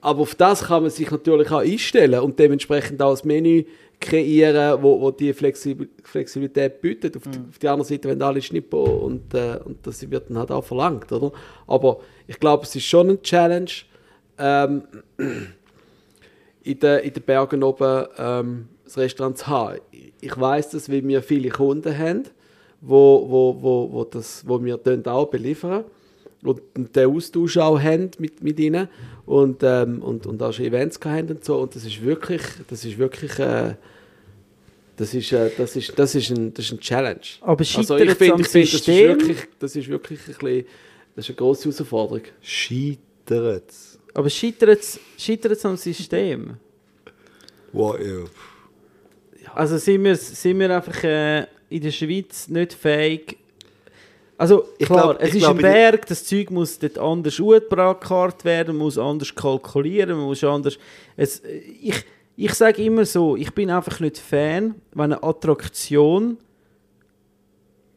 Aber 0.00 0.20
auf 0.20 0.34
das 0.34 0.64
kann 0.64 0.82
man 0.82 0.90
sich 0.90 1.10
natürlich 1.10 1.50
auch 1.50 1.60
einstellen 1.60 2.20
und 2.20 2.38
dementsprechend 2.38 3.00
auch 3.00 3.16
ein 3.18 3.26
Menü 3.26 3.64
kreieren, 4.00 4.82
wo, 4.82 5.00
wo 5.00 5.10
die 5.10 5.32
Flexib 5.32 5.88
Flexibilität 6.02 6.80
bietet. 6.80 7.16
Auf, 7.16 7.22
die, 7.24 7.38
auf 7.48 7.58
die 7.58 7.68
andere 7.68 7.86
Seite, 7.88 8.08
wenn 8.08 8.20
alle 8.22 8.42
Schnippo 8.42 8.82
und, 8.84 9.32
äh, 9.34 9.58
und 9.64 9.86
das 9.86 10.08
wird 10.10 10.28
dann 10.30 10.38
halt 10.38 10.50
auch 10.50 10.64
verlangt, 10.64 11.10
oder? 11.12 11.32
Aber 11.66 12.00
ich 12.26 12.38
glaube, 12.38 12.64
es 12.64 12.74
ist 12.76 12.84
schon 12.84 13.08
eine 13.08 13.22
Challenge, 13.22 13.70
ähm, 14.38 14.82
in 16.62 16.78
den, 16.78 16.98
in 17.00 17.12
den 17.12 17.22
Bergen 17.22 17.62
oben 17.62 18.06
ähm, 18.18 18.68
das 18.84 18.98
Restaurant 18.98 19.38
zu 19.38 19.46
haben. 19.46 19.78
Ich- 20.20 20.36
weiß 20.40 20.70
das, 20.70 20.90
weil 20.90 21.06
wir 21.06 21.22
viele 21.22 21.50
Kunden 21.50 21.96
haben, 21.96 22.24
wo, 22.80 23.26
wo, 23.28 23.62
wo, 23.62 23.92
wo, 23.92 24.04
das, 24.04 24.42
wo 24.46 24.62
wir 24.62 24.78
auch 25.06 25.26
beliefern 25.26 25.84
und 26.44 26.94
den 26.94 27.08
Austausch 27.08 27.56
auch 27.56 27.80
haben 27.80 28.10
mit, 28.18 28.42
mit 28.42 28.60
ihnen 28.60 28.88
und, 29.26 29.62
ähm, 29.62 30.02
und, 30.02 30.26
und 30.26 30.42
auch 30.42 30.52
schon 30.52 30.66
Events 30.66 31.00
haben 31.04 31.28
und 31.28 31.44
so 31.44 31.58
und 31.58 31.74
das 31.74 31.84
ist 31.84 32.02
wirklich, 32.02 32.42
das 32.68 32.84
ist 32.84 32.98
wirklich, 32.98 33.38
äh, 33.38 33.74
das 34.96 35.14
ist, 35.14 35.32
äh, 35.32 35.50
das 35.56 35.74
ist, 35.76 35.98
das 35.98 36.14
ist 36.14 36.30
ein, 36.30 36.52
das 36.54 36.66
ist 36.66 36.72
ein 36.72 36.80
Challenge. 36.80 37.20
Aber 37.40 37.60
also 37.60 37.64
scheitert 37.64 38.00
ich 38.00 38.10
es 38.10 38.16
finde, 38.18 38.34
am 38.34 38.40
ich 38.40 38.48
finde, 38.48 38.66
das 38.66 38.74
ist 38.74 38.84
System? 38.84 39.08
wirklich, 39.08 39.38
das 39.58 39.76
ist 39.76 39.88
wirklich 39.88 40.20
ein 40.20 40.34
bisschen, 40.34 40.66
das 41.16 41.24
ist 41.24 41.30
eine 41.30 41.36
grosse 41.36 41.64
Herausforderung. 41.64 42.22
Scheitert. 42.40 43.72
aber 44.12 44.30
scheitert 44.30 44.80
es 44.80 45.00
es 45.18 45.66
am 45.66 45.76
System? 45.76 46.56
Wow, 47.72 47.98
ja. 47.98 48.24
Also 49.54 49.78
sind 49.78 50.04
wir, 50.04 50.16
sind 50.16 50.58
wir 50.58 50.74
einfach 50.74 51.02
äh, 51.04 51.46
in 51.68 51.82
der 51.82 51.90
Schweiz 51.90 52.48
nicht 52.48 52.72
fähig. 52.72 53.36
Also 54.36 54.64
Ich 54.78 54.86
klar, 54.86 55.14
glaub- 55.14 55.22
es 55.22 55.34
ist 55.34 55.38
glaub, 55.38 55.50
ein 55.52 55.56
in- 55.56 55.62
Berg, 55.62 56.06
das 56.06 56.24
Zeug 56.24 56.50
muss 56.50 56.78
dort 56.78 56.98
anders 56.98 57.40
ausgebracht 57.40 58.44
werden, 58.44 58.76
man 58.76 58.86
muss 58.86 58.98
anders 58.98 59.34
kalkulieren, 59.34 60.16
man 60.16 60.26
muss 60.26 60.42
anders. 60.42 60.78
Es, 61.16 61.42
ich 61.80 62.04
ich 62.36 62.52
sage 62.54 62.82
immer 62.82 63.04
so, 63.04 63.36
ich 63.36 63.52
bin 63.54 63.70
einfach 63.70 64.00
nicht 64.00 64.18
Fan, 64.18 64.74
wenn 64.92 65.12
eine 65.12 65.22
Attraktion. 65.22 66.36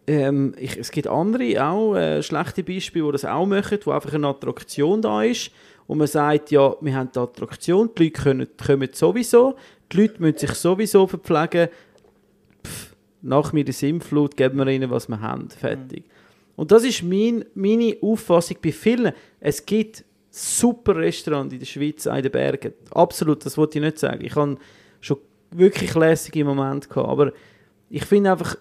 Ähm, 0.05 0.53
ich, 0.59 0.77
es 0.77 0.91
gibt 0.91 1.07
andere 1.07 1.65
auch 1.65 1.95
äh, 1.95 2.21
schlechte 2.23 2.63
Beispiele, 2.63 3.05
die 3.07 3.11
das 3.13 3.25
auch 3.25 3.45
machen, 3.47 3.79
wo 3.83 3.91
einfach 3.91 4.13
eine 4.13 4.27
Attraktion 4.27 5.01
da 5.01 5.23
ist 5.23 5.51
und 5.87 5.97
man 5.97 6.07
sagt, 6.07 6.51
ja, 6.51 6.75
wir 6.79 6.95
haben 6.95 7.09
die 7.13 7.19
Attraktion, 7.19 7.89
die 7.97 8.03
Leute 8.05 8.21
können, 8.21 8.47
kommen 8.63 8.89
sowieso, 8.93 9.55
die 9.91 10.01
Leute 10.01 10.21
müssen 10.21 10.37
sich 10.37 10.51
sowieso 10.53 11.07
verpflegen, 11.07 11.69
Pff, 12.63 12.95
nach 13.23 13.51
mir 13.51 13.65
die 13.65 13.71
Sinnflut, 13.73 14.37
geben 14.37 14.59
wir 14.59 14.67
ihnen, 14.67 14.89
was 14.91 15.09
wir 15.09 15.19
haben, 15.19 15.49
fertig. 15.49 16.03
Und 16.57 16.71
das 16.71 16.83
ist 16.83 17.03
mein, 17.03 17.45
meine 17.53 17.95
Auffassung 18.01 18.57
bei 18.61 18.71
vielen. 18.71 19.13
Es 19.39 19.63
gibt 19.63 20.03
super 20.31 20.95
Restaurants 20.95 21.53
in 21.53 21.59
der 21.59 21.67
Schweiz, 21.67 22.07
in 22.07 22.21
den 22.23 22.31
Bergen. 22.31 22.73
Absolut, 22.91 23.45
das 23.45 23.57
wollte 23.57 23.77
ich 23.77 23.85
nicht 23.85 23.99
sagen. 23.99 24.25
Ich 24.25 24.35
habe 24.35 24.57
schon 24.99 25.17
wirklich 25.51 25.93
lässige 25.93 26.43
Momente 26.43 26.89
gehabt, 26.89 27.07
aber 27.07 27.31
ich 27.91 28.03
finde 28.05 28.31
einfach, 28.31 28.57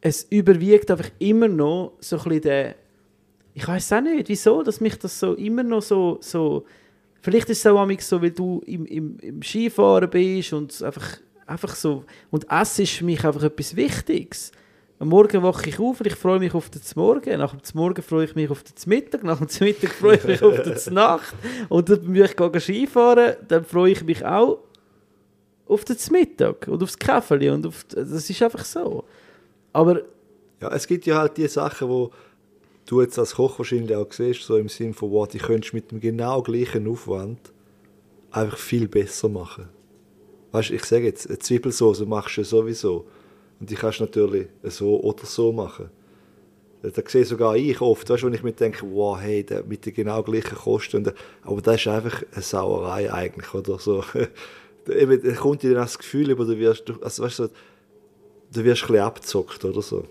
es 0.00 0.26
überwiegt 0.30 0.90
einfach 0.90 1.10
immer 1.18 1.48
noch 1.48 1.92
so 2.00 2.16
ein 2.16 2.22
bisschen 2.24 2.40
der, 2.42 2.74
ich 3.52 3.68
weiß 3.68 3.92
auch 3.92 4.00
nicht, 4.00 4.30
wieso, 4.30 4.62
dass 4.62 4.80
mich 4.80 4.98
das 4.98 5.20
so 5.20 5.34
immer 5.34 5.62
noch 5.62 5.82
so, 5.82 6.16
so 6.22 6.64
vielleicht 7.20 7.50
ist 7.50 7.58
es 7.58 7.66
auch 7.66 7.86
so, 8.00 8.22
weil 8.22 8.30
du 8.30 8.62
im, 8.66 8.86
im, 8.86 9.18
im 9.20 9.42
Skifahren 9.42 10.08
bist 10.08 10.54
und 10.54 10.82
einfach, 10.82 11.18
einfach 11.46 11.74
so, 11.74 12.04
und 12.30 12.50
Essen 12.50 12.84
ist 12.84 12.92
für 12.92 13.04
mich 13.04 13.22
einfach 13.22 13.42
etwas 13.42 13.76
Wichtiges. 13.76 14.50
Am 14.98 15.08
Morgen 15.08 15.42
wache 15.42 15.68
ich 15.68 15.78
auf 15.78 16.00
und 16.00 16.06
ich 16.06 16.14
freue 16.14 16.38
mich 16.38 16.54
auf 16.54 16.70
den 16.70 16.80
Morgen. 16.94 17.38
Nach 17.38 17.54
dem 17.54 17.60
Morgen 17.74 18.02
freue 18.02 18.24
ich 18.24 18.34
mich 18.34 18.48
auf 18.48 18.62
den 18.62 18.74
Mittag. 18.86 19.24
Nach 19.24 19.38
dem 19.38 19.48
Mittag 19.60 19.90
freue 19.90 20.16
ich 20.16 20.24
mich 20.24 20.42
auf 20.42 20.62
die 20.62 20.90
Nacht. 20.90 21.34
Und 21.68 21.88
dann, 21.90 22.14
wenn 22.14 22.24
ich 22.54 22.62
Skifahren, 22.62 23.36
dann 23.46 23.64
freue 23.64 23.92
ich 23.92 24.02
mich 24.04 24.24
auch 24.24 24.58
auf 25.68 25.84
den 25.84 25.96
Mittag 26.12 26.66
und 26.68 26.82
aufs 26.82 26.98
Käferli. 26.98 27.50
Und 27.50 27.66
auf, 27.66 27.84
das 27.84 28.30
ist 28.30 28.42
einfach 28.42 28.64
so. 28.64 29.04
Aber 29.72 30.00
Ja, 30.62 30.72
es 30.72 30.86
gibt 30.86 31.04
ja 31.04 31.18
halt 31.18 31.36
die 31.36 31.48
Sachen, 31.48 31.88
wo 31.88 32.10
du 32.86 33.02
jetzt 33.02 33.18
als 33.18 33.34
Koch 33.34 33.58
wahrscheinlich 33.58 33.94
auch 33.94 34.10
siehst, 34.10 34.42
so 34.42 34.56
im 34.56 34.70
Sinne 34.70 34.94
von, 34.94 35.10
wow, 35.10 35.28
die 35.28 35.38
könntest 35.38 35.74
mit 35.74 35.90
dem 35.90 36.00
genau 36.00 36.40
gleichen 36.40 36.88
Aufwand 36.88 37.52
einfach 38.30 38.56
viel 38.56 38.88
besser 38.88 39.28
machen. 39.28 39.68
Weißt 40.52 40.70
du, 40.70 40.74
ich 40.74 40.84
sage 40.84 41.04
jetzt, 41.04 41.28
eine 41.28 41.38
Zwiebelsauce 41.38 42.06
machst 42.06 42.38
du 42.38 42.44
sowieso. 42.44 43.06
Und 43.60 43.70
die 43.70 43.74
kannst 43.74 44.00
du 44.00 44.04
natürlich 44.04 44.48
so 44.64 45.00
oder 45.00 45.24
so 45.24 45.52
machen. 45.52 45.90
Da 46.82 46.90
sehe 47.06 47.24
sogar 47.24 47.56
ich 47.56 47.80
oft, 47.80 48.08
weißt 48.08 48.22
wenn 48.24 48.34
ich 48.34 48.42
mir 48.42 48.52
denke, 48.52 48.86
wow, 48.88 49.18
hey, 49.18 49.42
der 49.44 49.64
mit 49.64 49.86
den 49.86 49.94
genau 49.94 50.22
gleichen 50.22 50.56
Kosten. 50.56 51.10
Aber 51.42 51.60
das 51.60 51.76
ist 51.76 51.88
einfach 51.88 52.22
eine 52.32 52.42
Sauerei 52.42 53.12
eigentlich, 53.12 53.52
oder 53.54 53.78
so. 53.78 54.04
Eben, 54.88 55.20
da 55.22 55.32
kommt 55.32 55.62
dir 55.62 55.70
dann 55.72 55.82
das 55.82 55.98
Gefühl 55.98 56.30
über, 56.30 56.44
du 56.44 56.56
wirst, 56.58 56.84
also 57.00 57.24
weißt 57.24 57.38
du, 57.40 57.48
du 58.52 58.64
wirst 58.64 58.82
ein 58.84 58.86
bisschen 58.88 59.04
abgezockt 59.04 59.64
oder 59.64 59.82
so. 59.82 60.04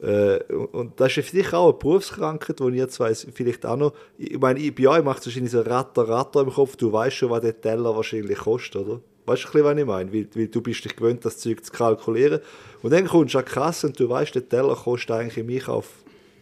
Äh, 0.00 0.42
und- 0.52 1.00
das 1.00 1.16
ist 1.16 1.28
für 1.30 1.36
dich 1.36 1.52
auch 1.52 1.70
eine 1.70 1.78
Berufskrankheit, 1.78 2.60
wo 2.60 2.68
ihr 2.68 2.88
zwei 2.88 3.14
vielleicht 3.14 3.64
auch 3.66 3.76
noch. 3.76 3.94
Ich 4.18 4.38
meine, 4.38 4.70
bei 4.70 4.88
euch 4.88 5.02
macht 5.02 5.20
es 5.20 5.26
wahrscheinlich 5.26 5.52
so 5.52 5.62
Ratter, 5.62 6.06
Ratter 6.08 6.42
im 6.42 6.50
Kopf. 6.50 6.76
Du 6.76 6.92
weißt 6.92 7.16
schon, 7.16 7.30
was 7.30 7.40
der 7.40 7.60
Teller 7.60 7.96
wahrscheinlich 7.96 8.38
kostet, 8.38 8.76
oder? 8.86 9.00
Weißt 9.26 9.44
du, 9.44 9.64
was 9.64 9.76
ich 9.76 9.84
meine? 9.84 10.12
Weil, 10.12 10.28
weil 10.34 10.48
du 10.48 10.60
bist 10.60 10.84
dich 10.84 10.96
gewöhnt, 10.96 11.24
das 11.24 11.38
Zeug 11.38 11.64
zu 11.64 11.72
kalkulieren. 11.72 12.40
Und 12.82 12.92
dann 12.92 13.06
kommst 13.06 13.34
du 13.34 13.38
an 13.38 13.44
die 13.44 13.52
Kasse 13.52 13.88
und 13.88 13.98
du 13.98 14.08
weißt, 14.08 14.34
der 14.34 14.48
Teller 14.48 14.76
kostet 14.76 15.10
eigentlich 15.10 15.38
im 15.38 15.50
Einkauf 15.50 15.88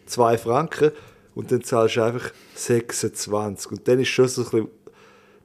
2 0.05 0.37
Franken 0.37 0.91
und 1.33 1.51
dann 1.51 1.63
zahlst 1.63 1.97
du 1.97 2.03
einfach 2.03 2.31
26. 2.53 3.71
Und 3.71 3.87
dann 3.87 3.99
ist 3.99 4.09
schon 4.09 4.27
so 4.27 4.43
ein 4.43 4.49
bisschen. 4.49 4.67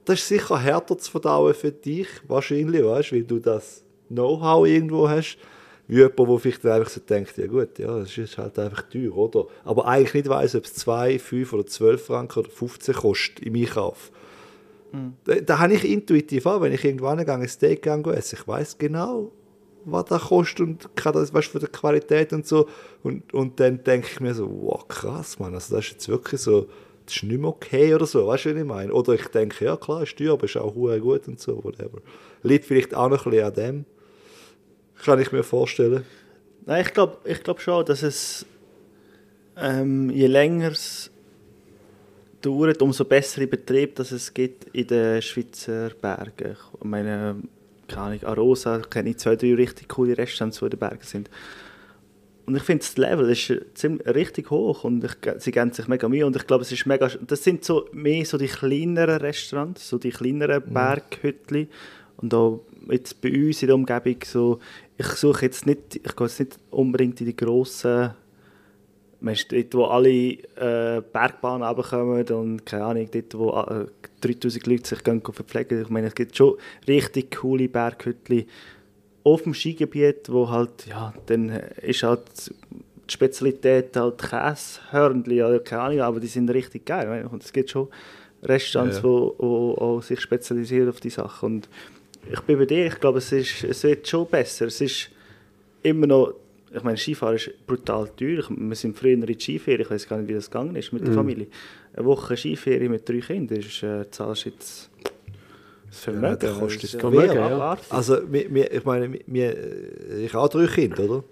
Das 0.05 0.19
ist 0.19 0.27
sicher 0.27 0.59
härter 0.59 0.97
zu 0.97 1.11
verdauen 1.11 1.53
für 1.53 1.71
dich, 1.71 2.07
wahrscheinlich, 2.27 2.83
weißt 2.83 3.11
du, 3.11 3.15
weil 3.15 3.23
du 3.23 3.39
das 3.39 3.83
Know-how 4.09 4.65
irgendwo 4.67 5.07
hast. 5.07 5.37
Wie 5.87 5.97
jemand, 5.97 6.17
der 6.17 6.39
vielleicht 6.39 6.63
dann 6.63 6.71
einfach 6.73 6.89
so 6.89 7.01
denkt, 7.01 7.37
ja 7.37 7.47
gut, 7.47 7.77
ja, 7.77 7.99
das 7.99 8.17
ist 8.17 8.37
halt 8.37 8.57
einfach 8.57 8.83
teuer, 8.83 9.15
oder? 9.15 9.45
Aber 9.63 9.87
eigentlich 9.87 10.13
nicht 10.13 10.29
weiss, 10.29 10.55
ob 10.55 10.63
es 10.63 10.73
2, 10.75 11.19
5 11.19 11.53
oder 11.53 11.65
12 11.65 12.05
Franken 12.05 12.39
oder 12.39 12.49
15 12.49 12.95
kostet 12.95 13.39
im 13.41 13.55
Einkauf. 13.55 14.11
Da, 15.23 15.35
da 15.35 15.59
habe 15.59 15.73
ich 15.73 15.89
intuitiv 15.89 16.45
auch, 16.45 16.61
wenn 16.61 16.73
ich 16.73 16.83
irgendwann 16.83 17.23
gehe, 17.23 17.33
ein 17.33 17.47
Steak 17.47 17.85
esse, 17.87 18.35
ich 18.35 18.47
weiß 18.47 18.77
genau, 18.77 19.31
was 19.85 20.05
das 20.05 20.23
kostet 20.23 20.59
und 20.61 20.95
kann 20.95 21.13
das, 21.13 21.33
weißt, 21.33 21.47
von 21.47 21.61
der 21.61 21.69
Qualität 21.69 22.33
und 22.33 22.45
so. 22.45 22.67
Und, 23.03 23.33
und 23.33 23.59
dann 23.59 23.83
denke 23.83 24.07
ich 24.11 24.19
mir 24.19 24.33
so, 24.33 24.49
wow, 24.49 24.87
krass, 24.87 25.39
Mann, 25.39 25.53
also 25.53 25.75
das 25.75 25.85
ist 25.85 25.91
jetzt 25.93 26.09
wirklich 26.09 26.41
so, 26.41 26.67
das 27.05 27.15
ist 27.15 27.23
nicht 27.23 27.39
mehr 27.39 27.49
okay 27.49 27.93
oder 27.95 28.05
so, 28.05 28.27
weißt 28.27 28.45
du, 28.45 28.49
was 28.51 28.57
ich 28.57 28.67
meine? 28.67 28.93
Oder 28.93 29.13
ich 29.13 29.27
denke, 29.27 29.65
ja 29.65 29.77
klar, 29.77 30.03
ist 30.03 30.17
teuer, 30.17 30.33
aber 30.33 30.45
ist 30.45 30.57
auch 30.57 30.73
gut 30.73 31.27
und 31.27 31.39
so, 31.39 31.63
whatever. 31.63 31.99
Liegt 32.43 32.65
vielleicht 32.65 32.93
auch 32.93 33.09
noch 33.09 33.25
ein 33.25 33.31
bisschen 33.31 33.47
an 33.47 33.53
dem, 33.53 33.85
kann 35.03 35.19
ich 35.19 35.31
mir 35.31 35.43
vorstellen. 35.43 36.05
Nein, 36.65 36.83
ich 36.85 36.93
glaube 36.93 37.17
ich 37.25 37.41
glaub 37.43 37.59
schon, 37.59 37.85
dass 37.85 38.03
es 38.03 38.45
ähm, 39.57 40.09
je 40.09 40.27
länger 40.27 40.71
es 40.71 41.10
dauert, 42.41 42.81
umso 42.81 43.05
bessere 43.05 43.47
Betrieb 43.47 43.95
dass 43.95 44.11
es 44.11 44.33
gibt 44.33 44.65
in 44.75 44.87
den 44.87 45.21
Schweizer 45.21 45.91
Bergen. 46.01 46.57
Ich 46.79 46.83
meine, 46.83 47.37
keine 47.87 48.01
Ahnung, 48.01 48.23
Arosa 48.23 48.79
kenne 48.79 49.11
ich 49.11 49.17
zwei, 49.17 49.35
drei 49.35 49.55
richtig 49.55 49.89
coole 49.89 50.17
Restaurants, 50.17 50.59
die 50.59 50.65
in 50.65 50.71
den 50.71 50.79
Bergen 50.79 51.03
sind. 51.03 51.29
und 52.45 52.55
ich 52.55 52.63
finde, 52.63 52.83
das 52.83 52.97
Level 52.97 53.29
ist 53.29 53.53
ziemlich, 53.75 54.07
richtig 54.07 54.49
hoch 54.49 54.83
und 54.83 55.03
ich, 55.03 55.11
sie 55.37 55.51
geben 55.51 55.71
sich 55.71 55.87
mega 55.87 56.09
Mühe 56.09 56.25
und 56.25 56.35
ich 56.35 56.47
glaube, 56.47 56.63
es 56.63 56.71
ist 56.71 56.85
mega, 56.85 57.07
das 57.07 57.43
sind 57.43 57.63
so 57.63 57.87
mehr 57.93 58.25
so 58.25 58.37
die 58.37 58.47
kleineren 58.47 59.21
Restaurants, 59.21 59.87
so 59.87 59.97
die 59.97 60.09
kleineren 60.09 60.63
Mhm. 60.65 60.73
Berghütli 60.73 61.67
und 62.17 62.33
auch 62.33 62.61
jetzt 62.89 63.21
bei 63.21 63.31
uns 63.31 63.61
in 63.61 63.67
der 63.67 63.75
Umgebung 63.75 64.17
so, 64.25 64.59
ich 64.97 65.07
suche 65.07 65.45
jetzt 65.45 65.65
nicht, 65.65 65.95
ich 65.95 66.15
gehe 66.15 66.27
jetzt 66.27 66.39
nicht 66.39 66.59
unbedingt 66.71 67.19
in 67.21 67.27
die 67.27 67.35
grossen 67.35 68.11
Weißt, 69.23 69.51
dort, 69.51 69.73
wo 69.75 69.85
alle 69.85 70.09
äh, 70.09 71.01
Bergbahnen 71.13 71.67
runterkommen 71.67 72.25
und 72.27 72.65
keine 72.65 72.85
Ahnung, 72.85 73.07
dort, 73.11 73.37
wo 73.37 73.49
äh, 73.51 73.85
3000 74.21 74.65
Leute 74.67 74.87
sich 74.87 75.03
gehen 75.03 75.21
verpflegen. 75.21 75.81
Ich 75.83 75.89
meine, 75.89 76.07
es 76.07 76.15
gibt 76.15 76.35
schon 76.35 76.55
richtig 76.87 77.39
coole 77.39 77.69
Berghütli 77.69 78.47
auf 79.23 79.43
dem 79.43 79.53
Skigebiet, 79.53 80.31
wo 80.31 80.49
halt, 80.49 80.87
ja, 80.87 81.13
dann 81.27 81.49
ist 81.83 82.01
halt 82.01 82.21
die 83.07 83.13
Spezialität 83.13 83.95
halt 83.95 84.17
Käsehörnchen 84.17 85.43
oder 85.43 85.59
keine 85.59 85.81
Ahnung, 85.83 86.01
aber 86.01 86.19
die 86.19 86.27
sind 86.27 86.49
richtig 86.49 86.85
geil. 86.87 87.27
Und 87.31 87.43
es 87.43 87.53
gibt 87.53 87.69
schon 87.69 87.89
Restaurants, 88.43 88.97
Ja. 88.97 89.03
wo, 89.03 90.01
sich 90.01 90.19
spezialisieren 90.19 90.89
auf 90.89 90.99
die 90.99 91.11
Sachen. 91.11 91.45
Und 91.57 91.69
ich 92.31 92.39
bin 92.41 92.57
bei 92.57 92.65
dir, 92.65 92.87
ich 92.87 92.99
glaube, 92.99 93.19
es, 93.19 93.31
ist, 93.31 93.63
es 93.63 93.83
wird 93.83 94.07
schon 94.07 94.25
besser. 94.27 94.65
Es 94.65 94.81
ist 94.81 95.09
immer 95.83 96.07
noch, 96.07 96.33
ich 96.73 96.83
meine, 96.83 96.97
Skifahren 96.97 97.35
ist 97.35 97.51
brutal 97.67 98.09
teuer. 98.15 98.43
Wir 98.49 98.75
sind 98.75 98.97
früher 98.97 99.13
in 99.13 99.21
die 99.21 99.37
Skiferien, 99.39 99.81
ich 99.81 99.89
weiß 99.89 100.07
gar 100.07 100.17
nicht, 100.17 100.29
wie 100.29 100.33
das 100.33 100.49
gegangen 100.49 100.75
ist 100.75 100.93
mit 100.93 101.05
der 101.05 101.13
Familie. 101.13 101.47
Eine 101.93 102.05
Woche 102.05 102.37
Skiferien 102.37 102.91
mit 102.91 103.07
drei 103.07 103.19
Kindern, 103.19 103.59
ist, 103.59 103.83
äh, 103.83 104.09
zahlst 104.09 104.45
jetzt 104.45 104.89
das 105.89 105.99
Vermögen. 105.99 106.25
Ja, 106.25 106.35
das 106.35 106.59
kostet 106.59 106.93
äh, 106.93 106.99
Vermögen, 106.99 107.35
ja. 107.35 107.77
Also, 107.89 108.31
wir, 108.31 108.53
wir, 108.53 108.71
ich 108.71 108.85
meine, 108.85 109.19
wir, 109.27 109.57
ich 110.19 110.33
habe 110.33 110.45
auch 110.45 110.49
drei 110.49 110.67
Kinder, 110.67 111.03
oder? 111.03 111.23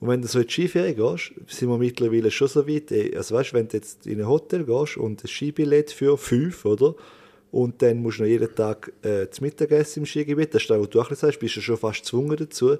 Und 0.00 0.08
wenn 0.08 0.20
du 0.20 0.28
so 0.28 0.40
in 0.40 0.46
die 0.46 0.52
Skiferien 0.52 0.96
gehst, 0.96 1.32
sind 1.46 1.68
wir 1.68 1.78
mittlerweile 1.78 2.30
schon 2.30 2.48
so 2.48 2.66
weit. 2.68 2.92
Also, 3.16 3.34
weißt 3.34 3.54
wenn 3.54 3.68
du 3.68 3.76
jetzt 3.76 4.06
in 4.06 4.20
ein 4.20 4.28
Hotel 4.28 4.64
gehst 4.64 4.98
und 4.98 5.24
ein 5.24 5.28
Skibillett 5.28 5.90
für 5.90 6.18
fünf, 6.18 6.64
oder? 6.66 6.94
Und 7.50 7.80
dann 7.82 8.02
musst 8.02 8.18
du 8.18 8.22
noch 8.22 8.28
jeden 8.28 8.54
Tag 8.54 8.92
äh, 9.02 9.28
zu 9.30 9.44
Mittagessen 9.44 10.00
im 10.00 10.06
Skigebiet, 10.06 10.54
das 10.54 10.62
ist 10.62 10.70
das, 10.70 10.80
was 10.80 10.90
du 10.90 11.00
auch 11.00 11.10
sagst, 11.12 11.38
bist 11.38 11.56
du 11.56 11.60
schon 11.60 11.76
fast 11.76 12.00
gezwungen 12.00 12.36
dazu. 12.36 12.76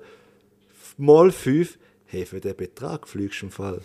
Mal 0.96 1.30
fünf, 1.30 1.78
hey, 2.12 2.26
für 2.26 2.40
den 2.40 2.54
Betrag 2.54 3.08
fliegst 3.08 3.40
du 3.40 3.46
im 3.46 3.52
Fall 3.52 3.80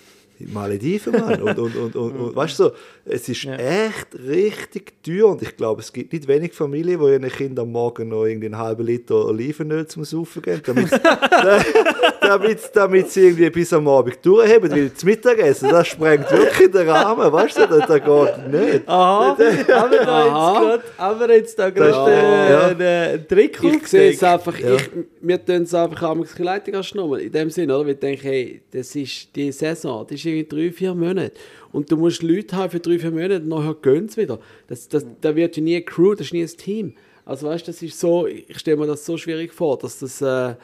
Malediven, 0.45 1.13
Mann. 1.13 1.41
Und, 1.41 1.57
und, 1.57 1.75
und, 1.75 1.95
und, 1.95 2.11
und 2.19 2.35
weißt 2.35 2.59
du, 2.59 2.63
so, 2.65 2.71
es 3.05 3.27
ist 3.29 3.43
Ja. 3.43 3.55
echt 3.55 4.07
richtig 4.27 4.93
teuer 5.03 5.27
und 5.27 5.41
ich 5.41 5.55
glaube, 5.57 5.81
es 5.81 5.91
gibt 5.91 6.13
nicht 6.13 6.27
wenig 6.27 6.53
Familien, 6.53 6.99
die 6.99 7.05
ihren 7.07 7.29
Kindern 7.29 7.65
am 7.65 7.71
Morgen 7.71 8.09
noch 8.09 8.25
irgendwie 8.25 8.47
einen 8.47 8.57
halben 8.57 8.85
Liter 8.85 9.25
Olivenöl 9.25 9.87
zum 9.87 10.03
Saufen 10.03 10.41
geben, 10.41 10.61
damit, 10.65 10.89
damit, 12.21 12.59
damit 12.73 13.09
sie 13.09 13.21
irgendwie 13.27 13.49
bis 13.49 13.71
am 13.73 13.87
Abend 13.87 14.17
durchhaben, 14.23 14.71
weil 14.71 14.89
das 14.89 15.03
Mittagessen, 15.03 15.69
das 15.69 15.87
sprengt 15.87 16.29
wirklich 16.31 16.71
den 16.71 16.89
Rahmen, 16.89 17.31
weißt 17.31 17.57
du, 17.59 17.67
das, 17.67 17.87
das 17.87 18.03
geht 18.03 18.51
nicht. 18.51 18.87
Aha, 18.87 19.37
haben 19.37 19.91
wir 19.91 20.05
da 20.05 20.25
Aha. 20.25 21.27
jetzt 21.31 21.57
gerade 21.57 21.89
ist- 21.89 21.95
ja. 21.95 22.67
einen 22.67 23.27
Trick 23.27 23.59
Ich 23.63 23.87
sehe 23.87 24.11
es 24.11 24.23
einfach, 24.23 24.57
Ja. 24.59 24.75
ich, 24.75 24.89
wir 25.21 25.43
tun 25.43 25.63
es 25.63 25.73
einfach 25.73 26.01
am 26.03 26.25
Leitung 26.39 26.75
anschnurren. 26.75 27.21
In 27.21 27.31
dem 27.31 27.49
Sinne, 27.49 27.75
oder? 27.77 27.87
Wir 27.87 27.95
denken, 27.95 28.21
hey, 28.23 28.61
das 28.71 28.95
ist 28.95 29.35
die 29.35 29.51
Saison, 29.51 30.05
das 30.07 30.17
ist 30.17 30.25
irgendwie 30.27 30.67
drei, 30.69 30.71
vier 30.71 30.93
Monate. 30.93 31.33
Und 31.71 31.91
du 31.91 31.97
musst 31.97 32.23
Leute 32.23 32.55
haben 32.55 32.71
für 32.71 32.79
drei, 32.79 32.99
vier 32.99 33.11
Monate 33.11 33.37
und 33.37 33.47
nachher 33.47 33.75
gehen 33.75 34.09
sie 34.09 34.21
wieder. 34.21 34.39
Das, 34.67 34.87
das, 34.87 35.05
da 35.21 35.35
wird 35.35 35.57
ja 35.57 35.63
nie 35.63 35.75
eine 35.75 35.85
Crew, 35.85 36.13
das 36.13 36.27
ist 36.27 36.33
nie 36.33 36.41
ein 36.41 36.47
Team. 36.47 36.93
Also 37.25 37.47
weißt 37.47 37.67
du, 37.67 37.71
das 37.71 37.81
ist 37.81 37.99
so, 37.99 38.25
ich 38.25 38.57
stelle 38.57 38.77
mir 38.77 38.87
das 38.87 39.05
so 39.05 39.17
schwierig 39.17 39.53
vor, 39.53 39.77
dass 39.77 39.99
das, 39.99 40.21
äh, 40.21 40.55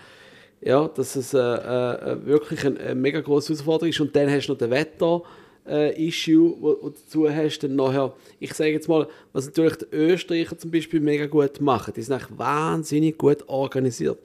ja, 0.62 0.88
dass 0.88 1.16
es 1.16 1.34
äh, 1.34 1.38
äh, 1.38 2.26
wirklich 2.26 2.66
eine, 2.66 2.80
eine 2.80 2.96
mega 2.96 3.20
große 3.20 3.50
Herausforderung 3.50 3.90
ist. 3.90 4.00
Und 4.00 4.16
dann 4.16 4.30
hast 4.30 4.48
du 4.48 4.54
noch 4.54 4.60
den 4.60 4.72
Wetter. 4.72 5.22
Äh, 5.66 6.08
Issue, 6.08 6.56
wo, 6.60 6.78
wo 6.82 6.90
dazu 6.90 7.30
hast, 7.30 7.60
dann 7.60 7.78
nachher, 7.78 8.14
ich 8.40 8.54
sage 8.54 8.72
jetzt 8.72 8.90
mal, 8.90 9.08
was 9.32 9.46
natürlich 9.46 9.78
die 9.78 9.86
Österreicher 9.92 10.58
zum 10.58 10.72
Beispiel 10.72 11.00
mega 11.00 11.26
gut 11.26 11.62
machen, 11.62 11.94
die 11.96 12.02
sind 12.02 12.16
eigentlich 12.16 12.38
wahnsinnig 12.38 13.18
gut 13.18 13.48
organisiert. 13.48 14.20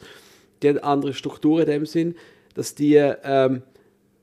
Die 0.62 0.69
haben 0.69 0.78
andere 0.78 1.15
Strukturen 1.15 1.60
in 1.60 1.66
dem 1.66 1.86
Sinn, 1.86 2.16
dass 2.55 2.74
die, 2.74 2.97
ähm, 2.97 3.62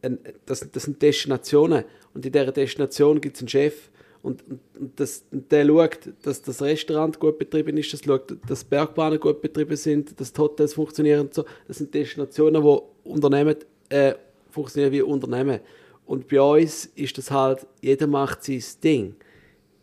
ein, 0.06 0.20
das, 0.46 0.70
das 0.72 0.84
sind 0.84 1.02
Destinationen 1.02 1.84
und 2.14 2.26
in 2.26 2.32
dieser 2.32 2.52
Destination 2.52 3.20
gibt 3.20 3.36
es 3.36 3.42
einen 3.42 3.50
Chef 3.50 3.90
und, 4.26 4.44
und, 4.80 5.00
das, 5.00 5.24
und 5.32 5.52
der 5.52 5.68
schaut, 5.68 6.00
dass 6.24 6.42
das 6.42 6.62
Restaurant 6.62 7.20
gut 7.20 7.38
betrieben 7.38 7.78
ist, 7.78 7.94
das 7.94 8.04
schaut, 8.04 8.36
dass 8.48 8.64
Bergbahnen 8.64 9.20
gut 9.20 9.42
betrieben 9.42 9.76
sind, 9.76 10.20
dass 10.20 10.34
die 10.34 10.42
Hotels 10.42 10.74
funktionieren 10.74 11.22
und 11.22 11.34
so. 11.34 11.46
Das 11.68 11.78
sind 11.78 11.94
Destinationen, 11.94 12.64
wo 12.64 12.90
Unternehmen 13.04 13.56
äh, 13.90 14.16
funktionieren 14.50 14.94
wie 14.94 15.02
Unternehmen. 15.04 15.60
Und 16.08 16.28
bei 16.28 16.42
uns 16.42 16.86
ist 16.96 17.18
das 17.20 17.30
halt, 17.30 17.68
jeder 17.82 18.08
macht 18.08 18.44
sein 18.44 18.64
Ding 18.84 19.16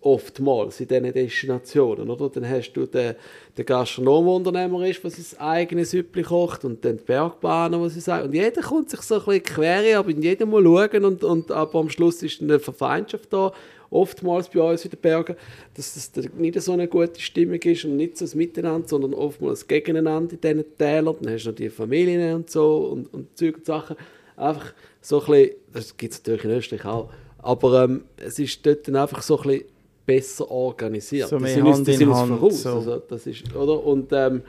oftmals 0.02 0.80
in 0.80 0.88
diesen 0.88 1.12
Destinationen, 1.12 2.10
oder? 2.10 2.28
Dann 2.28 2.48
hast 2.48 2.72
du 2.72 2.86
den, 2.86 3.14
den 3.56 3.64
Gastronom, 3.64 4.44
der 4.44 4.52
sein 4.52 5.38
eigenes 5.38 5.90
Süppli 5.92 6.22
kocht 6.22 6.64
und 6.64 6.84
dann 6.84 6.98
die 6.98 7.04
Bergbahnen, 7.04 7.82
die 7.82 7.88
sie 7.90 8.00
sagen. 8.00 8.28
Und 8.28 8.34
jeder 8.34 8.62
kommt 8.62 8.90
sich 8.90 9.00
so 9.00 9.14
ein 9.14 9.24
bisschen 9.24 9.42
quer, 9.42 9.98
aber 9.98 10.10
in 10.10 10.22
jedem 10.22 10.50
mal 10.50 10.62
schauen 10.62 11.04
und, 11.04 11.24
und 11.24 11.50
aber 11.52 11.78
am 11.78 11.88
Schluss 11.88 12.22
ist 12.22 12.42
eine 12.42 12.58
Verfeindschaft 12.58 13.32
da, 13.32 13.52
oftmals 13.90 14.48
bei 14.48 14.60
uns 14.60 14.84
in 14.84 14.90
den 14.90 15.00
Bergen, 15.00 15.36
dass 15.74 15.94
das 15.94 16.10
da 16.10 16.22
nicht 16.36 16.60
so 16.60 16.72
eine 16.72 16.88
gute 16.88 17.20
Stimmung 17.20 17.60
ist 17.62 17.84
und 17.84 17.96
nicht 17.96 18.16
so 18.16 18.24
ein 18.24 18.36
Miteinander, 18.36 18.88
sondern 18.88 19.14
oftmals 19.14 19.64
ein 19.64 19.68
Gegeneinander 19.68 20.32
in 20.32 20.40
diesen 20.40 20.76
Tälern. 20.78 21.16
Dann 21.20 21.32
hast 21.32 21.44
du 21.44 21.50
noch 21.50 21.56
die 21.56 21.70
Familien 21.70 22.34
und 22.34 22.50
so 22.50 22.88
und, 22.92 23.12
und 23.12 23.36
Zeug 23.36 23.58
und 23.58 23.66
Sachen. 23.66 23.96
Einfach 24.36 24.72
so 25.00 25.20
ein 25.20 25.26
bisschen, 25.26 25.56
das 25.72 25.96
gibt 25.96 26.12
es 26.12 26.18
natürlich 26.20 26.44
in 26.44 26.50
Österreich 26.50 26.84
auch, 26.86 27.10
aber 27.38 27.84
ähm, 27.84 28.04
es 28.16 28.38
ist 28.38 28.64
dort 28.64 28.88
dann 28.88 28.96
einfach 28.96 29.22
so 29.22 29.38
ein 29.40 29.48
bisschen 29.48 29.71
besser 30.06 30.50
organisiert. 30.50 31.28
So 31.28 31.38
Die 31.38 31.46
sind 31.48 31.62
uns- 31.66 31.76
Hand 31.78 31.86
die 31.88 31.92
in 31.92 31.98
sind 31.98 32.08
uns 32.08 32.18
Hand, 32.18 32.38
voraus, 32.38 32.62
so. 32.62 32.68
also 32.70 32.96
das 32.98 33.26
ist, 33.26 33.54
oder? 33.54 33.84
Und, 33.84 34.12
ähm, 34.12 34.42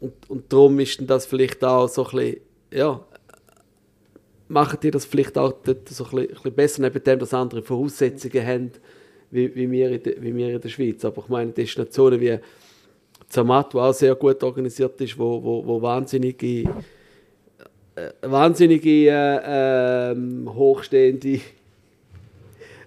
und, 0.00 0.12
und 0.28 0.52
darum 0.52 0.78
ist 0.80 0.98
das 1.08 1.26
vielleicht 1.26 1.62
auch 1.64 1.88
so 1.88 2.04
ein 2.06 2.10
bisschen, 2.16 2.36
ja, 2.72 3.00
machen 4.48 4.78
die 4.82 4.90
das 4.90 5.04
vielleicht 5.04 5.36
auch 5.38 5.52
dort 5.64 5.88
so 5.88 6.04
ein 6.04 6.10
bisschen, 6.10 6.28
ein 6.28 6.34
bisschen 6.34 6.54
besser, 6.54 6.82
neben 6.82 7.04
dem, 7.04 7.18
dass 7.18 7.34
andere 7.34 7.62
Voraussetzungen 7.62 8.46
haben, 8.46 8.70
wie, 9.30 9.54
wie, 9.54 9.70
wir 9.70 9.90
in 9.92 10.02
der, 10.02 10.22
wie 10.22 10.34
wir 10.34 10.48
in 10.54 10.60
der 10.60 10.68
Schweiz. 10.68 11.04
Aber 11.04 11.22
ich 11.22 11.28
meine, 11.28 11.52
Destinationen 11.52 12.20
wie 12.20 12.38
Zermatt, 13.28 13.72
wo 13.74 13.80
auch 13.80 13.94
sehr 13.94 14.14
gut 14.16 14.42
organisiert 14.42 15.00
ist, 15.00 15.16
wo, 15.18 15.40
wo, 15.42 15.64
wo 15.64 15.80
wahnsinnige, 15.80 16.62
äh, 17.94 18.10
wahnsinnige 18.22 19.08
äh, 19.08 20.10
ähm, 20.12 20.52
hochstehende 20.52 21.38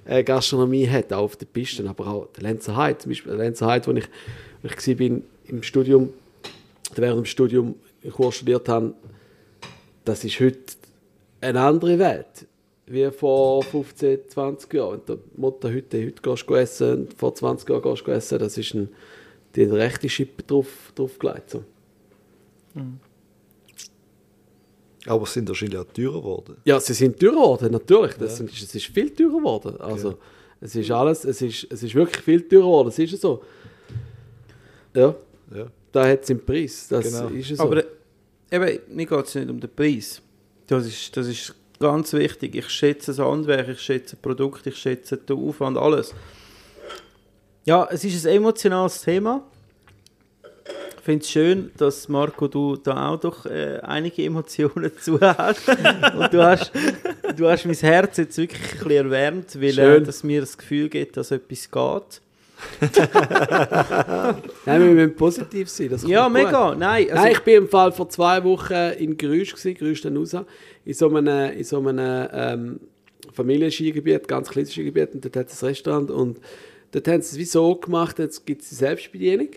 äh, 0.06 0.24
Gastronomie 0.24 0.88
hat, 0.88 1.12
auch 1.14 1.24
auf 1.24 1.36
den 1.36 1.48
Pisten, 1.48 1.88
aber 1.88 2.08
auch 2.08 2.28
der 2.34 2.44
Lenzer 2.44 2.76
Heide, 2.76 3.00
zum 3.00 3.12
Beispiel 3.12 3.32
der 3.32 3.46
Lenzer 3.46 3.68
Heide, 3.68 3.88
wo 3.88 3.92
ich, 3.92 4.08
wo 4.62 4.70
ich 4.70 5.00
war 5.00 5.18
im 5.48 5.64
Studium, 5.64 6.10
während 6.96 7.20
dem 7.20 7.26
Studium 7.26 7.76
in 8.02 8.12
Kurs 8.12 8.36
studiert 8.36 8.68
habe, 8.70 8.94
das 10.06 10.24
ist 10.24 10.40
heute 10.40 10.60
eine 11.42 11.62
andere 11.62 12.00
Welt 12.00 12.48
wie 12.86 13.10
vor 13.12 13.64
15, 13.64 14.30
20 14.30 14.74
Jahren. 14.74 15.02
Wenn 15.06 15.18
die 15.18 15.42
Mutter 15.42 15.74
heute, 15.74 16.06
heute 16.06 16.22
gehst 16.22 16.50
du 16.50 16.56
essen 16.56 16.94
und 16.94 17.14
vor 17.14 17.34
20 17.34 17.70
Jahren 17.70 17.82
gehst 17.82 18.08
du 18.08 18.12
essen, 18.12 18.40
das 18.40 18.58
ist 18.58 18.74
ein, 18.74 18.90
die 19.56 19.64
rechte 19.64 20.10
Schippe 20.10 20.44
drauf, 20.44 20.92
draufgelegt. 20.96 21.50
So. 21.50 21.64
Aber 25.06 25.24
es 25.24 25.34
sind 25.34 25.48
wahrscheinlich 25.50 25.78
auch 25.78 25.86
teurer 25.86 26.20
geworden. 26.22 26.58
Ja, 26.66 26.80
sie 26.80 26.94
sind 26.94 27.20
teurer 27.20 27.32
geworden, 27.34 27.72
natürlich. 27.72 28.14
Das 28.16 28.38
sind, 28.38 28.50
es 28.52 28.74
ist 28.74 28.86
viel 28.86 29.10
teurer 29.10 29.38
geworden. 29.38 29.78
Also, 29.82 30.18
es 30.62 30.76
ist 30.76 30.90
alles, 30.92 31.26
es 31.26 31.42
ist, 31.42 31.68
es 31.70 31.84
ist 31.84 31.94
wirklich 31.96 32.24
viel 32.24 32.42
teurer 32.48 32.62
geworden. 32.64 32.88
Das 32.90 33.00
ist 33.00 33.20
so. 33.22 33.44
Ja, 34.96 35.14
Ja. 35.54 35.68
da 35.92 36.08
hat 36.08 36.22
es 36.22 36.28
den 36.28 36.44
Preis. 36.46 36.88
Das 36.90 37.06
Genau. 37.06 37.28
ist 37.30 37.56
so. 37.58 37.64
Aber 37.64 37.78
äh, 37.78 37.86
eben, 38.52 38.80
mir 38.96 39.06
geht 39.06 39.26
es 39.26 39.36
nicht 39.36 39.50
um 39.50 39.60
den 39.60 39.70
Preis. 39.70 40.22
Das 40.68 40.86
ist, 40.86 41.16
das 41.18 41.28
ist 41.28 41.54
ganz 41.80 42.14
wichtig. 42.14 42.56
Ich 42.56 42.70
schätze 42.70 43.08
das 43.14 43.20
Handwerk, 43.20 43.68
ich 43.68 43.82
schätze 43.82 44.16
das 44.16 44.22
Produkt, 44.22 44.66
ich 44.68 44.78
schätze 44.78 45.18
den 45.18 45.38
Aufwand, 45.38 45.78
alles. 45.78 46.14
Ja, 47.66 47.88
es 47.92 48.04
ist 48.06 48.26
ein 48.26 48.36
emotionales 48.38 49.02
Thema. 49.02 49.44
Ich 51.04 51.06
finde 51.06 51.22
es 51.26 51.32
schön, 51.32 51.72
dass 51.76 52.08
Marco, 52.08 52.48
du 52.48 52.78
da 52.78 53.10
auch 53.10 53.20
doch 53.20 53.46
äh, 53.46 53.78
einige 53.82 54.24
Emotionen 54.24 54.90
zu 55.02 55.20
hast. 55.20 55.68
Und 55.68 56.34
du 56.34 56.42
hast, 56.42 56.72
du 57.36 57.50
hast 57.50 57.66
mein 57.66 57.76
Herz 57.76 58.16
jetzt 58.16 58.38
wirklich 58.38 58.62
ein 58.62 58.78
bisschen 58.78 58.92
erwärmt, 58.92 59.62
weil 59.62 59.78
äh, 59.80 60.02
dass 60.02 60.24
mir 60.24 60.40
das 60.40 60.58
Gefühl 60.58 60.88
gibt, 60.88 61.18
dass 61.18 61.32
etwas 61.32 61.70
geht. 61.70 62.22
Nein, 64.66 64.82
wir 64.82 64.92
müssen 64.92 65.16
positiv 65.18 65.68
sein. 65.68 65.90
Das 65.90 66.08
Ja, 66.08 66.24
gut. 66.24 66.36
mega. 66.36 66.74
Nein, 66.74 67.10
also, 67.10 67.22
Nein, 67.22 67.32
ich 67.34 67.40
bin 67.42 67.56
im 67.56 67.68
Fall 67.68 67.92
vor 67.92 68.08
zwei 68.08 68.42
Wochen 68.46 68.94
in 68.98 69.18
Grüsch, 69.18 69.54
Grüsch 69.56 70.04
den 70.04 70.16
raus, 70.16 70.34
in 70.86 70.94
so 70.94 71.14
einem, 71.14 71.52
in 71.52 71.64
so 71.66 71.80
einem 71.80 72.30
ähm, 72.32 72.80
Familienskigebiet, 73.34 74.26
ganz 74.30 74.50
kleines 74.50 74.72
Skigebiet, 74.72 75.16
und 75.16 75.26
dort 75.26 75.36
hat 75.36 75.52
es 75.52 75.62
ein 75.62 75.68
Restaurant 75.68 76.10
und 76.12 76.40
dort 76.94 77.06
haben 77.10 77.22
sie 77.22 77.32
es 77.32 77.38
wie 77.38 77.44
so 77.44 77.76
gemacht, 77.76 78.20
jetzt 78.20 78.46
gibt 78.46 78.62
es 78.62 78.70
die 78.70 78.76
Selbstbedienung, 78.76 79.50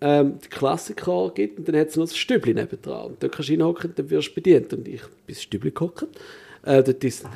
ähm, 0.00 0.38
die 0.44 0.48
Klassiker 0.48 1.32
gibt 1.34 1.58
und 1.58 1.68
dann 1.68 1.76
hat 1.76 1.88
es 1.88 1.96
noch 1.96 2.04
das 2.04 2.16
Stübli 2.16 2.54
nebendran 2.54 3.06
und 3.06 3.22
dort 3.22 3.32
kannst 3.32 3.48
du 3.48 3.52
hinhocken 3.52 3.90
und 3.90 3.98
dann 3.98 4.10
wirst 4.10 4.30
du 4.30 4.34
bedient 4.34 4.72
und 4.72 4.86
ich 4.88 5.00
bin 5.00 5.10
ins 5.28 5.42
Stübli 5.42 5.70
gehockt 5.70 6.06
Äh, 6.64 6.82
dort 6.82 7.02
ist 7.04 7.24
es 7.24 7.30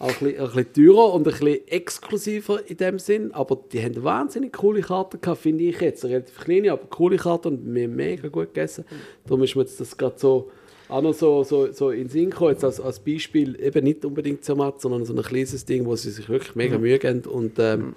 auch 0.00 0.08
ein 0.08 0.14
bisschen, 0.18 0.40
ein 0.40 0.46
bisschen 0.46 0.72
teurer 0.72 1.12
und 1.12 1.28
ein 1.28 1.32
bisschen 1.32 1.68
exklusiver 1.68 2.60
in 2.68 2.76
dem 2.78 2.98
Sinn. 2.98 3.32
Aber 3.32 3.58
die 3.70 3.82
haben 3.82 4.02
wahnsinnig 4.02 4.52
coole 4.52 4.80
Karten 4.80 5.20
gehabt, 5.20 5.42
finde 5.42 5.64
ich 5.64 5.80
jetzt. 5.80 6.04
Relativ 6.04 6.38
kleine, 6.38 6.72
aber 6.72 6.86
coole 6.88 7.16
Karten 7.16 7.48
und 7.48 7.74
wir 7.74 7.84
haben 7.84 7.96
mega 7.96 8.28
gut 8.28 8.54
gegessen. 8.54 8.84
Darum 9.26 9.42
ist 9.42 9.54
mir 9.54 9.62
jetzt 9.62 9.78
das 9.78 9.96
gerade 9.96 10.18
so 10.18 10.50
auch 10.88 11.02
noch 11.02 11.14
so, 11.14 11.44
so, 11.44 11.70
so 11.70 11.90
in 11.90 12.00
den 12.00 12.08
Sinn 12.08 12.30
gekommen, 12.30 12.50
jetzt 12.50 12.64
als, 12.64 12.80
als 12.80 12.98
Beispiel, 12.98 13.56
eben 13.62 13.84
nicht 13.84 14.04
unbedingt 14.04 14.44
Zermatt, 14.44 14.80
sondern 14.80 15.04
so 15.04 15.14
ein 15.14 15.22
kleines 15.22 15.64
Ding, 15.64 15.86
wo 15.86 15.94
sie 15.94 16.10
sich 16.10 16.28
wirklich 16.28 16.56
mega 16.56 16.78
Mühe 16.78 16.98
geben 16.98 17.22
und 17.26 17.60
ähm, 17.60 17.94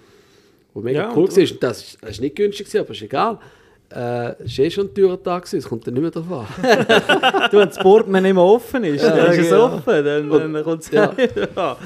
wo 0.76 0.81
mega 0.81 0.99
Ja, 0.99 1.14
cool 1.15 1.27
war. 1.27 1.52
Und 1.52 1.64
das 1.64 1.81
ist, 1.81 1.98
das 2.03 2.11
ist 2.11 2.22
nicht 2.22 2.35
günstig, 2.35 2.68
gewesen, 2.68 2.81
aber 2.81 2.91
ist 2.91 3.02
egal. 3.02 3.40
Äh, 3.89 4.43
es 4.43 4.57
war 4.57 4.65
eh 4.65 4.72
schon 4.72 4.88
ein 4.88 4.93
teurer 4.93 5.22
Tag, 5.22 5.43
gewesen, 5.43 5.57
es 5.57 5.69
kommt 5.69 5.85
dann 5.85 5.93
nicht 5.93 6.01
mehr 6.01 6.11
drauf 6.11 6.31
an. 6.31 6.47
Du, 7.51 7.57
wenn 7.60 7.68
das 7.68 7.77
Portemonnaie 7.77 8.30
nicht 8.30 8.34
mehr 8.34 8.43
offen 8.43 8.84
ist, 8.84 9.03
dann 9.03 9.31
ist 9.31 9.38
es 9.38 9.49
genau. 9.49 9.65
offen, 9.65 10.03
dann, 10.03 10.53
dann 10.53 10.64
kommt 10.64 10.84
es 10.84 10.91
Ja. 10.91 11.14
ja. 11.55 11.77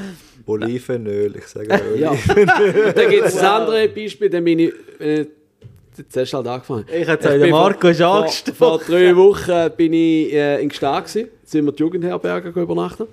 Olivenöl, 0.46 1.36
ich 1.36 1.48
sage 1.48 1.68
Öl. 1.92 2.00
Ja. 2.00 2.12
Und 2.12 2.20
dann 2.96 3.10
gibt 3.10 3.26
es 3.26 3.34
das 3.34 3.44
andere 3.44 3.90
Beispiel, 3.90 4.30
dann 4.30 4.44
bin 4.46 4.60
ich, 4.60 4.74
ich 5.00 5.28
jetzt 5.98 6.16
hast 6.16 6.32
du 6.32 6.38
halt 6.38 6.48
angefangen. 6.48 6.86
Ich 6.88 7.08
hätte 7.08 7.30
bin 7.30 7.40
der 7.42 7.50
Marco 7.50 7.88
ist 7.88 7.98
vor, 7.98 8.08
vor, 8.08 8.22
angestochen. 8.22 8.56
vor 8.56 8.80
drei 8.80 9.16
Wochen 9.16 9.76
bin 9.76 9.94
ich 9.94 10.34
äh, 10.34 10.62
in 10.62 10.70
Gstaad 10.70 11.06
gewesen, 11.06 11.30
sind 11.44 11.66
wir 11.66 11.72
die 11.72 11.80
Jugendherberge 11.80 12.50
übernachten. 12.60 13.08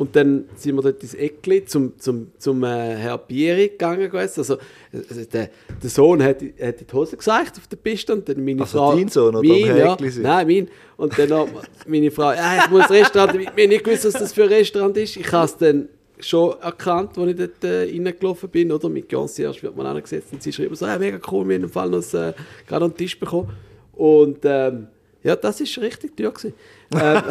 Und 0.00 0.16
dann 0.16 0.46
sind 0.56 0.76
wir 0.76 0.80
dort 0.80 1.02
ins 1.02 1.12
Eckli 1.12 1.62
zum, 1.66 1.92
zum, 1.98 2.28
zum 2.38 2.64
äh, 2.64 2.96
Herr 2.96 3.18
Bieri 3.18 3.68
gegangen. 3.68 4.10
gewesen. 4.10 4.40
Also, 4.40 4.56
also 4.94 5.24
der, 5.30 5.50
der 5.82 5.90
Sohn 5.90 6.22
hat, 6.22 6.36
hat 6.36 6.80
in 6.80 6.86
die 6.86 6.94
Hose 6.94 7.18
gesagt 7.18 7.58
auf 7.58 7.66
der 7.66 7.76
Piste 7.76 8.14
und 8.14 8.26
dann 8.26 8.42
meine 8.42 8.62
Also 8.62 8.78
Frau... 8.78 8.96
dein 8.96 9.08
Sohn 9.08 9.36
oder 9.36 9.46
mein, 9.46 9.76
ja? 9.76 9.98
Nein, 10.22 10.46
mein. 10.46 10.68
Und 10.96 11.18
dann 11.18 11.28
noch 11.28 11.48
meine 11.86 12.10
Frau, 12.10 12.32
ja, 12.32 12.64
ich 12.64 12.70
muss 12.70 12.88
Restaurant... 12.88 13.38
Wir 13.38 13.46
haben 13.48 13.68
nicht 13.68 13.84
gewusst, 13.84 14.06
was 14.06 14.14
das 14.14 14.32
für 14.32 14.44
ein 14.44 14.48
Restaurant 14.48 14.96
ist. 14.96 15.18
Ich 15.18 15.30
habe 15.32 15.44
es 15.44 15.56
dann 15.58 15.90
schon 16.18 16.58
erkannt, 16.62 17.18
als 17.18 17.30
ich 17.32 17.36
dort 17.36 17.64
äh, 17.64 17.80
reingelaufen 17.82 18.48
bin. 18.48 18.72
Oder? 18.72 18.88
Mit 18.88 19.06
Concierge 19.06 19.64
wird 19.64 19.76
man 19.76 19.84
angesetzt 19.84 20.32
und 20.32 20.42
sie 20.42 20.50
schreiben 20.50 20.74
so, 20.76 20.86
ja, 20.86 20.98
mega 20.98 21.20
cool, 21.30 21.46
wir 21.46 21.56
haben 21.56 21.64
im 21.64 21.68
Fall 21.68 21.90
noch 21.90 22.14
äh, 22.14 22.32
gerade 22.66 22.88
den 22.88 22.96
Tisch 22.96 23.20
bekommen. 23.20 23.50
Und 23.92 24.38
ähm, 24.44 24.86
ja, 25.22 25.36
das 25.36 25.60
ist 25.60 25.76
richtig 25.76 26.16
teuer 26.16 26.30
gewesen. 26.30 26.54
Ähm, 26.92 26.98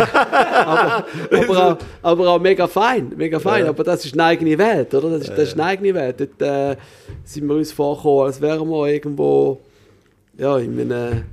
aber, 0.66 1.06
aber, 1.32 1.68
auch, 1.74 1.78
aber 2.02 2.28
auch 2.30 2.40
mega 2.40 2.68
fein, 2.68 3.12
mega 3.16 3.40
fein. 3.40 3.66
Aber 3.68 3.84
das 3.84 4.06
ist 4.06 4.14
eine 4.14 4.24
eigene 4.26 4.58
Welt, 4.58 4.94
oder? 4.94 5.10
Das 5.12 5.22
ist, 5.24 5.30
das 5.32 5.48
ist 5.50 5.54
eine 5.54 5.66
eigene 5.66 5.94
Welt. 5.94 6.20
Dort 6.20 6.42
äh, 6.42 6.76
sind 7.24 7.48
wir 7.48 7.56
uns 7.56 7.72
vorgekommen, 7.72 8.26
als 8.28 8.40
wären 8.42 8.68
wir 8.70 8.88
irgendwo 8.88 9.60
ja, 10.38 10.58
in 10.58 10.80
einem, 10.80 11.24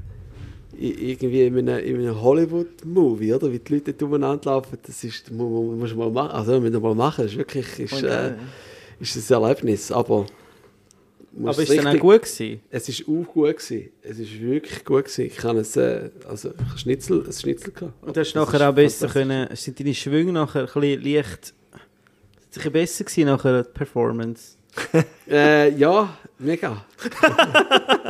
irgendwie 0.79 1.47
in 1.47 1.57
einem, 1.69 1.79
in 1.85 1.97
einem 2.01 2.21
Hollywood-Movie, 2.21 3.33
oder? 3.35 3.53
Wie 3.53 3.59
die 3.61 3.75
Leute 3.75 3.93
dort 3.93 4.03
umeinander 4.03 4.51
laufen, 4.51 4.79
das 4.85 5.05
ist, 5.05 5.31
mu- 5.31 5.49
mu- 5.49 5.77
muss 5.77 5.95
man 5.95 6.13
mal 6.13 6.23
machen. 6.25 6.37
Also, 6.37 6.61
müssen 6.61 6.73
wir 6.75 6.81
mal 6.81 6.95
machen. 6.95 7.23
Das 7.25 7.33
ist 7.33 7.39
wirklich, 7.39 7.79
ist, 7.79 8.03
äh, 8.03 8.33
ist 9.01 9.31
ein 9.31 9.43
Erlebnis. 9.43 9.93
Aber, 9.93 10.19
muss 10.21 10.31
Aber 11.43 11.63
ist 11.63 11.71
es 11.71 11.77
dann 11.77 11.87
auch 11.89 11.99
gut 12.01 12.23
gewesen? 12.23 12.61
es 12.71 12.89
ist 12.89 13.03
auch 13.03 13.25
gut 13.33 13.57
gewesen. 13.59 13.91
Es 14.03 14.19
ist 14.19 14.41
wirklich 14.41 14.85
gut 14.85 15.05
gewesen. 15.05 15.27
Ich 15.27 15.45
habe 15.45 15.61
es, 15.61 15.77
äh, 15.77 16.11
also 16.29 16.51
Schnitzel, 16.77 17.25
ein 17.27 17.33
Schnitzel 17.33 17.73
gehabt. 17.73 17.93
Und 18.03 18.17
du 18.17 18.21
hast 18.21 18.33
Das 18.35 18.53
nachher 18.53 18.71
auch 18.71 18.75
besser 18.75 19.09
können, 19.09 19.49
sind 19.55 19.79
deine 19.79 19.95
Schwünge 19.95 20.33
nachher 20.33 20.61
ein 20.61 20.67
bisschen 20.81 21.03
leicht, 21.03 21.55
sind 22.51 22.67
ein 22.67 22.73
besser 22.73 23.05
gewesen 23.05 23.27
nachher 23.27 23.63
die 23.63 23.71
Performance? 23.71 24.57
Äh, 25.29 25.75
ja, 25.77 26.17
mega. 26.39 26.85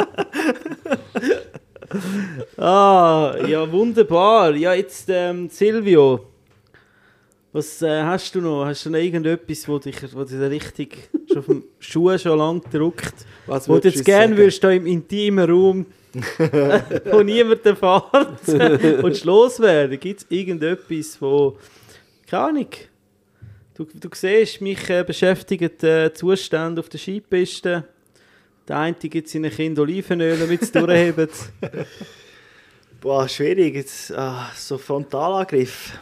Ah, 2.56 3.36
ja 3.46 3.70
wunderbar. 3.70 4.54
Ja, 4.54 4.74
jetzt 4.74 5.08
ähm, 5.08 5.48
Silvio, 5.48 6.26
was 7.56 7.80
äh, 7.80 8.02
hast 8.02 8.34
du 8.34 8.40
noch? 8.40 8.66
Hast 8.66 8.84
du 8.84 8.90
noch 8.90 8.98
irgendetwas, 8.98 9.66
wo 9.66 9.78
dich, 9.78 9.96
wo 10.14 10.24
dich 10.24 10.38
richtig 10.38 11.08
schon 11.26 11.38
auf 11.38 11.46
dem 11.46 11.64
Schuh 11.78 12.18
schon 12.18 12.38
lang 12.38 12.62
drückt? 12.70 13.14
Was 13.46 13.66
Wo 13.68 13.78
du 13.78 13.88
jetzt 13.88 14.04
gerne 14.04 14.36
würdest, 14.36 14.62
da 14.62 14.70
im 14.70 14.86
intimen 14.86 15.50
Raum, 15.50 15.86
wo 17.10 17.22
niemand 17.22 17.64
erfährt, 17.64 18.48
und 19.02 19.24
loswerden? 19.24 19.98
Gibt 19.98 20.20
es 20.20 20.26
irgendetwas, 20.28 21.20
wo, 21.20 21.56
keine 22.26 22.42
Ahnung, 22.44 22.68
du, 23.74 23.84
du 23.84 24.08
siehst, 24.12 24.60
mich 24.60 24.90
äh, 24.90 25.02
beschäftigt 25.02 25.82
äh, 25.82 26.12
Zustände 26.12 26.80
auf 26.80 26.90
der 26.90 26.98
Skipiste. 26.98 27.84
Der 28.68 28.78
eine 28.78 28.94
gibt 28.96 29.28
seinen 29.28 29.50
Kind 29.50 29.78
Olivenöl, 29.78 30.36
damit 30.38 30.62
sie 30.62 30.72
durchheben. 30.72 31.28
Boah, 33.00 33.28
schwierig. 33.28 33.76
Jetzt, 33.76 34.12
ah, 34.12 34.50
so 34.54 34.76
Frontalangriff. 34.76 35.92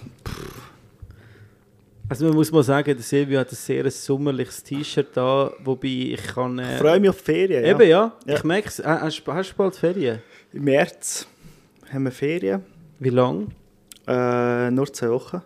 Also 2.09 2.27
man 2.27 2.35
muss 2.35 2.53
mal 2.53 2.63
sagen, 2.63 2.95
der 2.95 3.03
Silvio 3.03 3.41
hat 3.41 3.51
ein 3.51 3.55
sehr 3.57 3.91
sommerliches 3.91 4.63
T-Shirt 4.63 5.09
da, 5.15 5.53
wobei 5.65 5.89
ich 6.13 6.23
kann... 6.23 6.59
Ich 6.59 6.65
Äh, 6.67 6.79
freue 6.79 7.01
mich 7.01 7.11
auf 7.11 7.19
die 7.19 7.25
Ferien. 7.25 7.65
Eben, 7.65 7.89
ja. 7.89 8.13
Ja. 8.27 8.35
Ich 8.37 8.45
merke 8.45 8.69
es. 8.69 8.79
Äh, 8.79 8.85
Hast, 8.85 9.23
hast 9.27 9.51
du 9.53 9.55
bald 9.57 9.75
Ferien? 9.75 10.21
Im 10.53 10.65
März 10.65 11.27
haben 11.91 12.05
wir 12.05 12.13
Ferien. 12.13 12.63
Wie 12.99 13.09
lang? 13.09 13.49
Äh, 14.07 14.71
nur 14.71 14.93
zwei 14.93 15.11
Wochen. 15.11 15.41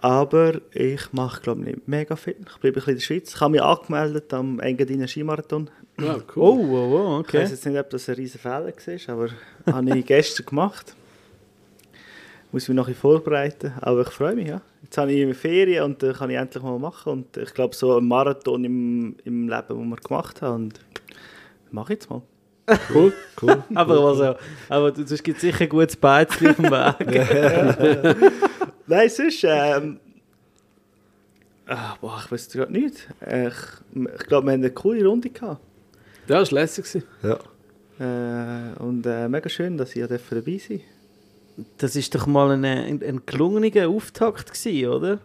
Aber 0.00 0.60
ich 0.72 1.12
mache, 1.12 1.40
glaube 1.40 1.60
ich, 1.62 1.66
nicht 1.76 1.88
mega 1.88 2.14
viel. 2.16 2.36
Ich 2.40 2.56
bleibe 2.58 2.66
ein 2.68 2.72
bisschen 2.74 2.90
in 2.92 2.96
der 2.98 3.02
Schweiz. 3.04 3.34
Ich 3.34 3.40
habe 3.40 3.52
mich 3.52 3.62
angemeldet 3.62 4.34
am 4.34 4.60
Engadiner 4.60 5.06
Skimarathon. 5.08 5.70
Ja, 6.00 6.16
Oh, 6.16 6.20
cool. 6.36 6.68
oh, 6.70 6.74
oh, 6.74 7.20
Ich 7.20 7.28
okay. 7.28 7.38
weiß 7.42 7.50
jetzt 7.50 7.64
nicht, 7.66 7.78
ob 7.78 7.90
das 7.90 8.08
ein 8.08 8.14
riesen 8.16 8.38
Fehler 8.40 8.66
war, 8.72 9.14
aber 9.14 9.28
habe 9.72 9.98
ich 9.98 10.06
gestern 10.06 10.46
gemacht. 10.46 10.94
Muss 12.50 12.66
mich 12.68 12.74
noch 12.76 12.84
ein 12.84 12.92
bisschen 12.94 13.00
vorbereiten, 13.02 13.72
aber 13.80 14.02
ich 14.02 14.08
freue 14.08 14.34
mich, 14.34 14.48
ja. 14.48 14.60
Jetzt 14.88 14.96
habe 14.96 15.12
ich 15.12 15.36
Ferien 15.36 15.84
und 15.84 16.02
dann 16.02 16.14
kann 16.14 16.30
ich 16.30 16.36
endlich 16.38 16.62
mal 16.62 16.78
machen 16.78 17.12
und 17.12 17.36
ich 17.36 17.52
glaube, 17.52 17.76
so 17.76 17.98
ein 17.98 18.08
Marathon 18.08 18.64
im, 18.64 19.16
im 19.22 19.46
Leben, 19.46 19.68
den 19.68 19.88
wir 19.90 19.96
gemacht 19.96 20.40
haben 20.40 20.64
und 20.64 20.80
mache 21.70 21.92
ich 21.92 21.98
jetzt 21.98 22.08
mal. 22.08 22.22
Cool, 22.94 23.12
cool. 23.42 23.62
Aber, 23.74 24.00
also, 24.00 24.34
aber 24.70 24.92
du, 24.92 25.02
es 25.02 25.22
gibt 25.22 25.40
sicher 25.40 25.62
ein 25.62 25.68
gutes 25.68 25.96
Beizchen 25.96 26.48
auf 26.48 26.56
dem 26.56 26.70
Weg. 26.70 28.32
Nein, 28.86 29.10
sonst, 29.10 29.44
ähm, 29.44 30.00
ah, 31.66 31.96
boah, 32.00 32.22
ich 32.24 32.32
weiß 32.32 32.48
gerade 32.48 32.72
nicht. 32.72 33.08
Ich, 33.20 33.54
ich 33.94 34.26
glaube, 34.26 34.46
wir 34.46 34.52
haben 34.52 34.60
eine 34.60 34.70
coole 34.70 35.06
Runde 35.06 35.28
gehabt. 35.28 35.60
Ja, 36.28 36.40
das 36.40 36.50
war 36.50 36.60
lässig. 36.60 37.02
Ja. 37.22 37.38
Äh, 38.00 38.74
und 38.78 39.04
äh, 39.06 39.28
mega 39.28 39.50
schön, 39.50 39.76
dass 39.76 39.94
ich 39.94 40.06
dabei 40.06 40.18
sein 40.28 40.42
durfte. 40.48 40.80
Das 41.78 41.96
ist 41.96 42.14
doch 42.14 42.26
mal 42.26 42.52
ein, 42.52 42.64
ein, 42.64 43.02
ein 43.02 43.22
gelungener 43.26 43.88
Auftakt 43.88 44.52
gewesen, 44.52 44.88
oder? 44.88 45.18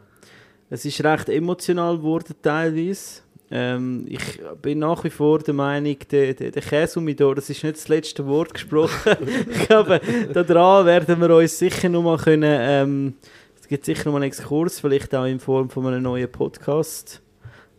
Es 0.69 0.85
ist 0.85 1.03
recht 1.03 1.29
emotional 1.29 1.97
geworden 1.97 2.35
teilweise. 2.41 3.21
Ähm, 3.51 4.05
ich 4.07 4.41
bin 4.63 4.79
nach 4.79 5.03
wie 5.03 5.11
vor 5.11 5.39
der 5.39 5.53
Meinung, 5.53 5.97
der, 6.09 6.33
der, 6.33 6.49
der 6.49 6.61
Käsehumidor, 6.63 7.35
das 7.35 7.51
ist 7.51 7.63
nicht 7.63 7.75
das 7.75 7.87
letzte 7.87 8.25
Wort 8.25 8.55
gesprochen. 8.55 9.15
ich 9.51 9.67
glaube, 9.67 10.01
daran 10.33 10.87
werden 10.87 11.21
wir 11.21 11.35
uns 11.35 11.59
sicher 11.59 11.89
noch 11.89 12.01
mal 12.01 12.17
können, 12.17 12.57
ähm, 12.59 13.13
es 13.61 13.67
gibt 13.67 13.85
sicher 13.85 14.05
noch 14.05 14.13
mal 14.13 14.23
einen 14.23 14.29
Exkurs, 14.29 14.79
vielleicht 14.79 15.13
auch 15.13 15.25
in 15.25 15.39
Form 15.39 15.69
von 15.69 15.85
einem 15.85 16.01
neuen 16.01 16.31
Podcast, 16.31 17.21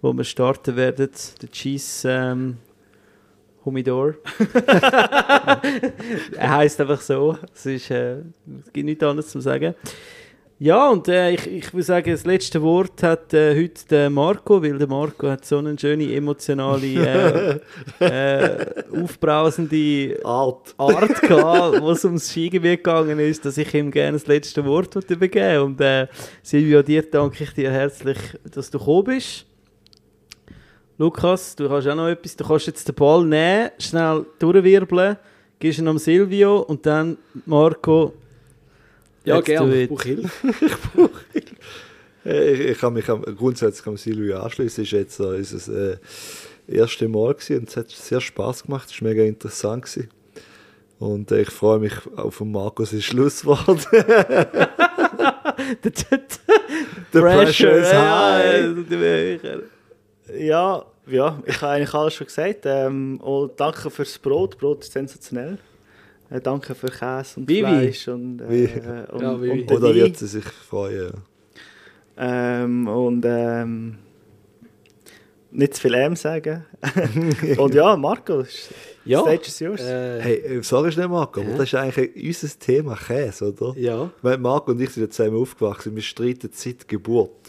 wo 0.01 0.13
wir 0.13 0.25
starten 0.25 0.77
werden, 0.77 1.11
der 1.43 1.51
Cheese 1.51 2.09
ähm, 2.09 2.59
Humidor. 3.65 4.15
er 6.37 6.57
heißt 6.57 6.81
einfach 6.81 7.01
so. 7.01 7.39
Es, 7.55 7.67
ist, 7.67 7.91
äh, 7.91 8.19
es 8.65 8.73
gibt 8.73 8.87
nichts 8.87 9.03
anderes 9.03 9.31
zu 9.31 9.41
sagen. 9.41 9.75
Ja, 10.61 10.89
und 10.89 11.09
äh, 11.09 11.33
ich, 11.33 11.47
ich 11.49 11.75
würde 11.75 11.83
sagen, 11.83 12.11
das 12.13 12.25
letzte 12.25 12.63
Wort 12.63 13.03
hat 13.03 13.35
äh, 13.35 13.61
heute 13.61 13.87
der 13.91 14.09
Marco, 14.09 14.63
weil 14.63 14.79
der 14.79 14.87
Marco 14.87 15.29
hat 15.29 15.45
so 15.45 15.59
eine 15.59 15.77
schöne, 15.77 16.15
emotionale, 16.15 17.61
äh, 18.01 18.01
äh, 18.05 18.85
aufbrausende 18.93 20.21
Art. 20.25 20.75
Art 20.79 21.21
gehabt, 21.23 21.83
wo 21.83 21.91
es 21.91 22.05
ums 22.05 22.31
Skigebiet 22.31 22.85
gegangen 22.85 23.19
ist, 23.19 23.45
dass 23.45 23.59
ich 23.59 23.75
ihm 23.75 23.91
gerne 23.91 24.13
das 24.13 24.29
letzte 24.29 24.65
Wort 24.65 24.95
würde 24.95 25.15
übergeben 25.15 25.63
Und 25.65 25.81
äh, 25.81 26.07
Silvio, 26.43 26.83
dir 26.83 27.03
danke 27.03 27.43
ich 27.43 27.53
dir 27.53 27.73
herzlich, 27.73 28.19
dass 28.51 28.71
du 28.71 28.79
gekommen 28.79 29.05
bist. 29.05 29.47
Lukas, 30.97 31.57
du 31.57 31.69
kannst 31.69 31.89
auch 31.89 31.97
noch 31.97 32.09
etwas, 32.09 32.37
du 32.37 32.45
kannst 32.45 32.67
jetzt 32.67 32.87
den 32.87 32.95
Ball 32.95 33.25
nehmen, 33.25 33.71
schnell 33.79 34.27
durchwirbeln, 34.39 35.17
gibst 35.59 35.81
ihn 35.81 35.89
am 35.89 35.99
Silvio 35.99 36.61
und 36.61 36.87
dann 36.87 37.19
Marco. 37.47 38.13
Ja, 39.25 39.37
Let's 39.37 39.47
do 39.47 39.53
gerne. 39.53 39.83
it. 39.83 39.91
Ich 39.91 40.77
brauche 40.95 41.11
Hilfe. 41.33 41.57
Ich, 42.25 42.61
ich 42.71 42.79
kann 42.79 42.93
mich 42.93 43.09
am, 43.09 43.23
grundsätzlich 43.23 43.87
am 43.87 43.97
Silvio 43.97 44.41
anschließen. 44.41 44.85
Es 44.85 44.93
war 44.93 45.01
jetzt 45.01 45.21
äh, 45.21 45.25
unser 45.25 45.93
äh, 45.93 45.97
erstes 46.69 47.09
Mal 47.09 47.35
gewesen 47.35 47.59
und 47.59 47.69
es 47.69 47.77
hat 47.77 47.91
sehr 47.91 48.21
Spaß 48.21 48.63
gemacht. 48.65 48.89
Es 48.91 49.03
war 49.03 49.09
mega 49.09 49.25
interessant. 49.25 49.85
Gewesen. 49.85 50.09
Und 50.99 51.31
äh, 51.33 51.43
ich 51.43 51.51
freue 51.51 51.81
mich 51.81 51.93
auf 52.17 52.41
Markus 52.41 52.91
Schlusswort. 53.03 53.89
The 53.91 54.05
The 57.13 57.21
pressure 57.21 57.71
is 57.71 57.93
ja, 57.93 58.39
high. 58.39 59.74
Ja, 60.39 60.85
ja, 61.07 61.43
ich 61.47 61.61
habe 61.61 61.73
eigentlich 61.73 61.95
alles 61.95 62.15
schon 62.15 62.27
gesagt. 62.27 62.61
Ähm, 62.65 63.21
und 63.21 63.59
danke 63.61 63.91
fürs 63.91 64.19
Brot. 64.19 64.59
Brot 64.59 64.85
ist 64.85 64.93
sensationell. 64.93 65.59
Äh, 66.31 66.41
danke 66.41 66.75
für 66.75 66.87
Käse 66.89 67.41
und 67.41 67.49
Vivi. 67.49 67.61
Fleisch 67.61 68.09
und, 68.09 68.41
Wie- 68.49 68.65
äh, 68.65 69.07
und, 69.13 69.21
Ja, 69.23 69.31
und 69.33 69.71
Oder 69.71 69.95
wird 69.95 70.17
sie 70.17 70.27
sich 70.27 70.45
freuen? 70.45 71.13
Ähm, 72.17 72.89
und 72.89 73.25
ähm, 73.27 73.99
nicht 75.51 75.75
zu 75.75 75.83
viel 75.83 75.95
M 75.95 76.17
sagen. 76.17 76.65
und 77.59 77.75
ja, 77.75 77.97
Marco, 77.97 78.45
Ja. 79.05 79.21
Stage 79.21 79.43
is 79.47 79.59
yours. 79.61 79.81
Äh, 79.83 80.21
Hey, 80.23 80.37
äh, 80.59 80.63
sorry 80.63 80.91
schnell, 80.93 81.09
Marco, 81.09 81.41
aber 81.41 81.51
das 81.51 81.65
ist 81.65 81.75
eigentlich 81.75 82.27
unser 82.43 82.59
Thema 82.59 82.97
Käse, 82.97 83.53
oder? 83.53 83.79
Ja. 83.79 84.11
Weil 84.23 84.39
Marco 84.39 84.71
und 84.73 84.81
ich 84.81 84.91
sind 84.91 85.03
ja 85.05 85.11
zusammen 85.11 85.37
aufgewachsen, 85.37 85.95
wir 85.95 86.03
streiten 86.03 86.49
seit 86.53 86.89
Geburt. 86.89 87.44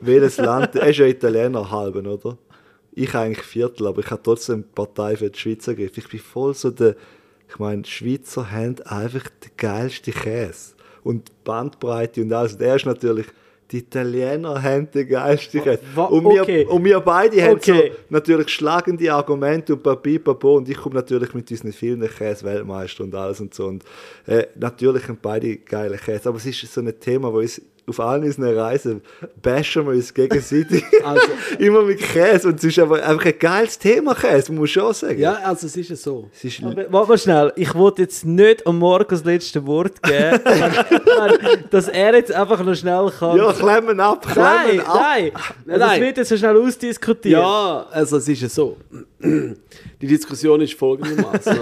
Welches 0.00 0.36
Land, 0.38 0.74
er 0.76 0.88
ist 0.88 0.98
ja 0.98 1.06
Italiener 1.06 1.70
halben, 1.70 2.06
oder? 2.06 2.36
Ich 2.92 3.14
eigentlich 3.14 3.44
Viertel, 3.46 3.86
aber 3.88 4.00
ich 4.00 4.10
habe 4.10 4.22
trotzdem 4.22 4.64
Partei 4.74 5.16
für 5.16 5.30
die 5.30 5.38
Schweiz 5.38 5.66
ergriffen. 5.68 6.02
Ich 6.04 6.08
bin 6.08 6.20
voll 6.20 6.54
so 6.54 6.70
der, 6.70 6.96
ich 7.48 7.58
meine, 7.58 7.82
die 7.82 7.90
Schweizer 7.90 8.50
haben 8.50 8.76
einfach 8.84 9.24
den 9.44 9.50
geilsten 9.56 10.14
Käse. 10.14 10.74
Und 11.02 11.28
die 11.28 11.32
Bandbreite 11.44 12.22
und 12.22 12.32
alles. 12.32 12.54
Und 12.54 12.62
er 12.62 12.74
ist 12.76 12.86
natürlich, 12.86 13.26
die 13.70 13.78
Italiener 13.78 14.60
haben 14.62 14.90
den 14.90 15.08
geilsten 15.08 15.62
Käse. 15.62 15.80
wa- 15.94 16.04
Und 16.04 16.24
wir, 16.24 16.42
okay. 16.42 16.64
und 16.64 16.84
wir 16.84 16.98
beide 17.00 17.40
haben 17.42 17.60
so 17.60 17.72
Okay. 17.72 17.92
natürlich 18.08 18.48
schlagende 18.48 19.12
Argumente 19.12 19.74
und 19.74 19.82
Papi, 19.82 20.18
Papo 20.18 20.56
und 20.56 20.68
ich 20.68 20.76
komme 20.76 20.94
natürlich 20.96 21.32
mit 21.34 21.50
unseren 21.50 21.72
vielen 21.72 22.00
Käse-Weltmeister 22.08 23.04
und 23.04 23.14
alles 23.14 23.40
und 23.40 23.52
so. 23.54 23.66
Und 23.66 23.84
äh, 24.26 24.46
natürlich 24.56 25.06
haben 25.06 25.18
beide 25.20 25.56
geile 25.58 25.96
Käse. 25.98 26.28
Aber 26.28 26.38
es 26.38 26.46
ist 26.46 26.72
so 26.72 26.80
ein 26.80 26.98
Thema, 26.98 27.32
wo 27.32 27.38
uns 27.38 27.60
auf 27.88 28.00
allen 28.00 28.24
unseren 28.24 28.56
Reisen 28.56 29.02
bashen 29.40 29.86
wir 29.86 29.92
uns 29.92 30.12
gegenseitig 30.12 30.84
Also, 31.04 31.26
immer 31.58 31.82
mit 31.82 32.00
Käse. 32.00 32.48
Und 32.48 32.58
es 32.58 32.64
ist 32.64 32.78
aber 32.78 33.02
einfach 33.04 33.26
ein 33.26 33.38
geiles 33.38 33.78
Thema, 33.78 34.14
Käse, 34.14 34.52
muss 34.52 34.58
man 34.58 34.66
schon 34.68 34.94
sagen. 34.94 35.18
ja, 35.20 35.34
also 35.34 35.66
es 35.66 35.76
ist 35.76 35.90
ja 35.90 35.96
so. 35.96 36.28
Es 36.34 36.44
ist, 36.44 36.62
Aber 36.62 36.84
Warte 36.90 37.08
mal 37.08 37.18
schnell, 37.18 37.52
ich 37.56 37.74
wollte 37.74 38.02
jetzt 38.02 38.24
nicht 38.24 38.66
am 38.66 38.78
Morgen 38.78 39.06
das 39.08 39.24
letzte 39.24 39.64
Wort 39.66 40.02
geben, 40.02 40.40
dass 41.70 41.88
er 41.88 42.14
jetzt 42.14 42.32
einfach 42.32 42.62
noch 42.64 42.74
schnell 42.74 43.10
kann. 43.18 43.36
ja, 43.36 43.52
klemmen 43.52 44.00
ab, 44.00 44.26
klemmen 44.26 44.76
nein, 44.76 44.80
ab. 44.80 45.00
nein, 45.00 45.32
Nein, 45.64 45.80
das 45.80 46.00
wird 46.00 46.16
jetzt 46.16 46.28
so 46.28 46.36
schnell 46.36 46.56
ausdiskutiert. 46.56 47.40
Ja, 47.40 47.86
also 47.90 48.16
es 48.16 48.28
ist 48.28 48.42
ja 48.42 48.48
so. 48.48 48.76
Die 49.20 50.06
Diskussion 50.06 50.60
ist 50.60 50.74
folgendermaßen. 50.74 51.58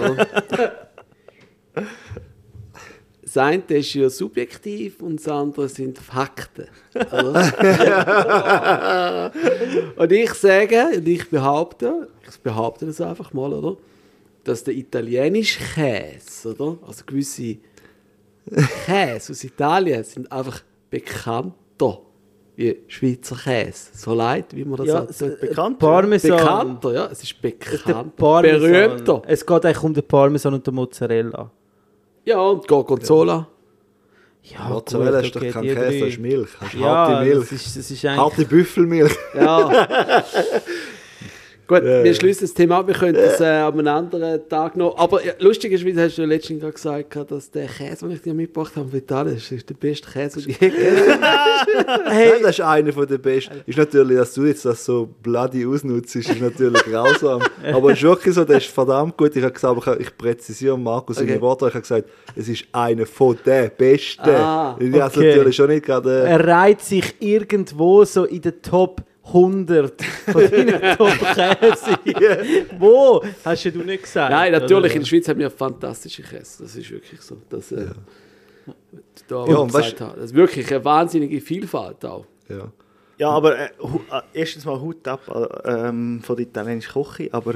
Das 3.35 3.43
eine 3.43 3.63
ist 3.67 3.93
ja 3.93 4.09
subjektiv 4.09 5.01
und 5.01 5.17
das 5.19 5.27
andere 5.27 5.67
sind 5.67 5.97
Fakten. 5.99 6.67
Und 9.97 10.11
ich 10.11 10.33
sage, 10.33 10.85
und 10.95 11.07
ich 11.07 11.29
behaupte, 11.29 12.07
ich 12.29 12.39
behaupte 12.39 12.85
das 12.85 13.01
einfach 13.01 13.33
mal, 13.33 13.51
oder? 13.53 13.77
Dass 14.43 14.63
der 14.63 14.75
italienische 14.75 15.59
Käse, 15.75 16.53
oder? 16.55 16.77
Also 16.87 17.03
gewisse 17.05 17.57
Käse 18.85 19.31
aus 19.33 19.43
Italien 19.43 20.03
sind 20.03 20.31
einfach 20.31 20.61
bekannter 20.89 21.99
wie 22.55 22.77
Schweizer 22.87 23.35
Käse. 23.35 23.89
So 23.93 24.13
leid, 24.13 24.45
wie 24.55 24.63
man 24.63 24.77
das 24.77 24.87
Ja, 24.87 24.93
sagt. 24.99 25.09
es- 25.11 25.21
äh, 25.21 25.35
bekannt, 25.41 25.79
Parmesan. 25.79 26.37
Bekannter, 26.37 26.93
ja, 26.93 27.05
es 27.11 27.23
ist 27.23 27.35
Der 27.43 27.49
bekannt. 27.49 28.15
Parmesan. 28.15 28.59
Berühmter. 28.71 29.21
Es 29.27 29.45
geht 29.45 29.65
eigentlich 29.65 29.83
um 29.83 29.93
den 29.93 30.07
Parmesan 30.07 30.53
und 30.53 30.65
den 30.65 30.73
Mozzarella. 30.75 31.51
Ja, 32.25 32.39
und 32.41 32.67
Gorgonzola. 32.67 33.47
Ja, 34.43 34.69
Mozzarella 34.69 35.17
gut, 35.17 35.25
ist 35.25 35.35
doch 35.35 35.41
okay, 35.41 35.51
kein 35.51 35.63
Käse, 35.63 35.99
das 35.99 36.09
ist 36.09 36.19
Milch. 36.19 36.49
Das 36.59 36.73
ist 36.73 36.79
Ja, 36.79 36.87
harte 36.87 37.25
Milch. 37.25 37.39
das 37.39 37.51
ist, 37.51 37.77
das 37.77 37.91
ist 37.91 38.05
eigentlich... 38.05 38.17
Harte 38.17 38.45
Büffelmilch. 38.45 39.15
Ja. 39.35 39.85
Gut, 41.67 41.83
Ja, 41.83 42.03
wir 42.03 42.13
schließen 42.13 42.41
das 42.47 42.53
Thema 42.53 42.79
ab. 42.79 42.87
Wir 42.87 42.93
können 42.93 43.15
das 43.15 43.39
äh, 43.41 43.45
an 43.45 43.73
einem 43.73 43.87
anderen 43.87 44.47
Tag 44.47 44.75
noch. 44.77 44.97
Aber 44.97 45.23
ja, 45.25 45.33
lustigerweise 45.39 46.03
hast 46.03 46.17
du 46.17 46.25
letztens 46.25 46.61
gerade 46.61 46.73
gesagt, 46.73 47.31
dass 47.31 47.49
der 47.49 47.67
Käse, 47.67 48.05
den 48.07 48.11
ich 48.15 48.21
dir 48.21 48.33
mitgebracht 48.33 48.73
habe 48.75 49.01
das 49.01 49.51
ist 49.51 49.69
der 49.69 49.73
beste 49.75 50.07
Käse, 50.09 50.41
den 50.41 50.51
ich. 50.51 50.59
Hey. 52.05 52.31
das 52.41 52.51
ist 52.51 52.61
einer 52.61 52.93
von 52.93 53.07
den 53.07 53.21
besten. 53.21 53.61
Ist 53.65 53.77
natürlich, 53.77 54.17
dass 54.17 54.33
du 54.33 54.45
jetzt 54.45 54.63
das 54.65 54.85
so 54.85 55.09
bloody 55.23 55.65
ausnutzt, 55.65 56.15
ist 56.15 56.39
natürlich 56.39 56.83
grausam. 56.85 57.41
Aber 57.73 57.91
es 57.91 57.97
ist 57.97 58.03
wirklich 58.03 58.35
so, 58.35 58.45
das 58.45 58.57
ist 58.63 58.71
verdammt 58.71 59.17
gut. 59.17 59.35
Ich 59.35 59.43
habe 59.43 59.53
gesagt, 59.53 59.99
ich 59.99 60.15
präzisiere 60.17 60.77
Markus 60.77 61.17
seine 61.17 61.31
Okay. 61.31 61.41
Worte. 61.41 61.67
Ich 61.67 61.73
habe 61.73 61.81
gesagt, 61.81 62.07
es 62.35 62.47
ist 62.47 62.65
einer 62.71 63.05
von 63.05 63.37
den 63.45 63.71
besten. 63.77 64.29
Ah, 64.29 64.77
ich 64.79 64.93
habe 64.93 64.99
es 65.11 65.17
okay. 65.17 65.29
natürlich 65.29 65.55
schon 65.55 65.69
nicht 65.69 65.85
gerade. 65.85 66.19
Er 66.23 66.47
reiht 66.47 66.81
sich 66.81 67.15
irgendwo 67.19 68.05
so 68.05 68.25
in 68.25 68.41
den 68.41 68.61
Top 68.61 69.01
100 69.27 70.01
von 70.03 70.49
deinen 70.51 70.81
Top-Käse. 70.97 71.97
Wo? 72.79 73.23
Hast 73.43 73.63
ja 73.63 73.71
du 73.71 73.79
nicht 73.79 74.03
gesagt? 74.03 74.31
Nein, 74.31 74.51
natürlich, 74.51 74.91
oder? 74.91 74.93
in 74.95 74.99
der 75.01 75.07
Schweiz 75.07 75.27
haben 75.27 75.39
wir 75.39 75.49
fantastische 75.49 76.21
Käse. 76.21 76.63
Das 76.63 76.75
ist 76.75 76.89
wirklich 76.91 77.21
so. 77.21 77.37
Das, 77.49 77.71
äh, 77.71 77.87
da, 79.27 79.45
Ja, 79.45 79.51
ja, 79.51 79.57
und 79.57 79.71
weißt- 79.71 79.95
das 80.15 80.25
ist 80.25 80.35
wirklich 80.35 80.71
eine 80.73 80.85
wahnsinnige 80.85 81.41
Vielfalt 81.41 82.05
auch. 82.05 82.25
Ja. 82.49 82.71
Ja, 83.17 83.29
aber 83.29 83.57
äh, 83.57 83.65
äh, 83.65 84.21
erstens 84.33 84.65
mal 84.65 84.79
Hut 84.79 85.07
ab 85.07 85.21
äh, 85.63 85.71
ähm, 85.87 86.21
von 86.21 86.35
der 86.35 86.45
italienischen 86.45 86.91
Küche, 87.01 87.29
aber 87.33 87.55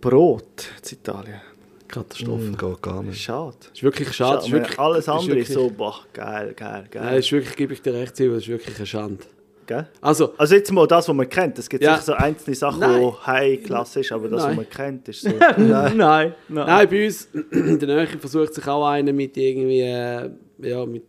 Brot 0.00 0.68
in 0.90 0.98
Italien, 0.98 1.40
Katastrophe. 1.88 2.42
Mm, 2.50 2.56
geht 2.56 2.82
gar 2.82 3.02
nicht. 3.02 3.20
schade. 3.22 3.56
Ist 3.72 3.82
wirklich 3.82 4.12
schade. 4.12 4.36
Das 4.36 4.44
ist 4.44 4.50
Schade, 4.50 4.60
wirklich, 4.62 4.78
alles 4.78 5.08
andere 5.08 5.38
ist 5.38 5.48
wirklich, 5.48 5.48
so, 5.48 5.70
boah, 5.70 6.00
geil, 6.12 6.52
geil, 6.54 6.84
geil. 6.90 7.02
Nein, 7.04 7.16
das 7.16 7.24
ist 7.26 7.32
wirklich, 7.32 7.56
gebe 7.56 7.72
ich 7.74 7.82
dir 7.82 7.94
recht, 7.94 8.12
das 8.12 8.20
ist 8.20 8.48
wirklich 8.48 8.76
eine 8.76 8.86
Schande. 8.86 9.24
Gell? 9.66 9.86
Also, 10.00 10.34
Also 10.36 10.54
jetzt 10.54 10.72
mal 10.72 10.86
das, 10.86 11.08
was 11.08 11.14
man 11.14 11.28
kennt. 11.28 11.58
Es 11.58 11.68
gibt 11.68 11.82
Ja. 11.84 11.94
sicher 11.94 12.04
so 12.06 12.12
einzelne 12.14 12.56
Sachen, 12.56 12.80
Nein. 12.80 13.00
die 13.00 13.26
High-Klasse 13.26 14.00
ist, 14.00 14.12
aber 14.12 14.28
das, 14.28 14.42
Nein. 14.42 14.50
was 14.50 14.56
man 14.56 14.70
kennt, 14.70 15.08
ist 15.08 15.22
so... 15.22 15.28
nein, 15.56 15.96
nein. 15.96 16.34
Nein, 16.48 16.88
bei 16.88 17.04
uns 17.06 17.28
in 17.50 17.78
der 17.78 17.88
Nähe 17.88 18.06
versucht 18.18 18.54
sich 18.54 18.66
auch 18.66 18.86
einer 18.88 19.12
mit 19.12 19.36
irgendwie, 19.36 19.80
äh, 19.80 20.30
ja, 20.58 20.84
mit, 20.86 21.04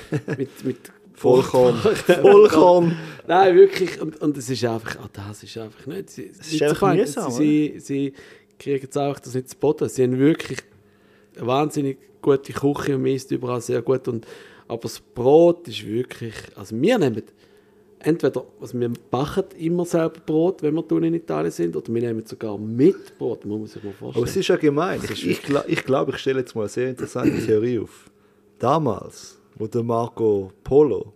mit, 0.38 0.64
mit 0.64 0.78
Vollkorn. 1.14 1.76
Vollkorn. 2.22 2.96
Nein, 3.28 3.54
wirklich, 3.54 4.00
und, 4.00 4.20
und 4.20 4.36
es 4.36 4.50
ist 4.50 4.64
einfach, 4.64 4.96
ah, 5.02 5.08
das 5.12 5.42
ist 5.44 5.56
einfach 5.56 5.86
nicht, 5.86 6.10
sie, 6.10 6.22
ist 6.22 6.52
nicht 6.52 6.62
einfach 6.64 6.94
mühsam, 6.94 7.30
sie, 7.30 7.74
sie 7.78 8.12
kriegen 8.58 8.82
jetzt 8.82 8.98
auch 8.98 9.18
das 9.20 9.34
nicht 9.34 9.50
zu 9.50 9.56
boden. 9.56 9.88
Sie 9.88 10.02
haben 10.02 10.18
wirklich 10.18 10.58
eine 11.36 11.46
wahnsinnig 11.46 11.98
gute 12.20 12.52
Küche 12.52 12.96
und 12.96 13.02
man 13.02 13.12
isst 13.12 13.30
überall 13.30 13.60
sehr 13.60 13.82
gut, 13.82 14.08
und, 14.08 14.26
aber 14.66 14.80
das 14.82 14.98
Brot 15.00 15.68
ist 15.68 15.86
wirklich, 15.86 16.34
also 16.56 16.74
wir 16.80 16.98
nehmen 16.98 17.22
entweder, 18.04 18.44
also 18.60 18.78
wir 18.78 18.90
backen 19.10 19.44
immer 19.58 19.84
selber 19.84 20.20
Brot, 20.24 20.62
wenn 20.62 20.74
wir 20.74 21.02
in 21.02 21.14
Italien 21.14 21.50
sind, 21.50 21.76
oder 21.76 21.92
wir 21.92 22.00
nehmen 22.02 22.24
sogar 22.26 22.58
mit 22.58 23.18
Brot, 23.18 23.44
muss 23.44 23.58
man 23.58 23.66
sich 23.68 23.82
mal 23.82 23.92
vorstellen. 23.92 24.22
Aber 24.22 24.30
es 24.30 24.36
ist 24.36 24.48
ja 24.48 24.56
gemein. 24.56 25.00
Ich, 25.04 25.26
ich, 25.28 25.40
gla- 25.42 25.64
ich 25.66 25.84
glaube, 25.84 26.12
ich 26.12 26.18
stelle 26.18 26.40
jetzt 26.40 26.54
mal 26.54 26.62
eine 26.62 26.68
sehr 26.68 26.88
interessante 26.90 27.44
Theorie 27.44 27.78
auf. 27.80 28.10
Damals, 28.58 29.38
wo 29.56 29.66
der 29.66 29.82
Marco 29.82 30.52
Polo 30.62 31.12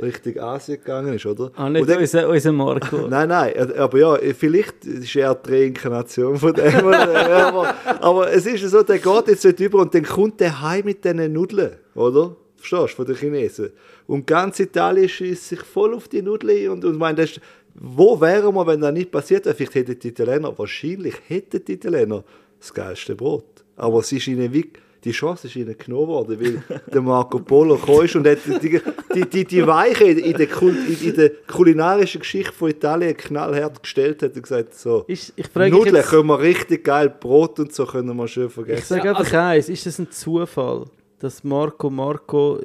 Richtung 0.00 0.36
Asien 0.40 0.78
gegangen 0.78 1.14
ist, 1.14 1.24
oder? 1.24 1.52
Ah, 1.54 1.70
nicht 1.70 1.88
Und 1.88 1.96
unser, 1.96 2.28
unser 2.28 2.50
Marco. 2.52 2.96
Nein, 3.08 3.28
nein, 3.28 3.72
aber 3.78 3.96
ja, 3.98 4.16
vielleicht 4.36 4.84
ist 4.84 5.14
er 5.14 5.36
die 5.36 5.50
Reinkarnation 5.52 6.36
von 6.36 6.52
dem. 6.52 6.74
aber, 6.74 7.74
aber 8.00 8.32
es 8.32 8.44
ist 8.44 8.68
so, 8.68 8.82
der 8.82 8.98
geht 8.98 9.28
jetzt 9.28 9.44
nicht 9.44 9.60
über 9.60 9.78
und 9.78 9.94
dann 9.94 10.02
kommt 10.02 10.40
der 10.40 10.60
heim 10.60 10.84
mit 10.86 11.04
diesen 11.04 11.32
Nudeln, 11.32 11.76
oder? 11.94 12.34
Verstehst 12.64 12.92
du, 12.92 12.96
von 12.96 13.06
den 13.06 13.16
Chinesen. 13.16 13.70
Und 14.06 14.26
ganz 14.26 14.58
Italien 14.58 15.08
schießt 15.08 15.48
sich 15.48 15.60
voll 15.60 15.94
auf 15.94 16.08
die 16.08 16.22
Nudeln 16.22 16.70
und, 16.70 16.84
und 16.84 16.98
das 17.18 17.32
ist, 17.32 17.40
wo 17.74 18.20
wären 18.20 18.54
wir, 18.54 18.66
wenn 18.66 18.80
das 18.80 18.92
nicht 18.92 19.10
passiert 19.10 19.44
wäre? 19.44 19.54
Vielleicht 19.54 19.74
hätten 19.74 19.98
die 19.98 20.08
Italiener, 20.08 20.56
wahrscheinlich 20.56 21.14
hätten 21.26 21.64
die 21.64 21.72
Italiener 21.72 22.24
das 22.58 22.72
geilste 22.72 23.14
Brot. 23.14 23.64
Aber 23.76 23.98
es 23.98 24.12
ist 24.12 24.28
ihnen 24.28 24.52
wie, 24.52 24.70
die 25.02 25.10
Chance 25.10 25.48
ist 25.48 25.56
ihnen 25.56 25.76
genommen 25.76 26.06
worden, 26.08 26.40
weil 26.40 26.80
der 26.92 27.02
Marco 27.02 27.40
Polo 27.40 27.76
gekommen 27.76 28.04
ist 28.04 28.16
und 28.16 28.26
hat 28.26 28.38
die, 28.46 28.80
die, 29.14 29.28
die, 29.28 29.44
die 29.44 29.66
Weiche 29.66 30.04
in 30.04 30.36
der, 30.36 30.46
Kul 30.46 30.74
in, 30.74 31.08
in 31.08 31.16
der 31.16 31.30
kulinarischen 31.46 32.20
Geschichte 32.20 32.52
von 32.52 32.70
Italien 32.70 33.16
knallhart 33.16 33.82
gestellt 33.82 34.22
hat 34.22 34.34
und 34.36 34.42
gesagt, 34.42 34.74
so, 34.74 35.04
Ist, 35.08 35.32
ich 35.36 35.54
Nudeln 35.54 35.96
jetzt, 35.96 36.08
können 36.08 36.28
wir 36.28 36.40
richtig 36.40 36.84
geil, 36.84 37.10
Brot 37.10 37.60
und 37.60 37.72
so 37.74 37.84
können 37.84 38.16
wir 38.16 38.28
schön 38.28 38.46
ich 38.46 38.52
vergessen. 38.52 38.84
sage 38.84 39.08
Ja, 39.08 39.14
einfach 39.14 39.32
eins, 39.34 39.68
ist 39.68 39.84
das 39.84 39.98
ein 39.98 40.10
Zufall, 40.10 40.86
dass 41.18 41.44
Marco, 41.44 41.90
Marco, 41.90 42.58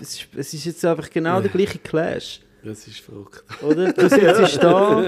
es 0.00 0.14
ist, 0.14 0.28
es 0.36 0.54
ist 0.54 0.64
jetzt 0.64 0.84
einfach 0.84 1.08
genau 1.10 1.40
der 1.40 1.50
gleiche 1.50 1.78
Clash. 1.78 2.40
Das 2.64 2.86
ist 2.88 3.00
verrückt. 3.00 3.44
Oder? 3.62 3.92
Du 3.92 4.08
sitzt 4.08 4.62
da, 4.62 4.98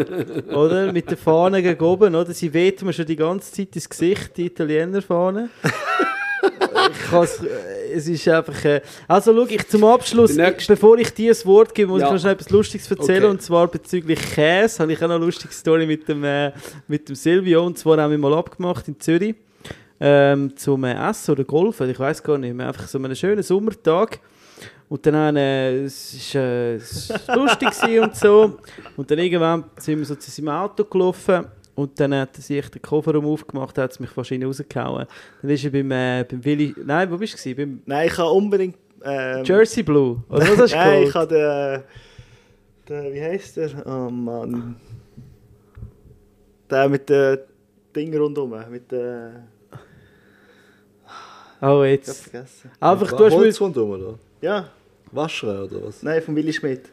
oder? 0.54 0.92
Mit 0.92 1.10
der 1.10 1.16
Fahne 1.18 1.62
gegen 1.62 1.82
oben, 1.84 2.14
oder? 2.14 2.32
Sie 2.32 2.52
weht 2.54 2.80
mir 2.82 2.92
schon 2.92 3.06
die 3.06 3.16
ganze 3.16 3.52
Zeit 3.52 3.74
ins 3.74 3.88
Gesicht, 3.88 4.36
die 4.36 4.46
Italiener-Fahne. 4.46 5.50
Es 7.92 8.06
ist 8.08 8.28
einfach. 8.28 8.64
Äh, 8.64 8.80
also, 9.08 9.34
schau, 9.34 9.46
ich 9.52 9.66
zum 9.68 9.84
Abschluss, 9.84 10.36
bevor 10.68 10.96
ich 10.98 11.12
dir 11.12 11.32
das 11.32 11.44
Wort 11.44 11.74
gebe, 11.74 11.90
muss 11.90 12.00
Ja. 12.00 12.06
ich 12.06 12.12
noch 12.12 12.20
schnell 12.20 12.32
etwas 12.34 12.50
Lustiges 12.50 12.90
erzählen. 12.90 13.24
Okay. 13.24 13.30
Und 13.32 13.42
zwar 13.42 13.66
bezüglich 13.68 14.20
Käse. 14.34 14.78
Habe 14.78 14.92
ich 14.92 14.98
auch 15.02 15.08
noch 15.08 15.16
eine 15.16 15.24
lustige 15.24 15.52
Story 15.52 15.86
mit 15.86 16.08
dem, 16.08 16.22
äh, 16.24 16.52
mit 16.86 17.08
dem 17.08 17.16
Silvio. 17.16 17.66
Und 17.66 17.78
zwar 17.78 17.98
haben 17.98 18.12
wir 18.12 18.18
mal 18.18 18.32
abgemacht 18.34 18.86
in 18.88 18.98
Zürich 19.00 19.34
ähm, 20.00 20.56
zum 20.56 20.84
Essen 20.84 21.32
oder 21.32 21.44
Golfen. 21.44 21.90
Ich 21.90 21.98
weiß 21.98 22.22
gar 22.22 22.38
nicht 22.38 22.54
mehr. 22.54 22.68
Einfach 22.68 22.88
so 22.88 22.98
einen 22.98 23.14
schönen 23.14 23.42
Sommertag. 23.42 24.18
Und 24.88 25.06
dann 25.06 25.36
äh, 25.36 25.84
es 25.84 26.34
war 26.34 26.42
äh, 26.42 26.74
es 26.74 27.10
ist 27.10 27.28
lustig 27.34 28.00
und 28.00 28.16
so. 28.16 28.58
Und 28.96 29.10
dann 29.10 29.18
irgendwann 29.18 29.64
sind 29.76 29.98
wir 29.98 30.06
so 30.06 30.16
zu 30.16 30.30
seinem 30.30 30.48
Auto 30.48 30.84
gelaufen. 30.84 31.46
Und 31.76 31.98
dann 32.00 32.14
hat 32.14 32.36
er 32.36 32.42
sich 32.42 32.68
den 32.68 32.82
Kofferraum 32.82 33.24
aufgemacht, 33.26 33.78
hat 33.78 33.92
es 33.92 34.00
mich 34.00 34.14
wahrscheinlich 34.16 34.48
rausgehauen. 34.48 35.06
Dann 35.40 35.50
ist 35.50 35.64
er 35.64 35.70
beim, 35.70 35.90
äh, 35.92 36.24
beim 36.28 36.44
Willi... 36.44 36.74
Nein, 36.84 37.10
wo 37.10 37.16
bist 37.16 37.44
du? 37.44 37.54
Beim, 37.54 37.82
Nein, 37.86 38.08
ich 38.08 38.18
habe 38.18 38.30
unbedingt 38.30 38.76
Ähm, 39.02 39.44
Jersey 39.44 39.82
Blue. 39.82 40.22
Oder 40.28 40.42
was 40.42 40.58
hast 40.58 40.72
du 40.72 40.76
Nein, 40.76 41.02
ich 41.04 41.14
habe 41.14 41.84
den. 42.88 43.14
Wie 43.14 43.22
heißt 43.22 43.56
der? 43.56 43.86
Oh 43.86 44.10
Mann. 44.10 44.76
Der 46.68 46.88
mit 46.88 47.08
den 47.08 47.38
Dingen 47.94 48.20
rundherum. 48.20 48.54
Mit 48.70 48.90
den. 48.90 49.44
Oh, 51.62 51.82
Ich 51.82 51.90
jetzt. 51.92 52.22
vergessen. 52.28 52.70
Einfach, 52.80 53.12
du 53.12 53.24
hast 53.24 53.32
mir... 53.32 53.38
Holz 53.40 53.60
rundum, 53.60 53.90
oder? 53.90 54.18
Ja, 54.40 54.68
Waschrer 55.12 55.64
oder 55.64 55.86
was? 55.86 56.02
nein, 56.02 56.22
von 56.22 56.36
Willi 56.36 56.52
Schmidt. 56.52 56.88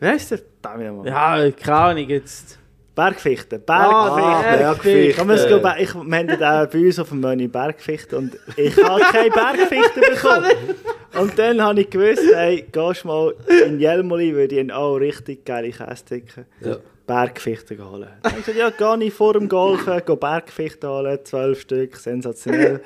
Wie 0.00 0.06
heißt 0.06 0.32
der? 0.32 0.40
Da 0.60 0.74
ich 0.78 0.90
mal. 0.90 1.06
Ja, 1.06 1.50
keine 1.52 1.76
Ahnung 1.76 2.08
jetzt. 2.08 2.58
Bergfichte. 2.94 3.62
Ah, 3.68 4.16
Bergfichte. 4.16 4.58
Bergfichte. 4.58 5.24
Man 5.24 5.36
es 5.36 5.46
glaube 5.46 5.74
ich, 5.78 5.94
wir 5.94 6.00
haben 6.00 6.28
ja 6.28 6.64
bei 6.66 6.78
uns 6.78 6.98
auf 6.98 7.08
dem 7.08 7.20
Menü 7.20 7.48
Bergfichte 7.48 8.18
und 8.18 8.36
ich 8.56 8.76
habe 8.82 9.00
keine 9.00 9.30
Bergfichte 9.30 10.00
bekommen. 10.00 10.50
Und 11.18 11.38
dann 11.38 11.62
habe 11.62 11.80
ich 11.80 11.90
gewusst, 11.90 12.22
hey, 12.34 12.66
gehst 12.70 13.04
mal 13.04 13.34
in 13.66 13.80
Jelmoli, 13.80 14.34
würde 14.34 14.60
ich 14.60 14.72
auch 14.72 14.96
richtig 14.96 15.44
geile 15.46 15.70
Käsetheke 15.70 16.44
Ja. 16.60 16.76
Bergfichte 17.12 17.76
holen. 17.78 18.08
Dann 18.22 18.32
habe 18.32 18.40
ich 18.40 18.46
gesagt, 18.46 18.80
ja, 18.80 18.94
gehe 18.96 19.06
ich 19.06 19.12
vor 19.12 19.34
dem 19.34 19.46
Golfen, 19.46 20.02
gehe 20.06 20.16
Bergfichte 20.16 20.88
holen, 20.88 21.18
zwölf 21.24 21.60
Stück, 21.60 21.96
sensationell. 21.96 22.80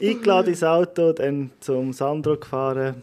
Eingeladen 0.00 0.50
ins 0.50 0.62
Auto, 0.62 1.12
dann 1.12 1.50
zum 1.58 1.92
Sandro 1.92 2.36
gefahren. 2.36 2.94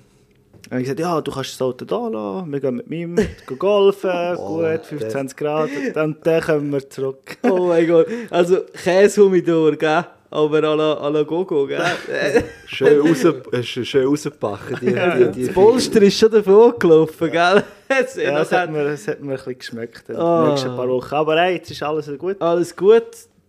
Dann 0.64 0.72
habe 0.72 0.82
ich 0.82 0.83
gesagt, 0.83 0.99
ja, 1.01 1.19
du 1.19 1.32
kannst 1.32 1.51
das 1.51 1.61
Auto 1.61 1.83
da 1.83 2.08
lassen, 2.08 2.51
wir 2.51 2.59
gehen 2.61 2.75
mit 2.77 2.90
meinem 2.90 3.16
gehen 3.16 3.59
golfen, 3.59 4.09
gut, 4.35 4.85
25 4.85 5.38
Grad, 5.38 5.69
dann, 5.93 6.16
dann 6.24 6.41
kommen 6.41 6.72
wir 6.72 6.90
zurück. 6.90 7.38
Oh 7.43 7.67
mein 7.67 7.85
Gott. 7.85 8.08
Also, 8.30 8.61
Käsehumidor, 8.82 9.75
gell? 9.75 10.06
Aber 10.32 10.64
à 10.64 10.75
la, 10.75 10.93
à 10.93 11.09
la 11.09 11.24
Gogo, 11.24 11.66
gell? 11.66 11.82
Schön, 12.67 12.99
raus, 13.01 13.24
äh, 13.24 13.64
schön 13.64 13.83
schön 13.85 14.06
rausgebacken. 14.06 14.77
Die, 14.80 14.85
die, 14.93 15.32
die, 15.32 15.45
Das 15.48 15.53
Polster 15.56 16.01
ist 16.03 16.19
schon 16.19 16.30
davon 16.30 16.74
gelaufen, 16.77 17.32
gell? 17.32 17.64
Jetzt, 17.90 18.16
Ja, 18.17 18.38
das 18.38 18.51
hat 18.51 18.72
mir, 18.72 18.83
das 18.83 19.08
hat 19.08 19.22
mir 19.22 19.32
ein 19.32 19.38
bisschen 19.38 19.58
geschmeckt 19.58 20.03
in 20.09 20.16
den 20.16 20.22
Ah. 20.22 20.49
nächsten 20.51 20.75
paar 20.75 20.88
Wochen. 20.88 21.16
Aber 21.16 21.35
hey, 21.41 21.56
jetzt 21.56 21.72
ist 21.72 21.82
alles 21.82 22.08
gut. 22.19 22.40
alles 22.40 22.75
gut. 22.75 23.01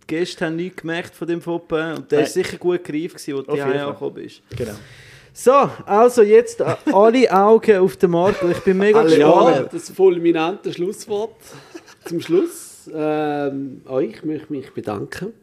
Die 0.03 0.07
Gäste 0.15 0.43
haben 0.47 0.55
nichts 0.55 0.81
gemerkt 0.81 1.13
von 1.15 1.27
dem 1.27 1.39
Foppen. 1.41 1.97
Und 1.97 2.11
der 2.11 2.19
war 2.21 2.25
sicher 2.25 2.57
gut 2.57 2.83
gereift, 2.83 3.13
als 3.15 3.25
du 3.25 3.43
hierher 3.53 3.65
Fall. 3.67 3.79
angekommen 3.81 4.15
bist. 4.15 4.41
Genau. 4.57 4.71
So, 5.33 5.69
also 5.85 6.23
jetzt 6.23 6.59
äh, 6.61 6.75
alle 6.91 7.31
Augen 7.31 7.77
auf 7.77 7.95
den 7.95 8.09
Markt. 8.09 8.41
Ich 8.51 8.59
bin 8.61 8.77
mega 8.79 9.01
Alle 9.01 9.15
gespannt. 9.15 9.55
Ja, 9.55 9.63
das 9.71 9.89
fulminante 9.91 10.73
Schlusswort 10.73 11.35
zum 12.05 12.19
Schluss. 12.19 12.89
Ähm, 12.93 13.81
euch 13.87 14.23
möchte 14.25 14.43
ich 14.45 14.49
mich 14.49 14.73
bedanken. 14.73 15.33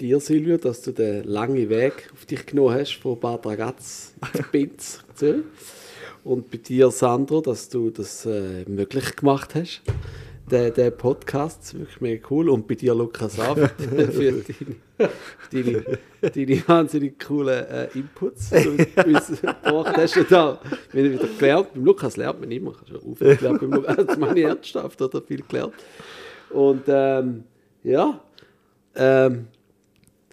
Dir, 0.00 0.20
Silvio, 0.20 0.58
dass 0.58 0.82
du 0.82 0.92
den 0.92 1.24
langen 1.24 1.68
Weg 1.68 2.08
auf 2.12 2.24
dich 2.24 2.46
genommen 2.46 2.74
hast 2.78 2.92
von 2.92 3.18
Bad 3.18 3.44
Ragaz 3.44 4.14
ins 4.32 4.48
Binz. 4.52 5.04
Und 6.22 6.52
bei 6.52 6.58
dir, 6.58 6.92
Sandro, 6.92 7.40
dass 7.40 7.68
du 7.68 7.90
das 7.90 8.24
äh, 8.24 8.64
möglich 8.68 9.16
gemacht 9.16 9.56
hast. 9.56 9.82
Der, 10.48 10.70
der 10.70 10.92
Podcast 10.92 11.64
ist 11.64 11.78
wirklich 11.78 12.00
mega 12.00 12.28
cool. 12.30 12.48
Und 12.48 12.68
bei 12.68 12.76
dir, 12.76 12.94
Lukas, 12.94 13.40
auch 13.40 13.56
für, 13.76 14.44
deine, 15.50 15.82
deine, 16.20 16.30
deine 16.30 16.68
wahnsinnig 16.68 17.18
coolen 17.18 17.66
äh, 17.66 17.88
Inputs, 17.94 18.50
du 18.50 18.76
hast. 19.96 20.16
Wenn 20.92 21.06
ich 21.06 21.12
wieder 21.12 21.28
gelernt, 21.38 21.74
beim 21.74 21.84
Lukas 21.84 22.16
lernt 22.16 22.40
man 22.40 22.52
immer, 22.52 22.74
schon 22.88 23.02
aufgeklärt 23.02 23.60
beim 23.60 23.72
Lukas, 23.72 23.96
das 23.96 24.16
meine 24.16 24.38
ich 24.38 24.46
ernsthaft, 24.46 25.02
oder 25.02 25.20
viel 25.22 25.42
gelernt. 25.42 25.74
Und 26.50 26.84
ähm, 26.86 27.42
ja, 27.82 28.20
ähm, 28.94 29.48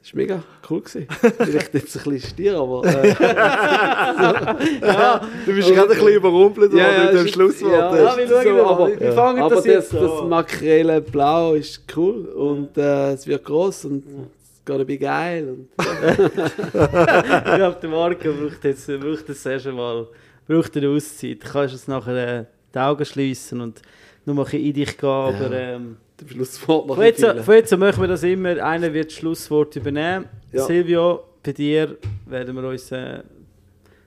das 0.05 0.13
war 0.13 0.17
mega 0.21 0.43
cool. 0.69 0.81
Gewesen. 0.81 1.07
Vielleicht 1.39 1.73
jetzt 1.73 1.97
ein 1.97 2.03
bisschen 2.11 2.29
stier, 2.29 2.59
aber. 2.59 2.85
Äh, 2.85 3.15
du 5.47 5.53
bist 5.55 5.69
gerade 5.73 5.93
ein 5.93 5.97
bisschen 5.97 6.13
überrumpelt 6.13 6.71
worden 6.71 7.03
mit 7.05 7.13
dem 7.13 7.25
ist- 7.25 7.33
Schlusswort. 7.33 7.71
Ja, 7.73 7.97
Ja, 7.97 8.15
wir 8.17 8.27
schauen 8.27 8.43
so, 8.43 8.53
mal. 8.53 8.65
aber, 8.65 8.99
Wir 8.99 9.11
fangen 9.13 9.41
aber 9.41 9.55
das 9.55 9.63
das, 9.63 9.73
jetzt 9.73 9.93
das, 9.93 10.11
an. 10.11 10.29
Makrele 10.29 11.01
Blau 11.01 11.55
ist 11.55 11.81
cool 11.95 12.25
und 12.25 12.77
äh, 12.77 13.13
es 13.13 13.25
wird 13.25 13.43
groß 13.45 13.85
und 13.85 14.03
es 14.05 14.63
gonna 14.63 14.83
be 14.83 14.97
geil. 14.99 15.47
Und, 15.49 15.69
Ich 15.85 17.55
glaube, 17.55 17.77
der 17.81 17.89
Marco 17.89 18.31
braucht 18.31 18.63
jetzt 18.63 18.87
braucht 18.87 19.27
das 19.29 19.45
erst 19.45 19.67
einmal 19.67 20.07
braucht 20.47 20.77
eine 20.77 20.89
Auszeit. 20.89 21.43
Du 21.43 21.47
kannst 21.51 21.73
jetzt 21.73 21.87
nachher 21.87 22.39
äh, 22.41 22.45
die 22.73 22.79
Augen 22.79 23.05
schließen 23.05 23.59
und 23.59 23.81
nur 24.25 24.35
mal 24.35 24.43
ein 24.43 24.51
bisschen 24.51 24.65
in 24.67 24.73
dich 24.73 24.97
gehen. 24.97 25.09
Aber 25.09 25.51
ähm, 25.51 25.97
dem 26.21 26.29
Schlusswort 26.29 26.87
noch 26.87 26.95
von, 26.95 27.03
jetzt, 27.03 27.19
viele. 27.19 27.43
von 27.43 27.55
jetzt 27.55 27.73
an 27.73 27.79
machen 27.79 28.01
wir 28.01 28.07
das 28.07 28.23
immer. 28.23 28.63
Einer 28.63 28.93
wird 28.93 29.07
das 29.07 29.17
Schlusswort 29.17 29.75
übernehmen. 29.75 30.25
Ja. 30.51 30.65
Silvio, 30.65 31.23
bei 31.43 31.51
dir 31.51 31.97
werden 32.25 32.55
wir 32.55 32.63
uns 32.67 32.91
äh, 32.91 33.21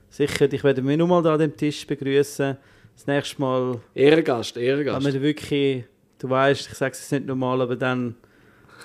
sicher, 0.09 0.47
dich 0.47 0.63
werden 0.63 0.87
wir 0.87 0.97
nochmal 0.97 1.21
da 1.21 1.33
an 1.33 1.39
dem 1.39 1.55
Tisch 1.55 1.85
begrüßen. 1.85 2.57
Das 2.95 3.07
nächste 3.07 3.39
Mal 3.39 3.79
Ehrengast, 3.93 4.57
Ehrengast. 4.57 5.05
wir 5.05 5.21
wirklich, 5.21 5.85
du 6.17 6.29
weißt, 6.29 6.67
ich 6.69 6.77
sage 6.77 6.91
es 6.91 7.11
nicht 7.11 7.25
normal, 7.25 7.61
aber 7.61 7.75
dann 7.75 8.15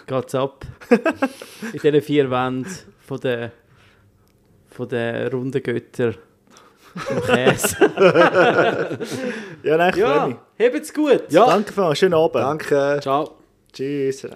geht 0.06 0.28
es 0.28 0.34
ab. 0.34 0.64
In 1.72 1.80
diesen 1.80 2.02
vier 2.02 2.30
Wänden 2.30 2.70
von 3.00 3.20
der, 3.20 3.50
von 4.68 4.88
der 4.88 5.32
runden 5.32 5.62
Götter 5.62 6.14
vom 6.96 7.20
Käse. 7.22 7.76
Ja, 9.62 9.76
nein, 9.78 9.92
ich 9.96 10.02
freue 10.02 10.28
mich. 10.28 10.36
ja, 10.58 10.66
habt's 10.72 10.92
gut. 10.92 11.22
Ja. 11.30 11.46
Danke 11.46 11.72
für 11.72 11.96
schönen 11.96 12.14
Abend. 12.14 12.34
Danke. 12.36 12.98
Ciao. 13.00 13.30
Tschüss. 13.72 14.26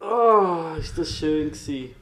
Oh, 0.00 0.76
ist 0.78 0.96
das 0.98 1.10
schön 1.10 1.48
gewesen. 1.50 1.94